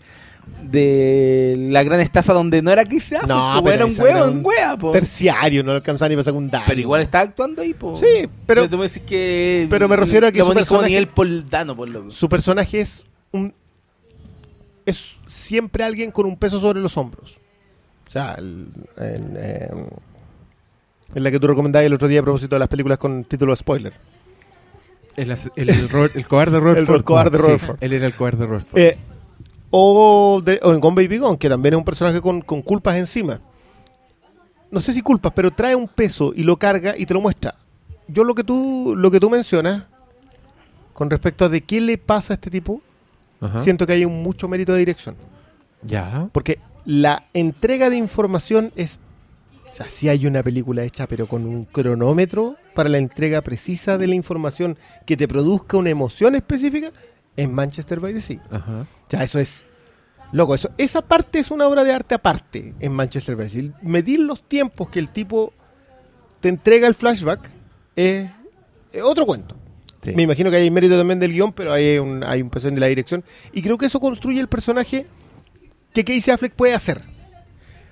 de 0.62 1.56
la 1.70 1.82
gran 1.82 2.00
estafa 2.00 2.32
donde 2.34 2.60
no 2.60 2.70
era 2.70 2.84
Casey 2.84 3.16
Affleck, 3.16 3.26
No, 3.26 3.54
po, 3.58 3.64
pero 3.64 3.74
era 3.76 3.86
un 3.86 4.00
huevo, 4.00 4.30
un 4.30 4.44
wea, 4.44 4.76
po. 4.76 4.90
Terciario, 4.90 5.62
no 5.62 5.72
alcanzaba 5.72 6.08
ni 6.10 6.14
para 6.16 6.24
secundario. 6.24 6.66
Pero 6.66 6.80
igual 6.80 7.00
está 7.00 7.20
actuando 7.20 7.62
ahí, 7.62 7.72
po. 7.74 7.96
Sí, 7.96 8.28
pero 8.46 8.68
tú 8.68 8.76
me 8.76 8.84
decís 8.88 9.02
que 9.06 9.66
pero 9.70 9.88
me 9.88 9.96
refiero 9.96 10.26
a 10.26 10.32
que 10.32 10.38
lo 10.40 10.46
su 10.46 10.52
personaje- 10.54 11.06
Poldano, 11.06 11.74
por 11.76 11.88
loco. 11.88 12.10
su 12.10 12.28
personaje 12.28 12.80
es 12.80 13.04
un... 13.32 13.54
Es 14.84 15.18
siempre 15.26 15.84
alguien 15.84 16.10
con 16.10 16.26
un 16.26 16.36
peso 16.36 16.58
sobre 16.60 16.80
los 16.80 16.96
hombros. 16.96 17.36
O 18.06 18.10
sea, 18.10 18.34
el- 18.38 18.66
en, 18.96 19.36
em, 19.36 19.86
en 21.14 21.22
la 21.24 21.30
que 21.30 21.38
tú 21.40 21.46
recomendabas 21.46 21.84
el 21.86 21.94
otro 21.94 22.08
día 22.08 22.20
a 22.20 22.22
propósito 22.22 22.54
de 22.56 22.60
las 22.60 22.68
películas 22.68 22.98
con 22.98 23.24
título 23.24 23.52
de 23.52 23.56
spoiler. 23.56 23.92
el, 25.16 25.30
el, 25.56 25.68
el 25.70 26.10
el 26.14 26.26
cobarde 26.26 26.58
Robert 26.60 26.78
El 26.78 26.86
Ford. 26.86 27.04
cobarde 27.04 27.36
Sí, 27.38 27.42
Robert 27.44 27.60
Ford. 27.60 27.76
Él 27.80 27.92
era 27.92 28.06
el 28.06 28.14
cobarde 28.14 28.46
Robert 28.46 28.66
Ford. 28.68 28.78
Eh, 28.80 28.96
o, 29.70 30.40
de- 30.44 30.60
o 30.62 30.72
en 30.72 30.80
Gone 30.80 30.96
Baby 31.02 31.18
Gone, 31.18 31.38
que 31.38 31.48
también 31.48 31.74
es 31.74 31.78
un 31.78 31.84
personaje 31.84 32.20
con, 32.20 32.40
con 32.40 32.62
culpas 32.62 32.96
encima. 32.96 33.40
No 34.70 34.80
sé 34.80 34.92
si 34.92 35.00
culpas, 35.02 35.32
pero 35.34 35.50
trae 35.50 35.74
un 35.74 35.88
peso 35.88 36.32
y 36.34 36.42
lo 36.44 36.56
carga 36.58 36.94
y 36.96 37.06
te 37.06 37.14
lo 37.14 37.20
muestra. 37.20 37.54
Yo 38.06 38.24
lo 38.24 38.34
que 38.34 38.44
tú, 38.44 38.94
lo 38.96 39.10
que 39.10 39.20
tú 39.20 39.30
mencionas 39.30 39.84
con 40.92 41.08
respecto 41.10 41.44
a 41.44 41.48
de 41.48 41.60
qué 41.62 41.80
le 41.80 41.96
pasa 41.98 42.32
a 42.32 42.36
este 42.36 42.50
tipo, 42.50 42.80
Ajá. 43.40 43.60
siento 43.60 43.86
que 43.86 43.92
hay 43.94 44.04
un 44.04 44.22
mucho 44.22 44.48
mérito 44.48 44.72
de 44.72 44.80
dirección. 44.80 45.14
Ya. 45.82 46.28
Porque 46.32 46.58
la 46.84 47.24
entrega 47.34 47.88
de 47.90 47.96
información 47.96 48.72
es. 48.76 48.98
O 49.72 49.74
sea, 49.78 49.90
sí 49.90 50.08
hay 50.08 50.26
una 50.26 50.42
película 50.42 50.82
hecha, 50.82 51.06
pero 51.06 51.28
con 51.28 51.46
un 51.46 51.64
cronómetro 51.64 52.56
para 52.74 52.88
la 52.88 52.98
entrega 52.98 53.42
precisa 53.42 53.96
de 53.96 54.06
la 54.08 54.14
información 54.16 54.76
que 55.06 55.16
te 55.16 55.28
produzca 55.28 55.76
una 55.76 55.90
emoción 55.90 56.34
específica 56.34 56.90
en 57.38 57.54
Manchester 57.54 58.00
by 58.00 58.12
the 58.12 58.20
Sea. 58.20 58.42
Ajá. 58.50 58.80
O 58.80 59.10
sea, 59.10 59.22
eso 59.22 59.38
es. 59.38 59.64
Loco, 60.32 60.54
eso, 60.54 60.70
esa 60.76 61.00
parte 61.00 61.38
es 61.38 61.50
una 61.50 61.66
obra 61.66 61.84
de 61.84 61.92
arte 61.92 62.14
aparte 62.14 62.74
en 62.80 62.92
Manchester 62.92 63.36
by 63.36 63.48
the 63.48 63.62
Sea. 63.62 63.70
Medir 63.80 64.20
los 64.20 64.46
tiempos 64.46 64.90
que 64.90 64.98
el 64.98 65.08
tipo 65.08 65.54
te 66.40 66.50
entrega 66.50 66.86
el 66.86 66.94
flashback 66.94 67.48
es, 67.96 68.28
es 68.92 69.02
otro 69.02 69.24
cuento. 69.24 69.56
Sí. 70.02 70.12
Me 70.14 70.24
imagino 70.24 70.50
que 70.50 70.56
hay 70.56 70.70
mérito 70.70 70.98
también 70.98 71.18
del 71.18 71.32
guion, 71.32 71.52
pero 71.52 71.72
hay 71.72 71.98
un, 71.98 72.22
hay 72.24 72.42
un 72.42 72.50
de 72.50 72.80
la 72.80 72.86
dirección. 72.88 73.24
Y 73.52 73.62
creo 73.62 73.78
que 73.78 73.86
eso 73.86 74.00
construye 74.00 74.40
el 74.40 74.48
personaje 74.48 75.06
que 75.92 76.04
Casey 76.04 76.32
Affleck 76.32 76.52
puede 76.52 76.74
hacer. 76.74 77.02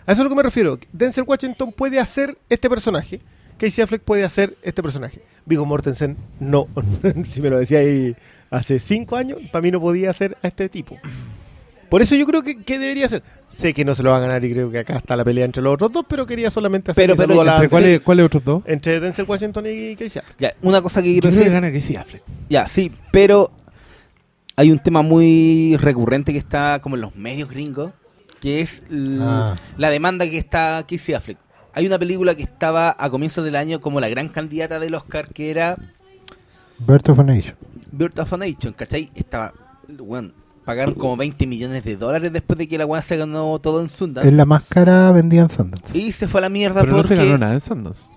A 0.07 0.13
eso 0.13 0.13
es 0.13 0.19
a 0.21 0.23
lo 0.25 0.29
que 0.29 0.37
me 0.37 0.43
refiero. 0.43 0.79
Denzel 0.93 1.25
Washington 1.27 1.73
puede 1.73 1.99
hacer 1.99 2.37
este 2.49 2.69
personaje. 2.69 3.21
Casey 3.59 3.83
Affleck 3.83 4.03
puede 4.03 4.25
hacer 4.25 4.57
este 4.63 4.83
personaje. 4.83 5.23
Viggo 5.47 5.65
Mortensen 5.65 6.17
no. 6.39 6.69
si 7.31 7.41
me 7.41 7.51
lo 7.51 7.59
decía 7.59 7.79
ahí 7.79 8.15
hace 8.51 8.79
cinco 8.79 9.17
años, 9.17 9.39
para 9.53 9.63
mí 9.63 9.71
no 9.71 9.81
podía 9.81 10.11
hacer 10.11 10.37
a 10.43 10.49
este 10.49 10.69
tipo. 10.69 10.97
Por 11.89 12.03
eso 12.03 12.17
yo 12.17 12.27
creo 12.27 12.43
que, 12.43 12.63
que 12.65 12.79
debería 12.81 13.09
ser. 13.09 13.23
Sé 13.49 13.73
que 13.73 13.85
no 13.85 13.95
se 13.95 14.03
lo 14.03 14.11
va 14.11 14.17
a 14.17 14.21
ganar 14.21 14.45
y 14.45 14.51
creo 14.53 14.71
que 14.73 14.79
acá 14.81 14.97
está 14.97 15.15
la 15.15 15.25
pelea 15.25 15.45
entre 15.45 15.63
los 15.63 15.75
otros 15.75 15.93
dos, 15.93 16.05
pero 16.09 16.27
quería 16.27 16.51
solamente 16.51 16.91
hacer 16.91 17.03
Pero- 17.05 17.15
mi 17.15 17.17
pero 17.19 17.29
saludo 17.29 17.41
a 17.43 17.45
la- 17.45 17.55
¿Entre 17.57 17.69
cuáles, 17.69 18.01
cuáles 18.01 18.27
otros 18.27 18.45
dos? 18.45 18.63
entre 18.67 18.99
Denzel 18.99 19.25
Washington 19.29 19.65
y 19.69 19.95
Casey 19.95 20.19
Affleck. 20.21 20.37
Ya, 20.39 20.53
una 20.63 20.83
cosa 20.83 21.01
que 21.01 21.09
Yo 21.15 21.21
quiero 21.21 21.29
creo 21.29 21.33
que 21.45 21.51
decir. 21.51 21.53
gana 21.53 21.73
Casey 21.73 21.97
Affleck. 21.97 22.23
Ya, 22.49 22.67
sí, 22.67 22.91
pero 23.13 23.53
hay 24.57 24.73
un 24.73 24.81
tema 24.81 25.03
muy 25.03 25.77
recurrente 25.79 26.33
que 26.33 26.39
está 26.39 26.81
como 26.83 26.97
en 26.97 27.03
los 27.03 27.15
medios 27.15 27.49
gringos, 27.49 27.93
que 28.41 28.61
es 28.63 28.83
l- 28.91 29.19
Ah. 29.23 29.55
la 29.79 29.91
demanda 29.91 30.25
que 30.29 30.39
está 30.39 30.85
Casey 30.89 31.15
Affleck. 31.15 31.39
Hay 31.73 31.87
una 31.87 31.99
película 32.01 32.35
que 32.35 32.43
estaba 32.43 32.97
a 32.99 33.11
comienzos 33.11 33.45
del 33.45 33.55
año 33.55 33.81
como 33.81 34.01
la 34.01 34.09
gran 34.09 34.29
candidata 34.29 34.81
del 34.81 34.95
Oscar, 34.97 35.29
que 35.29 35.51
era 35.51 35.77
Birth 36.81 37.11
of 37.11 37.21
a 37.21 37.23
Nation. 37.23 37.55
Birth 37.97 38.19
of 38.19 38.33
a 38.33 38.37
Nation, 38.37 38.73
¿cachai? 38.73 39.11
Estaba, 39.15 39.53
bueno, 39.99 40.31
pagaron 40.65 40.95
como 40.95 41.17
20 41.17 41.47
millones 41.47 41.85
de 41.85 41.97
dólares 41.97 42.33
después 42.33 42.59
de 42.59 42.69
que 42.69 42.79
la 42.79 42.87
weá 42.87 43.03
se 43.03 43.17
ganó 43.17 43.59
todo 43.59 43.81
en 43.81 43.91
Sundance. 43.91 44.29
Es 44.29 44.35
la 44.35 44.45
más 44.45 44.65
cara 44.65 45.13
vendida 45.13 45.43
en 45.43 45.51
Sundance. 45.51 45.97
Y 45.97 46.13
se 46.13 46.29
fue 46.29 46.41
a 46.41 46.43
la 46.43 46.49
mierda 46.49 46.81
Pero 46.81 46.97
no 46.97 47.03
se 47.05 47.17
ganó 47.17 47.39
nada 47.39 47.55
en 47.55 47.61
Sundance. 47.61 48.11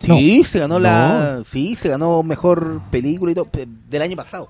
Sí, 0.00 0.42
se 0.44 0.58
ganó 0.58 0.78
la. 0.80 1.42
Sí, 1.46 1.76
se 1.76 1.88
ganó 1.88 2.22
mejor 2.24 2.80
película 2.90 3.30
y 3.30 3.34
todo. 3.36 3.48
Del 3.88 4.02
año 4.02 4.16
pasado. 4.16 4.48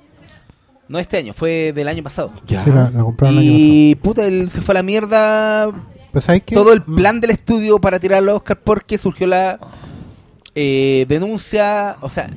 No 0.89 0.99
este 0.99 1.19
año, 1.19 1.33
fue 1.35 1.73
del 1.75 1.89
año 1.89 2.03
pasado. 2.03 2.33
Ya. 2.47 2.65
Sí, 2.65 2.71
la, 2.71 2.91
la 2.91 3.03
compraron 3.03 3.39
el 3.39 3.43
año 3.43 3.51
Y 3.55 3.95
puta, 3.97 4.27
él 4.27 4.51
se 4.51 4.63
fue 4.63 4.73
a 4.73 4.77
la 4.77 4.83
mierda 4.83 5.71
pasado. 6.11 6.39
Pues, 6.39 6.55
todo 6.55 6.73
el 6.73 6.83
Mm, 6.87 6.97
plan 6.97 7.21
del 7.21 7.31
estudio 7.31 7.79
para 7.79 7.99
tirar 8.01 8.19
al 8.19 8.29
Oscar 8.31 8.59
porque 8.63 8.97
surgió 8.99 9.27
la 9.27 9.59
eh, 10.55 11.07
denuncia, 11.09 11.97
o 12.01 12.11
sea, 12.11 12.29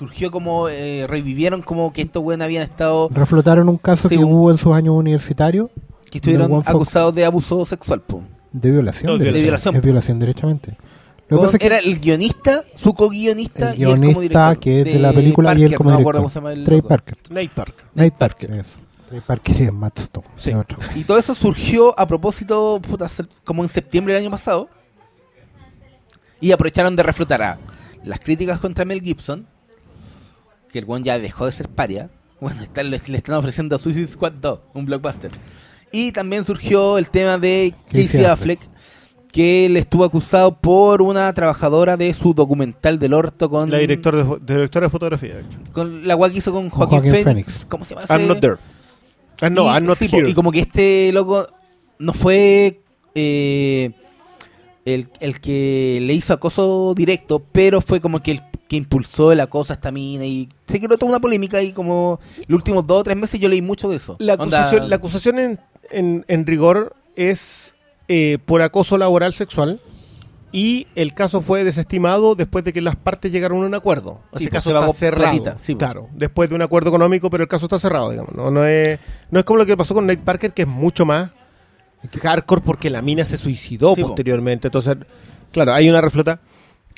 surgió 0.00 0.30
como, 0.30 0.68
eh, 0.70 1.06
revivieron 1.06 1.60
como 1.60 1.92
que 1.92 2.00
estos 2.02 2.22
buenos 2.22 2.46
habían 2.46 2.62
estado, 2.62 3.10
Reflotaron 3.12 3.68
un 3.68 3.76
caso 3.76 4.08
Sí, 4.08 4.16
que 4.16 4.24
un- 4.24 4.32
hubo 4.32 4.50
en 4.50 4.56
sus 4.56 4.72
años 4.74 4.94
universitarios 4.94 5.68
que 6.10 6.16
estuvieron 6.18 6.50
acusados 6.64 7.14
de 7.14 7.24
abuso 7.26 7.64
sexual. 7.66 8.00
po. 8.00 8.22
de 8.52 8.70
violación. 8.70 9.12
No, 9.12 9.18
de 9.18 9.30
violación. 9.30 9.76
Es 9.76 9.82
violación 9.82 10.18
derechamente. 10.18 10.70
Lo 10.70 10.76
que 10.76 11.36
Con- 11.36 11.44
pasa 11.44 11.56
es 11.56 11.60
que 11.60 11.66
era 11.66 11.78
el 11.78 12.00
guionista, 12.00 12.64
su 12.74 12.94
co-guionista 12.94 13.70
el 13.72 13.78
y 13.78 13.82
él 13.84 13.88
como 13.90 14.00
guionista 14.00 14.20
director 14.48 14.58
que 14.58 14.78
es 14.80 14.84
de 14.86 14.98
la 14.98 15.12
película 15.12 15.50
y 15.50 15.52
él 15.52 15.60
Parker, 15.62 15.76
como 15.76 15.90
no 15.90 15.96
me 15.96 16.00
acuerdo 16.02 16.20
director. 16.20 16.22
cómo 16.22 16.28
se 16.30 16.34
llama 16.34 16.52
el 16.54 16.64
Trey. 16.64 16.82
Parker. 16.82 17.16
Nate 17.28 17.50
Park. 17.54 17.74
Nate 17.94 18.10
Parker, 18.18 18.50
eso. 18.54 18.70
Trey 19.08 19.20
Parker 19.20 19.62
es 19.62 19.72
Matt 19.72 19.98
Stone. 19.98 20.26
Sí. 20.36 20.50
Y 20.96 21.04
todo 21.04 21.18
eso 21.18 21.34
surgió 21.36 21.96
a 21.96 22.06
propósito, 22.08 22.80
puta, 22.82 23.08
como 23.44 23.62
en 23.62 23.68
septiembre 23.68 24.14
del 24.14 24.22
año 24.24 24.30
pasado. 24.32 24.68
Y 26.40 26.52
aprovecharon 26.52 26.96
de 26.96 27.02
reflotar 27.02 27.42
a 27.42 27.58
las 28.02 28.18
críticas 28.20 28.58
contra 28.58 28.84
Mel 28.84 29.02
Gibson, 29.02 29.46
que 30.72 30.78
el 30.80 30.84
one 30.88 31.04
ya 31.04 31.18
dejó 31.18 31.46
de 31.46 31.52
ser 31.52 31.68
paria. 31.68 32.10
Bueno, 32.40 32.62
está- 32.62 32.82
le, 32.82 33.00
le 33.06 33.16
están 33.18 33.34
ofreciendo 33.36 33.76
a 33.76 33.78
Suicide 33.78 34.06
Squad 34.06 34.32
2, 34.32 34.60
un 34.74 34.86
blockbuster. 34.86 35.30
Y 35.92 36.12
también 36.12 36.44
surgió 36.44 36.96
el 36.98 37.08
tema 37.10 37.36
de 37.38 37.74
Casey 37.86 38.24
Affleck. 38.24 38.60
Affleck, 38.60 38.60
que 39.32 39.68
le 39.68 39.80
estuvo 39.80 40.04
acusado 40.04 40.56
por 40.56 41.02
una 41.02 41.32
trabajadora 41.34 41.96
de 41.96 42.12
su 42.14 42.32
documental 42.34 42.98
del 42.98 43.12
orto 43.14 43.48
con 43.50 43.70
La 43.70 43.78
director 43.78 44.40
de, 44.40 44.54
directora 44.54 44.86
de 44.86 44.90
fotografía, 44.90 45.34
de 45.36 45.40
hecho. 45.42 45.58
con 45.72 46.06
la 46.06 46.14
guay 46.14 46.32
que 46.32 46.38
hizo 46.38 46.52
con 46.52 46.68
Joaquin, 46.70 46.98
Joaquin 46.98 47.12
Phoenix. 47.12 47.24
Phoenix. 47.24 47.66
¿Cómo 47.68 47.84
se 47.84 47.94
llama 47.94 48.04
ese? 48.04 48.12
I'm 48.14 48.26
not 48.26 48.40
there. 48.40 48.56
Ah, 49.40 49.50
no, 49.50 49.64
y, 49.64 49.68
I'm 49.68 49.84
not 49.84 49.98
sí, 49.98 50.08
here. 50.10 50.28
y 50.28 50.34
como 50.34 50.50
que 50.52 50.60
este 50.60 51.12
loco 51.12 51.46
no 51.98 52.12
fue 52.12 52.80
eh, 53.14 53.90
el, 54.84 55.08
el 55.20 55.40
que 55.40 55.98
le 56.02 56.14
hizo 56.14 56.32
acoso 56.32 56.94
directo, 56.94 57.42
pero 57.52 57.80
fue 57.80 58.00
como 58.00 58.22
que 58.22 58.32
el 58.32 58.42
que 58.68 58.76
impulsó 58.76 59.32
el 59.32 59.40
acoso 59.40 59.72
a 59.72 59.74
esta 59.76 59.90
mina 59.90 60.24
y 60.24 60.48
se 60.68 60.78
creó 60.80 60.96
toda 60.96 61.10
una 61.10 61.20
polémica 61.20 61.60
y 61.60 61.72
como 61.72 62.20
los 62.46 62.58
últimos 62.58 62.86
dos 62.86 63.00
o 63.00 63.04
tres 63.04 63.16
meses 63.16 63.40
yo 63.40 63.48
leí 63.48 63.62
mucho 63.62 63.88
de 63.90 63.96
eso. 63.96 64.16
La 64.20 64.34
acusación, 64.34 64.88
la 64.88 64.96
acusación 64.96 65.38
en, 65.40 65.60
en- 65.90 66.24
en 66.28 66.46
rigor 66.46 66.94
es 67.16 67.74
eh, 68.08 68.38
por 68.46 68.62
acoso 68.62 68.96
laboral 68.96 69.34
sexual 69.34 69.80
y 70.52 70.86
el 70.96 71.14
caso 71.14 71.40
fue 71.42 71.62
desestimado 71.64 72.34
después 72.34 72.64
de 72.64 72.72
que 72.72 72.80
las 72.80 72.96
partes 72.96 73.30
llegaron 73.30 73.62
a 73.62 73.66
un 73.66 73.74
acuerdo. 73.74 74.20
Sí, 74.36 74.44
Ese 74.44 74.50
pues, 74.50 74.64
caso 74.64 74.70
se 74.70 74.76
está 74.86 74.92
cerrado. 74.94 75.56
sí, 75.60 75.74
pues. 75.74 75.78
claro, 75.78 76.08
después 76.14 76.48
de 76.48 76.54
un 76.56 76.62
acuerdo 76.62 76.88
económico, 76.90 77.28
pero 77.30 77.42
el 77.42 77.48
caso 77.48 77.66
está 77.66 77.78
cerrado, 77.78 78.10
digamos. 78.10 78.34
No, 78.34 78.50
no, 78.50 78.64
es, 78.64 78.98
no 79.30 79.38
es 79.40 79.44
como 79.44 79.58
lo 79.58 79.66
que 79.66 79.76
pasó 79.76 79.94
con 79.94 80.06
Nate 80.06 80.22
Parker, 80.24 80.52
que 80.52 80.62
es 80.62 80.68
mucho 80.68 81.04
más 81.06 81.30
hardcore 82.22 82.62
porque 82.62 82.90
la 82.90 83.02
mina 83.02 83.24
se 83.24 83.36
suicidó 83.36 83.94
Sí, 83.94 84.02
po. 84.02 84.08
posteriormente. 84.08 84.68
Entonces, 84.68 84.96
claro, 85.52 85.72
hay 85.74 85.88
una 85.90 86.00
reflota. 86.00 86.40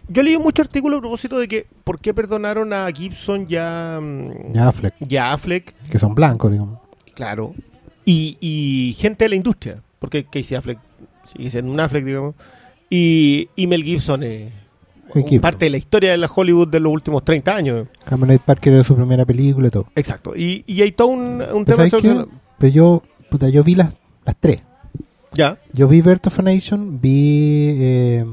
Yo 0.08 0.22
leí 0.22 0.36
mucho 0.38 0.62
artículo 0.62 0.96
a 0.96 1.00
propósito 1.00 1.38
de 1.38 1.46
que 1.48 1.66
por 1.84 2.00
qué 2.00 2.12
perdonaron 2.12 2.72
a 2.72 2.88
Gibson 2.90 3.46
ya, 3.46 3.98
mm, 4.02 4.52
Ya 4.52 4.68
Affleck, 4.68 4.94
ya 5.00 5.32
Affleck 5.32 5.74
que 5.88 5.98
son 5.98 6.14
blancos, 6.14 6.50
digamos. 6.50 6.78
Claro. 7.14 7.54
Y, 8.04 8.36
y 8.40 8.94
gente 8.98 9.24
de 9.24 9.28
la 9.30 9.36
industria. 9.36 9.80
Porque 10.00 10.24
Casey 10.24 10.56
Affleck 10.56 10.78
sigue 11.32 11.50
siendo 11.50 11.70
un 11.70 11.78
Affleck, 11.78 12.04
digamos. 12.04 12.34
Y, 12.90 13.48
y 13.54 13.66
Mel 13.68 13.84
Gibson 13.84 14.22
es 14.24 14.52
parte 15.40 15.66
de 15.66 15.70
la 15.70 15.76
historia 15.76 16.10
de 16.10 16.16
la 16.16 16.28
Hollywood 16.34 16.68
de 16.68 16.80
los 16.80 16.92
últimos 16.92 17.24
30 17.24 17.54
años. 17.54 17.88
Cameron 18.04 18.38
Parker 18.44 18.72
era 18.74 18.84
su 18.84 18.96
primera 18.96 19.24
película 19.24 19.68
y 19.68 19.70
todo. 19.70 19.86
Exacto. 19.94 20.34
Y, 20.36 20.64
y 20.66 20.82
hay 20.82 20.92
todo 20.92 21.08
un, 21.08 21.42
un 21.54 21.64
tema 21.64 21.88
sobre- 21.88 22.26
Pero 22.58 22.72
yo, 22.72 23.02
puta, 23.30 23.48
yo 23.48 23.62
vi 23.62 23.74
las, 23.76 23.94
las 24.24 24.36
tres. 24.38 24.62
Ya. 25.34 25.58
Yo 25.72 25.88
vi 25.88 26.00
Birth 26.00 26.26
of 26.26 26.38
a 26.38 26.42
Nation, 26.42 27.00
vi 27.00 27.76
eh, 27.78 28.24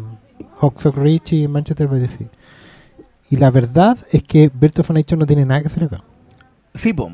Hawks 0.59 0.85
of 0.85 0.97
Rich 0.97 1.33
y 1.33 1.47
Manchester 1.47 1.87
by 1.87 1.99
the 1.99 2.07
Sea. 2.07 2.27
Y 3.29 3.37
la 3.37 3.51
verdad 3.51 3.97
es 4.11 4.23
que 4.23 4.51
Birth 4.53 4.79
of 4.79 4.89
a 4.89 4.93
Nation 4.93 5.19
no 5.19 5.25
tiene 5.25 5.45
nada 5.45 5.61
que 5.61 5.67
hacer 5.67 5.83
acá. 5.83 6.03
Sí, 6.73 6.93
po. 6.93 7.11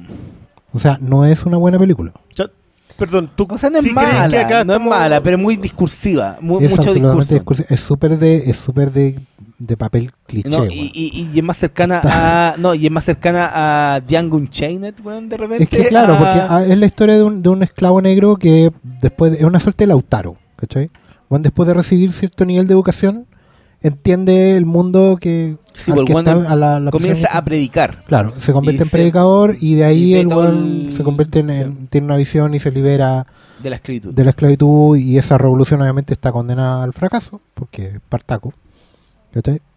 O 0.74 0.80
sea, 0.80 0.98
no 1.02 1.26
es 1.26 1.45
una 1.45 1.57
buena 1.57 1.78
película. 1.80 2.14
Ya. 2.36 2.49
Perdón, 2.98 3.30
tú. 3.36 3.45
O 3.49 3.57
sea, 3.57 3.70
no 3.70 3.80
es 3.80 3.84
sí 3.84 3.91
mala, 3.91 4.30
que 4.30 4.38
acá 4.38 4.64
no 4.64 4.74
es 4.74 4.82
mala, 4.82 5.22
pero 5.22 5.36
es 5.36 5.44
muy 5.44 5.57
discursiva, 5.57 6.38
es 6.38 6.41
mucho 6.41 6.94
discurso. 6.94 7.34
discursivo. 7.34 7.68
Es 7.70 7.80
súper 7.82 8.18
de, 8.18 8.38
es 8.49 8.56
súper 8.56 8.91
de, 8.91 9.20
de 9.60 9.77
papel 9.77 10.11
cliché. 10.27 10.49
No, 10.49 10.65
y, 10.65 10.91
y- 10.94 11.30
y 11.34 11.38
es 11.40 11.44
más 11.44 11.57
cercana 11.57 12.02
a 12.03 12.56
no 12.57 12.73
y 12.73 12.86
es 12.86 12.91
más 12.91 13.06
cercana 13.06 13.49
a 13.53 14.02
Django 14.02 14.38
Unchained, 14.38 14.95
weón, 15.03 15.30
de 15.30 15.38
repente. 15.38 15.64
Es 15.64 15.69
que 15.69 15.86
claro, 15.86 16.15
a- 16.15 16.18
porque 16.19 16.40
ah, 16.49 16.64
es 16.68 16.77
la 16.77 16.86
historia 16.86 17.15
de 17.15 17.23
un, 17.23 17.41
de 17.41 17.49
un 17.49 17.64
esclavo 17.64 18.02
negro 18.02 18.36
que 18.36 18.72
después 19.02 19.32
de- 19.32 19.38
es 19.38 19.44
una 19.44 19.60
suerte 19.60 19.84
de 19.84 19.88
Lautaro, 19.88 20.36
¿cachai? 20.57 20.90
Juan 21.30 21.41
después 21.41 21.68
de 21.68 21.73
recibir 21.73 22.11
cierto 22.11 22.44
nivel 22.45 22.68
de 22.68 22.73
educación 22.73 23.26
entiende 23.82 24.56
el 24.57 24.65
mundo 24.65 25.18
que 25.19 25.57
Sí, 25.73 25.91
al 25.91 25.98
pues, 25.98 26.07
que 26.07 26.14
está 26.14 26.36
weón 26.36 26.48
a 26.48 26.56
la, 26.56 26.80
la 26.80 26.91
comienza 26.91 27.27
a 27.38 27.44
predicar. 27.45 28.03
claro, 28.07 28.34
se 28.40 28.52
convierte 28.53 28.84
en 28.84 28.90
se- 28.90 28.95
predicador 28.98 29.56
y 29.60 29.76
de 29.76 29.84
ahí 29.84 30.03
y 30.06 30.14
el 30.15 30.27
el- 30.88 30.94
se 30.94 31.03
convierte 31.03 31.40
en, 31.40 31.49
en- 31.49 31.73
sí. 31.73 31.88
tiene 31.90 32.06
una 32.06 32.15
visión 32.15 32.53
y 32.56 32.60
se 32.60 32.72
libera 32.72 33.27
de 33.61 33.69
la 33.69 33.76
esclavitud. 33.77 34.14
de 34.14 34.23
la 34.23 34.30
esclavitud 34.32 34.98
y 34.98 35.18
esa 35.18 35.38
revolución 35.38 35.82
obviamente 35.82 36.14
está 36.14 36.32
condenada 36.32 36.84
al 36.84 36.94
fracaso 36.94 37.41
porque 37.53 37.86
es 37.88 37.99
¿cachai? 38.10 38.53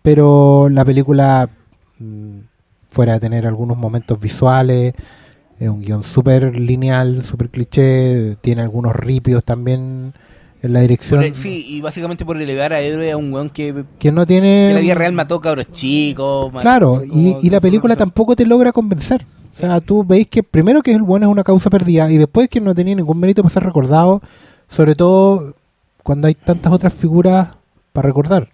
Pero 0.03 0.69
la 0.69 0.85
película 0.85 1.49
mm, 1.99 2.39
fuera 2.89 3.15
de 3.15 3.21
tener 3.21 3.47
algunos 3.47 3.77
momentos 3.77 4.19
visuales 4.21 4.95
es 5.59 5.69
un 5.69 5.81
guion 5.83 6.05
súper 6.05 6.59
lineal 6.59 7.25
súper 7.25 7.49
cliché 7.51 8.37
tiene 8.41 8.63
algunos 8.63 8.95
ripios 8.95 9.43
también 9.45 10.13
en 10.63 10.73
la 10.73 10.81
dirección 10.81 11.23
el- 11.23 11.35
sí, 11.35 11.65
y 11.69 11.81
básicamente 11.81 12.25
por 12.25 12.41
elevar 12.41 12.73
a 12.73 12.81
héroe 12.81 13.11
a 13.13 13.17
un 13.17 13.33
weón 13.33 13.51
que, 13.51 13.85
que 13.99 14.11
no 14.13 14.23
que 14.23 14.27
tiene 14.27 14.69
en 14.69 14.75
la 14.75 14.81
vida 14.81 14.95
real 14.95 15.13
mató 15.13 15.41
cabros 15.41 15.71
chicos. 15.71 16.51
Claro, 16.61 17.03
y, 17.05 17.37
y 17.43 17.51
la 17.51 17.61
película 17.61 17.95
tampoco 17.97 18.35
te 18.35 18.45
logra 18.47 18.73
convencer. 18.73 19.25
O 19.55 19.61
sea, 19.61 19.81
tú 19.81 20.05
veis 20.05 20.27
que 20.29 20.43
primero 20.45 20.83
que 20.83 20.93
el 20.93 21.03
bueno 21.03 21.27
es 21.27 21.33
una 21.33 21.43
causa 21.45 21.69
perdida 21.71 22.11
y 22.11 22.17
después 22.17 22.49
que 22.49 22.61
no 22.61 22.75
tenía 22.75 22.95
ningún 22.95 23.19
mérito 23.19 23.43
para 23.43 23.53
ser 23.53 23.65
recordado, 23.65 24.21
sobre 24.69 24.95
todo 24.95 25.55
cuando 26.05 26.29
hay 26.29 26.35
tantas 26.35 26.73
otras 26.73 26.95
figuras 26.95 27.49
para 27.93 28.07
recordar. 28.09 28.49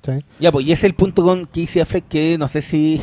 ¿Cachai? 0.00 0.24
Ya, 0.40 0.50
pues, 0.52 0.66
y 0.66 0.72
ese 0.72 0.80
es 0.80 0.84
el 0.84 0.94
punto 0.94 1.22
con 1.24 1.44
Casey 1.46 1.80
Affleck 1.82 2.08
que 2.08 2.36
no 2.38 2.48
sé 2.48 2.62
si... 2.62 3.00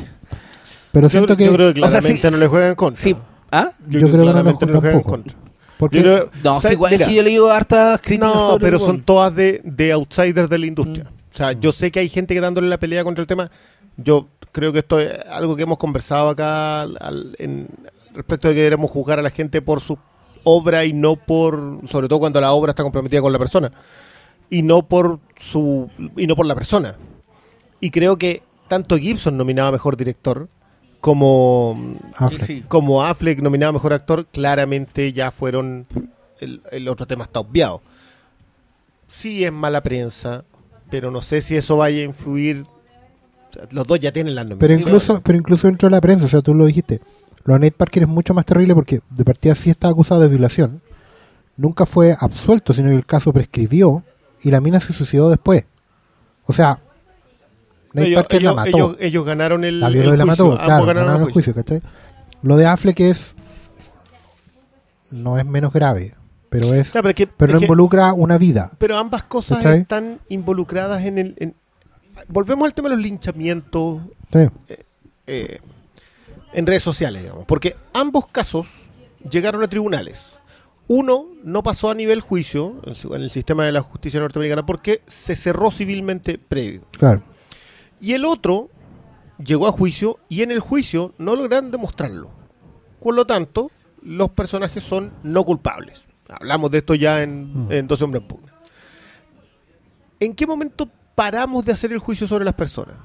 Pero 0.92 1.06
Yo, 1.08 1.10
siento 1.10 1.36
que... 1.38 1.46
yo 1.46 1.54
creo 1.54 1.74
que 1.74 1.80
o 1.80 1.84
sea, 1.84 1.90
claramente 2.00 2.28
sí, 2.28 2.32
no 2.32 2.38
le 2.38 2.48
juegan 2.48 2.70
en 2.70 2.76
contra. 2.76 3.04
Sí, 3.04 3.16
¿ah? 3.52 3.72
Yo 3.88 4.00
creo 4.00 4.12
que 4.12 4.18
no 4.18 4.24
le 4.26 4.32
claramente 4.32 4.66
juegan 4.66 4.96
en 4.96 5.02
contra. 5.02 5.38
porque- 5.78 6.02
creo- 6.02 6.30
No, 6.44 6.58
o 6.58 6.62
sea, 6.62 6.72
igual, 6.72 6.92
mira, 6.94 7.04
es 7.06 7.10
que 7.10 7.16
yo 7.16 7.22
he 7.22 7.26
leído 7.26 7.52
hartas 7.52 8.00
críticas 8.02 8.34
No, 8.34 8.48
sobre 8.52 8.64
pero 8.66 8.80
son 8.80 9.02
todas 9.04 9.36
de, 9.36 9.62
de 9.64 9.92
outsiders 9.92 10.50
de 10.50 10.58
la 10.58 10.66
industria. 10.66 11.12
O 11.34 11.38
sea, 11.38 11.52
yo 11.52 11.74
sé 11.74 11.92
que 11.92 12.00
hay 12.00 12.08
gente 12.08 12.34
que 12.34 12.40
dándole 12.40 12.70
la 12.70 12.80
pelea 12.80 13.04
contra 13.04 13.22
el 13.22 13.28
tema. 13.28 13.52
Yo 13.98 14.28
creo 14.54 14.72
que 14.72 14.80
esto 14.80 15.00
es 15.02 15.12
algo 15.30 15.58
que 15.58 15.64
hemos 15.64 15.78
conversado 15.78 16.30
acá 16.30 16.84
al- 16.84 16.98
al- 17.02 17.36
en, 17.40 17.68
respecto 18.14 18.48
de 18.48 18.56
que 18.56 18.62
queremos 18.62 18.90
juzgar 18.90 19.20
a 19.20 19.22
la 19.22 19.30
gente 19.32 19.62
por 19.62 19.82
su 19.82 19.98
obra 20.46 20.86
y 20.86 20.94
no 20.94 21.18
por, 21.18 21.82
sobre 21.90 22.08
todo 22.08 22.20
cuando 22.20 22.40
la 22.40 22.54
obra 22.54 22.70
está 22.70 22.84
comprometida 22.84 23.20
con 23.20 23.34
la 23.34 23.40
persona 23.40 23.70
y 24.50 24.62
no 24.62 24.84
por 24.88 25.20
su 25.36 25.90
y 26.18 26.28
no 26.28 26.36
por 26.36 26.46
la 26.46 26.56
persona. 26.56 26.98
Y 27.80 27.92
creo 27.92 28.18
que 28.18 28.42
tanto 28.68 28.98
Gibson 28.98 29.38
nominaba 29.38 29.72
mejor 29.72 29.98
director 29.98 30.48
como 31.02 31.78
Affleck. 32.16 32.42
Sí, 32.46 32.56
sí. 32.58 32.64
como 32.68 33.04
Affleck 33.04 33.40
nominado 33.42 33.70
a 33.70 33.74
mejor 33.74 33.94
actor, 33.94 34.26
claramente 34.28 35.14
ya 35.14 35.32
fueron. 35.32 35.86
El, 36.40 36.62
el 36.72 36.88
otro 36.88 37.06
tema 37.06 37.26
está 37.26 37.40
obviado. 37.40 37.82
Sí 39.08 39.46
es 39.46 39.52
mala 39.54 39.82
prensa, 39.82 40.44
pero 40.90 41.12
no 41.12 41.22
sé 41.22 41.42
si 41.42 41.56
eso 41.56 41.78
vaya 41.78 42.00
a 42.00 42.04
influir. 42.04 42.66
Los 43.72 43.88
dos 43.88 44.00
ya 44.00 44.12
tienen 44.12 44.36
las 44.36 44.44
Pero 44.46 44.56
nominaciones. 44.56 44.86
incluso, 44.86 45.22
pero 45.22 45.38
incluso 45.38 45.68
dentro 45.68 45.88
de 45.88 45.92
la 45.92 46.02
prensa, 46.02 46.26
o 46.26 46.28
sea, 46.28 46.42
tú 46.42 46.54
lo 46.54 46.66
dijiste, 46.66 47.00
lo 47.46 47.54
de 47.54 47.60
Nate 47.62 47.72
Parker 47.72 48.04
es 48.04 48.10
mucho 48.10 48.34
más 48.34 48.44
terrible 48.46 48.76
porque 48.76 49.00
de 49.10 49.24
partida 49.24 49.56
sí 49.56 49.70
está 49.70 49.88
acusado 49.88 50.20
de 50.22 50.28
violación. 50.28 50.82
Nunca 51.56 51.86
fue 51.86 52.18
absuelto, 52.20 52.74
sino 52.74 52.90
que 52.90 52.96
el 52.96 53.06
caso 53.06 53.32
prescribió 53.32 54.04
y 54.46 54.52
la 54.52 54.62
mina 54.62 54.80
se 54.80 54.94
suicidó 54.94 55.30
después. 55.30 55.66
O 56.46 56.54
sea, 56.54 56.80
Nate 57.94 58.08
ellos, 58.10 58.22
Parker 58.22 58.40
ellos- 58.42 58.56
la 58.56 58.62
mató. 58.66 58.78
ellos- 58.78 58.98
ellos 59.00 59.26
ganaron 59.26 59.64
el, 59.66 59.80
la 59.80 59.88
el 59.88 59.94
la 59.94 60.02
juicio. 60.10 60.26
mató, 60.26 60.44
Ambos 60.46 60.66
claro, 60.66 60.86
ganaron 60.86 61.08
ganaron 61.08 61.28
el 61.28 61.34
juicio. 61.34 61.54
¿cachai? 61.56 61.82
Lo 62.44 62.56
de 62.58 62.66
Affleck 62.68 63.00
es 63.00 63.36
no 65.12 65.38
es 65.38 65.46
menos 65.46 65.72
grave, 65.74 66.14
pero 66.50 66.74
es 66.74 66.92
Claro, 66.92 67.04
pero 67.04 67.10
es 67.10 67.16
que- 67.16 67.28
pero 67.28 67.54
no 67.54 67.60
que- 67.60 67.66
involucra 67.66 68.14
una 68.14 68.38
vida. 68.38 68.72
pero 68.78 68.98
ambas 68.98 69.24
cosas 69.24 69.58
¿Cachai? 69.58 69.80
están 69.82 70.20
involucradas 70.30 71.04
en 71.04 71.18
el. 71.18 71.36
en- 71.40 71.56
volvemos 72.28 72.66
al 72.66 72.74
tema 72.74 72.90
de 72.90 72.96
los 72.96 73.04
linchamientos 73.04 74.02
Sí. 74.32 74.48
eh, 75.28 75.60
en 76.54 76.66
redes 76.68 76.84
sociales, 76.84 77.22
digamos. 77.24 77.46
Porque 77.46 77.76
ambos 77.94 78.28
casos 78.28 78.68
llegaron 79.30 79.64
a 79.64 79.68
tribunales. 79.68 80.35
Uno 80.88 81.26
no 81.44 81.64
pasó 81.64 81.90
a 81.90 81.96
nivel 81.96 82.22
juicio 82.22 82.80
en 82.86 83.22
el 83.22 83.30
sistema 83.32 83.66
de 83.66 83.72
la 83.72 83.82
justicia 83.82 84.20
norteamericana 84.20 84.66
porque 84.66 85.02
se 85.08 85.36
cerró 85.36 85.72
civilmente 85.72 86.38
previo. 86.38 86.82
Claro. 86.92 87.24
Y 88.00 88.14
el 88.14 88.26
otro 88.26 88.70
llegó 89.44 89.68
a 89.68 89.72
juicio 89.72 90.20
y 90.30 90.44
en 90.44 90.52
el 90.52 90.60
juicio 90.60 91.14
no 91.18 91.36
lograron 91.36 91.72
demostrarlo. 91.72 92.30
Por 93.02 93.16
lo 93.16 93.26
tanto, 93.26 93.72
los 94.04 94.30
personajes 94.30 94.84
son 94.84 95.12
no 95.24 95.44
culpables. 95.44 96.06
Hablamos 96.30 96.70
de 96.72 96.80
esto 96.80 96.94
ya 96.96 97.24
en, 97.24 97.66
Mm. 97.68 97.72
en 97.72 97.88
12 97.88 98.04
hombres 98.04 98.22
en 98.24 98.28
pugna. 98.28 98.54
¿En 100.20 100.34
qué 100.36 100.46
momento 100.48 100.88
paramos 101.16 101.66
de 101.66 101.74
hacer 101.74 101.92
el 101.94 102.00
juicio 102.00 102.28
sobre 102.28 102.46
las 102.46 102.54
personas? 102.54 102.96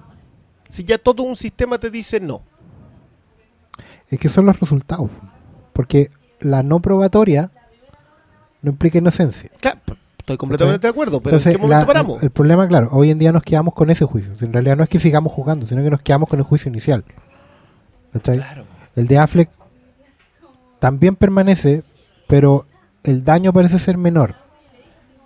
Si 0.68 0.84
ya 0.84 0.98
todo 0.98 1.22
un 1.22 1.36
sistema 1.36 1.78
te 1.78 1.90
dice 1.90 2.20
no. 2.20 2.42
Es 4.08 4.18
que 4.18 4.28
son 4.28 4.46
los 4.46 4.58
resultados. 4.60 5.10
Porque 5.72 6.10
la 6.40 6.62
no 6.62 6.80
probatoria 6.80 7.50
no 8.62 8.70
implica 8.70 8.98
inocencia. 8.98 9.50
Claro, 9.60 9.78
estoy 10.18 10.36
completamente 10.36 10.86
de 10.86 10.90
acuerdo, 10.90 11.20
pero 11.20 11.36
¿en 11.36 11.38
Entonces, 11.40 11.56
qué 11.56 11.62
momento 11.62 11.80
la- 11.80 11.86
paramos? 11.86 12.22
el 12.22 12.30
problema, 12.30 12.68
claro, 12.68 12.88
hoy 12.92 13.10
en 13.10 13.18
día 13.18 13.32
nos 13.32 13.42
quedamos 13.42 13.74
con 13.74 13.90
ese 13.90 14.04
juicio. 14.04 14.32
En 14.40 14.52
realidad 14.52 14.76
no 14.76 14.82
es 14.82 14.88
que 14.88 14.98
sigamos 15.00 15.32
jugando, 15.32 15.66
sino 15.66 15.82
que 15.82 15.90
nos 15.90 16.00
quedamos 16.02 16.28
con 16.28 16.38
el 16.38 16.44
juicio 16.44 16.68
inicial. 16.68 17.04
¿Cachai? 18.12 18.38
Claro. 18.38 18.64
El 18.96 19.06
de 19.06 19.18
Affleck 19.18 19.50
también 20.78 21.14
permanece, 21.16 21.82
pero 22.26 22.66
el 23.04 23.24
daño 23.24 23.52
parece 23.52 23.78
ser 23.78 23.96
menor. 23.98 24.34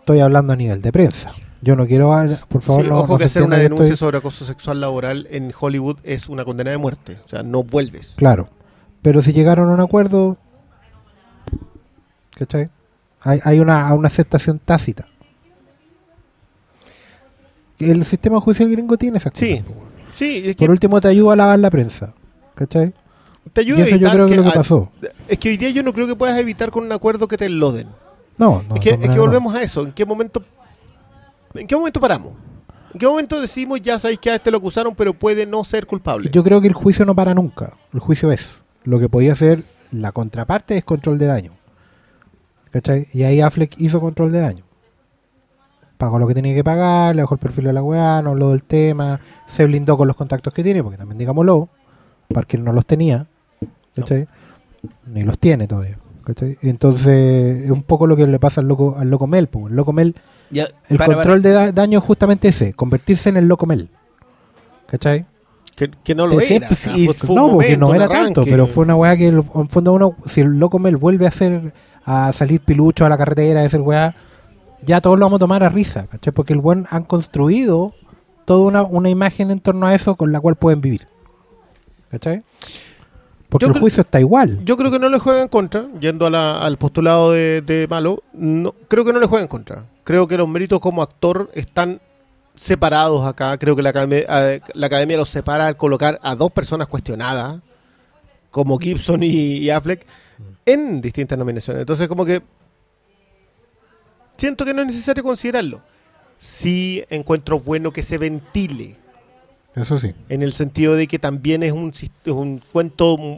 Estoy 0.01 0.21
hablando 0.21 0.53
a 0.53 0.57
nivel 0.57 0.83
de 0.83 0.93
prensa. 0.93 1.33
Yo 1.63 1.77
no 1.77 1.87
quiero, 1.87 2.13
ah, 2.13 2.27
por 2.49 2.61
favor, 2.61 2.83
Sí, 2.85 2.91
no, 2.91 2.99
ojo 2.99 3.13
no 3.15 3.19
que 3.19 3.25
hacer 3.25 3.43
una 3.43 3.57
denuncia 3.57 3.85
estoy- 3.95 3.97
sobre 3.97 4.19
acoso 4.19 4.45
sexual 4.45 4.81
laboral 4.83 5.27
en 5.31 5.51
Hollywood 5.59 5.97
es 6.05 6.29
una 6.29 6.45
condena 6.45 6.71
de 6.73 6.77
muerte. 6.77 7.17
O 7.25 7.29
sea, 7.29 7.43
no 7.43 7.63
vuelves. 7.65 8.13
Claro. 8.17 8.51
Pero 9.01 9.23
si 9.23 9.33
llegaron 9.33 9.71
a 9.71 9.73
un 9.73 9.81
acuerdo, 9.81 10.37
¿cachai? 12.37 12.69
Hay, 13.25 13.41
hay 13.43 13.61
una, 13.61 13.93
una 13.95 14.07
aceptación 14.07 14.59
tácita. 14.59 15.09
El 17.79 18.05
sistema 18.05 18.41
judicial 18.41 18.71
gringo 18.71 18.97
tiene 18.97 19.19
esas 19.19 19.33
cosas. 19.33 19.49
Sí. 19.49 19.65
Sí, 20.15 20.43
es 20.47 20.57
que 20.57 20.65
Por 20.65 20.71
último, 20.71 21.01
te 21.01 21.09
ayuda 21.09 21.33
a 21.33 21.37
lavar 21.37 21.59
la 21.59 21.71
prensa. 21.71 22.15
¿Cachai? 22.55 22.95
te 23.53 23.63
Y 23.63 23.65
ayuda 23.65 23.79
a 23.79 23.87
eso 23.87 23.91
yo 23.91 23.97
evitar 23.97 24.13
creo 24.13 24.27
que 24.27 24.33
es 24.35 24.39
lo 24.39 24.45
que 24.45 24.57
pasó. 24.57 24.93
Es 25.29 25.39
que 25.39 25.49
hoy 25.49 25.57
día 25.57 25.71
yo 25.71 25.83
no 25.83 25.93
creo 25.93 26.07
que 26.07 26.15
puedas 26.15 26.39
evitar 26.39 26.71
con 26.71 26.85
un 26.85 26.93
acuerdo 26.93 27.27
que 27.27 27.37
te 27.37 27.47
enloden. 27.47 27.89
No, 28.39 28.63
no. 28.69 28.77
es 28.77 28.81
que, 28.81 28.91
es 28.91 28.99
no. 28.99 29.17
volvemos 29.17 29.55
a 29.55 29.63
eso. 29.63 29.83
¿En 29.83 29.93
qué 29.93 30.05
momento 30.05 30.43
en 31.55 31.67
qué 31.67 31.77
momento 31.77 32.01
paramos? 32.01 32.33
¿En 32.93 32.99
qué 32.99 33.07
momento 33.07 33.41
decimos 33.41 33.81
ya 33.81 33.99
sabéis 33.99 34.19
que 34.19 34.31
a 34.31 34.37
este 34.37 34.51
lo 34.51 34.59
acusaron 34.59 34.95
pero 34.95 35.15
puede 35.15 35.47
no 35.47 35.65
ser 35.65 35.87
culpable? 35.87 36.31
Yo 36.33 36.43
creo 36.43 36.61
que 36.61 36.69
el 36.69 36.75
juicio 36.75 37.05
no 37.05 37.15
para 37.15 37.35
nunca. 37.35 37.77
El 37.93 38.01
juicio 38.01 38.31
es. 38.33 38.63
Lo 38.85 38.99
que 38.99 39.09
podía 39.09 39.35
ser 39.35 39.65
la 39.93 40.13
contraparte 40.13 40.77
es 40.77 40.85
control 40.85 41.19
de 41.19 41.27
daño. 41.27 41.53
¿Cachai? 42.75 43.07
Y 43.15 43.23
ahí 43.23 43.41
Affleck 43.41 43.81
hizo 43.81 44.01
control 44.01 44.33
de 44.33 44.41
daño. 44.41 44.65
Pagó 45.97 46.19
lo 46.19 46.27
que 46.27 46.35
tenía 46.35 46.55
que 46.57 46.65
pagar, 46.65 47.15
le 47.15 47.23
bajó 47.23 47.35
el 47.37 47.39
perfil 47.39 47.65
de 47.67 47.73
la 47.73 47.83
weá, 47.85 48.21
no 48.21 48.31
habló 48.31 48.51
del 48.51 48.65
tema, 48.65 49.21
se 49.47 49.65
blindó 49.65 49.97
con 49.97 50.09
los 50.09 50.17
contactos 50.17 50.53
que 50.53 50.65
tiene, 50.65 50.83
porque 50.83 50.99
también 50.99 51.17
digámoslo, 51.19 51.69
porque 52.29 52.57
él 52.57 52.65
no 52.65 52.73
los 52.73 52.85
tenía. 52.85 53.29
¿Cachai? 53.95 54.27
Ni 55.07 55.23
los 55.23 55.39
tiene 55.39 55.69
todavía. 55.69 55.99
¿cachai? 56.25 56.59
Entonces, 56.63 57.65
es 57.65 57.71
un 57.71 57.85
poco 57.85 58.09
lo 58.09 58.17
que 58.17 58.27
le 58.27 58.41
pasa 58.41 58.61
al 58.61 58.67
loco, 58.67 58.97
al 58.99 59.09
loco 59.09 59.29
Mel. 59.29 59.47
po. 59.47 59.69
El 59.69 59.77
loco 59.77 59.93
Mel 59.93 60.17
Ya, 60.51 60.67
el 60.89 60.99
para, 60.99 61.15
control 61.15 61.43
de 61.43 61.51
da- 61.53 61.71
daño 61.71 62.01
es 62.01 62.05
justamente 62.05 62.49
ese, 62.49 62.73
convertirse 62.75 63.29
en 63.29 63.37
el 63.37 63.47
loco 63.47 63.67
Mel. 63.67 63.89
¿Cachai? 64.89 65.27
que, 65.77 65.91
que 66.05 66.15
no 66.15 66.27
lo 66.29 66.39
Sí, 66.41 66.55
era. 66.55 66.69
pues, 66.69 66.87
y- 66.97 67.09
no, 67.35 67.51
porque 67.53 67.77
no 67.77 67.93
era 67.95 68.09
tanto, 68.09 68.43
pero 68.45 68.67
fue 68.69 68.85
una 68.85 68.95
weá 68.97 69.17
que 69.17 69.27
el- 69.29 69.45
en 69.55 69.69
fondo 69.69 69.93
uno, 69.93 70.17
si 70.27 70.41
el 70.41 70.59
loco 70.59 70.79
Mel 70.79 70.97
vuelve 70.97 71.25
a 71.25 71.29
hacer, 71.29 71.73
a 72.05 72.33
salir 72.33 72.61
pilucho 72.61 73.05
a 73.05 73.09
la 73.09 73.17
carretera, 73.19 73.63
a 73.63 73.65
hacer 73.65 73.81
weá, 73.81 74.15
ya 74.83 75.01
todos 75.01 75.19
lo 75.19 75.27
vamos 75.27 75.39
a 75.39 75.41
tomar 75.41 75.63
a 75.63 75.69
risa, 75.69 76.07
¿cachai? 76.07 76.33
Porque 76.33 76.53
el 76.53 76.61
buen 76.61 76.87
han 76.91 77.05
construido 77.05 77.95
toda 78.45 78.65
una, 78.67 78.83
una 78.83 79.09
imagen 79.09 79.51
en 79.51 79.61
torno 79.61 79.87
a 79.87 79.95
eso 79.95 80.15
con 80.15 80.31
la 80.33 80.41
cual 80.41 80.57
pueden 80.57 80.81
vivir. 80.81 81.07
¿Cachai? 82.11 82.43
Porque 83.49 83.65
Yo 83.65 83.69
el 83.69 83.73
creo- 83.73 83.81
juicio 83.83 84.01
está 84.03 84.21
igual. 84.21 84.65
Yo 84.65 84.77
creo 84.77 84.91
que 84.91 84.99
no 84.99 85.09
le 85.09 85.19
juega 85.19 85.43
en 85.43 85.49
contra, 85.49 85.87
yendo 86.01 86.27
a 86.27 86.31
la- 86.31 86.61
al 86.61 86.77
postulado 86.77 87.33
de, 87.33 87.63
de 87.63 87.87
Malo, 87.89 88.23
no, 88.33 88.75
creo 88.89 89.05
que 89.05 89.13
no 89.13 89.21
le 89.21 89.27
juega 89.27 89.43
en 89.43 89.49
contra. 89.49 89.85
Creo 90.05 90.29
que 90.29 90.37
los 90.37 90.49
méritos 90.49 90.81
como 90.81 91.03
actor 91.03 91.51
están 91.55 92.01
separados 92.55 93.25
acá. 93.27 93.57
Creo 93.59 93.75
que 93.75 93.83
la 93.83 93.91
academia, 93.91 94.25
eh, 94.29 94.61
la 94.75 94.87
academia 94.87 95.17
los 95.17 95.29
separa 95.29 95.67
al 95.67 95.77
colocar 95.77 96.19
a 96.23 96.35
dos 96.37 96.51
personas 96.53 96.89
cuestionadas, 96.89 97.61
como 98.51 98.79
Gibson 98.79 99.23
y, 99.23 99.29
y 99.59 99.71
Affleck, 99.71 100.07
en 100.67 101.01
distintas 101.01 101.39
nominaciones. 101.39 101.81
Entonces, 101.83 102.09
como 102.09 102.25
que 102.25 102.43
siento 104.37 104.65
que 104.65 104.75
no 104.75 104.83
es 104.83 104.89
necesario 104.89 105.23
considerarlo. 105.23 105.83
Sí 106.39 107.05
encuentro 107.11 107.61
bueno 107.61 107.93
que 107.93 108.03
se 108.03 108.19
ventile 108.19 108.97
Eso 109.75 109.99
sí. 109.99 110.15
en 110.29 110.43
el 110.43 110.53
sentido 110.53 110.95
de 110.97 111.07
que 111.07 111.19
también 111.19 111.63
es 111.63 111.73
un, 111.73 111.91
es 111.91 112.11
un 112.27 112.61
cuento, 112.73 113.17
mm, 113.17 113.37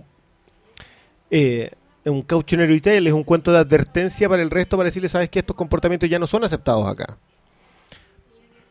eh, 1.30 1.70
un 2.04 2.22
cautionary 2.22 2.80
tale, 2.80 3.08
es 3.08 3.14
un 3.14 3.24
cuento 3.24 3.52
de 3.52 3.58
advertencia 3.58 4.28
para 4.28 4.42
el 4.42 4.50
resto, 4.50 4.76
para 4.76 4.88
decirle, 4.88 5.08
sabes 5.08 5.28
que 5.28 5.40
estos 5.40 5.56
comportamientos 5.56 6.08
ya 6.08 6.18
no 6.18 6.26
son 6.26 6.44
aceptados 6.44 6.86
acá. 6.86 7.18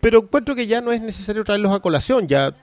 Pero 0.02 0.20
encuentro 0.20 0.56
que 0.56 0.68
ya 0.68 0.82
no 0.82 0.92
es 0.92 1.02
necesario 1.02 1.44
traerlos 1.44 1.74
a 1.74 1.80
colación, 1.80 2.28
ya 2.28 2.56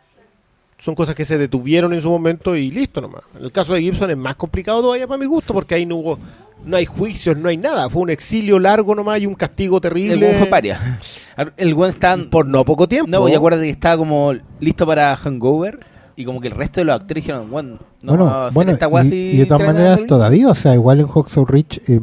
son 0.82 0.96
cosas 0.96 1.14
que 1.14 1.24
se 1.24 1.38
detuvieron 1.38 1.92
en 1.92 2.02
su 2.02 2.10
momento 2.10 2.56
y 2.56 2.68
listo 2.68 3.00
nomás. 3.00 3.22
En 3.38 3.44
el 3.44 3.52
caso 3.52 3.72
de 3.72 3.82
Gibson 3.82 4.10
es 4.10 4.16
más 4.16 4.34
complicado 4.34 4.82
todavía 4.82 5.06
para 5.06 5.16
mi 5.16 5.26
gusto, 5.26 5.54
porque 5.54 5.76
ahí 5.76 5.86
no 5.86 5.94
hubo, 5.94 6.18
no 6.64 6.76
hay 6.76 6.86
juicios, 6.86 7.36
no 7.36 7.48
hay 7.48 7.56
nada, 7.56 7.88
fue 7.88 8.02
un 8.02 8.10
exilio 8.10 8.58
largo 8.58 8.92
nomás 8.92 9.20
y 9.20 9.26
un 9.26 9.36
castigo 9.36 9.76
el 9.76 9.82
terrible. 9.82 10.16
buen 10.16 10.34
fue 10.34 10.46
paria. 10.48 10.98
El 11.56 11.74
buen 11.74 11.92
está... 11.92 12.18
Por 12.30 12.46
no 12.46 12.64
poco 12.64 12.88
tiempo. 12.88 13.08
No, 13.08 13.28
y 13.28 13.34
acuérdate 13.34 13.64
que 13.64 13.70
estaba 13.70 13.96
como 13.96 14.34
listo 14.58 14.84
para 14.84 15.16
Hangover 15.16 15.78
y 16.16 16.24
como 16.24 16.40
que 16.40 16.48
el 16.48 16.54
resto 16.54 16.80
de 16.80 16.84
los 16.84 16.96
actores 16.96 17.22
dijeron, 17.22 17.48
bueno, 17.48 17.78
no 18.02 18.16
bueno, 18.16 18.50
bueno 18.52 18.72
esta 18.72 18.88
y, 19.04 19.36
de 19.38 19.46
todas 19.46 19.64
maneras 19.64 20.00
todavía, 20.06 20.48
o 20.48 20.54
sea, 20.54 20.74
igual 20.74 21.00
en 21.00 21.06
Hawksaw 21.06 21.46
Ridge 21.46 21.80
eh, 21.88 22.00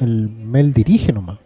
el 0.00 0.28
Mel 0.28 0.72
dirige 0.74 1.12
nomás. 1.12 1.38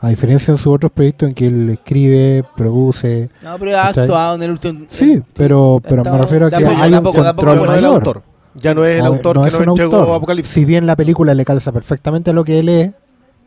A 0.00 0.10
diferencia 0.10 0.52
de 0.54 0.58
sus 0.58 0.68
otros 0.68 0.92
proyectos 0.92 1.28
en 1.28 1.34
que 1.34 1.46
él 1.46 1.70
escribe, 1.70 2.44
produce. 2.56 3.30
No, 3.42 3.58
pero 3.58 3.76
ha 3.78 3.82
¿Cachai? 3.88 4.04
actuado 4.04 4.34
en 4.36 4.42
el 4.44 4.50
último... 4.52 4.86
Sí, 4.90 5.20
pero, 5.34 5.80
pero 5.82 6.04
me 6.04 6.18
refiero 6.18 6.46
a 6.46 6.50
que 6.50 6.56
tampoco- 6.56 6.82
hay 6.82 6.88
un 6.88 6.94
tampoco- 6.94 7.22
tampoco 7.22 7.48
control 7.48 7.66
mayor. 7.68 7.94
autor. 7.94 8.22
Ya 8.54 8.74
no 8.74 8.84
es 8.84 8.96
el 8.96 9.00
No, 9.04 9.06
autor 9.06 9.36
no 9.36 9.42
que 9.42 9.48
es 9.48 9.54
nos 9.54 9.62
un 9.62 9.68
entregó 9.70 9.96
autor. 9.96 10.16
Apocalipsis. 10.16 10.52
Si 10.54 10.64
bien 10.64 10.86
la 10.86 10.94
película 10.96 11.34
le 11.34 11.44
calza 11.44 11.72
perfectamente 11.72 12.30
a 12.30 12.32
lo 12.32 12.44
que 12.44 12.58
él 12.60 12.68
es, 12.68 12.90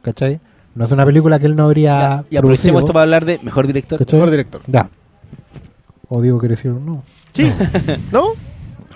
¿cachai? 0.02 0.40
No 0.76 0.86
es 0.86 0.92
una 0.92 1.06
película 1.06 1.40
que 1.40 1.46
él 1.48 1.56
no 1.56 1.64
habría 1.64 1.92
Ya, 1.92 2.00
y 2.02 2.06
producido. 2.08 2.40
aprovechemos 2.40 2.82
esto 2.84 2.94
para 2.94 3.04
hablar 3.04 3.26
de 3.26 3.40
mejor 3.44 3.68
director. 3.68 4.00
¿cachai? 4.00 4.20
Mejor 4.20 4.32
director. 4.32 4.62
Ya. 4.68 4.90
O 6.10 6.22
digo 6.22 6.40
que 6.40 6.48
eres 6.48 6.62
cierto, 6.62 6.80
no. 6.82 7.04
Sí, 7.34 7.50
¿no? 8.12 8.24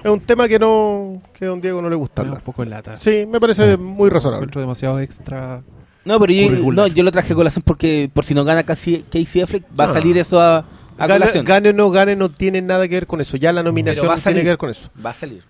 Es 0.04 0.12
un 0.12 0.20
tema 0.20 0.48
que 0.48 0.60
no 0.60 1.22
que 1.34 1.46
a 1.46 1.48
don 1.48 1.62
Diego 1.62 1.82
no 1.82 1.90
le 1.90 1.96
gusta 1.96 2.22
un 2.22 2.36
poco 2.42 2.64
en 2.64 2.70
lata. 2.70 2.98
Sí, 3.00 3.26
me 3.30 3.40
parece 3.40 3.76
muy 3.78 4.10
razonable. 4.10 4.44
Encuentro 4.44 4.62
demasiado 4.62 5.00
extra. 5.00 5.62
No, 6.06 6.20
pero 6.20 6.32
yo, 6.34 6.72
no, 6.72 6.88
yo 6.88 7.04
lo 7.04 7.12
traje 7.12 7.34
a 7.34 7.36
colación 7.36 7.64
porque 7.66 8.10
por 8.14 8.24
si 8.26 8.34
no 8.34 8.44
gana 8.46 8.64
casi 8.64 9.04
Casey 9.12 9.42
Affleck, 9.42 9.64
va 9.78 9.86
a 9.86 9.90
Ah. 9.90 9.94
salir 9.94 10.18
eso 10.18 10.40
a, 10.40 10.60
a 10.60 11.08
Gane, 11.08 11.20
colación. 11.20 11.44
gane 11.46 11.70
o 11.70 11.74
no 11.74 11.90
gane 11.92 12.16
no 12.16 12.30
tiene 12.30 12.62
nada 12.62 12.88
que 12.88 12.94
ver 12.96 13.08
con 13.08 13.22
eso. 13.22 13.38
Ya 13.38 13.52
la 13.52 13.64
nominación 13.64 14.08
va 14.08 14.14
a 14.14 14.16
no 14.18 14.22
tiene 14.22 14.34
salir. 14.36 14.44
que 14.44 14.50
ver 14.50 14.58
con 14.58 14.70
eso. 14.70 14.90
Va 15.04 15.10
a 15.10 15.14
salir. 15.14 15.44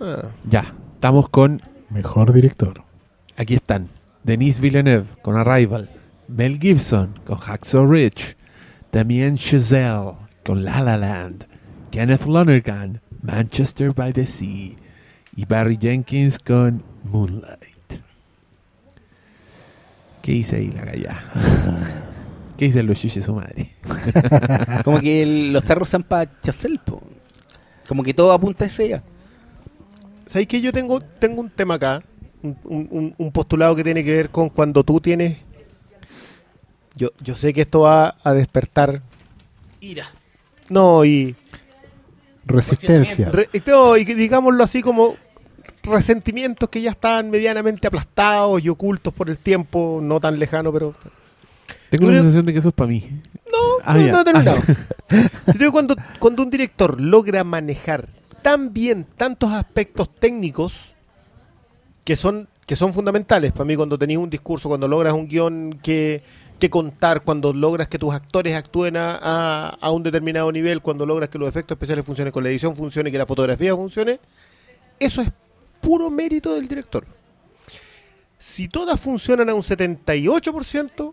Ah. 0.00 0.22
Ya, 0.48 0.74
estamos 0.94 1.28
con. 1.28 1.60
Mejor 1.90 2.32
director. 2.32 2.82
Aquí 3.36 3.54
están: 3.54 3.88
Denis 4.24 4.60
Villeneuve 4.60 5.06
con 5.22 5.36
Arrival, 5.36 5.88
Mel 6.26 6.58
Gibson 6.58 7.14
con 7.26 7.36
Hacksaw 7.38 7.86
Ridge, 7.90 8.36
Damien 8.92 9.36
Chazelle 9.36 10.14
con 10.44 10.64
La 10.64 10.82
La 10.82 10.96
Land, 10.96 11.46
Kenneth 11.90 12.26
Lonergan, 12.26 13.00
Manchester 13.22 13.92
by 13.94 14.12
the 14.12 14.24
Sea 14.26 14.76
y 15.36 15.44
Barry 15.46 15.78
Jenkins 15.80 16.38
con 16.38 16.82
Moonlight. 17.04 17.77
¿Qué 20.28 20.34
dice 20.34 20.56
ahí 20.56 20.70
la 20.72 20.84
galla? 20.84 21.24
¿Qué 22.58 22.66
dice 22.66 22.82
los 22.82 23.00
chuches 23.00 23.24
su 23.24 23.32
madre? 23.34 23.70
Como 24.84 25.00
que 25.00 25.22
el- 25.22 25.54
los 25.54 25.64
tarros 25.64 25.88
son 25.88 26.02
para 26.02 26.30
Chazelle, 26.42 26.78
po. 26.84 27.00
Como 27.88 28.02
que 28.02 28.12
todo 28.12 28.30
apunta 28.32 28.66
a 28.66 28.82
ella. 28.82 29.02
¿Sabéis 30.26 30.48
que 30.48 30.60
yo 30.60 30.70
tengo, 30.70 31.00
tengo 31.00 31.40
un 31.40 31.48
tema 31.48 31.76
acá? 31.76 32.02
Un, 32.42 32.58
un- 32.64 32.88
un- 32.90 33.14
un 33.16 33.32
postulado 33.32 33.74
que 33.74 33.82
tiene 33.82 34.04
que 34.04 34.12
ver 34.12 34.28
con 34.28 34.50
cuando 34.50 34.84
tú 34.84 35.00
tienes. 35.00 35.38
Yo, 36.94 37.08
yo 37.22 37.34
sé 37.34 37.54
que 37.54 37.62
esto 37.62 37.80
va 37.80 38.16
a 38.22 38.34
despertar. 38.34 39.00
Ira. 39.80 40.10
No, 40.68 41.06
y. 41.06 41.36
Resistencia. 42.44 43.30
re- 43.30 43.48
no, 43.66 43.96
y 43.96 44.04
que 44.04 44.14
digámoslo 44.14 44.62
así 44.62 44.82
como 44.82 45.16
resentimientos 45.88 46.68
que 46.68 46.80
ya 46.80 46.90
están 46.90 47.30
medianamente 47.30 47.86
aplastados 47.86 48.62
y 48.62 48.68
ocultos 48.68 49.12
por 49.14 49.28
el 49.30 49.38
tiempo, 49.38 50.00
no 50.02 50.20
tan 50.20 50.38
lejano, 50.38 50.72
pero 50.72 50.94
Tengo 51.90 52.06
la 52.10 52.18
sensación 52.18 52.46
de 52.46 52.52
que 52.52 52.58
eso 52.60 52.68
es 52.68 52.74
para 52.74 52.88
mí. 52.88 53.04
Ah, 53.84 53.94
no, 53.96 54.12
no 54.12 54.20
he 54.20 54.24
terminado. 54.24 54.58
Ah, 55.10 55.28
Creo 55.52 55.70
que 55.70 55.72
cuando, 55.72 55.96
cuando 56.18 56.42
un 56.42 56.50
director 56.50 57.00
logra 57.00 57.42
manejar 57.44 58.06
tan 58.42 58.72
bien 58.72 59.06
tantos 59.16 59.50
aspectos 59.52 60.08
técnicos 60.14 60.74
que 62.04 62.16
son, 62.16 62.48
que 62.66 62.76
son 62.76 62.92
fundamentales 62.94 63.52
para 63.52 63.64
mí 63.64 63.76
cuando 63.76 63.98
tenéis 63.98 64.18
un 64.18 64.30
discurso, 64.30 64.68
cuando 64.68 64.86
logras 64.88 65.12
un 65.14 65.26
guion 65.28 65.78
que, 65.82 66.22
que 66.58 66.70
contar, 66.70 67.22
cuando 67.22 67.52
logras 67.52 67.88
que 67.88 67.98
tus 67.98 68.14
actores 68.14 68.54
actúen 68.54 68.96
a, 68.96 69.18
a- 69.20 69.68
a 69.80 69.90
un 69.90 70.02
determinado 70.02 70.50
nivel, 70.52 70.80
cuando 70.82 71.04
logras 71.06 71.28
que 71.30 71.38
los 71.38 71.48
efectos 71.48 71.74
especiales 71.76 72.04
funcionen, 72.04 72.32
con 72.32 72.42
la 72.44 72.50
edición 72.50 72.76
funcione, 72.76 73.10
que 73.10 73.18
la 73.18 73.26
fotografía 73.26 73.74
funcione, 73.74 74.20
eso 75.00 75.22
es 75.22 75.30
puro 75.80 76.10
mérito 76.10 76.54
del 76.54 76.68
director. 76.68 77.06
Si 78.38 78.68
todas 78.68 79.00
funcionan 79.00 79.48
a 79.50 79.54
un 79.54 79.62
78%, 79.62 81.12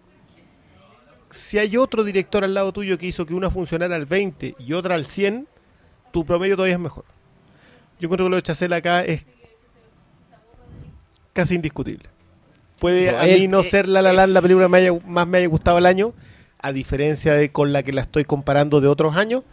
si 1.32 1.58
hay 1.58 1.76
otro 1.78 2.04
director 2.04 2.44
al 2.44 2.54
lado 2.54 2.72
tuyo 2.72 2.98
que 2.98 3.08
hizo 3.08 3.26
que 3.26 3.34
una 3.34 3.50
funcionara 3.50 3.96
al 3.96 4.06
20 4.06 4.56
y 4.60 4.74
otra 4.74 4.96
al 4.96 5.06
100, 5.06 5.48
tu 6.12 6.26
promedio 6.26 6.56
todavía 6.56 6.76
es 6.76 6.82
mejor. 6.82 7.04
Yo 8.00 8.06
encuentro 8.08 8.26
que 8.26 8.30
lo 8.30 8.36
de 8.38 8.44
Chazelle 8.44 8.76
acá 8.76 9.02
es 9.04 9.26
casi 11.34 11.56
indiscutible. 11.56 12.10
Puede 12.80 13.12
No, 13.12 13.20
a 13.20 13.24
mí 13.26 13.48
no 13.48 13.64
ser 13.64 13.88
La 13.88 14.02
La 14.02 14.14
Land 14.14 14.34
la 14.34 14.42
película 14.42 14.68
me 14.68 14.78
haya- 14.80 14.94
más 15.06 15.28
me 15.28 15.40
haya 15.40 15.48
gustado 15.48 15.78
el 15.78 15.86
año, 15.86 16.14
a 16.60 16.72
diferencia 16.72 17.34
de 17.34 17.52
con 17.52 17.74
la 17.74 17.84
que 17.84 17.94
la 17.94 18.02
estoy 18.02 18.26
comparando 18.26 18.82
de 18.82 18.88
otros 18.88 19.16
años, 19.16 19.44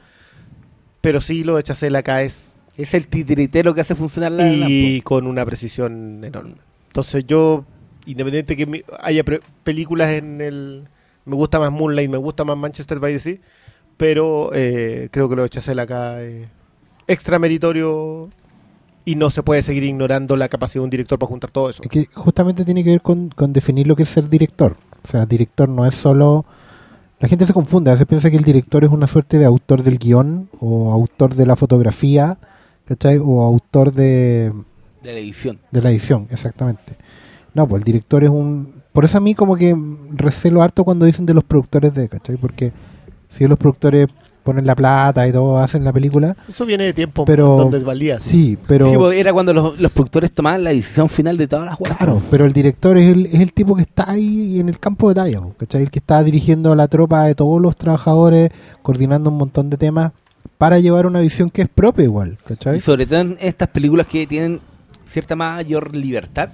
pero 1.00 1.20
sí 1.20 1.44
lo 1.44 1.56
de 1.56 1.62
Chazelle 1.62 1.96
acá 1.98 2.22
es 2.22 2.51
Es 2.82 2.94
el 2.94 3.06
titiritero 3.06 3.74
que 3.74 3.80
hace 3.80 3.94
funcionar 3.94 4.32
la, 4.32 4.44
la- 4.44 4.66
y 4.68 5.00
con 5.02 5.26
una 5.26 5.44
precisión 5.44 6.22
enorme. 6.24 6.54
Entonces 6.88 7.26
yo, 7.26 7.64
independiente 8.06 8.56
que 8.56 8.66
mi- 8.66 8.82
haya 9.00 9.24
pre- 9.24 9.40
películas 9.64 10.12
en 10.12 10.40
el... 10.40 10.84
Me 11.24 11.36
gusta 11.36 11.60
más 11.60 11.70
Moonlight, 11.70 12.10
me 12.10 12.16
gusta 12.18 12.44
más 12.44 12.56
Manchester 12.56 12.98
by 12.98 13.12
the 13.12 13.18
Sea, 13.20 13.36
pero 13.96 14.50
eh, 14.54 15.08
creo 15.12 15.28
que 15.28 15.36
lo 15.36 15.42
de 15.44 15.48
Chazelle 15.50 15.80
acá 15.80 16.20
es 16.22 16.48
extra 17.06 17.38
meritorio 17.38 18.28
y 19.04 19.14
no 19.16 19.30
se 19.30 19.42
puede 19.42 19.62
seguir 19.62 19.84
ignorando 19.84 20.36
la 20.36 20.48
capacidad 20.48 20.80
de 20.80 20.84
un 20.84 20.90
director 20.90 21.18
para 21.18 21.28
juntar 21.28 21.50
todo 21.50 21.70
eso. 21.70 21.82
Es 21.82 21.88
que 21.88 22.06
justamente 22.12 22.64
tiene 22.64 22.82
que 22.84 22.90
ver 22.90 23.02
con, 23.02 23.28
con 23.30 23.52
definir 23.52 23.86
lo 23.86 23.94
que 23.96 24.02
es 24.04 24.08
ser 24.08 24.28
director. 24.28 24.76
O 25.04 25.08
sea, 25.08 25.26
director 25.26 25.68
no 25.68 25.86
es 25.86 25.94
solo... 25.94 26.44
La 27.20 27.28
gente 27.28 27.46
se 27.46 27.52
confunde, 27.52 27.90
a 27.90 27.94
veces 27.94 28.08
piensa 28.08 28.30
que 28.30 28.36
el 28.36 28.42
director 28.42 28.82
es 28.82 28.90
una 28.90 29.06
suerte 29.06 29.38
de 29.38 29.44
autor 29.44 29.84
del 29.84 29.98
guion 29.98 30.48
o 30.58 30.90
autor 30.92 31.36
de 31.36 31.46
la 31.46 31.54
fotografía, 31.54 32.36
¿cachai? 32.86 33.18
O 33.22 33.42
autor 33.42 33.92
de, 33.92 34.52
de 35.02 35.12
la 35.12 35.18
edición. 35.18 35.58
de 35.70 35.82
la 35.82 35.90
edición, 35.90 36.26
exactamente. 36.30 36.94
No, 37.54 37.66
pues 37.66 37.80
el 37.80 37.84
director 37.84 38.22
es 38.24 38.30
un... 38.30 38.82
Por 38.92 39.04
eso 39.04 39.18
a 39.18 39.20
mí 39.20 39.34
como 39.34 39.56
que 39.56 39.74
recelo 40.14 40.62
harto 40.62 40.84
cuando 40.84 41.06
dicen 41.06 41.24
de 41.26 41.34
los 41.34 41.44
productores 41.44 41.94
de, 41.94 42.08
¿cachai? 42.08 42.36
Porque 42.36 42.72
si 43.30 43.46
los 43.46 43.58
productores 43.58 44.08
ponen 44.42 44.66
la 44.66 44.74
plata 44.74 45.26
y 45.28 45.32
todo, 45.32 45.56
hacen 45.58 45.84
la 45.84 45.92
película, 45.92 46.36
Eso 46.48 46.66
viene 46.66 46.84
de 46.84 46.92
tiempo 46.92 47.24
Pero- 47.24 47.56
donde 47.56 47.78
valía. 47.78 48.18
sí, 48.18 48.58
pero... 48.66 48.86
Sí, 48.86 48.96
pues, 48.96 49.16
era 49.16 49.32
cuando 49.32 49.54
los, 49.54 49.78
los 49.78 49.92
productores 49.92 50.32
tomaban 50.32 50.64
la 50.64 50.70
decisión 50.70 51.08
final 51.08 51.36
de 51.36 51.46
todas 51.46 51.64
las 51.66 51.78
huevas. 51.80 51.96
Claro, 51.96 52.20
pero 52.30 52.44
el 52.44 52.52
director 52.52 52.98
es 52.98 53.06
el, 53.12 53.26
es 53.26 53.34
el 53.40 53.52
tipo 53.52 53.76
que 53.76 53.82
está 53.82 54.10
ahí 54.10 54.58
en 54.58 54.68
el 54.68 54.78
campo 54.80 55.08
de 55.08 55.14
batalla, 55.20 55.40
po, 55.40 55.54
¿cachai? 55.56 55.82
El 55.82 55.90
que 55.92 56.00
está 56.00 56.22
dirigiendo 56.24 56.72
a 56.72 56.76
la 56.76 56.88
tropa 56.88 57.24
de 57.24 57.34
todos 57.36 57.60
los 57.62 57.76
trabajadores, 57.76 58.50
coordinando 58.82 59.30
un 59.30 59.38
montón 59.38 59.70
de 59.70 59.76
temas 59.76 60.10
para 60.58 60.78
llevar 60.78 61.06
una 61.06 61.20
visión 61.20 61.50
que 61.50 61.62
es 61.62 61.68
propia 61.68 62.04
igual, 62.04 62.36
¿cachai? 62.46 62.76
Y 62.76 62.80
sobre 62.80 63.06
todo 63.06 63.20
en 63.20 63.36
estas 63.40 63.68
películas 63.68 64.06
que 64.06 64.26
tienen 64.26 64.60
cierta 65.06 65.34
mayor 65.36 65.94
libertad. 65.94 66.50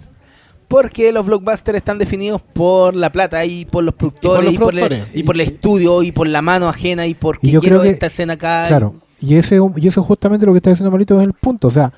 Porque 0.67 1.13
los 1.13 1.25
blockbusters 1.25 1.79
están 1.79 1.97
definidos 1.99 2.43
por 2.43 2.95
la 2.95 3.11
plata 3.11 3.43
y 3.47 3.65
por 3.65 3.85
los 3.85 3.95
productores 3.95 4.45
los 4.45 4.55
y 4.55 4.59
por, 4.59 4.75
el, 4.75 4.81
productores. 4.81 5.17
y 5.17 5.23
por 5.23 5.35
el 5.37 5.41
estudio 5.41 6.03
y 6.03 6.13
por 6.13 6.27
la 6.29 6.43
mano 6.43 6.69
ajena 6.69 7.07
y 7.07 7.15
porque 7.15 7.47
Y 7.47 7.53
yo 7.53 7.61
quiero 7.61 7.77
creo 7.79 7.85
que- 7.85 7.95
esta 7.95 8.07
escena 8.09 8.35
acá. 8.35 8.67
Claro, 8.69 8.95
y 9.21 9.37
ese 9.37 9.59
y 9.77 9.89
eso 9.89 10.01
es 10.03 10.07
justamente 10.07 10.45
lo 10.45 10.53
que 10.53 10.59
está 10.59 10.69
diciendo 10.71 10.91
Malito 10.91 11.19
es 11.19 11.27
el 11.27 11.33
punto, 11.33 11.69
o 11.69 11.71
sea, 11.71 11.91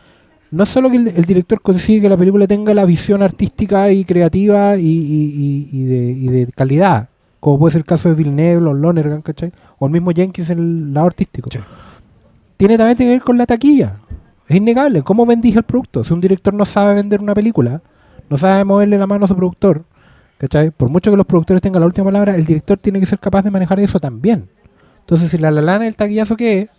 no 0.52 0.62
es 0.62 0.68
solo 0.68 0.88
que 0.88 0.98
el, 0.98 1.08
el 1.08 1.24
director 1.24 1.60
consigue 1.60 2.02
que 2.02 2.08
la 2.08 2.16
película 2.16 2.46
tenga 2.46 2.72
la 2.72 2.84
visión 2.84 3.22
artística 3.22 3.90
y 3.90 4.04
creativa 4.04 4.76
y, 4.76 4.82
y- 4.86 5.68
y- 5.72 5.80
y 5.80 5.84
de, 5.84 6.10
y 6.12 6.28
de 6.28 6.46
calidad, 6.52 7.08
como 7.40 7.58
puede 7.58 7.72
ser 7.72 7.80
el 7.80 7.86
caso 7.86 8.08
de 8.08 8.14
Villeneuve 8.14 8.66
o 8.66 8.74
Lonergan, 8.74 9.22
¿cachai? 9.22 9.52
O 9.78 9.86
el 9.86 9.92
mismo 9.92 10.12
Jenkins 10.12 10.50
en 10.50 10.58
el 10.58 10.94
lado 10.94 11.06
artístico. 11.08 11.48
Sí. 11.50 11.58
Tiene 12.56 12.76
también 12.76 12.96
que 12.96 13.08
ver 13.08 13.22
con 13.22 13.38
la 13.38 13.46
taquilla. 13.46 13.96
Es 14.46 14.56
innegable. 14.56 15.02
¿Cómo 15.02 15.24
vendís 15.24 15.56
el 15.56 15.62
producto? 15.62 16.04
Si 16.04 16.12
un 16.12 16.20
director 16.20 16.52
no 16.52 16.66
sabe 16.66 16.94
vender 16.94 17.20
una 17.20 17.34
película, 17.34 17.80
no 18.28 18.36
sabe 18.36 18.64
moverle 18.64 18.98
la 18.98 19.06
mano 19.06 19.24
a 19.24 19.28
su 19.28 19.34
productor, 19.34 19.84
¿cachai? 20.38 20.70
Por 20.70 20.90
mucho 20.90 21.10
que 21.10 21.16
los 21.16 21.26
productores 21.26 21.62
tengan 21.62 21.80
la 21.80 21.86
última 21.86 22.04
palabra, 22.04 22.36
el 22.36 22.44
director 22.44 22.78
tiene 22.78 23.00
que 23.00 23.06
ser 23.06 23.18
capaz 23.18 23.42
de 23.42 23.50
manejar 23.50 23.80
eso 23.80 23.98
también. 23.98 24.48
Entonces, 25.00 25.30
si 25.30 25.38
la 25.38 25.50
la 25.50 25.62
lana 25.62 25.86
el 25.86 25.96
taquillazo 25.96 26.36
que 26.36 26.60
es, 26.60 26.70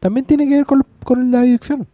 también 0.00 0.24
tiene 0.24 0.48
que 0.48 0.54
ver 0.56 0.66
con, 0.66 0.84
con 1.04 1.30
la 1.30 1.42
dirección. 1.42 1.86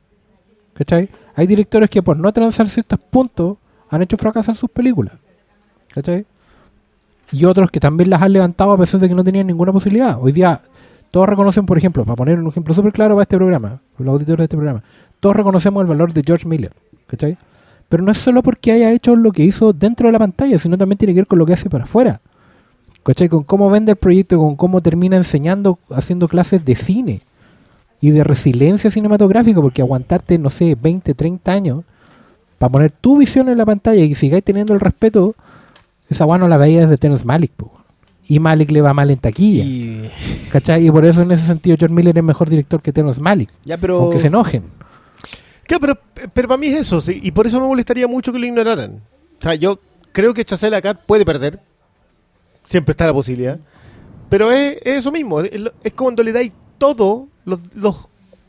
¿Cachai? 0.75 1.09
Hay 1.35 1.47
directores 1.47 1.91
que 1.91 2.03
por 2.03 2.17
no 2.17 2.33
transar 2.33 2.69
ciertos 2.69 2.99
puntos 2.99 3.59
han 3.89 4.03
hecho 4.03 4.17
fracasar 4.17 4.55
sus 4.55 4.71
películas. 4.71 5.15
¿Cachai? 5.93 6.25
Y 7.33 7.45
otros 7.45 7.71
que 7.71 7.81
también 7.81 8.11
las 8.11 8.23
han 8.23 8.33
levantado 8.33 8.73
a 8.73 8.79
pesar 8.79 9.01
de 9.01 9.09
que 9.09 9.15
no 9.15 9.25
tenían 9.25 9.47
ninguna 9.47 9.73
posibilidad. 9.73 10.19
Hoy 10.21 10.33
día 10.33 10.61
todos 11.11 11.29
reconocen, 11.29 11.67
por 11.67 11.79
ejemplo, 11.79 12.05
para 12.05 12.17
poner 12.17 12.41
un 12.41 12.49
ejemplo 12.49 12.75
súper 12.75 12.93
claro 12.93 13.15
para 13.15 13.23
este 13.23 13.37
programa, 13.37 13.81
para 13.97 14.05
los 14.05 14.13
auditores 14.15 14.39
de 14.39 14.45
este 14.45 14.57
programa, 14.57 14.83
todos 15.21 15.37
reconocemos 15.37 15.81
el 15.83 15.87
valor 15.87 16.13
de 16.13 16.23
George 16.25 16.47
Miller. 16.47 16.73
¿Cachai? 17.07 17.37
Pero 17.89 18.03
no 18.05 18.13
es 18.13 18.19
solo 18.19 18.43
porque 18.43 18.73
haya 18.73 18.93
hecho 18.93 19.17
lo 19.17 19.33
que 19.33 19.43
hizo 19.43 19.73
dentro 19.73 20.07
de 20.07 20.13
la 20.13 20.19
pantalla, 20.19 20.59
sino 20.59 20.79
también 20.79 20.99
tiene 20.99 21.13
que 21.13 21.21
ver 21.21 21.27
con 21.27 21.39
lo 21.39 21.47
que 21.47 21.55
hace 21.55 21.69
para 21.69 21.85
afuera. 21.85 22.21
¿Cachai? 23.03 23.29
Con 23.29 23.43
cómo 23.43 23.69
vende 23.71 23.93
el 23.93 23.97
proyecto, 23.97 24.39
con 24.39 24.57
cómo 24.57 24.81
termina 24.81 25.17
enseñando, 25.17 25.79
haciendo 25.91 26.29
clases 26.29 26.65
de 26.65 26.77
cine 26.77 27.21
y 28.01 28.11
de 28.11 28.23
resiliencia 28.25 28.91
cinematográfica, 28.91 29.61
porque 29.61 29.83
aguantarte, 29.83 30.39
no 30.39 30.51
sé, 30.51 30.77
20, 30.81 31.15
30 31.15 31.53
años 31.53 31.85
para 32.59 32.71
poner 32.71 32.93
tu 32.93 33.19
visión 33.19 33.49
en 33.49 33.59
la 33.59 33.67
pantalla 33.67 34.03
y 34.05 34.15
sigáis 34.15 34.45
teniendo 34.45 34.75
el 34.75 34.81
respeto, 34.81 35.35
esa 36.11 36.25
guay 36.25 36.39
no 36.41 36.49
la 36.49 36.59
veía 36.59 36.83
desde 36.83 36.99
Terrence 36.99 37.25
Malick, 37.25 37.53
po. 37.53 37.73
y 38.29 38.39
Malick 38.39 38.71
le 38.71 38.83
va 38.83 38.93
mal 38.93 39.11
en 39.11 39.19
taquilla, 39.19 39.65
Y 39.65 40.11
¿cachai? 40.51 40.87
Y 40.87 40.91
por 40.91 41.05
eso 41.05 41.23
en 41.23 41.31
ese 41.33 41.47
sentido 41.47 41.77
George 41.79 41.95
Miller 41.95 42.19
es 42.19 42.25
mejor 42.25 42.51
director 42.51 42.83
que 42.83 42.93
Terrence 42.93 43.21
Malick, 43.21 43.51
Ya, 43.65 43.77
pero. 43.79 44.03
aunque 44.03 44.19
se 44.19 44.27
enojen. 44.27 44.65
Claro, 45.67 45.81
pero, 45.81 46.29
pero 46.35 46.49
para 46.49 46.59
mí 46.59 46.67
es 46.67 46.81
eso, 46.81 47.01
sí, 47.01 47.21
y 47.23 47.31
por 47.31 47.47
eso 47.47 47.61
me 47.61 47.67
molestaría 47.67 48.07
mucho 48.09 48.33
que 48.33 48.39
lo 48.39 48.47
ignoraran. 48.47 49.01
O 49.39 49.43
sea, 49.43 49.55
yo 49.55 49.79
creo 50.13 50.35
que 50.35 50.45
Chazelle 50.45 50.77
acá 50.77 50.95
puede 50.95 51.25
perder, 51.25 51.61
siempre 52.65 52.91
está 52.93 53.07
la 53.07 53.13
posibilidad, 53.15 53.59
pero 54.29 54.51
es, 54.51 54.79
es 54.83 54.97
eso 54.97 55.13
mismo, 55.13 55.41
es, 55.41 55.53
cuando 55.95 56.23
le 56.23 56.33
dais 56.33 56.53
todo 56.79 57.29
los, 57.45 57.61
los, 57.75 58.09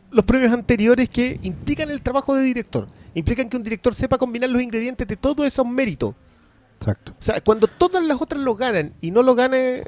los 0.10 0.26
premios 0.26 0.52
anteriores 0.52 1.10
que 1.10 1.40
implican 1.44 1.90
el 1.92 2.02
trabajo 2.02 2.36
de 2.36 2.44
director, 2.44 2.88
implican 3.14 3.50
que 3.50 3.58
un 3.58 3.64
director 3.64 3.94
sepa 3.94 4.18
combinar 4.18 4.50
los 4.50 4.62
ingredientes 4.62 5.08
de 5.08 5.16
todos 5.16 5.46
esos 5.46 5.66
méritos. 5.66 6.16
Exacto. 6.82 7.14
O 7.18 7.22
sea, 7.22 7.40
cuando 7.42 7.68
todas 7.68 8.04
las 8.04 8.20
otras 8.22 8.42
lo 8.42 8.56
ganan 8.56 8.94
y 9.02 9.12
no 9.12 9.22
lo 9.24 9.36
gane 9.36 9.78
eh, 9.78 9.84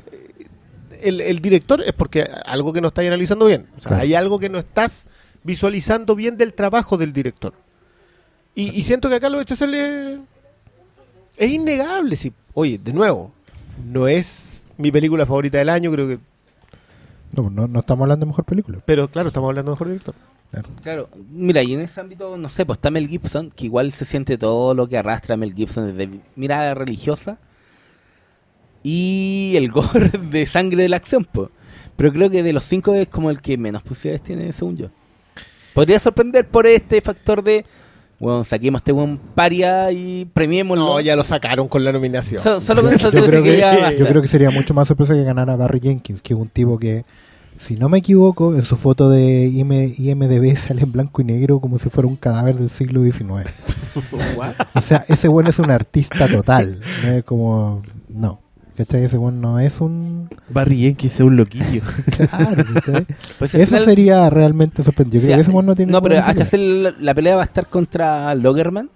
el, 1.01 1.19
el 1.21 1.39
director 1.39 1.81
es 1.81 1.91
porque 1.93 2.23
algo 2.45 2.71
que 2.71 2.81
no 2.81 2.89
estáis 2.89 3.07
analizando 3.07 3.45
bien. 3.47 3.67
O 3.77 3.81
sea, 3.81 3.89
Claro. 3.89 4.03
hay 4.03 4.13
algo 4.13 4.39
que 4.39 4.47
no 4.49 4.59
estás 4.59 5.07
visualizando 5.43 6.15
bien 6.15 6.37
del 6.37 6.53
trabajo 6.53 6.97
del 6.97 7.11
director. 7.11 7.53
Y, 8.55 8.69
y 8.77 8.83
siento 8.83 9.09
que 9.09 9.15
acá 9.15 9.27
lo 9.29 9.39
de 9.39 9.45
Chazelle 9.45 10.19
es, 11.35 11.51
innegable. 11.51 12.15
Sí. 12.15 12.31
Oye, 12.53 12.77
de 12.77 12.93
nuevo, 12.93 13.31
no 13.83 14.07
es 14.07 14.61
mi 14.77 14.91
película 14.91 15.25
favorita 15.25 15.57
del 15.57 15.69
año, 15.69 15.91
creo 15.91 16.07
que. 16.07 16.19
No, 17.35 17.49
no, 17.49 17.67
no 17.67 17.79
estamos 17.79 18.03
hablando 18.03 18.25
de 18.25 18.29
mejor 18.29 18.45
película. 18.45 18.77
Pero 18.85 19.07
claro, 19.09 19.29
estamos 19.29 19.49
hablando 19.49 19.71
de 19.71 19.75
mejor 19.75 19.87
director. 19.87 20.13
Claro, 20.83 21.09
mira, 21.31 21.63
y 21.63 21.73
en 21.73 21.81
ese 21.81 21.99
ámbito, 21.99 22.37
no 22.37 22.49
sé, 22.49 22.65
pues 22.65 22.77
está 22.77 22.91
Mel 22.91 23.07
Gibson, 23.07 23.49
que 23.49 23.65
igual 23.65 23.91
se 23.91 24.05
siente 24.05 24.37
todo 24.37 24.73
lo 24.75 24.87
que 24.87 24.97
arrastra 24.97 25.35
Mel 25.37 25.53
Gibson 25.55 25.95
desde 25.97 26.19
mirada 26.35 26.73
religiosa 26.75 27.39
y 28.83 29.53
el 29.55 29.71
gore 29.71 30.09
de 30.31 30.45
sangre 30.45 30.83
de 30.83 30.89
la 30.89 30.97
acción, 30.97 31.25
pues. 31.31 31.49
Pero 31.95 32.11
creo 32.11 32.29
que 32.29 32.43
de 32.43 32.53
los 32.53 32.63
cinco 32.63 32.93
es 32.95 33.07
como 33.07 33.29
el 33.29 33.41
que 33.41 33.57
menos 33.57 33.83
posibilidades 33.83 34.23
tiene, 34.23 34.51
según 34.53 34.77
yo. 34.77 34.87
Podría 35.73 35.99
sorprender 35.99 36.47
por 36.47 36.67
este 36.67 37.01
factor 37.01 37.43
de, 37.43 37.65
bueno, 38.19 38.43
saquemos 38.43 38.79
este 38.79 38.91
buen 38.91 39.17
paria 39.17 39.91
y 39.91 40.25
premiémoslo. 40.25 40.85
No, 40.85 40.99
ya 40.99 41.15
lo 41.15 41.23
sacaron 41.23 41.67
con 41.67 41.83
la 41.83 41.91
nominación. 41.91 42.41
So- 42.43 42.61
solo 42.61 42.81
con 42.81 42.93
eso 42.93 43.11
yo 43.11 43.21
te 43.23 43.27
creo 43.29 43.43
que 43.43 43.51
que- 43.51 43.57
ya. 43.57 43.91
Yo 43.91 44.07
creo 44.07 44.21
que 44.21 44.27
sería 44.27 44.49
mucho 44.51 44.73
más 44.73 44.87
sorpresa 44.87 45.13
que 45.13 45.23
ganara 45.23 45.55
Barry 45.55 45.79
Jenkins, 45.81 46.21
que 46.21 46.33
es 46.33 46.39
un 46.39 46.49
tipo 46.49 46.77
que, 46.77 47.05
si 47.59 47.75
no 47.75 47.87
me 47.89 47.99
equivoco, 47.99 48.55
en 48.55 48.63
su 48.65 48.75
foto 48.75 49.09
de 49.09 49.47
IM- 49.49 49.93
IMDB 49.97 50.57
sale 50.67 50.81
en 50.83 50.91
blanco 50.91 51.21
y 51.21 51.25
negro 51.25 51.59
como 51.59 51.79
si 51.79 51.89
fuera 51.89 52.07
un 52.07 52.15
cadáver 52.15 52.57
del 52.57 52.69
siglo 52.69 53.01
XIX. 53.03 53.47
O 54.73 54.81
sea, 54.81 55.05
ese 55.07 55.27
bueno 55.27 55.49
es 55.51 55.59
un 55.59 55.69
artista 55.69 56.27
total. 56.27 56.81
No 57.03 57.11
es 57.11 57.23
como. 57.23 57.83
No. 58.09 58.41
¿Cachai? 58.75 59.03
Ese 59.03 59.17
bueno 59.17 59.39
no 59.39 59.59
es 59.59 59.79
un. 59.81 60.29
Barry 60.49 60.77
Jenkins 60.79 61.13
es 61.13 61.19
un 61.21 61.37
loquillo. 61.37 61.83
Claro, 62.17 62.65
¿cachai? 62.73 63.05
Pues 63.37 63.53
Eso 63.53 63.67
final- 63.67 63.83
sería 63.85 64.29
realmente 64.31 64.81
sorprendente. 64.83 65.17
Yo 65.17 65.21
Sí, 65.21 65.25
creo 65.27 65.37
que 65.37 65.41
ese 65.43 65.51
bueno 65.51 65.67
no 65.67 65.75
tiene. 65.75 65.91
No, 65.91 66.01
pero 66.01 66.15
HC 66.19 66.53
la, 66.57 66.95
la 66.99 67.13
pelea 67.13 67.35
va 67.35 67.43
a 67.43 67.45
estar 67.45 67.67
contra 67.67 68.33
Logerman. 68.33 68.89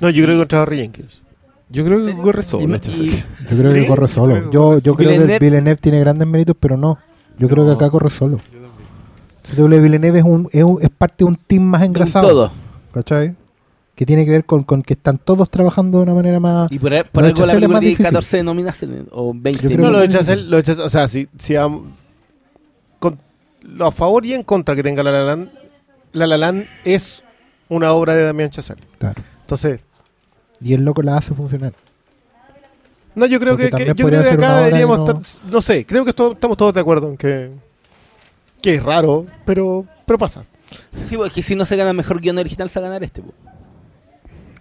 No, 0.00 0.10
yo 0.10 0.24
creo 0.24 0.34
que 0.34 0.40
contra 0.40 0.58
Barry 0.60 0.78
Jenkins. 0.78 1.22
Yo 1.70 1.84
creo 1.84 2.04
que 2.04 2.14
corre 2.16 2.42
solo. 2.42 2.76
Yo 2.76 3.56
creo 3.58 3.72
que 3.72 3.86
corre 3.86 4.06
Yo 4.06 4.08
solo. 4.08 4.50
Yo, 4.50 4.78
yo 4.78 4.94
creo 4.94 5.26
que 5.26 5.38
Villeneuve- 5.40 5.78
tiene 5.80 6.00
grandes 6.00 6.28
méritos, 6.28 6.56
pero 6.58 6.76
no. 6.76 6.98
Yo 7.38 7.48
creo 7.48 7.64
que 7.64 7.70
No. 7.70 7.74
acá 7.76 7.90
corre 7.90 8.10
solo. 8.10 8.38
Si 9.42 9.56
doble 9.56 9.80
Villeneuve 9.80 10.18
es, 10.20 10.24
un, 10.24 10.48
es, 10.52 10.62
un- 10.62 10.78
es 10.80 10.90
parte 10.90 11.16
de 11.18 11.24
un 11.24 11.36
team 11.36 11.62
más 11.62 11.82
engrasado. 11.82 12.28
Todo. 12.28 12.52
¿Cachai? 12.92 13.34
que 13.96 14.04
tiene 14.04 14.24
que 14.24 14.32
ver 14.32 14.44
con, 14.44 14.64
con 14.64 14.82
que 14.82 14.94
están 14.94 15.18
todos 15.18 15.48
trabajando 15.50 15.98
de 15.98 16.02
una 16.02 16.14
manera 16.14 16.40
más... 16.40 16.72
Y 16.72 16.80
por, 16.80 16.90
por 17.10 17.22
de 17.22 17.28
algo 17.28 17.46
la 17.46 17.52
película 17.52 17.68
más 17.68 17.78
tiene 17.80 17.90
difícil. 17.90 18.04
14 18.06 18.42
nominaciones 18.42 19.02
o 19.12 19.32
20. 19.32 19.62
Yo 19.62 19.68
creo 19.68 19.80
No, 19.82 19.90
lo 19.92 20.00
de 20.00 20.08
Chazelle, 20.08 20.42
lo 20.42 20.56
de 20.56 20.64
Chazelle- 20.64 20.84
o 20.84 20.88
sea, 20.88 21.06
si, 21.06 21.28
si 21.38 21.54
a, 21.54 21.68
con- 22.98 23.18
lo 23.62 23.86
a 23.86 23.92
favor 23.92 24.26
y 24.26 24.32
en 24.34 24.42
contra 24.42 24.74
que 24.74 24.82
tenga 24.82 25.04
La 25.04 25.12
La 25.12 25.22
Land, 25.24 25.48
La 26.12 26.26
La 26.26 26.36
Land 26.36 26.64
es 26.84 27.22
una 27.68 27.92
obra 27.92 28.14
de 28.14 28.24
Damián 28.24 28.50
Chazelle. 28.50 28.82
Claro. 28.98 29.22
Entonces, 29.42 29.78
Y 30.60 30.72
el 30.74 30.84
loco 30.84 31.02
la 31.02 31.16
hace 31.16 31.34
funcionar. 31.34 31.72
no, 33.14 33.26
yo 33.26 33.38
creo 33.38 33.54
Porque 33.54 33.70
que, 33.70 33.76
que- 33.84 33.94
yo 33.94 34.06
creo 34.06 34.22
que 34.22 34.28
acá 34.30 34.58
deberíamos 34.58 34.98
no- 34.98 35.04
estar, 35.12 35.44
no 35.50 35.62
sé, 35.62 35.84
creo 35.86 36.04
que 36.04 36.10
esto- 36.10 36.32
estamos 36.32 36.56
todos 36.56 36.74
de 36.74 36.80
acuerdo 36.80 37.08
en 37.10 37.16
que, 37.16 37.50
que 38.62 38.74
es 38.76 38.82
raro, 38.82 39.26
pero, 39.44 39.84
pero 40.06 40.18
pasa. 40.18 40.44
Sí, 41.08 41.16
porque 41.16 41.42
si 41.42 41.54
no 41.54 41.64
se 41.64 41.76
gana 41.76 41.92
mejor 41.92 42.20
guion 42.20 42.38
original, 42.38 42.68
se 42.70 42.80
va 42.80 42.86
a 42.86 42.88
ganar 42.88 43.04
este. 43.04 43.22
po. 43.22 43.32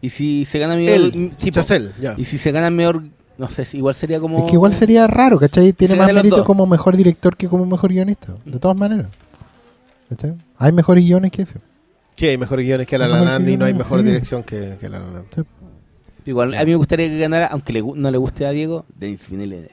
Y 0.02 0.10
si 0.10 0.46
se 0.46 0.60
gana 0.60 0.76
mejor. 0.76 1.12
Sí, 1.12 1.30
po. 1.40 1.50
Chazelle, 1.52 1.92
ya. 2.00 2.14
Y 2.18 2.26
si 2.26 2.38
se 2.38 2.52
gana 2.52 2.70
mejor. 2.70 3.04
No 3.38 3.50
sé, 3.50 3.66
igual 3.74 3.96
sería 3.96 4.20
como. 4.20 4.40
Es 4.40 4.46
que 4.46 4.54
igual 4.54 4.74
sería 4.74 5.08
raro, 5.08 5.40
¿cachai? 5.40 5.74
Tiene 5.74 5.96
más 5.96 6.14
mérito 6.14 6.38
dos. 6.38 6.46
como 6.46 6.68
mejor 6.68 6.96
director 6.98 7.36
que 7.36 7.48
como 7.48 7.66
mejor 7.66 7.92
guionista. 7.92 8.34
De 8.46 8.60
todas 8.60 8.78
maneras. 8.78 9.08
¿Cachai? 10.10 10.34
Hay 10.58 10.72
mejores 10.72 11.04
guiones 11.04 11.32
que 11.32 11.42
ese. 11.44 11.56
Sí, 12.16 12.28
hay 12.28 12.38
mejores 12.38 12.64
guiones 12.66 12.86
que 12.86 12.98
La 12.98 13.08
La 13.08 13.22
Land 13.22 13.50
y 13.50 13.58
no 13.58 13.66
hay 13.66 13.74
mejor 13.74 14.02
sí. 14.02 14.06
dirección 14.06 14.44
que, 14.44 14.78
que 14.80 14.88
La 14.90 15.00
La 15.00 15.06
Land. 15.08 15.26
Igual, 16.26 16.54
a 16.56 16.60
mí 16.64 16.72
me 16.72 16.76
gustaría 16.78 17.10
que 17.10 17.18
ganara, 17.20 17.48
aunque 17.48 17.74
le 17.74 17.82
no 17.82 18.10
le 18.12 18.18
guste 18.18 18.46
a 18.46 18.52
Diego, 18.52 18.86
Denis 18.98 19.30
Villeneuve. 19.30 19.70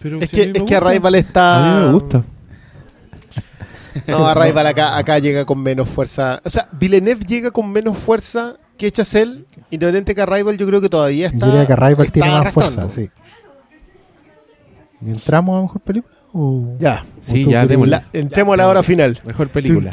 Pero 0.00 0.18
Es 0.20 0.30
si 0.30 0.36
que, 0.36 0.42
a 0.42 0.52
es 0.54 0.62
que. 0.62 0.76
Arrival 0.76 1.14
está... 1.16 1.56
A 1.56 1.80
mí 1.80 1.86
me 1.86 1.92
gusta. 1.92 2.24
No, 4.06 4.26
Arrival 4.26 4.66
acá, 4.68 4.96
acá 4.96 5.18
llega 5.18 5.44
con 5.44 5.60
menos 5.62 5.88
fuerza. 5.88 6.40
O 6.44 6.50
sea, 6.50 6.68
Villeneuve 6.72 7.24
llega 7.26 7.50
con 7.50 7.70
menos 7.70 7.98
fuerza 7.98 8.56
que 8.78 8.90
Chazelle. 8.90 9.44
Independiente 9.70 10.14
que 10.14 10.22
Arrival 10.22 10.56
yo 10.56 10.66
creo 10.66 10.80
que 10.80 10.88
todavía 10.88 11.26
está... 11.26 11.38
Yo 11.38 11.46
diría 11.52 11.66
que 11.66 11.72
Arrival 11.72 12.12
tiene 12.12 12.30
más 12.30 12.52
fuerza, 12.52 12.88
sí. 12.90 13.10
¿Y 15.02 15.10
¿Entramos 15.10 15.58
a 15.58 15.62
mejor 15.62 15.80
película? 15.80 16.14
O... 16.32 16.76
Ya. 16.78 17.04
Sí, 17.18 17.42
¿O 17.42 17.44
tú 17.46 17.50
ya, 17.50 17.66
démosle. 17.66 17.90
La- 17.90 18.04
entremos 18.12 18.54
a 18.54 18.56
la 18.56 18.68
hora 18.68 18.82
final. 18.82 19.20
Mejor 19.24 19.48
película. 19.48 19.90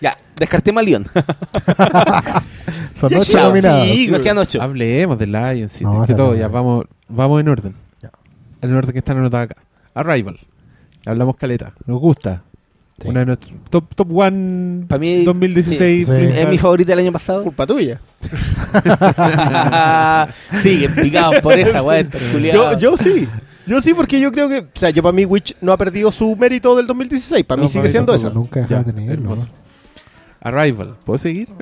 Ya, 0.00 0.16
descartemos 0.36 0.80
a 0.80 0.84
León. 0.84 1.06
Son 2.98 3.14
ocho 3.14 3.38
nominados. 3.40 3.86
sí. 3.88 4.08
Nos 4.08 4.20
quedan 4.22 4.38
ocho. 4.38 4.62
Hablemos 4.62 5.18
de 5.18 5.26
Lions. 5.26 5.72
sí, 5.72 5.84
No, 5.84 6.02
es 6.02 6.06
que 6.08 6.14
todo, 6.14 6.34
ya 6.34 6.48
vamos, 6.48 6.84
vamos 7.08 7.40
en 7.40 7.48
orden. 7.48 7.74
Ya. 8.02 8.10
En 8.62 8.70
el 8.70 8.76
orden 8.76 8.92
que 8.92 8.98
están 8.98 9.18
anotados 9.18 9.50
acá. 9.50 9.62
Arrival. 9.94 10.38
Hablamos 11.06 11.36
caleta. 11.36 11.72
Nos 11.86 12.00
gusta. 12.00 12.42
Sí. 13.02 13.08
Una 13.08 13.20
de 13.20 13.26
nuestros 13.26 13.54
top, 13.70 13.94
top 13.94 14.08
one 14.14 14.84
Pa' 14.86 14.98
mí, 14.98 15.24
2016. 15.24 16.06
sí. 16.06 16.12
Film 16.12 16.32
Es 16.32 16.48
mi 16.48 16.58
favorita 16.58 16.90
del 16.92 16.98
año 16.98 17.12
pasado. 17.12 17.42
Culpa 17.44 17.66
tuya. 17.66 18.00
Siguen 20.62 20.94
picados 20.94 21.40
por 21.40 21.58
esa, 21.58 21.82
weón. 21.82 22.06
estos 22.06 22.20
Yo, 22.20 22.32
culiados. 22.32 22.76
yo 22.82 22.96
sí. 22.96 23.28
Yo 23.66 23.80
sí, 23.80 23.94
porque 23.94 24.20
yo 24.20 24.32
creo 24.32 24.48
que... 24.48 24.58
O 24.60 24.66
sea, 24.74 24.90
yo 24.90 25.02
para 25.02 25.12
mí 25.12 25.24
Witch 25.24 25.54
no 25.60 25.72
ha 25.72 25.76
perdido 25.78 26.10
su 26.12 26.34
mérito 26.36 26.76
del 26.76 26.86
2016. 26.86 27.44
Para 27.44 27.58
mí 27.58 27.62
No, 27.64 27.68
sigue 27.68 27.80
para 27.82 27.90
siendo 27.90 28.12
tampoco, 28.12 28.28
esa. 28.28 28.34
Nunca 28.34 28.60
deja 28.60 28.70
Ya, 28.70 28.78
de 28.82 28.92
tenerlo. 28.92 29.12
hermoso. 29.14 29.46
¿no? 29.46 29.52
Arrival. 30.40 30.96
¿Puedo 31.04 31.18
seguir? 31.18 31.48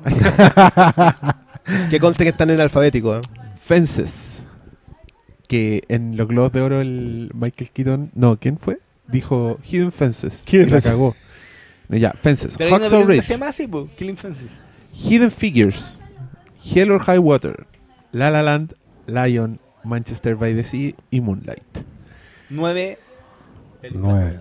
Que 1.91 2.01
conste 2.01 2.25
que 2.25 2.31
están 2.31 2.49
en 2.49 2.61
alfabético. 2.61 3.17
¿eh? 3.17 3.21
Fences. 3.61 4.43
Que 5.49 5.85
en 5.89 6.17
los 6.17 6.27
Globos 6.27 6.53
de 6.53 6.63
Oro 6.63 6.81
el 6.81 7.31
Michael 7.35 7.71
Keaton... 7.71 8.11
No, 8.15 8.39
¿quién 8.39 8.57
fue? 8.57 8.79
Dijo 9.07 9.59
Hidden 9.63 9.93
Fences. 9.93 10.45
Hidden 10.51 10.69
y 10.69 10.71
la 10.73 10.81
cagó. 10.81 11.15
No, 11.89 11.97
ya, 11.97 12.13
Fences. 12.13 12.57
Que 12.57 12.69
Ridge. 12.69 13.25
se 13.25 13.33
llama 13.33 13.49
así, 13.49 13.67
po, 13.67 13.89
Killing 13.97 14.17
Fences. 14.17 14.51
Hidden 14.93 15.31
Figures, 15.31 15.99
Hell 16.63 16.91
or 16.91 17.01
High 17.01 17.19
Water, 17.19 17.67
La 18.13 18.31
La 18.31 18.43
Land, 18.43 18.75
Lion, 19.07 19.59
Manchester 19.85 20.35
by 20.35 20.55
the 20.55 20.65
Sea 20.65 20.95
y 21.11 21.21
Moonlight. 21.21 21.85
Nueve. 22.51 22.99
Nueve. 23.93 24.41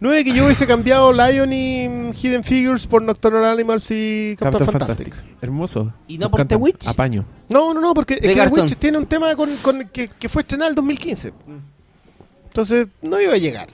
Nueve 0.00 0.24
que 0.24 0.32
yo 0.32 0.44
hubiese 0.44 0.66
cambiado 0.66 1.12
Lion 1.12 1.52
y 1.52 1.88
mm, 1.88 2.12
Hidden 2.14 2.44
Figures 2.44 2.86
por 2.86 3.02
Nocturnal 3.02 3.44
Animals 3.44 3.90
y 3.90 4.36
Captain, 4.38 4.64
Captain 4.64 4.80
Fantastic. 4.80 5.14
Hermoso. 5.42 5.92
¿Y 6.06 6.18
no 6.18 6.30
por. 6.30 6.46
The 6.46 6.56
Witch? 6.56 6.86
Apaño. 6.86 7.24
No, 7.48 7.74
no, 7.74 7.80
no, 7.80 7.94
porque 7.94 8.14
es 8.14 8.20
que 8.20 8.34
The. 8.34 8.48
Witch 8.48 8.76
tiene 8.76 8.98
un 8.98 9.06
tema 9.06 9.34
con, 9.36 9.54
con- 9.56 9.88
que, 9.88 10.08
que 10.08 10.28
fue 10.28 10.42
estrenado 10.42 10.68
en 10.68 10.72
el 10.72 10.76
2015. 10.76 11.32
Entonces, 12.48 12.86
no 13.02 13.20
iba 13.20 13.34
a 13.34 13.38
llegar. 13.38 13.68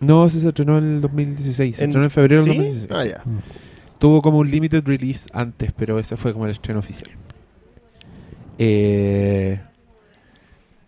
No, 0.00 0.26
ese 0.26 0.40
se 0.40 0.48
estrenó 0.48 0.78
en 0.78 0.96
el 0.96 1.00
2016. 1.00 1.76
Se 1.76 1.84
En- 1.84 1.90
estrenó 1.90 2.04
en 2.04 2.10
febrero 2.10 2.42
del 2.44 2.52
¿Sí? 2.52 2.58
2016. 2.58 2.90
Ah, 2.98 3.04
ya. 3.04 3.22
Tuvo 3.98 4.20
como 4.22 4.38
un 4.38 4.50
limited 4.50 4.82
release 4.86 5.28
antes, 5.32 5.72
pero 5.76 5.98
ese 5.98 6.16
fue 6.16 6.32
como 6.32 6.44
el 6.46 6.50
estreno 6.52 6.80
oficial. 6.80 7.10
Eh, 8.58 9.60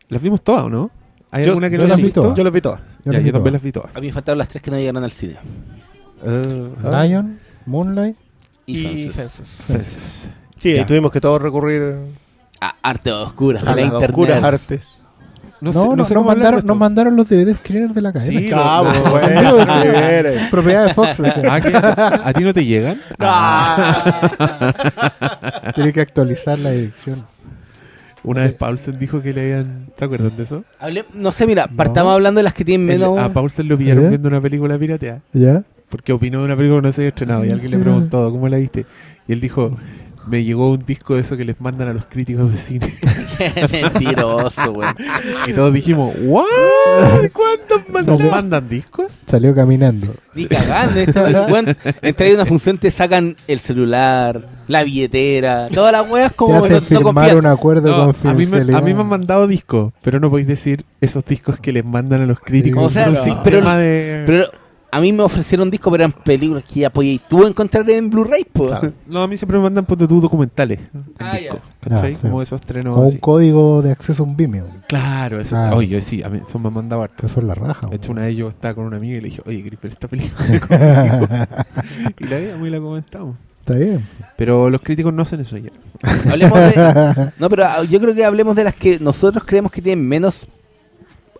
¿Las 0.09 0.23
vimos 0.23 0.43
todas 0.43 0.65
o 0.65 0.71
no? 0.71 0.91
¿Hay 1.31 1.45
Yo- 1.45 1.51
alguna 1.51 1.71
que 1.71 1.77
no 1.77 1.83
las 1.83 1.89
las 1.91 1.95
has 1.99 2.03
vi 2.03 2.05
visto? 2.05 2.35
Yo 2.35 2.45
los 2.45 2.53
vi 2.53 2.61
todas. 2.61 2.81
Yo 3.05 3.13
Ya, 3.13 3.33
también 3.33 3.53
las 3.55 3.63
vi 3.63 3.71
todas. 3.73 3.95
A 3.95 4.01
mí 4.01 4.07
me 4.09 4.13
faltaron 4.13 4.39
las 4.39 4.49
tres 4.49 4.63
que 4.63 4.71
no 4.71 4.77
llegaron 4.79 5.05
al 5.05 5.13
cine. 5.13 5.37
Eh, 6.25 6.69
Lion, 6.83 7.39
Moonlight. 7.67 8.17
Y, 8.67 8.79
Y 8.87 9.11
Fences. 9.11 10.31
Sí, 10.59 10.71
ahí 10.71 10.77
Ya. 10.79 10.87
tuvimos 10.87 11.13
que 11.13 11.21
todos 11.21 11.41
recurrir 11.43 11.97
Ah, 12.61 12.75
arte 12.83 13.13
oscura. 13.13 13.61
a 13.61 13.65
la 13.65 13.75
las 13.77 13.85
internet. 13.87 14.11
oscuras 14.11 14.43
artes. 14.43 14.81
No, 15.61 15.71
No, 15.71 15.73
sé, 15.73 15.89
no, 15.89 15.97
no 15.97 16.05
sé 16.05 16.15
nos, 16.15 16.25
mandaron, 16.27 16.65
nos 16.67 16.77
mandaron 16.77 17.17
los 17.17 17.29
DVD 17.29 17.55
screeners 17.55 17.95
de 17.95 18.03
la 18.03 18.13
cadena. 18.13 18.41
Sí, 18.41 18.49
Cabo, 18.49 18.91
bueno, 19.11 19.65
Sí. 19.65 19.73
eres. 19.89 20.51
Propiedad 20.51 20.87
de 20.87 20.95
Fox. 20.95 21.21
o 21.21 21.25
sea, 21.25 21.43
Ah, 21.51 21.61
¿qué? 21.61 21.73
¿A 22.29 22.33
ti 22.33 22.43
no 22.45 22.53
te 22.55 22.65
llegan? 22.65 23.01
Ah. 23.19 24.63
Tiene 25.75 25.93
que 25.93 26.01
actualizar 26.01 26.59
la 26.59 26.71
dirección. 26.71 27.25
Una 28.25 28.41
vez 28.43 28.55
Paulsen 28.55 28.99
dijo 28.99 29.21
que 29.23 29.33
le 29.35 29.43
habían... 29.43 29.87
¿Se 29.97 30.05
acuerdan 30.05 30.37
de 30.37 30.43
eso? 30.43 30.65
Hable- 30.81 31.05
no 31.15 31.31
sé, 31.31 31.47
mira, 31.47 31.67
No. 31.71 31.77
partamos 31.77 32.13
hablando 32.15 32.39
de 32.39 32.43
las 32.45 32.55
que 32.55 32.65
tienen 32.65 32.91
El- 32.91 32.99
menos. 33.01 33.19
a 33.19 33.33
Paulsen 33.33 33.69
lo 33.69 33.77
pillaron 33.79 34.09
viendo 34.09 34.29
una 34.29 34.41
película 34.41 34.79
pirateada. 34.79 35.21
¿Ya? 35.33 35.63
Porque 35.91 36.13
opinó 36.13 36.39
de 36.41 36.47
una 36.47 36.57
película 36.57 36.81
que 36.81 36.87
no 36.89 36.93
se 36.93 37.03
había 37.03 37.09
estrenado. 37.11 37.45
Y 37.45 37.51
alguien 37.51 37.71
le 37.71 37.79
preguntó, 37.85 38.31
¿cómo 38.33 38.49
la 38.49 38.57
viste? 38.57 38.87
Y 39.29 39.33
él 39.35 39.41
dijo, 39.41 39.77
me 40.27 40.43
llegó 40.45 40.71
un 40.73 40.85
disco 40.87 41.15
de 41.15 41.21
eso 41.21 41.37
que 41.37 41.45
les 41.45 41.61
mandan 41.61 41.89
a 41.89 41.93
los 41.93 42.05
críticos 42.07 42.51
de 42.53 42.59
cine. 42.59 42.95
Mentiroso, 43.73 44.73
weón. 44.73 44.95
Y 45.47 45.53
todos 45.53 45.73
dijimos, 45.73 46.15
¿what? 46.23 46.45
¿Cuándo 47.33 47.85
nos 47.93 48.05
Salió- 48.05 48.31
mandan 48.31 48.69
discos? 48.69 49.13
Salió 49.13 49.55
caminando. 49.55 50.15
Ni 50.35 50.47
cagando. 50.47 51.01
Este, 51.01 51.21
weón, 51.21 51.77
entra 52.03 52.27
una 52.35 52.47
función, 52.47 52.79
te 52.79 52.91
sacan 52.91 53.37
el 53.49 53.61
celular, 53.61 54.49
la 54.69 54.83
billetera, 54.85 55.69
todas 55.73 55.93
las 55.93 56.09
weas 56.11 56.31
Te 56.31 56.37
como 56.37 56.57
hacen 56.57 56.73
no, 56.73 56.81
no 56.81 56.87
firmar 56.87 57.15
confían. 57.15 57.37
un 57.39 57.47
acuerdo 57.47 58.13
No, 58.23 58.31
a, 58.31 58.35
mí 58.35 58.47
me, 58.47 58.59
a 58.75 58.81
mí 58.81 58.95
me 58.95 59.01
han 59.01 59.07
mandado 59.09 59.47
discos, 59.47 59.93
pero 60.03 60.21
no 60.21 60.31
podéis 60.31 60.49
decir 60.49 60.85
esos 61.01 61.25
discos 61.25 61.61
que 61.61 61.73
les 61.73 61.85
mandan 61.85 62.23
a 62.23 62.27
los 62.27 62.41
críticos. 62.41 62.85
O 62.85 62.89
sea, 62.91 63.13
sistema 63.15 63.43
pero- 63.45 63.79
de... 63.79 64.23
Pero 64.27 64.47
a 64.97 65.01
mí 65.01 65.13
me 65.13 65.23
ofrecieron 65.23 65.71
discos, 65.71 65.91
pero 65.91 66.05
eran 66.05 66.13
películas 66.13 66.63
que 66.65 66.81
ya 66.81 66.91
podías 66.91 67.21
tú 67.29 67.47
encontrar 67.47 67.89
en 67.91 68.11
Blu-ray. 68.11 68.45
Claro. 68.53 68.93
No, 69.07 69.23
a 69.23 69.29
mí 69.29 69.37
siempre 69.37 69.59
me 69.59 69.65
mandan 69.65 69.85
ponte 69.85 70.07
tú 70.09 70.21
documentales 70.21 70.79
en 70.95 71.05
Ah, 71.19 71.37
disco. 71.37 71.59
ya. 71.83 71.91
¿Cachai? 71.91 72.13
Ah, 72.15 72.17
sí. 72.21 72.29
Como 72.29 72.43
esos 72.43 72.61
estrenos 72.61 72.95
Con 72.97 73.05
así. 73.07 73.15
un 73.17 73.21
código 73.21 73.83
de 73.83 73.93
acceso 73.93 74.23
a 74.23 74.27
un 74.27 74.37
Vimeo. 74.37 74.67
Claro, 74.89 75.41
eso. 75.41 75.57
Ah. 75.57 75.75
Oye, 75.75 76.01
sí, 76.03 76.23
a 76.23 76.29
mí 76.29 76.41
eso 76.43 76.59
me 76.59 76.69
han 76.69 76.75
mandado 76.75 77.03
harto. 77.03 77.27
Eso 77.27 77.41
es 77.41 77.45
la 77.47 77.55
raja. 77.55 77.87
De 77.89 77.97
hecho, 77.97 78.13
una 78.13 78.23
vez 78.23 78.37
yo 78.37 78.49
estaba 78.49 78.75
con 78.75 78.85
una 78.85 78.97
amiga 78.97 79.17
y 79.19 79.21
le 79.21 79.29
dije, 79.29 79.43
oye, 79.47 79.63
¿querés 79.63 79.81
ver 79.81 79.93
esta 79.93 80.09
película 80.09 80.47
y 82.19 82.25
la 82.25 82.37
veíamos 82.37 82.67
y 82.67 82.71
la 82.71 82.81
comentamos. 82.81 83.37
Está 83.61 83.75
bien. 83.75 84.07
Pero 84.37 84.69
los 84.71 84.81
críticos 84.83 85.13
no 85.15 85.23
hacen 85.23 85.41
eso 85.41 85.57
ya. 85.57 85.71
Hablemos 86.31 86.59
de. 86.59 87.33
No, 87.39 87.49
pero 87.49 87.65
ah, 87.65 87.83
yo 87.85 87.99
creo 88.01 88.15
que 88.15 88.25
hablemos 88.25 88.55
de 88.57 88.65
las 88.65 88.75
que 88.75 88.99
nosotros 88.99 89.43
creemos 89.45 89.73
que 89.73 89.81
tienen 89.81 90.07
menos 90.07 90.47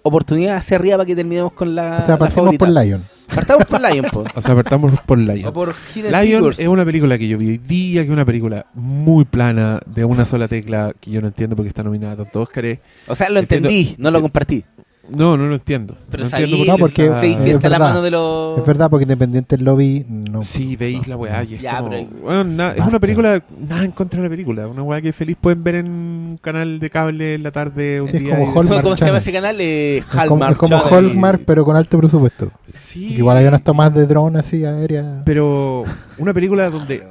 oportunidad 0.03 0.57
hacia 0.57 0.77
arriba 0.77 0.97
para 0.99 1.07
que 1.07 1.17
terminemos 1.17 1.53
con 1.53 1.75
la. 1.75 1.99
o 1.99 2.01
sea, 2.01 2.09
la 2.15 2.19
partimos 2.19 2.45
favorita. 2.57 2.65
por 2.67 2.75
Lion. 2.83 3.03
Partamos 3.33 3.65
por 3.67 3.81
Lion, 3.81 4.07
po. 4.13 4.25
O 4.35 4.41
sea, 4.41 4.55
partamos 4.55 5.01
por 5.07 5.19
Lion. 5.19 5.47
o 5.49 5.53
por 5.53 5.75
Hidden 5.95 6.13
Lion 6.13 6.27
Figures. 6.39 6.59
es 6.59 6.69
una 6.69 6.85
película 6.85 7.19
que 7.19 7.27
yo 7.29 7.39
vi 7.39 7.49
hoy 7.51 7.59
día, 7.59 8.03
que 8.03 8.09
es 8.09 8.13
una 8.13 8.25
película 8.25 8.67
muy 8.75 9.25
plana, 9.25 9.81
de 9.87 10.05
una 10.05 10.25
sola 10.25 10.47
tecla, 10.49 10.93
que 11.01 11.11
yo 11.11 11.21
no 11.21 11.29
entiendo 11.29 11.57
porque 11.57 11.69
está 11.69 11.83
nominada 11.83 12.13
a 12.13 12.17
tantos 12.17 12.43
Óscares. 12.43 12.79
O 13.07 13.15
sea, 13.17 13.29
lo 13.31 13.41
Entiendo. 13.41 13.69
entendí, 13.69 13.95
no 13.99 14.11
lo 14.11 14.21
compartí. 14.21 14.65
No, 15.09 15.37
no 15.37 15.47
lo 15.47 15.55
entiendo. 15.57 15.95
Pero 16.11 16.25
no 16.25 16.31
sabí- 16.31 16.45
entiendo 16.45 16.73
No, 16.73 16.79
porque- 16.79 17.05
está- 17.05 17.23
es 17.25 17.33
hiciste 17.33 17.53
la 17.53 17.59
verdad. 17.79 17.79
mano 17.89 18.03
de 18.03 18.11
los. 18.11 18.59
Es 18.59 18.67
verdad, 18.67 18.89
porque 18.89 19.03
Independiente 19.05 19.57
del 19.57 19.65
Lobby 19.67 20.05
no. 20.09 20.43
Sí, 20.43 20.77
veis 20.77 21.07
la 21.07 21.17
weá 21.17 21.45
y 21.45 21.55
es 21.57 21.61
Ya, 21.63 21.77
como... 21.79 21.91
pero- 21.91 22.07
bueno, 22.23 22.45
na- 22.45 22.71
es 22.73 22.87
una 22.87 22.99
película, 22.99 23.43
nada 23.69 23.85
en 23.85 23.91
contra 23.91 24.19
de 24.23 24.29
la 24.29 24.31
película. 24.31 24.67
Una 24.67 24.83
weá 24.83 25.03
que 25.03 25.13
feliz 25.13 25.37
pueden 25.41 25.63
ver 25.63 25.75
en 25.77 25.87
un 25.89 26.39
canal 26.41 26.79
de 26.81 26.89
cable 26.91 27.35
en 27.35 27.43
la 27.43 27.51
tarde 27.51 28.01
un 28.01 28.09
Sí, 28.09 28.17
es 28.17 28.23
día. 28.23 28.39
como 28.39 28.45
y- 28.53 28.59
Hallmark 28.59 28.83
¿Cómo 28.83 28.97
se 28.97 29.05
llama 29.07 29.19
ese 29.19 29.33
canal? 29.33 29.57
Eh, 29.61 29.99
Es 29.99 30.07
como, 30.07 30.21
Hallmark. 30.23 30.53
es 30.53 30.59
como. 30.59 30.77
Hallmark, 30.79 31.43
pero 31.45 31.65
con 31.67 31.77
alto 31.77 31.99
presupuesto. 31.99 32.51
Sí. 32.65 33.15
Igual 33.15 33.37
hay 33.37 33.47
unas 33.47 33.63
tomas 33.63 33.95
de 33.95 34.07
drone 34.07 34.39
así 34.39 34.65
aérea. 34.65 35.23
Pero 35.27 35.85
una 36.17 36.33
película 36.33 36.71
donde, 36.71 37.03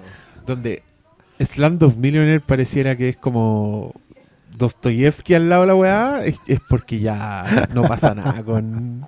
donde 0.47 0.81
Slumdog 1.39 1.95
Millionaire 1.97 2.39
pareciera 2.39 2.95
que 2.95 3.09
es 3.09 3.17
como 3.17 3.93
Dostoyevsky 4.57 5.33
al 5.33 5.49
lado 5.49 5.61
de 5.61 5.67
la 5.67 5.75
weá, 5.75 6.25
es, 6.25 6.37
es 6.47 6.59
porque 6.67 6.99
ya 6.99 7.67
no 7.73 7.83
pasa 7.83 8.13
nada 8.15 8.43
con, 8.43 9.05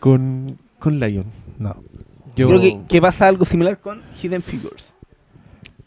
con, 0.00 0.58
con 0.78 0.98
Lion. 1.00 1.24
No. 1.58 1.74
Yo 2.36 2.48
Creo 2.48 2.60
que, 2.60 2.78
que 2.88 3.00
pasa 3.00 3.28
algo 3.28 3.44
similar 3.46 3.78
con 3.80 4.02
Hidden 4.22 4.42
Figures. 4.42 4.92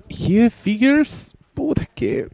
Hidden 0.07 0.49
Figures, 0.51 1.33
puta, 1.53 1.83
es 1.83 1.89
que. 1.93 2.27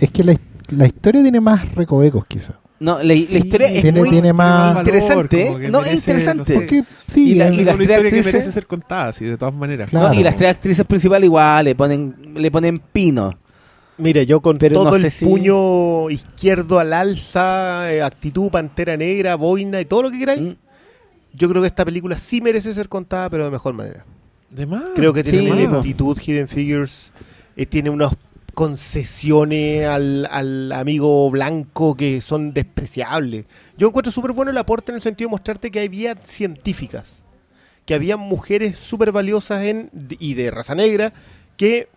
Es 0.00 0.10
que 0.10 0.24
la, 0.24 0.34
la 0.70 0.86
historia 0.86 1.22
tiene 1.22 1.40
más 1.40 1.72
recovecos, 1.74 2.26
quizás. 2.26 2.56
No, 2.80 2.96
la, 2.98 3.04
la 3.04 3.14
Sí, 3.14 3.36
historia 3.36 3.68
es 3.68 3.82
tiene- 3.82 3.98
muy 4.00 4.08
tiene 4.10 4.32
más 4.32 4.78
interesante. 4.78 5.50
no, 5.50 5.58
merece, 5.58 5.90
es 5.90 5.94
interesante. 5.96 6.38
no 6.38 6.44
sé. 6.46 6.54
Porque 6.54 6.84
sí, 7.08 7.32
Y 7.32 7.34
la- 7.34 7.48
es- 7.48 7.58
y 7.58 7.64
las 7.64 7.74
una 7.76 7.84
tres 7.84 7.96
historia 7.98 8.10
que 8.10 8.24
merece 8.32 8.52
ser 8.52 8.66
contada, 8.66 9.12
sí, 9.12 9.26
de 9.26 9.36
todas 9.36 9.54
maneras. 9.54 9.90
Claro. 9.90 10.08
No, 10.08 10.14
y 10.18 10.22
las 10.24 10.34
tres 10.34 10.50
actrices 10.50 10.84
principales 10.86 11.26
igual 11.26 11.64
le 11.66 11.74
ponen, 11.74 12.14
le 12.34 12.50
ponen 12.50 12.78
pino. 12.80 13.38
Mire, 14.00 14.26
yo 14.26 14.40
con 14.40 14.58
Pero 14.58 14.74
todo 14.74 14.90
no 14.90 14.96
el 14.96 15.10
si- 15.10 15.24
puño 15.24 16.08
izquierdo 16.10 16.78
al 16.78 16.92
alza, 16.92 17.92
eh, 17.92 18.02
actitud 18.02 18.50
pantera 18.50 18.96
negra, 18.96 19.34
boina 19.36 19.80
y 19.80 19.84
todo 19.84 20.02
lo 20.02 20.10
que 20.10 20.18
queráis, 20.18 20.40
Mm. 20.40 20.52
yo 21.34 21.48
creo 21.48 21.62
que 21.62 21.68
esta 21.68 21.84
película 21.84 22.18
sí 22.18 22.40
merece 22.40 22.72
ser 22.74 22.88
contada, 22.88 23.28
pero 23.30 23.44
de 23.44 23.50
mejor 23.50 23.74
manera. 23.74 24.04
De 24.48 24.66
más. 24.66 24.82
Creo 24.96 25.12
que 25.12 25.22
tiene 25.22 25.38
sí, 25.40 25.46
una 25.50 25.56
lentitud, 25.74 26.18
Hidden 26.18 26.48
Figures, 26.48 27.12
eh, 27.56 27.66
tiene 27.66 27.90
unas 27.90 28.12
concesiones 28.54 29.86
al, 29.86 30.26
al 30.30 30.72
amigo 30.72 31.30
blanco 31.30 31.94
que 31.96 32.20
son 32.20 32.52
despreciables. 32.52 33.44
Yo 33.76 33.88
encuentro 33.88 34.10
súper 34.10 34.32
bueno 34.32 34.50
el 34.50 34.58
aporte 34.58 34.90
en 34.92 34.96
el 34.96 35.02
sentido 35.02 35.28
de 35.28 35.32
mostrarte 35.32 35.70
que 35.70 35.80
había 35.80 36.16
científicas, 36.24 37.24
que 37.86 37.94
había 37.94 38.16
mujeres 38.16 38.76
súper 38.76 39.12
valiosas 39.12 39.64
en, 39.64 39.90
y 40.18 40.34
de 40.34 40.50
raza 40.50 40.74
negra 40.74 41.12
que 41.56 41.88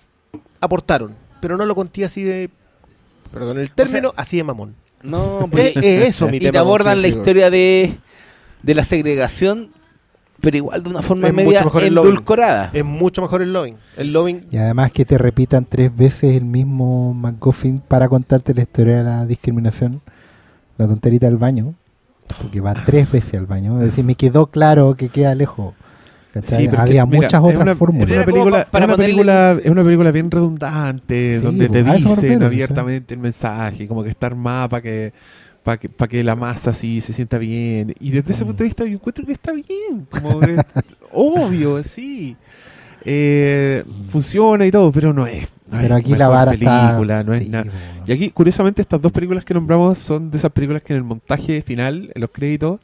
aportaron, 0.59 1.15
pero 1.43 1.57
no 1.57 1.65
lo 1.65 1.75
conté 1.75 2.05
así 2.05 2.23
de, 2.23 2.49
perdón 3.33 3.59
el 3.59 3.69
término, 3.69 4.13
así 4.15 4.37
de 4.37 4.45
mamón. 4.45 4.75
No, 5.01 5.45
pues, 5.51 5.75
eh, 5.75 6.07
eso 6.07 6.29
mi 6.29 6.37
y 6.37 6.39
tema 6.39 6.51
te 6.53 6.57
con 6.59 6.67
abordan 6.67 7.01
la 7.01 7.09
historia 7.09 7.49
de, 7.49 7.97
de 8.61 8.73
la 8.73 8.85
segregación, 8.85 9.71
pero 10.39 10.55
igual 10.55 10.83
de 10.83 10.89
una 10.89 11.01
forma 11.01 11.27
Es 11.27 11.33
media 11.33 11.49
mucho 11.59 11.65
mejor 11.65 11.83
el 11.83 11.93
Loving. 11.95 12.09
endulcorada. 12.11 12.69
Es 12.71 12.85
mucho 12.85 13.21
mejor 13.21 13.41
el 13.41 13.51
loving. 13.51 13.75
El 13.97 14.13
loving 14.13 14.45
Y 14.51 14.57
además 14.57 14.93
que 14.93 15.03
te 15.03 15.17
repitan 15.17 15.65
tres 15.65 15.93
veces 15.93 16.33
el 16.33 16.45
mismo 16.45 17.13
McGuffin 17.13 17.81
para 17.81 18.07
contarte 18.07 18.53
la 18.53 18.61
historia 18.61 18.99
de 18.99 19.03
la 19.03 19.25
discriminación, 19.25 20.01
la 20.77 20.87
tonterita 20.87 21.25
del 21.25 21.35
baño, 21.37 21.73
porque 22.41 22.61
va 22.61 22.73
tres 22.73 23.11
veces 23.11 23.37
al 23.37 23.47
baño. 23.47 23.79
Es 23.79 23.87
decir, 23.87 24.05
me 24.05 24.15
quedó 24.15 24.47
claro 24.47 24.95
que 24.95 25.09
queda 25.09 25.35
lejos. 25.35 25.73
Sí, 26.41 26.67
Había 26.75 27.05
mira, 27.05 27.05
muchas 27.05 27.41
otras 27.43 27.61
una- 27.61 27.75
fórmulas. 27.75 28.09
una 28.09 28.25
película, 28.25 28.65
para 28.71 28.85
es 28.85 28.89
una 28.89 28.97
película, 28.97 29.59
es 29.63 29.69
una 29.69 29.83
película 29.83 30.11
bien 30.11 30.31
redundante, 30.31 31.37
Sí, 31.37 31.43
donde 31.45 31.69
te 31.69 31.83
pues, 31.83 31.97
dicen 31.97 32.15
refiero, 32.15 32.45
abiertamente 32.47 33.13
el 33.13 33.19
mensaje, 33.19 33.87
como 33.87 34.03
que 34.03 34.09
está 34.09 34.27
armada 34.27 34.67
para 34.69 34.81
que, 34.81 35.13
para 35.63 35.77
que, 35.77 35.89
pa' 35.89 36.07
que 36.07 36.23
la 36.23 36.35
masa 36.35 36.71
así 36.71 37.01
se 37.01 37.13
sienta 37.13 37.37
bien. 37.37 37.93
Y 37.99 38.09
desde 38.09 38.31
ese 38.33 38.43
Mm. 38.43 38.47
punto 38.47 38.63
de 38.63 38.67
vista 38.67 38.83
yo 38.85 38.93
encuentro 38.93 39.25
que 39.25 39.33
está 39.33 39.51
bien, 39.51 40.07
como 40.09 40.39
que 40.39 40.55
obvio, 41.13 41.83
sí. 41.83 42.35
Eh, 43.05 43.83
funciona 44.09 44.65
y 44.65 44.71
todo, 44.71 44.91
pero 44.91 45.13
no 45.13 45.27
es. 45.27 45.47
no 45.69 45.77
Pero 45.81 45.97
es 45.97 46.01
aquí 46.05 46.15
la 46.15 46.27
vara 46.29 46.51
película, 46.51 47.19
está... 47.19 47.23
no 47.23 47.33
es 47.33 47.43
sí, 47.43 47.49
nada. 47.49 47.65
Y 48.07 48.11
aquí, 48.13 48.29
curiosamente, 48.29 48.81
estas 48.81 49.01
dos 49.01 49.11
películas 49.11 49.43
que 49.43 49.53
nombramos 49.53 49.97
son 49.97 50.31
de 50.31 50.37
esas 50.37 50.51
películas 50.51 50.81
que 50.83 50.93
en 50.93 50.97
el 50.97 51.03
montaje 51.03 51.61
final, 51.61 52.09
en 52.13 52.21
los 52.21 52.29
créditos, 52.31 52.79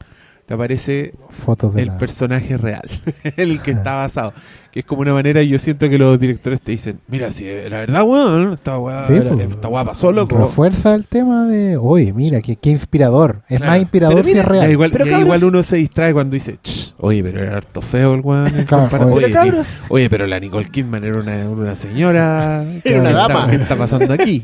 te 0.49 0.55
aparece 0.55 1.13
Fotos 1.29 1.75
de 1.75 1.83
el 1.83 1.87
la- 1.89 1.97
personaje 1.99 2.57
real, 2.57 2.81
el 3.37 3.61
que 3.61 3.69
está 3.69 3.95
basado. 3.97 4.33
Que 4.71 4.79
es 4.79 4.85
como 4.85 5.01
una 5.01 5.13
manera, 5.13 5.41
y 5.43 5.49
yo 5.49 5.59
siento 5.59 5.87
que 5.89 5.97
los 5.99 6.19
directores 6.19 6.59
te 6.61 6.71
dicen, 6.71 6.99
mira, 7.07 7.31
si 7.31 7.43
la 7.45 7.79
verdad, 7.81 8.01
weón, 8.03 8.53
esta 8.53 8.77
weá, 8.79 9.05
Sí, 9.07 9.13
pues, 9.19 9.55
pasó, 9.85 10.11
loco. 10.11 10.37
Refuerza 10.39 10.93
el 10.95 11.05
tema 11.05 11.45
de, 11.45 11.77
oye, 11.77 12.13
mira, 12.13 12.41
qué, 12.41 12.55
qué 12.55 12.71
inspirador. 12.71 13.41
Es 13.47 13.57
Claro. 13.57 13.71
más 13.73 13.79
inspirador 13.81 14.15
Pero 14.15 14.25
si 14.25 14.31
es 14.31 14.37
Ya 14.37 14.43
real. 14.43 14.71
igual, 14.71 14.91
Pero 14.91 15.05
cabros- 15.05 15.21
igual 15.21 15.43
uno 15.43 15.61
se 15.63 15.75
distrae 15.77 16.13
cuando 16.13 16.33
dice, 16.33 16.57
"Ch, 16.63 16.93
oye, 16.97 17.23
pero 17.23 17.41
era 17.43 17.57
harto 17.57 17.81
feo 17.83 18.15
el 18.15 18.21
weón. 18.21 18.49
Claro, 18.67 19.11
oye. 19.13 19.25
oye, 19.25 19.33
Pero 19.43 19.63
oye, 19.89 20.09
pero 20.09 20.25
la 20.27 20.39
Nicole 20.39 20.69
Kidman 20.69 21.03
era 21.03 21.17
una, 21.19 21.47
una 21.49 21.75
señora. 21.75 22.63
Era 22.83 23.01
una 23.01 23.09
¿Qué 23.09 23.15
está- 23.15 23.27
dama. 23.27 23.47
¿Qué 23.51 23.55
está 23.55 23.75
pasando 23.77 24.13
aquí? 24.15 24.43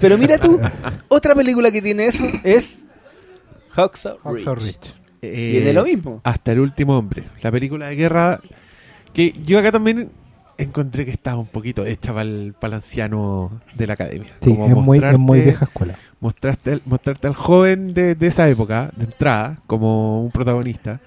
pero 0.00 0.16
mira 0.18 0.38
tú, 0.38 0.60
otra 1.08 1.34
película 1.34 1.70
que 1.72 1.82
tiene 1.82 2.06
eso 2.06 2.24
es 2.44 2.82
Hacksaw 3.70 4.18
Hacksaw 4.22 4.54
Ridge. 4.56 4.94
Eh, 5.32 5.50
Tiene 5.52 5.72
lo 5.72 5.84
mismo. 5.84 6.20
Hasta 6.24 6.52
el 6.52 6.60
último 6.60 6.96
hombre. 6.98 7.22
La 7.42 7.50
película 7.52 7.88
de 7.88 7.96
guerra 7.96 8.40
que 9.12 9.32
yo 9.44 9.58
acá 9.58 9.70
también 9.72 10.10
encontré 10.58 11.04
que 11.04 11.10
estaba 11.10 11.38
un 11.38 11.46
poquito 11.46 11.84
hecha 11.84 12.12
para 12.12 12.22
el, 12.22 12.54
anciano 12.72 13.60
de 13.74 13.86
la 13.86 13.94
academia. 13.94 14.30
Sí, 14.40 14.50
Como 14.50 14.66
es 14.66 14.74
muy, 14.74 14.98
es 14.98 15.18
muy 15.18 15.38
mostrarte- 15.38 15.44
vieja 15.44 15.64
escuela. 15.64 15.98
Mostrarte, 16.20 16.72
al- 16.72 16.82
mostrarte 16.86 17.26
al 17.26 17.34
joven 17.34 17.92
de, 17.94 18.14
de 18.14 18.26
esa 18.26 18.48
época, 18.48 18.90
de 18.96 19.04
entrada, 19.04 19.58
como 19.66 20.22
un 20.24 20.30
protagonista. 20.30 21.00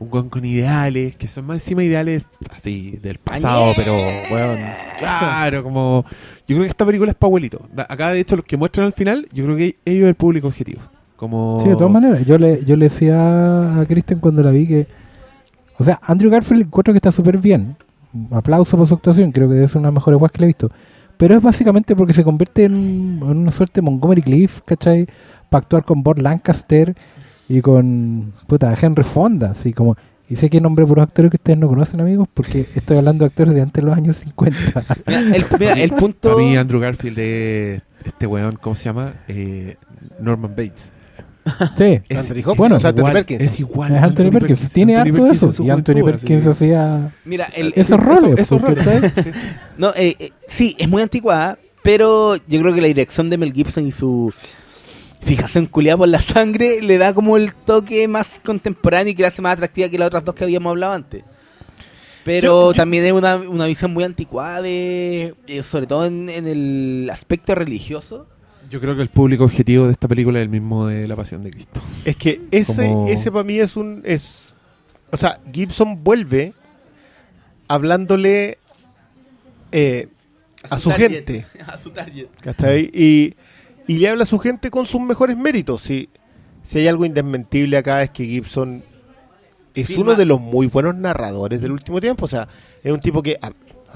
Un 0.00 0.08
weón 0.10 0.28
con 0.28 0.44
ideales, 0.44 1.14
que 1.14 1.28
son 1.28 1.46
más 1.46 1.56
encima 1.62 1.84
ideales 1.84 2.24
así, 2.52 2.98
del 3.00 3.18
pasado, 3.18 3.66
Añe. 3.66 3.74
pero, 3.76 3.94
weón, 4.32 4.58
claro, 4.98 5.62
como... 5.62 6.04
Yo 6.48 6.56
creo 6.56 6.60
que 6.62 6.66
esta 6.66 6.84
película 6.84 7.12
es 7.12 7.16
para 7.16 7.28
abuelito. 7.28 7.68
Acá, 7.88 8.10
de 8.10 8.18
hecho, 8.20 8.34
los 8.36 8.44
que 8.44 8.56
muestran 8.56 8.86
al 8.86 8.92
final, 8.92 9.28
yo 9.32 9.44
creo 9.44 9.56
que 9.56 9.76
ellos 9.84 10.02
es 10.04 10.08
el 10.08 10.14
público 10.16 10.48
objetivo. 10.48 10.82
Como... 11.24 11.58
Sí, 11.58 11.70
de 11.70 11.76
todas 11.76 11.90
maneras. 11.90 12.22
Yo 12.26 12.36
le, 12.36 12.62
yo 12.66 12.76
le 12.76 12.90
decía 12.90 13.80
a 13.80 13.86
Kristen 13.86 14.18
cuando 14.18 14.42
la 14.42 14.50
vi 14.50 14.66
que. 14.66 14.86
O 15.78 15.84
sea, 15.84 15.98
Andrew 16.02 16.30
Garfield 16.30 16.66
encuentro 16.66 16.92
que 16.92 16.98
está 16.98 17.10
súper 17.10 17.38
bien. 17.38 17.76
Aplauso 18.30 18.76
por 18.76 18.86
su 18.86 18.92
actuación. 18.92 19.32
Creo 19.32 19.48
que 19.48 19.64
es 19.64 19.74
una 19.74 19.88
de 19.88 19.92
las 19.92 19.94
mejores 19.94 20.18
guas 20.18 20.30
que 20.30 20.40
le 20.40 20.44
he 20.44 20.48
visto. 20.48 20.70
Pero 21.16 21.34
es 21.34 21.40
básicamente 21.40 21.96
porque 21.96 22.12
se 22.12 22.24
convierte 22.24 22.64
en, 22.64 23.20
en 23.22 23.36
una 23.38 23.52
suerte 23.52 23.80
de 23.80 23.86
Montgomery 23.86 24.20
Cliff, 24.20 24.60
¿cachai? 24.66 25.06
Para 25.48 25.62
actuar 25.62 25.84
con 25.86 26.02
Bob 26.02 26.18
Lancaster 26.18 26.94
y 27.48 27.62
con. 27.62 28.34
Puta, 28.46 28.74
Henry 28.78 29.02
Fonda. 29.02 29.52
Así 29.52 29.72
como. 29.72 29.96
Y 30.28 30.36
sé 30.36 30.50
que 30.50 30.60
nombre 30.60 30.84
por 30.84 30.98
los 30.98 31.06
actores 31.06 31.30
que 31.30 31.36
ustedes 31.36 31.58
no 31.58 31.68
conocen, 31.68 32.02
amigos, 32.02 32.28
porque 32.34 32.66
estoy 32.74 32.98
hablando 32.98 33.24
de 33.24 33.28
actores 33.28 33.54
de 33.54 33.62
antes 33.62 33.82
de 33.82 33.88
los 33.88 33.96
años 33.96 34.16
50. 34.18 34.84
Mira, 35.06 35.36
el, 35.36 35.44
mira, 35.58 35.72
el 35.72 35.92
punto. 35.92 36.34
Para 36.34 36.42
mí, 36.42 36.54
Andrew 36.54 36.80
Garfield 36.80 37.18
es 37.18 37.82
este 38.04 38.26
weón, 38.26 38.58
¿cómo 38.60 38.76
se 38.76 38.84
llama? 38.84 39.14
Eh, 39.28 39.76
Norman 40.20 40.50
Bates. 40.50 40.92
sí. 41.76 42.00
Es, 42.08 42.20
Anthony 42.20 42.38
Hopkins, 42.38 42.56
bueno, 42.56 42.76
es 42.76 42.84
Anthony 42.84 42.98
igual, 43.00 43.12
Perkins. 43.12 43.40
es 43.42 43.60
igual. 43.60 43.96
Es 43.96 44.02
Anthony 44.02 44.30
Perkins. 44.30 44.72
Tiene 44.72 44.96
Anthony 44.96 45.10
harto 45.10 45.22
Perkins 45.24 45.42
eso. 45.54 45.62
Y 45.64 45.70
Anthony 45.70 46.04
Perkins 46.04 46.46
hacía 46.46 47.12
Mira, 47.24 47.46
el, 47.54 47.72
esos 47.76 48.00
roles. 48.00 48.38
Esos 48.38 48.60
roles. 48.60 48.84
sí. 48.84 49.30
No, 49.76 49.90
eh, 49.96 50.16
eh, 50.18 50.30
sí, 50.48 50.74
es 50.78 50.88
muy 50.88 51.02
anticuada, 51.02 51.58
pero 51.82 52.36
yo 52.36 52.60
creo 52.60 52.74
que 52.74 52.80
la 52.80 52.86
dirección 52.86 53.28
de 53.30 53.38
Mel 53.38 53.52
Gibson 53.52 53.86
y 53.86 53.92
su 53.92 54.32
fijación 55.22 55.66
culiada 55.66 55.98
por 55.98 56.08
la 56.08 56.20
sangre 56.20 56.80
le 56.82 56.98
da 56.98 57.14
como 57.14 57.36
el 57.36 57.54
toque 57.54 58.06
más 58.08 58.40
contemporáneo 58.44 59.12
y 59.12 59.14
que 59.14 59.22
la 59.22 59.28
hace 59.28 59.42
más 59.42 59.54
atractiva 59.54 59.88
que 59.88 59.98
las 59.98 60.08
otras 60.08 60.24
dos 60.24 60.34
que 60.34 60.44
habíamos 60.44 60.70
hablado 60.70 60.92
antes. 60.92 61.24
Pero 62.24 62.72
también 62.72 63.04
es 63.04 63.12
una, 63.12 63.36
una 63.36 63.66
visión 63.66 63.92
muy 63.92 64.02
anticuada, 64.02 64.62
de, 64.62 65.34
eh, 65.46 65.62
sobre 65.62 65.86
todo 65.86 66.06
en, 66.06 66.30
en 66.30 66.46
el 66.46 67.10
aspecto 67.12 67.54
religioso. 67.54 68.26
Yo 68.74 68.80
creo 68.80 68.96
que 68.96 69.02
el 69.02 69.08
público 69.08 69.44
objetivo 69.44 69.86
de 69.86 69.92
esta 69.92 70.08
película 70.08 70.40
es 70.40 70.42
el 70.42 70.48
mismo 70.48 70.88
de 70.88 71.06
La 71.06 71.14
Pasión 71.14 71.44
de 71.44 71.50
Cristo. 71.50 71.80
Es 72.04 72.16
que 72.16 72.40
ese, 72.50 72.88
Como- 72.88 73.06
ese 73.06 73.30
para 73.30 73.44
mí 73.44 73.60
es 73.60 73.76
un. 73.76 74.02
Es, 74.04 74.56
o 75.12 75.16
sea, 75.16 75.38
Gibson 75.52 76.02
vuelve 76.02 76.54
hablándole 77.68 78.58
eh, 79.70 80.08
a 80.68 80.78
su 80.80 80.90
gente. 80.90 81.46
A 81.68 81.78
su 81.78 81.90
target. 81.90 82.26
¿cachai? 82.40 82.90
Y, 82.92 83.34
y 83.86 83.98
le 83.98 84.08
habla 84.08 84.24
a 84.24 84.26
su 84.26 84.40
gente 84.40 84.72
con 84.72 84.86
sus 84.86 85.00
mejores 85.00 85.36
méritos. 85.36 85.80
Si, 85.82 86.08
si 86.64 86.80
hay 86.80 86.88
algo 86.88 87.04
indesmentible 87.04 87.76
acá 87.76 88.02
es 88.02 88.10
que 88.10 88.24
Gibson 88.26 88.82
es 89.76 89.88
Filma- 89.88 90.00
uno 90.02 90.14
de 90.16 90.24
los 90.24 90.40
muy 90.40 90.66
buenos 90.66 90.96
narradores 90.96 91.60
del 91.60 91.70
último 91.70 92.00
tiempo. 92.00 92.24
O 92.24 92.28
sea, 92.28 92.48
es 92.82 92.90
un 92.92 92.98
tipo 92.98 93.22
que. 93.22 93.38
ah, 93.40 93.52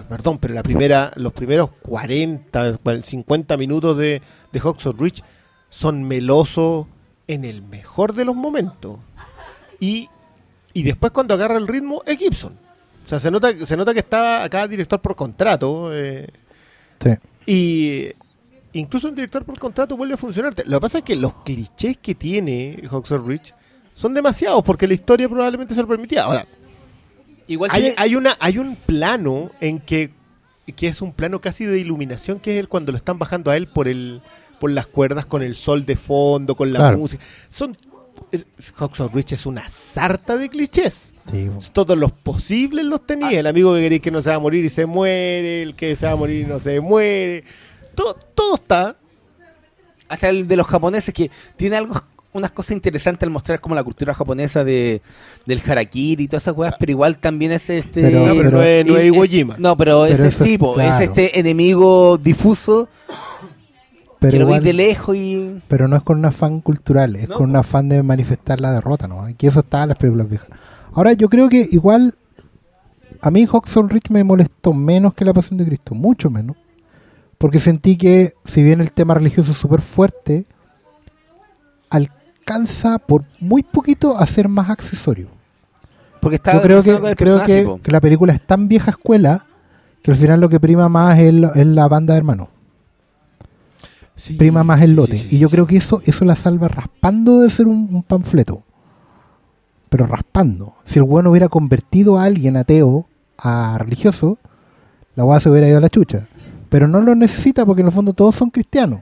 perdón, 0.09 0.39
pero 0.39 0.55
la 0.55 0.62
primera, 0.62 1.12
los 1.17 1.33
primeros 1.33 1.70
40, 1.83 2.78
50 3.02 3.57
minutos 3.57 3.97
de, 3.97 4.23
de 4.52 4.60
Hawks 4.60 4.85
Ridge 4.99 5.23
son 5.70 6.05
melosos 6.05 6.86
en 7.27 7.44
el 7.44 7.62
mejor 7.62 8.15
de 8.15 8.25
los 8.25 8.35
momentos. 8.36 8.99
Y, 9.81 10.09
y 10.73 10.83
después 10.83 11.12
cuando 11.12 11.35
agarra 11.35 11.57
el 11.59 11.67
ritmo 11.68 12.02
es 12.07 12.18
Gibson. 12.18 12.55
O 13.05 13.09
sea, 13.09 13.18
se 13.20 13.31
nota, 13.31 13.51
se 13.67 13.77
nota 13.77 13.93
que 13.94 14.01
estaba 14.01 14.44
acá 14.44 14.67
director 14.68 15.01
por 15.01 15.15
contrato. 15.17 15.91
eh, 15.94 16.27
Sí. 17.01 17.10
y 17.47 18.09
incluso 18.73 19.09
un 19.09 19.15
director 19.15 19.44
por 19.44 19.57
contrato 19.59 19.97
vuelve 19.97 20.15
a 20.15 20.17
funcionar. 20.17 20.52
Lo 20.67 20.78
que 20.78 20.81
pasa 20.81 20.99
es 20.99 21.05
que 21.05 21.15
los 21.17 21.33
clichés 21.44 21.97
que 21.99 22.15
tiene 22.15 22.83
Hawks 22.91 23.10
Rich 23.10 23.55
son 23.94 24.15
demasiados 24.15 24.62
porque 24.65 24.86
la 24.89 24.94
historia 24.94 25.28
probablemente 25.28 25.75
se 25.75 25.81
lo 25.83 25.86
permitía. 25.89 26.25
Ahora, 26.25 26.47
Igual 27.49 27.70
hay, 27.73 27.81
tiene- 27.83 27.94
hay 27.99 28.15
una, 28.15 28.36
hay 28.41 28.59
un 28.59 28.77
plano 28.77 29.51
en 29.60 29.81
que, 29.81 30.10
que 30.77 30.86
es 30.89 31.02
un 31.02 31.12
plano 31.12 31.41
casi 31.41 31.65
de 31.65 31.78
iluminación, 31.81 32.39
que 32.41 32.52
es 32.55 32.60
el 32.60 32.68
cuando 32.68 32.93
lo 32.93 32.99
están 32.99 33.18
bajando 33.18 33.51
a 33.51 33.57
él 33.57 33.67
por 33.67 33.89
el 33.89 34.20
por 34.60 34.70
las 34.73 34.86
cuerdas 34.89 35.25
con 35.25 35.43
el 35.43 35.55
sol 35.55 35.86
de 35.86 35.94
fondo, 35.97 36.57
con 36.57 36.73
la 36.73 36.81
Claro. 36.81 36.99
música. 36.99 37.23
Son 37.49 37.77
Hawks 38.77 38.99
Rich 39.12 39.33
es 39.33 39.47
una 39.47 39.68
sarta 39.68 40.36
de 40.36 40.49
clichés. 40.49 41.15
Sí, 41.31 41.49
Todos 41.73 41.97
los 41.97 42.10
posibles 42.10 42.85
los 42.85 43.07
tenía. 43.07 43.39
El 43.39 43.47
amigo 43.47 43.73
que 43.75 43.83
queréis 43.83 44.02
que 44.02 44.10
no 44.10 44.20
se 44.20 44.31
va 44.31 44.35
a 44.36 44.41
morir 44.41 44.65
y 44.65 44.68
se 44.68 44.85
muere, 44.86 45.62
el 45.62 45.75
que 45.77 45.94
se 45.94 46.07
va 46.07 46.12
a 46.12 46.17
morir 46.17 46.44
y 46.44 46.49
no 46.49 46.59
se 46.59 46.81
muere. 46.81 47.44
Todo, 47.94 48.15
todo 48.35 48.57
está. 48.57 48.97
hasta 50.09 50.28
el 50.31 50.49
de 50.49 50.57
los 50.57 50.67
japoneses 50.67 51.12
que 51.15 51.31
tiene 51.57 51.77
algo 51.77 52.02
unas 52.39 52.50
cosas 52.52 52.73
interesantes 52.73 53.23
al 53.25 53.31
mostrar 53.31 53.60
como 53.60 53.75
la 53.75 53.84
cultura 53.84 54.15
japonesa 54.15 54.65
de 54.65 55.02
del 55.47 55.60
harakiri 55.67 56.25
y 56.25 56.28
todas 56.28 56.44
esas 56.44 56.57
weas, 56.57 56.75
pero 56.78 56.92
igual 56.92 57.18
también 57.18 57.52
es 57.52 57.68
este... 57.70 58.02
Pero- 58.02 58.26
No, 58.26 58.34
pero, 58.34 58.50
no 58.50 58.62
es, 58.62 58.86
no 58.86 58.97
es 58.97 59.07
Iwo 59.07 59.25
Jima. 59.25 59.57
No, 59.58 59.76
pero, 59.76 60.02
Pero 60.08 60.25
es 60.25 60.34
eso 60.34 60.44
es- 60.44 60.50
tipo, 60.50 60.75
claro. 60.75 60.97
es 61.02 61.08
este 61.10 61.39
enemigo 61.39 62.17
difuso 62.18 62.89
Pero, 64.20 64.33
que 64.33 64.39
lo 64.39 64.44
igual- 64.47 64.60
veis 64.60 64.65
de 64.67 64.73
lejos 64.73 65.17
y... 65.17 65.60
pero 65.68 65.86
no 65.89 65.97
es 65.97 66.02
con 66.02 66.18
un 66.18 66.25
afán 66.25 66.60
cultural, 66.60 67.15
es 67.17 67.28
No, 67.28 67.36
con 67.36 67.50
un 67.50 67.57
afán 67.57 67.89
de 67.89 68.02
manifestar 68.02 68.60
la 68.60 68.73
derrota, 68.73 69.07
¿no? 69.08 69.28
Y 69.28 69.34
que 69.34 69.47
eso 69.49 69.60
está 69.60 69.83
en 69.84 69.91
las 69.91 69.99
películas 69.99 70.28
viejas. 70.28 70.49
Ahora, 70.92 71.12
yo 71.12 71.28
creo 71.28 71.49
que 71.49 71.67
igual 71.70 72.15
a 73.20 73.31
mí 73.31 73.47
Hawkson 73.47 73.89
Rich 73.89 74.10
me 74.10 74.25
molestó 74.25 74.73
menos 74.73 75.15
que 75.15 75.25
La 75.25 75.33
Pasión 75.33 75.58
de 75.58 75.65
Cristo, 75.67 75.94
mucho 75.94 76.31
menos. 76.31 76.57
Porque 77.36 77.60
sentí 77.60 77.97
que, 77.97 78.33
si 78.44 78.62
bien 78.65 78.81
el 78.81 78.91
tema 78.91 79.15
religioso 79.15 79.52
es 79.52 79.58
súper 79.58 79.81
fuerte, 79.81 80.44
alcanza 82.52 82.99
por 82.99 83.25
muy 83.41 83.62
poquito 83.62 84.17
a 84.18 84.25
ser 84.27 84.49
más 84.49 84.70
accesorio. 84.70 85.28
Porque 86.20 86.36
está 86.36 86.55
Yo 86.55 86.62
creo 86.62 86.83
que, 86.83 87.15
creo 87.15 87.43
que, 87.44 87.78
la 87.91 88.01
película 88.01 88.33
es 88.33 88.41
tan 88.44 88.68
vieja 88.68 88.91
escuela 88.91 89.44
que 90.02 90.10
al 90.10 90.17
final 90.17 90.41
lo 90.41 90.49
que 90.49 90.59
prima 90.59 90.89
más 90.89 91.18
es, 91.18 91.33
lo- 91.35 91.55
es 91.55 91.67
la 91.67 91.86
banda 91.89 92.15
de 92.15 92.18
hermanos. 92.18 92.49
Sí, 94.17 94.35
Prima 94.35 94.65
más 94.65 94.83
el 94.83 94.94
lote. 94.94 95.17
sí, 95.17 95.28
sí, 95.28 95.36
y 95.36 95.39
yo 95.39 95.49
sí. 95.49 95.52
creo 95.52 95.67
que 95.68 95.77
eso, 95.77 96.01
eso 96.05 96.25
la 96.25 96.35
salva 96.35 96.67
raspando 96.67 97.41
de 97.41 97.51
ser 97.51 97.68
un, 97.68 97.89
un 97.93 98.02
panfleto. 98.02 98.62
Pero 99.91 100.07
raspando. 100.07 100.75
Si 100.85 100.99
el 100.99 101.05
bueno 101.05 101.31
hubiera 101.31 101.49
convertido 101.49 102.18
a 102.18 102.25
alguien 102.25 102.57
ateo 102.57 103.07
a 103.39 103.78
religioso, 103.78 104.39
la 105.15 105.25
weá 105.25 105.39
se 105.39 105.49
hubiera 105.51 105.68
ido 105.68 105.78
a 105.78 105.83
la 105.83 105.89
chucha. 105.89 106.27
Pero 106.68 106.89
no 106.89 107.01
lo 107.01 107.15
necesita 107.15 107.65
porque 107.65 107.83
en 107.83 107.86
el 107.89 107.93
fondo 107.93 108.12
todos 108.12 108.35
son 108.35 108.51
cristianos. 108.51 109.01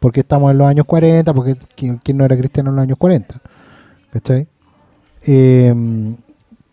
Porque 0.00 0.20
estamos 0.20 0.50
en 0.50 0.58
los 0.58 0.66
años 0.66 0.86
40, 0.86 1.32
porque 1.34 1.56
¿quién, 1.76 1.98
quién 2.02 2.16
no 2.16 2.24
era 2.24 2.36
cristiano 2.36 2.70
en 2.70 2.76
los 2.76 2.82
años 2.82 2.98
40? 2.98 3.36
¿Cachai? 4.12 4.48
Eh, 5.26 5.74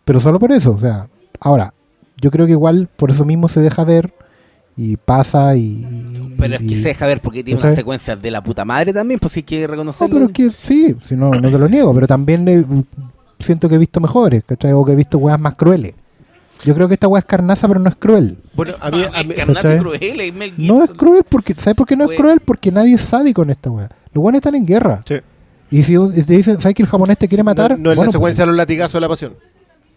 pero 0.04 0.20
solo 0.20 0.38
por 0.38 0.50
eso, 0.52 0.72
o 0.72 0.78
sea, 0.78 1.06
ahora, 1.38 1.72
yo 2.20 2.30
creo 2.30 2.46
que 2.46 2.52
igual 2.52 2.88
por 2.96 3.10
eso 3.10 3.24
mismo 3.24 3.48
se 3.48 3.60
deja 3.60 3.84
ver 3.84 4.12
y 4.76 4.96
pasa 4.96 5.54
y... 5.56 6.34
Pero 6.38 6.54
es 6.54 6.60
que 6.60 6.66
y- 6.74 6.76
se 6.82 6.88
deja 6.88 7.06
ver 7.06 7.20
porque 7.20 7.44
tiene 7.44 7.58
¿Cachai? 7.58 7.70
unas 7.72 7.76
secuencias 7.78 8.22
de 8.22 8.30
la 8.30 8.42
puta 8.42 8.64
madre 8.64 8.92
también, 8.92 9.20
pues 9.20 9.32
sí 9.34 9.40
hay 9.40 9.44
que 9.44 9.60
No, 9.62 9.66
reconocerlo. 9.68 10.14
pero 10.14 10.26
es 10.26 10.32
que 10.32 10.50
sí, 10.50 10.96
si 11.06 11.14
no, 11.16 11.30
no 11.30 11.50
te 11.50 11.58
lo 11.58 11.68
niego, 11.68 11.92
pero 11.94 12.06
también 12.06 12.48
eh, 12.48 12.64
siento 13.40 13.68
que 13.68 13.74
he 13.74 13.78
visto 13.78 14.00
mejores, 14.00 14.42
¿cachai? 14.46 14.72
O 14.72 14.84
que 14.84 14.92
he 14.92 14.96
visto 14.96 15.18
weas 15.18 15.38
más 15.38 15.54
crueles. 15.54 15.94
Yo 16.64 16.74
creo 16.74 16.88
que 16.88 16.94
esta 16.94 17.06
wea 17.08 17.20
es 17.20 17.24
carnaza, 17.24 17.68
pero 17.68 17.78
no 17.80 17.88
es 17.88 17.94
cruel. 17.96 18.38
Bueno, 18.54 18.74
a 18.80 18.90
mí, 18.90 19.04
a 19.14 19.22
mí- 19.22 19.34
Carnaza 19.34 19.62
¿cachai? 19.62 19.78
cruel, 19.78 20.20
es 20.20 20.34
Mel 20.34 20.54
No 20.58 20.82
es 20.82 20.90
cruel 20.90 21.22
porque, 21.28 21.54
¿sabes 21.54 21.76
por 21.76 21.86
qué 21.86 21.96
no 21.96 22.10
es 22.10 22.16
cruel? 22.18 22.40
Porque 22.40 22.72
nadie 22.72 22.94
es 22.94 23.00
sádico 23.02 23.42
en 23.42 23.50
esta 23.50 23.70
wea. 23.70 23.88
Los 24.12 24.22
weones 24.24 24.40
están 24.40 24.54
en 24.56 24.66
guerra. 24.66 25.02
Sí. 25.06 25.16
Y 25.70 25.82
si 25.82 25.94
te 26.24 26.32
dicen, 26.36 26.60
¿sabes 26.60 26.74
que 26.74 26.82
el 26.82 26.88
japonés 26.88 27.16
te 27.18 27.28
quiere 27.28 27.44
matar? 27.44 27.72
no, 27.72 27.76
no 27.76 27.90
es 27.90 27.96
Bueno, 27.96 28.08
la 28.08 28.12
secuencia 28.12 28.42
pues, 28.42 28.46
de 28.46 28.46
los 28.46 28.56
latigazos 28.56 28.94
de 28.94 29.00
la 29.00 29.08
pasión. 29.08 29.34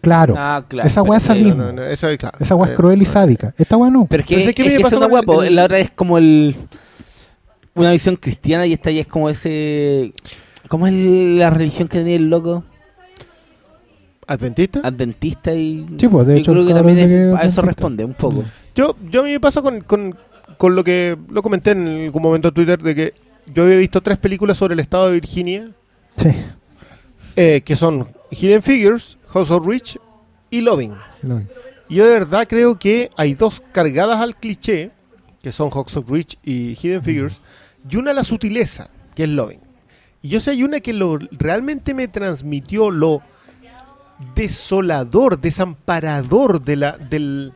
claro. 0.00 0.34
Ah, 0.36 0.64
claro. 0.68 0.86
Esa 0.86 1.02
weá 1.02 1.18
es 1.18 1.24
sadismo. 1.24 1.54
No, 1.54 1.64
no, 1.66 1.72
no, 1.72 1.82
eso 1.82 2.08
es 2.08 2.18
claro. 2.18 2.38
Esa 2.40 2.54
wea 2.54 2.70
es 2.70 2.76
cruel 2.76 3.02
y 3.02 3.06
sádica. 3.06 3.54
Esta 3.58 3.76
wea 3.76 3.90
no. 3.90 4.06
Pero 4.08 4.20
es 4.20 4.26
que, 4.26 4.34
Pero 4.36 4.44
sé 4.44 4.50
es 4.50 4.54
que 4.56 4.62
que, 4.62 4.68
me 4.68 4.74
es 4.76 4.82
pasó 4.82 4.98
una 4.98 5.06
guapo. 5.08 5.42
el- 5.42 5.56
La 5.56 5.64
otra 5.64 5.78
es 5.78 5.90
como 5.90 6.18
el. 6.18 6.54
Una 7.74 7.90
visión 7.92 8.16
cristiana 8.16 8.66
y 8.66 8.72
esta 8.74 8.90
ya 8.90 9.00
es 9.00 9.06
como 9.06 9.30
ese. 9.30 10.12
¿Cómo 10.68 10.86
es 10.86 10.92
la 10.92 11.50
religión 11.50 11.88
que 11.88 11.98
tenía 11.98 12.16
el 12.16 12.28
loco? 12.30 12.64
¿Adventista? 14.32 14.80
Adventista 14.82 15.52
y. 15.54 15.86
Sí, 15.98 16.08
pues, 16.08 16.26
de 16.26 16.38
hecho, 16.38 16.52
creo 16.52 16.66
que 16.66 16.74
también 16.74 16.96
que 17.08 17.28
es- 17.30 17.34
a 17.34 17.42
eso 17.42 17.62
responde 17.62 18.04
un 18.04 18.14
poco. 18.14 18.44
Yo, 18.74 18.96
yo 19.10 19.20
a 19.20 19.24
mí 19.24 19.30
me 19.32 19.40
pasa 19.40 19.60
con, 19.62 19.80
con, 19.82 20.16
con 20.58 20.74
lo 20.74 20.82
que 20.84 21.16
lo 21.30 21.42
comenté 21.42 21.72
en 21.72 21.86
algún 22.06 22.22
momento 22.22 22.48
en 22.48 22.54
Twitter 22.54 22.82
de 22.82 22.94
que 22.94 23.14
yo 23.52 23.64
había 23.64 23.76
visto 23.76 24.00
tres 24.00 24.18
películas 24.18 24.56
sobre 24.56 24.74
el 24.74 24.80
estado 24.80 25.06
de 25.06 25.12
Virginia 25.14 25.70
Sí. 26.16 26.28
eh, 27.36 27.62
que 27.64 27.76
son 27.76 28.08
Hidden 28.30 28.62
Figures, 28.62 29.18
House 29.28 29.50
of 29.50 29.66
Rich 29.66 29.98
y 30.50 30.60
Loving. 30.60 30.94
Y 31.88 31.96
yo 31.96 32.06
de 32.06 32.12
verdad 32.12 32.46
creo 32.48 32.78
que 32.78 33.10
hay 33.16 33.34
dos 33.34 33.62
cargadas 33.72 34.20
al 34.20 34.36
cliché, 34.36 34.90
que 35.42 35.52
son 35.52 35.70
Hawks 35.70 35.96
of 35.96 36.10
Rich 36.10 36.38
y 36.44 36.74
Hidden 36.80 37.02
Figures, 37.02 37.40
y 37.90 37.96
una 37.96 38.12
a 38.12 38.14
la 38.14 38.24
sutileza, 38.24 38.88
que 39.14 39.24
es 39.24 39.28
Loving. 39.28 39.60
Y 40.22 40.28
yo 40.28 40.40
sé, 40.40 40.52
hay 40.52 40.62
una 40.62 40.80
que 40.80 40.92
lo, 40.92 41.18
realmente 41.32 41.94
me 41.94 42.06
transmitió 42.08 42.90
lo 42.90 43.22
desolador, 44.34 45.40
desamparador 45.40 46.62
de 46.62 46.76
la, 46.76 46.96
del, 46.98 47.52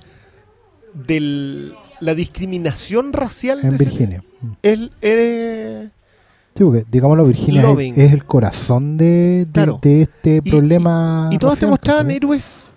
del- 0.94 1.74
la 2.00 2.14
discriminación 2.14 3.12
racial 3.12 3.60
En 3.62 3.76
de 3.76 3.84
Virginia. 3.84 4.22
El- 4.62 4.92
el- 5.00 5.90
Sí, 6.54 6.64
porque, 6.64 6.84
digámoslo, 6.90 7.24
Virginia 7.26 7.60
es, 7.62 7.66
Loving. 7.68 7.92
es 8.00 8.12
el 8.12 8.24
corazón 8.24 8.96
de, 8.96 9.44
de- 9.44 9.52
Claro. 9.52 9.78
de 9.82 10.02
este 10.02 10.36
Y- 10.42 10.50
problema. 10.50 11.28
Y 11.30 11.38
todas 11.38 11.56
te 11.58 11.66
racial, 11.66 11.70
mostraban 11.70 12.10
héroes, 12.10 12.68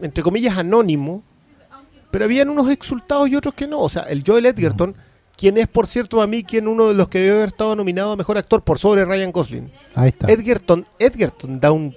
entre 0.00 0.22
comillas, 0.22 0.56
anónimos, 0.56 1.22
pero 2.12 2.24
habían 2.24 2.48
unos 2.50 2.70
exultados 2.70 3.28
y 3.28 3.34
otros 3.34 3.54
que 3.54 3.66
no. 3.66 3.80
O 3.80 3.88
sea, 3.88 4.02
el 4.02 4.22
Joel 4.24 4.46
Edgerton, 4.46 4.94
quien 5.36 5.56
es, 5.58 5.66
por 5.66 5.88
cierto, 5.88 6.22
a 6.22 6.26
mí, 6.28 6.44
quien 6.44 6.68
uno 6.68 6.86
de 6.88 6.94
los 6.94 7.08
que 7.08 7.18
debe 7.18 7.34
haber 7.38 7.48
estado 7.48 7.74
nominado 7.74 8.12
a 8.12 8.16
Mejor 8.16 8.38
Actor 8.38 8.62
por 8.62 8.78
sobre 8.78 9.04
Ryan 9.04 9.32
Gosling. 9.32 9.68
Ahí 9.96 10.08
está. 10.10 10.30
Edgerton, 10.30 10.86
Edgerton 10.98 11.58
da 11.58 11.72
un 11.72 11.92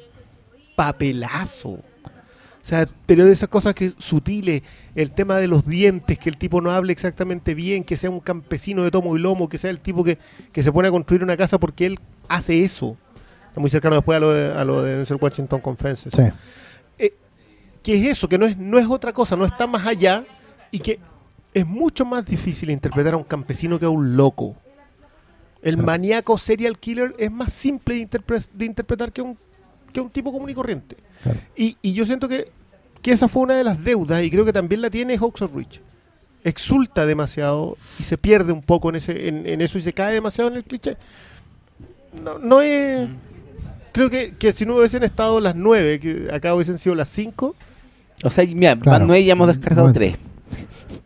papelazo. 0.76 1.69
O 1.69 2.66
sea, 2.66 2.88
pero 3.06 3.26
de 3.26 3.34
esas 3.34 3.50
cosas 3.50 3.74
que 3.74 3.92
sutiles, 3.98 4.61
el 4.95 5.11
tema 5.11 5.38
de 5.38 5.48
los 5.48 5.68
dientes, 5.68 6.18
que 6.18 6.30
el 6.30 6.38
tipo 6.38 6.61
no 6.61 6.72
hable 6.72 6.93
exactamente 6.93 7.53
bien, 7.56 7.84
que 7.84 7.98
sea 7.98 8.10
un 8.10 8.22
campesino 8.22 8.84
de 8.84 8.92
tomo 8.92 9.18
y 9.18 9.19
lomo, 9.19 9.50
que 9.50 9.58
sea 9.58 9.69
el 9.69 9.82
tipo 9.82 10.03
que, 10.03 10.18
que 10.52 10.64
se 10.64 10.72
pone 10.72 10.88
a 10.88 10.92
construir 10.92 11.24
una 11.24 11.35
casa 11.35 11.60
porque 11.60 11.85
él 11.85 12.00
hace 12.30 12.64
eso. 12.64 12.98
Está 13.50 13.60
muy 13.60 13.69
cercano 13.69 13.95
después 13.95 14.16
a 14.16 14.19
lo 14.19 14.32
de, 14.32 14.53
a 14.53 14.64
lo 14.64 14.82
de 14.82 15.14
Washington 15.14 15.60
con 15.60 15.77
Fences. 15.77 16.14
Sí. 16.16 16.24
Que 17.84 17.95
es 17.95 18.18
eso, 18.18 18.30
que 18.30 18.38
no 18.38 18.45
es, 18.45 18.58
no 18.58 18.80
es 18.80 18.88
otra 18.88 19.11
cosa, 19.11 19.35
no 19.35 19.43
está 19.43 19.68
más 19.68 19.85
allá 19.85 20.24
y 20.72 20.80
que 20.80 21.02
es 21.53 21.68
mucho 21.68 22.06
más 22.06 22.26
difícil 22.26 22.69
interpretar 22.69 23.14
a 23.14 23.18
un 23.18 23.26
campesino 23.26 23.77
que 23.77 23.84
a 23.84 23.90
un 23.90 24.16
loco. 24.16 24.56
El 25.61 25.76
maníaco 25.76 26.38
serial 26.38 26.80
killer 26.80 27.14
es 27.19 27.30
más 27.30 27.52
simple 27.52 27.95
de, 27.95 28.08
interpre- 28.08 28.48
de 28.53 28.64
interpretar 28.64 29.11
que 29.11 29.22
un, 29.22 29.38
que 29.93 30.01
un 30.01 30.09
tipo 30.09 30.31
común 30.33 30.49
y 30.49 30.53
corriente. 30.53 30.97
Claro. 31.23 31.39
Y, 31.55 31.77
y 31.81 31.93
yo 31.93 32.05
siento 32.05 32.27
que, 32.27 32.49
que 33.01 33.11
esa 33.11 33.27
fue 33.27 33.43
una 33.43 33.53
de 33.55 33.63
las 33.63 33.81
deudas 33.83 34.22
y 34.23 34.30
creo 34.30 34.43
que 34.43 34.51
también 34.53 34.81
la 34.81 34.89
tiene 34.89 35.17
Hawks 35.17 35.41
of 35.43 35.55
Rich. 35.55 35.80
Exulta 36.43 37.05
demasiado 37.05 37.77
y 37.99 38.03
se 38.03 38.17
pierde 38.17 38.51
un 38.51 38.61
poco 38.61 38.89
en, 38.89 38.95
ese, 38.97 39.30
en, 39.30 39.47
en 39.47 39.61
eso 39.61 39.77
y 39.77 39.81
se 39.81 39.93
cae 39.93 40.13
demasiado 40.15 40.49
en 40.49 40.57
el 40.57 40.63
cliché. 40.65 40.97
No, 42.22 42.38
no 42.38 42.61
es... 42.61 43.07
Creo 43.93 44.09
que, 44.09 44.33
que 44.38 44.51
si 44.51 44.65
no 44.65 44.75
hubiesen 44.75 45.03
estado 45.03 45.39
las 45.39 45.55
nueve, 45.55 45.99
que 45.99 46.27
acá 46.33 46.53
hubiesen 46.55 46.80
sido 46.80 46.95
las 46.95 47.07
cinco, 47.09 47.55
O 48.23 48.30
sea, 48.30 48.43
mira, 48.45 48.75
Claro. 48.75 48.99
van 48.99 49.07
nueve 49.07 49.23
ya 49.23 49.33
hemos 49.33 49.47
descartado 49.47 49.93
tres. 49.93 50.15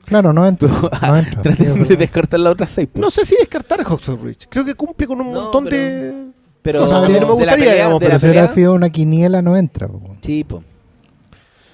Claro, 0.05 0.31
no 0.33 0.45
entra. 0.47 0.69
Pero, 1.01 1.11
No 1.11 1.17
es 1.17 1.29
Traten 1.29 1.83
de 1.87 1.97
descartar 1.97 2.39
las 2.39 2.53
otras 2.53 2.71
seis. 2.71 2.87
pues. 2.91 3.01
No 3.01 3.11
sé 3.11 3.25
si 3.25 3.35
descartar 3.35 3.83
Hawks 3.83 4.07
of 4.09 4.23
Rich. 4.23 4.47
Creo 4.49 4.63
que 4.65 4.73
cumple 4.73 5.05
con 5.05 5.19
un 5.21 5.31
No, 5.33 5.41
montón 5.43 5.65
pero- 5.65 5.77
de. 5.77 6.27
Pero 6.67 6.83
O 6.83 6.87
sea, 6.87 6.97
a 6.97 7.07
mí 7.07 7.13
no 7.13 7.19
me 7.27 7.31
gustaría, 7.33 7.55
pelea, 7.55 7.73
digamos, 7.75 7.99
de 8.01 8.05
Pero 8.07 8.13
la 8.15 8.19
si 8.19 8.25
hubiera 8.27 8.47
sido 8.49 8.73
una 8.73 8.89
quiniela, 8.89 9.41
no 9.41 9.55
entra. 9.55 9.87
po. 9.87 10.01
Sí, 10.21 10.43
po. 10.43 10.61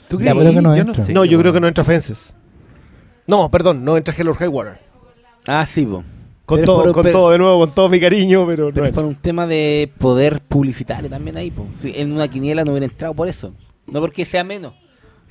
¿Tú 0.08 0.20
crees? 0.20 0.34
que 0.36 0.62
no 0.62 0.78
yo 0.78 0.84
no 0.84 0.94
sé. 0.94 1.12
no, 1.14 1.26
yo 1.26 1.40
creo 1.40 1.52
que 1.52 1.60
no 1.60 1.68
entra 1.68 1.84
Fences. 1.84 2.36
No, 3.26 3.50
perdón, 3.50 3.84
no 3.84 3.98
entra 3.98 4.14
Hell 4.16 4.28
or 4.28 4.38
High 4.38 4.50
Water. 4.50 4.78
Ah, 5.48 5.66
sí, 5.66 5.84
po. 5.84 6.04
Con, 6.46 6.60
Pero 6.60 6.66
todo, 6.68 6.84
por- 6.84 6.92
con 6.94 7.04
pero- 7.04 7.18
todo, 7.18 7.32
de 7.32 7.38
nuevo, 7.40 7.58
con 7.62 7.72
todo 7.72 7.90
mi 7.90 8.00
cariño, 8.00 8.46
pero 8.46 8.68
no 8.68 8.74
Pero 8.74 8.86
es 8.86 8.90
entra. 8.90 9.02
por 9.02 9.10
un 9.10 9.16
tema 9.16 9.48
de 9.48 9.92
poder 9.98 10.42
publicitario 10.42 11.10
también 11.10 11.38
ahí, 11.38 11.50
po. 11.50 11.66
Si 11.82 11.92
en 11.96 12.12
una 12.12 12.28
quiniela 12.28 12.64
no 12.64 12.72
hubiera 12.74 12.86
entrado 12.86 13.16
por 13.16 13.28
eso. 13.28 13.52
No 13.88 14.00
porque 14.00 14.26
sea 14.26 14.44
menos, 14.44 14.74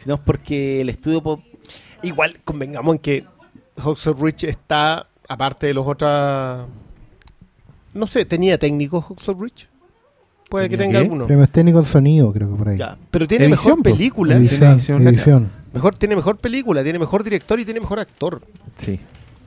sino 0.03 0.21
porque 0.25 0.81
el 0.81 0.89
estudio 0.89 1.23
po- 1.23 1.41
Igual, 2.03 2.41
convengamos 2.45 2.97
en 2.97 2.99
que 2.99 3.25
Hawks 3.77 4.09
of 4.09 4.21
Rich 4.21 4.43
está, 4.45 5.07
aparte 5.29 5.69
de 5.69 5.75
los 5.75 5.87
otros. 5.87 6.67
No 7.95 8.07
sé, 8.07 8.25
¿tenía 8.25 8.59
técnico 8.59 9.01
Hawks 9.03 9.29
of 9.29 9.41
Rich? 9.41 9.69
Puede 10.49 10.69
que 10.69 10.77
¿Tenía 10.77 10.89
tenga 10.89 10.99
qué? 11.01 11.05
alguno. 11.05 11.27
Premios 11.27 11.51
técnicos 11.51 11.87
en 11.87 11.93
sonido, 11.93 12.33
creo 12.33 12.51
que 12.51 12.57
por 12.57 12.69
ahí. 12.69 12.77
Ya, 12.79 12.97
Pero 13.11 13.27
tiene 13.27 13.47
Edición, 13.47 13.79
mejor 13.79 13.83
po. 13.93 13.97
película. 13.97 14.37
Edición, 14.37 14.73
edición. 14.73 15.09
edición. 15.09 15.51
Mejor, 15.73 15.97
tiene 15.97 16.15
mejor 16.17 16.37
película, 16.39 16.83
tiene 16.83 16.99
mejor 16.99 17.25
director 17.25 17.59
y 17.61 17.65
tiene 17.65 17.81
mejor 17.81 17.99
actor. 18.01 18.43
Sí. 18.77 19.01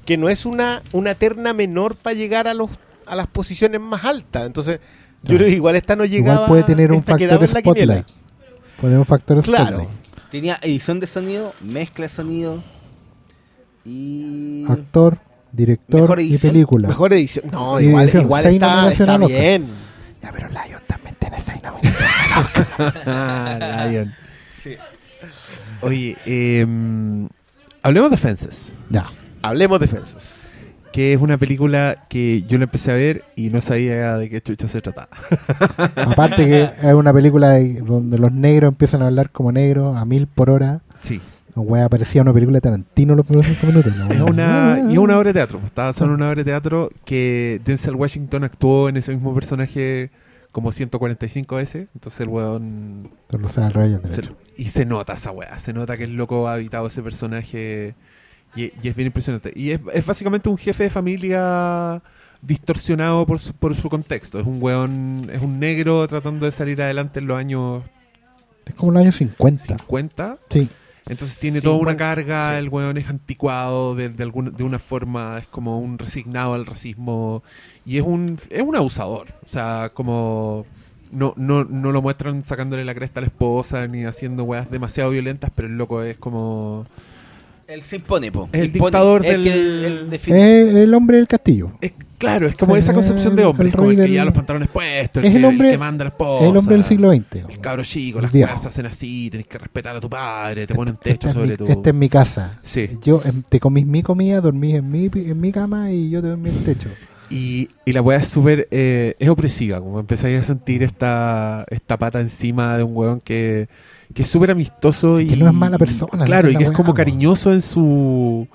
que 0.06 0.17
no 0.17 0.30
es 0.30 0.45
una, 0.45 0.82
una 0.93 1.15
terna 1.15 1.53
menor 1.53 1.95
para 1.95 2.14
llegar 2.15 2.48
a 2.48 2.53
los 2.53 2.69
a 3.07 3.15
las 3.15 3.27
posiciones 3.27 3.80
más 3.82 4.03
altas. 4.03 4.45
Entonces, 4.48 4.80
yo 5.24 5.35
creo 5.38 5.48
que 5.48 5.56
igual 5.56 5.75
esta 5.75 5.95
no 5.95 6.06
llegaba. 6.06 6.33
Igual 6.45 6.48
puede 6.49 6.64
tener 6.64 6.91
un 6.91 7.03
factor 7.03 7.48
spotlight. 7.48 8.06
Puede 8.77 8.91
tener 8.91 8.99
un 8.99 9.06
factor 9.06 9.41
Claro. 9.43 9.77
spotlight. 9.80 9.90
tenía 10.32 10.57
edición 10.64 10.99
de 10.99 11.06
sonido, 11.07 11.53
mezcla 11.61 12.06
de 12.06 12.09
sonido 12.09 12.64
y 13.85 14.65
Actor, 14.67 15.19
director 15.56 16.19
y 16.19 16.38
película. 16.38 16.88
Mejor 16.88 17.14
edición. 17.14 17.45
No, 17.51 17.80
Y 17.80 17.85
igual, 17.85 18.03
edición, 18.03 18.24
igual 18.24 18.43
seis 18.43 18.56
está, 18.56 18.92
está 18.92 19.17
bien. 19.17 19.66
Ya, 20.22 20.32
pero 20.32 20.48
Lion 20.50 20.82
también 20.88 21.16
tiene 21.19 21.40
seis 21.40 21.61
nominaciones. 21.64 23.03
Ah, 23.08 23.88
Lion. 23.90 24.14
Oye, 25.82 26.17
em, 26.25 27.27
hablemos 27.84 28.11
de 28.11 28.17
Fences. 28.17 28.74
Ya. 28.90 29.06
Hablemos 29.42 29.80
de 29.80 29.88
Fences. 29.88 30.42
que 30.92 31.11
es 31.14 31.19
una 31.22 31.38
película 31.38 32.06
que 32.08 32.43
yo 32.43 32.58
la 32.58 32.64
empecé 32.64 32.90
a 32.90 32.95
ver 32.95 33.25
y 33.35 33.50
no 33.50 33.59
sabía 33.59 34.17
de 34.17 34.30
qué 34.30 34.40
chucha 34.40 34.69
se 34.69 34.80
trataba. 34.80 35.09
Aparte 35.98 36.45
que 36.45 36.64
es 36.64 36.93
una 36.93 37.11
película 37.11 37.50
de- 37.50 37.82
donde 37.82 38.17
los 38.17 38.32
negros 38.32 38.69
empiezan 38.69 39.01
a 39.01 39.08
hablar 39.08 39.30
como 39.30 39.51
negros 39.51 39.98
a 39.98 40.06
mil 40.06 40.25
por 40.27 40.50
hora. 40.50 40.80
Sí. 40.93 41.19
Wea, 41.61 41.88
parecía 41.90 42.22
una 42.22 42.34
película 42.34 42.58
de 42.58 42.61
Tarantino 42.61 43.16
los 43.16 43.25
primeros 43.25 43.48
cinco 43.51 43.67
minutos. 43.67 43.95
¿no? 43.95 44.11
Es 44.11 44.22
una, 44.22 44.85
y 44.90 44.93
es 44.93 44.98
una 44.98 45.17
obra 45.17 45.30
de 45.30 45.34
teatro. 45.34 45.61
Estaba 45.64 45.88
basada 45.88 46.08
en 46.09 46.16
una 46.16 46.25
obra 46.27 46.35
de 46.35 46.43
teatro 46.45 46.92
que 47.06 47.61
Denzel 47.64 47.95
Washington 47.95 48.43
actuó 48.43 48.90
en 48.90 48.98
ese 48.98 49.14
mismo 49.14 49.34
personaje 49.34 50.09
como 50.51 50.72
145 50.72 51.56
veces. 51.56 51.88
Entonces 51.93 52.19
el 52.22 52.30
weón. 52.30 53.09
Entonces 53.30 53.42
lo 53.42 53.48
sabe 53.50 53.67
el 53.67 53.74
rey 53.74 53.90
del 53.92 54.09
se- 54.11 54.32
y 54.58 54.66
se 54.66 54.85
nota 54.85 55.14
esa 55.14 55.32
weá. 55.32 55.58
Se 55.59 55.74
nota 55.74 55.95
que 55.98 56.03
el 56.06 56.16
loco 56.16 56.48
ha 56.48 56.53
habitado 56.53 56.88
ese 56.88 57.01
personaje. 57.01 57.95
Y, 58.56 58.72
y 58.82 58.88
es 58.88 58.95
bien 58.95 59.08
impresionante. 59.08 59.51
Y 59.56 59.72
es, 59.72 59.80
es 59.93 60.06
básicamente 60.06 60.48
un 60.50 60.58
jefe 60.58 60.84
de 60.84 60.90
familia 60.90 62.01
distorsionado 62.42 63.25
por 63.25 63.40
su, 63.40 63.53
por 63.53 63.75
su 63.75 63.90
contexto. 63.90 64.40
Es 64.40 64.45
un 64.45 64.61
weón. 64.61 65.30
Es 65.32 65.42
un 65.42 65.59
negro 65.59 66.08
tratando 66.08 66.45
de 66.45 66.51
salir 66.51 66.82
adelante 66.82 67.19
en 67.19 67.27
los 67.27 67.38
años 67.38 67.84
Es 68.66 68.74
como 68.75 68.92
el 68.92 68.98
año 69.00 69.11
50. 69.11 69.77
50. 69.77 70.38
Sí. 70.50 70.69
Entonces 71.08 71.38
tiene 71.40 71.61
toda 71.61 71.75
una 71.75 71.92
50, 71.92 71.98
carga, 71.98 72.51
sí. 72.51 72.58
el 72.58 72.69
weón 72.69 72.98
es 72.98 73.08
anticuado 73.08 73.93
de, 73.93 74.09
de, 74.09 74.24
alguna, 74.24 74.50
de 74.50 74.64
una 74.64 74.80
forma, 74.80 75.38
es 75.38 75.48
como 75.48 75.80
un 75.80 76.00
resignado 76.00 76.56
al 76.56 76.66
racismo 76.66 77.43
y 77.85 77.98
es 77.98 78.03
un, 78.03 78.40
es 78.50 78.61
un 78.64 78.75
abusador. 78.75 79.27
O 79.45 79.48
sea, 79.48 79.92
como 79.93 80.66
no, 81.11 81.34
no, 81.38 81.64
no 81.64 81.92
lo 81.92 82.01
muestran 82.01 82.43
sacándole 82.43 82.84
la 82.84 82.95
cresta 82.95 83.19
a 83.19 83.22
la 83.22 83.27
esposa 83.27 83.88
ni 83.88 84.06
haciendo 84.06 84.43
weas 84.43 84.69
demasiado 84.69 85.11
violentas, 85.11 85.51
pero 85.56 85.67
el 85.67 85.77
loco 85.77 86.01
es 86.01 86.17
como... 86.17 86.85
Él 87.68 87.82
se 87.82 87.95
impone, 87.95 88.32
po. 88.32 88.48
El 88.52 88.66
Impone. 88.66 88.85
dictador 88.85 89.26
El 89.26 89.44
del- 89.44 90.19
que- 90.22 90.69
el 90.69 90.77
el 90.77 90.94
hombre 90.94 91.18
del 91.18 91.27
castillo. 91.27 91.72
Es, 91.82 91.94
claro, 92.19 92.48
es 92.48 92.56
como 92.56 92.77
esa 92.77 92.94
concepción 92.94 93.35
de 93.35 93.42
el- 93.42 93.48
hombre, 93.48 93.64
el 93.64 93.68
es 93.69 93.76
como 93.76 93.90
el 93.90 93.95
que 93.95 94.02
del- 94.03 94.11
lleva 94.11 94.26
los 94.26 94.34
pantalones 94.35 94.68
puestos, 94.69 95.24
el, 95.24 95.26
Es 95.27 95.32
que, 95.32 95.38
el 95.40 95.45
hombre- 95.45 95.72
que 95.72 95.77
manda 95.80 96.03
a 96.03 96.06
la 96.06 96.10
esposa. 96.10 96.45
El 96.45 96.58
hombre 96.58 96.76
del 96.76 96.84
siglo 96.84 97.11
XX. 97.11 97.44
El 97.50 97.60
cabro 97.60 97.84
chico, 97.84 98.19
El 98.19 98.24
las 98.24 98.32
viejo. 98.32 98.50
cosas 98.53 98.61
se 98.61 98.68
hacen 98.68 98.85
así, 98.85 99.30
tenés 99.32 99.48
que 99.48 99.58
respetar 99.58 99.95
a 99.95 100.00
tu 100.00 100.10
padre, 100.10 100.68
te 100.68 100.76
ponen 100.76 100.94
Esta 100.94 101.03
techo 101.10 101.32
sobre 101.32 101.48
mi- 101.52 101.58
tu... 101.58 101.66
Esta 101.66 101.90
es 101.90 101.95
mi 101.95 102.08
casa. 102.08 102.60
Sí. 102.61 102.88
Yo 103.03 103.22
em, 103.26 103.42
te 103.50 103.60
comís 103.60 103.85
mi 103.88 104.03
comida, 104.03 104.42
dormís 104.42 104.76
en 104.76 104.92
mi, 104.92 105.10
en 105.14 105.42
mi 105.42 105.52
cama 105.52 105.92
y 105.92 106.11
yo 106.11 106.22
te 106.22 106.27
dormí 106.27 106.50
en 106.52 106.58
el 106.58 106.64
techo. 106.64 106.90
Y, 107.29 107.69
y 107.85 107.93
la 107.93 108.01
weá 108.01 108.19
es 108.19 108.27
súper. 108.27 108.67
eh, 108.71 109.15
es 109.19 109.29
opresiva, 109.29 109.79
como 109.79 109.99
empezáis 109.99 110.39
a 110.39 110.43
sentir 110.43 110.83
esta, 110.83 111.65
esta 111.69 111.97
pata 111.97 112.19
encima 112.21 112.77
de 112.77 112.83
un 112.83 112.95
weón 112.95 113.19
que, 113.19 113.67
que 114.13 114.21
es 114.21 114.27
súper 114.27 114.51
amistoso 114.51 115.19
y. 115.19 115.27
Que 115.27 115.35
no 115.35 115.47
es 115.47 115.53
mala 115.53 115.77
persona, 115.77 116.23
Claro, 116.25 116.49
y 116.49 116.55
que 116.55 116.65
es 116.65 116.71
como 116.71 116.93
cariñoso 116.93 117.51
en 117.51 117.61
su. 117.61 118.47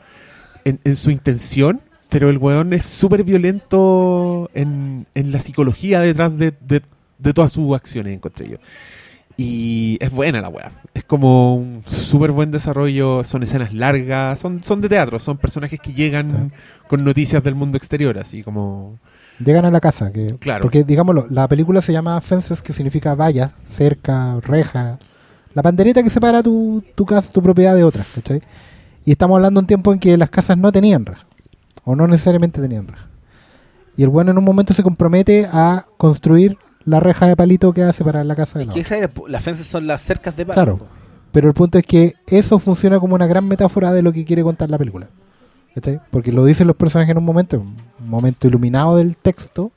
En, 0.65 0.79
en 0.85 0.95
su 0.95 1.11
intención, 1.11 1.81
pero 2.11 2.29
el 2.29 2.39
weón 2.39 2.73
es 2.75 2.85
súper 2.85 3.25
violento 3.25 4.51
en, 4.55 5.07
en 5.15 5.33
la 5.33 5.41
psicología 5.41 6.01
detrás 6.01 6.37
de, 6.37 6.53
de, 6.61 6.83
de 7.19 7.33
todas 7.35 7.53
sus 7.53 7.75
acciones, 7.75 8.15
encontré 8.15 8.49
yo. 8.51 8.57
Y 9.43 9.97
es 10.03 10.11
buena 10.11 10.43
la 10.43 10.51
weá. 10.51 10.71
Es 10.93 11.03
como 11.03 11.57
un 11.57 11.83
súper 11.87 12.31
buen 12.31 12.51
desarrollo. 12.51 13.25
Son 13.25 13.43
escenas 13.43 13.73
largas. 13.73 14.39
Son, 14.39 14.63
son 14.63 14.83
de 14.83 14.91
teatro. 14.91 15.19
Son 15.19 15.39
personajes 15.39 15.81
que 15.81 15.95
llegan 15.95 16.53
con 16.89 17.03
noticias 17.03 17.43
del 17.43 17.55
mundo 17.55 17.79
exterior. 17.79 18.19
Así 18.19 18.43
como. 18.43 18.99
Llegan 19.43 19.65
a 19.65 19.71
la 19.71 19.81
casa. 19.81 20.13
Que, 20.13 20.37
Claro. 20.39 20.61
Porque, 20.61 20.85
digámoslo, 20.85 21.27
la 21.31 21.49
película 21.49 21.81
se 21.81 21.95
llama 21.95 22.21
Fences, 22.21 22.61
que 22.61 22.75
significa 22.75 23.15
valla, 23.15 23.53
cerca, 23.67 24.39
reja. 24.43 24.99
La 25.55 25.63
pandereta 25.63 26.03
que 26.03 26.11
separa 26.11 26.43
tu, 26.43 26.85
tu 26.95 27.07
casa, 27.07 27.33
tu 27.33 27.43
propiedad 27.43 27.75
de 27.75 27.83
otra. 27.83 28.05
¿cachai? 28.15 28.43
Y 29.07 29.13
estamos 29.13 29.37
hablando 29.37 29.59
de 29.59 29.63
un 29.63 29.69
tiempo 29.69 29.91
en 29.95 30.01
que 30.01 30.19
las 30.19 30.29
casas 30.29 30.59
no 30.59 30.71
tenían 30.71 31.07
reja. 31.07 31.25
O 31.85 31.97
no 31.97 32.07
necesariamente 32.07 32.61
tenían 32.61 32.89
reja. 32.89 33.07
Y 33.97 34.03
el 34.03 34.11
bueno 34.11 34.33
en 34.33 34.37
un 34.37 34.45
momento 34.45 34.75
se 34.75 34.83
compromete 34.83 35.49
a 35.51 35.87
construir 35.97 36.59
la 36.85 37.01
reja 37.01 37.27
de 37.27 37.37
palito 37.37 37.73
que 37.73 37.83
va 37.83 37.91
a 37.91 37.93
separar 37.93 38.25
la 38.27 38.35
casa 38.35 38.59
de 38.59 38.67
la 38.67 38.73
Que 38.73 38.81
esa 38.81 38.97
las 39.29 39.43
fences 39.43 39.67
son 39.67 39.87
las 39.87 40.03
cercas 40.03 40.37
de 40.37 40.47
palo. 40.47 40.55
Claro. 40.55 40.77
po. 40.79 40.87
Pero 41.33 41.49
el 41.49 41.55
punto 41.55 41.79
es 41.79 41.87
que 41.87 42.15
eso 42.27 42.59
funciona 42.59 42.99
como 42.99 43.15
una 43.15 43.27
gran 43.27 43.47
metáfora 43.47 43.93
de 43.93 44.03
lo 44.03 44.13
que 44.13 44.25
quiere 44.25 44.43
contar 44.43 44.71
la 44.71 44.79
película. 44.79 45.09
¿Cachai? 45.75 46.01
Porque 46.11 46.33
lo 46.33 46.45
dicen 46.45 46.67
los 46.67 46.77
personajes 46.77 47.13
en 47.13 47.19
un 47.19 47.25
momento, 47.25 47.61
un 47.61 47.77
momento 48.11 48.49
iluminado 48.49 48.97
del 48.97 49.17
texto. 49.17 49.71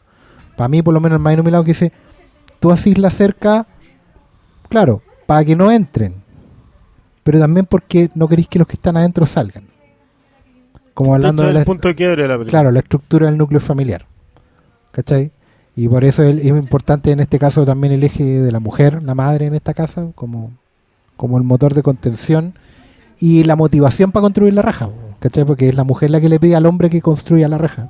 Para 0.57 0.67
mí, 0.67 0.81
por 0.81 0.93
lo 0.93 0.99
menos, 0.99 1.17
el 1.17 1.21
más 1.21 1.33
iluminado 1.33 1.63
que 1.63 1.71
dice: 1.71 1.91
Tú 2.59 2.71
asís 2.71 2.97
la 2.97 3.11
cerca, 3.11 3.67
claro, 4.69 5.03
para 5.27 5.45
que 5.45 5.55
no 5.55 5.71
entren. 5.71 6.15
Pero 7.23 7.39
también 7.39 7.67
porque 7.67 8.09
no 8.15 8.27
queréis 8.27 8.47
que 8.47 8.59
los 8.59 8.67
que 8.67 8.73
están 8.73 8.97
adentro 8.97 9.25
salgan. 9.25 9.65
Como 10.93 11.13
hablando 11.13 11.43
de 11.43 11.53
la, 11.53 11.59
el 11.59 11.65
punto 11.65 11.87
de 11.87 11.95
quiebre 11.95 12.23
de 12.23 12.27
la 12.27 12.35
película. 12.35 12.49
claro, 12.49 12.71
la 12.71 12.79
estructura 12.79 13.27
del 13.27 13.37
núcleo 13.37 13.59
familiar. 13.59 14.05
¿Cachai? 14.91 15.31
Y 15.75 15.87
por 15.87 16.05
eso 16.05 16.23
es, 16.23 16.45
importante 16.45 17.11
en 17.11 17.19
este 17.19 17.39
caso 17.39 17.65
también 17.65 17.93
el 17.93 18.03
eje 18.03 18.23
de 18.23 18.51
la 18.51 18.59
mujer, 18.59 19.01
la 19.01 19.15
madre 19.15 19.47
en 19.47 19.55
esta 19.55 19.73
casa, 19.73 20.07
como, 20.13 20.51
como 21.17 21.37
el 21.37 21.43
motor 21.43 21.73
de 21.73 21.81
contención 21.81 22.53
y 23.19 23.43
la 23.43 23.55
motivación 23.55 24.11
para 24.11 24.21
construir 24.21 24.53
la 24.53 24.61
raja. 24.61 24.89
¿Cachai? 25.19 25.45
Porque 25.45 25.69
es 25.69 25.75
la 25.75 25.83
mujer 25.83 26.11
la 26.11 26.21
que 26.21 26.29
le 26.29 26.39
pide 26.39 26.55
al 26.55 26.65
hombre 26.65 26.89
que 26.89 27.01
construya 27.01 27.47
la 27.47 27.57
raja. 27.57 27.89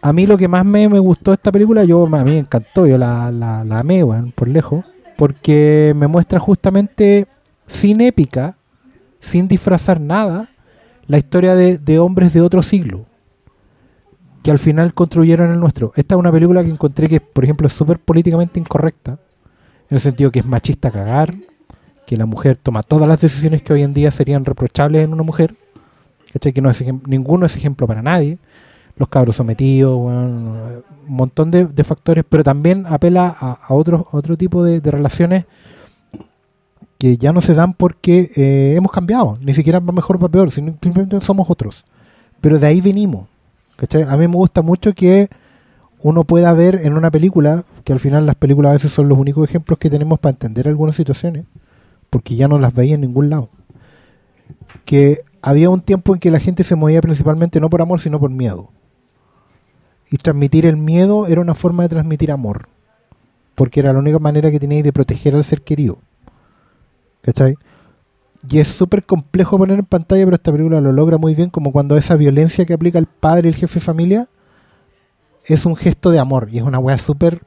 A 0.00 0.12
mí 0.12 0.26
lo 0.26 0.38
que 0.38 0.48
más 0.48 0.64
me, 0.64 0.88
me 0.88 0.98
gustó 0.98 1.32
esta 1.32 1.52
película, 1.52 1.84
yo 1.84 2.06
a 2.06 2.24
mí 2.24 2.30
me 2.30 2.38
encantó, 2.38 2.86
yo 2.86 2.98
la, 2.98 3.30
la, 3.30 3.60
amé, 3.78 4.04
por 4.34 4.48
lejos, 4.48 4.84
porque 5.16 5.92
me 5.96 6.08
muestra 6.08 6.40
justamente 6.40 7.26
sin 7.66 8.00
épica, 8.00 8.56
sin 9.20 9.46
disfrazar 9.46 10.00
nada, 10.00 10.48
la 11.06 11.18
historia 11.18 11.54
de, 11.54 11.78
de 11.78 11.98
hombres 12.00 12.32
de 12.32 12.40
otro 12.40 12.62
siglo 12.62 13.04
que 14.42 14.50
al 14.50 14.58
final 14.58 14.92
construyeron 14.94 15.50
el 15.50 15.60
nuestro. 15.60 15.92
Esta 15.96 16.14
es 16.14 16.18
una 16.18 16.32
película 16.32 16.62
que 16.62 16.70
encontré 16.70 17.08
que, 17.08 17.20
por 17.20 17.44
ejemplo, 17.44 17.66
es 17.66 17.72
súper 17.72 17.98
políticamente 17.98 18.58
incorrecta, 18.58 19.12
en 19.88 19.96
el 19.96 20.00
sentido 20.00 20.30
que 20.30 20.40
es 20.40 20.46
machista 20.46 20.90
cagar, 20.90 21.34
que 22.06 22.16
la 22.16 22.26
mujer 22.26 22.56
toma 22.56 22.82
todas 22.82 23.08
las 23.08 23.20
decisiones 23.20 23.62
que 23.62 23.72
hoy 23.72 23.82
en 23.82 23.94
día 23.94 24.10
serían 24.10 24.44
reprochables 24.44 25.04
en 25.04 25.12
una 25.12 25.22
mujer, 25.22 25.54
¿cachai? 26.32 26.52
que 26.52 26.60
no 26.60 26.70
es 26.70 26.84
ninguno 27.06 27.46
es 27.46 27.56
ejemplo 27.56 27.86
para 27.86 28.02
nadie, 28.02 28.38
los 28.96 29.08
cabros 29.08 29.36
sometidos, 29.36 29.96
weón, 29.96 30.82
un 31.08 31.14
montón 31.14 31.50
de, 31.50 31.84
factores, 31.84 32.24
pero 32.28 32.44
también 32.44 32.84
apela 32.88 33.34
a, 33.38 33.58
a 33.66 33.74
otro, 33.74 34.08
a 34.12 34.16
otro 34.16 34.36
tipo 34.36 34.64
de, 34.64 34.80
relaciones 34.80 35.44
que 36.98 37.16
ya 37.16 37.32
no 37.32 37.40
se 37.40 37.54
dan 37.54 37.74
porque 37.74 38.30
eh, 38.36 38.74
hemos 38.76 38.92
cambiado, 38.92 39.38
ni 39.40 39.54
siquiera 39.54 39.80
va 39.80 39.92
mejor 39.92 40.16
o 40.16 40.18
para 40.20 40.32
peor, 40.32 40.50
sino 40.50 40.76
simplemente 40.80 41.20
somos 41.20 41.50
otros. 41.50 41.84
Pero 42.40 42.58
de 42.58 42.66
ahí 42.66 42.80
venimos. 42.80 43.31
¿Cachai? 43.76 44.02
A 44.02 44.16
mí 44.16 44.28
me 44.28 44.36
gusta 44.36 44.62
mucho 44.62 44.92
que 44.94 45.28
uno 46.02 46.24
pueda 46.24 46.52
ver 46.52 46.80
en 46.82 46.94
una 46.94 47.10
película, 47.10 47.64
que 47.84 47.92
al 47.92 48.00
final 48.00 48.26
las 48.26 48.34
películas 48.34 48.70
a 48.70 48.72
veces 48.74 48.92
son 48.92 49.08
los 49.08 49.18
únicos 49.18 49.48
ejemplos 49.48 49.78
que 49.78 49.90
tenemos 49.90 50.18
para 50.18 50.32
entender 50.32 50.66
algunas 50.66 50.96
situaciones, 50.96 51.44
porque 52.10 52.34
ya 52.34 52.48
no 52.48 52.58
las 52.58 52.74
veía 52.74 52.96
en 52.96 53.02
ningún 53.02 53.30
lado. 53.30 53.48
Que 54.84 55.20
había 55.42 55.70
un 55.70 55.80
tiempo 55.80 56.14
en 56.14 56.20
que 56.20 56.30
la 56.30 56.40
gente 56.40 56.64
se 56.64 56.76
movía 56.76 57.00
principalmente 57.00 57.60
no 57.60 57.70
por 57.70 57.82
amor, 57.82 58.00
sino 58.00 58.18
por 58.18 58.30
miedo. 58.30 58.70
Y 60.10 60.16
transmitir 60.16 60.66
el 60.66 60.76
miedo 60.76 61.26
era 61.26 61.40
una 61.40 61.54
forma 61.54 61.84
de 61.84 61.88
transmitir 61.88 62.32
amor, 62.32 62.68
porque 63.54 63.80
era 63.80 63.92
la 63.92 64.00
única 64.00 64.18
manera 64.18 64.50
que 64.50 64.60
teníais 64.60 64.84
de 64.84 64.92
proteger 64.92 65.34
al 65.34 65.44
ser 65.44 65.62
querido. 65.62 65.98
¿Cachai? 67.22 67.54
Y 68.48 68.58
es 68.58 68.68
súper 68.68 69.04
complejo 69.04 69.56
poner 69.56 69.78
en 69.78 69.84
pantalla, 69.84 70.24
pero 70.24 70.34
esta 70.34 70.50
película 70.50 70.80
lo 70.80 70.92
logra 70.92 71.16
muy 71.16 71.34
bien, 71.34 71.50
como 71.50 71.70
cuando 71.70 71.96
esa 71.96 72.16
violencia 72.16 72.64
que 72.64 72.74
aplica 72.74 72.98
el 72.98 73.06
padre 73.06 73.48
y 73.48 73.52
el 73.52 73.54
jefe 73.54 73.74
de 73.74 73.84
familia 73.84 74.28
es 75.46 75.66
un 75.66 75.76
gesto 75.76 76.10
de 76.10 76.18
amor 76.18 76.48
y 76.50 76.58
es 76.58 76.64
una 76.64 76.78
weá 76.78 76.98
súper 76.98 77.42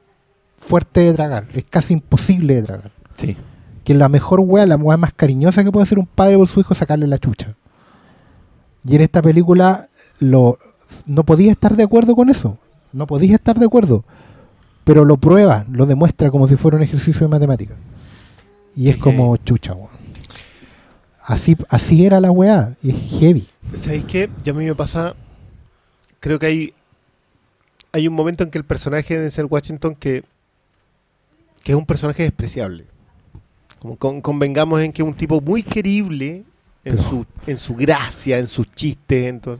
fuerte 0.56 1.00
de 1.00 1.12
tragar, 1.12 1.48
es 1.54 1.64
casi 1.64 1.94
imposible 1.94 2.54
de 2.54 2.62
tragar. 2.62 2.90
Sí. 3.14 3.36
Que 3.84 3.94
la 3.94 4.08
mejor 4.08 4.40
weá, 4.40 4.66
la 4.66 4.76
weá 4.76 4.96
más 4.96 5.12
cariñosa 5.12 5.64
que 5.64 5.70
puede 5.70 5.84
hacer 5.84 5.98
un 5.98 6.06
padre 6.06 6.36
por 6.36 6.48
su 6.48 6.60
hijo 6.60 6.72
es 6.72 6.78
sacarle 6.78 7.06
la 7.06 7.18
chucha. 7.18 7.54
Y 8.84 8.96
en 8.96 9.02
esta 9.02 9.20
película 9.22 9.88
lo, 10.18 10.58
no 11.06 11.24
podía 11.24 11.52
estar 11.52 11.76
de 11.76 11.84
acuerdo 11.84 12.16
con 12.16 12.30
eso, 12.30 12.58
no 12.92 13.06
podía 13.06 13.34
estar 13.34 13.58
de 13.58 13.66
acuerdo, 13.66 14.04
pero 14.84 15.04
lo 15.04 15.18
prueba, 15.18 15.66
lo 15.70 15.86
demuestra 15.86 16.30
como 16.30 16.48
si 16.48 16.56
fuera 16.56 16.76
un 16.76 16.82
ejercicio 16.82 17.20
de 17.20 17.28
matemática. 17.28 17.74
Y 18.74 18.88
es 18.88 18.96
Es 18.96 19.02
como 19.02 19.36
chucha, 19.38 19.74
weón. 19.74 19.95
Así, 21.28 21.56
así 21.68 22.06
era 22.06 22.20
la 22.20 22.30
weá, 22.30 22.76
y 22.82 22.90
es 22.90 23.18
heavy. 23.18 23.48
¿Sabéis 23.74 24.04
qué? 24.04 24.30
Ya 24.44 24.52
a 24.52 24.54
mí 24.54 24.64
me 24.64 24.74
pasa. 24.76 25.16
Creo 26.20 26.38
que 26.38 26.46
hay. 26.46 26.74
Hay 27.90 28.06
un 28.06 28.14
momento 28.14 28.44
en 28.44 28.50
que 28.50 28.58
el 28.58 28.64
personaje 28.64 29.14
de 29.16 29.22
Denzel 29.22 29.46
Washington 29.46 29.96
que. 29.96 30.22
que 31.64 31.72
es 31.72 31.76
un 31.76 31.84
personaje 31.86 32.22
despreciable. 32.22 32.84
Como 33.80 33.96
con- 33.96 34.20
convengamos 34.20 34.80
en 34.82 34.92
que 34.92 35.02
es 35.02 35.08
un 35.08 35.14
tipo 35.14 35.40
muy 35.40 35.64
querible 35.64 36.44
en 36.84 36.96
Pero- 36.96 37.02
su, 37.02 37.26
en 37.48 37.58
su 37.58 37.74
gracia, 37.74 38.38
en 38.38 38.46
sus 38.46 38.70
chistes, 38.72 39.26
en 39.26 39.40
todo. 39.40 39.58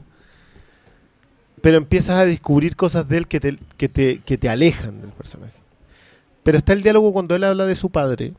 Pero 1.62 1.78
empiezas 1.78 2.16
a 2.20 2.24
descubrir 2.26 2.76
cosas 2.76 3.08
de 3.08 3.16
él 3.18 3.26
que 3.26 3.40
te, 3.40 3.58
que 3.76 3.88
te, 3.88 4.18
que 4.20 4.38
te 4.38 4.48
alejan 4.48 5.00
del 5.00 5.10
personaje. 5.10 5.52
Pero 6.44 6.58
está 6.58 6.72
el 6.74 6.82
diálogo 6.82 7.12
cuando 7.12 7.34
él 7.34 7.42
habla 7.42 7.66
de 7.66 7.74
su 7.74 7.90
padre. 7.90 8.34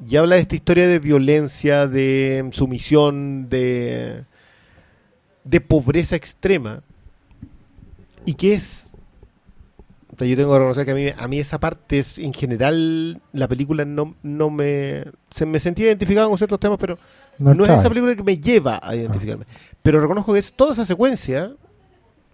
Y 0.00 0.16
habla 0.16 0.36
de 0.36 0.42
esta 0.42 0.54
historia 0.54 0.86
de 0.86 0.98
violencia, 0.98 1.86
de 1.86 2.48
sumisión, 2.52 3.48
de, 3.48 4.24
de 5.44 5.60
pobreza 5.60 6.16
extrema 6.16 6.82
y 8.24 8.34
que 8.34 8.54
es 8.54 8.90
o 10.14 10.16
sea, 10.16 10.28
yo 10.28 10.36
tengo 10.36 10.52
que 10.52 10.58
reconocer 10.58 10.84
que 10.84 10.90
a 10.92 10.94
mí, 10.94 11.08
a 11.16 11.26
mí 11.26 11.40
esa 11.40 11.58
parte 11.58 11.98
es, 11.98 12.18
en 12.18 12.32
general 12.32 13.20
la 13.32 13.48
película 13.48 13.84
no, 13.84 14.14
no 14.22 14.48
me 14.48 15.04
se 15.30 15.44
me 15.44 15.58
sentía 15.58 15.86
identificado 15.86 16.28
con 16.28 16.38
ciertos 16.38 16.60
temas 16.60 16.78
pero 16.78 16.98
no, 17.38 17.64
es 17.64 17.72
esa 17.72 17.88
película 17.88 18.14
que 18.14 18.22
me 18.22 18.38
lleva 18.38 18.78
a 18.80 18.94
identificarme. 18.94 19.44
Pero 19.82 20.00
reconozco 20.00 20.32
que 20.32 20.38
es 20.38 20.52
toda 20.52 20.72
esa 20.72 20.84
secuencia 20.84 21.52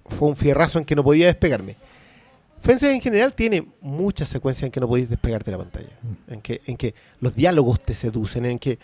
fue 0.04 0.28
un 0.28 0.36
fierrazo 0.36 0.78
en 0.78 0.84
que 0.84 0.94
no 0.94 1.02
podía 1.02 1.26
despegarme 1.26 1.76
Fences 2.62 2.92
en 2.92 3.00
general 3.00 3.32
tiene 3.34 3.66
muchas 3.80 4.28
secuencias 4.28 4.64
en 4.64 4.70
que 4.70 4.80
no 4.80 4.86
podéis 4.88 5.08
despegarte 5.08 5.50
de 5.50 5.56
la 5.56 5.62
pantalla 5.62 5.88
en 6.28 6.40
que, 6.40 6.60
en 6.66 6.76
que 6.76 6.94
los 7.20 7.34
diálogos 7.34 7.80
te 7.80 7.94
seducen 7.94 8.44
en 8.44 8.58
que 8.58 8.78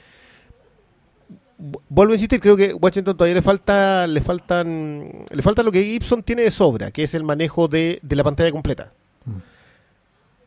vu- 1.58 1.80
vuelvo 1.88 2.12
a 2.12 2.16
insistir, 2.16 2.40
creo 2.40 2.56
que 2.56 2.72
Washington 2.74 3.16
todavía 3.16 3.34
le 3.34 3.42
falta, 3.42 4.06
le 4.06 4.20
faltan, 4.22 5.24
le 5.30 5.42
falta 5.42 5.62
lo 5.62 5.72
que 5.72 5.84
Gibson 5.84 6.22
tiene 6.22 6.42
de 6.42 6.50
sobra, 6.50 6.90
que 6.90 7.05
es 7.05 7.14
el 7.14 7.22
manejo 7.24 7.68
de, 7.68 7.98
de 8.02 8.16
la 8.16 8.24
pantalla 8.24 8.50
completa. 8.50 8.92
Mm. 9.24 9.30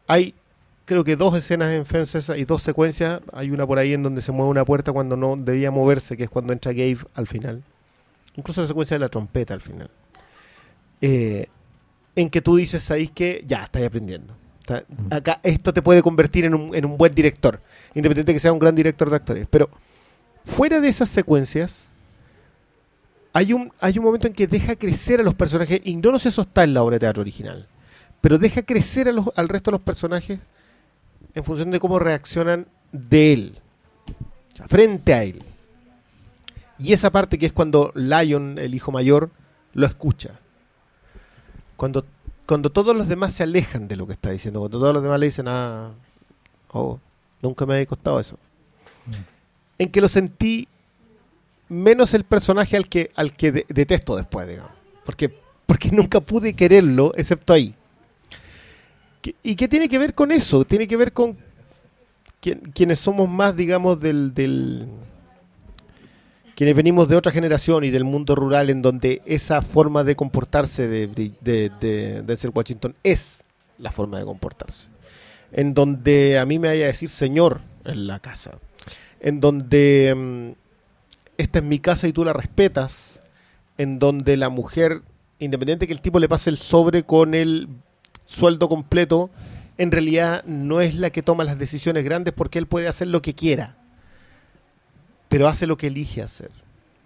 Hay, 0.07 0.33
creo 0.85 1.03
que 1.03 1.15
dos 1.15 1.35
escenas 1.37 1.71
en 1.71 1.85
Fences, 1.85 2.29
hay 2.31 2.45
dos 2.45 2.63
secuencias, 2.63 3.21
hay 3.31 3.51
una 3.51 3.67
por 3.67 3.77
ahí 3.77 3.93
en 3.93 4.01
donde 4.01 4.21
se 4.23 4.31
mueve 4.31 4.49
una 4.49 4.65
puerta 4.65 4.91
cuando 4.91 5.15
no 5.15 5.35
debía 5.37 5.69
moverse, 5.69 6.17
que 6.17 6.23
es 6.23 6.29
cuando 6.29 6.51
entra 6.51 6.71
Gabe 6.73 6.97
al 7.13 7.27
final. 7.27 7.61
Incluso 8.35 8.61
la 8.61 8.67
secuencia 8.67 8.95
de 8.95 8.99
la 8.99 9.09
trompeta 9.09 9.53
al 9.53 9.61
final. 9.61 9.89
Eh, 11.01 11.47
en 12.21 12.29
que 12.29 12.41
tú 12.41 12.55
dices, 12.57 12.83
¿sabéis 12.83 13.11
que 13.11 13.43
Ya, 13.47 13.63
estáis 13.63 13.85
aprendiendo. 13.87 14.33
Está-. 14.61 14.83
Acá 15.09 15.39
esto 15.43 15.73
te 15.73 15.81
puede 15.81 16.01
convertir 16.01 16.45
en 16.45 16.53
un, 16.53 16.75
en 16.75 16.85
un 16.85 16.97
buen 16.97 17.13
director, 17.13 17.61
independiente 17.95 18.31
de 18.31 18.35
que 18.35 18.39
sea 18.39 18.53
un 18.53 18.59
gran 18.59 18.75
director 18.75 19.09
de 19.09 19.15
actores. 19.15 19.47
Pero 19.49 19.69
fuera 20.45 20.79
de 20.79 20.87
esas 20.89 21.09
secuencias, 21.09 21.89
hay 23.33 23.53
un, 23.53 23.71
hay 23.79 23.97
un 23.97 24.05
momento 24.05 24.27
en 24.27 24.33
que 24.33 24.47
deja 24.47 24.75
crecer 24.75 25.19
a 25.19 25.23
los 25.23 25.33
personajes, 25.35 25.81
y 25.83 25.95
no 25.95 26.17
sé 26.19 26.23
si 26.23 26.29
eso 26.29 26.41
está 26.41 26.63
en 26.63 26.73
la 26.73 26.83
obra 26.83 26.95
de 26.95 26.99
teatro 27.01 27.21
original, 27.21 27.67
pero 28.21 28.37
deja 28.37 28.63
crecer 28.63 29.07
a 29.07 29.11
los- 29.11 29.31
al 29.35 29.47
resto 29.49 29.71
de 29.71 29.73
los 29.77 29.81
personajes 29.81 30.39
en 31.35 31.43
función 31.43 31.71
de 31.71 31.79
cómo 31.79 31.99
reaccionan 31.99 32.65
de 32.91 33.33
él, 33.33 33.55
o 34.53 34.57
sea, 34.57 34.67
frente 34.67 35.13
a 35.13 35.23
él. 35.23 35.41
Y 36.79 36.93
esa 36.93 37.11
parte 37.11 37.37
que 37.37 37.45
es 37.45 37.53
cuando 37.53 37.91
Lion, 37.95 38.57
el 38.57 38.73
hijo 38.73 38.91
mayor, 38.91 39.29
lo 39.73 39.85
escucha. 39.85 40.39
Cuando, 41.79 42.03
cuando 42.45 42.69
todos 42.69 42.93
los 42.93 43.07
demás 43.07 43.31
se 43.31 43.43
alejan 43.43 43.87
de 43.87 43.95
lo 43.95 44.05
que 44.05 44.11
está 44.13 44.31
diciendo, 44.31 44.59
cuando 44.59 44.79
todos 44.79 44.93
los 44.93 45.01
demás 45.01 45.17
le 45.17 45.27
dicen, 45.27 45.45
ah, 45.47 45.91
oh, 46.73 46.99
nunca 47.41 47.65
me 47.65 47.75
había 47.75 47.85
costado 47.85 48.19
eso 48.19 48.37
en 49.77 49.89
que 49.89 50.01
lo 50.01 50.09
sentí 50.09 50.67
menos 51.69 52.13
el 52.13 52.25
personaje 52.25 52.75
al 52.75 52.89
que, 52.89 53.09
al 53.15 53.33
que 53.33 53.53
de- 53.53 53.65
detesto 53.69 54.17
después, 54.17 54.45
digamos. 54.45 54.73
Porque, 55.05 55.33
porque 55.65 55.89
nunca 55.93 56.19
pude 56.19 56.53
quererlo, 56.53 57.13
excepto 57.15 57.53
ahí. 57.53 57.73
¿Y 59.41 59.55
qué 59.55 59.67
tiene 59.69 59.87
que 59.87 59.97
ver 59.97 60.13
con 60.13 60.33
eso? 60.33 60.65
Tiene 60.65 60.85
que 60.85 60.97
ver 60.97 61.13
con 61.13 61.37
quien- 62.41 62.59
quienes 62.73 62.99
somos 62.99 63.29
más, 63.29 63.55
digamos, 63.55 64.01
del, 64.01 64.33
del... 64.33 64.85
Quienes 66.59 66.75
venimos 66.75 67.07
de 67.07 67.15
otra 67.15 67.31
generación 67.31 67.85
y 67.85 67.89
del 67.89 68.03
mundo 68.03 68.35
rural 68.35 68.69
en 68.69 68.81
donde 68.81 69.21
esa 69.25 69.61
forma 69.61 70.03
de 70.03 70.17
comportarse 70.17 70.89
de, 70.89 71.07
de, 71.07 72.51
Washington 72.53 72.95
es 73.01 73.45
la 73.77 73.93
forma 73.93 74.19
de 74.19 74.25
comportarse. 74.25 74.89
En 75.53 75.73
donde 75.73 76.37
a 76.37 76.45
mí 76.45 76.59
me 76.59 76.67
vaya 76.67 76.83
a 76.83 76.87
decir 76.87 77.07
señor 77.07 77.61
en 77.85 78.07
la 78.07 78.19
casa. 78.19 78.59
En 79.21 79.39
donde 79.39 80.13
mm, 80.13 80.49
esta 81.37 81.59
es 81.59 81.63
mi 81.63 81.79
casa 81.79 82.09
y 82.09 82.11
tú 82.11 82.25
la 82.25 82.33
respetas, 82.33 83.21
en 83.77 83.97
donde 83.97 84.35
la 84.35 84.49
mujer, 84.49 85.01
independiente 85.39 85.87
que 85.87 85.93
el 85.93 86.01
tipo 86.01 86.19
le 86.19 86.27
pase 86.27 86.49
el 86.49 86.57
sobre 86.57 87.03
con 87.03 87.35
el 87.35 87.69
sueldo 88.25 88.67
completo, 88.67 89.29
en 89.77 89.93
realidad 89.93 90.43
no 90.43 90.81
es 90.81 90.95
la 90.95 91.09
que 91.09 91.23
toma 91.23 91.45
las 91.45 91.57
decisiones 91.57 92.03
grandes 92.03 92.33
porque 92.33 92.59
él 92.59 92.67
puede 92.67 92.89
hacer 92.89 93.07
lo 93.07 93.21
que 93.21 93.33
quiera, 93.33 93.77
pero 95.29 95.47
hace 95.47 95.65
lo 95.67 95.77
que 95.77 95.87
elige 95.87 96.21
hacer, 96.21 96.51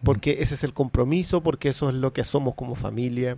porque 0.03 0.37
ese 0.41 0.55
es 0.55 0.63
el 0.63 0.73
compromiso, 0.73 1.41
porque 1.41 1.69
eso 1.69 1.89
es 1.89 1.95
lo 1.95 2.11
que 2.13 2.23
somos 2.23 2.55
como 2.55 2.73
familia. 2.75 3.37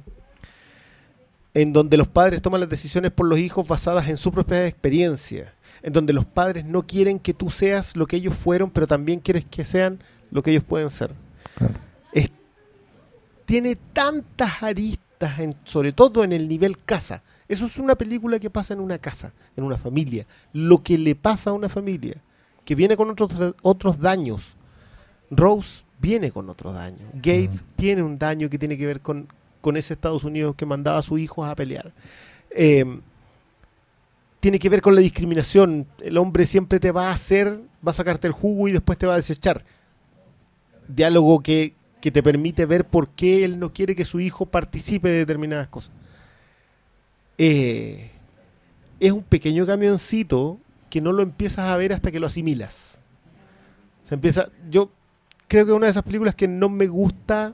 En 1.53 1.73
donde 1.73 1.97
los 1.97 2.07
padres 2.07 2.41
toman 2.41 2.59
las 2.61 2.69
decisiones 2.69 3.11
por 3.11 3.27
los 3.27 3.39
hijos 3.39 3.67
basadas 3.67 4.07
en 4.07 4.17
su 4.17 4.31
propia 4.31 4.65
experiencia 4.67 5.53
en 5.85 5.93
donde 5.93 6.13
los 6.13 6.25
padres 6.25 6.65
no 6.65 6.81
quieren 6.81 7.19
que 7.19 7.35
tú 7.35 7.51
seas 7.51 7.95
lo 7.95 8.07
que 8.07 8.15
ellos 8.15 8.33
fueron, 8.35 8.71
pero 8.71 8.87
también 8.87 9.19
quieres 9.19 9.45
que 9.45 9.63
sean 9.63 9.99
lo 10.31 10.41
que 10.41 10.49
ellos 10.49 10.63
pueden 10.63 10.89
ser. 10.89 11.11
Claro. 11.55 11.75
Es- 12.11 12.31
tiene 13.45 13.75
tantas 13.93 14.63
aristas, 14.63 15.39
en- 15.39 15.55
sobre 15.63 15.91
todo 15.91 16.23
en 16.23 16.33
el 16.33 16.47
nivel 16.47 16.79
casa. 16.83 17.21
Eso 17.47 17.67
es 17.67 17.77
una 17.77 17.93
película 17.93 18.39
que 18.39 18.49
pasa 18.49 18.73
en 18.73 18.79
una 18.79 18.97
casa, 18.97 19.31
en 19.55 19.63
una 19.63 19.77
familia. 19.77 20.25
Lo 20.53 20.81
que 20.81 20.97
le 20.97 21.13
pasa 21.13 21.51
a 21.51 21.53
una 21.53 21.69
familia, 21.69 22.15
que 22.65 22.73
viene 22.73 22.97
con 22.97 23.11
otros, 23.11 23.31
otros 23.61 23.99
daños. 23.99 24.54
Rose 25.35 25.83
viene 25.99 26.31
con 26.31 26.49
otro 26.49 26.71
daño. 26.71 27.05
Gabe 27.13 27.49
Mm. 27.49 27.59
tiene 27.75 28.03
un 28.03 28.17
daño 28.17 28.49
que 28.49 28.57
tiene 28.59 28.77
que 28.77 28.85
ver 28.85 29.01
con, 29.01 29.27
con 29.61 29.77
ese 29.77 29.93
Estados 29.93 30.23
Unidos 30.23 30.55
que 30.55 30.65
mandaba 30.65 30.97
a 30.99 31.01
sus 31.01 31.19
hijos 31.19 31.47
a 31.47 31.55
pelear. 31.55 31.91
Eh, 32.51 32.99
tiene 34.39 34.59
que 34.59 34.69
ver 34.69 34.81
con 34.81 34.93
la 34.95 35.01
discriminación. 35.01 35.87
El 36.01 36.17
hombre 36.17 36.45
siempre 36.45 36.79
te 36.79 36.91
va 36.91 37.09
a 37.09 37.13
hacer, 37.13 37.59
va 37.85 37.91
a 37.91 37.95
sacarte 37.95 38.27
el 38.27 38.33
jugo 38.33 38.67
y 38.67 38.71
después 38.71 38.97
te 38.97 39.07
va 39.07 39.13
a 39.13 39.17
desechar. 39.17 39.63
Diálogo 40.87 41.41
que, 41.41 41.73
que 41.99 42.11
te 42.11 42.21
permite 42.21 42.65
ver 42.67 42.85
por 42.85 43.07
qué 43.09 43.43
él 43.43 43.57
no 43.57 43.73
quiere 43.73 43.95
que 43.95 44.05
su 44.05 44.19
hijo 44.19 44.45
participe 44.45 45.09
de 45.09 45.17
determinadas 45.19 45.67
cosas. 45.67 45.91
Eh, 47.37 48.11
es 48.99 49.11
un 49.11 49.23
pequeño 49.23 49.65
camioncito 49.65 50.59
que 50.89 51.01
no 51.01 51.11
lo 51.11 51.23
empiezas 51.23 51.65
a 51.69 51.75
ver 51.77 51.91
hasta 51.91 52.11
que 52.11 52.19
lo 52.19 52.27
asimilas. 52.27 52.99
Se 54.03 54.13
empieza. 54.13 54.49
Yo 54.69 54.91
creo 55.47 55.65
que 55.65 55.71
es 55.71 55.77
una 55.77 55.87
de 55.87 55.91
esas 55.91 56.03
películas 56.03 56.35
que 56.35 56.47
no 56.47 56.69
me 56.69 56.87
gusta 56.87 57.53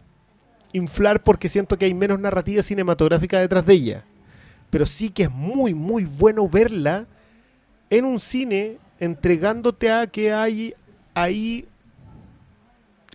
inflar 0.74 1.24
porque 1.24 1.50
siento 1.50 1.78
que 1.78 1.86
hay 1.86 1.94
menos 1.94 2.20
narrativa 2.20 2.64
cinematográfica 2.64 3.40
detrás 3.40 3.66
de 3.66 3.74
ella 3.74 4.04
pero 4.72 4.86
sí 4.86 5.10
que 5.10 5.24
es 5.24 5.32
muy, 5.32 5.76
muy 5.76 6.06
bueno 6.06 6.50
verla 6.50 7.06
en 7.92 8.06
un 8.06 8.20
cine 8.20 8.78
entregándote 9.00 9.92
a 9.92 10.08
que 10.08 10.32
hay 10.34 10.74
ahí 11.14 11.66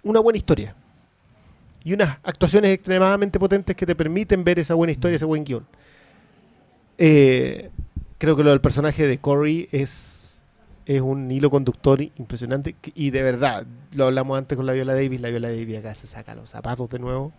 una 0.02 0.20
buena 0.20 0.36
historia 0.36 0.74
y 1.82 1.94
unas 1.94 2.18
actuaciones 2.22 2.72
extremadamente 2.72 3.40
potentes 3.40 3.74
que 3.74 3.86
te 3.86 3.94
permiten 3.96 4.44
ver 4.44 4.58
esa 4.58 4.74
buena 4.74 4.92
historia, 4.92 5.16
ese 5.16 5.24
buen 5.24 5.44
guion. 5.44 5.64
Eh, 6.98 7.70
creo 8.18 8.36
que 8.36 8.44
lo 8.44 8.50
del 8.50 8.60
personaje 8.60 9.06
de 9.06 9.18
Corey 9.18 9.68
es, 9.72 10.15
es 10.86 11.00
un 11.00 11.30
hilo 11.30 11.50
conductor 11.50 12.00
impresionante 12.00 12.76
y 12.94 13.10
de 13.10 13.22
verdad, 13.22 13.66
lo 13.94 14.04
hablamos 14.06 14.38
antes 14.38 14.56
con 14.56 14.64
la 14.66 14.72
Viola 14.72 14.94
Davis, 14.94 15.20
la 15.20 15.30
Viola 15.30 15.48
Davis 15.48 15.78
acá 15.78 15.94
se 15.94 16.06
saca 16.06 16.34
los 16.34 16.48
zapatos 16.50 16.88
de 16.90 16.98
nuevo. 17.00 17.32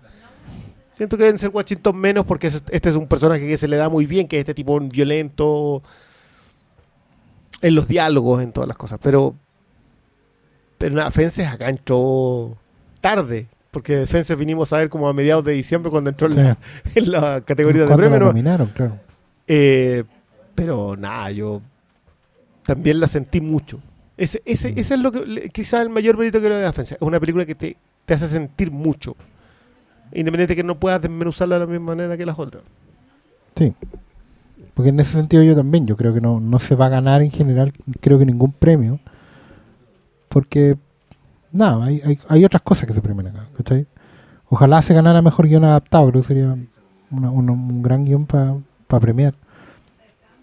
Siento 0.98 1.18
que 1.18 1.24
deben 1.26 1.40
ser 1.40 1.50
Washington 1.54 1.96
menos 1.96 2.26
porque 2.26 2.48
es- 2.48 2.62
este 2.72 2.90
es 2.90 2.96
un 2.96 3.08
personaje 3.08 3.48
que 3.48 3.56
se 3.58 3.68
le 3.68 3.78
da 3.78 3.88
muy 3.90 4.06
bien, 4.06 4.28
que 4.28 4.36
es 4.38 4.42
este 4.42 4.54
tipo 4.54 4.80
violento 4.80 5.82
en 7.62 7.76
los 7.76 7.88
diálogos, 7.88 8.42
en 8.44 8.52
todas 8.52 8.68
las 8.68 8.78
cosas. 8.78 9.00
Pero, 9.02 9.36
pero 10.78 10.96
nada, 10.96 11.12
Fences 11.12 11.48
acá 11.48 11.70
entró 11.70 12.58
tarde, 13.02 13.48
porque 13.72 14.06
Fences 14.08 14.38
vinimos 14.38 14.74
a 14.74 14.78
ver 14.78 14.90
como 14.90 15.08
a 15.08 15.14
mediados 15.14 15.44
de 15.46 15.54
diciembre 15.54 15.90
cuando 15.92 16.10
entró 16.10 16.28
en, 16.28 16.34
Sí. 16.34 16.40
la, 16.40 16.58
en 16.96 17.12
la 17.12 17.42
categoría 17.42 17.82
de 17.84 17.88
premio. 18.10 18.34
Eh, 19.48 20.04
pero 20.56 20.96
nada, 20.98 21.32
yo 21.32 21.62
también 22.68 23.00
la 23.00 23.08
sentí 23.08 23.42
mucho. 23.42 23.80
Ese, 24.18 24.42
ese, 24.46 24.74
ese 24.80 24.94
es 24.96 25.00
lo 25.00 25.12
que 25.12 25.50
quizás 25.52 25.82
el 25.82 25.90
mayor 25.90 26.18
mérito 26.18 26.40
que 26.42 26.50
le 26.50 26.60
da 26.60 26.70
a 26.70 26.74
Fences. 26.74 26.98
Es 27.00 27.02
una 27.02 27.20
película 27.20 27.46
que 27.46 27.56
te, 27.56 27.78
te 28.06 28.14
hace 28.14 28.28
sentir 28.28 28.70
mucho. 28.72 29.16
Independiente 30.12 30.54
de 30.54 30.56
que 30.58 30.64
no 30.64 30.76
puedas 30.80 31.02
desmenuzarla 31.02 31.56
de 31.56 31.62
la 31.66 31.72
misma 31.72 31.88
manera 31.96 32.18
que 32.18 32.26
las 32.26 32.38
otras. 32.38 32.64
Sí. 33.56 33.74
Porque 34.74 34.90
en 34.90 35.00
ese 35.00 35.14
sentido 35.14 35.44
yo 35.44 35.56
también, 35.56 35.88
yo 35.88 35.96
creo 35.98 36.14
que 36.14 36.22
no, 36.22 36.40
no 36.40 36.60
se 36.60 36.76
va 36.76 36.86
a 36.88 36.90
ganar 36.90 37.22
en 37.22 37.32
general, 37.32 37.74
creo 38.02 38.20
que 38.20 38.26
ningún 38.26 38.52
premio. 38.52 39.00
Porque, 40.30 40.78
nada, 41.52 41.86
hay, 41.86 42.02
hay, 42.06 42.20
hay 42.28 42.46
otras 42.46 42.62
cosas 42.62 42.88
que 42.88 42.94
se 42.94 43.02
premian 43.02 43.28
acá, 43.28 43.48
¿cachai? 43.58 43.86
Ojalá 44.50 44.82
se 44.82 44.94
ganara 44.94 45.22
mejor 45.22 45.48
guion 45.48 45.64
adaptado, 45.66 46.10
creo 46.10 46.22
que 46.22 46.28
sería 46.28 46.56
una- 47.12 47.32
una- 47.32 47.52
un 47.54 47.82
gran 47.82 48.06
guion 48.06 48.26
para 48.26 49.00
premiar. 49.02 49.34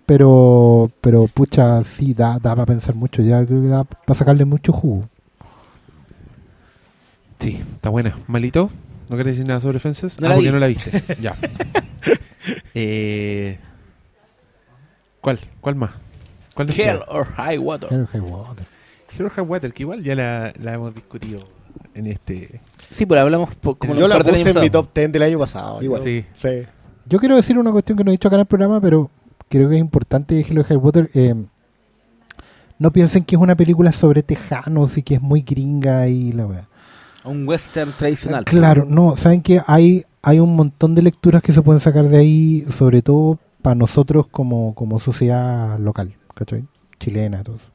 Pero, 0.07 0.91
pero 1.01 1.27
pucha, 1.29 1.83
sí, 1.85 2.13
da, 2.13 2.35
da 2.39 2.55
para 2.55 2.67
pensar 2.67 2.95
mucho, 2.95 3.23
ya 3.23 3.45
creo 3.47 3.63
que 3.63 3.69
da 3.69 3.85
para 3.85 4.15
sacarle 4.19 4.45
mucho 4.45 4.73
jugo. 4.73 5.09
Sí, 7.39 7.61
está 7.75 7.89
buena. 7.91 8.15
¿Malito? 8.27 8.71
¿No 9.09 9.17
querés 9.17 9.37
decir 9.37 9.47
nada 9.47 9.61
sobre 9.61 9.79
Fences? 9.79 10.21
No 10.21 10.27
ah, 10.27 10.31
la 10.31 10.35
porque 10.37 10.49
vi. 10.49 10.53
no 10.53 10.59
la 10.59 10.67
viste. 10.67 11.03
ya. 11.21 11.37
Eh, 12.75 13.57
¿Cuál? 15.23 15.39
¿Cuál 15.63 15.77
más? 15.77 15.91
¿Cuál 16.53 16.69
Hell 16.79 16.99
or 17.09 17.25
High 17.25 17.57
Water. 17.57 17.91
Hell 17.91 18.01
or 18.03 18.07
High 18.09 18.21
Water. 18.21 18.67
Hero 19.17 19.31
High 19.31 19.45
Water, 19.45 19.73
que 19.73 19.83
igual 19.85 20.03
ya 20.03 20.15
la, 20.15 20.53
la 20.61 20.75
hemos 20.75 20.95
discutido 20.95 21.41
en 21.95 22.09
este. 22.09 22.61
Sí, 22.91 23.07
pero 23.07 23.23
hablamos 23.23 23.55
por- 23.55 23.79
como 23.79 23.95
Yo 23.95 24.07
la 24.09 24.19
puse 24.19 24.51
en 24.51 24.61
mi 24.61 24.69
top 24.69 24.89
10 24.95 25.13
del 25.13 25.23
año 25.23 25.39
pasado. 25.39 25.83
Igual. 25.83 26.03
Sí. 26.03 26.25
Sí. 26.43 26.63
Yo 27.07 27.19
quiero 27.19 27.37
decir 27.37 27.59
una 27.59 27.73
cuestión 27.73 27.97
que 27.97 28.05
no 28.05 28.11
he 28.11 28.13
dicho 28.13 28.29
acá 28.29 28.35
en 28.37 28.41
el 28.41 28.47
programa, 28.47 28.81
pero 28.81 29.11
creo 29.49 29.69
que 29.69 29.77
es 29.77 29.81
importante, 29.81 30.41
Hello 30.49 30.63
Harry 30.69 30.79
Potter. 30.79 31.11
eh, 31.15 31.35
no 32.79 32.91
piensen 32.93 33.25
que 33.25 33.37
es 33.37 33.41
una 33.41 33.55
película 33.55 33.93
sobre 33.93 34.23
tejanos 34.23 34.99
y 34.99 35.03
que 35.03 35.15
es 35.15 35.23
muy 35.23 35.43
gringa 35.43 36.09
y 36.09 36.33
la 36.33 36.47
weá. 36.47 36.69
Un 37.25 37.47
western 37.49 37.91
tradicional. 37.93 38.45
Claro, 38.45 38.85
no, 38.89 39.17
saben 39.17 39.41
que 39.43 39.61
hay, 39.67 40.03
hay 40.23 40.41
un 40.41 40.55
montón 40.57 40.95
de 40.95 41.03
lecturas 41.03 41.43
que 41.43 41.53
se 41.53 41.63
pueden 41.63 41.81
sacar 41.81 42.09
de 42.09 42.19
ahí, 42.19 42.65
sobre 42.71 43.01
todo 43.01 43.39
para 43.63 43.75
nosotros 43.77 44.27
como, 44.31 44.75
como 44.75 44.99
sociedad 45.01 45.79
local, 45.79 46.15
¿cachai? 46.35 46.65
Chilena, 46.99 47.43
todo 47.43 47.57
eso. 47.57 47.67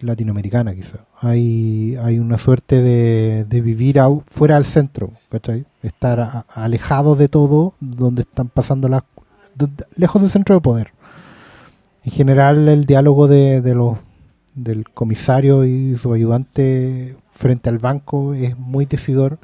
latinoamericana 0.00 0.74
quizá. 0.74 1.04
Hay, 1.20 1.96
hay 2.02 2.18
una 2.18 2.38
suerte 2.38 2.80
de, 2.80 3.44
de 3.46 3.60
vivir 3.60 3.98
au- 3.98 4.22
fuera 4.26 4.54
del 4.54 4.64
centro, 4.64 5.10
¿cachai? 5.30 5.66
Estar 5.82 6.20
a- 6.20 6.46
alejado 6.54 7.14
de 7.16 7.28
todo, 7.28 7.74
donde 7.80 8.22
están 8.22 8.48
pasando 8.48 8.88
las... 8.88 9.02
lejos 9.96 10.22
del 10.22 10.30
centro 10.30 10.54
de 10.54 10.60
poder. 10.60 10.92
En 12.04 12.12
general 12.12 12.68
el 12.68 12.84
diálogo 12.84 13.28
de, 13.28 13.60
de 13.60 13.74
los 13.74 13.98
del 14.54 14.88
comisario 14.90 15.64
y 15.64 15.96
su 15.96 16.12
ayudante 16.12 17.16
frente 17.30 17.68
al 17.70 17.78
banco 17.78 18.34
es 18.34 18.58
muy 18.58 18.84
decidor, 18.86 19.38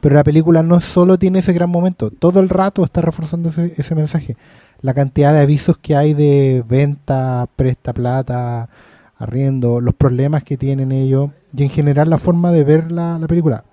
pero 0.00 0.14
la 0.14 0.24
película 0.24 0.62
no 0.62 0.80
solo 0.80 1.18
tiene 1.18 1.40
ese 1.40 1.52
gran 1.52 1.70
momento, 1.70 2.10
todo 2.10 2.40
el 2.40 2.48
rato 2.48 2.84
está 2.84 3.00
reforzando 3.00 3.48
ese, 3.48 3.72
ese 3.76 3.94
mensaje. 3.94 4.36
La 4.80 4.94
cantidad 4.94 5.32
de 5.32 5.40
avisos 5.40 5.78
que 5.78 5.96
hay 5.96 6.14
de 6.14 6.62
venta, 6.68 7.48
presta 7.56 7.92
plata, 7.92 8.68
arriendo, 9.16 9.80
los 9.80 9.94
problemas 9.94 10.44
que 10.44 10.56
tienen 10.56 10.92
ellos 10.92 11.30
y 11.56 11.62
en 11.62 11.70
general 11.70 12.10
la 12.10 12.18
forma 12.18 12.52
de 12.52 12.64
ver 12.64 12.92
la, 12.92 13.18
la 13.18 13.26
película. 13.26 13.64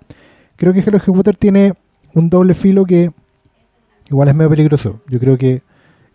Creo 0.56 0.72
que 0.72 0.80
Hello 0.80 0.98
Potter 0.98 1.36
tiene 1.36 1.74
un 2.14 2.30
doble 2.30 2.54
filo 2.54 2.84
que 2.84 3.10
igual 4.08 4.28
es 4.28 4.34
medio 4.34 4.50
peligroso. 4.50 5.00
Yo 5.08 5.18
creo 5.18 5.36
que 5.36 5.62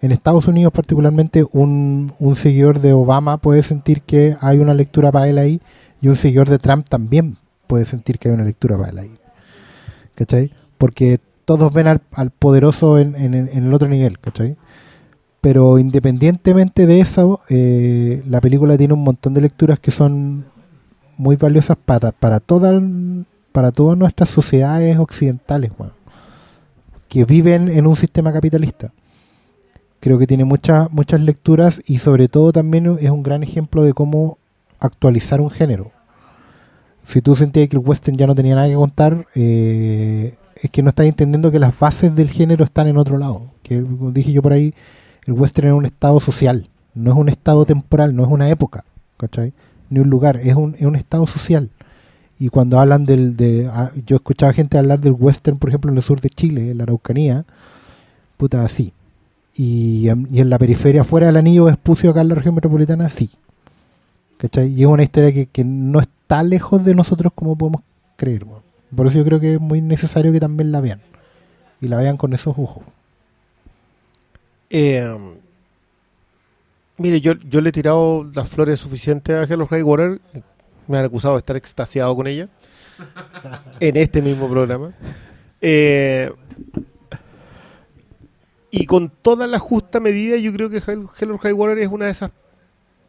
en 0.02 0.12
Estados 0.12 0.48
Unidos 0.48 0.72
particularmente 0.74 1.46
un, 1.52 2.14
un 2.20 2.36
seguidor 2.36 2.80
de 2.80 2.94
Obama 2.94 3.38
puede 3.38 3.64
sentir 3.64 4.02
que 4.02 4.36
hay 4.42 4.60
una 4.60 4.74
lectura 4.74 5.12
para 5.12 5.28
él 5.28 5.38
ahí 5.38 5.60
y 6.02 6.08
un 6.10 6.16
seguidor 6.16 6.50
de 6.50 6.60
Trump 6.60 6.88
también 6.88 7.38
puede 7.66 7.86
sentir 7.86 8.20
que 8.20 8.30
hay 8.30 8.36
una 8.36 8.44
lectura 8.44 8.78
para 8.78 8.90
él 8.92 9.00
ahí. 9.00 9.12
¿Cachai? 10.16 10.52
Porque 10.78 11.20
todos 11.46 11.74
ven 11.74 11.88
al, 11.88 12.02
al 12.14 12.30
poderoso 12.32 13.00
en, 13.00 13.16
en- 13.16 13.34
el 13.52 13.74
otro 13.74 13.88
nivel, 13.88 14.20
¿cachai? 14.20 14.56
Pero 15.42 15.80
independientemente 15.80 16.86
de 16.88 17.00
eso, 17.00 17.42
eh, 17.50 18.22
la 18.28 18.42
película 18.42 18.78
tiene 18.78 18.94
un 18.94 19.04
montón 19.04 19.34
de 19.34 19.42
lecturas 19.42 19.80
que 19.80 19.92
son 19.92 20.46
muy 21.18 21.36
valiosas 21.36 21.78
para, 21.84 22.12
para, 22.12 22.40
toda, 22.40 22.82
para 23.52 23.72
todas 23.72 23.98
nuestras 23.98 24.30
sociedades 24.30 24.98
occidentales, 25.00 25.72
weón, 25.78 25.94
que 27.08 27.26
viven 27.26 27.70
en 27.70 27.88
un 27.88 27.96
sistema 27.96 28.34
capitalista. 28.34 28.92
Creo 30.00 30.18
que 30.20 30.28
tiene 30.28 30.46
muchas 30.46 30.92
muchas 30.92 31.22
lecturas 31.22 31.82
y 31.88 32.00
sobre 32.00 32.28
todo 32.28 32.52
también 32.52 32.98
es 33.00 33.10
un 33.10 33.24
gran 33.24 33.44
ejemplo 33.44 33.84
de 33.84 33.94
cómo 33.94 34.38
actualizar 34.80 35.42
un 35.42 35.50
género. 35.50 35.92
Si 37.06 37.22
tú 37.22 37.36
sentías 37.36 37.70
que 37.70 37.78
el 37.78 37.84
western 37.86 38.18
ya 38.18 38.28
no 38.28 38.36
tenía 38.36 38.56
nada 38.56 38.68
que 38.68 38.76
contar, 38.76 39.26
eh, 39.34 40.36
es 40.62 40.70
que 40.72 40.84
no 40.84 40.90
estás 40.90 41.06
entendiendo 41.06 41.52
que 41.52 41.60
las 41.60 41.78
bases 41.78 42.14
del 42.16 42.30
género 42.30 42.66
están 42.66 42.88
en 42.88 42.98
otro 42.98 43.18
lado. 43.18 43.44
Que 43.64 43.82
como 43.82 44.12
dije 44.12 44.32
yo 44.32 44.42
por 44.42 44.54
ahí, 44.54 44.74
el 45.26 45.34
western 45.34 45.70
es 45.70 45.74
un 45.74 45.86
estado 45.86 46.20
social, 46.20 46.70
no 46.94 47.12
es 47.12 47.18
un 47.18 47.30
estado 47.30 47.66
temporal, 47.66 48.16
no 48.16 48.24
es 48.24 48.30
una 48.30 48.50
época, 48.50 48.84
¿cachai? 49.18 49.54
Ni 49.90 50.00
un 50.00 50.10
lugar, 50.10 50.38
es 50.38 50.56
un, 50.56 50.76
es 50.76 50.82
un 50.82 50.96
estado 50.96 51.26
social. 51.28 51.70
Y 52.40 52.50
cuando 52.50 52.80
hablan 52.80 53.06
del... 53.06 53.36
De, 53.36 53.68
ah, 53.72 53.92
yo 54.06 54.18
escuchaba 54.18 54.54
gente 54.54 54.78
hablar 54.78 55.00
del 55.00 55.14
western, 55.14 55.58
por 55.58 55.70
ejemplo, 55.70 55.92
en 55.92 55.98
el 55.98 56.04
sur 56.04 56.22
de 56.22 56.30
Chile, 56.30 56.72
en 56.72 56.78
la 56.78 56.84
Araucanía, 56.84 57.46
puta, 58.38 58.64
así. 58.64 58.94
Y, 59.56 60.08
y 60.10 60.40
en 60.40 60.50
la 60.50 60.60
periferia, 60.60 61.04
fuera 61.04 61.28
del 61.28 61.38
anillo 61.38 61.70
Espucio, 61.70 62.12
acá 62.12 62.22
en 62.22 62.30
la 62.30 62.36
región 62.36 62.56
metropolitana, 62.56 63.10
sí. 63.10 63.30
¿Cachai? 64.38 64.72
Y 64.72 64.82
es 64.82 64.88
una 64.88 65.04
historia 65.04 65.34
que, 65.34 65.48
que 65.48 65.64
no 65.64 66.00
está 66.00 66.44
lejos 66.44 66.86
de 66.86 66.94
nosotros 66.94 67.34
como 67.34 67.58
podemos 67.58 67.82
creer. 68.16 68.46
Por 68.96 69.08
eso 69.08 69.18
yo 69.18 69.26
creo 69.26 69.40
que 69.40 69.56
es 69.56 69.60
muy 69.60 69.82
necesario 69.82 70.32
que 70.32 70.40
también 70.40 70.72
la 70.72 70.82
vean. 70.82 71.02
Y 71.82 71.88
la 71.88 71.98
vean 71.98 72.18
con 72.18 72.34
esos 72.34 72.58
ojos. 72.58 72.84
Eh, 74.70 75.18
mire, 76.98 77.22
yo, 77.22 77.34
yo 77.34 77.62
le 77.62 77.70
he 77.70 77.72
tirado 77.72 78.30
las 78.34 78.48
flores 78.48 78.80
suficientes 78.80 79.36
a 79.36 79.44
Hello 79.44 79.68
High 79.68 79.84
Water. 79.84 80.20
Me 80.88 80.98
han 80.98 81.06
acusado 81.06 81.36
de 81.36 81.40
estar 81.40 81.56
extasiado 81.56 82.16
con 82.16 82.28
ella. 82.28 82.48
en 83.80 83.98
este 83.98 84.22
mismo 84.22 84.50
programa. 84.50 84.94
Eh, 85.62 86.32
y 88.80 88.86
con 88.86 89.10
toda 89.10 89.48
la 89.48 89.60
justa 89.60 90.00
medida, 90.00 90.38
yo 90.38 90.54
creo 90.54 90.70
que 90.70 90.78
Hell- 90.82 91.10
Hello 91.20 91.38
High 91.38 91.54
Water 91.54 91.80
es 91.80 91.88
una 91.88 92.06
de 92.06 92.12
esas. 92.12 92.32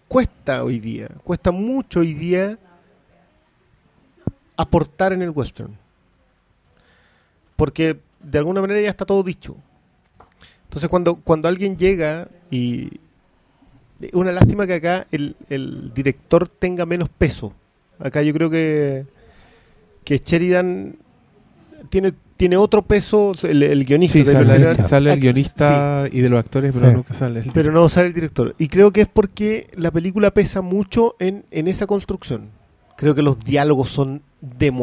Cuesta 0.09 0.65
hoy 0.65 0.81
día, 0.81 1.09
cuesta 1.23 1.51
mucho 1.51 2.01
hoy 2.01 2.15
día 2.15 2.59
aportar 4.57 5.13
en 5.13 5.23
el 5.23 5.31
western. 5.31 5.77
Porque 7.57 7.99
de 8.21 8.39
alguna 8.39 8.61
manera 8.63 8.81
ya 8.81 8.91
está 8.91 9.05
todo 9.05 9.23
dicho. 9.23 9.57
Entonces 10.65 10.89
cuando, 10.89 11.17
cuando 11.17 11.49
alguien 11.49 11.77
llega 11.77 12.29
y... 12.51 13.01
Es 14.01 14.13
una 14.13 14.31
lástima 14.31 14.65
que 14.67 14.75
acá 14.75 15.09
el, 15.11 15.35
el 15.51 15.93
director 15.93 16.49
tenga 16.49 16.87
menos 16.87 17.09
peso. 17.09 17.53
Acá 17.99 18.23
yo 18.23 18.33
creo 18.33 18.49
que, 18.49 19.05
que 20.05 20.19
Sheridan 20.19 20.95
tiene, 21.91 22.13
tiene 22.39 22.57
otro 22.57 22.81
peso, 22.83 23.33
el, 23.42 23.62
el 23.62 23.84
guionista. 23.84 24.12
Sí, 24.18 24.25
de 24.25 24.33
sale, 24.33 24.49
Sheridan. 24.49 24.84
sale 24.89 25.12
el 25.12 25.20
guionista 25.20 26.05
y 26.10 26.20
de 26.20 26.28
los 26.31 26.39
actores, 26.41 26.73
pero 26.75 26.89
Sí. 26.89 26.94
nunca 26.94 27.12
sale 27.12 27.41
el 27.41 27.52
pero 27.52 27.70
no 27.73 27.86
sale 27.91 28.07
el 28.08 28.15
director. 28.15 28.55
Y 28.58 28.68
creo 28.68 28.92
que 28.92 29.02
es 29.02 29.08
porque 29.08 29.68
la 29.76 29.91
película 29.91 30.31
pesa 30.31 30.62
mucho 30.62 31.17
en, 31.18 31.44
en 31.50 31.68
esa 31.68 31.86
construcción. 31.86 32.49
Creo 32.97 33.15
que 33.15 33.23
los 33.23 33.39
diálogos 33.44 33.91
son 33.91 34.23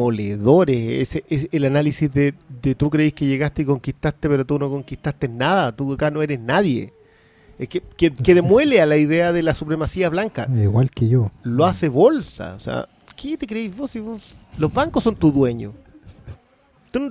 demoledores. 0.06 1.00
Ese, 1.02 1.24
es 1.28 1.48
el 1.52 1.64
análisis 1.64 2.12
de, 2.12 2.34
de 2.62 2.74
tú 2.74 2.90
creís 2.90 3.12
que 3.14 3.26
llegaste 3.26 3.62
y 3.62 3.64
conquistaste, 3.64 4.28
pero 4.28 4.44
tú 4.44 4.58
no 4.58 4.70
conquistaste 4.70 5.28
nada. 5.28 5.72
Tú 5.74 5.92
acá 5.94 6.10
no 6.10 6.22
eres 6.22 6.40
nadie. 6.40 6.92
Es 7.58 7.68
que, 7.68 7.80
que, 7.96 8.10
que 8.10 8.34
demuele 8.34 8.80
a 8.82 8.86
la 8.86 8.96
idea 8.98 9.32
de 9.32 9.42
la 9.42 9.54
supremacía 9.54 10.08
blanca. 10.10 10.48
Igual 10.54 10.90
que 10.90 11.08
yo. 11.08 11.30
Lo 11.42 11.64
hace 11.64 11.88
bolsa. 11.88 12.54
O 12.54 12.60
sea, 12.60 12.86
¿qué 13.16 13.36
te 13.38 13.46
creéis 13.46 13.74
vos 13.74 13.90
si 13.90 14.00
vos? 14.00 14.34
Los 14.58 14.72
bancos 14.72 15.02
son 15.04 15.16
tu 15.16 15.32
dueño. 15.32 15.72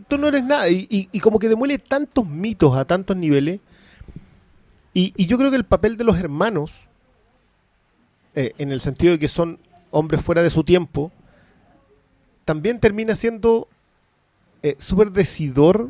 Tú, 0.07 0.17
no- 0.17 0.27
eres 0.27 0.43
nada. 0.43 0.69
Y, 0.69 1.07
como 1.21 1.39
que 1.39 1.49
demuele 1.49 1.77
tantos 1.77 2.25
mitos 2.27 2.75
a 2.75 2.85
tantos 2.85 3.15
niveles. 3.15 3.59
Y, 4.93 5.25
yo 5.27 5.37
creo 5.37 5.51
que 5.51 5.57
el 5.57 5.65
papel 5.65 5.97
de 5.97 6.03
los 6.03 6.17
hermanos, 6.17 6.71
eh, 8.33 8.53
en 8.57 8.71
el 8.71 8.79
sentido 8.81 9.13
de 9.13 9.19
que 9.19 9.27
son 9.27 9.59
hombres 9.91 10.21
fuera 10.21 10.41
de 10.43 10.49
su 10.49 10.63
tiempo, 10.63 11.11
también 12.45 12.79
termina 12.79 13.15
siendo 13.15 13.67
eh, 14.63 14.75
súper 14.79 15.11
decidor 15.11 15.89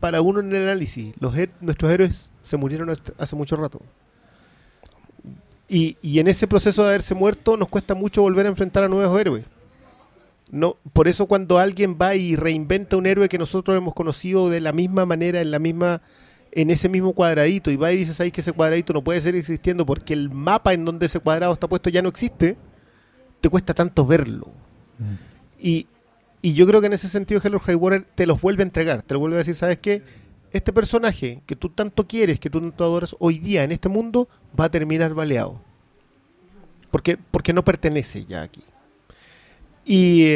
para 0.00 0.20
uno 0.20 0.40
en 0.40 0.54
el 0.54 0.62
análisis. 0.62 1.14
Los 1.20 1.34
nuestros 1.60 1.90
héroes 1.90 2.30
se 2.40 2.56
murieron 2.56 2.90
hace- 3.18 3.36
mucho 3.36 3.56
rato. 3.56 3.80
Y 5.68 5.96
en 6.20 6.28
ese 6.28 6.46
proceso 6.46 6.82
de 6.82 6.90
haberse 6.90 7.14
muerto 7.14 7.56
nos 7.56 7.68
cuesta 7.68 7.94
mucho 7.94 8.22
volver 8.22 8.46
a 8.46 8.50
enfrentar 8.50 8.84
a 8.84 8.88
nuevos 8.88 9.20
héroes. 9.20 9.44
No, 10.50 10.76
por 10.92 11.08
eso 11.08 11.26
cuando 11.26 11.58
alguien 11.58 11.98
va 12.00 12.14
y 12.14 12.36
reinventa 12.36 12.96
un 12.96 13.06
héroe 13.06 13.28
que 13.28 13.38
nosotros 13.38 13.76
hemos 13.76 13.94
conocido 13.94 14.48
de 14.48 14.60
la 14.60 14.72
misma 14.72 15.04
manera, 15.04 15.40
en 15.40 15.50
la 15.50 15.58
misma, 15.58 16.02
en 16.52 16.70
ese 16.70 16.88
mismo 16.88 17.14
cuadradito, 17.14 17.70
y 17.70 17.76
va 17.76 17.92
y 17.92 17.98
dice, 17.98 18.14
¿sabes 18.14 18.32
que 18.32 18.42
ese 18.42 18.52
cuadradito 18.52 18.92
no 18.92 19.02
puede 19.02 19.20
seguir 19.20 19.40
existiendo 19.40 19.84
porque 19.84 20.12
el 20.12 20.30
mapa 20.30 20.72
en 20.72 20.84
donde 20.84 21.06
ese 21.06 21.18
cuadrado 21.18 21.52
está 21.52 21.66
puesto 21.68 21.90
ya 21.90 22.00
no 22.00 22.08
existe? 22.08 22.56
Te 23.40 23.48
cuesta 23.48 23.74
tanto 23.74 24.06
verlo. 24.06 24.48
Y, 25.60 25.88
y 26.42 26.54
yo 26.54 26.66
creo 26.66 26.80
que 26.80 26.86
en 26.86 26.92
ese 26.92 27.08
sentido 27.08 27.40
Hello 27.42 27.58
High 27.58 27.74
Water 27.74 28.06
te 28.14 28.26
los 28.26 28.40
vuelve 28.40 28.62
a 28.62 28.66
entregar, 28.66 29.02
te 29.02 29.14
lo 29.14 29.20
vuelve 29.20 29.36
a 29.36 29.38
decir, 29.38 29.56
¿sabes 29.56 29.78
qué? 29.78 30.02
Este 30.52 30.72
personaje 30.72 31.42
que 31.44 31.56
tú 31.56 31.70
tanto 31.70 32.06
quieres, 32.06 32.38
que 32.38 32.50
tú 32.50 32.60
tanto 32.60 32.84
adoras, 32.84 33.16
hoy 33.18 33.40
día 33.40 33.64
en 33.64 33.72
este 33.72 33.88
mundo 33.88 34.28
va 34.58 34.66
a 34.66 34.70
terminar 34.70 35.12
baleado. 35.12 35.60
Porque, 36.92 37.18
porque 37.30 37.52
no 37.52 37.64
pertenece 37.64 38.24
ya 38.24 38.42
aquí. 38.42 38.62
Y, 39.86 40.26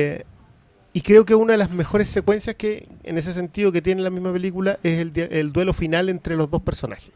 y 0.93 1.01
creo 1.03 1.25
que 1.25 1.35
una 1.35 1.53
de 1.55 1.59
las 1.59 1.71
mejores 1.71 2.09
secuencias 2.09 2.55
que, 2.57 2.89
en 3.03 3.19
ese 3.19 3.33
sentido, 3.35 3.73
que 3.73 3.83
tiene 3.83 4.01
la 4.03 4.11
misma 4.11 4.33
película 4.33 4.79
es 4.83 5.01
el, 5.01 5.13
el 5.19 5.53
duelo 5.53 5.73
final 5.75 6.09
entre 6.09 6.37
los 6.37 6.49
dos 6.51 6.63
personajes. 6.63 7.11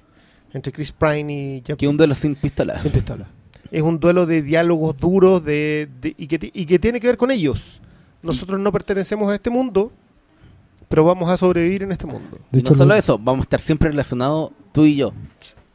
Entre 0.53 0.73
Chris 0.73 0.93
Pine 0.93 1.33
y 1.57 1.63
Jack 1.63 1.79
Que 1.79 1.89
un 1.89 1.97
duelo 1.97 2.15
sin 2.15 2.35
pistola. 2.37 2.79
sin 2.79 2.93
pistola. 2.93 3.27
Es 3.71 3.83
un 3.83 3.99
duelo 3.99 4.27
de 4.27 4.43
diálogos 4.43 4.97
duros 4.99 5.45
de, 5.45 5.89
de- 6.01 6.15
y, 6.19 6.27
que, 6.29 6.51
y 6.53 6.67
que 6.67 6.79
tiene 6.79 7.01
que 7.01 7.07
ver 7.09 7.17
con 7.17 7.31
ellos. 7.31 7.81
Nosotros 8.23 8.61
no 8.61 8.71
pertenecemos 8.73 9.31
a 9.31 9.35
este 9.35 9.51
mundo, 9.51 9.91
pero 10.89 11.05
vamos 11.05 11.29
a 11.31 11.37
sobrevivir 11.37 11.83
en 11.83 11.93
este 11.93 12.07
mundo. 12.07 12.39
De 12.53 12.61
hecho, 12.61 12.71
no 12.71 12.77
solo 12.77 12.89
lo- 12.91 12.95
eso, 12.95 13.19
vamos 13.19 13.41
a 13.41 13.45
estar 13.45 13.61
siempre 13.61 13.91
relacionados 13.91 14.53
tú 14.73 14.85
y 14.85 14.97
yo. 14.97 15.13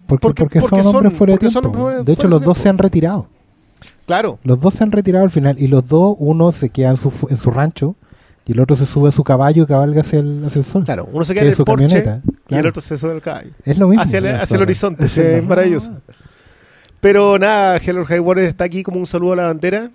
porque, 0.07 0.21
porque- 0.21 0.43
porque 0.43 0.59
porque 0.61 0.83
son 0.83 0.95
hombres 0.95 1.13
fuera 1.13 1.33
de 1.33 1.39
tiempo. 1.39 1.59
hombres 1.59 1.81
fuera- 1.81 2.03
de 2.03 2.13
hecho, 2.13 2.27
los 2.27 2.41
dos 2.41 2.55
tiempo. 2.57 2.63
se 2.63 2.69
han 2.69 2.77
retirado. 2.77 3.27
Claro, 4.09 4.39
Los 4.43 4.59
dos 4.59 4.73
se 4.73 4.83
han 4.83 4.91
retirado 4.91 5.23
al 5.23 5.29
final 5.29 5.55
y 5.59 5.67
los 5.67 5.87
dos, 5.87 6.15
uno 6.17 6.51
se 6.51 6.69
queda 6.71 6.89
en 6.89 6.97
su, 6.97 7.13
en 7.29 7.37
su 7.37 7.51
rancho 7.51 7.95
Y 8.47 8.53
el 8.53 8.59
otro 8.59 8.75
se 8.75 8.87
sube 8.87 9.09
a 9.09 9.11
su 9.11 9.23
caballo 9.23 9.61
y 9.63 9.65
cabalga 9.67 10.01
hacia 10.01 10.17
el, 10.19 10.43
hacia 10.43 10.57
el 10.59 10.65
sol. 10.65 10.83
Claro, 10.83 11.07
uno 11.13 11.23
se 11.23 11.33
Que 11.33 11.41
queda 11.41 11.45
en 11.45 11.49
el 11.51 11.55
su 11.55 11.63
Porsche 11.65 11.87
camioneta. 12.03 12.21
y 12.49 12.55
el 12.55 12.65
otro 12.65 12.81
se 12.81 12.97
sube 12.97 13.11
al 13.11 13.21
caballo. 13.21 13.51
Es 13.63 13.77
lo 13.77 13.87
mismo. 13.87 14.01
Hacia 14.01 14.17
el, 14.17 14.23
La 14.23 14.29
hacia 14.31 14.41
el 14.43 14.47
zorra. 14.47 14.63
horizonte, 14.63 15.05
Es 15.05 15.15
es 15.17 15.41
lo 15.43 15.47
maravilloso. 15.47 15.91
Pero 17.01 17.37
nada, 17.37 17.77
Hello 17.77 18.03
High 18.03 18.19
Water 18.19 18.43
está 18.45 18.63
aquí 18.63 18.81
como 18.81 18.99
un 18.99 19.05
saludo 19.05 19.33
a 19.33 19.35
la 19.35 19.43
bandera. 19.43 19.91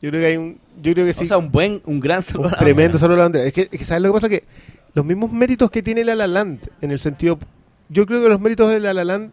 Yo 0.00 0.10
creo 0.10 0.20
que 0.20 0.26
hay 0.26 0.36
un. 0.36 0.58
Yo 0.80 0.92
creo 0.92 1.04
que 1.04 1.12
sí. 1.12 1.24
O 1.24 1.26
sea, 1.26 1.38
un 1.38 1.50
buen, 1.50 1.82
un 1.86 1.98
gran 2.00 2.18
un 2.18 2.22
saludo. 2.22 2.50
tremendo 2.58 2.98
saludo 2.98 3.16
a 3.16 3.18
la 3.18 3.24
bandera. 3.24 3.44
Es 3.46 3.52
que, 3.52 3.62
es 3.62 3.68
que 3.78 3.84
¿sabes 3.84 4.02
lo 4.02 4.10
que 4.10 4.14
pasa? 4.14 4.28
Que 4.28 4.44
los 4.94 5.04
mismos 5.04 5.32
méritos 5.32 5.70
que 5.72 5.82
tiene 5.82 6.04
La 6.04 6.14
La 6.14 6.26
Land, 6.28 6.60
en 6.80 6.92
el 6.92 7.00
sentido. 7.00 7.38
Yo 7.88 8.06
creo 8.06 8.22
que 8.22 8.28
los 8.28 8.40
méritos 8.40 8.70
de 8.70 8.78
La 8.80 8.94
La 8.94 9.04
Land 9.04 9.32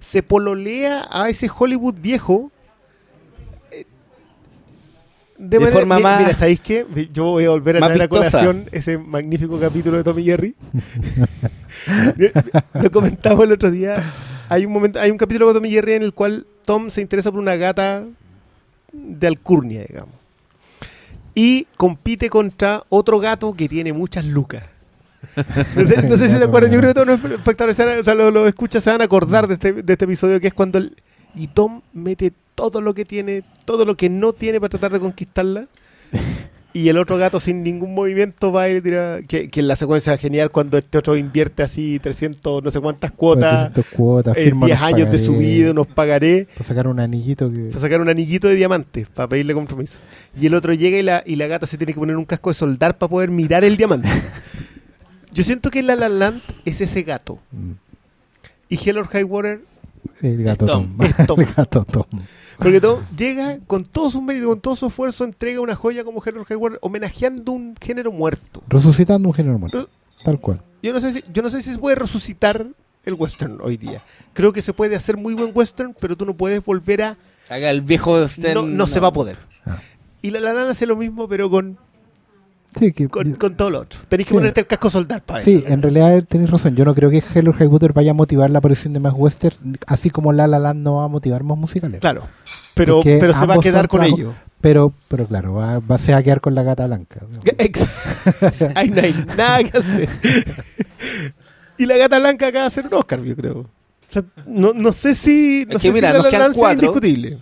se 0.00 0.22
pololea 0.22 1.06
a 1.10 1.28
ese 1.30 1.48
Hollywood 1.56 1.94
viejo. 2.00 2.50
De 5.42 5.58
manera- 5.58 5.78
forma 5.78 5.96
mi- 5.96 6.02
más- 6.02 6.20
Mira, 6.20 6.34
¿sabéis 6.34 6.60
qué? 6.60 6.86
Yo 7.12 7.24
voy 7.24 7.44
a 7.46 7.50
volver 7.50 7.76
a 7.76 7.80
traer 7.80 8.02
a 8.02 8.08
colación 8.08 8.66
ese 8.72 8.98
magnífico 8.98 9.58
capítulo 9.58 9.96
de 9.96 10.04
Tommy 10.04 10.22
Jerry. 10.24 10.54
Lo 12.82 12.90
comentamos 12.90 13.44
el 13.44 13.52
otro 13.52 13.70
día. 13.70 14.02
Hay 14.48 14.66
un 14.66 14.72
momento, 14.72 15.00
hay 15.00 15.10
un 15.10 15.18
capítulo 15.18 15.48
de 15.48 15.54
Tommy 15.54 15.70
Jerry 15.70 15.94
en 15.94 16.02
el 16.02 16.12
cual 16.12 16.46
Tom 16.64 16.90
se 16.90 17.00
interesa 17.00 17.30
por 17.30 17.40
una 17.40 17.56
gata 17.56 18.04
de 18.92 19.26
alcurnia, 19.26 19.84
digamos. 19.88 20.14
Y 21.34 21.66
compite 21.76 22.28
contra 22.28 22.82
otro 22.88 23.18
gato 23.18 23.54
que 23.54 23.68
tiene 23.68 23.92
muchas 23.92 24.24
lucas. 24.24 24.64
No 25.76 25.84
sé, 25.86 26.02
no 26.08 26.16
sé 26.16 26.28
si 26.28 26.36
se 26.36 26.44
acuerdan, 26.44 26.72
yo 26.72 26.78
creo 26.78 26.90
que 26.90 26.94
todos 27.02 27.06
los 27.22 27.32
espectadores, 27.32 27.78
o 27.78 28.04
sea, 28.04 28.14
los, 28.14 28.32
los 28.32 28.48
escuchas 28.48 28.82
se 28.82 28.90
van 28.90 29.00
a 29.00 29.04
acordar 29.04 29.46
de 29.46 29.54
este, 29.54 29.72
de 29.82 29.92
este 29.92 30.04
episodio 30.04 30.40
que 30.40 30.48
es 30.48 30.54
cuando 30.54 30.78
el, 30.78 30.96
y 31.34 31.48
Tom 31.48 31.82
mete 31.92 32.32
todo 32.54 32.80
lo 32.80 32.94
que 32.94 33.04
tiene, 33.04 33.42
todo 33.64 33.84
lo 33.84 33.96
que 33.96 34.08
no 34.08 34.32
tiene 34.32 34.60
para 34.60 34.70
tratar 34.70 34.92
de 34.92 35.00
conquistarla. 35.00 35.66
Y 36.72 36.88
el 36.88 36.98
otro 36.98 37.18
gato 37.18 37.40
sin 37.40 37.64
ningún 37.64 37.94
movimiento 37.94 38.52
va 38.52 38.68
y 38.68 38.74
le 38.74 38.80
tira. 38.80 39.22
Que, 39.26 39.50
que 39.50 39.58
en 39.58 39.66
la 39.66 39.74
secuencia 39.74 40.14
es 40.14 40.20
genial 40.20 40.50
cuando 40.50 40.78
este 40.78 40.98
otro 40.98 41.16
invierte 41.16 41.64
así 41.64 41.98
300, 41.98 42.62
no 42.62 42.70
sé 42.70 42.78
cuántas 42.80 43.10
cuotas, 43.10 43.70
400 43.72 43.86
cuotas, 43.96 44.36
eh, 44.38 44.44
firma 44.44 44.66
10 44.66 44.78
unos 44.78 44.92
años 44.92 45.10
de 45.10 45.18
su 45.18 45.36
vida, 45.36 45.72
unos 45.72 45.88
pagaré, 45.88 46.46
Para 46.54 46.68
sacar 46.68 46.86
un 46.86 47.00
anillito 47.00 47.50
que. 47.50 47.58
para 47.70 47.80
sacar 47.80 48.00
un 48.00 48.08
anillito 48.08 48.46
de 48.46 48.54
diamante, 48.54 49.04
para 49.12 49.26
pedirle 49.26 49.52
compromiso. 49.52 49.98
Y 50.40 50.46
el 50.46 50.54
otro 50.54 50.72
llega 50.72 50.96
y 50.96 51.02
la, 51.02 51.24
y 51.26 51.34
la 51.34 51.48
gata 51.48 51.66
se 51.66 51.76
tiene 51.76 51.92
que 51.92 51.98
poner 51.98 52.16
un 52.16 52.24
casco 52.24 52.50
de 52.50 52.54
soldar 52.54 52.98
para 52.98 53.10
poder 53.10 53.30
mirar 53.32 53.64
el 53.64 53.76
diamante. 53.76 54.08
Yo 55.32 55.42
siento 55.42 55.72
que 55.72 55.82
La 55.82 55.96
La 55.96 56.08
Land 56.08 56.40
es 56.64 56.80
ese 56.80 57.02
gato. 57.02 57.40
Mm, 57.50 57.72
Y 58.68 58.76
Hell 58.88 58.98
or 58.98 59.08
High 59.08 59.24
Water, 59.24 59.60
El 60.20 60.42
gato 60.42 60.66
Tom. 60.66 60.96
Tom. 60.96 61.06
Es 61.18 61.26
Tom. 61.26 61.40
El 61.40 61.46
gato 61.54 61.84
Tom. 61.84 62.04
porque 62.58 62.80
Tom 62.80 63.00
llega 63.16 63.58
con 63.66 63.84
todo 63.84 64.10
su 64.10 64.20
mérito, 64.22 64.48
con 64.48 64.60
todo 64.60 64.76
su 64.76 64.86
esfuerzo, 64.86 65.24
entrega 65.24 65.60
una 65.60 65.76
joya 65.76 66.04
como 66.04 66.20
High 66.20 66.56
Water, 66.56 66.78
homenajeando 66.82 67.52
un 67.52 67.76
género 67.80 68.12
muerto. 68.12 68.62
Resucitando 68.68 69.28
un 69.28 69.34
género 69.34 69.58
muerto. 69.58 69.88
Tal 70.24 70.38
cual. 70.40 70.62
Yo 70.82 70.92
no 70.92 71.00
sé 71.00 71.12
si, 71.12 71.24
yo 71.32 71.42
no 71.42 71.50
sé 71.50 71.62
si 71.62 71.72
se 71.72 71.78
puede 71.78 71.96
resucitar 71.96 72.66
el 73.04 73.14
western 73.14 73.58
hoy 73.62 73.76
día. 73.76 74.02
Creo 74.32 74.52
que 74.52 74.62
se 74.62 74.72
puede 74.72 74.96
hacer 74.96 75.16
muy 75.16 75.34
buen 75.34 75.52
western, 75.54 75.94
pero 75.98 76.16
tú 76.16 76.26
no 76.26 76.34
puedes 76.34 76.64
volver 76.64 77.02
a 77.02 77.16
Haga 77.50 77.70
el 77.70 77.80
viejo 77.80 78.28
Stern, 78.28 78.54
no, 78.54 78.62
no 78.62 78.86
se 78.86 79.00
va 79.00 79.08
a 79.08 79.12
poder. 79.12 79.36
Ah. 79.66 79.78
Y 80.22 80.30
la 80.30 80.38
lana 80.38 80.70
hace 80.70 80.86
lo 80.86 80.96
mismo, 80.96 81.28
pero 81.28 81.50
con, 81.50 81.78
Sí, 82.78 82.92
que, 82.92 83.08
con, 83.08 83.34
con 83.34 83.56
todo 83.56 83.68
lo 83.70 83.80
otro. 83.80 83.98
Tenéis 84.08 84.26
que 84.26 84.30
Sí. 84.30 84.34
ponerte 84.38 84.60
el 84.60 84.66
casco 84.66 84.90
soldar 84.90 85.22
para 85.22 85.42
sí, 85.42 85.64
en 85.66 85.82
realidad 85.82 86.22
tenéis 86.28 86.50
razón. 86.50 86.76
Yo 86.76 86.84
no 86.84 86.94
creo 86.94 87.10
que 87.10 87.22
Hello 87.34 87.52
High 87.52 87.66
Water 87.66 87.92
vaya 87.92 88.12
a 88.12 88.14
motivar 88.14 88.48
la 88.50 88.58
aparición 88.60 88.92
de 88.92 89.00
más 89.00 89.12
western, 89.16 89.78
así 89.86 90.10
como 90.10 90.32
La 90.32 90.46
La 90.46 90.58
Land 90.60 90.82
no 90.82 90.96
va 90.96 91.04
a 91.04 91.08
motivar 91.08 91.42
más 91.42 91.58
musicales. 91.58 91.98
Claro. 92.00 92.22
Pero, 92.74 92.96
Porque 92.96 93.18
pero 93.20 93.34
se 93.34 93.44
va 93.46 93.54
a 93.54 93.58
quedar 93.58 93.88
con 93.88 94.04
ello. 94.04 94.32
Pero, 94.60 94.92
pero 95.08 95.26
claro, 95.26 95.54
va, 95.54 95.80
va 95.80 95.94
a 95.94 95.98
se 95.98 96.12
va 96.12 96.18
a 96.18 96.22
quedar 96.22 96.40
con 96.40 96.54
la 96.54 96.62
gata 96.62 96.86
blanca. 96.86 97.20
¿no? 97.28 97.40
Ex- 97.58 97.82
Ahí 98.76 98.90
no 98.90 99.00
hay 99.02 99.24
nada 99.36 99.64
que 99.64 99.76
hacer. 99.78 100.08
y 101.78 101.86
la 101.86 101.96
gata 101.96 102.18
blanca 102.18 102.46
acaba 102.48 102.62
de 102.64 102.66
hacer 102.68 102.86
un 102.86 102.94
Oscar, 102.94 103.22
yo 103.22 103.34
creo. 103.36 103.58
O 103.60 103.66
sea, 104.12 104.22
no, 104.46 104.72
no 104.74 104.92
sé 104.92 105.14
si. 105.14 105.64
No 105.68 105.76
Es 105.76 105.82
que 105.82 105.88
sé 105.88 105.94
mira, 105.94 106.08
si 106.10 106.16
La 106.16 106.22
nos 106.22 106.32
La 106.32 106.52
cuatro. 106.60 106.72
indiscutible. 106.74 107.38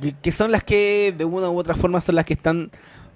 Que- 0.00 0.14
que 0.22 0.32
son 0.32 0.52
las 0.52 0.62
que 0.62 1.14
de 1.16 1.24
una 1.24 1.48
u 1.50 1.58
otra 1.58 1.74
forma 1.74 2.00
son 2.00 2.14
las 2.16 2.24
que 2.24 2.34
están 2.34 2.70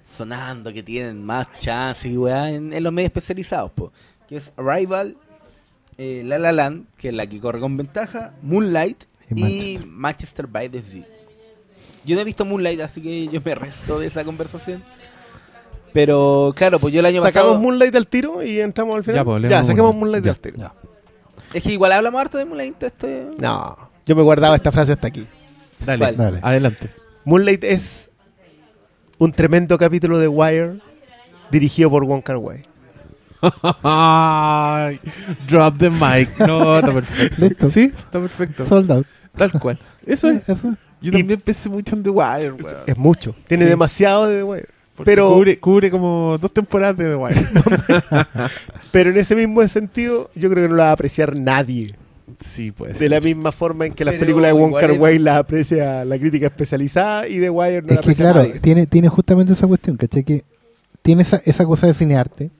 sonando, 0.05 0.73
que 0.73 0.83
tienen 0.83 1.23
más 1.23 1.47
chance 1.57 2.07
y 2.07 2.17
weá 2.17 2.49
en, 2.49 2.73
en 2.73 2.83
los 2.83 2.93
medios 2.93 3.09
especializados, 3.09 3.71
po. 3.71 3.91
que 4.27 4.37
es 4.37 4.53
Arrival, 4.57 5.17
eh, 5.97 6.23
La 6.25 6.37
La 6.37 6.51
Land, 6.51 6.85
que 6.97 7.09
es 7.09 7.13
la 7.13 7.27
que 7.27 7.39
corre 7.39 7.59
con 7.59 7.77
ventaja, 7.77 8.33
Moonlight 8.41 9.03
Y 9.29 9.45
y, 9.45 9.85
Manchester 9.85 10.47
by 10.47 10.69
the 10.69 10.81
Sea. 10.81 11.05
Yo 12.03 12.15
no 12.15 12.21
he 12.21 12.23
visto 12.23 12.45
Moonlight, 12.45 12.81
así 12.81 13.01
que 13.01 13.27
yo 13.27 13.41
me 13.43 13.55
resto 13.55 13.99
de 13.99 14.07
esa 14.07 14.23
conversación. 14.23 14.83
Pero 15.93 16.53
claro, 16.55 16.79
pues 16.79 16.93
yo 16.93 17.01
el 17.01 17.05
año 17.05 17.21
Sacamos 17.21 17.49
pasado... 17.49 17.61
Moonlight 17.61 17.95
al 17.95 18.07
tiro 18.07 18.43
y 18.43 18.59
entramos 18.59 18.95
al 18.95 19.03
final. 19.03 19.17
Ya, 19.17 19.25
pues, 19.25 19.49
ya, 19.49 19.63
saquemos 19.63 19.93
Moonlight. 19.93 20.25
Al 20.25 20.39
tiro. 20.39 20.57
ya. 20.57 20.73
Es 21.53 21.63
que 21.63 21.71
igual 21.73 21.91
hablamos 21.91 22.21
harto 22.21 22.37
de 22.37 22.45
Moonlight. 22.45 22.81
Este... 22.83 23.27
No, 23.39 23.77
yo 24.05 24.15
me 24.15 24.21
guardaba 24.21 24.55
esta 24.55 24.71
frase 24.71 24.93
hasta 24.93 25.07
aquí. 25.07 25.27
Dale. 25.85 26.13
Dale. 26.13 26.39
adelante. 26.41 26.89
Moonlight 27.25 27.63
es 27.63 28.10
un 29.21 29.31
tremendo 29.31 29.77
capítulo 29.77 30.17
de 30.17 30.27
Wire 30.27 30.79
dirigido 31.51 31.91
por 31.91 32.03
Wong 32.05 32.23
Kar 32.23 32.37
Wai. 32.37 32.63
Drop 35.47 35.77
the 35.77 35.89
mic. 35.91 36.29
No, 36.39 36.79
está 36.79 36.91
perfecto. 36.91 37.35
Listo. 37.45 37.69
Sí, 37.69 37.91
está 37.97 38.19
perfecto. 38.19 38.65
Sold 38.65 38.91
out. 38.91 39.05
Tal 39.37 39.51
cual. 39.53 39.77
Eso 40.05 40.29
es. 40.29 40.47
Eso 40.49 40.69
es. 40.71 40.75
Yo 41.01 41.09
Y- 41.09 41.11
también 41.11 41.39
pensé 41.39 41.69
mucho 41.69 41.95
en 41.95 42.03
The 42.03 42.09
Wire, 42.09 42.51
weón. 42.53 42.75
Es 42.87 42.97
mucho. 42.97 43.35
Tiene 43.47 43.63
Sí. 43.65 43.69
demasiado 43.69 44.27
de 44.27 44.37
The 44.37 44.43
Wire. 44.43 44.67
Porque 44.95 45.11
pero- 45.11 45.29
cubre, 45.33 45.59
cubre 45.59 45.91
como 45.91 46.37
dos 46.39 46.51
temporadas 46.51 46.97
de 46.97 47.05
The 47.09 47.15
Wire. 47.15 47.45
Pero 48.91 49.09
en 49.11 49.17
ese 49.17 49.35
mismo 49.35 49.65
sentido, 49.67 50.29
yo 50.35 50.49
creo 50.49 50.63
que 50.63 50.69
no 50.69 50.75
la 50.75 50.83
va 50.85 50.89
a 50.89 50.93
apreciar 50.93 51.35
nadie. 51.35 51.95
Sí, 52.43 52.71
pues. 52.71 52.99
De 52.99 53.09
la 53.09 53.19
misma 53.21 53.51
forma 53.51 53.85
en 53.85 53.93
que 53.93 54.03
las 54.05 54.13
Pero 54.13 54.21
películas 54.25 54.49
de 54.53 54.59
Wong 54.59 54.73
Kar 54.79 54.91
Wai 54.93 55.19
las 55.19 55.37
aprecia 55.37 56.03
la 56.05 56.17
crítica 56.19 56.47
especializada 56.47 57.27
y 57.27 57.39
The 57.39 57.49
Wire 57.49 57.81
no 57.81 57.87
la 57.87 57.93
Es 57.93 57.99
que 57.99 58.05
aprecia 58.05 58.25
claro, 58.31 58.47
nadie. 58.47 58.59
tiene, 58.59 58.85
tiene 58.87 59.09
justamente 59.09 59.53
esa 59.53 59.67
cuestión, 59.67 59.97
¿cachai? 59.97 60.23
Que 60.23 60.43
tiene 61.01 61.21
esa, 61.23 61.41
esa 61.45 61.65
cosa 61.65 61.87
de 61.87 61.93
cinearte, 61.93 62.51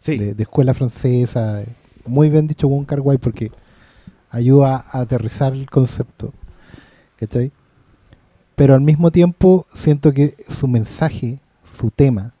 Sí. 0.00 0.18
de, 0.18 0.34
de 0.34 0.42
escuela 0.42 0.74
francesa, 0.74 1.62
muy 2.06 2.28
bien 2.30 2.46
dicho 2.46 2.66
Wong 2.68 2.86
Kar 2.86 3.00
Wai 3.00 3.18
porque 3.18 3.50
ayuda 4.30 4.84
a 4.90 5.00
aterrizar 5.00 5.52
el 5.52 5.68
concepto, 5.70 6.32
¿cachai? 7.18 7.52
Pero 8.56 8.74
al 8.74 8.80
mismo 8.80 9.10
tiempo 9.10 9.64
siento 9.72 10.12
que 10.12 10.34
su 10.48 10.68
mensaje, 10.68 11.38
su 11.64 11.90
tema, 11.90 12.32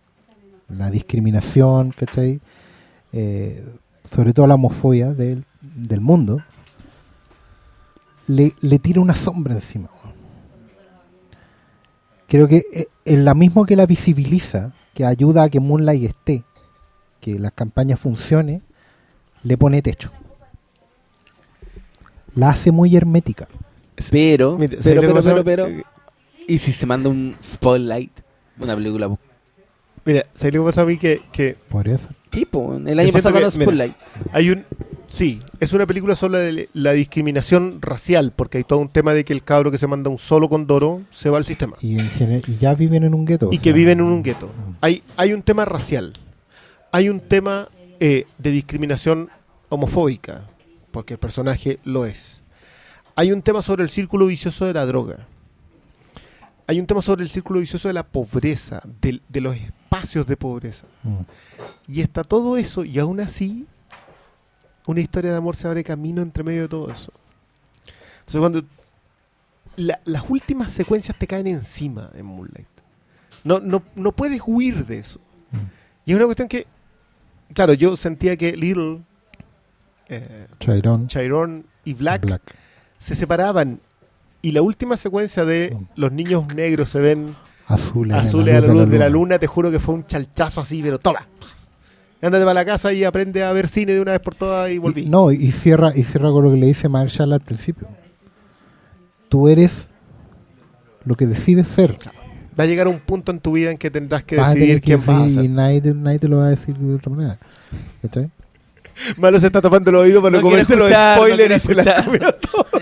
la 0.68 0.90
discriminación, 0.90 1.92
¿cachai? 1.96 2.40
Eh, 3.12 3.64
sobre 4.04 4.32
todo 4.32 4.46
la 4.46 4.54
homofobia 4.56 5.12
del, 5.14 5.44
del 5.60 6.00
mundo, 6.00 6.40
le, 8.28 8.52
le 8.60 8.78
tira 8.78 9.00
una 9.00 9.14
sombra 9.14 9.54
encima. 9.54 9.88
Creo 12.28 12.48
que 12.48 12.62
eh, 12.72 12.86
en 13.04 13.24
la 13.24 13.34
mismo 13.34 13.66
que 13.66 13.76
la 13.76 13.86
visibiliza, 13.86 14.72
que 14.94 15.04
ayuda 15.04 15.44
a 15.44 15.50
que 15.50 15.60
Moonlight 15.60 16.04
esté, 16.04 16.44
que 17.20 17.38
las 17.38 17.52
campañas 17.52 18.00
funcione, 18.00 18.62
le 19.42 19.58
pone 19.58 19.82
techo. 19.82 20.10
La 22.34 22.50
hace 22.50 22.72
muy 22.72 22.96
hermética. 22.96 23.48
Pero, 24.10 24.56
Mira, 24.56 24.82
¿sabes 24.82 24.98
pero, 24.98 25.14
pero, 25.14 25.22
pero, 25.22 25.44
pero, 25.44 25.66
Eh, 25.66 25.84
¿y 26.48 26.58
si 26.58 26.72
se 26.72 26.86
manda 26.86 27.10
un 27.10 27.36
Spotlight? 27.42 28.12
Una 28.58 28.74
película 28.74 29.16
Mira, 30.04 30.26
¿sabes 30.34 30.54
lo 30.54 30.62
que 30.62 30.66
pasa 30.66 30.80
a 30.80 30.84
mí? 30.84 30.96
Que, 30.96 31.20
que 31.32 31.56
Podría 31.68 31.98
ser. 32.32 32.40
tipo, 32.40 32.74
el 32.74 32.98
año 32.98 33.12
pasado 33.12 33.50
Spotlight. 33.50 33.94
hay 34.32 34.50
un... 34.50 34.64
Sí, 35.06 35.42
es 35.60 35.74
una 35.74 35.86
película 35.86 36.14
sobre 36.14 36.70
la 36.72 36.92
discriminación 36.92 37.82
racial, 37.82 38.32
porque 38.34 38.58
hay 38.58 38.64
todo 38.64 38.78
un 38.78 38.88
tema 38.88 39.12
de 39.12 39.24
que 39.24 39.34
el 39.34 39.42
cabro 39.42 39.70
que 39.70 39.76
se 39.76 39.86
manda 39.86 40.08
un 40.08 40.16
solo 40.16 40.48
con 40.48 40.66
Doro 40.66 41.02
se 41.10 41.28
va 41.28 41.36
al 41.36 41.44
sistema. 41.44 41.76
Y, 41.82 41.98
en 41.98 42.08
general, 42.08 42.42
y 42.48 42.56
ya 42.56 42.74
viven 42.74 43.04
en 43.04 43.12
un 43.12 43.26
gueto. 43.26 43.50
y 43.52 43.58
que 43.58 43.64
sea, 43.64 43.72
viven 43.74 44.00
en 44.00 44.06
un 44.06 44.22
gueto. 44.22 44.50
Hay, 44.80 45.02
hay 45.18 45.34
un 45.34 45.42
tema 45.42 45.66
racial, 45.66 46.14
hay 46.92 47.10
un 47.10 47.20
tema 47.20 47.68
eh, 48.00 48.26
de 48.38 48.50
discriminación 48.50 49.28
homofóbica, 49.68 50.44
porque 50.92 51.14
el 51.14 51.20
personaje 51.20 51.78
lo 51.84 52.06
es. 52.06 52.40
Hay 53.14 53.32
un 53.32 53.42
tema 53.42 53.60
sobre 53.60 53.82
el 53.82 53.90
círculo 53.90 54.26
vicioso 54.26 54.64
de 54.64 54.72
la 54.72 54.86
droga. 54.86 55.26
Hay 56.66 56.80
un 56.80 56.86
tema 56.86 57.02
sobre 57.02 57.22
el 57.22 57.28
círculo 57.28 57.60
vicioso 57.60 57.88
de 57.88 57.94
la 57.94 58.02
pobreza, 58.02 58.82
de, 59.02 59.20
los 59.40 59.54
espacios 59.54 59.81
de 60.00 60.36
pobreza. 60.36 60.86
Mm. 61.02 61.20
Y 61.92 62.00
está 62.00 62.24
todo 62.24 62.56
eso, 62.56 62.84
y 62.84 62.98
aún 62.98 63.20
así, 63.20 63.66
una 64.86 65.00
historia 65.00 65.30
de 65.32 65.36
amor 65.36 65.54
se 65.56 65.66
abre 65.68 65.84
camino 65.84 66.22
entre 66.22 66.42
medio 66.42 66.62
de 66.62 66.68
todo 66.68 66.90
eso. 66.90 67.12
Entonces, 68.20 68.38
cuando 68.40 68.62
la- 69.76 70.00
las 70.04 70.24
últimas 70.28 70.72
secuencias 70.72 71.16
te 71.18 71.26
caen 71.26 71.46
encima 71.46 72.10
en 72.14 72.24
Moonlight, 72.26 72.66
no, 73.44 73.60
no, 73.60 73.82
no 73.94 74.12
puedes 74.12 74.40
huir 74.46 74.86
de 74.86 74.98
eso. 74.98 75.18
Mm. 75.50 75.56
Y 76.06 76.10
es 76.12 76.16
una 76.16 76.24
cuestión 76.26 76.48
que, 76.48 76.66
claro, 77.54 77.74
yo 77.74 77.96
sentía 77.96 78.36
que 78.36 78.56
Little, 78.56 79.00
eh, 80.08 80.46
Chiron, 80.60 81.08
Chiron 81.08 81.66
y 81.84 81.94
Black, 81.94 82.22
Black. 82.24 82.42
se 82.98 83.14
separaban. 83.14 83.80
Y 84.40 84.50
la 84.52 84.62
última 84.62 84.96
secuencia 84.96 85.44
de 85.44 85.70
Mm. 85.78 85.84
los 86.00 86.12
niños 86.12 86.54
negros 86.54 86.88
se 86.88 86.98
ven 87.00 87.34
Azules, 87.66 88.16
Azules 88.16 88.54
a 88.56 88.60
la 88.60 88.66
luz 88.72 88.88
de 88.90 88.98
la 88.98 89.08
luna, 89.08 89.38
te 89.38 89.46
juro 89.46 89.70
que 89.70 89.78
fue 89.80 89.94
un 89.94 90.06
chalchazo 90.06 90.60
así, 90.60 90.82
pero 90.82 90.98
toma. 90.98 91.26
Ándate 92.20 92.44
para 92.44 92.54
la 92.54 92.64
casa 92.64 92.92
y 92.92 93.02
aprende 93.02 93.42
a 93.42 93.52
ver 93.52 93.68
cine 93.68 93.94
de 93.94 94.00
una 94.00 94.12
vez 94.12 94.20
por 94.20 94.34
todas 94.34 94.70
y 94.70 94.78
volví. 94.78 95.02
Y- 95.02 95.08
no, 95.08 95.32
y 95.32 95.50
cierra, 95.50 95.90
y 95.94 96.04
cierra 96.04 96.30
con 96.30 96.44
lo 96.44 96.50
que 96.52 96.56
le 96.56 96.66
dice 96.66 96.88
Marshall 96.88 97.32
al 97.32 97.40
principio. 97.40 97.88
Tú 99.28 99.48
eres 99.48 99.88
lo 101.04 101.14
que 101.16 101.26
decides 101.26 101.66
ser. 101.66 101.96
Va 102.58 102.64
a 102.64 102.66
llegar 102.66 102.86
un 102.86 103.00
punto 103.00 103.32
en 103.32 103.40
tu 103.40 103.52
vida 103.52 103.70
en 103.70 103.78
que 103.78 103.90
tendrás 103.90 104.22
que 104.22 104.36
Vas 104.36 104.54
decidir 104.54 104.76
que 104.76 104.80
quién 104.82 105.04
vas 105.06 105.22
a 105.22 105.28
ser. 105.30 105.44
y 105.44 105.48
nadie 105.48 105.80
te, 105.80 105.94
nadie 105.94 106.18
te 106.18 106.28
lo 106.28 106.36
va 106.38 106.46
a 106.46 106.50
decir 106.50 106.76
de 106.76 106.94
otra 106.94 107.10
manera. 107.10 107.38
¿Cachai? 108.02 108.30
Malo 109.16 109.40
se 109.40 109.46
está 109.46 109.60
tapando 109.62 109.90
los 109.90 110.02
oídos 110.02 110.22
para 110.22 110.32
no, 110.32 110.42
No 110.42 110.48
comerse 110.48 110.76
los 110.76 110.84
escuchar, 110.90 111.16
no 111.18 111.24
spoilers 111.24 111.66
quiero 111.66 111.80
y 111.80 111.84
se 111.84 111.90
las. 111.90 112.06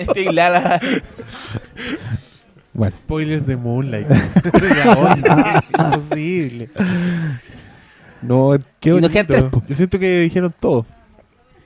Este 0.16 0.32
Lala. 0.32 0.80
Bueno, 2.72 2.90
Spoilers 2.92 3.46
de 3.46 3.56
Moonlight. 3.56 4.06
Imposible. 5.78 6.70
No, 8.22 8.52
qué 8.78 8.92
bonito. 8.92 9.60
Yo 9.66 9.74
siento 9.74 9.98
que 9.98 10.20
dijeron 10.20 10.52
todo. 10.60 10.86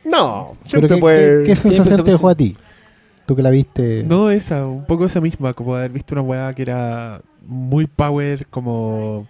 No, 0.05 0.57
siempre 0.66 0.94
¿qué, 0.94 1.00
puede. 1.00 1.42
qué- 1.44 1.50
qué 1.50 1.57
sensación 1.57 1.86
siempre 1.86 2.05
te 2.05 2.10
dejó 2.12 2.28
a 2.28 2.34
ti? 2.34 2.57
Tú 3.26 3.34
que 3.34 3.42
la 3.42 3.50
viste. 3.50 4.05
No, 4.07 4.31
esa, 4.31 4.66
un 4.66 4.84
poco 4.84 5.07
esa 5.07 5.20
misma, 5.20 5.55
como 5.55 5.74
haber 5.74 5.91
visto 5.91 6.15
una 6.15 6.23
weá 6.23 6.52
que 6.55 6.62
era 6.62 7.20
muy 7.47 7.86
power, 7.86 8.47
como. 8.49 9.26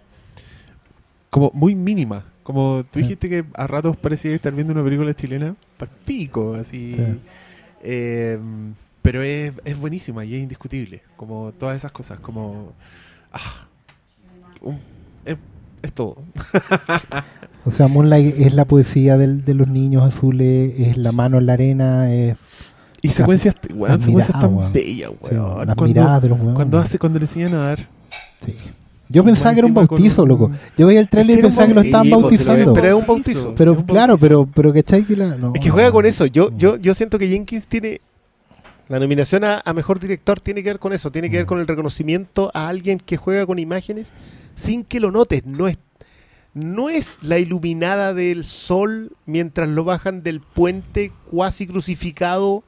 como 1.29 1.51
muy 1.53 1.75
mínima. 1.75 2.23
Como 2.43 2.83
tú 2.91 2.99
Sí. 2.99 3.01
dijiste 3.01 3.29
que 3.29 3.45
a 3.55 3.67
ratos 3.67 3.97
parecía 3.97 4.33
estar 4.35 4.53
viendo 4.53 4.73
una 4.73 4.83
película 4.83 5.13
chilena, 5.13 5.55
pico, 6.05 6.55
así. 6.55 6.93
Sí. 6.95 7.19
Eh, 7.83 8.37
pero 9.05 9.21
es, 9.23 9.53
es 9.63 9.79
buenísima 9.79 10.25
y 10.25 10.35
es 10.35 10.41
indiscutible. 10.41 11.01
Como 11.15 11.53
todas 11.57 11.77
esas 11.77 11.91
cosas, 11.91 12.19
como. 12.19 12.73
ah, 13.31 13.67
un- 14.61 14.79
es, 15.25 15.37
es 15.81 15.93
todo. 15.93 16.17
O 17.67 17.71
sea, 17.71 17.87
Moonlight 17.87 18.35
es 18.39 18.53
la 18.53 18.65
poesía 18.65 19.17
del- 19.17 19.43
de 19.43 19.55
los 19.55 19.67
niños 19.67 20.03
azules, 20.03 20.79
es 20.79 20.97
la 20.97 21.11
mano 21.11 21.39
en 21.39 21.47
la 21.47 21.53
arena, 21.53 22.13
es 22.13 22.35
Y 23.01 23.09
secuencias, 23.09 23.55
weón, 23.73 23.99
secuencias 23.99 24.39
tan 24.39 24.53
weón. 24.55 24.71
bellas, 24.71 25.09
sí, 25.27 25.33
weón. 25.33 25.65
las 25.65 25.75
cuando, 25.75 25.85
miradas 25.85 26.21
de 26.21 26.29
los 26.29 26.37
huevones. 26.37 26.55
cuando 26.57 26.77
hace, 26.77 26.99
cuando 26.99 27.17
le 27.17 27.25
enseñan 27.25 27.55
a 27.55 27.59
dar. 27.65 27.79
Sí. 28.45 28.53
Yo 29.09 29.23
pensaba 29.23 29.53
que 29.53 29.59
era 29.61 29.67
un 29.67 29.73
bautizo, 29.73 30.21
un- 30.23 30.29
loco. 30.29 30.51
Yo 30.77 30.85
veía 30.85 30.99
el 30.99 31.09
trailer 31.09 31.39
y 31.39 31.39
Es 31.39 31.39
que 31.39 31.39
era 31.39 31.47
un 31.47 31.51
pensaba 31.55 31.67
que 31.67 31.73
lo 31.73 31.81
estaban 31.81 32.09
bautizando. 32.21 32.73
pero 32.75 32.87
es 32.87 32.93
un 32.93 33.07
bautizo. 33.07 33.55
Pero 33.55 33.71
Es 33.73 33.77
un 33.79 33.83
claro, 33.85 34.15
pero, 34.19 34.45
pero 34.53 34.71
¿cachai? 34.71 35.03
Que 35.03 35.15
la, 35.15 35.35
no, 35.35 35.51
Es 35.55 35.61
que 35.61 35.69
juega 35.71 35.91
con 35.91 36.05
eso. 36.05 36.27
Yo, 36.27 36.51
yo, 36.55 36.77
yo 36.77 36.93
siento 36.93 37.17
que 37.17 37.27
Jenkins 37.27 37.65
tiene. 37.65 37.99
La 38.87 38.99
nominación 38.99 39.43
a, 39.43 39.61
a 39.65 39.73
mejor 39.73 39.99
director 39.99 40.39
tiene 40.39 40.61
que 40.63 40.69
ver 40.69 40.79
con 40.79 40.93
eso. 40.93 41.11
Tiene 41.11 41.29
que 41.29 41.37
ver 41.37 41.45
Mm. 41.45 41.49
con 41.49 41.59
el 41.59 41.67
reconocimiento 41.67 42.51
a 42.53 42.67
alguien 42.67 42.99
que 42.99 43.17
juega 43.17 43.45
con 43.45 43.59
imágenes 43.59 44.13
sin 44.55 44.83
que 44.83 44.99
lo 44.99 45.11
notes. 45.11 45.45
No 45.45 45.67
es, 45.67 45.77
no 46.53 46.89
es 46.89 47.17
la 47.21 47.39
iluminada 47.39 48.13
del 48.13 48.43
sol 48.43 49.11
mientras 49.25 49.69
lo 49.69 49.83
bajan 49.83 50.21
del 50.23 50.39
puente 50.39 51.11
cuasi 51.29 51.67
crucificado 51.67 52.63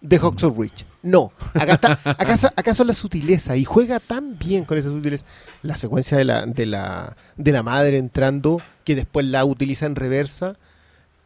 de 0.00 0.18
Hawks 0.18 0.42
Ridge. 0.56 0.84
No. 1.02 1.32
Acá, 1.54 1.74
está, 1.74 1.92
acá, 2.04 2.36
acá 2.56 2.74
son 2.74 2.88
las 2.88 2.96
sutilezas. 2.96 3.56
Y 3.56 3.64
juega 3.64 4.00
tan 4.00 4.36
bien 4.38 4.64
con 4.64 4.78
esa 4.78 4.88
sutileza. 4.88 5.24
La 5.62 5.76
secuencia 5.76 6.18
de 6.18 6.24
la, 6.24 6.44
de 6.44 6.66
la, 6.66 7.16
de 7.36 7.52
la 7.52 7.62
madre 7.62 7.98
entrando, 7.98 8.60
que 8.84 8.96
después 8.96 9.26
la 9.26 9.44
utiliza 9.44 9.86
en 9.86 9.94
reversa 9.94 10.56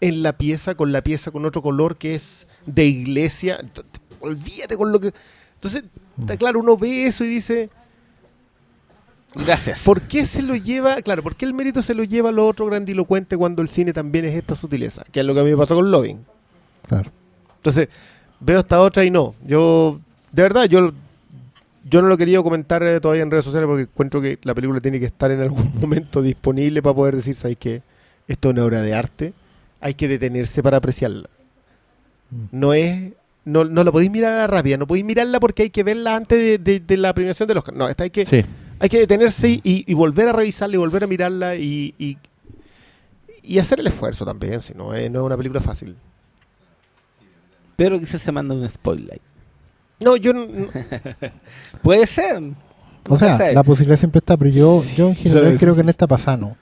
en 0.02 0.22
la 0.22 0.36
pieza, 0.36 0.74
con 0.74 0.92
la 0.92 1.00
pieza 1.02 1.30
con 1.30 1.46
otro 1.46 1.62
color 1.62 1.96
que 1.96 2.14
es 2.14 2.46
de 2.66 2.84
iglesia. 2.84 3.58
Olvídate 4.26 4.76
con 4.76 4.92
lo 4.92 5.00
que. 5.00 5.12
Entonces, 5.54 5.84
está 6.20 6.36
claro, 6.36 6.60
uno 6.60 6.76
ve 6.76 7.06
eso 7.06 7.24
y 7.24 7.28
dice, 7.28 7.70
Gracias. 9.44 9.80
¿por 9.80 10.02
qué 10.02 10.24
se 10.24 10.42
lo 10.42 10.54
lleva? 10.54 11.02
Claro, 11.02 11.22
¿por 11.22 11.36
qué 11.36 11.44
el 11.44 11.54
mérito 11.54 11.82
se 11.82 11.94
lo 11.94 12.04
lleva 12.04 12.30
a 12.30 12.32
lo 12.32 12.46
otro 12.46 12.66
grandilocuente 12.66 13.36
cuando 13.36 13.62
el 13.62 13.68
cine 13.68 13.92
también 13.92 14.24
es 14.24 14.34
esta 14.34 14.54
sutileza? 14.54 15.04
Que 15.12 15.20
es 15.20 15.26
lo 15.26 15.34
que 15.34 15.40
a 15.40 15.44
mí 15.44 15.50
me 15.50 15.56
pasó 15.56 15.74
con 15.74 15.90
Loving. 15.90 16.24
Claro. 16.88 17.10
Entonces, 17.56 17.88
veo 18.40 18.60
esta 18.60 18.80
otra 18.80 19.04
y 19.04 19.10
no. 19.10 19.34
Yo, 19.46 20.00
de 20.32 20.42
verdad, 20.42 20.64
yo, 20.64 20.92
yo 21.84 22.02
no 22.02 22.08
lo 22.08 22.16
quería 22.16 22.42
comentar 22.42 22.82
eh, 22.82 23.00
todavía 23.00 23.22
en 23.22 23.30
redes 23.30 23.44
sociales 23.44 23.66
porque 23.66 23.82
encuentro 23.82 24.20
que 24.20 24.38
la 24.42 24.54
película 24.54 24.80
tiene 24.80 24.98
que 24.98 25.06
estar 25.06 25.30
en 25.30 25.40
algún 25.40 25.72
momento 25.80 26.22
disponible 26.22 26.82
para 26.82 26.94
poder 26.94 27.16
decir, 27.16 27.34
¿sabes 27.34 27.58
qué? 27.58 27.82
Esto 28.28 28.48
es 28.48 28.54
una 28.54 28.64
obra 28.64 28.82
de 28.82 28.94
arte. 28.94 29.32
Hay 29.80 29.94
que 29.94 30.08
detenerse 30.08 30.62
para 30.62 30.78
apreciarla. 30.78 31.28
Mm. 32.30 32.44
No 32.52 32.72
es... 32.72 33.12
No, 33.46 33.64
no 33.64 33.82
la 33.84 33.92
podéis 33.92 34.10
mirar 34.10 34.32
a 34.34 34.36
la 34.38 34.46
rápida, 34.48 34.76
no 34.76 34.86
podéis 34.86 35.06
mirarla 35.06 35.40
porque 35.40 35.62
hay 35.62 35.70
que 35.70 35.82
verla 35.84 36.16
antes 36.16 36.36
de, 36.38 36.58
de- 36.58 36.80
de 36.80 36.96
la 36.98 37.14
premiación 37.14 37.46
de 37.48 37.54
los... 37.54 37.64
No, 37.72 37.88
esta 37.88 38.02
hay 38.04 38.10
que, 38.10 38.26
Sí. 38.26 38.44
hay 38.80 38.88
que 38.88 38.98
detenerse 38.98 39.48
y, 39.48 39.62
y 39.64 39.94
volver 39.94 40.28
a 40.28 40.32
revisarla 40.32 40.74
y 40.74 40.78
volver 40.78 41.04
a 41.04 41.06
mirarla 41.06 41.54
y, 41.56 41.94
y, 41.98 42.18
y 43.42 43.58
hacer 43.60 43.78
el 43.80 43.86
esfuerzo 43.86 44.24
también, 44.26 44.60
si 44.62 44.74
no 44.74 44.92
es, 44.94 45.08
no 45.10 45.20
es 45.20 45.24
una 45.26 45.36
película 45.36 45.60
fácil. 45.60 45.94
Pero 47.76 47.98
quizás 48.00 48.20
se 48.22 48.32
manda 48.32 48.54
un 48.54 48.68
spoiler. 48.68 49.20
No, 50.00 50.16
yo 50.16 50.32
no- 50.32 50.46
Puede 51.82 52.06
ser. 52.06 52.42
O 53.08 53.16
sea, 53.16 53.52
la 53.52 53.62
posibilidad 53.62 53.98
siempre 53.98 54.18
está, 54.18 54.36
pero 54.36 54.50
yo, 54.50 54.80
Sí, 54.82 54.96
yo 54.96 55.08
en 55.08 55.14
general 55.14 55.44
difícil. 55.44 55.60
creo 55.60 55.74
que 55.74 55.80
en 55.82 55.88
esta 55.88 56.06
pasada 56.08 56.36
no. 56.36 56.56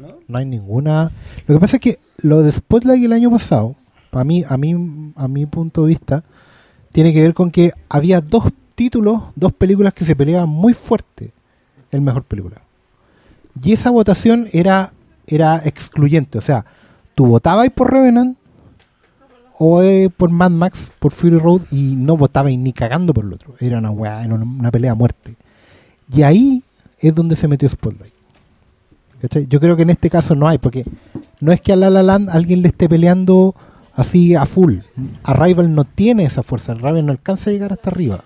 ¿No? 0.00 0.16
No 0.26 0.38
hay 0.38 0.44
ninguna. 0.46 1.12
Lo 1.46 1.54
que 1.54 1.60
pasa 1.60 1.76
es 1.76 1.80
que 1.80 1.98
lo 2.22 2.42
de 2.42 2.50
Spotlight 2.50 3.04
el 3.04 3.12
año 3.12 3.30
pasado, 3.30 3.76
para 4.14 4.22
mí, 4.22 4.44
a 4.48 4.56
mí, 4.56 5.12
a 5.16 5.26
mi 5.26 5.44
punto 5.44 5.82
de 5.82 5.88
vista, 5.88 6.22
tiene 6.92 7.12
que 7.12 7.20
ver 7.20 7.34
con 7.34 7.50
que 7.50 7.72
había 7.88 8.20
dos 8.20 8.44
títulos, 8.76 9.20
dos 9.34 9.52
películas 9.52 9.92
que 9.92 10.04
se 10.04 10.14
peleaban 10.14 10.48
muy 10.48 10.72
fuerte 10.72 11.32
el 11.90 12.00
mejor 12.00 12.22
película. 12.22 12.62
Y 13.60 13.72
esa 13.72 13.90
votación 13.90 14.46
era, 14.52 14.92
era 15.26 15.60
excluyente. 15.64 16.38
O 16.38 16.40
sea, 16.40 16.64
tú 17.16 17.26
votabas 17.26 17.68
por 17.70 17.92
Revenant 17.92 18.38
o 19.58 19.82
eh, 19.82 20.08
por 20.16 20.30
Mad 20.30 20.52
Max, 20.52 20.92
por 21.00 21.10
Fury 21.10 21.38
Road, 21.38 21.62
y 21.72 21.96
no 21.96 22.16
votabas 22.16 22.56
ni 22.56 22.72
cagando 22.72 23.12
por 23.12 23.24
el 23.24 23.32
otro. 23.32 23.56
Era 23.58 23.78
una 23.78 23.90
weá, 23.90 24.24
era 24.24 24.32
una, 24.32 24.70
pelea 24.70 24.92
a 24.92 24.94
muerte. 24.94 25.34
Y 26.12 26.22
ahí 26.22 26.62
es 27.00 27.12
donde 27.12 27.34
se 27.34 27.48
metió 27.48 27.68
Spotlight. 27.68 28.14
Yo 29.48 29.58
creo 29.58 29.74
que 29.74 29.82
en 29.82 29.90
este 29.90 30.08
caso 30.08 30.36
no 30.36 30.46
hay, 30.46 30.58
porque 30.58 30.84
no 31.40 31.50
es 31.50 31.60
que 31.60 31.72
a 31.72 31.76
La 31.76 31.90
La 31.90 32.04
Land 32.04 32.30
alguien 32.30 32.62
le 32.62 32.68
esté 32.68 32.88
peleando 32.88 33.56
así 33.94 34.34
a 34.34 34.44
full. 34.46 34.78
Arrival 35.22 35.74
no 35.74 35.84
tiene 35.84 36.24
esa 36.24 36.42
fuerza, 36.42 36.72
Arrival 36.72 37.06
no 37.06 37.12
alcanza 37.12 37.50
a 37.50 37.52
llegar 37.52 37.72
hasta 37.72 37.90
arriba. 37.90 38.20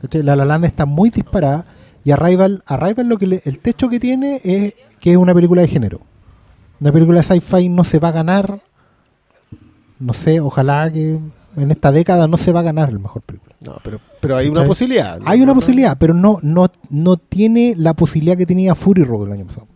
¿Cachai? 0.00 0.22
La 0.22 0.34
La 0.36 0.44
Land 0.44 0.64
está 0.64 0.86
muy 0.86 1.10
disparada 1.10 1.64
y 2.04 2.10
Arrival, 2.10 2.62
Arrival 2.66 3.08
lo 3.08 3.18
que 3.18 3.26
le- 3.26 3.42
el 3.44 3.58
techo 3.60 3.88
que 3.88 4.00
tiene 4.00 4.40
es 4.42 4.74
que 5.00 5.12
es 5.12 5.16
una 5.16 5.34
película 5.34 5.62
de 5.62 5.68
género. 5.68 6.00
Una 6.80 6.90
película 6.92 7.18
de 7.20 7.22
sci-fi 7.24 7.68
no 7.68 7.84
se 7.84 7.98
va 8.00 8.08
a 8.08 8.12
ganar, 8.12 8.60
no 10.00 10.12
sé, 10.12 10.40
ojalá 10.40 10.90
que 10.92 11.18
en 11.56 11.70
esta 11.70 11.92
década 11.92 12.26
no 12.26 12.36
se 12.36 12.50
va 12.52 12.60
a 12.60 12.64
ganar 12.64 12.88
el 12.90 12.98
mejor 12.98 13.22
película. 13.22 13.54
no, 13.60 13.76
pero, 13.84 14.00
pero 14.20 14.36
hay 14.36 14.48
una 14.48 14.64
posibilidad. 14.66 15.20
Hay 15.24 15.40
una 15.42 15.54
posibilidad, 15.54 15.96
pero 15.98 16.14
no, 16.14 16.38
no, 16.42 16.66
no 16.90 17.16
tiene 17.18 17.74
la 17.76 17.94
posibilidad 17.94 18.36
que 18.36 18.46
tenía 18.46 18.74
Fury 18.74 19.04
Road 19.04 19.26
el 19.28 19.32
año 19.34 19.46
pasado. 19.46 19.68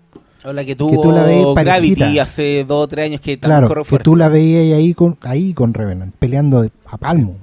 O 0.47 0.53
la 0.53 0.65
que 0.65 0.77
tú 0.77 0.89
tuvo 0.91 1.13
la 1.13 1.25
ves 1.25 1.45
Gravity 1.57 2.19
hace 2.21 2.65
dos 2.67 2.85
o 2.85 2.89
tres 2.89 3.07
años 3.07 3.21
que 3.21 3.39
Claro, 3.39 3.67
corre 3.69 3.83
que 3.85 3.99
tú 3.99 4.15
la 4.15 4.29
veías 4.29 4.79
ahí 4.79 4.95
con, 4.95 5.17
ahí 5.23 5.53
con 5.53 5.75
Revenant, 5.75 6.15
peleando 6.19 6.63
de- 6.63 6.71
a 6.87 6.97
palmo. 6.97 7.37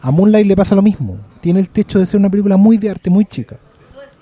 A 0.00 0.10
Moonlight 0.10 0.46
le 0.46 0.56
pasa 0.56 0.74
lo 0.74 0.82
mismo. 0.82 1.18
Tiene 1.40 1.60
el 1.60 1.68
techo 1.68 1.98
de 1.98 2.06
ser 2.06 2.18
una 2.18 2.30
película 2.30 2.56
muy 2.56 2.78
de 2.78 2.90
arte, 2.90 3.10
muy 3.10 3.24
chica. 3.26 3.56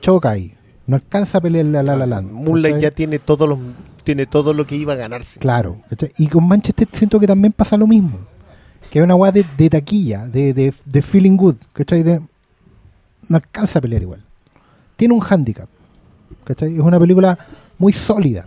Choca 0.00 0.30
ahí. 0.30 0.52
No 0.86 0.96
alcanza 0.96 1.38
a 1.38 1.40
pelear 1.40 1.66
la 1.66 1.82
La 1.82 1.96
La 1.96 2.06
Land. 2.06 2.30
Moonlight 2.32 2.78
ya 2.78 2.90
tiene 2.90 3.18
todos 3.18 3.48
los 3.48 3.58
tiene 4.04 4.24
todo 4.26 4.54
lo 4.54 4.66
que 4.66 4.76
iba 4.76 4.92
a 4.92 4.96
ganarse. 4.96 5.40
Claro. 5.40 5.80
¿cachai? 5.90 6.10
Y 6.18 6.28
con 6.28 6.46
Manchester 6.46 6.86
siento 6.92 7.18
que 7.18 7.26
también 7.26 7.52
pasa 7.52 7.76
lo 7.76 7.86
mismo. 7.88 8.18
Que 8.90 9.00
es 9.00 9.04
una 9.04 9.16
weá 9.16 9.32
de, 9.32 9.44
de 9.56 9.68
taquilla, 9.68 10.26
de, 10.28 10.52
de, 10.52 10.72
de 10.84 11.02
feeling 11.02 11.36
good. 11.36 11.56
¿cachai? 11.72 12.02
De- 12.04 12.20
no 13.28 13.36
alcanza 13.36 13.80
a 13.80 13.82
pelear 13.82 14.02
igual. 14.02 14.22
Tiene 14.96 15.12
un 15.14 15.20
handicap. 15.28 15.68
¿cachai? 16.44 16.74
Es 16.74 16.80
una 16.80 17.00
película 17.00 17.36
muy 17.78 17.92
sólida. 17.92 18.46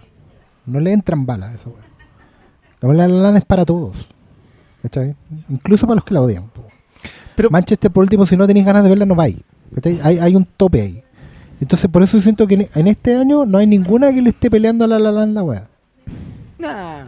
No 0.66 0.80
le 0.80 0.92
entran 0.94 1.26
balas 1.26 1.52
a 1.52 1.56
esa 1.56 1.70
weá. 1.70 1.84
La 2.82 2.94
La 2.94 3.08
La 3.08 3.22
Land 3.24 3.38
es 3.38 3.46
para 3.46 3.66
todos. 3.66 3.94
¿cachai? 4.82 5.16
Incluso 5.50 5.86
para 5.86 5.96
los 5.96 6.04
que 6.04 6.14
la 6.14 6.22
odian. 6.22 6.46
Pero- 7.36 7.50
Manchester, 7.50 7.92
por 7.92 8.04
último, 8.04 8.26
si 8.26 8.38
no 8.38 8.48
tenéis 8.48 8.66
ganas 8.66 8.84
de 8.84 8.90
verla, 8.90 9.06
no 9.06 9.16
vais. 9.16 9.38
¿cachai? 9.76 10.00
Hay, 10.04 10.20
hay 10.20 10.36
un 10.36 10.46
tope 10.46 10.82
ahí. 10.82 11.04
Entonces, 11.62 11.90
por 11.90 12.04
eso 12.04 12.20
siento 12.22 12.48
que 12.48 12.70
en, 12.74 12.88
este 12.88 13.16
año 13.16 13.46
no 13.46 13.58
hay 13.58 13.68
ninguna 13.68 14.14
que 14.14 14.22
le 14.22 14.30
esté 14.30 14.50
peleando 14.50 14.86
a 14.86 14.88
la 14.88 15.00
La 15.00 15.12
Land, 15.12 15.38
weá. 15.40 15.68
Nah. 16.58 17.08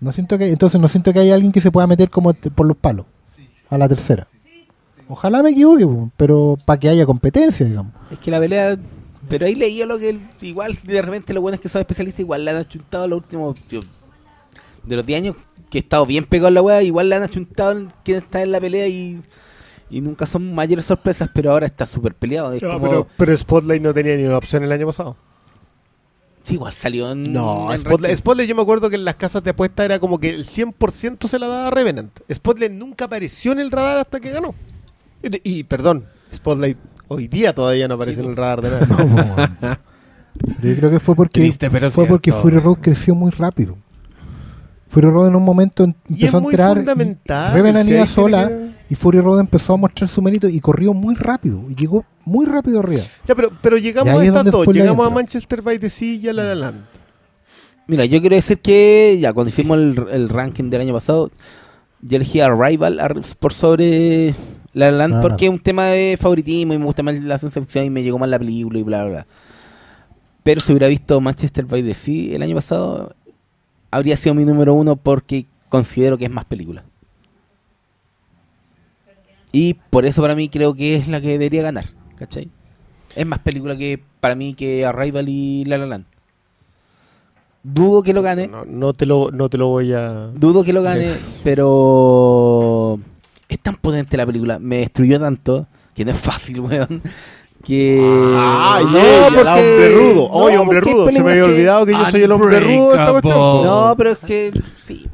No 0.00 0.12
siento 0.12 0.38
que, 0.38 0.50
entonces 0.50 0.80
no 0.80 0.88
siento 0.88 1.12
que 1.12 1.20
haya 1.20 1.34
alguien 1.34 1.52
que 1.52 1.60
se 1.60 1.70
pueda 1.70 1.86
meter 1.86 2.10
como 2.10 2.32
por 2.32 2.66
los 2.66 2.76
palos 2.76 3.06
a 3.70 3.78
la 3.78 3.88
tercera. 3.88 4.26
Ojalá 5.08 5.42
me 5.42 5.50
equivoque, 5.50 5.86
pero 6.16 6.58
para 6.64 6.78
que 6.78 6.88
haya 6.88 7.06
competencia, 7.06 7.66
digamos. 7.66 7.92
Es 8.10 8.18
que 8.18 8.30
la 8.30 8.38
pelea. 8.38 8.76
Pero 9.28 9.46
ahí 9.46 9.54
leía 9.54 9.86
lo 9.86 9.98
que. 9.98 10.18
igual, 10.42 10.78
de 10.82 11.02
repente, 11.02 11.32
lo 11.34 11.40
bueno 11.40 11.56
es 11.56 11.60
que 11.60 11.68
son 11.68 11.80
especialistas. 11.80 12.20
Igual 12.20 12.44
le 12.44 12.50
han 12.52 12.56
achuntado 12.58 13.06
los 13.08 13.18
últimos. 13.22 13.58
yo, 13.68 13.80
de 14.84 14.96
los 14.96 15.04
10 15.06 15.16
años 15.18 15.36
que 15.70 15.78
he 15.78 15.80
estado 15.82 16.06
bien 16.06 16.24
pegado 16.24 16.48
en 16.48 16.54
la 16.54 16.62
wea. 16.62 16.82
Igual 16.82 17.08
le 17.08 17.16
han 17.16 17.22
achuntado 17.22 17.72
en 17.72 17.92
quién 18.04 18.18
está 18.18 18.42
en 18.42 18.52
la 18.52 18.60
pelea 18.60 18.86
y. 18.88 19.20
Y 19.90 20.02
nunca 20.02 20.26
son 20.26 20.54
mayores 20.54 20.84
sorpresas, 20.84 21.30
pero 21.32 21.50
ahora 21.50 21.64
está 21.66 21.86
súper 21.86 22.14
peleado. 22.14 22.52
Es 22.52 22.62
No, 22.62 22.74
como- 22.74 22.86
pero, 22.86 23.06
pero 23.16 23.34
Spotlight 23.36 23.82
no 23.82 23.94
tenía 23.94 24.16
ni 24.16 24.24
una 24.24 24.36
opción 24.36 24.62
el 24.62 24.70
año 24.72 24.84
pasado. 24.86 25.16
Sí, 26.44 26.54
igual 26.54 26.72
salió 26.72 27.10
en. 27.12 27.32
No, 27.32 27.72
en. 27.72 27.78
Spotlight 28.16 28.48
yo 28.48 28.54
me 28.54 28.62
acuerdo 28.62 28.88
que 28.90 28.96
en 28.96 29.04
las 29.04 29.16
casas 29.16 29.42
de 29.44 29.50
apuesta 29.50 29.84
era 29.84 29.98
como 29.98 30.18
que 30.18 30.30
el 30.30 30.44
100% 30.44 31.26
se 31.28 31.38
la 31.38 31.46
daba 31.48 31.68
a 31.68 31.70
Revenant. 31.70 32.10
Spotlight 32.32 32.72
nunca 32.72 33.06
apareció 33.06 33.52
en 33.52 33.60
el 33.60 33.70
radar 33.70 33.98
hasta 33.98 34.20
que 34.20 34.30
ganó. 34.30 34.54
Y, 35.22 35.58
y, 35.58 35.64
perdón, 35.64 36.04
Spotlight 36.34 36.78
hoy 37.08 37.28
día 37.28 37.54
todavía 37.54 37.88
no 37.88 37.94
aparece 37.94 38.20
en 38.20 38.26
el 38.26 38.36
radar 38.36 38.62
de 38.62 38.70
nada. 38.70 39.80
No, 40.40 40.54
yo 40.62 40.76
creo 40.76 40.90
que 40.90 41.00
fue 41.00 41.16
porque, 41.16 41.40
Triste, 41.40 41.68
pero 41.68 41.90
fue 41.90 42.06
porque. 42.06 42.30
Fury 42.30 42.58
Road 42.58 42.78
creció 42.80 43.12
muy 43.14 43.32
rápido. 43.32 43.76
Fury 44.86 45.10
Road 45.10 45.28
en 45.28 45.34
un 45.36 45.42
momento 45.42 45.82
es 45.84 45.90
empezó 46.08 46.38
a 46.38 46.40
entrar. 46.40 46.84
tiene 47.84 48.06
sola 48.06 48.48
que- 48.48 48.68
y 48.90 48.94
Fury 48.94 49.20
Road 49.20 49.40
empezó 49.40 49.74
a 49.74 49.76
mostrar 49.76 50.08
su 50.08 50.22
mérito 50.22 50.48
y 50.48 50.60
corrió 50.60 50.94
muy 50.94 51.14
rápido. 51.14 51.64
Y 51.68 51.74
llegó 51.74 52.04
muy 52.24 52.46
rápido 52.46 52.80
arriba. 52.80 53.02
Ya, 53.26 53.34
pero, 53.34 53.50
pero 53.60 53.76
llegamos 53.78 54.14
a 54.14 54.22
es 54.22 54.28
estas 54.28 54.50
dos. 54.50 54.66
Llegamos 54.68 55.06
a. 55.06 55.10
Manchester 55.10 55.60
by 55.60 55.78
the 55.78 55.90
Sea 55.90 56.14
y 56.14 56.28
a 56.28 56.32
La 56.32 56.44
La 56.44 56.54
Land. 56.54 56.84
Mira, 57.88 58.04
yo 58.04 58.20
quiero 58.20 58.36
decir 58.36 58.60
que 58.60 59.18
ya 59.20 59.32
cuando 59.32 59.48
hicimos 59.48 59.76
el, 59.78 60.06
el 60.10 60.28
ranking 60.28 60.70
del 60.70 60.82
año 60.82 60.94
pasado, 60.94 61.30
yo 62.00 62.16
elegí 62.16 62.40
a 62.40 62.48
Rival 62.54 63.00
por 63.40 63.52
sobre 63.52 64.34
La 64.74 64.90
La 64.90 64.98
Land 64.98 65.14
Ah. 65.16 65.20
porque 65.20 65.46
es 65.46 65.50
un 65.50 65.58
tema 65.58 65.86
de 65.86 66.16
favoritismo 66.20 66.74
y 66.74 66.78
me 66.78 66.84
gusta 66.84 67.02
más 67.02 67.20
la 67.20 67.38
ciencia 67.38 67.60
ficción 67.62 67.84
y 67.86 67.90
me 67.90 68.02
llegó 68.02 68.18
más 68.18 68.28
la 68.28 68.38
película 68.38 68.78
y 68.78 68.82
bla, 68.82 69.04
bla, 69.04 69.12
bla. 69.12 69.26
Pero 70.42 70.60
si 70.60 70.72
hubiera 70.72 70.88
visto 70.88 71.20
Manchester 71.20 71.64
by 71.64 71.82
the 71.82 71.94
Sea 71.94 72.36
el 72.36 72.42
año 72.42 72.54
pasado, 72.54 73.14
habría 73.90 74.16
sido 74.16 74.34
mi 74.34 74.44
número 74.44 74.74
uno 74.74 74.96
porque 74.96 75.46
considero 75.68 76.16
que 76.18 76.24
es 76.26 76.30
más 76.30 76.44
película. 76.44 76.84
Y 79.52 79.74
por 79.90 80.04
eso 80.04 80.20
para 80.22 80.34
mí 80.34 80.48
creo 80.48 80.74
que 80.74 80.94
es 80.96 81.08
la 81.08 81.20
que 81.20 81.28
debería 81.28 81.62
ganar, 81.62 81.86
¿cachai? 82.16 82.50
Es 83.16 83.26
más 83.26 83.38
película 83.40 83.76
que 83.76 83.98
para 84.20 84.34
mí 84.34 84.54
que 84.54 84.84
Arrival 84.84 85.28
y 85.28 85.64
La 85.64 85.78
La 85.78 85.86
Land. 85.86 86.04
Dudo 87.62 88.02
que 88.02 88.12
lo 88.14 88.22
gane. 88.22 88.46
No, 88.46 88.64
no 88.64 88.92
te 88.94 89.04
lo, 89.04 89.30
no 89.30 89.48
te 89.48 89.58
lo 89.58 89.68
voy 89.68 89.92
a. 89.92 90.28
Dudo 90.34 90.62
que 90.64 90.72
lo 90.72 90.82
gane, 90.82 91.16
pero 91.42 92.37
es 93.48 93.58
tan 93.60 93.76
potente 93.76 94.16
la 94.16 94.26
película, 94.26 94.58
me 94.58 94.78
destruyó 94.78 95.18
tanto, 95.18 95.66
que 95.94 96.04
no 96.04 96.10
es 96.10 96.18
fácil, 96.18 96.60
weón. 96.60 97.02
Que. 97.64 97.98
Ah, 98.36 98.80
no, 98.84 98.92
yeah, 98.92 99.26
el 99.26 99.34
hombre 99.34 99.94
rudo. 99.94 100.30
Oye, 100.30 100.54
no, 100.54 100.62
hombre 100.62 100.80
rudo. 100.80 101.10
Se 101.10 101.22
me 101.22 101.32
había 101.32 101.44
olvidado 101.44 101.86
que 101.86 101.92
yo 101.92 102.10
soy 102.10 102.22
el 102.22 102.30
hombre 102.30 102.60
rudo. 102.60 103.20
No, 103.64 103.94
pero 103.96 104.12
es 104.12 104.18
que. 104.18 104.52
Sí. 104.86 105.08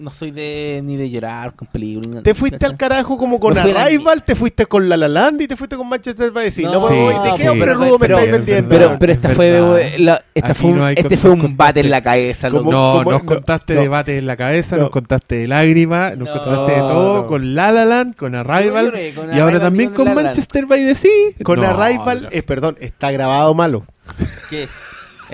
No 0.00 0.12
soy 0.12 0.30
de 0.30 0.80
ni 0.82 0.96
de 0.96 1.10
llorar 1.10 1.54
con 1.54 1.68
películas. 1.68 2.06
ni 2.08 2.12
nada, 2.14 2.22
Te 2.22 2.34
fuiste 2.34 2.64
al 2.66 2.76
carajo 2.76 3.16
como 3.18 3.38
con 3.38 3.54
la- 3.54 3.62
Arrival, 3.62 4.24
te 4.24 4.34
fuiste 4.34 4.66
con 4.66 4.88
La 4.88 4.96
La 4.96 5.06
Land 5.08 5.42
y 5.42 5.46
te 5.46 5.56
fuiste 5.56 5.76
con 5.76 5.88
Manchester 5.88 6.30
by 6.32 6.46
the 6.46 6.50
Sea. 6.50 6.66
No, 6.70 6.80
No, 6.80 6.88
Sí, 6.88 6.94
¿De 6.94 7.30
qué 7.36 7.42
sí. 7.42 7.48
hombre 7.48 7.74
rudo 7.74 7.98
me 7.98 8.06
Pero- 8.06 8.18
estáis 8.18 8.24
pero- 8.24 8.36
vendiendo? 8.38 8.68
Pero, 8.70 8.90
Es 8.92 8.96
pero 8.98 9.12
esta 9.12 9.28
verdad. 9.28 9.66
fue. 9.68 9.98
la- 9.98 10.24
esta 10.34 10.54
fue 10.54 10.70
un, 10.70 10.78
no 10.78 10.84
hay 10.86 10.94
este 10.98 11.16
fue 11.16 11.30
un 11.30 11.56
bate 11.56 11.80
en 11.80 11.90
la 11.90 12.02
cabeza. 12.02 12.50
Como- 12.50 12.70
No, 12.72 12.92
como- 12.98 13.10
nos 13.12 13.20
no, 13.22 13.26
contaste 13.26 13.74
no. 13.74 13.80
debates 13.82 14.18
en 14.18 14.26
la 14.26 14.36
cabeza, 14.36 14.76
No. 14.76 14.82
nos 14.82 14.90
contaste 14.90 15.34
de 15.36 15.46
lágrimas, 15.48 16.16
nos 16.16 16.28
No, 16.28 16.34
contaste 16.34 16.72
de 16.72 16.78
todo 16.78 17.22
no. 17.22 17.26
con 17.26 17.54
La 17.54 17.70
La 17.72 17.84
Land, 17.84 18.16
con 18.16 18.34
Arrival 18.34 18.86
lloré 18.86 19.12
con 19.14 19.36
y 19.36 19.38
ahora 19.38 19.60
también 19.60 19.90
con. 19.90 20.14
Manchester 20.14 20.66
by 20.66 20.84
the 20.86 20.94
Sea. 20.94 21.10
Con 21.44 21.60
No, 21.60 21.66
Arrival, 21.66 22.22
no. 22.22 22.28
eh, 22.32 22.42
perdón, 22.42 22.76
está 22.80 23.10
grabado 23.12 23.54
malo. 23.54 23.84
¿Qué? 24.48 24.66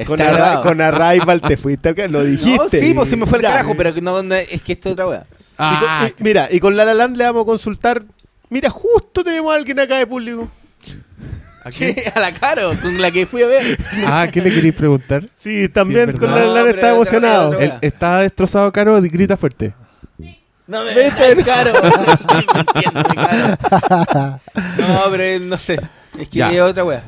Con, 0.04 0.18
Arri- 0.20 0.62
con 0.62 0.80
Arrival 0.80 1.40
te 1.40 1.56
fuiste 1.56 1.88
al. 1.90 2.12
Lo 2.12 2.22
dijiste. 2.24 2.78
No, 2.80 2.86
sí, 2.86 2.94
pues 2.94 3.08
se 3.08 3.16
me 3.16 3.26
fue 3.26 3.38
el 3.38 3.44
carajo, 3.44 3.74
pero 3.76 3.92
no, 4.02 4.22
no, 4.22 4.34
es 4.34 4.60
que 4.62 4.72
esto 4.74 4.88
es 4.90 4.92
otra 4.94 5.06
wea. 5.08 5.26
Y 5.30 5.56
con- 5.56 5.56
Ah, 5.58 6.08
y- 6.18 6.22
mira, 6.22 6.48
y 6.50 6.60
con 6.60 6.76
La 6.76 6.84
La 6.84 6.94
Land 6.94 7.16
le 7.16 7.24
vamos 7.24 7.42
a 7.42 7.46
consultar. 7.46 8.02
Mira, 8.50 8.68
justo 8.70 9.24
tenemos 9.24 9.52
a 9.52 9.56
alguien 9.56 9.78
acá 9.80 9.96
de 9.96 10.06
público. 10.06 10.48
¿a 11.64 11.70
qué? 11.76 12.12
a 12.14 12.20
la 12.20 12.32
cara, 12.32 12.62
con 12.80 13.00
la 13.00 13.10
que 13.10 13.26
fui 13.26 13.42
a 13.42 13.46
ver. 13.46 13.78
Ah, 14.06 14.28
¿qué 14.30 14.40
le 14.40 14.52
queréis 14.52 14.74
preguntar? 14.74 15.24
Sí, 15.34 15.68
también 15.68 16.12
con. 16.16 16.30
La 16.30 16.38
La 16.40 16.46
Land 16.46 16.56
No, 16.56 16.66
está 16.68 16.80
pero 16.82 16.94
emocionado. 16.94 17.58
Él 17.58 17.72
está 17.80 18.18
destrozado, 18.18 18.70
Caro, 18.72 19.04
y 19.04 19.08
grita 19.08 19.36
fuerte. 19.36 19.72
No 20.68 20.84
me 20.84 20.94
Vete. 20.94 21.36
caro. 21.44 21.72
no, 24.78 25.10
pero 25.10 25.44
no 25.44 25.58
sé. 25.58 25.74
Es 26.18 26.28
que 26.28 26.38
Ya. 26.38 26.52
es 26.52 26.60
otra 26.60 26.84
wea. 26.84 27.02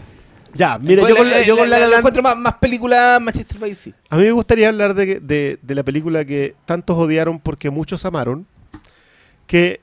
Ya, 0.54 0.78
mira, 0.80 1.06
yo 1.08 1.14
con, 1.16 1.30
la, 1.30 1.42
yo 1.42 1.56
con 1.56 1.68
La 1.70 1.78
La 1.78 1.86
Land- 1.86 1.98
encuentro 1.98 2.22
más, 2.22 2.36
más 2.36 2.54
película 2.54 3.18
Manchester 3.20 3.58
by 3.58 3.70
the 3.70 3.74
Sea. 3.76 3.92
A 4.10 4.16
mí 4.16 4.22
me 4.24 4.32
gustaría 4.32 4.68
hablar 4.68 4.94
de, 4.94 5.20
de- 5.20 5.58
de 5.60 5.74
la 5.74 5.82
película 5.82 6.24
que 6.24 6.54
tantos 6.64 6.96
odiaron 6.96 7.38
porque 7.38 7.70
muchos 7.70 8.04
amaron. 8.04 8.46
Que, 9.46 9.80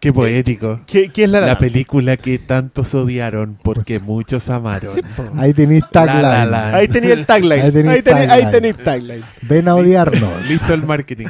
Qué 0.00 0.12
poético. 0.12 0.80
que, 0.86 1.08
que 1.10 1.24
es 1.24 1.30
La 1.30 1.40
La, 1.40 1.58
película 1.58 2.16
que 2.16 2.38
tantos 2.38 2.94
odiaron 2.94 3.58
porque 3.62 3.98
muchos 4.00 4.48
amaron. 4.50 4.94
Sí. 4.94 5.00
Ahí 5.36 5.52
tenéis 5.54 5.84
tagline. 5.90 6.22
La 6.22 6.44
La 6.44 6.46
Land. 6.46 6.74
Ahí 6.74 6.88
tenía 6.88 7.12
el 7.14 7.26
tagline. 7.26 7.62
Ahí 7.62 7.72
tenéis 7.72 8.04
tagline. 8.04 8.50
tenéis 8.50 8.76
tagline. 8.84 9.22
Ven 9.42 9.68
a 9.68 9.74
odiarnos. 9.74 10.48
Listo 10.48 10.72
el 10.74 10.84
marketing. 10.84 11.26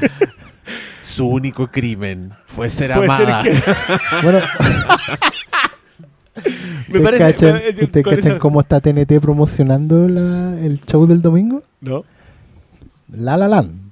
Su 1.00 1.28
único 1.28 1.68
crimen 1.70 2.30
fue 2.46 2.68
ser 2.68 2.92
amada. 2.92 3.42
que- 3.42 3.62
Bueno, 4.22 4.40
me 6.88 6.98
¿ustedes 6.98 7.02
parece. 7.02 7.18
cachan, 7.18 7.54
me- 7.92 8.02
cachan 8.02 8.18
esa- 8.32 8.38
cómo 8.38 8.60
está 8.60 8.80
TNT 8.80 9.20
promocionando 9.20 10.08
la- 10.08 10.58
el 10.60 10.80
show 10.84 11.06
del 11.06 11.20
domingo? 11.22 11.62
No. 11.80 12.04
La 13.10 13.36
La 13.36 13.48
Land. 13.48 13.88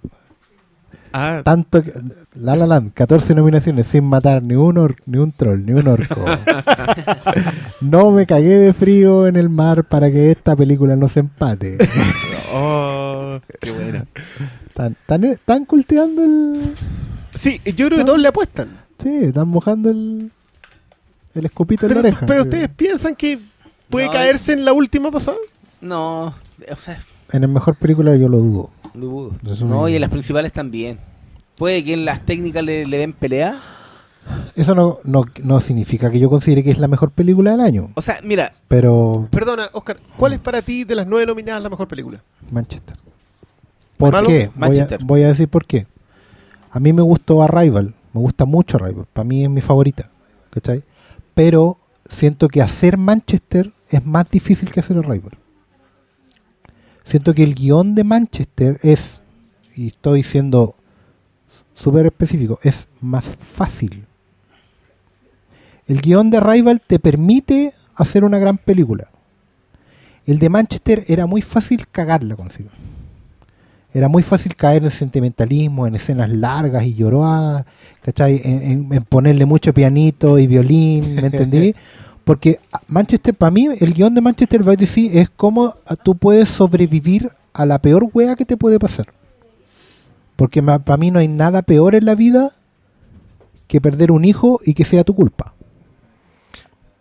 Ah, 1.13 1.41
Tanto 1.45 1.83
que- 1.83 1.93
La 2.35 2.57
La 2.57 2.67
Land, 2.67 2.93
14 2.93 3.35
nominaciones 3.35 3.87
sin 3.87 4.05
matar 4.05 4.43
ni 4.43 4.55
un 4.55 4.77
or- 4.77 4.97
ni 5.07 5.17
un 5.19 5.33
troll, 5.33 5.65
ni 5.65 5.73
un 5.73 5.89
orco. 5.89 6.25
no 7.81 8.11
me 8.11 8.27
cagué 8.27 8.59
de 8.59 8.73
frío 8.75 9.27
en 9.27 9.37
el 9.37 9.49
mar 9.49 9.85
para 9.85 10.11
que 10.11 10.31
esta 10.31 10.55
película 10.57 10.97
no 10.97 11.09
se 11.09 11.21
empate. 11.21 11.79
oh, 12.53 13.39
qué 13.61 13.71
buena. 13.71 14.05
Están, 14.69 14.93
están- 14.93 15.25
están 15.25 15.65
cultivando 15.65 16.23
el. 16.25 16.61
Sí, 17.35 17.61
yo 17.65 17.87
creo 17.87 17.99
que 17.99 18.05
todos 18.05 18.19
le 18.21 18.29
apuestan. 18.29 18.69
Sí, 19.03 19.09
están 19.25 19.49
mojando 19.49 19.91
el. 19.91 20.31
El 21.37 21.45
escupito 21.47 21.87
en 21.87 21.95
la 21.95 21.99
oreja. 22.01 22.27
pero 22.27 22.43
ustedes 22.43 22.69
piensan 22.71 23.15
que 23.15 23.39
puede 23.91 24.07
No, 24.07 24.13
caerse 24.13 24.53
en 24.53 24.65
la 24.65 24.73
última 24.73 25.11
pasada. 25.11 25.37
No, 25.81 26.27
o 26.27 26.77
sea, 26.79 26.99
En 27.33 27.43
el 27.45 27.49
mejor 27.49 27.77
película 27.77 28.17
yo 28.17 28.29
lo 28.29 28.39
dudo. 28.39 28.71
dudo. 28.95 29.33
Eso 29.45 29.67
No, 29.67 29.89
y 29.89 29.95
en 29.95 30.01
las 30.01 30.11
principales 30.11 30.53
también. 30.53 30.99
Puede 31.57 31.85
que 31.85 31.95
en 31.95 32.05
las 32.05 32.25
técnicas 32.27 32.63
le, 32.65 32.87
le 32.87 32.99
den 32.99 33.13
pelea. 33.13 33.57
Eso 34.57 34.75
no, 34.75 34.99
no, 35.05 35.25
no 35.45 35.61
significa 35.61 36.11
que 36.11 36.19
yo 36.19 36.29
considere 36.29 36.65
que 36.65 36.71
es 36.71 36.79
la 36.79 36.89
mejor 36.89 37.11
película 37.13 37.53
del 37.53 37.61
año. 37.61 37.91
O 37.95 38.03
sea, 38.03 38.19
mira, 38.25 38.53
Pero 38.67 39.29
Perdona, 39.31 39.69
Oscar, 39.73 39.99
¿cuál 40.17 40.33
es 40.33 40.41
para 40.41 40.63
ti 40.63 40.83
de 40.85 40.97
las 40.97 41.07
nueve 41.07 41.27
nominadas 41.27 41.63
la 41.63 41.71
mejor 41.71 41.87
película? 41.87 42.21
Manchester. 42.51 42.97
¿Por 43.97 44.13
¿Malo? 44.13 44.27
qué? 44.29 44.47
Voy 44.49 44.53
a, 44.55 44.59
Manchester. 44.59 44.99
voy 45.05 45.23
a 45.23 45.29
decir 45.29 45.49
por 45.49 45.65
qué. 45.65 45.87
A 46.73 46.81
mí 46.81 46.93
me 46.93 47.03
gustó 47.03 47.43
Arrival. 47.43 47.95
Me 48.13 48.21
gusta 48.21 48.45
mucho 48.45 48.77
Arrival. 48.79 49.07
Para 49.13 49.25
mí 49.25 49.45
es 49.45 49.49
mi 49.51 49.61
favorita. 49.61 50.11
¿Cachai? 50.51 50.83
Pero 51.37 51.77
siento 52.09 52.49
que 52.49 52.63
hacer 52.63 52.97
Manchester 52.97 53.71
es 53.91 54.07
más 54.07 54.27
difícil 54.31 54.73
que 54.73 54.81
hacer 54.81 54.97
Arrival. 54.97 55.37
Siento 57.05 57.35
que 57.35 57.43
el 57.43 57.55
guion 57.55 57.95
de 57.95 58.05
Manchester 58.05 58.81
es, 58.83 59.21
y 59.75 59.89
estoy 59.89 60.23
siendo 60.23 60.77
súper 61.75 62.07
específico, 62.07 62.59
es 62.63 62.89
más 63.03 63.27
fácil. 63.27 64.07
El 65.87 66.01
guion 66.01 66.31
de 66.31 66.39
Arrival 66.39 66.81
te 66.81 66.99
permite 66.99 67.75
hacer 67.97 68.25
una 68.25 68.39
gran 68.39 68.57
película. 68.57 69.07
El 70.25 70.39
de 70.39 70.49
Manchester 70.49 71.05
era 71.07 71.27
muy 71.27 71.43
fácil 71.43 71.87
cagarla 71.87 72.35
consigo. 72.35 72.71
Era 73.97 74.09
muy 74.09 74.23
fácil 74.23 74.55
caer 74.55 74.85
en 74.85 74.91
sentimentalismo, 74.91 75.87
en 75.87 75.95
escenas 75.95 76.31
largas 76.31 76.85
y 76.85 76.95
lloradas, 76.95 77.65
¿cachai? 78.03 78.41
En, 78.45 78.63
en- 78.63 78.93
en 78.93 79.03
ponerle 79.05 79.47
mucho 79.47 79.73
pianito 79.73 80.39
y 80.39 80.47
violín, 80.47 81.15
¿me 81.15 81.27
entendí? 81.33 81.75
Porque 82.25 82.59
a- 82.73 82.81
Manchester, 82.89 83.33
para 83.35 83.51
mí, 83.51 83.69
el 83.81 83.95
guion 83.95 84.15
de 84.15 84.21
Manchester 84.21 84.63
by 84.63 84.77
the 84.77 84.87
Sea 84.87 85.23
es 85.23 85.31
cómo 85.31 85.73
a- 85.87 85.97
tú 85.97 86.15
puedes 86.15 86.49
sobrevivir 86.51 87.31
a 87.55 87.65
la 87.65 87.79
peor 87.79 88.07
wea 88.13 88.37
que 88.37 88.45
te 88.45 88.59
puede 88.59 88.79
pasar. 88.79 89.07
Porque 90.37 90.63
para 90.63 90.97
mí 90.99 91.11
no 91.11 91.19
hay 91.19 91.29
nada 91.29 91.63
peor 91.63 91.95
en 91.95 92.05
la 92.05 92.15
vida 92.15 92.51
que 93.67 93.81
perder 93.81 94.13
un 94.13 94.27
hijo 94.27 94.61
y 94.67 94.75
que 94.75 94.85
sea 94.85 95.05
tu 95.05 95.15
culpa. 95.15 95.55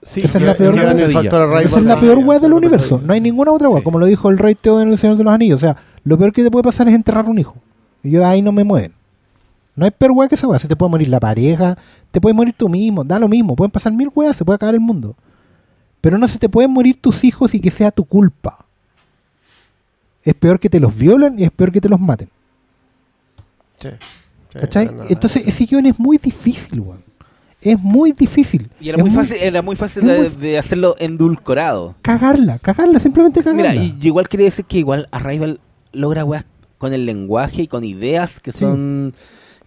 Sí, 0.05 0.21
Esa 0.21 0.37
es 0.37 0.43
la 0.43 0.55
peor. 0.55 0.77
Esa 0.77 1.79
es 1.79 1.85
la 1.85 1.95
wea 1.95 2.37
del 2.37 2.53
universo. 2.53 3.01
No 3.03 3.11
hay 3.11 3.19
ninguna 3.19 3.51
otra 3.51 3.69
wea. 3.69 3.79
Sí. 3.79 3.83
Como 3.83 3.97
lo 3.97 4.05
dijo 4.05 4.29
el 4.29 4.37
Rey 4.37 4.53
Teo 4.53 4.79
en 4.79 4.91
El 4.91 4.99
Señor 4.99 5.17
de 5.17 5.23
los 5.23 5.33
Anillos. 5.33 5.57
O 5.57 5.59
sea, 5.59 5.77
lo 6.03 6.15
peor 6.15 6.31
que 6.31 6.43
te 6.43 6.51
puede 6.51 6.61
pasar 6.61 6.87
es 6.87 6.93
enterrar 6.93 7.25
un 7.25 7.39
hijo. 7.39 7.55
Y 8.03 8.11
yo 8.11 8.19
de 8.19 8.25
ahí 8.25 8.43
no 8.43 8.51
me 8.51 8.63
mueven. 8.63 8.93
No 9.75 9.83
hay 9.83 9.89
peor 9.89 10.11
wea 10.11 10.29
que 10.29 10.35
esa 10.35 10.47
wea. 10.47 10.59
Se 10.59 10.67
te 10.67 10.75
puede 10.75 10.91
morir 10.91 11.09
la 11.09 11.19
pareja, 11.19 11.75
te 12.11 12.21
puede 12.21 12.35
morir 12.35 12.53
tú 12.55 12.69
mismo, 12.69 13.03
da 13.03 13.17
lo 13.17 13.27
mismo. 13.27 13.55
Pueden 13.55 13.71
pasar 13.71 13.93
mil 13.93 14.11
weas, 14.13 14.35
se 14.35 14.45
puede 14.45 14.57
acabar 14.57 14.75
el 14.75 14.79
mundo. 14.81 15.15
Pero 16.01 16.19
no 16.19 16.27
se 16.27 16.37
te 16.37 16.49
pueden 16.49 16.69
morir 16.69 17.01
tus 17.01 17.23
hijos 17.23 17.55
y 17.55 17.59
que 17.59 17.71
sea 17.71 17.89
tu 17.89 18.05
culpa. 18.05 18.63
Es 20.21 20.35
peor 20.35 20.59
que 20.59 20.69
te 20.69 20.79
los 20.79 20.95
violen 20.95 21.39
y 21.39 21.43
es 21.45 21.51
peor 21.51 21.71
que 21.71 21.81
te 21.81 21.89
los 21.89 21.99
maten. 21.99 22.29
Sí, 23.79 23.89
sí, 23.89 24.59
¿Cachai? 24.59 24.87
Entonces 25.09 25.47
ese 25.47 25.65
guion 25.65 25.87
es 25.87 25.97
muy 25.97 26.17
difícil, 26.19 26.79
weón. 26.79 27.04
Es 27.71 27.79
muy 27.79 28.11
difícil. 28.11 28.69
Y 28.79 28.89
era 28.89 28.97
muy 28.97 29.09
fácil, 29.11 29.37
era 29.41 29.61
muy 29.61 29.75
fácil 29.75 30.05
de, 30.05 30.17
muy- 30.17 30.29
de 30.29 30.57
hacerlo 30.59 30.95
endulcorado. 30.99 31.95
Cagarla, 32.01 32.59
cagarla, 32.59 32.99
simplemente 32.99 33.43
cagarla. 33.43 33.71
Mira, 33.71 33.83
y 33.83 33.97
yo 33.99 34.07
igual 34.07 34.27
quería 34.29 34.45
decir 34.45 34.65
que 34.65 34.77
igual 34.77 35.07
Arrival 35.11 35.59
logra 35.91 36.23
weas 36.25 36.45
con 36.77 36.93
el 36.93 37.05
lenguaje 37.05 37.63
y 37.63 37.67
con 37.67 37.83
ideas 37.83 38.39
que 38.39 38.51
Sí. 38.51 38.59
son 38.59 39.13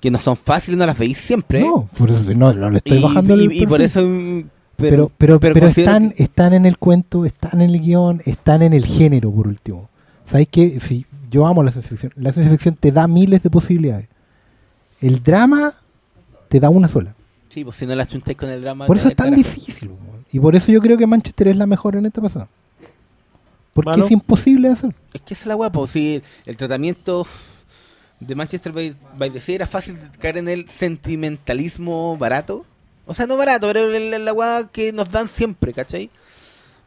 que 0.01 0.11
no 0.13 0.19
son 0.19 0.37
fáciles, 0.37 0.79
no 0.79 0.87
las 0.87 0.97
veis 0.97 1.19
siempre. 1.19 1.61
no, 1.61 1.89
por 1.99 2.09
eso 2.11 2.23
no, 2.37 2.53
no 2.53 2.71
le 2.71 2.77
estoy 2.79 2.99
y, 2.99 3.03
bajando 3.03 3.37
y- 3.37 3.45
el 3.47 3.53
y 3.53 3.67
por 3.67 3.83
eso 3.83 4.01
pero 4.77 5.11
pero 5.19 5.41
pero, 5.41 5.67
están 5.67 6.11
que- 6.11 6.23
están 6.23 6.53
en 6.53 6.65
el 6.67 6.79
cuento, 6.79 7.25
están 7.25 7.61
en 7.61 7.71
el 7.71 7.81
guion, 7.81 8.23
están 8.25 8.63
en 8.63 8.73
el 8.75 8.87
género 8.87 9.33
por 9.33 9.49
último. 9.49 9.89
¿Sabes 10.25 10.47
qué? 10.51 10.79
Si 10.79 11.05
yo 11.31 11.47
amo 11.49 11.65
la 11.65 11.73
ciencia 11.73 11.89
ficción, 11.91 12.13
la 12.15 12.31
ciencia 12.31 12.51
ficción 12.53 12.77
te 12.79 12.93
da 12.93 13.09
miles 13.09 13.43
de 13.43 13.51
posibilidades. 13.51 14.09
El 15.01 15.23
drama 15.23 15.73
te 16.49 16.61
da 16.61 16.71
una 16.71 16.89
sola. 16.89 17.15
Sí, 17.59 17.65
pues 17.65 17.77
si 17.77 17.87
no 17.87 17.95
la 17.97 18.07
chuntáis 18.07 18.37
con 18.39 18.49
el 18.51 18.63
drama. 18.63 18.87
Por 18.87 18.97
eso 18.97 19.09
es 19.09 19.17
tan 19.17 19.31
carajo. 19.31 19.37
difícil. 19.43 19.91
Y 20.31 20.39
por 20.39 20.55
eso 20.55 20.71
yo 20.71 20.81
creo 20.81 20.97
que 20.97 21.07
Manchester 21.07 21.49
es 21.49 21.57
la 21.57 21.67
mejor 21.67 21.97
en 21.97 22.07
esta 22.07 22.21
pasada. 22.23 22.49
Porque 23.73 23.91
Mano. 23.91 24.05
es 24.05 24.11
imposible 24.13 24.69
de 24.69 24.75
hacer. 24.75 24.95
Es 25.13 25.21
que 25.23 25.35
esa 25.35 25.43
es 25.43 25.47
la 25.47 25.57
wea, 25.57 25.71
pues 25.73 25.91
si 25.91 26.23
el 26.47 26.57
tratamiento 26.57 27.27
de 28.21 28.35
Manchester 28.35 28.73
by, 28.73 28.95
by 29.17 29.31
the 29.31 29.41
Sea 29.41 29.55
era 29.57 29.67
fácil 29.67 29.97
de 29.99 30.19
caer 30.19 30.37
en 30.39 30.49
el 30.49 30.69
sentimentalismo 30.69 32.17
barato. 32.17 32.65
O 33.07 33.15
sea, 33.15 33.27
no 33.27 33.37
barato, 33.37 33.67
pero 33.69 33.81
el- 33.93 34.13
el- 34.15 34.25
la 34.25 34.33
wea 34.33 34.69
que 34.71 34.93
nos 34.93 35.11
dan 35.11 35.29
siempre, 35.29 35.73
¿cachai? 35.73 36.11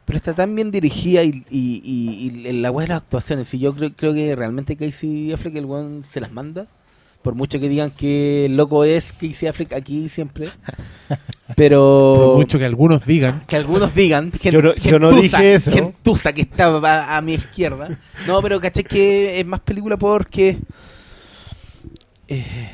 Pero 0.04 0.16
está 0.16 0.34
tan 0.34 0.54
bien 0.54 0.70
dirigida 0.70 1.22
y, 1.22 1.44
y, 1.50 1.80
y- 1.84 2.46
y 2.48 2.52
la 2.60 2.70
wea 2.70 2.84
de 2.86 2.88
las 2.94 2.98
actuaciones. 3.02 3.52
Y 3.54 3.58
yo 3.58 3.74
creo, 3.74 3.92
creo 3.94 4.14
que 4.14 4.34
realmente 4.36 4.76
Casey 4.76 5.32
Affleck, 5.32 5.56
el 5.56 5.64
weón, 5.66 6.04
se 6.10 6.20
las 6.20 6.32
manda. 6.32 6.66
Por 7.22 7.34
mucho 7.36 7.60
que 7.60 7.68
digan 7.68 7.90
que 7.92 8.48
loco 8.50 8.84
es 8.84 9.12
Casey 9.12 9.46
Affleck 9.48 9.72
aquí 9.74 10.08
siempre. 10.08 10.48
Pero... 11.56 12.14
Por 12.16 12.36
mucho 12.38 12.58
que 12.58 12.64
algunos 12.64 13.04
digan. 13.06 13.44
Que 13.46 13.56
algunos 13.56 13.94
digan, 13.94 14.32
gen- 14.32 14.52
Yo 14.54 14.62
no- 14.62 14.74
yo 14.74 14.98
no 14.98 15.10
gentuza, 15.10 15.38
dije 15.38 15.54
eso. 15.54 15.70
gentuza 15.70 16.32
que 16.32 16.40
estaba 16.42 17.04
a, 17.04 17.16
a 17.16 17.20
mi 17.22 17.34
izquierda. 17.34 17.98
No, 18.26 18.40
pero 18.42 18.60
caché 18.60 18.82
que 18.84 19.38
es 19.38 19.46
más 19.46 19.60
película 19.60 19.96
porque 19.96 20.58
eh, 22.28 22.70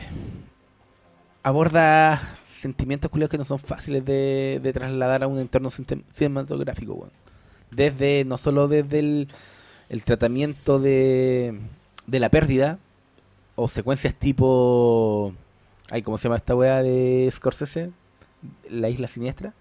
aborda 1.43 2.35
sentimientos 2.47 3.11
culiados 3.11 3.31
que 3.31 3.39
no 3.39 3.45
son 3.45 3.59
fáciles 3.59 4.05
de, 4.05 4.61
de 4.63 4.73
trasladar 4.73 5.23
a 5.23 5.27
un 5.27 5.39
entorno 5.39 5.71
cinematográfico, 6.13 6.95
weón. 6.95 7.11
Desde, 7.71 8.25
no 8.25 8.39
solo 8.39 8.67
desde 8.67 8.99
el, 9.01 9.29
el 9.91 10.03
tratamiento 10.05 10.79
de, 10.81 11.59
de 12.07 12.21
la 12.21 12.31
pérdida, 12.31 12.79
o 13.59 13.69
secuencias 13.69 14.15
tipo. 14.15 15.33
Ay, 15.91 16.03
¿cómo 16.03 16.19
se 16.19 16.25
llama 16.25 16.37
esta 16.37 16.55
weá 16.55 16.83
de 16.83 17.29
Scorsese? 17.33 17.91
La 18.71 18.89
isla 18.89 19.09
siniestra. 19.09 19.53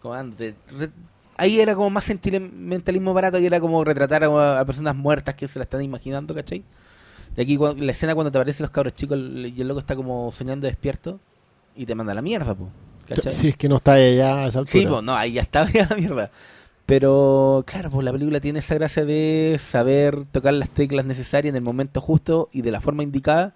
Como 0.00 0.14
antes, 0.14 0.54
re- 0.76 0.90
ahí 1.36 1.60
era 1.60 1.74
como 1.74 1.90
más 1.90 2.04
sentimentalismo 2.04 3.12
barato 3.14 3.38
que 3.38 3.46
era 3.46 3.60
como 3.60 3.84
retratar 3.84 4.24
a, 4.24 4.60
a 4.60 4.64
personas 4.64 4.96
muertas 4.96 5.34
que 5.34 5.46
se 5.48 5.58
la 5.58 5.64
están 5.64 5.82
imaginando, 5.82 6.34
¿cachai? 6.34 6.64
De 7.36 7.42
aquí 7.42 7.58
la 7.78 7.92
escena 7.92 8.14
cuando 8.14 8.30
te 8.32 8.38
aparecen 8.38 8.64
los 8.64 8.70
cabros 8.70 8.94
chicos 8.94 9.18
y 9.18 9.60
el 9.60 9.68
loco 9.68 9.80
está 9.80 9.94
como 9.96 10.30
soñando 10.32 10.66
despierto 10.66 11.20
y 11.76 11.86
te 11.86 11.94
manda 11.94 12.12
a 12.12 12.14
la 12.16 12.22
mierda, 12.22 12.54
po, 12.54 12.68
¿cachai? 13.08 13.32
Si 13.32 13.48
es 13.48 13.56
que 13.56 13.68
no 13.68 13.76
está 13.76 13.92
allá 13.94 14.44
a 14.44 14.46
esa 14.48 14.58
altura. 14.60 14.80
Sí, 14.80 14.86
pues 14.86 15.02
no, 15.02 15.14
ahí 15.16 15.32
ya 15.32 15.42
estaba 15.42 15.70
ya 15.72 15.86
la 15.88 15.96
mierda. 15.96 16.30
Pero 16.92 17.64
claro, 17.66 17.88
pues 17.88 18.04
la 18.04 18.12
película 18.12 18.38
tiene 18.38 18.58
esa 18.58 18.74
gracia 18.74 19.06
de 19.06 19.58
saber 19.58 20.26
tocar 20.30 20.52
las 20.52 20.68
teclas 20.68 21.06
necesarias 21.06 21.50
en 21.52 21.56
el 21.56 21.62
momento 21.62 22.02
justo 22.02 22.50
y 22.52 22.60
de 22.60 22.70
la 22.70 22.82
forma 22.82 23.02
indicada 23.02 23.54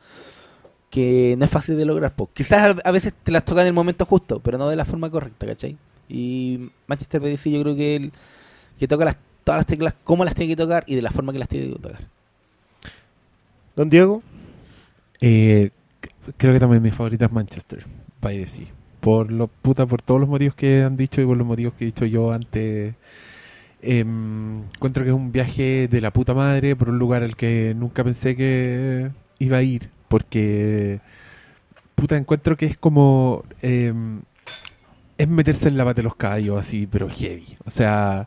que 0.89 1.35
no 1.37 1.45
es 1.45 1.51
fácil 1.51 1.77
de 1.77 1.85
lograr. 1.85 2.15
Pues. 2.15 2.31
Quizás 2.33 2.77
a 2.83 2.91
veces 2.93 3.13
te 3.23 3.31
las 3.33 3.45
toca 3.45 3.61
en 3.61 3.67
el 3.67 3.75
momento 3.75 4.07
justo, 4.07 4.41
pero 4.41 4.57
no 4.57 4.71
de 4.71 4.77
la 4.77 4.87
forma 4.87 5.11
correcta, 5.11 5.45
¿cachai? 5.45 5.77
Y 6.09 6.71
Manchester 6.87 7.21
by 7.21 7.37
yo 7.37 7.61
creo 7.61 7.77
que, 7.77 7.97
el, 7.97 8.13
que 8.79 8.89
toca 8.89 9.05
las, 9.05 9.17
todas 9.45 9.59
las 9.59 9.67
teclas 9.67 9.93
como 10.03 10.25
las 10.25 10.35
tiene 10.35 10.53
que 10.53 10.57
tocar 10.57 10.85
y 10.87 10.95
de 10.95 11.03
la 11.03 11.11
forma 11.11 11.35
que 11.35 11.39
las 11.39 11.49
tiene 11.51 11.67
que 11.67 11.75
tocar. 11.75 12.01
Don 13.77 13.91
Diego, 13.91 14.23
Eh, 15.21 15.73
creo 16.39 16.55
que 16.55 16.61
también 16.61 16.83
mi 16.83 16.91
favorita 16.91 17.27
es 17.27 17.33
Manchester, 17.33 17.85
by 18.23 18.39
the 18.39 18.47
Sea. 18.47 18.67
Por 19.07 19.31
lo 19.31 19.47
puta, 19.47 19.87
por 19.87 20.03
todos 20.03 20.19
los 20.19 20.29
motivos 20.29 20.57
que 20.57 20.83
han 20.83 20.97
dicho 20.97 21.23
y 21.23 21.27
por 21.27 21.37
los 21.37 21.47
motivos 21.47 21.75
que 21.75 21.85
he 21.85 21.87
dicho 21.87 22.07
yo 22.07 22.33
antes. 22.33 22.97
Em, 23.81 24.65
encuentro 24.75 25.05
que 25.05 25.11
es 25.11 25.15
un 25.15 25.31
viaje 25.31 25.87
de 25.87 26.01
la 26.01 26.11
puta 26.11 26.35
madre 26.35 26.75
por 26.75 26.89
un 26.89 26.99
lugar 26.99 27.23
al 27.23 27.37
que 27.37 27.73
nunca 27.77 28.03
pensé 28.03 28.35
que 28.35 29.09
iba 29.39 29.59
a 29.59 29.63
ir. 29.63 29.91
Porque 30.09 30.99
puta, 31.95 32.17
encuentro 32.17 32.57
que 32.57 32.67
es 32.67 32.77
como 32.77 33.45
em, 33.63 34.23
es 35.19 35.29
meterse 35.29 35.69
en 35.69 35.77
la 35.77 35.85
pata 35.85 35.99
de 35.99 36.03
los 36.03 36.17
caballos 36.17 36.59
así, 36.59 36.89
pero 36.89 37.09
heavy. 37.09 37.57
O 37.65 37.71
sea, 37.71 38.27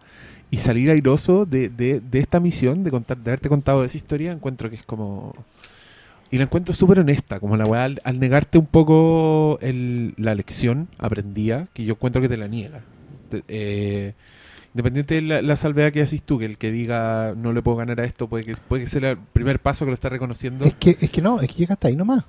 y 0.49 0.59
salir 0.59 0.91
airoso 0.91 1.45
de, 1.45 1.67
de, 1.67 1.99
de 1.99 2.19
esta 2.19 2.39
misión, 2.39 2.83
de 2.83 2.91
contar, 2.91 3.17
de 3.17 3.31
haberte 3.31 3.49
contado 3.49 3.83
esa 3.83 3.97
historia, 3.97 4.31
encuentro 4.31 4.69
que 4.69 4.77
es 4.77 4.83
como 4.83 5.35
y 6.31 6.37
la 6.37 6.43
encuentro 6.43 6.73
súper 6.73 6.99
honesta, 6.99 7.39
como 7.39 7.57
la 7.57 7.65
weá 7.65 7.85
al, 7.85 8.01
al 8.03 8.19
negarte 8.19 8.57
un 8.57 8.65
poco 8.67 9.57
el- 9.61 10.13
la 10.17 10.35
lección 10.35 10.87
aprendida, 10.97 11.67
que 11.73 11.83
yo 11.85 11.93
encuentro 11.93 12.21
que 12.21 12.29
te 12.29 12.37
la 12.37 12.47
niega. 12.47 12.81
Te- 13.29 13.43
eh, 13.47 14.13
independiente 14.73 15.15
de 15.15 15.21
la, 15.23 15.41
la 15.41 15.55
salvedad 15.55 15.91
que 15.91 16.01
haces 16.01 16.21
tú, 16.21 16.37
que 16.37 16.45
el 16.45 16.57
que 16.57 16.71
diga 16.71 17.33
no 17.35 17.53
le 17.53 17.61
puedo 17.61 17.77
ganar 17.77 17.99
a 17.99 18.03
esto, 18.05 18.27
puede 18.27 18.43
que, 18.43 18.55
puede 18.55 18.83
que 18.83 18.89
sea 18.89 19.11
el 19.11 19.17
primer 19.17 19.59
paso 19.59 19.85
que 19.85 19.89
lo 19.91 19.95
está 19.95 20.09
reconociendo. 20.09 20.65
Es 20.65 20.75
que, 20.75 20.91
es 20.91 21.09
que 21.09 21.21
no, 21.21 21.39
es 21.41 21.47
que 21.47 21.55
llega 21.55 21.73
hasta 21.73 21.87
ahí 21.87 21.95
nomás. 21.95 22.23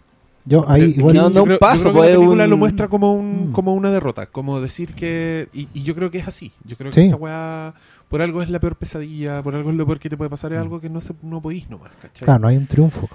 Yo 0.47 0.65
ahí 0.71 0.95
igual. 0.97 1.15
no, 1.15 1.23
yo 1.25 1.31
no 1.35 1.41
un 1.43 1.45
creo- 1.49 1.57
yo 1.57 1.59
paso, 1.61 1.83
creo 1.83 1.93
que 1.93 1.99
pues, 1.99 2.11
la 2.13 2.17
película 2.17 2.45
un- 2.45 2.51
lo 2.51 2.57
muestra 2.57 2.89
como 2.89 3.13
un 3.13 3.51
Mm. 3.51 3.53
como 3.53 3.75
una 3.75 3.91
derrota, 3.91 4.25
como 4.25 4.59
decir 4.63 4.95
que 4.95 5.49
y, 5.53 5.69
y 5.75 5.83
yo 5.83 5.95
creo 5.95 6.11
que 6.11 6.17
es 6.19 6.27
así. 6.27 6.51
Yo 6.65 6.77
creo 6.79 6.91
que 6.91 6.95
Sí. 6.99 7.07
esta 7.09 7.17
weá 7.17 7.75
por 8.09 8.23
algo 8.23 8.41
es 8.41 8.49
la 8.49 8.59
peor 8.59 8.75
pesadilla, 8.77 9.43
por 9.43 9.55
algo 9.55 9.69
es 9.71 9.77
lo 9.77 9.85
peor 9.85 9.99
que 10.01 10.09
te 10.09 10.17
puede 10.17 10.31
pasar, 10.31 10.53
es 10.55 10.59
Mm. 10.59 10.63
algo 10.63 10.81
que 10.81 10.89
no 10.89 11.03
se 11.03 11.13
no 11.23 11.43
podís 11.43 11.69
nomás, 11.69 11.91
¿cachai? 12.01 12.25
Claro, 12.25 12.41
no 12.41 12.49
hay 12.49 12.57
un 12.57 12.67
triunfo. 12.67 13.07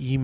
Y, 0.00 0.18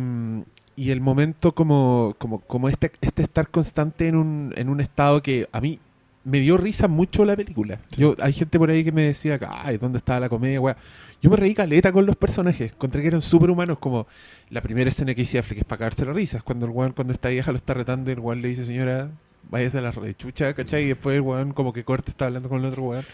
y 0.74 0.90
el 0.90 1.02
momento 1.02 1.52
como, 1.52 2.14
como, 2.16 2.40
como 2.40 2.70
este, 2.70 2.90
este 3.02 3.22
estar 3.22 3.48
constante 3.48 4.08
en 4.08 4.16
un, 4.16 4.54
en 4.56 4.70
un 4.70 4.80
estado 4.80 5.22
que 5.22 5.48
a 5.52 5.60
mí 5.60 5.78
me 6.24 6.40
dio 6.40 6.56
risa 6.56 6.88
mucho 6.88 7.24
la 7.26 7.36
película. 7.36 7.78
Yo 7.96 8.16
Hay 8.20 8.32
gente 8.32 8.58
por 8.58 8.70
ahí 8.70 8.82
que 8.82 8.90
me 8.90 9.02
decía, 9.02 9.38
ay, 9.48 9.76
¿dónde 9.76 9.98
estaba 9.98 10.18
la 10.18 10.28
comedia? 10.30 10.60
weá?". 10.60 10.76
Yo 11.22 11.30
me 11.30 11.36
reí 11.36 11.54
caleta 11.54 11.92
con 11.92 12.06
los 12.06 12.16
personajes, 12.16 12.72
encontré 12.72 13.02
que 13.02 13.08
eran 13.08 13.20
súper 13.22 13.50
humanos, 13.50 13.78
como 13.78 14.06
la 14.48 14.62
primera 14.62 14.88
escena 14.88 15.14
que 15.14 15.22
hice 15.22 15.38
Affleck 15.38 15.58
es 15.58 15.64
para 15.64 15.78
cagarse 15.78 16.04
la 16.06 16.12
risa, 16.12 16.38
es 16.38 16.42
cuando 16.42 16.66
el 16.66 16.72
weón, 16.72 16.92
cuando 16.92 17.12
esta 17.12 17.28
vieja 17.28 17.50
lo 17.52 17.58
está 17.58 17.74
retando, 17.74 18.10
el 18.10 18.18
weón 18.20 18.40
le 18.42 18.48
dice, 18.48 18.64
señora, 18.64 19.10
váyase 19.50 19.78
a 19.78 19.82
la 19.82 19.90
rechucha, 19.90 20.54
¿cachai? 20.54 20.84
Y 20.84 20.88
después 20.88 21.16
el 21.16 21.22
weón 21.22 21.52
como 21.52 21.72
que 21.72 21.84
corte 21.84 22.10
está 22.10 22.26
hablando 22.26 22.48
con 22.48 22.60
el 22.60 22.66
otro 22.66 22.82
weón. 22.82 23.04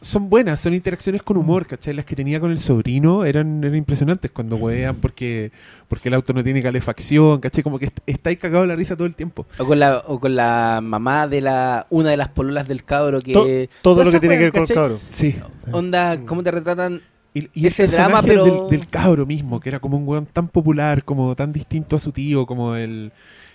Son 0.00 0.28
buenas, 0.28 0.60
son 0.60 0.74
interacciones 0.74 1.22
con 1.22 1.36
humor, 1.36 1.64
¿cachai? 1.66 1.94
Las 1.94 2.04
que 2.04 2.16
tenía 2.16 2.40
con 2.40 2.50
el 2.50 2.58
sobrino 2.58 3.24
eran, 3.24 3.62
eran 3.62 3.76
impresionantes 3.76 4.30
cuando 4.32 4.56
wean 4.56 4.96
porque, 4.96 5.52
porque 5.86 6.08
el 6.08 6.14
auto 6.14 6.32
no 6.32 6.42
tiene 6.42 6.60
calefacción, 6.60 7.38
¿cachai? 7.38 7.62
Como 7.62 7.78
que 7.78 7.84
est- 7.84 8.00
está 8.04 8.30
ahí 8.30 8.36
cagado 8.36 8.62
de 8.62 8.68
la 8.68 8.74
risa 8.74 8.96
todo 8.96 9.06
el 9.06 9.14
tiempo. 9.14 9.46
O 9.58 9.64
con 9.64 9.78
la, 9.78 9.98
o 10.08 10.18
con 10.18 10.34
la 10.34 10.80
mamá 10.82 11.28
de 11.28 11.40
la 11.40 11.86
una 11.88 12.10
de 12.10 12.16
las 12.16 12.28
pololas 12.30 12.66
del 12.66 12.82
cabro 12.84 13.20
que... 13.20 13.32
To- 13.32 13.44
todo 13.82 13.96
lo 13.98 14.10
Todas 14.10 14.14
que 14.14 14.20
tiene 14.20 14.36
que 14.38 14.42
ver 14.44 14.52
con 14.52 14.62
el 14.62 14.68
cabro. 14.68 15.00
Sí. 15.08 15.36
Onda, 15.70 16.18
¿cómo 16.26 16.42
te 16.42 16.50
retratan? 16.50 17.00
Y, 17.32 17.48
y 17.54 17.68
Ese 17.68 17.84
el 17.84 17.92
drama, 17.92 18.22
personaje 18.22 18.28
pero- 18.50 18.66
del, 18.68 18.78
del 18.80 18.88
cabro 18.88 19.24
mismo, 19.24 19.60
que 19.60 19.68
era 19.68 19.78
como 19.78 19.96
un 19.96 20.08
weón 20.08 20.26
tan 20.26 20.48
popular, 20.48 21.04
como 21.04 21.36
tan 21.36 21.52
distinto 21.52 21.94
a 21.94 22.00
su 22.00 22.10
tío, 22.10 22.44
como 22.44 22.74
el, 22.74 23.12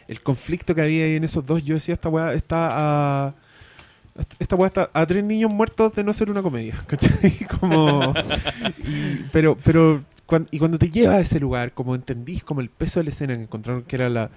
el 0.07 0.21
conflicto 0.21 0.73
que 0.73 0.81
había 0.81 1.03
ahí 1.03 1.15
en 1.17 1.25
esos 1.25 1.45
dos, 1.45 1.61
yo 1.61 1.73
decía, 1.75 1.93
esta 1.93 2.07
weá 2.07 2.31
está 2.33 2.69
a... 2.71 3.33
Esta 4.39 4.55
weá 4.55 4.67
está 4.67 4.89
a 4.93 5.05
tres 5.05 5.23
niños 5.23 5.51
muertos 5.51 5.93
de 5.93 6.03
no 6.03 6.13
ser 6.13 6.31
una 6.31 6.41
comedia, 6.41 6.75
¿cachai? 6.87 7.31
Como, 7.59 8.13
y- 8.85 9.25
pero, 9.31 9.57
pero, 9.63 10.01
y 10.51 10.59
cuando 10.59 10.77
te 10.77 10.89
lleva 10.89 11.15
a 11.15 11.19
ese 11.19 11.39
lugar, 11.39 11.73
como 11.73 11.95
entendís 11.95 12.43
como 12.43 12.61
el 12.61 12.69
peso 12.69 12.99
de 12.99 13.05
la 13.05 13.09
escena, 13.09 13.35
que 13.35 13.43
encontraron 13.43 13.83
que 13.83 13.95
era 13.97 14.09
la, 14.09 14.29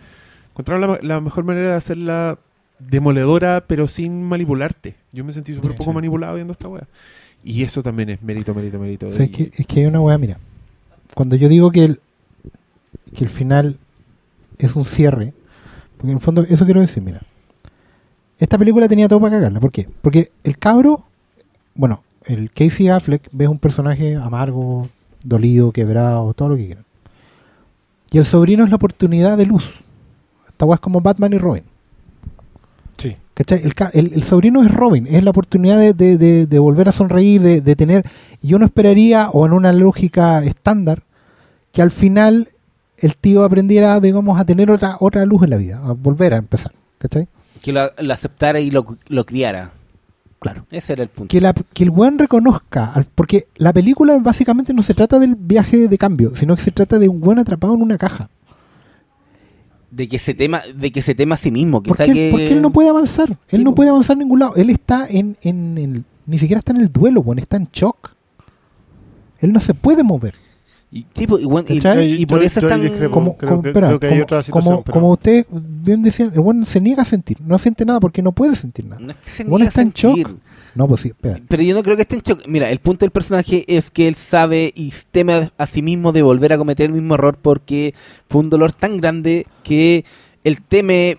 encontraron 0.51 0.81
la, 0.91 0.99
la 1.03 1.21
mejor 1.21 1.45
manera 1.45 1.69
de 1.69 1.75
hacerla 1.75 2.39
demoledora, 2.81 3.65
pero 3.67 3.87
sin 3.89 4.23
manipularte. 4.25 4.97
Yo 5.13 5.25
me 5.25 5.33
sentí 5.33 5.55
súper 5.55 5.73
Sí, 5.73 5.77
poco 5.79 5.91
sí. 5.91 5.95
manipulado 5.95 6.35
viendo 6.35 6.53
esta 6.53 6.69
weá. 6.69 6.87
Y 7.45 7.63
eso 7.63 7.83
también 7.83 8.11
es 8.11 8.21
mérito, 8.23 8.53
mérito, 8.55 8.79
mérito. 8.81 9.09
O 9.09 9.13
sea, 9.13 9.25
es, 9.27 9.31
que, 9.31 9.51
es 9.57 9.67
que 9.67 9.81
hay 9.81 9.87
una 9.87 10.01
weá, 10.01 10.19
mira. 10.19 10.39
Cuando 11.15 11.37
yo 11.37 11.49
digo 11.49 11.71
que 11.71 11.85
el, 11.85 12.01
que 13.17 13.25
el 13.25 13.31
final 13.31 13.79
es 14.59 14.75
un 14.75 14.85
cierre, 14.85 15.33
porque 15.97 16.11
en 16.11 16.19
el 16.19 16.23
fondo 16.23 16.43
eso 16.43 16.65
quiero 16.65 16.81
decir, 16.81 17.03
mira. 17.03 17.23
Esta 18.39 18.57
película 18.58 18.89
tenía 18.89 19.08
todo 19.08 19.20
para 19.20 19.36
cagarla. 19.36 19.60
¿Por 19.60 19.73
qué? 19.73 19.89
Porque 20.02 20.31
el 20.44 20.58
cabro, 20.58 21.05
bueno, 21.75 22.02
el 22.26 22.50
Casey 22.52 22.89
Affleck 22.89 23.28
ve 23.33 23.49
un 23.49 23.58
personaje 23.58 24.15
amargo, 24.17 24.89
dolido, 25.25 25.73
quebrado, 25.73 26.33
todo 26.34 26.50
lo 26.50 26.57
que 26.57 26.67
quieran. 26.67 26.84
Y 28.10 28.18
el 28.18 28.25
sobrino 28.25 28.65
es 28.65 28.70
la 28.70 28.76
oportunidad 28.76 29.36
de 29.36 29.47
luz. 29.47 29.68
Esta 30.49 30.65
weá 30.65 30.76
es 30.76 30.81
como 30.81 31.00
Batman 31.00 31.33
y 31.33 31.39
Robin. 31.39 31.65
Sí. 32.97 33.17
¿Cachai? 33.34 33.60
El, 33.62 33.75
ca- 33.75 33.91
el- 33.92 34.12
el 34.15 34.23
sobrino 34.25 34.62
es 34.62 34.73
Robin, 34.73 35.07
es 35.08 35.23
la 35.23 35.31
oportunidad 35.31 35.78
de, 35.78 35.92
de- 35.92 36.17
de- 36.17 36.47
de 36.47 36.58
volver 36.58 36.89
a 36.89 36.92
sonreír, 36.92 37.41
de, 37.42 37.60
de 37.60 37.76
tener... 37.76 38.05
Y 38.42 38.55
uno 38.55 38.65
esperaría, 38.65 39.31
o 39.31 39.47
en 39.47 39.52
una 39.52 39.73
lógica 39.73 40.42
estándar, 40.44 41.02
que 41.73 41.83
al 41.83 41.91
final 41.91 42.49
el 42.99 43.17
tío 43.17 43.44
aprendiera, 43.44 44.00
digamos, 44.00 44.41
a 44.41 44.44
tener 44.44 44.70
otra, 44.70 44.97
otra 45.00 45.25
luz 45.26 45.42
en 45.44 45.50
la 45.50 45.57
vida, 45.57 45.81
a 45.84 45.92
volver 45.92 46.34
a 46.34 46.39
empezar. 46.39 46.73
¿Cachai? 46.99 47.28
Que 47.62 47.73
lo, 47.73 47.91
lo 47.99 48.12
aceptara 48.12 48.61
y 48.61 48.70
lo, 48.70 48.97
lo 49.09 49.25
criara. 49.27 49.73
Claro. 50.41 50.67
Ese 50.70 50.93
era 50.93 51.03
el 51.03 51.09
punto. 51.09 51.31
Que, 51.31 51.41
la, 51.41 51.53
que 51.53 51.83
el 51.85 51.91
weón 51.91 52.19
reconozca, 52.19 53.05
porque 53.17 53.49
la 53.57 53.73
película 53.73 54.17
básicamente 54.19 54.73
no 54.73 54.83
se 54.83 54.95
trata 54.95 55.19
del 55.19 55.35
viaje 55.35 55.89
de 55.89 55.99
cambio, 55.99 56.33
sino 56.37 56.55
que 56.55 56.62
se 56.62 56.70
trata 56.70 56.99
de 56.99 57.09
un 57.09 57.20
weón 57.23 57.41
atrapado 57.41 57.75
en 57.75 57.83
una 57.83 57.99
caja. 57.99 58.31
De 59.91 60.07
que 60.07 60.19
se 60.19 60.35
tema, 60.35 60.62
de 60.75 60.93
que 60.93 61.03
se 61.03 61.15
tema 61.15 61.35
a 61.35 61.39
sí 61.39 61.51
mismo. 61.51 61.83
¿Por 61.83 61.97
Quizá 61.97 62.05
qué, 62.05 62.12
que... 62.12 62.28
porque 62.31 62.53
él 62.53 62.62
no 62.62 62.70
puede 62.70 62.89
avanzar? 62.91 63.31
Él 63.31 63.39
Sí, 63.61 63.65
no 63.65 63.75
puede 63.75 63.91
avanzar 63.91 64.17
a 64.17 64.19
ningún 64.19 64.39
lado. 64.41 64.55
Él 64.57 64.70
está 64.70 65.07
en, 65.09 65.37
en 65.43 65.78
el- 65.78 66.05
Ni 66.27 66.39
siquiera 66.39 66.59
está 66.59 66.73
en 66.73 66.83
el 66.83 66.93
duelo, 66.93 67.20
weón, 67.23 67.39
está 67.39 67.57
en 67.57 67.69
shock. 67.73 68.12
Él 69.41 69.53
no 69.53 69.61
se 69.61 69.75
puede 69.75 70.03
mover. 70.03 70.35
Y, 70.91 71.02
tipo, 71.02 71.39
y, 71.39 71.44
bueno, 71.44 71.67
y- 71.68 71.76
¿Cachai? 71.81 72.15
y 72.15 72.25
por 72.25 72.41
Yo- 72.41 72.47
eso 72.47 72.60
están... 72.60 72.81
Como, 73.10 73.36
creo 73.36 73.50
como- 73.50 73.62
que- 73.62 73.68
espera, 73.68 73.89
creo 73.89 74.00
que 74.00 74.07
hay 74.07 74.12
como- 74.15 74.23
otra 74.25 74.42
situación, 74.42 74.73
como, 74.73 74.83
pero- 74.84 74.92
como 74.94 75.10
ustedes 75.12 75.44
bien 75.50 76.02
decían, 76.02 76.31
el 76.33 76.41
weón 76.41 76.65
se 76.65 76.81
niega 76.81 77.02
a 77.02 77.05
sentir. 77.05 77.36
No 77.44 77.58
siente 77.58 77.84
nada 77.84 78.00
porque 78.00 78.23
no 78.23 78.33
puede 78.33 78.57
sentir 78.57 78.86
nada. 78.86 79.00
No 79.02 79.10
es 79.12 79.18
que 79.18 79.28
se 79.31 79.44
Bueno, 79.44 79.67
está 79.67 79.83
en 79.83 79.91
shock. 79.92 80.31
No, 80.75 80.86
pues 80.89 81.00
sí, 81.02 81.08
espera. 81.08 81.41
Pero 81.49 81.62
yo 81.62 81.75
no 81.75 81.83
creo 81.83 81.97
que 81.97 82.02
esté 82.02 82.15
en 82.15 82.23
shock. 82.23 82.47
Mira, 82.47 82.70
el 82.70 82.78
punto 82.78 83.00
del 83.05 83.10
personaje 83.10 83.65
es 83.68 83.91
que 83.91 84.08
él 84.08 84.15
sabe 84.15 84.73
y 84.75 84.92
teme 85.10 85.34
a, 85.34 85.52
a 85.58 85.67
sí 85.67 85.83
mismo 85.83 86.12
de 86.12 86.23
volver 86.23 86.52
a 86.55 86.58
cometer 86.58 86.86
el 86.86 86.92
mismo 86.92 87.15
error 87.17 87.36
porque 87.41 87.94
fue 88.31 88.41
un 88.41 88.49
dolor 88.49 88.73
tan 88.73 88.97
grande 88.97 89.44
que 89.65 90.05
él 90.44 90.62
teme 90.67 91.18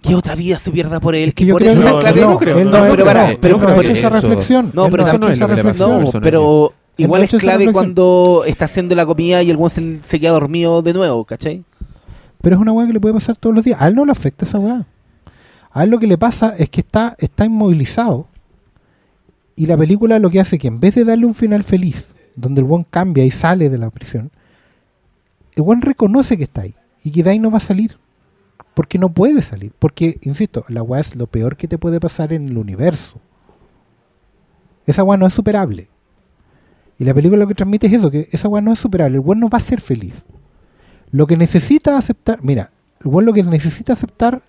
que 0.00 0.14
otra 0.14 0.36
vida 0.36 0.60
se 0.60 0.70
pierda 0.70 1.00
por 1.00 1.16
él. 1.16 1.30
Es 1.30 1.34
que 1.34 1.44
yo 1.44 1.54
por 1.54 1.62
creo 1.62 1.72
eso 1.72 1.82
no, 1.82 1.98
clave- 2.00 2.20
no, 2.20 2.30
no, 2.30 2.38
creo. 2.38 2.58
él 2.58 2.70
No, 2.70 2.84
no, 2.84 2.90
pero 2.90 3.04
para- 3.04 3.32
esa 3.32 4.10
reflexión. 4.10 4.70
No, 4.74 4.88
pero 4.90 5.02
eso 5.02 5.18
no 5.18 5.28
es 5.28 5.40
reflexión. 5.40 6.04
No, 6.04 6.10
pero 6.20 6.72
igual 6.98 7.22
es 7.22 7.30
clave 7.30 7.72
cuando 7.72 8.42
está 8.46 8.66
haciendo 8.66 8.94
la 8.94 9.06
comida 9.06 9.42
y 9.42 9.50
el 9.50 9.56
buen 9.56 9.70
se, 9.70 10.02
se 10.02 10.20
queda 10.20 10.32
dormido 10.32 10.82
de 10.82 10.92
nuevo, 10.92 11.24
¿cachai? 11.24 11.64
Pero 12.40 12.56
es 12.56 12.62
una 12.62 12.72
weá 12.72 12.86
que 12.86 12.92
le 12.92 13.00
puede 13.00 13.14
pasar 13.14 13.36
todos 13.36 13.54
los 13.54 13.64
días. 13.64 13.80
A 13.80 13.88
él 13.88 13.94
no 13.94 14.04
le 14.04 14.12
afecta 14.12 14.44
esa 14.44 14.58
weá. 14.58 14.86
A 15.70 15.84
él 15.84 15.90
lo 15.90 15.98
que 15.98 16.06
le 16.06 16.18
pasa 16.18 16.54
es 16.56 16.70
que 16.70 16.80
está, 16.80 17.16
está 17.18 17.44
inmovilizado. 17.44 18.26
Y 19.56 19.66
la 19.66 19.76
película 19.76 20.18
lo 20.18 20.30
que 20.30 20.40
hace 20.40 20.56
es 20.56 20.62
que 20.62 20.68
en 20.68 20.80
vez 20.80 20.94
de 20.94 21.04
darle 21.04 21.26
un 21.26 21.34
final 21.34 21.64
feliz, 21.64 22.14
donde 22.36 22.60
el 22.60 22.64
buen 22.66 22.84
cambia 22.84 23.24
y 23.24 23.30
sale 23.30 23.68
de 23.68 23.78
la 23.78 23.90
prisión, 23.90 24.30
el 25.56 25.62
buen 25.62 25.82
reconoce 25.82 26.36
que 26.36 26.44
está 26.44 26.62
ahí. 26.62 26.74
Y 27.02 27.10
que 27.10 27.22
de 27.22 27.30
ahí 27.30 27.38
no 27.38 27.50
va 27.50 27.58
a 27.58 27.60
salir. 27.60 27.96
Porque 28.74 28.98
no 28.98 29.08
puede 29.08 29.42
salir. 29.42 29.72
Porque, 29.76 30.18
insisto, 30.22 30.64
la 30.68 30.82
weá 30.82 31.00
es 31.00 31.16
lo 31.16 31.26
peor 31.26 31.56
que 31.56 31.66
te 31.66 31.78
puede 31.78 31.98
pasar 31.98 32.32
en 32.32 32.48
el 32.48 32.58
universo. 32.58 33.14
Esa 34.86 35.02
weá 35.02 35.18
no 35.18 35.26
es 35.26 35.34
superable. 35.34 35.88
Y 36.98 37.04
la 37.04 37.14
película 37.14 37.38
lo 37.38 37.46
que 37.46 37.54
transmite 37.54 37.86
es 37.86 37.92
eso, 37.92 38.10
que 38.10 38.28
esa 38.32 38.48
weá 38.48 38.60
no 38.60 38.72
es 38.72 38.78
superable. 38.78 39.16
El 39.16 39.20
buen 39.20 39.38
no 39.38 39.48
va 39.48 39.58
a 39.58 39.62
ser 39.62 39.80
feliz. 39.80 40.24
Lo 41.10 41.26
que 41.26 41.36
necesita 41.36 41.96
aceptar, 41.96 42.42
mira, 42.42 42.70
el 43.00 43.10
buen 43.10 43.24
lo 43.24 43.32
que 43.32 43.42
necesita 43.42 43.92
aceptar 43.92 44.42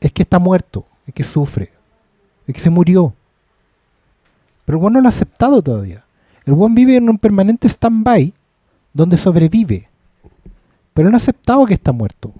es 0.00 0.12
que 0.12 0.22
está 0.22 0.38
muerto, 0.38 0.84
es 1.06 1.14
que 1.14 1.22
sufre, 1.22 1.70
es 2.46 2.54
que 2.54 2.60
se 2.60 2.70
murió. 2.70 3.14
Pero 4.64 4.78
el 4.78 4.80
buen 4.80 4.94
no 4.94 5.00
lo 5.00 5.06
ha 5.06 5.10
aceptado 5.10 5.62
todavía. 5.62 6.04
El 6.44 6.54
buen 6.54 6.74
vive 6.74 6.96
en 6.96 7.08
un 7.08 7.18
permanente 7.18 7.68
stand-by 7.68 8.34
donde 8.92 9.16
sobrevive. 9.16 9.88
Pero 10.94 11.08
no 11.08 11.16
ha 11.16 11.18
aceptado 11.18 11.64
que 11.66 11.74
está 11.74 11.92
muerto. 11.92 12.32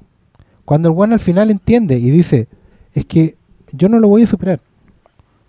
Cuando 0.65 0.89
el 0.89 0.94
buen 0.94 1.12
al 1.12 1.20
final 1.20 1.51
entiende 1.51 1.99
y 1.99 2.10
dice, 2.10 2.49
es 2.92 3.07
que 3.07 3.36
yo 3.73 3.89
no 3.89 4.01
lo 4.01 4.09
voy 4.09 4.25
a 4.25 4.26
superar. 4.26 4.60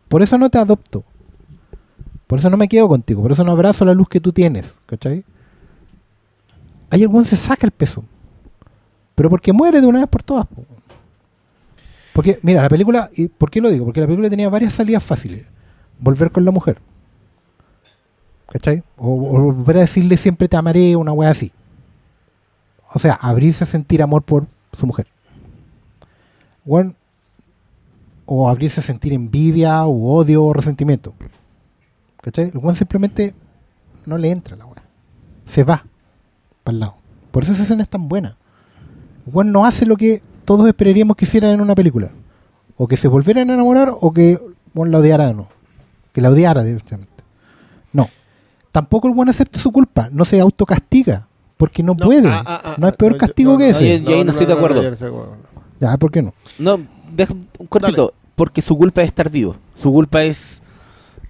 Por 0.07 0.21
eso 0.21 0.37
no 0.37 0.49
te 0.49 0.57
adopto. 0.57 1.03
Por 2.33 2.39
eso 2.39 2.49
no 2.49 2.57
me 2.57 2.67
quedo 2.67 2.87
contigo. 2.87 3.21
Por 3.21 3.31
eso 3.31 3.43
no 3.43 3.51
abrazo 3.51 3.85
la 3.85 3.93
luz 3.93 4.09
que 4.09 4.19
tú 4.19 4.33
tienes. 4.33 4.73
¿Cachai? 4.87 5.23
ahí 6.89 7.03
el 7.03 7.07
buen 7.07 7.25
se 7.25 7.35
saca 7.35 7.67
el 7.67 7.71
peso. 7.71 8.03
Pero 9.13 9.29
porque 9.29 9.53
muere 9.53 9.79
de 9.79 9.85
una 9.85 9.99
vez 9.99 10.07
por 10.07 10.23
todas. 10.23 10.47
po. 10.47 10.65
Porque, 12.11 12.39
mira, 12.41 12.63
la 12.63 12.69
película, 12.69 13.07
¿y 13.15 13.27
¿por 13.27 13.51
qué 13.51 13.61
lo 13.61 13.69
digo? 13.69 13.85
Porque 13.85 13.99
la 13.99 14.07
película 14.07 14.31
tenía 14.31 14.49
varias 14.49 14.73
salidas 14.73 15.03
fáciles. 15.03 15.45
Volver 15.99 16.31
con 16.31 16.43
la 16.43 16.49
mujer. 16.49 16.79
¿Cachai? 18.49 18.81
O, 18.97 19.11
o 19.11 19.53
volver 19.53 19.77
a 19.77 19.81
decirle 19.81 20.17
siempre 20.17 20.47
te 20.47 20.57
amaré, 20.57 20.95
una 20.95 21.13
wea 21.13 21.29
así. 21.29 21.51
O 22.95 22.97
sea, 22.97 23.13
abrirse 23.13 23.63
a 23.63 23.67
sentir 23.67 24.01
amor 24.01 24.23
por 24.23 24.47
su 24.73 24.87
mujer. 24.87 25.05
Bueno, 26.65 26.95
o 28.25 28.49
abrirse 28.49 28.79
a 28.79 28.83
sentir 28.83 29.13
envidia, 29.13 29.85
o 29.85 30.15
odio, 30.15 30.43
o 30.43 30.51
resentimiento. 30.51 31.13
¿Cachai? 32.23 32.51
El 32.53 32.59
buen 32.59 32.75
simplemente 32.75 33.35
no 34.05 34.17
le 34.17 34.31
entra 34.31 34.55
la 34.55 34.65
wea. 34.65 34.83
Se 35.45 35.63
va 35.63 35.85
para 36.63 36.73
el 36.73 36.79
lado. 36.79 36.95
Por 37.31 37.43
eso 37.43 37.51
esa 37.51 37.63
escena 37.63 37.83
es 37.83 37.89
tan 37.89 38.07
buena. 38.07 38.37
Juan 39.31 39.51
no 39.51 39.65
hace 39.65 39.85
lo 39.85 39.97
que 39.97 40.21
todos 40.45 40.65
esperaríamos 40.67 41.17
que 41.17 41.25
hicieran 41.25 41.51
en 41.51 41.61
una 41.61 41.75
película. 41.75 42.09
O 42.77 42.87
que 42.87 42.97
se 42.97 43.09
volvieran 43.09 43.49
a 43.49 43.53
enamorar 43.53 43.93
o 43.99 44.13
que 44.13 44.39
Juan 44.73 44.91
la 44.91 44.99
odiara 44.99 45.29
o 45.29 45.33
no. 45.33 45.47
Que 46.13 46.21
la 46.21 46.29
odiara 46.29 46.63
directamente. 46.63 47.11
No. 47.91 48.07
Tampoco 48.71 49.09
el 49.09 49.13
Juan 49.13 49.29
acepta 49.29 49.59
su 49.59 49.71
culpa. 49.71 50.09
No 50.11 50.23
se 50.23 50.39
autocastiga. 50.39 51.27
Porque 51.57 51.83
no, 51.83 51.95
puede. 51.95 52.27
ah, 52.29 52.43
ah, 52.45 52.61
ah, 52.63 52.75
no 52.77 52.87
hay 52.87 52.93
peor 52.93 53.17
castigo 53.17 53.53
no, 53.53 53.57
que 53.57 53.69
ese. 53.69 53.91
ahí 53.91 54.23
no 54.23 54.31
estoy 54.31 54.45
de 54.45 54.53
acuerdo. 54.53 54.81
yo 54.81 54.89
no 54.89 54.93
estoy 54.93 55.09
de 55.09 55.15
acuerdo. 55.15 55.37
Ya, 55.79 55.97
¿por 55.97 56.11
qué 56.11 56.21
no? 56.21 56.33
No, 56.57 56.79
deja 57.11 57.33
un 57.33 57.67
cortito. 57.67 58.13
Porque 58.35 58.61
su 58.61 58.77
culpa 58.77 59.01
es 59.01 59.07
estar 59.07 59.29
vivo. 59.29 59.55
Su 59.75 59.91
culpa 59.91 60.23
es. 60.23 60.61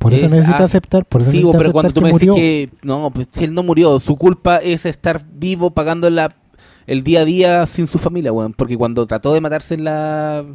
Por 0.04 0.14
eso 0.14 0.26
Es 0.26 0.32
necesita 0.32 0.64
aceptar. 0.64 1.06
Por 1.06 1.22
eso 1.22 1.32
sí, 1.32 1.38
necesita 1.38 1.58
pero 1.58 1.70
aceptar 1.70 1.74
cuando 1.74 1.94
tú 1.94 2.00
que 2.00 2.02
me 2.06 2.12
dices 2.14 2.28
murió. 2.28 2.36
que. 2.36 2.70
No, 2.84 3.12
pues 3.12 3.28
si 3.32 3.44
él 3.44 3.54
no 3.54 3.64
murió. 3.64 4.00
Su 4.00 4.16
culpa 4.16 4.58
es 4.58 4.86
estar 4.86 5.26
vivo 5.34 5.72
pagando 5.72 6.10
la, 6.10 6.36
el 6.88 7.04
día 7.04 7.22
a 7.22 7.26
día 7.26 7.66
sin 7.66 7.88
su 7.88 7.98
familia, 7.98 8.32
weón. 8.32 8.54
Porque 8.54 8.78
cuando 8.78 9.06
trató 9.08 9.34
de 9.34 9.42
matarse 9.42 9.74
en 9.74 9.84
la, 9.86 10.46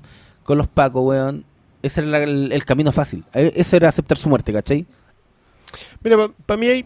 con 0.44 0.59
los 0.59 0.68
pacos, 0.68 1.02
weón. 1.05 1.44
Ese 1.83 2.01
era 2.01 2.09
la- 2.10 2.23
el, 2.23 2.52
el 2.52 2.65
camino 2.65 2.91
fácil. 2.93 3.25
Eh, 3.35 3.52
Eso 3.57 3.77
era 3.77 3.89
aceptar 3.89 4.18
su 4.18 4.28
muerte, 4.28 4.52
¿cachai? 4.52 4.85
Mira, 6.02 6.17
para 6.47 6.59
mí 6.59 6.67
hay, 6.67 6.85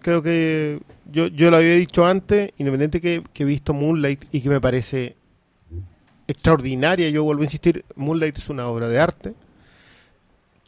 creo 0.00 0.22
que 0.22 0.80
yo, 1.10 1.26
yo 1.28 1.50
lo 1.50 1.56
había 1.56 1.74
dicho 1.74 2.06
antes, 2.06 2.52
independiente 2.58 3.00
que, 3.00 3.22
que 3.32 3.42
he 3.42 3.46
visto 3.46 3.74
Moonlight 3.74 4.26
y 4.32 4.40
que 4.40 4.48
me 4.48 4.60
parece 4.60 5.16
extraordinaria, 6.26 7.08
yo 7.10 7.24
vuelvo 7.24 7.42
a 7.42 7.46
insistir, 7.46 7.84
Moonlight 7.96 8.36
es 8.36 8.48
una 8.50 8.66
obra 8.68 8.88
de 8.88 8.98
arte 9.00 9.34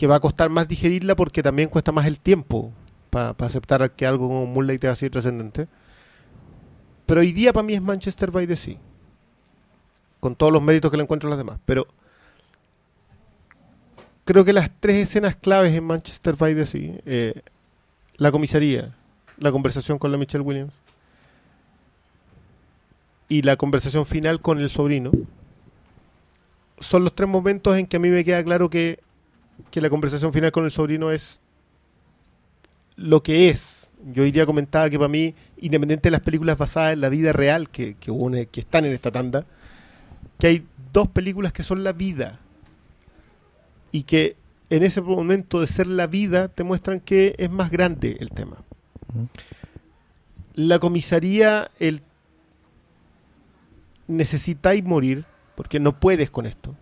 que 0.01 0.07
va 0.07 0.17
a 0.17 0.21
costar 0.21 0.49
más 0.49 0.67
digerirla 0.67 1.15
porque 1.15 1.43
también 1.43 1.69
cuesta 1.69 1.93
más 1.93 2.07
el 2.07 2.21
tiempo 2.21 2.73
para 3.11 3.37
aceptar 3.39 3.91
que 3.91 4.07
algo 4.07 4.29
como 4.29 4.47
Moonlight 4.47 4.83
es 4.85 4.91
así 4.93 5.11
trascendente. 5.11 5.69
Pero 7.05 7.21
hoy 7.21 7.33
día 7.33 7.53
para 7.53 7.65
mí 7.65 7.75
es 7.75 7.83
Manchester 7.83 8.31
by 8.31 8.47
the 8.47 8.57
Sea, 8.57 8.79
con 10.19 10.35
todos 10.35 10.55
los 10.55 10.63
méritos 10.63 10.91
que 10.91 10.97
le 10.97 11.03
encuentro 11.03 11.29
a 11.29 11.33
las 11.33 11.39
demás. 11.39 11.61
Pero 11.67 11.87
creo 14.25 14.43
que 14.43 14.55
las 14.55 14.71
tres 14.81 15.07
escenas 15.07 15.37
claves 15.37 15.75
en 15.75 15.85
Manchester 15.85 16.35
by 16.35 16.55
the 16.55 16.65
Sea, 16.65 16.95
eh, 17.05 17.43
la 18.17 18.33
comisaría, 18.33 18.95
la 19.37 19.53
conversación 19.53 19.99
con 19.99 20.11
la 20.11 20.17
Michelle 20.17 20.43
Williams 20.43 20.73
y 23.29 23.43
la 23.43 23.57
conversación 23.57 24.07
final 24.07 24.41
con 24.41 24.61
el 24.61 24.71
sobrino, 24.71 25.11
son 26.79 27.05
los 27.05 27.15
tres 27.15 27.29
momentos 27.29 27.77
en 27.77 27.87
que 27.87 27.99
a 27.99 28.01
mí 28.01 28.09
me 28.09 28.25
queda 28.25 28.43
claro 28.43 28.71
que, 28.71 28.99
que 29.71 29.81
la 29.81 29.91
conversación 29.91 30.33
final 30.33 30.53
con 30.53 30.65
el 30.65 30.71
sobrino 30.71 31.11
es 31.11 31.41
lo 32.97 33.23
que 33.23 33.49
es. 33.51 33.91
Yo 34.13 34.25
iría 34.25 34.47
comentaba 34.47 34.89
que 34.89 34.99
para 34.99 35.09
mí, 35.09 35.35
independiente 35.59 36.09
de 36.09 36.13
las 36.13 36.23
películas 36.23 36.57
basadas 36.57 36.95
en 36.95 37.01
la 37.01 37.09
vida 37.09 37.33
real 37.33 37.69
que, 37.69 37.95
que, 37.95 38.11
une- 38.11 38.47
que 38.47 38.61
están 38.61 38.85
en 38.85 38.93
esta 38.93 39.11
tanda, 39.11 39.45
que 40.39 40.47
hay 40.47 40.67
dos 40.93 41.09
películas 41.09 41.53
que 41.53 41.63
son 41.63 41.85
la 41.85 41.93
vida 41.93 42.39
y 43.93 44.05
que 44.05 44.37
en 44.71 44.83
ese 44.83 45.01
momento 45.01 45.61
de 45.61 45.67
ser 45.67 45.87
la 45.87 46.07
vida 46.07 46.49
te 46.49 46.63
muestran 46.63 47.01
que 47.01 47.35
es 47.39 47.51
más 47.51 47.71
grande 47.71 48.17
el 48.21 48.31
tema. 48.31 48.59
La 50.55 50.79
comisaría, 50.79 51.71
el 51.79 52.03
necesitáis 54.07 54.83
morir 54.85 55.25
porque 55.57 55.81
no 55.81 55.99
puedes 55.99 56.31
con 56.31 56.47
esto. 56.47 56.75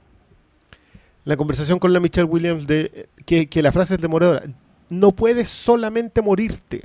La 1.28 1.36
conversación 1.36 1.78
con 1.78 1.92
la 1.92 2.00
Michelle 2.00 2.24
Williams 2.24 2.66
de 2.66 3.07
que, 3.26 3.48
que 3.48 3.60
la 3.60 3.70
frase 3.70 3.97
es 3.97 4.00
demoradora. 4.00 4.44
No 4.89 5.12
puedes 5.12 5.50
solamente 5.50 6.23
morirte. 6.23 6.84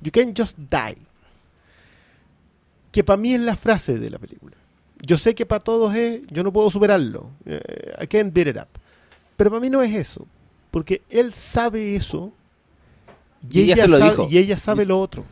You 0.00 0.10
can 0.10 0.32
just 0.34 0.56
die. 0.56 0.96
Que 2.90 3.04
para 3.04 3.18
mí 3.18 3.34
es 3.34 3.40
la 3.42 3.54
frase 3.54 3.98
de 3.98 4.08
la 4.08 4.18
película. 4.18 4.56
Yo 5.02 5.18
sé 5.18 5.34
que 5.34 5.44
para 5.44 5.62
todos 5.62 5.94
es, 5.94 6.22
yo 6.30 6.42
no 6.42 6.54
puedo 6.54 6.70
superarlo. 6.70 7.28
Eh, 7.44 7.92
I 8.00 8.06
can't 8.06 8.32
beat 8.32 8.48
it 8.48 8.56
up. 8.56 8.68
Pero 9.36 9.50
para 9.50 9.60
mí 9.60 9.68
no 9.68 9.82
es 9.82 9.94
eso. 9.94 10.26
Porque 10.70 11.02
él 11.10 11.34
sabe 11.34 11.94
eso. 11.94 12.32
Y, 13.50 13.58
Y 13.58 13.62
ella 13.64 13.74
ella, 13.74 13.82
se 13.84 13.90
lo 13.90 13.98
sabe, 13.98 14.10
dijo. 14.12 14.28
y 14.30 14.38
ella 14.38 14.56
sabe 14.56 14.86
lo 14.86 14.98
otro. 14.98 15.26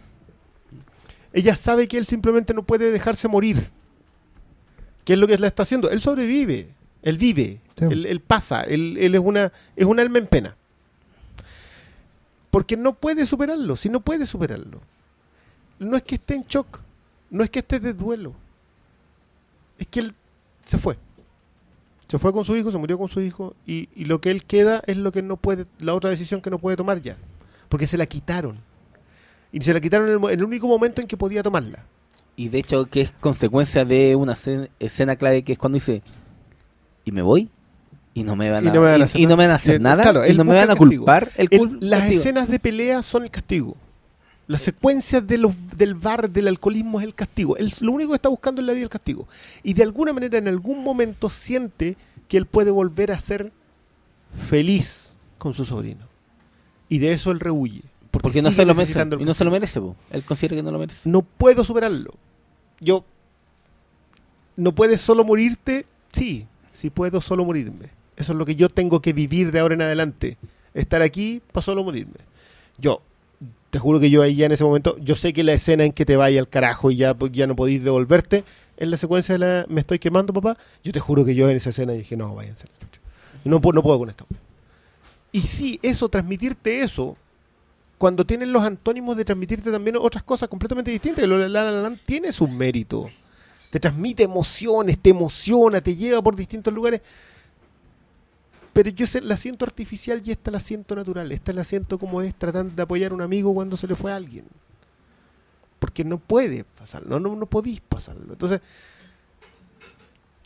Ella 1.32 1.56
sabe 1.56 1.88
que 1.88 1.96
él 1.96 2.04
simplemente 2.04 2.52
no 2.52 2.62
puede 2.62 2.90
dejarse 2.90 3.26
morir. 3.26 3.70
¿Qué 5.06 5.14
es 5.14 5.18
lo 5.18 5.26
que 5.26 5.32
él 5.32 5.44
está 5.44 5.62
haciendo? 5.62 5.88
Él 5.88 6.02
sobrevive. 6.02 6.74
Él 7.02 7.18
vive. 7.18 7.60
Sí. 7.78 7.86
Él, 7.90 8.06
él 8.06 8.20
pasa. 8.20 8.62
Él, 8.62 8.96
él 8.98 9.14
es 9.14 9.20
una 9.20 9.52
es 9.76 9.86
un 9.86 10.00
alma 10.00 10.18
en 10.18 10.26
pena. 10.26 10.56
Porque 12.50 12.76
no 12.76 12.94
puede 12.94 13.26
superarlo. 13.26 13.76
Si 13.76 13.88
no 13.88 14.00
puede 14.00 14.26
superarlo. 14.26 14.80
No 15.78 15.96
es 15.96 16.02
que 16.02 16.16
esté 16.16 16.34
en 16.34 16.44
shock. 16.44 16.80
No 17.30 17.44
es 17.44 17.50
que 17.50 17.60
esté 17.60 17.80
de 17.80 17.94
duelo. 17.94 18.34
Es 19.78 19.86
que 19.86 20.00
él 20.00 20.14
se 20.64 20.78
fue. 20.78 20.98
Se 22.08 22.18
fue 22.18 22.32
con 22.32 22.44
su 22.44 22.56
hijo, 22.56 22.72
se 22.72 22.78
murió 22.78 22.98
con 22.98 23.08
su 23.08 23.20
hijo 23.20 23.54
y, 23.66 23.88
y 23.94 24.04
lo 24.06 24.20
que 24.20 24.30
él 24.30 24.44
queda 24.44 24.82
es 24.86 24.96
lo 24.96 25.12
que 25.12 25.22
no 25.22 25.36
puede, 25.36 25.66
la 25.78 25.94
otra 25.94 26.10
decisión 26.10 26.40
que 26.40 26.50
no 26.50 26.58
puede 26.58 26.76
tomar 26.76 27.00
ya. 27.00 27.16
Porque 27.68 27.86
se 27.86 27.96
la 27.96 28.06
quitaron. 28.06 28.58
Y 29.52 29.60
se 29.60 29.72
la 29.72 29.80
quitaron 29.80 30.08
en 30.08 30.14
el, 30.14 30.30
en 30.32 30.38
el 30.40 30.44
único 30.44 30.66
momento 30.66 31.00
en 31.00 31.06
que 31.06 31.16
podía 31.16 31.42
tomarla. 31.44 31.84
Y 32.34 32.48
de 32.48 32.58
hecho 32.58 32.86
que 32.86 33.02
es 33.02 33.12
consecuencia 33.12 33.84
de 33.84 34.16
una 34.16 34.32
escena, 34.32 34.68
escena 34.80 35.14
clave 35.14 35.44
que 35.44 35.52
es 35.52 35.58
cuando 35.58 35.76
dice, 35.76 36.02
¿y 37.04 37.12
me 37.12 37.22
voy? 37.22 37.48
Y 38.14 38.24
no 38.24 38.34
me 38.36 38.50
van 38.50 38.64
Y 38.64 38.68
a, 38.68 38.72
no 38.72 38.80
me 38.80 38.86
van 38.86 38.94
a 38.94 38.98
y- 38.98 39.02
hacer 39.02 39.20
y 39.20 39.26
no 39.26 39.36
me 39.36 39.44
van 39.44 39.44
a 39.44 39.46
nada. 39.48 39.56
hacer 39.56 39.74
Eh, 39.76 39.78
nada. 39.78 40.02
claro, 40.02 40.26
y 40.26 40.36
no 40.36 40.44
me 40.44 40.54
van 40.54 40.70
a 40.70 40.76
culpar. 40.76 41.30
El 41.36 41.48
El- 41.50 41.60
cul- 41.60 41.78
las 41.80 42.00
castigo. 42.00 42.20
escenas 42.20 42.48
de 42.48 42.58
pelea 42.58 43.02
son 43.02 43.22
el 43.22 43.30
castigo. 43.30 43.76
Las 44.48 44.62
secuencias 44.62 45.24
de 45.24 45.38
los, 45.38 45.54
del 45.76 45.94
bar, 45.94 46.28
del 46.28 46.48
alcoholismo 46.48 47.00
es 47.00 47.06
el 47.06 47.14
castigo. 47.14 47.56
Lo 47.80 47.92
único 47.92 48.10
que 48.10 48.16
está 48.16 48.28
buscando 48.28 48.60
en 48.60 48.66
la 48.66 48.72
vida 48.72 48.82
es 48.82 48.86
el 48.86 48.90
castigo. 48.90 49.28
Y 49.62 49.74
de 49.74 49.84
alguna 49.84 50.12
manera, 50.12 50.38
en 50.38 50.48
algún 50.48 50.82
momento, 50.82 51.30
siente 51.30 51.96
que 52.26 52.36
él 52.36 52.46
puede 52.46 52.72
volver 52.72 53.12
a 53.12 53.20
ser 53.20 53.52
feliz 54.48 55.14
con 55.38 55.54
su 55.54 55.64
sobrino. 55.64 56.04
Y 56.88 56.98
de 56.98 57.12
eso 57.12 57.30
él 57.30 57.38
rehuye. 57.38 57.82
Porque 58.10 58.42
no 58.42 58.50
sigue 58.50 58.62
se 58.62 58.66
lo 58.66 58.74
merece. 58.74 59.00
Y 59.20 59.24
no 59.24 59.34
se 59.34 59.44
lo 59.44 59.52
merece, 59.52 59.80
po. 59.80 59.94
Él 60.10 60.24
considera 60.24 60.56
que 60.56 60.62
no 60.64 60.72
lo 60.72 60.80
merece. 60.80 61.08
No 61.08 61.22
puedo 61.22 61.62
superarlo. 61.62 62.12
Yo. 62.80 63.04
¿No 64.56 64.74
puedes 64.74 65.00
solo 65.00 65.22
morirte? 65.24 65.86
Sí, 66.12 66.46
sí 66.80 66.90
puedo 66.90 67.20
solo 67.20 67.44
morirme. 67.44 67.90
Eso 68.16 68.32
es 68.32 68.38
lo 68.38 68.46
que 68.46 68.56
yo 68.56 68.68
tengo 68.68 69.00
que 69.00 69.12
vivir 69.12 69.52
de 69.52 69.60
ahora 69.60 69.74
en 69.74 69.82
adelante. 69.82 70.38
Estar 70.72 71.02
aquí 71.02 71.42
para 71.52 71.62
solo 71.62 71.84
morirme. 71.84 72.16
Yo, 72.78 73.02
te 73.70 73.78
juro 73.78 74.00
que 74.00 74.08
yo 74.08 74.22
ahí 74.22 74.34
ya 74.34 74.46
en 74.46 74.52
ese 74.52 74.64
momento, 74.64 74.96
yo 74.98 75.14
sé 75.14 75.32
que 75.32 75.44
la 75.44 75.52
escena 75.52 75.84
en 75.84 75.92
que 75.92 76.06
te 76.06 76.16
vaya 76.16 76.40
al 76.40 76.48
carajo 76.48 76.90
y 76.90 76.96
ya, 76.96 77.14
pues, 77.14 77.32
ya 77.32 77.46
no 77.46 77.54
podéis 77.54 77.84
devolverte, 77.84 78.44
es 78.78 78.88
la 78.88 78.96
secuencia 78.96 79.34
de 79.34 79.38
la 79.38 79.66
me 79.68 79.80
estoy 79.80 79.98
quemando, 79.98 80.32
papá. 80.32 80.56
Yo 80.82 80.92
te 80.92 81.00
juro 81.00 81.24
que 81.24 81.34
yo 81.34 81.50
en 81.50 81.56
esa 81.56 81.68
escena 81.68 81.92
dije, 81.92 82.16
no, 82.16 82.34
váyanse. 82.34 82.66
No, 83.44 83.60
no 83.60 83.82
puedo 83.82 83.98
con 83.98 84.08
esto. 84.08 84.26
Y 85.32 85.42
sí, 85.42 85.78
eso, 85.82 86.08
transmitirte 86.08 86.82
eso, 86.82 87.16
cuando 87.98 88.24
tienen 88.24 88.52
los 88.52 88.62
antónimos 88.62 89.18
de 89.18 89.26
transmitirte 89.26 89.70
también 89.70 89.96
otras 89.96 90.24
cosas 90.24 90.48
completamente 90.48 90.90
distintas. 90.90 91.28
La 91.28 91.92
tiene 92.06 92.32
su 92.32 92.48
mérito. 92.48 93.08
Te 93.70 93.78
transmite 93.78 94.24
emociones, 94.24 94.98
te 94.98 95.10
emociona, 95.10 95.80
te 95.80 95.94
lleva 95.94 96.20
por 96.20 96.36
distintos 96.36 96.74
lugares. 96.74 97.00
Pero 98.72 98.90
yo 98.90 99.06
la 99.22 99.36
siento 99.36 99.64
artificial 99.64 100.22
y 100.24 100.30
esta 100.30 100.50
la 100.50 100.60
siento 100.60 100.94
natural. 100.94 101.30
Esta 101.32 101.52
la 101.52 101.64
siento 101.64 101.98
como 101.98 102.22
es 102.22 102.34
tratando 102.34 102.74
de 102.74 102.82
apoyar 102.82 103.12
a 103.12 103.14
un 103.14 103.22
amigo 103.22 103.52
cuando 103.52 103.76
se 103.76 103.86
le 103.86 103.94
fue 103.94 104.12
a 104.12 104.16
alguien. 104.16 104.44
Porque 105.78 106.04
no 106.04 106.18
puede 106.18 106.64
pasarlo, 106.64 107.18
no, 107.18 107.30
no, 107.30 107.36
no 107.36 107.46
podéis 107.46 107.80
pasarlo. 107.80 108.32
Entonces, 108.32 108.60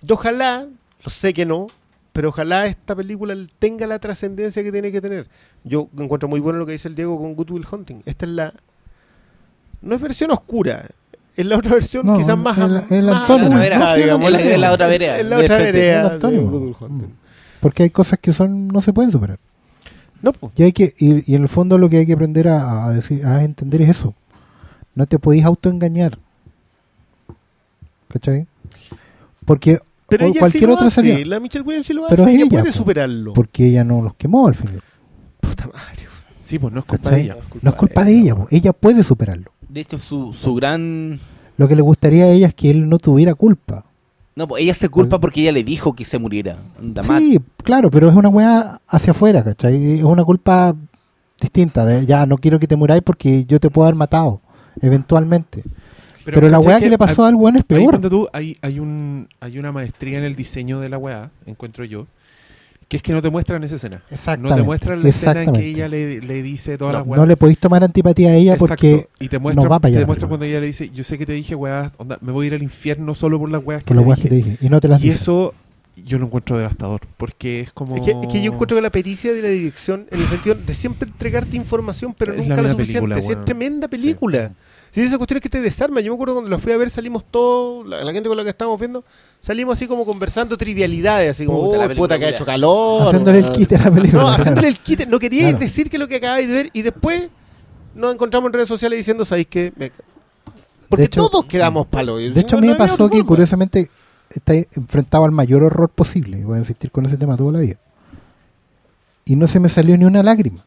yo 0.00 0.14
ojalá, 0.14 0.68
lo 1.02 1.10
sé 1.10 1.34
que 1.34 1.44
no, 1.44 1.66
pero 2.12 2.28
ojalá 2.28 2.66
esta 2.66 2.94
película 2.94 3.34
tenga 3.58 3.86
la 3.86 3.98
trascendencia 3.98 4.62
que 4.62 4.70
tiene 4.70 4.92
que 4.92 5.00
tener. 5.00 5.28
Yo 5.64 5.88
encuentro 5.98 6.28
muy 6.28 6.40
bueno 6.40 6.60
lo 6.60 6.66
que 6.66 6.72
dice 6.72 6.88
el 6.88 6.94
Diego 6.94 7.18
con 7.18 7.34
Good 7.34 7.50
Will 7.50 7.66
Hunting. 7.70 8.02
Esta 8.06 8.24
es 8.24 8.32
la. 8.32 8.54
No 9.82 9.96
es 9.96 10.00
versión 10.00 10.30
oscura, 10.30 10.88
es 11.36 11.46
la 11.46 11.56
otra 11.58 11.72
versión 11.74 12.06
No, 12.06 12.16
quizás 12.16 12.36
más. 12.38 12.56
es 12.90 13.02
la- 13.02 13.12
más 13.12 13.20
antónimo. 13.22 13.58
digamos, 13.60 14.32
es 14.34 14.46
la- 14.46 14.58
la 14.58 14.72
otra 14.72 14.86
vereda, 14.86 15.18
Es 15.18 15.26
la 15.26 15.38
otra 15.38 15.58
vereda 15.58 15.96
Es 15.98 16.02
el 16.04 16.08
de 16.08 16.14
antónimo. 16.14 16.50
Good 16.50 16.62
Will 16.62 16.76
Hunting. 16.80 17.08
Porque 17.60 17.82
hay 17.84 17.90
cosas 17.90 18.18
que 18.20 18.32
son 18.32 18.68
no 18.68 18.80
se 18.82 18.92
pueden 18.92 19.10
superar. 19.10 19.38
No, 20.22 20.32
pues. 20.32 20.52
Y 20.56 20.62
hay 20.62 20.72
que 20.72 20.92
y, 20.98 21.30
y 21.30 21.34
en 21.34 21.42
el 21.42 21.48
fondo 21.48 21.76
lo 21.78 21.88
que 21.88 21.98
hay 21.98 22.06
que 22.06 22.12
aprender 22.14 22.48
a, 22.48 22.86
a 22.86 22.92
decir, 22.92 23.24
a 23.26 23.42
entender 23.44 23.82
es 23.82 23.90
eso. 23.90 24.14
No 24.94 25.06
te 25.06 25.18
podéis 25.18 25.44
autoengañar. 25.44 26.18
¿Cachai? 28.08 28.46
Porque 29.44 29.78
Pero 30.08 30.26
ella 30.26 30.38
cualquier 30.40 30.60
sí 30.62 30.66
lo 30.66 30.74
otra 30.74 30.86
hace, 30.86 31.00
sería. 31.02 31.26
La 31.26 31.40
Michelle 31.40 31.64
Williams 31.64 31.86
sí 31.86 31.92
lo 31.92 32.06
Pero 32.08 32.22
hace. 32.22 32.32
es 32.32 32.36
ella, 32.38 32.46
ella, 32.50 32.60
puede 32.60 32.72
superarlo. 32.72 33.32
Porque 33.32 33.66
ella 33.66 33.84
no 33.84 34.02
los 34.02 34.14
quemó 34.14 34.46
al 34.46 34.54
final. 34.54 34.82
Puta 35.40 35.66
madre. 35.66 36.06
Sí, 36.40 36.58
pues 36.58 36.72
no 36.72 36.80
es 36.80 36.86
culpa 36.86 37.04
¿Cachai? 37.04 37.20
de 37.20 37.24
ella. 37.32 37.36
No 37.62 37.70
es 37.70 37.76
culpa 37.76 38.04
de 38.04 38.12
ella, 38.12 38.36
ella 38.50 38.72
puede 38.72 39.02
superarlo. 39.02 39.52
De 39.74 39.80
hecho, 39.80 39.98
su, 39.98 40.32
su 40.32 40.54
gran... 40.54 41.18
Lo 41.56 41.66
que 41.66 41.74
le 41.74 41.82
gustaría 41.82 42.26
a 42.26 42.28
ella 42.28 42.46
es 42.46 42.54
que 42.54 42.70
él 42.70 42.88
no 42.88 42.98
tuviera 42.98 43.34
culpa. 43.34 43.84
No, 44.36 44.46
pues 44.46 44.62
ella 44.62 44.72
se 44.72 44.88
culpa 44.88 45.18
porque 45.18 45.40
ella 45.40 45.50
le 45.50 45.64
dijo 45.64 45.94
que 45.94 46.04
se 46.04 46.16
muriera. 46.16 46.58
Sí, 47.18 47.40
claro, 47.64 47.90
pero 47.90 48.08
es 48.08 48.14
una 48.14 48.28
weá 48.28 48.80
hacia 48.86 49.10
afuera, 49.10 49.42
¿cachai? 49.42 49.94
Es 49.94 50.04
una 50.04 50.24
culpa 50.24 50.76
distinta. 51.40 51.84
De, 51.84 52.06
ya, 52.06 52.24
no 52.24 52.38
quiero 52.38 52.60
que 52.60 52.68
te 52.68 52.76
muráis 52.76 53.02
porque 53.02 53.44
yo 53.46 53.58
te 53.58 53.68
puedo 53.68 53.86
haber 53.86 53.96
matado, 53.96 54.40
eventualmente. 54.80 55.64
Pero, 56.24 56.40
la 56.42 56.58
¿cachai 56.58 56.66
weá 56.68 56.78
que, 56.80 56.90
le 56.90 56.98
pasó 56.98 57.24
hay- 57.24 57.30
al 57.30 57.34
weón 57.34 57.56
es 57.56 57.64
peor. 57.64 58.00
tú, 58.08 58.28
hay, 58.32 58.56
hay, 58.62 58.78
un, 58.78 59.28
hay 59.40 59.58
una 59.58 59.72
maestría 59.72 60.18
en 60.18 60.24
el 60.24 60.36
diseño 60.36 60.78
de 60.78 60.88
la 60.88 60.98
weá, 60.98 61.30
encuentro 61.46 61.84
yo, 61.84 62.06
que 62.88 62.96
es 62.98 63.02
que 63.02 63.12
no 63.12 63.22
te 63.22 63.30
muestran 63.30 63.62
esa 63.64 63.76
escena. 63.76 64.02
Exactamente. 64.10 64.50
No 64.50 64.56
te 64.56 64.62
muestran 64.62 65.02
la 65.02 65.08
escena 65.08 65.42
en 65.42 65.52
que 65.52 65.64
ella 65.66 65.88
le, 65.88 66.20
le 66.20 66.42
dice 66.42 66.76
todas 66.76 66.92
No, 66.94 66.98
las 67.00 67.08
weas. 67.08 67.20
No 67.20 67.26
le 67.26 67.36
podéis 67.36 67.58
tomar 67.58 67.82
antipatía 67.84 68.30
a 68.30 68.34
ella 68.34 68.52
Exacto. 68.54 68.68
porque 68.68 69.06
y 69.20 69.28
te 69.28 69.38
muestra, 69.38 69.64
no 69.64 69.70
va 69.70 69.78
para 69.80 69.88
allá 69.90 69.96
te 69.98 70.00
la 70.02 70.06
muestra 70.06 70.28
cuando 70.28 70.46
ella 70.46 70.60
le 70.60 70.66
dice, 70.66 70.90
yo 70.90 71.04
sé 71.04 71.16
que 71.18 71.26
te 71.26 71.32
dije 71.32 71.54
weá, 71.54 71.92
onda, 71.98 72.18
me 72.20 72.32
voy 72.32 72.44
a 72.44 72.48
ir 72.48 72.54
al 72.54 72.62
infierno 72.62 73.14
solo 73.14 73.38
por 73.38 73.50
las 73.50 73.64
weas 73.64 73.82
que 73.84 73.88
por 73.88 73.96
las 73.96 74.04
te 74.04 74.08
weas 74.08 74.20
que 74.20 74.28
dije. 74.28 74.42
te 74.44 74.50
dije. 74.50 74.66
Y 74.66 74.68
no 74.70 74.80
te 74.80 74.88
las 74.88 75.00
Y 75.00 75.04
dice. 75.10 75.14
eso 75.22 75.54
yo 76.04 76.18
lo 76.18 76.26
encuentro 76.26 76.58
devastador, 76.58 77.02
porque 77.16 77.60
es 77.60 77.72
como... 77.72 77.94
Es 77.96 78.02
que, 78.02 78.10
es 78.10 78.26
que 78.26 78.42
yo 78.42 78.52
encuentro 78.52 78.76
que 78.76 78.82
la 78.82 78.90
pericia 78.90 79.32
de 79.32 79.40
la 79.40 79.48
dirección, 79.48 80.06
en 80.10 80.20
el 80.20 80.26
sentido 80.28 80.56
de 80.56 80.74
siempre 80.74 81.08
entregarte 81.08 81.56
información, 81.56 82.14
pero 82.18 82.32
Es 82.32 82.38
nunca 82.40 82.56
la 82.56 82.62
lo 82.62 82.68
media 82.70 82.74
suficiente. 82.74 83.14
película, 83.14 83.38
es 83.38 83.44
tremenda 83.44 83.88
película. 83.88 84.48
Sí. 84.48 84.54
Esa 85.02 85.16
cuestión 85.18 85.38
es 85.38 85.42
que 85.42 85.48
te 85.48 85.60
desarma. 85.60 86.00
Yo 86.00 86.12
me 86.12 86.14
acuerdo 86.14 86.34
cuando 86.34 86.50
la 86.50 86.58
fui 86.58 86.72
a 86.72 86.76
ver, 86.76 86.88
salimos 86.90 87.24
todos, 87.24 87.86
la, 87.86 88.04
la 88.04 88.12
gente 88.12 88.28
con 88.28 88.36
la 88.36 88.44
que 88.44 88.50
estábamos 88.50 88.78
viendo, 88.78 89.04
salimos 89.40 89.72
así 89.76 89.86
como 89.88 90.04
conversando 90.06 90.56
trivialidades, 90.56 91.32
así 91.32 91.46
como, 91.46 91.64
Puta, 91.64 91.78
la 91.78 91.92
oh, 91.92 91.96
puta 91.96 92.18
que 92.18 92.24
ha 92.24 92.28
culia". 92.28 92.36
hecho 92.36 92.44
calor. 92.46 93.02
Haciéndole 93.08 93.38
el 93.40 93.50
kit 93.50 93.72
a 93.72 93.78
la 93.84 93.90
película. 93.90 94.22
No, 94.22 94.28
haciéndole 94.28 94.68
el 94.68 94.78
kit. 94.78 95.06
No 95.06 95.18
quería 95.18 95.42
Claro. 95.48 95.58
decir 95.58 95.90
que 95.90 95.98
lo 95.98 96.06
que 96.06 96.16
acabáis 96.16 96.46
de 96.48 96.54
ver 96.54 96.70
y 96.72 96.82
después 96.82 97.28
nos 97.94 98.14
encontramos 98.14 98.48
en 98.48 98.52
redes 98.54 98.68
sociales 98.68 98.96
diciendo, 98.98 99.24
¿sabéis 99.24 99.48
qué? 99.48 99.72
Me- 99.76 99.90
Porque 100.88 101.04
hecho- 101.06 101.28
todos 101.28 101.44
quedamos 101.46 101.86
palos. 101.88 102.18
De 102.34 102.40
hecho, 102.40 102.58
a 102.58 102.60
mí 102.60 102.68
me 102.68 102.74
pasó 102.76 103.08
que 103.10 103.22
curiosamente 103.24 103.88
está 104.30 104.54
enfrentado 104.54 105.24
al 105.24 105.32
mayor 105.32 105.62
horror 105.64 105.90
posible. 105.90 106.38
Y 106.38 106.44
voy 106.44 106.56
a 106.56 106.58
insistir 106.60 106.90
con 106.90 107.04
ese 107.06 107.16
tema 107.16 107.36
toda 107.36 107.52
la 107.52 107.58
vida. 107.60 107.76
Y 109.24 109.34
no 109.36 109.46
se 109.48 109.58
me 109.58 109.68
salió 109.68 109.96
ni 109.96 110.04
una 110.04 110.22
lágrima. 110.22 110.64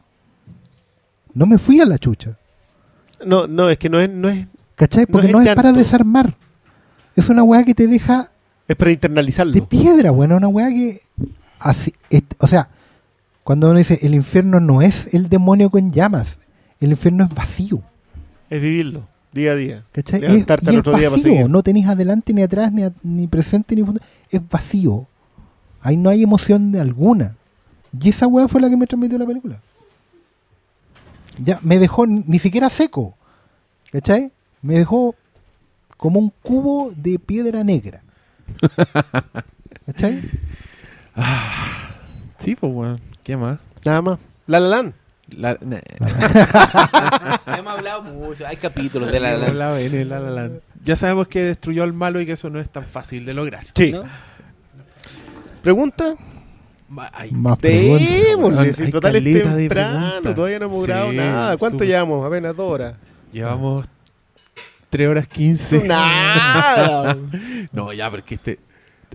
No 1.34 1.46
me 1.46 1.58
fui 1.58 1.80
a 1.80 1.84
la 1.84 1.98
chucha. 1.98 2.36
No, 3.24 3.46
no, 3.46 3.68
es 3.68 3.78
que 3.78 3.88
no 3.88 4.00
es, 4.00 4.08
no 4.10 4.28
es, 4.28 4.46
¿Cachai? 4.74 5.04
No 5.04 5.12
Porque 5.12 5.26
es 5.28 5.32
no 5.32 5.40
es, 5.40 5.46
llanto. 5.46 5.62
para 5.62 5.72
desarmar. 5.72 6.34
Es 7.16 7.28
una 7.28 7.42
weá 7.42 7.64
que 7.64 7.74
te 7.74 7.86
deja 7.88 8.30
es 8.68 8.76
para 8.76 8.92
internalizarlo. 8.92 9.52
de 9.52 9.62
piedra, 9.62 10.10
bueno, 10.10 10.36
una 10.36 10.48
weá 10.48 10.68
que. 10.68 11.00
Así, 11.58 11.92
est- 12.10 12.34
o 12.38 12.46
sea, 12.46 12.68
cuando 13.42 13.68
uno 13.70 13.78
dice 13.78 13.98
el 14.02 14.14
infierno 14.14 14.60
no 14.60 14.82
es 14.82 15.12
el 15.14 15.28
demonio 15.28 15.70
con 15.70 15.90
llamas, 15.90 16.38
el 16.80 16.90
infierno 16.90 17.24
es 17.24 17.30
vacío. 17.34 17.82
Es 18.50 18.60
vivirlo, 18.62 19.08
día 19.32 19.52
a 19.52 19.54
día. 19.56 19.84
¿Cachai? 19.90 20.24
Es, 20.24 20.46
y 20.46 20.52
al 20.68 20.78
otro 20.78 20.92
vacío, 20.92 21.48
no 21.48 21.62
tenéis 21.64 21.86
adelante 21.88 22.32
ni 22.32 22.42
atrás, 22.42 22.72
ni, 22.72 22.84
a- 22.84 22.92
ni 23.02 23.26
presente 23.26 23.74
ni 23.74 23.82
futuro. 23.82 24.04
Es 24.30 24.40
vacío. 24.48 25.06
Ahí 25.80 25.96
no 25.96 26.10
hay 26.10 26.22
emoción 26.22 26.70
de 26.72 26.80
alguna. 26.80 27.34
Y 28.00 28.10
esa 28.10 28.26
weá 28.28 28.46
fue 28.46 28.60
la 28.60 28.68
que 28.70 28.76
me 28.76 28.86
transmitió 28.86 29.18
la 29.18 29.26
película. 29.26 29.60
Ya, 31.38 31.58
me 31.62 31.78
dejó 31.78 32.06
ni, 32.06 32.38
siquiera 32.38 32.68
seco. 32.70 33.16
¿Cachai? 33.92 34.32
Me 34.62 34.74
dejó 34.74 35.14
como 35.96 36.18
un 36.20 36.32
cubo 36.42 36.92
de 36.96 37.18
piedra 37.18 37.64
negra. 37.64 38.02
¿Cachai? 39.86 40.20
Sí, 42.38 42.54
pues 42.54 42.72
weón, 42.72 43.00
¿qué 43.24 43.36
más? 43.36 43.58
Nada 43.84 44.02
más. 44.02 44.18
La 44.46 44.60
La 44.60 44.68
Land. 44.68 44.92
La, 45.36 45.58
nah. 45.60 45.78
Hemos 47.58 47.72
hablado 47.72 48.02
mucho. 48.04 48.46
Hay 48.46 48.56
capítulos 48.56 49.12
de 49.12 49.20
la, 49.20 49.36
la- 49.36 49.52
La 49.52 49.80
N, 49.80 50.04
La 50.04 50.20
La 50.20 50.30
Land. 50.30 50.60
Ya 50.82 50.96
sabemos 50.96 51.28
que 51.28 51.44
destruyó 51.44 51.82
al 51.82 51.92
malo 51.92 52.20
y 52.20 52.26
que 52.26 52.32
eso 52.32 52.48
no 52.50 52.58
es 52.60 52.70
tan 52.70 52.84
fácil 52.86 53.24
de 53.26 53.34
lograr. 53.34 53.66
Sí. 53.74 53.92
¿no? 53.92 54.04
Pregunta. 55.62 56.14
Ay, 57.12 57.30
Más 57.32 57.58
preguntas. 57.58 58.08
Démosle, 58.08 58.60
Hay 58.60 58.72
si 58.72 58.90
total 58.90 59.16
es 59.16 59.42
temprano, 59.44 60.34
todavía 60.34 60.58
no 60.60 60.66
hemos 60.66 60.86
grabado 60.86 61.10
Sí, 61.10 61.16
nada. 61.16 61.56
¿Cuánto 61.58 61.84
llevamos? 61.84 62.26
Apenas 62.26 62.56
dos 62.56 62.72
horas. 62.72 62.94
Llevamos 63.32 63.86
3 64.90 65.08
horas 65.08 65.28
15. 65.28 65.82
Nada. 65.86 67.16
No, 67.72 67.92
ya, 67.92 68.10
porque 68.10 68.36
este 68.36 68.58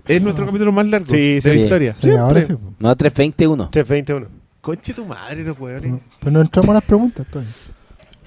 es 0.06 0.22
nuestro 0.22 0.46
capítulo 0.46 0.70
más 0.70 0.86
largo 0.86 1.06
Sí, 1.06 1.34
de 1.34 1.40
sí. 1.40 1.48
la 1.48 1.54
historia. 1.56 1.92
Sí, 1.94 2.10
ahora 2.10 2.42
sí. 2.42 2.54
No, 2.78 2.94
321. 2.96 3.70
321. 3.70 4.26
Conche 4.60 4.94
tu 4.94 5.04
madre, 5.04 5.42
los 5.42 5.58
weones. 5.58 6.00
Pero 6.20 6.30
no 6.30 6.40
entramos 6.42 6.70
a 6.70 6.74
las 6.74 6.84
preguntas. 6.84 7.26
todavía. 7.26 7.50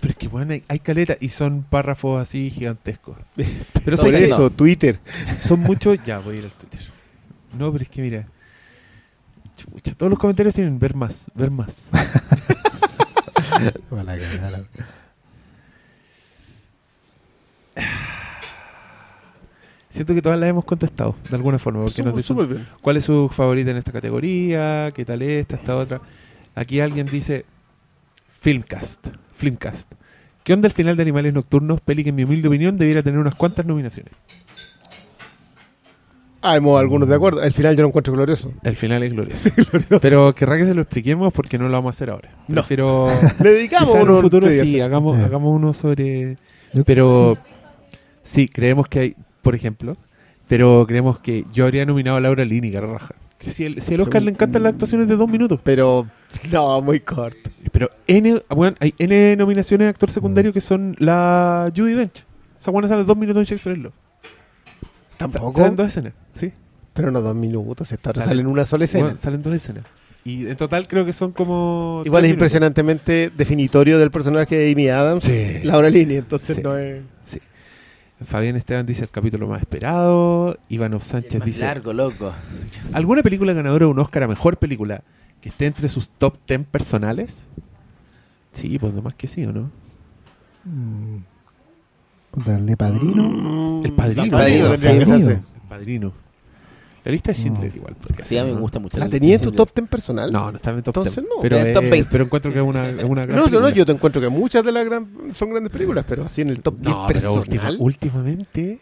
Pero 0.02 0.12
es 0.12 0.18
que, 0.18 0.28
bueno, 0.28 0.54
hay, 0.54 0.64
hay 0.68 0.80
caleta 0.80 1.16
y 1.20 1.30
son 1.30 1.64
párrafos 1.64 2.22
así 2.22 2.50
gigantescos. 2.52 3.16
Pero 3.84 3.98
Por 3.98 4.14
eso, 4.14 4.50
Twitter. 4.52 5.00
son 5.38 5.62
muchos. 5.62 5.98
Ya, 6.06 6.20
voy 6.20 6.36
a 6.36 6.40
ir 6.40 6.46
al 6.46 6.52
Twitter. 6.52 6.82
No, 7.58 7.72
pero 7.72 7.84
es 7.84 7.90
que 7.90 8.02
mira. 8.02 8.28
Chucha, 9.58 9.94
todos 9.96 10.10
los 10.10 10.20
comentarios 10.20 10.56
tienen 10.56 10.80
ver 10.80 10.96
más, 10.96 11.30
ver 11.36 11.52
más. 11.52 11.90
Siento 19.90 20.14
que 20.14 20.22
todas 20.22 20.40
las 20.40 20.50
hemos 20.50 20.66
contestado 20.66 21.16
de 21.30 21.36
alguna 21.36 21.58
forma, 21.60 21.84
porque 21.84 22.04
nos 22.04 22.12
Súper 22.12 22.18
dicen 22.18 22.36
súper 22.36 22.48
bien. 22.48 22.68
cuál 22.82 22.98
es 22.98 23.06
su 23.06 23.30
favorita 23.30 23.72
en 23.72 23.78
esta 23.78 23.92
categoría, 23.92 24.92
qué 24.94 25.06
tal 25.06 25.22
esta, 25.22 25.56
esta 25.56 25.76
otra. 25.76 26.02
Aquí 26.56 26.80
alguien 26.82 27.08
dice 27.08 27.46
Filmcast, 28.42 29.08
Filmcast. 29.36 29.94
¿Qué 30.44 30.54
onda 30.54 30.68
el 30.68 30.74
final 30.74 30.96
de 30.98 31.04
Animales 31.04 31.34
Nocturnos? 31.34 31.82
Peli 31.82 32.04
que 32.04 32.10
en 32.10 32.16
mi 32.16 32.24
humilde 32.26 32.48
opinión 32.48 32.78
debiera 32.78 33.02
tener 33.02 33.20
unas 33.20 33.36
cuantas 33.36 33.66
nominaciones. 33.66 34.14
Ah, 36.42 36.56
hemos 36.56 36.80
algunos 36.80 37.10
de 37.10 37.16
acuerdo. 37.16 37.42
El 37.42 37.52
final 37.52 37.76
yo 37.76 37.82
lo 37.82 37.88
encuentro 37.90 38.14
glorioso. 38.14 38.52
El 38.64 38.76
final 38.76 39.04
es 39.04 39.12
glorioso. 39.12 39.50
Pero 40.02 40.34
querrá 40.36 40.58
que 40.58 40.66
se 40.66 40.74
lo 40.74 40.82
expliquemos 40.82 41.34
porque 41.34 41.58
no 41.58 41.68
lo 41.68 41.74
vamos 41.74 41.90
a 41.90 41.96
hacer 41.96 42.10
ahora. 42.10 42.30
No. 42.48 42.56
Prefiero 42.56 43.08
Le 43.44 43.52
dedicamos 43.52 43.90
quizá 43.90 43.98
en 44.02 44.04
uno 44.04 44.16
un 44.16 44.22
futuro 44.22 44.52
sí, 44.52 44.80
hagamos, 44.80 45.18
Sí. 45.18 45.24
hagamos 45.24 45.56
uno 45.56 45.74
sobre... 45.74 46.38
Pero 46.86 47.38
sí, 48.24 48.48
creemos 48.48 48.88
que 48.88 49.00
hay, 49.00 49.16
por 49.42 49.56
ejemplo, 49.56 49.96
pero 50.48 50.86
creemos 50.88 51.20
que 51.20 51.46
yo 51.54 51.66
habría 51.66 51.86
nominado 51.86 52.18
a 52.18 52.22
Laura 52.22 52.46
Lini, 52.46 52.70
raja. 52.72 53.16
Si, 53.40 53.66
el, 53.66 53.82
si 53.82 53.94
al 53.94 54.02
Oscar 54.02 54.22
le 54.22 54.32
encantan 54.32 54.64
las 54.64 54.74
actuaciones 54.74 55.08
de 55.08 55.16
dos 55.16 55.30
minutos. 55.30 55.60
Pero, 55.64 56.08
no, 56.52 56.82
muy 56.82 57.00
corto. 57.00 57.50
Pero 57.72 57.90
N, 58.08 58.42
bueno, 58.50 58.76
hay 58.80 58.94
N 58.98 59.36
nominaciones 59.38 59.86
de 59.86 59.90
actor 59.90 60.10
secundario 60.10 60.52
que 60.52 60.62
son 60.62 60.96
la 61.00 61.72
Judy 61.76 61.94
Dench. 61.94 62.26
Esa 62.60 62.72
buena 62.72 62.88
sale 62.88 63.04
dos 63.04 63.16
minutos 63.18 63.40
en 63.42 63.46
Shakespeare 63.46 63.78
Love. 63.78 63.94
Tampoco. 65.18 65.52
Salen 65.52 65.76
dos 65.76 65.88
escenas, 65.88 66.14
sí. 66.34 66.52
Pero 66.94 67.12
no 67.12 67.22
dos 67.22 67.36
minutos. 67.36 67.92
Esta 67.92 68.12
Salen- 68.14 68.26
salen 68.26 68.48
una 68.48 68.66
sola 68.66 68.86
escena. 68.86 69.04
Bueno, 69.06 69.18
salen 69.18 69.42
dos 69.42 69.54
escenas. 69.54 69.84
Y 70.24 70.48
en 70.48 70.58
total 70.58 70.88
creo 70.88 71.06
que 71.06 71.14
son 71.14 71.32
como... 71.32 72.02
Igual 72.06 72.26
es 72.26 72.32
impresionantemente 72.32 73.32
definitorio 73.36 73.98
del 73.98 74.12
personaje 74.12 74.58
de 74.58 74.72
Amy 74.72 74.90
Adams, 74.90 75.24
Sí. 75.24 75.60
Laura 75.64 75.90
Linney, 75.90 76.18
entonces 76.18 76.58
Sí. 76.58 76.62
no 76.62 76.76
es... 76.78 77.02
minutos. 77.24 77.40
Fabián 78.26 78.56
Esteban 78.56 78.86
dice 78.86 79.04
el 79.04 79.10
capítulo 79.12 79.48
más 79.48 79.62
esperado. 79.62 80.58
Ivanov 80.70 81.02
El 81.02 81.08
Sánchez 81.08 81.40
más 81.40 81.46
dice... 81.46 81.64
largo, 81.64 81.94
loco. 81.94 82.34
¿Alguna 82.92 83.22
película 83.24 83.54
ganadora 83.54 83.86
de 83.86 83.92
un 83.92 84.00
Oscar 84.00 84.24
a 84.24 84.28
mejor 84.28 84.58
película 84.58 85.04
que 85.40 85.50
esté 85.50 85.68
entre 85.68 85.88
sus 85.88 86.10
top 86.10 86.36
10 86.48 86.66
personales? 86.66 87.48
Sí, 88.52 88.80
pues 88.80 88.92
nomás 88.94 89.14
que 89.14 89.28
sí, 89.28 89.46
¿o 89.46 89.54
no? 89.54 89.70
Mm. 90.66 91.18
De 92.46 92.78
padrino. 92.78 93.82
El 93.84 93.94
Padrino. 93.94 94.24
El 94.24 94.30
padrino 94.32 94.66
El 94.74 94.80
tendría 94.80 94.94
que 94.94 95.06
Padrino. 95.06 95.16
hacerse. 95.16 95.32
El 95.34 95.68
padrino. 95.70 96.14
La 97.04 97.12
lista 97.12 97.32
de 97.32 97.36
Schindler 97.36 97.70
No. 97.72 97.76
igual. 97.78 97.96
podría 97.96 98.26
Sí, 98.26 98.38
a 98.38 98.44
mí 98.44 98.50
me 98.50 98.56
¿no? 98.56 98.62
gusta 98.62 98.80
mucho. 98.80 98.98
¿La 98.98 99.06
el- 99.06 99.12
tenía 99.12 99.36
en 99.36 99.42
tu 99.42 99.52
top 99.54 99.70
10 99.74 99.88
personal? 99.88 100.32
No, 100.32 100.52
no 100.52 100.58
está 100.58 100.72
en 100.72 100.78
el 100.78 100.84
top 100.84 100.98
Entonces 100.98 101.24
10. 101.24 101.28
no. 101.36 101.42
Pero, 101.42 101.58
es- 101.58 101.74
top 101.74 101.84
20. 101.90 102.10
pero 102.12 102.24
encuentro 102.26 102.52
que 102.52 102.60
es 102.60 102.66
una, 102.66 102.90
es 102.90 103.04
una 103.04 103.26
gran 103.26 103.36
No, 103.38 103.46
no, 103.46 103.46
no, 103.46 103.50
película. 103.52 103.70
yo 103.74 103.86
te 103.86 103.92
encuentro 103.94 104.22
que 104.22 104.30
muchas 104.30 104.64
de 104.66 104.72
las 104.72 104.86
gran, 104.86 105.08
son 105.34 105.50
grandes 105.50 105.72
películas, 105.72 106.06
pero 106.08 106.26
así 106.26 106.42
en 106.42 106.50
el 106.50 106.60
top 106.62 106.76
10 106.80 106.90
No, 106.96 107.06
pero 107.08 107.20
personal. 107.20 107.40
última- 107.40 107.76
últimamente... 107.80 108.80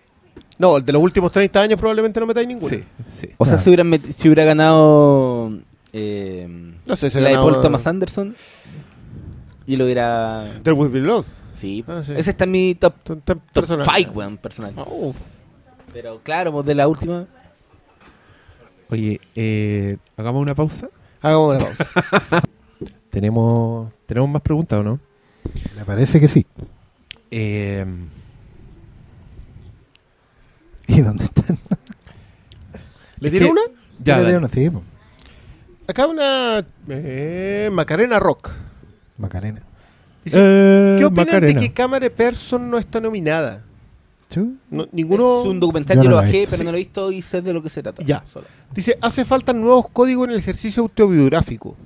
No, 0.58 0.78
el 0.78 0.86
de 0.86 0.92
los 0.94 1.02
últimos 1.04 1.32
30 1.32 1.62
años 1.62 1.78
probablemente 1.80 2.20
no 2.20 2.26
metáis 2.26 2.48
ninguna. 2.48 2.70
Sí, 2.70 2.84
sí. 3.14 3.30
O 3.38 3.46
sea, 3.46 3.54
Claro. 3.56 3.64
si 3.64 3.70
hubiera, 3.70 3.84
met- 3.84 4.12
si 4.14 4.28
hubiera 4.28 4.44
ganado 4.46 5.52
eh, 5.94 6.74
No 6.86 6.96
sé, 6.96 7.10
se 7.10 7.22
la 7.22 7.30
de 7.30 7.36
Paul 7.36 7.62
Thomas 7.62 7.86
Anderson 7.88 8.36
y 9.68 9.76
lo 9.78 9.86
hubiera... 9.86 10.52
There 10.64 10.74
Will 10.76 10.90
Be 10.92 11.02
Blood. 11.02 11.26
Sí, 11.56 11.84
Ah, 11.88 12.02
sí. 12.06 12.14
ese 12.18 12.32
está 12.32 12.44
en 12.44 12.52
mi 12.52 12.76
top, 12.76 12.94
Top, 13.04 13.22
top 13.24 13.40
personal. 13.54 13.88
5, 13.96 14.12
weón, 14.14 14.38
personal. 14.38 14.74
Oh. 14.78 15.14
Pero 15.94 16.20
claro, 16.22 16.52
pues 16.52 16.66
de 16.66 16.76
la 16.76 16.88
última... 16.88 17.26
Oye, 18.90 19.20
eh, 19.36 19.98
hagamos 20.18 20.42
una 20.42 20.54
pausa. 20.54 20.90
Hagamos 21.22 21.56
una 21.56 21.66
pausa. 21.66 21.86
Tenemos, 23.10 23.92
tenemos 24.06 24.30
más 24.30 24.42
preguntas, 24.42 24.78
¿o 24.80 24.84
no? 24.84 25.00
Me 25.78 25.86
parece 25.86 26.20
que 26.20 26.28
sí. 26.28 26.46
Eh, 27.32 27.86
¿Y 30.88 31.02
dónde 31.02 31.24
están? 31.24 31.58
¿Le 33.20 33.32
que- 33.32 33.46
una? 33.46 33.62
ya, 34.04 34.20
Le 34.20 34.36
así, 34.46 34.70
po. 34.70 34.84
Acá 35.88 36.08
una... 36.08 36.66
eh, 36.90 37.70
Macarena 37.72 38.20
Rock. 38.20 38.52
Macarena. 39.18 39.62
Dice, 40.26 40.38
Eh, 40.42 40.96
¿Qué 41.00 41.06
opinan 41.06 41.26
Macarena. 41.28 41.60
de 41.62 41.68
que 41.68 41.74
Cámara 41.74 42.10
Person 42.10 42.70
no 42.70 42.78
está 42.78 43.00
nominada? 43.00 43.62
No- 44.70 44.86
ninguno... 44.92 45.44
Es 45.44 45.48
un 45.48 45.60
documental, 45.62 45.96
Yo 45.98 46.04
no 46.04 46.10
lo 46.10 46.16
bajé, 46.18 46.40
visto, 46.40 46.50
pero 46.50 46.58
sí. 46.58 46.64
no 46.66 46.72
lo 46.72 46.78
he 46.78 46.82
visto 46.82 47.12
y 47.12 47.22
sé 47.22 47.42
de 47.42 47.54
lo 47.54 47.64
que 47.64 47.70
se 47.70 47.82
trata. 47.82 48.04
Ya. 48.04 48.22
Solo. 48.26 48.46
Dice, 48.74 48.98
hace 49.00 49.24
falta 49.24 49.54
nuevos 49.54 49.88
códigos 49.90 50.28
en 50.28 50.34
el 50.34 50.40
ejercicio 50.40 50.84
autobiográfico. 50.84 51.78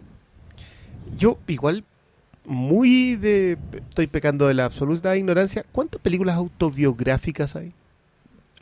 Yo, 1.17 1.37
igual, 1.47 1.83
muy 2.45 3.17
de... 3.17 3.57
Estoy 3.89 4.07
pecando 4.07 4.47
de 4.47 4.55
la 4.55 4.65
absoluta 4.65 5.15
ignorancia. 5.15 5.63
¿Cuántas 5.71 6.01
películas 6.01 6.37
autobiográficas 6.37 7.55
hay? 7.55 7.71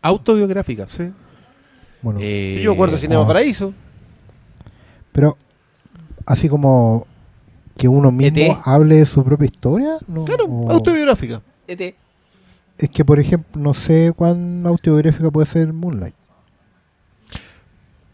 Autobiográficas. 0.01 0.89
Sí. 0.91 1.09
Bueno, 2.01 2.19
Eh, 2.21 2.59
Yo 2.61 2.71
me 2.71 2.75
acuerdo 2.75 2.95
de 2.95 3.01
Cinema 3.01 3.21
oh. 3.21 3.27
Paraíso. 3.27 3.73
pero 5.13 5.37
así 6.25 6.49
como 6.49 7.07
que 7.77 7.87
uno 7.87 8.11
mismo 8.11 8.37
ET. 8.37 8.57
hable 8.63 8.95
de 8.95 9.05
su 9.05 9.23
propia 9.23 9.45
historia. 9.45 9.97
No, 10.07 10.25
Claro, 10.25 10.45
o- 10.45 10.71
autobiográfica. 10.71 11.41
ET. 11.67 11.95
es 12.79 12.89
que, 12.89 13.03
por 13.05 13.19
ejemplo, 13.19 13.61
no 13.61 13.73
sé 13.73 14.13
cuán 14.15 14.65
autobiográfica 14.65 15.31
puede 15.31 15.47
ser 15.47 15.73
Moonlight. 15.73 16.13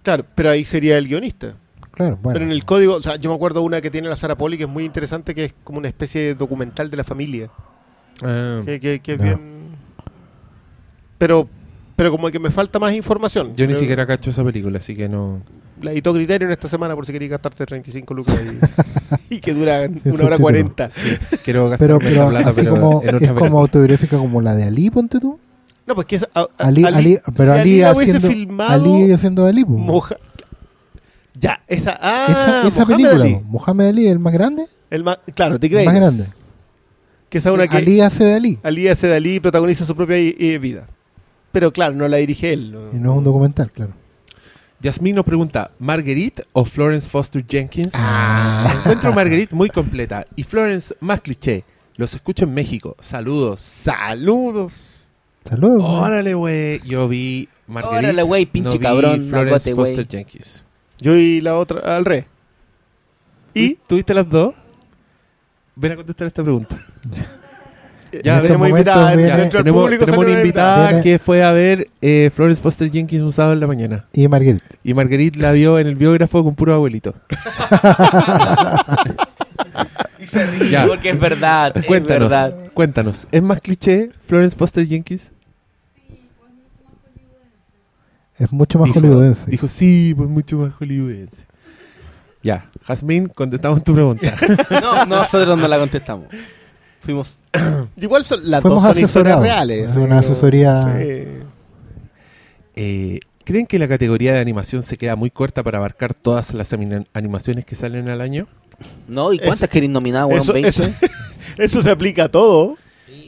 Claro, 0.03 0.25
pero 0.35 0.49
ahí 0.49 0.65
sería 0.65 0.97
el 0.97 1.07
guionista. 1.07 1.53
Claro, 1.91 2.17
bueno. 2.21 2.33
Pero 2.33 2.45
en 2.45 2.51
el 2.51 2.65
código, 2.65 2.95
o 2.95 3.01
sea, 3.01 3.15
yo 3.17 3.29
me 3.29 3.35
acuerdo 3.35 3.61
una 3.61 3.79
que 3.81 3.91
tiene 3.91 4.09
la 4.09 4.15
Sara 4.15 4.35
Poli 4.37 4.57
que 4.57 4.63
es 4.63 4.69
muy 4.69 4.83
interesante, 4.83 5.35
que 5.35 5.45
es 5.45 5.53
como 5.63 5.77
una 5.79 5.87
especie 5.87 6.21
de 6.21 6.35
documental 6.35 6.89
de 6.89 6.97
la 6.97 7.03
familia. 7.03 7.49
Ah, 8.23 8.61
Que, 8.65 8.79
que- 8.79 8.99
que 8.99 9.13
es 9.13 9.19
Ya. 9.19 9.25
bien... 9.25 9.63
Pero, 11.17 11.47
pero 11.95 12.11
como 12.11 12.29
que 12.31 12.39
me 12.39 12.51
falta 12.51 12.79
más 12.79 12.93
información. 12.93 13.55
yo 13.55 13.65
ni 13.67 13.75
siquiera 13.75 14.05
cacho 14.05 14.29
esa 14.31 14.43
película, 14.43 14.77
así 14.79 14.95
que 14.95 15.07
no. 15.07 15.41
La 15.83 15.91
editó 15.91 16.13
Criterion 16.13 16.51
esta 16.51 16.67
semana 16.67 16.95
por 16.95 17.05
si 17.05 17.11
querías 17.13 17.31
gastarte 17.31 17.65
35 17.65 18.13
lucas 18.13 18.35
y, 19.29 19.35
y 19.35 19.39
que 19.39 19.53
dura 19.53 19.81
Sin 19.83 19.99
una 20.13 20.25
hora 20.25 20.37
subtítulo. 20.37 20.37
40. 20.37 20.89
Quiero 21.43 21.69
gastarme 21.69 21.97
pero, 21.99 22.09
esa 22.09 22.19
pero 22.19 22.29
plata, 22.29 22.49
así 22.49 22.61
pero 22.61 22.71
como 22.79 23.01
en 23.03 23.15
es 23.23 23.31
como 23.31 23.59
autobiográfica 23.59 24.17
como 24.17 24.41
la 24.41 24.55
de 24.55 24.63
Ali, 24.63 24.89
ponte 24.89 25.19
tú. 25.19 25.39
No, 25.85 25.95
pues 25.95 26.07
que 26.07 26.15
es, 26.15 26.23
a- 26.33 26.39
a- 26.41 26.47
Ali, 26.59 26.85
Ali, 26.85 27.17
pero 27.35 27.53
si 27.53 27.59
Ali, 27.59 27.71
hubiese 27.71 27.87
haciendo 28.17 28.27
filmado 28.29 28.71
Ali 28.95 29.11
haciendo 29.11 29.45
Ali. 29.45 29.65
Moja- 29.65 30.15
Ya, 31.39 31.61
esa, 31.67 31.97
ah, 32.01 32.63
esa, 32.67 32.85
película, 32.85 33.15
Ali. 33.25 33.39
Mohamed 33.45 33.87
Ali, 33.87 34.07
el 34.07 34.19
más 34.19 34.31
grande, 34.33 34.67
El 34.89 35.03
más, 35.03 35.17
claro, 35.35 35.59
The 35.59 35.67
el 35.67 35.85
más 35.85 35.93
grande. 35.95 36.25
Que 37.29 37.39
es 37.39 37.45
una 37.47 37.67
que 37.67 37.77
Ali 37.77 37.99
hace 37.99 38.23
de 38.23 38.33
Ali 38.35 38.59
Ali 38.63 38.87
hace 38.87 39.07
de 39.07 39.15
Ali 39.15 39.35
y 39.35 39.39
protagoniza 39.39 39.83
su 39.83 39.95
propia 39.95 40.17
i- 40.19 40.57
vida. 40.59 40.87
Pero 41.51 41.73
claro, 41.73 41.95
no 41.95 42.07
la 42.07 42.17
dirige 42.17 42.53
él. 42.53 42.71
no. 42.71 42.79
y 42.93 42.99
no 42.99 43.11
es 43.11 43.17
un 43.17 43.23
documental, 43.23 43.69
claro. 43.71 43.91
Yasmín 44.83 45.15
nos 45.15 45.23
pregunta, 45.23 45.71
¿Marguerite 45.79 46.43
o 46.51 46.65
Florence 46.65 47.07
Foster 47.07 47.45
Jenkins? 47.47 47.93
Ah. 47.95 48.69
Encuentro 48.79 49.13
Marguerite 49.13 49.55
muy 49.55 49.69
completa 49.69 50.27
y 50.35 50.43
Florence 50.43 50.93
más 50.99 51.21
cliché. 51.21 51.63
Los 51.95 52.13
escucho 52.13 52.43
en 52.43 52.53
México. 52.53 52.97
Saludos. 52.99 53.61
Saludos. 53.61 54.73
Saludos. 55.45 55.81
Órale, 55.85 56.33
güey. 56.33 56.81
Yo 56.85 57.07
vi 57.07 57.47
Marguerite. 57.65 58.07
Órale, 58.07 58.23
güey, 58.23 58.45
pinche 58.45 58.71
no 58.71 58.77
vi 58.77 58.83
cabrón, 58.83 59.29
Florence. 59.29 59.73
Foster 59.73 60.05
Jenkins. 60.05 60.65
Yo 60.99 61.15
y 61.15 61.39
la 61.39 61.55
otra, 61.55 61.95
al 61.95 62.03
rey. 62.03 62.25
Y 63.53 63.75
¿Tuviste 63.87 64.13
las 64.13 64.29
dos? 64.29 64.53
Ven 65.77 65.93
a 65.93 65.95
contestar 65.95 66.27
esta 66.27 66.43
pregunta. 66.43 66.77
Ya, 68.23 68.37
en 68.37 68.43
tenemos 68.43 68.69
invitada. 68.69 69.15
viene- 69.15 69.31
una 70.17 70.31
invitada 70.31 70.87
Viene- 70.89 71.03
que 71.03 71.19
fue 71.19 71.43
a 71.43 71.51
ver 71.51 71.87
eh, 72.01 72.29
Florence 72.33 72.61
Foster 72.61 72.91
Jenkins 72.91 73.21
un 73.23 73.31
sábado 73.31 73.53
en 73.53 73.59
la 73.59 73.67
mañana. 73.67 74.05
Y 74.13 74.27
Marguerite. 74.27 74.65
Y 74.83 74.93
Marguerite 74.93 75.39
la 75.39 75.51
vio 75.51 75.79
en 75.79 75.87
el 75.87 75.95
biógrafo 75.95 76.43
con 76.43 76.53
puro 76.55 76.73
abuelito. 76.73 77.13
Y 80.19 80.27
se 80.27 80.45
ríe 80.47 80.69
Ya. 80.69 80.87
porque 80.87 81.09
es 81.09 81.19
verdad. 81.19 81.75
es 81.75 81.85
Cuéntanos, 81.85 82.29
verdad. 82.29 82.55
cuéntanos. 82.73 83.27
¿Es 83.31 83.41
más 83.43 83.61
cliché 83.61 84.09
Florence 84.27 84.55
Foster 84.55 84.87
Jenkins? 84.87 85.31
Es 88.37 88.51
mucho 88.51 88.79
más 88.79 88.87
dijo, 88.87 88.99
hollywoodense. 88.99 89.49
dijo, 89.51 89.67
sí, 89.67 90.13
pues 90.15 90.27
mucho 90.29 90.57
más 90.57 90.73
hollywoodense. 90.73 91.45
Ya, 92.41 92.69
Jazmín, 92.85 93.27
contestamos 93.27 93.83
tu 93.83 93.93
pregunta. 93.93 94.33
No, 94.81 95.05
nosotros 95.05 95.57
no 95.57 95.67
la 95.67 95.77
contestamos. 95.77 96.27
Fuimos. 97.03 97.39
Igual 97.97 98.23
son, 98.23 98.49
las 98.49 98.61
Fuimos 98.61 98.83
dos 98.83 98.93
son 98.95 99.03
historias 99.03 99.39
reales. 99.39 99.91
Es 99.91 99.95
una 99.97 100.19
asesoría. 100.19 100.95
Eh, 102.75 103.19
¿Creen 103.45 103.65
que 103.65 103.77
la 103.77 103.87
categoría 103.87 104.33
de 104.33 104.39
animación 104.39 104.83
se 104.83 104.97
queda 104.97 105.15
muy 105.15 105.29
corta 105.29 105.63
para 105.63 105.77
abarcar 105.77 106.13
todas 106.13 106.53
las 106.53 106.71
ani- 106.73 107.05
animaciones 107.13 107.65
que 107.65 107.75
salen 107.75 108.07
al 108.09 108.21
año? 108.21 108.47
No, 109.07 109.33
¿y 109.33 109.39
cuántas 109.39 109.69
queréis 109.69 109.91
nominar, 109.91 110.25
weón? 110.25 110.41
Eso, 110.41 110.53
20. 110.53 110.69
eso, 110.69 110.83
eso 111.57 111.81
se 111.81 111.89
aplica 111.91 112.25
a 112.25 112.29
todo. 112.29 112.77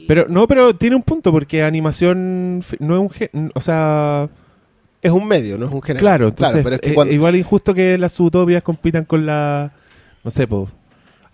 Pero 0.08 0.26
no, 0.28 0.46
pero 0.48 0.74
tiene 0.74 0.96
un 0.96 1.02
punto 1.02 1.32
porque 1.32 1.62
animación 1.62 2.60
no 2.78 2.94
es 2.94 3.00
un, 3.00 3.10
gen- 3.10 3.52
o 3.54 3.60
sea, 3.60 4.28
Es 5.02 5.10
un 5.10 5.26
medio, 5.26 5.58
no 5.58 5.66
es 5.66 5.72
un 5.72 5.82
género. 5.82 6.00
claro, 6.00 6.28
entonces 6.28 6.60
pero 6.64 6.76
es 6.76 6.80
que 6.80 6.90
eh, 6.90 7.12
igual 7.12 7.36
injusto 7.36 7.74
que 7.74 7.98
las 7.98 8.18
utopias 8.18 8.62
compitan 8.62 9.04
con 9.04 9.26
la, 9.26 9.70
no 10.24 10.30
sé, 10.30 10.46
pues, 10.46 10.68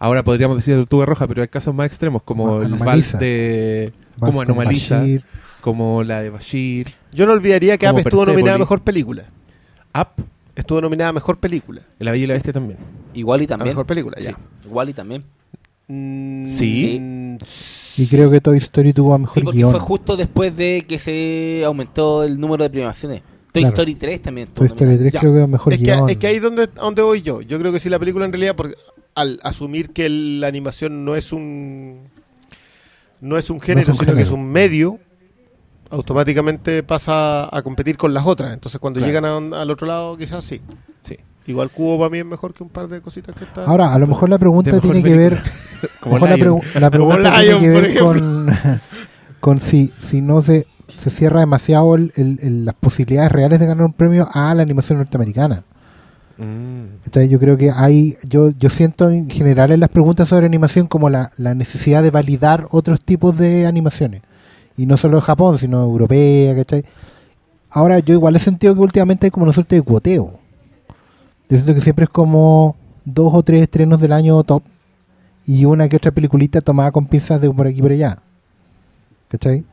ahora 0.02 0.22
podríamos 0.22 0.56
decir 0.56 0.74
Tortuga 0.76 1.06
Roja, 1.06 1.26
pero 1.28 1.42
hay 1.42 1.48
casos 1.48 1.74
más 1.74 1.86
extremos 1.86 2.22
como 2.22 2.60
el 2.62 2.74
vals 2.74 3.18
de, 3.18 3.92
Vals 4.16 4.30
como 4.32 4.42
Anomaliza, 4.42 4.98
Bashir. 4.98 5.22
como 5.60 6.02
la 6.02 6.20
de 6.22 6.30
Bashir, 6.30 6.94
Yo 7.12 7.24
no 7.26 7.32
olvidaría 7.32 7.78
que 7.78 7.86
App 7.86 7.98
estuvo 7.98 8.26
nominada 8.26 8.56
a. 8.56 8.58
Mejor 8.58 8.80
Película. 8.82 9.24
Up, 9.94 10.08
Estuvo 10.54 10.80
nominada 10.82 11.10
a 11.10 11.12
Mejor 11.14 11.38
Película. 11.38 11.80
La 11.98 12.10
Bella 12.12 12.24
y 12.24 12.26
la 12.26 12.34
Bestia 12.34 12.52
también. 12.52 12.78
Igual 13.14 13.40
y 13.40 13.44
A 13.44 13.48
también. 13.48 13.68
Mejor 13.70 13.86
Película, 13.86 14.16
Sí, 14.18 14.24
ya. 14.24 14.38
Igual 14.66 14.88
y 14.90 14.92
también. 14.92 15.24
Mm, 15.88 16.46
Sí. 16.46 17.38
Y 17.96 18.06
creo 18.06 18.30
que 18.30 18.40
Toy 18.40 18.58
Story 18.58 18.92
tuvo 18.92 19.14
a 19.14 19.18
mejor 19.18 19.34
Sí, 19.34 19.40
porque 19.44 19.58
guion. 19.58 19.70
fue 19.70 19.80
justo 19.80 20.16
después 20.16 20.54
de 20.56 20.84
que 20.88 20.98
se 20.98 21.62
aumentó 21.64 22.22
el 22.24 22.38
número 22.40 22.64
de 22.64 22.70
premiaciones. 22.70 23.22
Toy 23.52 23.62
Claro. 23.62 23.68
Story 23.74 23.94
3 23.94 24.22
también. 24.22 24.48
Toy 24.48 24.66
Story 24.66 24.84
nominada. 24.96 25.00
3 25.10 25.12
Ya. 25.12 25.20
creo 25.20 25.32
que 25.34 25.42
es 25.42 25.48
mejor 25.48 25.72
Es 25.74 25.78
que, 25.78 25.84
guion. 25.84 26.08
es 26.10 26.16
que 26.16 26.26
ahí 26.26 26.36
es 26.36 26.42
donde, 26.42 26.62
a 26.64 26.66
donde 26.80 27.02
voy 27.02 27.22
yo. 27.22 27.40
Yo 27.42 27.58
creo 27.58 27.70
que 27.72 27.78
si 27.80 27.88
la 27.90 27.98
película 27.98 28.24
en 28.24 28.32
realidad, 28.32 28.54
porque 28.56 28.76
al 29.14 29.40
asumir 29.42 29.90
que 29.90 30.06
el- 30.06 30.40
la 30.40 30.46
animación 30.48 31.04
no 31.04 31.14
es 31.16 31.32
un 31.32 32.08
no 33.20 33.38
es 33.38 33.50
un 33.50 33.60
género, 33.60 33.92
un 33.92 33.98
sino 33.98 34.14
que 34.16 34.22
es 34.22 34.30
un 34.32 34.44
medio, 34.50 34.98
automáticamente 35.90 36.82
pasa 36.82 37.54
a 37.54 37.62
competir 37.62 37.96
con 37.96 38.14
las 38.14 38.26
otras. 38.26 38.52
Entonces 38.52 38.80
cuando 38.80 38.98
Claro. 38.98 39.12
llegan 39.12 39.52
a- 39.54 39.62
al 39.62 39.70
otro 39.70 39.86
lado, 39.86 40.16
quizás 40.16 40.44
sí. 40.44 40.60
Sí. 41.00 41.16
Igual 41.46 41.70
Cubo 41.70 41.98
para 41.98 42.10
mí 42.10 42.18
es 42.18 42.24
mejor 42.24 42.54
que 42.54 42.62
un 42.62 42.68
par 42.68 42.88
de 42.88 43.00
cositas 43.00 43.34
que 43.34 43.44
están. 43.44 43.68
Ahora, 43.68 43.92
a 43.92 43.98
lo 43.98 44.06
mejor 44.06 44.28
la 44.28 44.38
pregunta 44.38 44.78
tiene 44.80 45.02
que 45.02 45.14
ver. 45.16 45.40
Como 46.00 46.18
la, 46.18 46.36
Lion. 46.36 46.48
pregu- 46.60 46.74
la 46.74 46.90
Como 46.90 47.08
pregunta 47.08 47.42
Lion, 47.42 47.58
tiene 47.60 47.92
que 47.92 47.98
por 48.00 48.14
ver 48.20 48.24
con, 48.24 48.50
con 49.40 49.60
si, 49.60 49.92
si 49.98 50.20
no 50.20 50.40
se, 50.42 50.66
se 50.96 51.10
cierra 51.10 51.40
demasiado 51.40 51.94
el- 51.96 52.12
el- 52.16 52.38
el- 52.42 52.64
las 52.64 52.74
posibilidades 52.76 53.32
reales 53.32 53.58
de 53.58 53.66
ganar 53.66 53.84
un 53.84 53.92
premio 53.92 54.28
a 54.32 54.54
la 54.54 54.62
animación 54.62 54.98
norteamericana. 54.98 55.64
Mm. 56.38 57.04
Entonces 57.04 57.30
yo 57.30 57.38
creo 57.38 57.56
que 57.56 57.70
hay, 57.70 58.16
yo, 58.28 58.50
yo 58.50 58.70
siento 58.70 59.10
en 59.10 59.28
general 59.28 59.70
en 59.72 59.80
las 59.80 59.88
preguntas 59.88 60.28
sobre 60.28 60.46
animación 60.46 60.86
como 60.86 61.10
la, 61.10 61.32
la 61.36 61.54
necesidad 61.54 62.02
de 62.02 62.10
validar 62.10 62.66
otros 62.70 63.00
tipos 63.00 63.36
de 63.36 63.66
animaciones. 63.66 64.22
Y 64.76 64.86
no 64.86 64.96
solo 64.96 65.16
de 65.16 65.22
Japón, 65.22 65.58
sino 65.58 65.82
europea, 65.82 66.54
¿cachai? 66.56 66.84
Ahora 67.70 67.98
yo 67.98 68.14
igual 68.14 68.36
he 68.36 68.38
sentido 68.38 68.74
que 68.74 68.80
últimamente 68.80 69.26
hay 69.26 69.30
como 69.30 69.44
una 69.44 69.52
suerte 69.52 69.76
de 69.76 69.82
cuoteo. 69.82 70.38
Yo 71.48 71.56
siento 71.56 71.74
que 71.74 71.80
siempre 71.80 72.04
es 72.04 72.10
como 72.10 72.76
dos 73.04 73.32
o 73.34 73.42
tres 73.42 73.62
estrenos 73.62 74.00
del 74.00 74.12
año 74.12 74.42
top 74.42 74.62
y 75.46 75.64
una 75.64 75.88
que 75.88 75.96
otra 75.96 76.10
peliculita 76.10 76.60
tomada 76.60 76.92
con 76.92 77.06
pinzas 77.06 77.40
de 77.40 77.50
por 77.50 77.66
aquí 77.66 77.78
y 77.78 77.82
por 77.82 77.92
allá. 77.92 78.18
¿Cachai? 79.28 79.64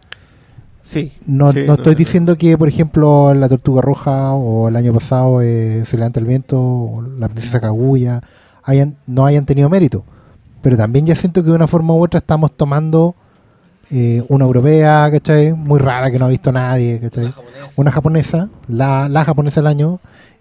Sí. 0.82 1.11
No, 1.25 1.51
Sí, 1.51 1.64
no 1.66 1.74
estoy 1.75 1.93
no, 1.93 1.98
diciendo 1.98 2.38
que, 2.38 2.58
por 2.58 2.67
ejemplo, 2.67 3.33
La 3.33 3.48
Tortuga 3.49 3.82
Roja 3.82 4.33
o 4.33 4.69
el 4.69 4.75
año 4.75 4.93
pasado 4.93 5.41
eh, 5.41 5.83
Se 5.85 5.98
Levanta 5.98 6.19
el 6.19 6.25
Viento 6.25 6.59
o 6.59 7.01
La 7.17 7.27
Princesa 7.30 7.59
Kaguya 7.59 8.22
hayan, 8.64 8.95
no 9.08 9.25
hayan 9.25 9.45
tenido 9.45 9.69
mérito. 9.69 10.03
Pero 10.61 10.77
también 10.77 11.06
ya 11.06 11.16
siento 11.16 11.43
que 11.43 11.49
de 11.49 11.56
una 11.56 11.67
forma 11.67 11.93
u 11.93 12.03
otra 12.03 12.17
estamos 12.17 12.51
tomando 12.56 13.16
eh, 13.91 14.24
una 14.27 14.45
europea, 14.45 15.09
¿cachai? 15.11 15.53
Muy 15.53 15.80
rara 15.80 16.11
que 16.11 16.19
no 16.19 16.25
ha 16.25 16.30
visto 16.30 16.51
nadie, 16.51 16.99
¿cachai? 16.99 17.33
Una 17.75 17.91
japonesa, 17.91 18.49
la, 18.67 19.08
la 19.09 19.24
japonesa 19.25 19.61
del 19.61 19.67
año, 19.67 19.99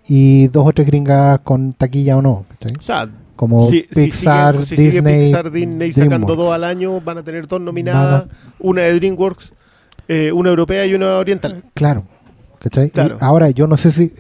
y 0.09 0.49
dos 0.49 0.67
o 0.67 0.73
tres 0.73 0.87
gringas 0.87 1.41
con 1.41 1.73
taquilla 1.73 2.17
o 2.17 2.23
no, 2.23 2.45
¿cachai? 2.49 2.77
O 2.79 2.83
sea, 2.83 3.09
Como 3.37 3.69
si, 3.69 3.87
si 3.91 4.05
Pixar, 4.07 4.65
si 4.65 4.77
sigue 4.77 4.91
Disney, 5.01 5.27
Pixar, 5.27 5.51
Disney 5.51 5.93
sacando 5.93 6.35
dos 6.35 6.53
al 6.53 6.65
año, 6.65 7.01
van 7.01 7.19
a 7.19 7.23
tener 7.23 7.47
dos 7.47 7.61
nominadas, 7.61 8.25
una 8.59 8.83
de 8.83 8.95
DreamWorks, 8.95 9.53
eh, 10.09 10.33
una 10.33 10.51
europea 10.51 10.85
y 10.87 10.95
una 10.95 11.19
oriental. 11.19 11.65
Claro, 11.75 12.05
¿cachai? 12.61 12.91
Y 12.95 13.01
ahora, 13.21 13.51
yo 13.51 13.67
no 13.67 13.77
sé 13.77 13.93
si 13.93 14.13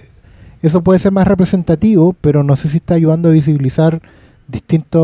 eso 0.63 0.83
puede 0.83 0.99
ser 0.99 1.13
más 1.13 1.27
representativo, 1.27 2.15
pero 2.21 2.43
no 2.43 2.57
sé 2.57 2.69
si 2.69 2.77
está 2.79 2.95
ayudando 2.95 3.29
a 3.29 3.33
visibilizar 3.33 4.01
distintas 4.47 5.03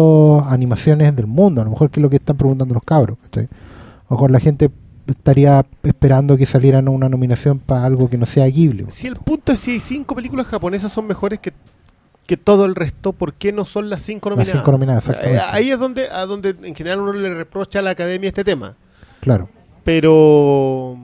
animaciones 0.53 1.15
del 1.15 1.27
mundo. 1.27 1.61
A 1.61 1.65
lo 1.65 1.71
mejor 1.71 1.91
que 1.91 2.01
es 2.01 2.03
lo 2.03 2.11
que 2.11 2.17
están 2.17 2.37
preguntando 2.37 2.75
los 2.75 2.83
cabros, 2.85 3.19
¿cachai? 3.23 3.45
A 3.45 4.07
lo 4.11 4.17
mejor 4.17 4.31
la 4.31 4.41
gente 4.41 4.71
estaría 5.07 5.65
esperando 5.83 6.37
que 6.37 6.47
salieran 6.47 6.89
una 6.89 7.09
nominación 7.09 7.59
para 7.59 7.85
algo 7.85 8.09
que 8.09 8.17
no 8.17 8.25
sea 8.27 8.47
Ghibli. 8.47 8.87
Si 8.89 9.07
el 9.07 9.17
punto 9.17 9.53
es 9.53 9.61
si 9.61 9.73
hay 9.73 9.81
cinco 9.81 10.15
películas 10.15 10.47
japonesas 10.47 10.91
son 10.93 11.07
mejores 11.07 11.41
que, 11.41 11.53
que 12.27 12.39
todo 12.39 12.65
el 12.65 12.75
resto, 12.75 13.13
¿por 13.13 13.35
qué 13.35 13.53
no 13.53 13.67
son 13.67 13.91
las 13.91 14.01
cinco 14.03 14.31
Las 14.31 14.39
nominadas? 14.39 14.61
cinco 14.63 14.73
nominadas, 14.73 15.09
exactamente. 15.11 15.43
eh, 15.43 15.47
ahí 15.51 15.71
es 15.71 15.79
donde, 15.79 16.09
a 16.09 16.25
donde 16.25 16.57
en 16.63 16.75
general 16.75 17.01
uno 17.01 17.13
le 17.13 17.35
reprocha 17.35 17.81
a 17.81 17.83
la 17.83 17.91
academia 17.91 18.29
este 18.29 18.45
tema. 18.45 18.75
Claro. 19.21 19.51
Pero 19.85 20.97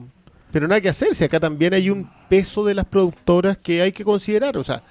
pero 0.51 0.67
nada 0.67 0.81
que 0.81 0.89
hacer, 0.89 1.15
si 1.15 1.23
acá 1.23 1.39
también 1.39 1.73
hay 1.73 1.89
un 1.89 2.09
peso 2.27 2.65
de 2.65 2.75
las 2.75 2.85
productoras 2.85 3.57
que 3.57 3.81
hay 3.81 3.93
que 3.93 4.03
considerar. 4.03 4.57
O 4.57 4.63
sea, 4.65 4.81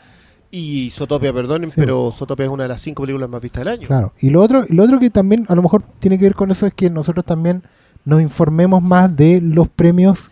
y 0.51 0.91
Zootopia, 0.91 1.33
perdonen, 1.35 1.71
Sí. 1.71 1.77
pero 1.77 2.11
Zootopia 2.17 2.47
es 2.47 2.51
una 2.51 2.63
de 2.65 2.69
las 2.71 2.81
cinco 2.81 3.03
películas 3.03 3.29
más 3.29 3.43
vistas 3.43 3.61
del 3.61 3.69
año. 3.69 3.87
Claro. 3.87 4.13
Y 4.21 4.31
lo 4.31 4.41
otro, 4.43 4.65
lo 4.71 4.85
otro 4.85 4.99
que 4.99 5.11
también 5.11 5.45
a 5.49 5.55
lo 5.55 5.63
mejor 5.63 5.83
tiene 5.99 6.19
que 6.19 6.25
ver 6.25 6.35
con 6.35 6.51
eso 6.51 6.67
es 6.67 6.73
que 6.73 6.89
nosotros 6.89 7.27
también 7.27 7.63
nos 8.07 8.23
informemos 8.23 8.83
más 8.83 9.15
de 9.15 9.41
los 9.43 9.69
premios 9.69 10.31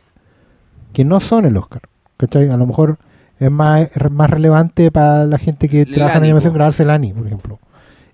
que 0.95 1.05
no 1.05 1.21
son 1.21 1.45
el 1.45 1.57
Oscar. 1.59 1.83
¿Cachai? 2.17 2.49
A 2.49 2.57
lo 2.57 2.67
mejor 2.67 2.99
es 3.39 3.51
más, 3.51 3.95
es 3.95 4.11
más 4.11 4.31
relevante 4.31 4.91
para 4.91 5.25
la 5.27 5.37
gente 5.39 5.69
que 5.69 5.83
El 5.83 5.93
trabaja 5.93 6.17
en 6.19 6.25
animación 6.25 6.55
grabarse 6.55 6.83
el 6.85 6.91
Annie, 6.91 7.13
por 7.13 7.27
ejemplo. 7.27 7.59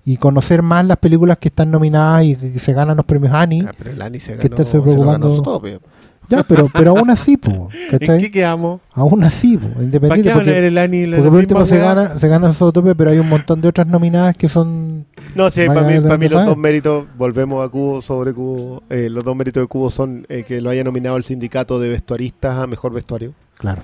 Y 0.05 0.19
conocer 0.19 0.63
más 0.63 0.85
las 0.85 0.99
películas 0.99 1.39
que 1.39 1.49
están 1.49 1.71
nominadas 1.71 2.25
y 2.25 2.37
que, 2.37 2.53
que 2.53 2.59
se 2.59 2.73
ganan 2.75 2.97
los 2.97 3.07
premios 3.07 3.33
Annie. 3.33 3.65
Ah, 3.67 3.73
pero 3.77 3.91
el 3.91 4.03
Annie 4.03 4.21
se 4.21 4.37
¿Qué 4.37 4.49
ganó, 4.49 4.57
te 4.57 4.63
estoy 4.65 4.81
se 4.83 4.99
ganó 4.99 5.19
preocupando? 5.19 5.81
Ya, 6.29 6.43
pero, 6.43 6.71
pero 6.73 6.91
aún 6.97 7.11
así, 7.11 7.37
po, 7.37 7.69
¿En 7.91 7.99
qué 7.99 7.99
¿cachai? 7.99 8.31
quedamos? 8.31 8.81
Aún 8.93 9.25
así, 9.25 9.59
po, 9.59 9.69
¿Para 9.69 9.79
qué 9.79 9.85
independiente. 9.85 10.29
van 10.31 10.41
a 10.41 10.45
ver 10.45 10.55
Porque, 10.55 10.67
el 10.69 10.79
Annie? 10.79 11.07
porque 11.07 11.23
por 11.31 11.39
último 11.39 11.67
se 11.67 11.79
gana, 11.79 12.19
se 12.19 12.29
gana 12.29 12.53
pero 12.97 13.11
hay 13.11 13.19
un 13.19 13.29
montón 13.29 13.61
de 13.61 13.69
otras 13.69 13.87
nominadas 13.87 14.37
que 14.37 14.49
son 14.49 15.07
No, 15.35 15.51
sí, 15.51 15.67
para 15.67 15.83
mí, 15.83 16.01
para 16.01 16.19
mí 16.19 16.29
los 16.29 16.47
dos 16.47 16.57
méritos, 16.57 17.07
volvemos 17.17 17.65
a 17.65 17.69
Cubo 17.69 18.01
sobre 18.01 18.33
Cubo, 18.33 18.83
eh, 18.89 19.09
los 19.11 19.23
dos 19.25 19.37
méritos 19.37 19.63
de 19.63 19.67
Cubo 19.67 19.91
son 19.91 20.27
eh, 20.29 20.45
que 20.47 20.61
lo 20.61 20.71
haya 20.71 20.83
nominado 20.85 21.17
el 21.17 21.25
sindicato 21.25 21.79
de 21.79 21.91
vestuaristas 21.91 22.59
a 22.59 22.67
mejor 22.67 22.93
vestuario. 22.93 23.35
Claro. 23.59 23.83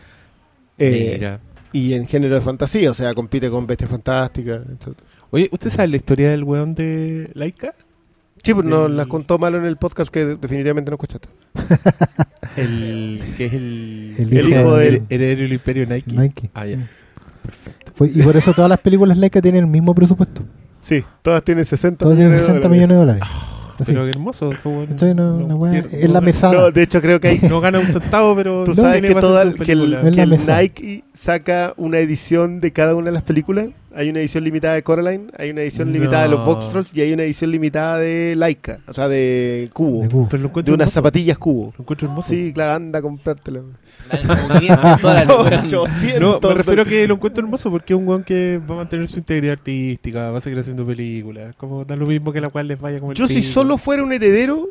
Eh, 0.79 1.17
Mira. 1.19 1.41
y 1.73 1.93
en 1.93 2.07
género 2.07 2.35
de 2.37 2.41
fantasía, 2.41 2.91
o 2.91 2.95
sea, 2.95 3.13
compite 3.15 3.51
con 3.51 3.67
Bestia 3.67 3.87
Fantástica. 3.87 4.55
etc. 4.55 4.97
Oye, 5.31 5.49
¿usted 5.53 5.71
sabe 5.71 5.89
la 5.89 5.97
historia 5.97 6.31
del 6.31 6.45
weón 6.45 6.75
de 6.75 7.31
Laika? 7.35 7.75
Sí, 8.43 8.55
pues 8.55 8.67
nos 8.67 8.91
las 8.91 9.07
contó 9.07 9.39
malo 9.39 9.59
en 9.59 9.65
el 9.67 9.77
podcast 9.77 10.11
que 10.13 10.25
de- 10.25 10.37
definitivamente 10.37 10.91
no 10.91 10.95
escuchaste. 10.95 11.29
El 12.57 13.21
que 13.37 13.47
es 13.47 13.53
el, 13.53 14.15
El 14.19 14.49
hijo 14.49 14.77
del- 14.77 15.03
heredero 15.09 15.43
del 15.43 15.53
imperio 15.53 15.87
Nike. 15.87 16.11
Nike. 16.13 16.51
Ah, 16.55 16.67
ya. 16.67 16.79
Perfecto. 17.43 17.93
Fue- 17.95 18.09
y 18.13 18.23
por 18.23 18.37
eso 18.37 18.53
todas 18.55 18.69
las 18.69 18.81
películas 18.81 19.17
Laika 19.19 19.41
tienen 19.41 19.65
el 19.65 19.71
mismo 19.71 19.95
presupuesto. 19.95 20.43
Sí, 20.81 21.05
todas 21.23 21.45
tienen 21.45 21.65
60 21.65 21.99
Todas 21.99 22.17
tienen 22.17 22.33
millones 22.33 22.47
de 22.47 22.53
60 22.53 22.69
dólares. 22.69 22.89
millones 22.89 22.97
de 22.97 23.01
dólares. 23.01 23.23
Así. 23.23 23.60
Pero 23.87 24.05
qué 24.05 24.11
hermoso. 24.11 24.51
No- 24.65 25.55
una 25.57 25.79
es 25.79 26.11
la 26.11 26.21
mesada. 26.21 26.55
No, 26.55 26.71
de 26.71 26.83
hecho 26.83 27.01
creo 27.01 27.21
que 27.21 27.29
hay... 27.29 27.39
No 27.49 27.61
gana 27.61 27.79
un 27.79 27.87
centavo, 27.87 28.35
pero 28.37 28.65
Tú 28.65 28.73
no 28.73 28.83
sabes 28.83 29.03
que, 29.03 29.15
toda, 29.15 29.53
que, 29.55 29.73
el, 29.73 29.99
que 30.15 30.23
el. 30.23 30.31
Nike 30.31 31.05
saca 31.13 31.75
una 31.77 31.99
edición 31.99 32.61
de 32.61 32.73
cada 32.73 32.95
una 32.95 33.07
de 33.07 33.13
las 33.13 33.23
películas. 33.23 33.69
Hay 33.93 34.09
una 34.09 34.21
edición 34.21 34.45
limitada 34.45 34.75
de 34.75 34.85
Coraline, 34.85 35.33
hay 35.37 35.51
una 35.51 35.63
edición 35.63 35.93
limitada 35.93 36.23
de 36.23 36.29
los. 36.29 36.45
Box 36.47 36.69
Trolls 36.69 36.97
y 36.97 37.01
hay 37.01 37.13
una 37.13 37.25
edición 37.25 37.51
limitada 37.51 37.99
de 37.99 38.35
Laika, 38.37 38.79
o 38.87 38.95
sea, 38.95 39.09
de 39.09 39.69
Cubo. 39.73 40.03
De 40.03 40.07
De, 40.07 40.13
Cubo. 40.13 40.29
Pero 40.31 40.43
lo 40.45 40.49
encuentro 40.49 40.75
unas 40.75 40.85
hermoso. 40.87 40.95
zapatillas 40.95 41.39
Cubo. 41.39 41.73
Lo 41.77 41.83
encuentro 41.83 42.07
hermoso. 42.09 42.29
Sí, 42.29 42.53
claro, 42.55 42.75
anda 42.75 43.01
a 43.01 43.03
comprártelo. 43.03 43.65
Toda 45.01 45.15
la 45.15 45.25
locura. 45.25 45.57
800 45.61 46.21
No, 46.21 46.41
me 46.49 46.55
refiero 46.55 46.83
a 46.83 46.85
que 46.85 47.07
lo 47.07 47.15
encuentro 47.15 47.43
hermoso 47.45 47.71
porque 47.71 47.93
es 47.95 47.99
un 47.99 48.07
weón 48.09 48.25
que 48.25 48.61
va 48.69 48.75
a 48.75 48.79
mantener 48.79 49.09
su 49.09 49.19
integridad 49.19 49.53
artística, 49.55 50.31
va 50.31 50.39
a 50.39 50.41
seguir 50.41 50.59
haciendo 50.59 50.87
películas. 50.87 51.55
Como 51.57 51.85
da 51.85 51.97
lo 51.97 52.07
mismo 52.07 52.33
que 52.33 52.41
la 52.41 52.49
cual 52.49 52.69
les 52.69 52.81
vaya 52.81 52.99
como 53.01 53.13
el 53.13 53.19
Yo 53.19 53.29
si 53.29 53.37
pico. 53.37 53.47
solo 53.49 53.79
fuera 53.79 54.03
un 54.03 54.13
heredero, 54.13 54.69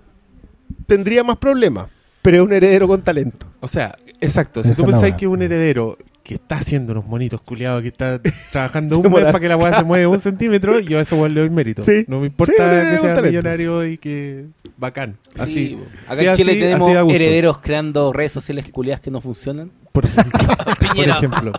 tendría 0.88 1.24
más 1.24 1.38
problemas. 1.38 1.88
Pero 2.22 2.38
es 2.38 2.44
un 2.44 2.52
heredero 2.54 2.88
con 2.88 3.02
talento. 3.02 3.46
O 3.62 3.68
sea, 3.68 3.96
exacto. 4.20 4.62
Si 4.64 4.72
Esa 4.72 4.84
tú 4.84 4.90
es 4.90 4.92
pensáis 4.92 5.16
que 5.16 5.26
un 5.28 5.42
heredero 5.42 5.98
que 6.30 6.36
está 6.36 6.58
haciendo 6.60 6.92
unos 6.94 7.08
monitos 7.08 7.42
culiados, 7.42 7.82
que 7.82 7.88
está 7.88 8.22
trabajando 8.52 9.00
un 9.00 9.12
mes 9.12 9.24
para 9.26 9.40
que 9.40 9.48
la 9.50 9.58
weá 9.58 9.74
se 9.74 9.84
mueva 9.84 10.08
un 10.12 10.20
centímetro, 10.20 10.80
yo 10.80 11.00
a 11.00 11.02
ese 11.02 11.16
weón 11.16 11.34
le 11.34 11.40
doy 11.42 11.50
mérito. 11.50 11.84
Sí. 11.84 12.06
No 12.08 12.20
me 12.20 12.28
importa 12.28 12.54
que 12.92 12.98
sea 13.00 13.20
millonario 13.20 13.84
y 13.88 13.98
que 13.98 14.46
bacán. 14.78 15.18
Así. 15.40 15.52
Sí, 15.54 15.80
acá 16.08 16.22
Sí, 16.22 16.28
en 16.28 16.36
Chile 16.36 16.52
así- 16.52 16.60
tenemos 16.62 16.88
así 16.96 17.16
herederos 17.16 17.58
creando 17.58 18.14
redes 18.14 18.32
sociales 18.32 18.70
culiadas 18.72 19.02
que 19.02 19.10
no 19.10 19.22
funcionan. 19.22 19.72
Por 19.92 20.06
ejemplo. 20.06 20.40
por 20.66 20.78
Piñera. 20.78 21.18
ejemplo. 21.18 21.52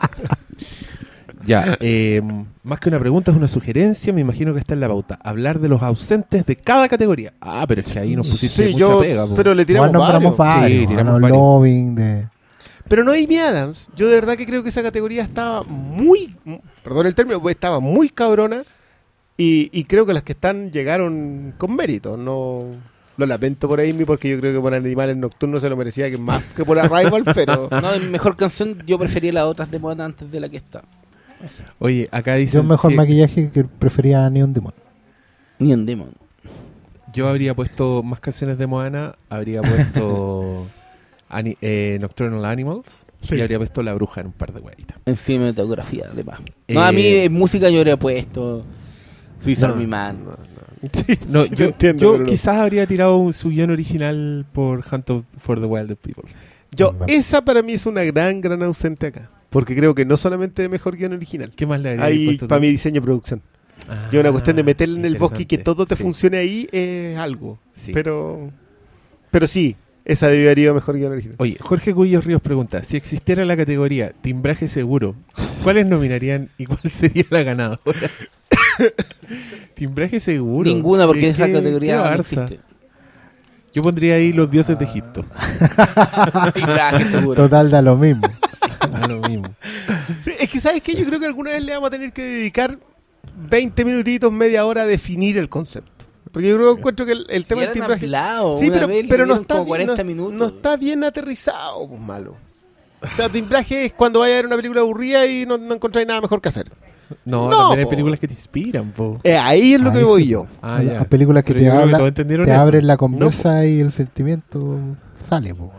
Ya, 1.44 1.76
eh, 1.81 2.20
más 2.62 2.78
que 2.78 2.90
una 2.90 3.00
pregunta 3.00 3.32
es 3.32 3.36
una 3.36 3.49
sugerencia, 3.49 4.12
me 4.12 4.20
imagino 4.20 4.52
que 4.55 4.60
está 4.60 4.74
en 4.74 4.81
la 4.81 4.89
pauta. 4.89 5.18
Hablar 5.24 5.58
de 5.58 5.68
los 5.68 5.82
ausentes 5.82 6.47
de 6.47 6.55
cada 6.55 6.86
categoría. 6.89 7.32
Ah, 7.40 7.65
pero 7.66 7.81
es 7.81 7.89
que 7.89 7.99
ahí 7.99 8.15
nos 8.15 8.28
pusiste 8.28 8.66
Sí, 8.66 8.73
mucha 8.74 8.78
yo, 8.84 9.00
pega. 9.00 9.26
po. 9.26 9.34
pero 9.34 9.52
le 9.52 9.65
tiramos 9.65 9.90
varios. 9.92 10.36
varios. 10.36 10.81
Sí, 10.82 10.86
tiramos 10.86 11.15
¿no? 11.15 11.20
varios. 11.20 11.39
Loving, 11.39 11.94
de... 11.97 12.26
Pero 12.91 13.05
no 13.05 13.12
Amy 13.12 13.39
Adams. 13.39 13.89
Yo 13.94 14.09
de 14.09 14.17
verdad 14.17 14.36
que 14.36 14.44
creo 14.44 14.65
que 14.65 14.70
esa 14.70 14.83
categoría 14.83 15.23
estaba 15.23 15.62
muy, 15.62 16.35
perdón 16.83 17.07
el 17.07 17.15
término, 17.15 17.41
pues, 17.41 17.55
estaba 17.55 17.78
muy 17.78 18.09
cabrona. 18.09 18.65
Y, 19.36 19.70
y 19.73 19.85
creo 19.85 20.07
que 20.07 20.12
las 20.12 20.25
que 20.25 20.33
están 20.33 20.73
llegaron 20.73 21.55
con 21.57 21.77
mérito. 21.77 22.17
No 22.17 22.65
lo 23.17 23.27
lamento 23.27 23.69
por 23.69 23.78
Amy 23.81 24.05
porque 24.05 24.28
yo 24.28 24.41
creo 24.41 24.52
que 24.52 24.60
por 24.60 24.75
Animales 24.75 25.17
Nocturnos 25.17 25.62
se 25.62 25.70
lo 25.70 25.77
merecía 25.77 26.10
que 26.10 26.19
más 26.19 26.43
que 26.57 26.65
por 26.65 26.81
Arrival, 26.81 27.23
pero 27.33 27.69
No, 27.70 27.94
en 27.94 28.10
mejor 28.10 28.36
canción 28.36 28.83
yo 28.85 28.99
prefería 28.99 29.35
las 29.35 29.44
otras 29.44 29.70
de 29.70 29.78
moda 29.78 30.05
antes 30.05 30.28
de 30.28 30.41
la 30.41 30.49
que 30.49 30.57
está. 30.57 30.83
Oye, 31.78 32.09
acá 32.10 32.35
dice. 32.35 32.59
Un 32.59 32.67
mejor 32.67 32.93
maquillaje 32.93 33.52
que 33.52 33.62
prefería 33.62 34.27
a 34.27 34.31
Neon 34.31 34.52
Demon. 34.52 34.75
Ni 35.60 35.73
en 35.73 35.86
Demon. 35.86 36.10
Yo 37.12 37.28
habría 37.28 37.55
puesto 37.55 38.02
más 38.02 38.19
canciones 38.19 38.59
de 38.59 38.67
Moana, 38.67 39.15
habría 39.28 39.62
puesto 39.62 40.67
Ani- 41.31 41.57
eh, 41.62 41.99
Nocturnal 42.00 42.44
Animals 42.44 43.07
Sí. 43.23 43.36
y 43.36 43.41
habría 43.41 43.59
puesto 43.59 43.83
La 43.83 43.92
Bruja 43.94 44.20
en 44.23 44.28
un 44.28 44.33
par 44.33 44.52
de 44.52 44.60
huevitas. 44.60 44.99
En 45.07 45.17
cinematografía, 45.17 46.07
además. 46.12 46.41
Eh, 46.68 46.75
No, 46.75 46.83
a 46.83 46.92
mí 46.92 47.05
en 47.07 47.33
música 47.33 47.68
yo 47.70 47.78
habría 47.78 47.99
puesto 47.99 48.65
Swiss 49.39 49.62
Army 49.62 49.86
Man. 49.86 50.25
no, 50.25 50.31
no. 50.31 50.91
Sí, 50.92 51.18
No, 51.28 51.42
sí, 51.44 51.50
yo, 51.55 51.65
entiendo, 51.67 52.00
yo 52.15 52.18
no. 52.18 52.25
quizás 52.26 52.57
habría 52.57 52.86
tirado 52.86 53.17
un, 53.18 53.33
su 53.34 53.50
guion 53.50 53.70
original 53.70 54.47
por 54.55 54.83
Hunt 54.91 55.10
of- 55.10 55.25
for 55.39 55.60
the 55.60 55.67
Wilder 55.67 55.97
People. 55.97 56.25
Yo, 56.73 56.92
No. 56.92 57.05
esa 57.07 57.44
para 57.44 57.62
mí 57.62 57.73
es 57.75 57.84
una 57.86 58.02
gran, 58.05 58.41
gran 58.41 58.62
ausente 58.62 59.09
acá. 59.09 59.31
Porque 59.50 59.75
creo 59.76 59.94
que 59.94 60.05
no 60.07 60.17
solamente 60.17 60.68
mejor 60.68 60.97
guion 60.97 61.12
original. 61.12 61.52
¿Qué 61.55 61.67
más 61.67 61.81
le 61.81 61.91
habría 61.91 62.05
Ahí, 62.07 62.39
para 62.39 62.60
mi 62.60 62.70
diseño 62.70 62.99
y 62.99 63.00
producción. 63.00 63.42
Ah, 63.89 64.09
Yo 64.12 64.20
una 64.20 64.31
cuestión 64.31 64.57
de 64.57 64.62
meterle 64.62 65.00
en 65.00 65.05
el 65.05 65.17
bosque 65.18 65.42
y 65.42 65.47
que 65.47 65.59
todo 65.59 65.84
te 65.84 65.97
Sí, 65.97 66.02
funcione 66.02 66.39
ahí 66.39 66.68
es 66.73 67.18
algo. 67.18 67.59
sí. 67.73 67.92
Pero 67.92 68.50
pero 69.31 69.47
sí, 69.47 69.75
esa 70.10 70.28
debió 70.28 70.47
haber 70.48 70.58
ido 70.58 70.74
mejor 70.74 70.97
guion 70.97 71.12
original. 71.12 71.36
Oye, 71.39 71.56
Jorge 71.60 71.94
Cubillos 71.94 72.24
Ríos 72.24 72.40
pregunta, 72.42 72.82
si 72.82 72.97
existiera 72.97 73.44
la 73.44 73.56
categoría 73.56 74.12
timbraje 74.20 74.68
seguro, 74.68 75.14
¿cuáles 75.62 75.86
nominarían 75.89 76.48
y 76.58 76.66
cuál 76.66 76.80
sería 76.90 77.24
la 77.30 77.42
ganadora? 77.42 77.80
timbraje 79.74 80.20
seguro. 80.20 80.68
Ninguna, 80.68 81.06
porque 81.06 81.20
¿Qué- 81.22 81.28
esa 81.30 81.47
qué- 81.47 81.52
categoría 81.55 81.97
no 82.10 82.14
existe. 82.20 82.60
Yo 83.72 83.82
pondría 83.84 84.16
ahí 84.16 84.32
los 84.32 84.50
dioses 84.50 84.76
de 84.76 84.84
Egipto. 84.84 85.24
Timbraje, 86.55 87.05
seguro. 87.05 87.40
Total 87.40 87.70
da 87.70 87.80
lo 87.80 87.97
mismo. 87.97 88.26
A 88.80 89.06
lo 89.06 89.20
mismo. 89.20 89.47
Sí, 90.24 90.32
es 90.40 90.48
que, 90.48 90.58
¿sabes 90.58 90.82
qué? 90.82 90.92
Yo 90.97 91.06
creo 91.06 91.20
que 91.20 91.26
alguna 91.26 91.52
vez 91.52 91.62
le 91.64 91.72
vamos 91.74 91.86
a 91.86 91.90
tener 91.90 92.12
que 92.12 92.20
dedicar 92.22 92.76
20 93.48 93.84
minutitos, 93.84 94.32
media 94.32 94.66
hora 94.66 94.82
a 94.82 94.86
definir 94.86 95.39
el 95.39 95.48
concepto. 95.48 95.99
Porque 96.33 96.49
yo 96.49 96.57
creo 96.57 96.76
encuentro 96.76 97.05
que 97.07 97.12
el, 97.12 97.44
tema 97.47 97.62
del 97.62 97.73
timbraje. 97.73 98.05
hablado, 98.07 98.52
Sí, 98.57 98.70
pero, 98.70 98.86
vez 98.86 99.07
pero 99.09 99.26
no, 99.26 99.34
está 99.34 99.55
como 99.59 99.65
bien, 99.75 99.86
40 99.89 100.05
no- 100.39 100.47
está 100.47 100.76
bien 100.76 101.02
aterrizado, 101.05 101.89
pues 101.89 102.00
malo. 102.00 102.36
O 103.02 103.17
sea, 103.17 103.28
timbraje 103.28 103.86
es 103.86 103.92
cuando 103.92 104.20
vaya 104.20 104.34
a 104.34 104.36
ver 104.36 104.47
una 104.47 104.57
película 104.57 104.81
aburrida 104.83 105.26
y 105.26 105.47
no, 105.47 105.57
no 105.59 105.75
encontráis 105.75 106.07
nada 106.07 106.20
mejor 106.20 106.41
que 106.41 106.49
hacer. 106.50 106.70
No, 107.25 107.50
No, 107.50 107.59
también 107.59 107.81
hay 107.81 107.86
películas 107.91 108.20
que 108.20 108.28
te 108.28 108.34
inspiran, 108.34 108.92
po. 108.92 109.18
Eh, 109.25 109.36
ahí 109.36 109.75
es 109.75 109.81
lo 109.81 109.92
que 109.92 110.05
voy 110.05 110.23
sí, 110.25 110.28
yo. 110.28 110.47
Ah, 110.62 110.76
A- 110.76 110.83
ya. 110.84 111.00
a 111.00 111.05
películas 111.05 111.42
que 111.42 111.55
Pero 111.55 112.12
te, 112.12 112.25
que 112.25 112.39
te 112.44 112.52
abren 112.52 112.86
la 112.86 112.97
conversa 112.97 113.67
y 113.67 113.81
el 113.81 113.91
sentimiento 113.91 114.78
sale. 115.28 115.52
po. 115.55 115.73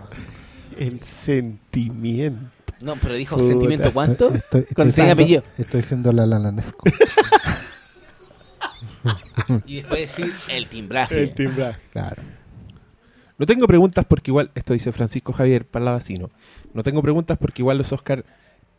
El 0.77 1.01
sentimiento. 1.03 2.39
No, 2.81 2.95
pero 2.95 3.13
dijo 3.13 3.37
Puta. 3.37 3.47
sentimiento 3.47 3.93
cuánto? 3.93 4.33
Estoy, 4.33 4.63
Con 4.75 4.87
estoy 4.87 4.91
siendo- 4.91 5.13
apellido. 5.13 5.43
Estoy 5.57 5.83
siendo 5.83 6.11
la 6.11 6.25
lalanesco. 6.25 6.83
Y 9.65 9.77
después 9.77 9.99
decir 10.01 10.33
el 10.49 10.67
timbraje. 10.67 11.23
El 11.23 11.33
timbraje. 11.33 11.79
claro. 11.91 12.23
No 13.37 13.47
tengo 13.47 13.65
preguntas 13.65 14.05
porque 14.07 14.29
igual, 14.29 14.51
esto 14.53 14.73
dice 14.73 14.91
Francisco 14.91 15.33
Javier 15.33 15.65
Palavacino, 15.65 16.29
no 16.75 16.83
tengo 16.83 17.01
preguntas 17.01 17.39
porque 17.39 17.63
igual 17.63 17.79
los 17.79 17.91
Oscar 17.91 18.23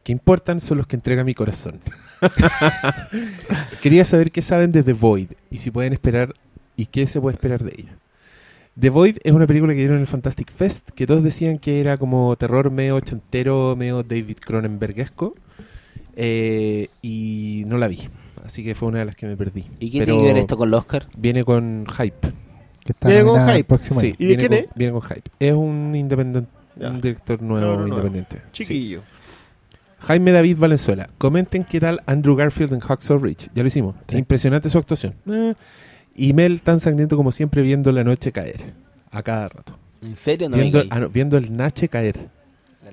que 0.05 0.13
importan 0.13 0.61
son 0.61 0.79
los 0.79 0.87
que 0.87 0.95
entrega 0.95 1.25
mi 1.25 1.35
corazón. 1.35 1.81
Quería 3.83 4.05
saber 4.05 4.31
qué 4.31 4.41
saben 4.41 4.71
de 4.71 4.85
The 4.85 4.93
Void 4.93 5.31
y 5.51 5.59
si 5.59 5.73
pueden 5.73 5.93
esperar 5.93 6.35
y 6.77 6.87
qué 6.87 7.09
se 7.09 7.21
puede 7.21 7.35
esperar 7.35 7.65
de 7.65 7.75
ella. 7.77 7.99
The 8.79 8.91
Void 8.91 9.19
es 9.23 9.33
una 9.33 9.47
película 9.47 9.73
que 9.73 9.81
dieron 9.81 9.97
en 9.97 10.03
el 10.03 10.07
Fantastic 10.07 10.53
Fest 10.53 10.91
que 10.91 11.07
todos 11.07 11.23
decían 11.23 11.59
que 11.59 11.81
era 11.81 11.97
como 11.97 12.35
terror 12.37 12.71
medio 12.71 12.97
ochentero, 12.97 13.75
medio 13.77 14.03
David 14.03 14.39
Cronenbergesco 14.39 15.35
eh, 16.17 16.89
y 17.03 17.65
no 17.67 17.79
la 17.79 17.89
vi. 17.89 18.09
Así 18.45 18.65
que 18.65 18.75
fue 18.75 18.89
una 18.89 19.01
de 19.01 19.05
las 19.07 19.17
que 19.17 19.27
me 19.27 19.37
perdí. 19.37 19.65
¿Y 19.79 19.91
qué 19.91 20.01
Pero 20.01 20.17
tiene 20.17 20.19
que 20.29 20.35
ver 20.35 20.43
esto 20.43 20.57
con 20.57 20.71
los 20.71 20.81
Oscar? 20.81 21.07
Viene 21.17 21.45
con 21.45 21.87
hype. 21.87 22.33
Que 22.85 22.93
está 22.93 23.09
Viene 23.09 23.25
con 23.25 23.49
hype. 23.49 23.65
próximo 23.65 24.01
Sí, 24.01 24.07
año. 24.07 24.17
¿Y 24.19 24.27
de 24.27 24.37
viene, 24.37 24.49
quién 24.49 24.65
con, 24.67 24.73
viene 24.77 24.93
con 24.93 25.03
hype. 25.03 25.31
Es 25.39 25.53
un 25.53 25.95
independiente, 25.95 26.51
un 26.81 27.01
director 27.01 27.41
nuevo 27.43 27.87
independiente. 27.87 28.37
Sí. 28.53 28.65
Chiquillo. 28.65 29.01
Jaime 30.01 30.33
David 30.33 30.57
Valenzuela. 30.59 31.09
Comenten 31.19 31.63
qué 31.65 31.79
tal 31.79 32.03
Andrew 32.07 32.35
Garfield 32.35 32.73
en 32.73 32.81
Hacksaw 32.81 33.19
Ridge. 33.19 33.49
Ya 33.55 33.63
lo 33.63 33.69
hicimos. 33.69 33.95
Sí. 34.09 34.17
Impresionante 34.17 34.69
su 34.69 34.79
actuación. 34.79 35.15
Eh, 35.31 35.55
Y 36.17 36.33
Mel 36.33 36.61
tan 36.63 36.81
sangriento 36.81 37.17
como 37.17 37.31
siempre 37.31 37.63
viendo 37.63 37.93
la 37.93 38.03
noche 38.03 38.33
caer. 38.33 38.75
A 39.13 39.23
cada 39.23 39.49
rato. 39.49 39.79
¿En 40.03 40.17
serio? 40.17 40.49
No 40.49 40.57
viendo, 40.57 40.83
ah, 40.91 40.99
no, 40.99 41.09
viendo 41.09 41.37
el 41.37 41.57
Nache 41.57 41.89
caer. 41.89 42.17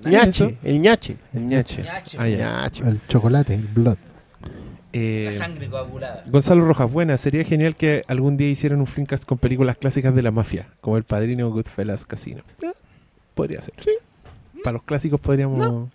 caí. 0.03 0.11
ñache, 0.13 0.57
el 0.63 0.79
ñache. 0.79 1.15
El 1.33 1.47
Ñache. 1.47 1.81
Ñache, 1.81 2.17
Ah, 2.19 2.27
ñache. 2.27 2.87
El 2.87 2.99
chocolate, 3.07 3.55
el 3.55 3.65
blood. 3.73 3.97
Eh, 4.92 5.30
La 5.34 5.38
sangre 5.38 5.69
coagulada. 5.69 6.24
Gonzalo 6.27 6.66
Rojas, 6.66 6.92
buena. 6.92 7.16
Sería 7.18 7.43
genial 7.43 7.76
que 7.76 8.03
algún 8.08 8.38
día 8.38 8.50
hicieran 8.50 8.80
un 8.80 8.88
Flimcast 8.88 9.24
con 9.26 9.38
películas 9.38 9.77
clásicas 9.77 10.16
de 10.16 10.22
la 10.22 10.32
mafia, 10.32 10.68
como 10.82 10.98
El 10.98 11.03
Padrino 11.03 11.48
o 11.48 11.51
Goodfellas 11.51 12.06
Casino. 12.06 12.42
Eh, 12.61 12.72
podría 13.35 13.61
ser. 13.61 13.74
Sí. 13.77 13.92
Para 14.64 14.74
los 14.74 14.84
clásicos 14.84 15.19
podríamos. 15.19 15.88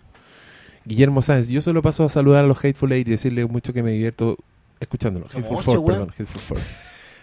Guillermo 0.85 1.21
Sáenz, 1.21 1.49
yo 1.49 1.61
solo 1.61 1.81
paso 1.81 2.03
a 2.05 2.09
saludar 2.09 2.45
a 2.45 2.47
los 2.47 2.57
Hateful 2.63 2.91
Eight 2.91 3.07
y 3.07 3.11
decirle 3.11 3.45
mucho 3.45 3.73
que 3.73 3.81
me 3.83 3.91
divierto 3.91 4.37
escuchándolos. 4.79 5.31
Como 5.31 5.43
Hateful 5.45 5.57
ocho, 5.57 5.71
Four, 5.71 5.79
weón. 5.79 5.87
perdón. 5.93 6.09
Hateful 6.11 6.41
Four. 6.41 6.59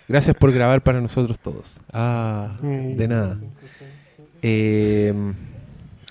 Gracias 0.08 0.36
por 0.36 0.52
grabar 0.52 0.82
para 0.82 1.00
nosotros 1.00 1.38
todos. 1.38 1.80
Ah, 1.92 2.58
de 2.60 3.06
nada. 3.08 3.38
Eh, 4.42 5.14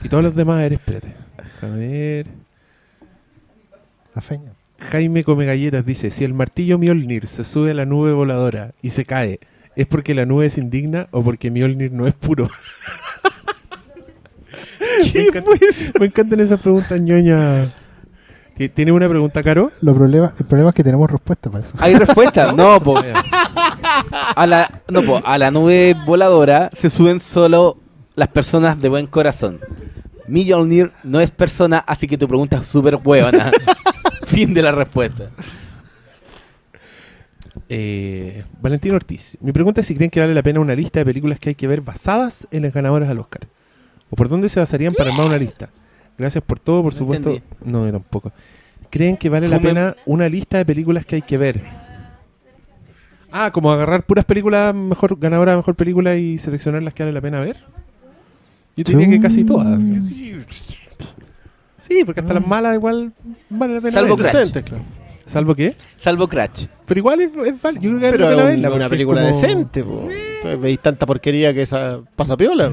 y 0.03 0.09
todos 0.09 0.23
los 0.23 0.33
demás, 0.33 0.59
a 0.59 0.63
ver, 0.63 0.73
espérate. 0.73 1.13
Déjame 1.37 1.77
ver. 1.87 2.25
La 4.15 4.21
feña. 4.21 4.53
Jaime 4.89 5.23
Come 5.23 5.45
Galletas 5.45 5.85
dice, 5.85 6.11
si 6.11 6.23
el 6.23 6.33
martillo 6.33 6.77
Mjolnir 6.77 7.27
se 7.27 7.43
sube 7.43 7.71
a 7.71 7.73
la 7.73 7.85
nube 7.85 8.13
voladora 8.13 8.73
y 8.81 8.89
se 8.89 9.05
cae, 9.05 9.39
¿es 9.75 9.87
porque 9.87 10.13
la 10.15 10.25
nube 10.25 10.47
es 10.47 10.57
indigna 10.57 11.07
o 11.11 11.23
porque 11.23 11.51
Mjolnir 11.51 11.91
no 11.93 12.07
es 12.07 12.13
puro? 12.13 12.49
me, 15.13 15.21
encanta- 15.27 15.99
me 15.99 16.05
encantan 16.07 16.39
esas 16.39 16.59
preguntas 16.59 16.99
ñoñas. 16.99 17.69
Ti- 18.57 18.69
¿Tiene 18.69 18.91
una 18.91 19.07
pregunta, 19.07 19.41
Caro? 19.43 19.71
Lo 19.81 19.95
problema, 19.95 20.33
el 20.37 20.45
problema 20.45 20.69
es 20.69 20.75
que 20.75 20.83
tenemos 20.83 21.09
respuesta 21.09 21.49
para 21.49 21.63
eso. 21.63 21.73
¿Hay 21.79 21.95
respuesta? 21.95 22.51
no, 22.53 22.79
po. 22.81 23.01
A 24.35 24.47
la, 24.47 24.81
no, 24.89 25.03
po, 25.03 25.21
a 25.23 25.37
la 25.37 25.51
nube 25.51 25.95
voladora 26.05 26.69
se 26.73 26.89
suben 26.89 27.19
solo 27.19 27.77
las 28.15 28.27
personas 28.27 28.79
de 28.79 28.89
buen 28.89 29.07
corazón. 29.07 29.59
Mjolnir 30.27 30.91
no 31.03 31.19
es 31.21 31.31
persona, 31.31 31.79
así 31.79 32.07
que 32.07 32.17
tu 32.17 32.27
pregunta 32.27 32.57
es 32.57 32.67
súper 32.67 32.97
huevona. 33.03 33.51
fin 34.31 34.53
de 34.53 34.61
la 34.61 34.71
respuesta. 34.71 35.29
Eh, 37.69 38.43
Valentín 38.61 38.93
Ortiz. 38.93 39.37
Mi 39.41 39.51
pregunta 39.51 39.81
es 39.81 39.87
si 39.87 39.95
creen 39.95 40.09
que 40.11 40.19
vale 40.19 40.33
la 40.33 40.43
pena 40.43 40.59
una 40.59 40.75
lista 40.75 40.99
de 40.99 41.05
películas 41.05 41.39
que 41.39 41.49
hay 41.49 41.55
que 41.55 41.67
ver 41.67 41.81
basadas 41.81 42.47
en 42.51 42.63
las 42.63 42.73
ganadoras 42.73 43.09
al 43.09 43.19
Oscar. 43.19 43.41
¿O 44.09 44.15
por 44.15 44.29
dónde 44.29 44.49
se 44.49 44.59
basarían 44.59 44.93
para 44.93 45.11
armar 45.11 45.25
una 45.27 45.37
lista? 45.37 45.69
Gracias 46.17 46.43
por 46.43 46.59
todo, 46.59 46.83
por 46.83 46.93
No 46.93 46.97
supuesto. 46.97 47.29
entendí. 47.31 47.55
No, 47.71 47.85
yo 47.85 47.91
tampoco. 47.93 48.31
¿Creen 48.89 49.15
que 49.17 49.29
vale 49.29 49.47
la 49.47 49.57
Fume- 49.57 49.61
pena 49.69 49.95
una 50.05 50.27
lista 50.27 50.57
de 50.57 50.65
películas 50.65 51.05
que 51.05 51.15
hay 51.15 51.21
que 51.21 51.37
ver? 51.37 51.61
Ah, 53.31 53.51
como 53.51 53.71
agarrar 53.71 54.05
puras 54.05 54.25
películas, 54.25 54.75
mejor 54.75 55.17
ganadora, 55.17 55.55
mejor 55.55 55.75
película 55.75 56.15
y 56.17 56.37
seleccionar 56.37 56.83
las 56.83 56.93
que 56.93 57.03
vale 57.03 57.13
la 57.13 57.21
pena 57.21 57.39
ver. 57.39 57.63
Yo 58.75 58.83
diría 58.83 59.09
que 59.09 59.19
casi 59.21 59.45
todas. 59.45 59.79
Sí, 61.81 62.03
porque 62.05 62.21
hasta 62.21 62.33
las 62.35 62.45
malas 62.45 62.75
igual 62.75 63.11
vale 63.49 63.73
la 63.75 63.81
pena 63.81 63.91
Salvo 63.93 64.15
verlas. 64.15 64.31
Crash. 64.33 64.47
Decente, 64.47 64.63
claro. 64.69 64.83
¿Salvo 65.25 65.55
qué? 65.55 65.75
Salvo 65.97 66.27
Crash. 66.27 66.65
Pero 66.85 66.99
igual 66.99 67.21
es, 67.21 67.29
es 67.45 67.61
val- 67.61 67.79
Yo 67.79 67.89
creo 67.89 67.99
que 67.99 68.05
vale 68.05 68.11
Pero 68.11 68.29
la 68.45 68.51
es 68.53 68.73
una 68.75 68.85
es 68.85 68.89
película 68.89 69.21
como- 69.23 69.33
decente, 69.41 69.83
po. 69.83 70.07
Entonces, 70.11 70.61
Veis 70.61 70.79
tanta 70.79 71.05
porquería 71.05 71.53
que 71.53 71.61
esa 71.63 71.99
pasa 72.15 72.37
piola. 72.37 72.71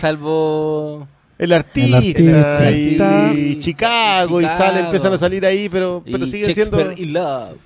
Salvo. 0.00 1.06
El 1.38 1.52
artista, 1.52 1.98
El 1.98 2.34
artista. 2.34 3.32
y, 3.34 3.38
y 3.38 3.56
Chicago, 3.56 4.40
y 4.40 4.44
Chicago. 4.44 4.58
sale, 4.64 4.80
empiezan 4.80 5.12
a 5.12 5.18
salir 5.18 5.44
ahí, 5.44 5.68
pero, 5.68 6.02
pero 6.04 6.24
y 6.24 6.30
siguen 6.30 6.54
siendo. 6.54 6.78
Shakespeare 6.78 7.02
in 7.06 7.12
Love. 7.12 7.56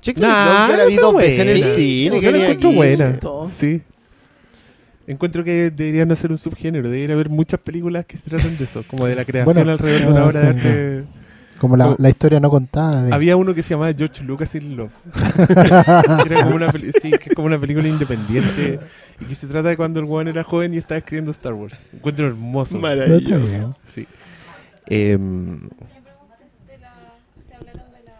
Shakespeare 0.00 0.28
Nah, 0.32 0.68
yo 0.70 0.76
la 0.76 0.84
vi 0.86 0.92
esa 0.92 1.00
dos 1.02 1.12
buena. 1.12 1.28
veces 1.28 1.40
en 1.44 1.48
el 1.48 1.62
Sí, 1.64 1.74
cine. 1.74 2.16
Yo 2.16 2.22
la 2.22 2.30
venía 2.38 2.50
encuentro 2.50 2.72
buena. 2.72 3.18
Sí. 3.48 3.82
Encuentro 5.08 5.42
que 5.42 5.70
deberían 5.70 6.12
hacer 6.12 6.30
un 6.30 6.38
subgénero. 6.38 6.88
Debería 6.90 7.14
haber 7.14 7.30
muchas 7.30 7.58
películas 7.60 8.04
que 8.06 8.16
se 8.16 8.28
tratan 8.30 8.56
de 8.56 8.64
eso, 8.64 8.84
como 8.86 9.06
de 9.06 9.14
la 9.16 9.24
creación 9.26 9.54
Bueno, 9.54 9.72
alrededor 9.72 10.00
de 10.02 10.06
una 10.12 10.24
obra 10.26 10.40
de 10.40 10.46
arte. 10.48 11.04
Como 11.58 11.76
la, 11.76 11.96
historia 12.08 12.38
no 12.38 12.50
contada. 12.50 13.02
de- 13.02 13.12
Había 13.12 13.34
uno 13.36 13.52
que 13.52 13.64
se 13.64 13.70
llamaba 13.70 13.92
George 13.92 14.22
Lucas 14.22 14.54
in 14.54 14.76
Love. 14.76 14.92
Que 15.48 15.52
era 16.34 16.44
como 16.44 16.54
una, 16.54 16.70
peli- 16.70 16.92
sí, 16.92 17.10
que 17.10 17.30
es 17.30 17.34
como 17.34 17.46
una 17.48 17.58
película 17.58 17.88
independiente 17.88 18.78
y 19.20 19.24
que 19.24 19.34
se 19.34 19.48
trata 19.48 19.70
de 19.70 19.76
cuando 19.76 19.98
el 19.98 20.06
weón 20.06 20.28
era 20.28 20.44
joven 20.44 20.72
y 20.74 20.76
estaba 20.76 20.98
escribiendo 20.98 21.32
Star 21.32 21.54
Wars. 21.54 21.82
Encuentro 21.92 22.28
hermoso. 22.28 22.78
Maravilloso. 22.78 23.76
Sí. 23.84 24.06
De 24.88 25.18
la, 26.80 26.92
se 27.40 27.54
hablaron 27.56 27.90
de 27.92 28.04
la 28.04 28.12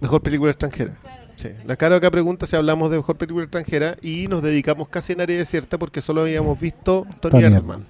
Mejor 0.00 0.20
película 0.22 0.50
extranjera. 0.50 0.94
Sí. 1.36 1.50
La 1.66 1.76
cara 1.76 1.96
acá 1.96 2.10
pregunta 2.10 2.46
si 2.46 2.56
hablamos 2.56 2.90
de 2.90 2.96
mejor 2.96 3.16
película 3.16 3.44
extranjera 3.44 3.96
y 4.02 4.26
nos 4.28 4.42
dedicamos 4.42 4.88
casi 4.88 5.12
en 5.12 5.20
área 5.20 5.36
desierta 5.36 5.78
porque 5.78 6.00
solo 6.00 6.22
habíamos 6.22 6.58
visto 6.58 7.06
Tony, 7.20 7.42
Tony. 7.42 7.84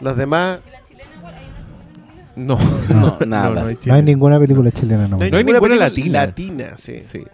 Las 0.00 0.16
demás, 0.16 0.60
la 0.70 0.84
chilena 0.84 1.10
igual 1.16 1.34
hay 1.34 1.46
una 1.46 1.64
chilena 1.64 1.88
no, 2.36 3.18
No, 3.18 3.26
nada. 3.26 3.66
hay 3.66 3.78
No 3.86 3.94
hay 3.94 4.02
ninguna 4.02 4.38
película 4.38 4.70
chilena, 4.70 5.08
no. 5.08 5.16
no 5.16 5.24
hay, 5.24 5.30
No 5.30 5.36
hay 5.38 5.44
ninguna, 5.44 5.58
ninguna 5.58 5.86
película 5.88 5.88
latina. 5.88 6.26
latina, 6.66 6.76
sí. 6.76 7.00
Sí. 7.02 7.24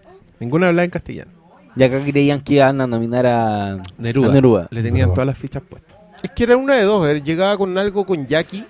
Ninguna 0.40 0.68
hablaba 0.68 0.84
en 0.84 0.90
castellano. 0.90 1.30
Y 1.76 1.82
acá 1.82 2.00
creían 2.04 2.40
que 2.40 2.54
iban 2.54 2.80
a 2.80 2.86
nominar 2.86 3.26
a 3.26 3.78
Neruda. 3.98 4.28
a 4.30 4.32
Neruda. 4.32 4.68
Le 4.70 4.80
tenían 4.82 4.94
Neruda. 5.08 5.14
todas 5.14 5.26
las 5.26 5.38
fichas 5.38 5.62
puestas. 5.68 5.96
Es 6.22 6.30
que 6.30 6.44
era 6.44 6.56
una 6.56 6.76
de 6.76 6.82
dos. 6.84 7.06
eh, 7.08 7.20
Llegaba 7.20 7.56
con 7.58 7.76
algo 7.76 8.06
con 8.06 8.26
Jackie 8.26 8.64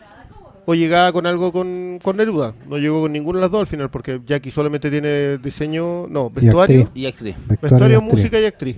o 0.66 0.74
llegaba 0.74 1.12
con 1.12 1.26
algo 1.26 1.52
con, 1.52 1.98
con 2.02 2.16
Neruda. 2.16 2.54
No 2.68 2.78
llegó 2.78 3.02
con 3.02 3.12
ninguna 3.12 3.38
de 3.38 3.42
las 3.42 3.50
dos 3.50 3.60
al 3.60 3.66
final 3.66 3.90
porque 3.90 4.20
Jackie 4.26 4.50
solamente 4.50 4.90
tiene 4.90 5.38
diseño, 5.38 6.06
no, 6.08 6.30
Sí, 6.34 6.46
vestuario, 6.46 6.82
actriz. 6.82 7.02
Y 7.02 7.06
actriz. 7.06 7.36
Vestuario 7.46 7.58
vestuario, 7.60 7.94
y 7.98 8.00
actriz. 8.02 8.12
música 8.18 8.40
y 8.40 8.44
actriz. 8.46 8.76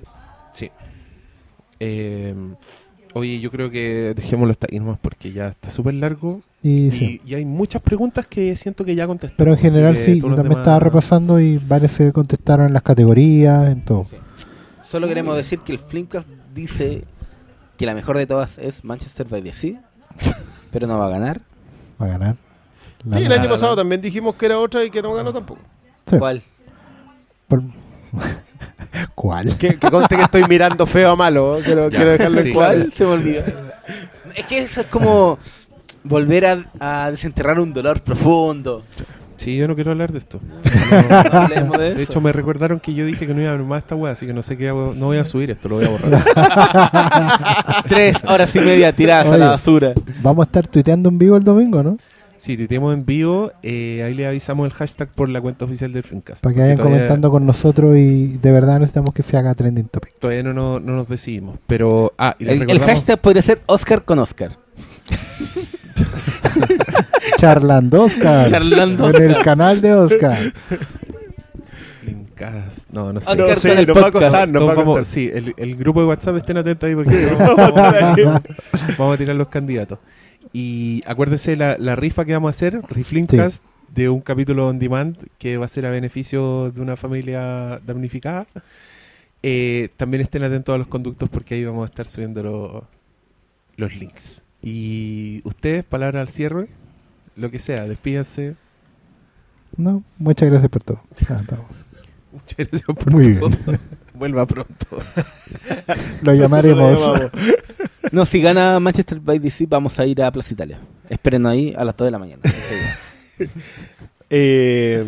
Sí. 0.52 0.70
Eh, 1.80 2.34
oye, 3.14 3.40
yo 3.40 3.50
creo 3.50 3.70
que 3.70 4.14
dejémoslo 4.16 4.52
hasta 4.52 4.66
ahí 4.70 4.78
nomás 4.78 4.98
porque 5.00 5.32
ya 5.32 5.48
está 5.48 5.70
súper 5.70 5.94
largo 5.94 6.40
Y 6.62 6.88
y, 6.88 6.92
sí. 6.92 7.20
y 7.26 7.34
hay 7.34 7.44
muchas 7.44 7.82
preguntas 7.82 8.26
que 8.26 8.56
siento 8.56 8.84
que 8.84 8.94
ya 8.94 9.06
contesté. 9.06 9.34
Pero 9.38 9.52
en 9.52 9.58
general 9.58 9.96
sí, 9.96 10.20
yo 10.20 10.34
también 10.34 10.58
estaba 10.58 10.80
repasando 10.80 11.38
y 11.40 11.58
varios 11.58 11.92
se 11.92 12.12
contestaron 12.12 12.66
en 12.66 12.72
las 12.72 12.82
categorías, 12.82 13.70
en 13.70 13.82
todo. 13.82 14.06
Solo 14.82 15.06
queremos 15.08 15.36
decir 15.36 15.58
que 15.60 15.72
el 15.72 15.78
Flimcast 15.78 16.28
dice 16.54 17.04
que 17.76 17.86
la 17.86 17.94
mejor 17.94 18.16
de 18.16 18.26
todas 18.26 18.56
es 18.58 18.84
Manchester 18.84 19.26
by 19.28 19.42
the 19.42 19.52
Sea, 19.52 19.82
pero 20.70 20.86
no 20.86 20.96
va 20.98 21.06
a 21.06 21.10
ganar. 21.10 21.40
Va 22.00 22.06
a 22.06 22.08
ganar. 22.10 22.36
La- 23.04 23.18
Sí, 23.18 23.24
el 23.24 23.32
año 23.32 23.48
pasado 23.48 23.76
también 23.76 24.00
dijimos 24.00 24.34
que 24.34 24.46
era 24.46 24.58
otra 24.58 24.82
y 24.84 24.90
que 24.90 25.00
no 25.02 25.14
ganó 25.14 25.32
tampoco. 25.32 25.60
Sí. 26.06 26.18
¿Cuál? 26.18 26.42
por- 27.48 27.62
¿Cuál? 29.14 29.56
Que, 29.58 29.76
que 29.76 29.90
conste 29.90 30.16
que 30.16 30.22
estoy 30.22 30.44
mirando 30.48 30.86
feo 30.86 31.10
a 31.10 31.16
malo. 31.16 31.58
¿eh? 31.58 31.62
Quiero, 31.64 31.90
quiero 31.90 32.10
dejarlo 32.12 32.40
sí. 32.40 32.48
en 32.48 32.54
claro. 32.54 32.74
¿Cuál? 32.78 32.92
Se 32.92 33.04
me 33.04 33.10
olvidó. 33.10 33.42
Es 34.34 34.46
que 34.46 34.58
eso 34.58 34.80
es 34.80 34.86
como 34.86 35.38
volver 36.04 36.46
a, 36.46 36.64
a 36.80 37.10
desenterrar 37.10 37.58
un 37.60 37.72
dolor 37.72 38.00
profundo. 38.02 38.82
Sí, 39.36 39.56
yo 39.56 39.68
no 39.68 39.74
quiero 39.74 39.92
hablar 39.92 40.12
de 40.12 40.18
esto. 40.18 40.40
No 41.68 41.78
de 41.78 41.94
De 41.94 42.02
eso. 42.02 42.12
hecho, 42.12 42.20
me 42.20 42.32
recordaron 42.32 42.80
que 42.80 42.94
yo 42.94 43.04
dije 43.04 43.26
que 43.26 43.34
no 43.34 43.42
iba 43.42 43.50
a 43.52 43.56
ver 43.56 43.64
más 43.64 43.82
esta 43.82 43.94
weá, 43.94 44.12
así 44.12 44.26
que 44.26 44.32
no 44.32 44.42
sé 44.42 44.56
qué 44.56 44.68
hago. 44.70 44.94
No 44.96 45.06
voy 45.06 45.18
a 45.18 45.24
subir 45.24 45.50
esto, 45.50 45.68
lo 45.68 45.76
voy 45.76 45.84
a 45.84 45.88
borrar. 45.90 46.24
Tres 47.88 48.16
horas 48.26 48.54
y 48.56 48.60
media 48.60 48.92
tiradas 48.92 49.28
a 49.28 49.36
la 49.38 49.48
basura. 49.50 49.92
Vamos 50.22 50.44
a 50.44 50.46
estar 50.46 50.66
tuiteando 50.66 51.08
en 51.10 51.18
vivo 51.18 51.36
el 51.36 51.44
domingo, 51.44 51.82
¿no? 51.82 51.96
Si 52.38 52.54
tuiteamos 52.56 52.92
en 52.92 53.06
vivo, 53.06 53.50
eh, 53.62 54.02
ahí 54.04 54.12
le 54.14 54.26
avisamos 54.26 54.66
el 54.66 54.72
hashtag 54.72 55.08
por 55.08 55.28
la 55.30 55.40
cuenta 55.40 55.64
oficial 55.64 55.90
del 55.92 56.02
Filmcast. 56.02 56.42
Para 56.42 56.54
que 56.54 56.60
vayan 56.60 56.76
todavía- 56.76 56.96
comentando 56.98 57.30
con 57.30 57.46
nosotros 57.46 57.96
y 57.96 58.36
de 58.38 58.52
verdad 58.52 58.78
necesitamos 58.78 59.14
que 59.14 59.22
se 59.22 59.36
haga 59.38 59.54
trending 59.54 59.88
topic. 59.88 60.18
Todavía 60.18 60.42
no, 60.42 60.52
no, 60.52 60.78
no 60.78 60.96
nos 60.96 61.08
decidimos. 61.08 61.58
Pero, 61.66 62.12
ah, 62.18 62.36
y 62.38 62.44
les 62.44 62.60
El, 62.60 62.70
el 62.70 62.80
hashtag 62.80 63.18
podría 63.20 63.40
ser 63.42 63.62
Oscar 63.66 64.04
con 64.04 64.18
Oscar. 64.18 64.58
Charlando 67.36 68.02
Oscar. 68.04 68.50
Charlando 68.50 69.10
En 69.10 69.22
el 69.30 69.42
canal 69.42 69.80
de 69.80 69.94
Oscar. 69.94 70.52
Linkcast. 72.04 72.90
No, 72.90 73.12
no 73.12 73.20
sé. 73.20 73.30
Ah, 73.30 73.34
No, 73.34 73.44
Oscar 73.46 73.58
sí, 73.78 73.86
nos 73.86 73.96
va 74.02 74.06
a 74.08 74.12
costar, 74.12 74.48
nos 74.48 74.62
va 74.68 74.72
a 74.72 74.74
vamos- 74.74 74.98
costar. 74.98 75.04
sí, 75.04 75.30
el, 75.32 75.54
el 75.56 75.76
grupo 75.76 76.00
de 76.00 76.06
WhatsApp 76.06 76.36
estén 76.36 76.56
atentos 76.56 76.86
ahí 76.88 76.94
porque 76.94 77.26
vamos, 77.38 77.56
vamos 78.98 79.14
a 79.14 79.18
tirar 79.18 79.36
los 79.36 79.48
candidatos. 79.48 79.98
Y 80.52 81.02
acuérdense 81.06 81.56
la, 81.56 81.76
la 81.78 81.96
rifa 81.96 82.24
que 82.24 82.32
vamos 82.32 82.48
a 82.48 82.50
hacer, 82.50 82.80
Riflincast, 82.88 83.62
de 83.94 84.08
un 84.08 84.20
capítulo 84.20 84.68
on 84.68 84.78
demand 84.78 85.16
que 85.38 85.56
va 85.56 85.66
a 85.66 85.68
ser 85.68 85.86
a 85.86 85.90
beneficio 85.90 86.70
de 86.70 86.80
una 86.80 86.96
familia 86.96 87.80
damnificada. 87.86 88.46
Eh, 89.42 89.90
también 89.96 90.22
estén 90.22 90.42
atentos 90.44 90.74
a 90.74 90.78
los 90.78 90.86
conductos 90.86 91.28
porque 91.28 91.54
ahí 91.54 91.64
vamos 91.64 91.82
a 91.82 91.90
estar 91.90 92.06
subiendo 92.06 92.42
lo- 92.42 92.84
los 93.76 93.94
links. 93.96 94.44
Y 94.62 95.40
ustedes, 95.44 95.84
palabra 95.84 96.20
al 96.20 96.28
cierre, 96.28 96.68
lo 97.36 97.50
que 97.50 97.58
sea, 97.58 97.84
despídanse. 97.84 98.56
No, 99.76 100.02
muchas 100.18 100.48
gracias 100.50 100.70
por 100.70 100.82
todo. 100.82 101.00
Ah. 101.28 101.42
Muchas 102.32 102.56
gracias 102.68 102.82
por 102.84 103.12
Muy 103.12 103.34
todo. 103.36 103.48
bien. 103.48 103.80
Vuelva 104.14 104.44
pronto. 104.46 104.86
Lo 106.22 106.34
llamaremos. 106.34 107.00
No, 108.12 108.26
si 108.26 108.42
gana 108.42 108.78
Manchester 108.78 109.20
by 109.20 109.50
Sea, 109.50 109.66
vamos 109.70 109.98
a 109.98 110.04
ir 110.06 110.22
a 110.22 110.30
Plaza 110.30 110.52
Italia. 110.52 110.78
Espérenos 111.08 111.52
ahí 111.52 111.74
a 111.76 111.84
las 111.84 111.96
2 111.96 112.06
de 112.06 112.10
la 112.10 112.18
mañana. 112.18 112.42
Eh, 114.28 115.04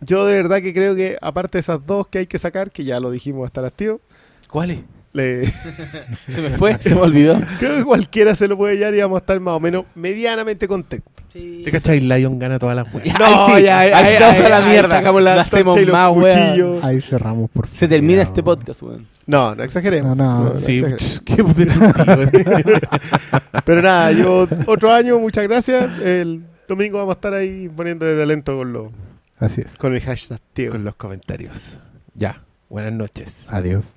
yo 0.00 0.26
de 0.26 0.36
verdad 0.36 0.60
que 0.60 0.72
creo 0.72 0.94
que, 0.94 1.16
aparte 1.20 1.58
de 1.58 1.60
esas 1.60 1.84
dos 1.84 2.06
que 2.08 2.18
hay 2.18 2.26
que 2.26 2.38
sacar, 2.38 2.70
que 2.70 2.84
ya 2.84 3.00
lo 3.00 3.10
dijimos 3.10 3.46
hasta 3.46 3.62
las 3.62 3.72
tío, 3.72 4.00
¿Cuál 4.48 4.70
es? 4.70 4.80
Le, 5.14 5.46
Se 6.28 6.40
me 6.42 6.50
fue, 6.58 6.76
se 6.80 6.94
me 6.94 7.00
olvidó. 7.00 7.40
creo 7.58 7.76
que 7.78 7.84
cualquiera 7.84 8.34
se 8.34 8.46
lo 8.48 8.56
puede 8.58 8.76
llevar 8.76 8.94
y 8.94 9.00
vamos 9.00 9.16
a 9.16 9.20
estar 9.20 9.40
más 9.40 9.54
o 9.54 9.60
menos 9.60 9.84
medianamente 9.94 10.68
contentos. 10.68 11.10
¿Te 11.32 11.68
cachai? 11.72 11.98
Lion 12.00 12.38
gana 12.38 12.58
todas 12.60 12.76
las 12.76 12.92
weas. 12.94 13.08
No, 13.18 13.58
ya, 13.58 13.80
ahí- 13.80 13.90
ahí 13.90 14.04
ahí- 14.06 14.12
estamos 14.14 14.40
a 14.44 14.48
la 14.48 14.60
mierda. 14.68 14.88
sacamos 14.88 15.22
la 15.22 15.34
No 15.34 15.40
hacemos 15.40 15.80
los 15.80 15.92
más, 15.92 16.16
wea. 16.16 16.30
cuchillos. 16.46 16.84
Ahí 16.84 17.00
cerramos, 17.00 17.50
por 17.50 17.66
Se 17.66 17.88
termina 17.88 18.18
favor. 18.24 18.28
este 18.28 18.42
podcast, 18.44 18.82
weón. 18.82 19.08
No, 19.26 19.54
no 19.54 19.62
exageremos. 19.64 20.16
No, 20.16 20.44
no. 20.44 20.44
no 20.50 20.54
Sí, 20.54 20.78
exageremos. 20.84 21.22
qué. 21.24 22.80
Pero 23.64 23.82
nada, 23.82 24.12
yo 24.12 24.46
otro 24.66 24.92
año, 24.92 25.18
muchas 25.18 25.44
gracias. 25.44 25.98
El 26.00 26.44
domingo 26.68 26.98
vamos 26.98 27.14
a 27.14 27.16
estar 27.16 27.34
ahí 27.34 27.68
poniendo 27.74 28.04
de 28.06 28.16
talento 28.16 28.56
con, 28.56 28.72
lo, 28.72 28.92
Así 29.38 29.60
es. 29.62 29.76
con 29.76 29.94
el 29.94 30.00
hashtag, 30.02 30.40
tío. 30.52 30.70
Con 30.70 30.84
los 30.84 30.94
comentarios. 30.96 31.80
Ya. 32.14 32.42
Buenas 32.68 32.92
noches. 32.92 33.52
Adiós. 33.52 33.94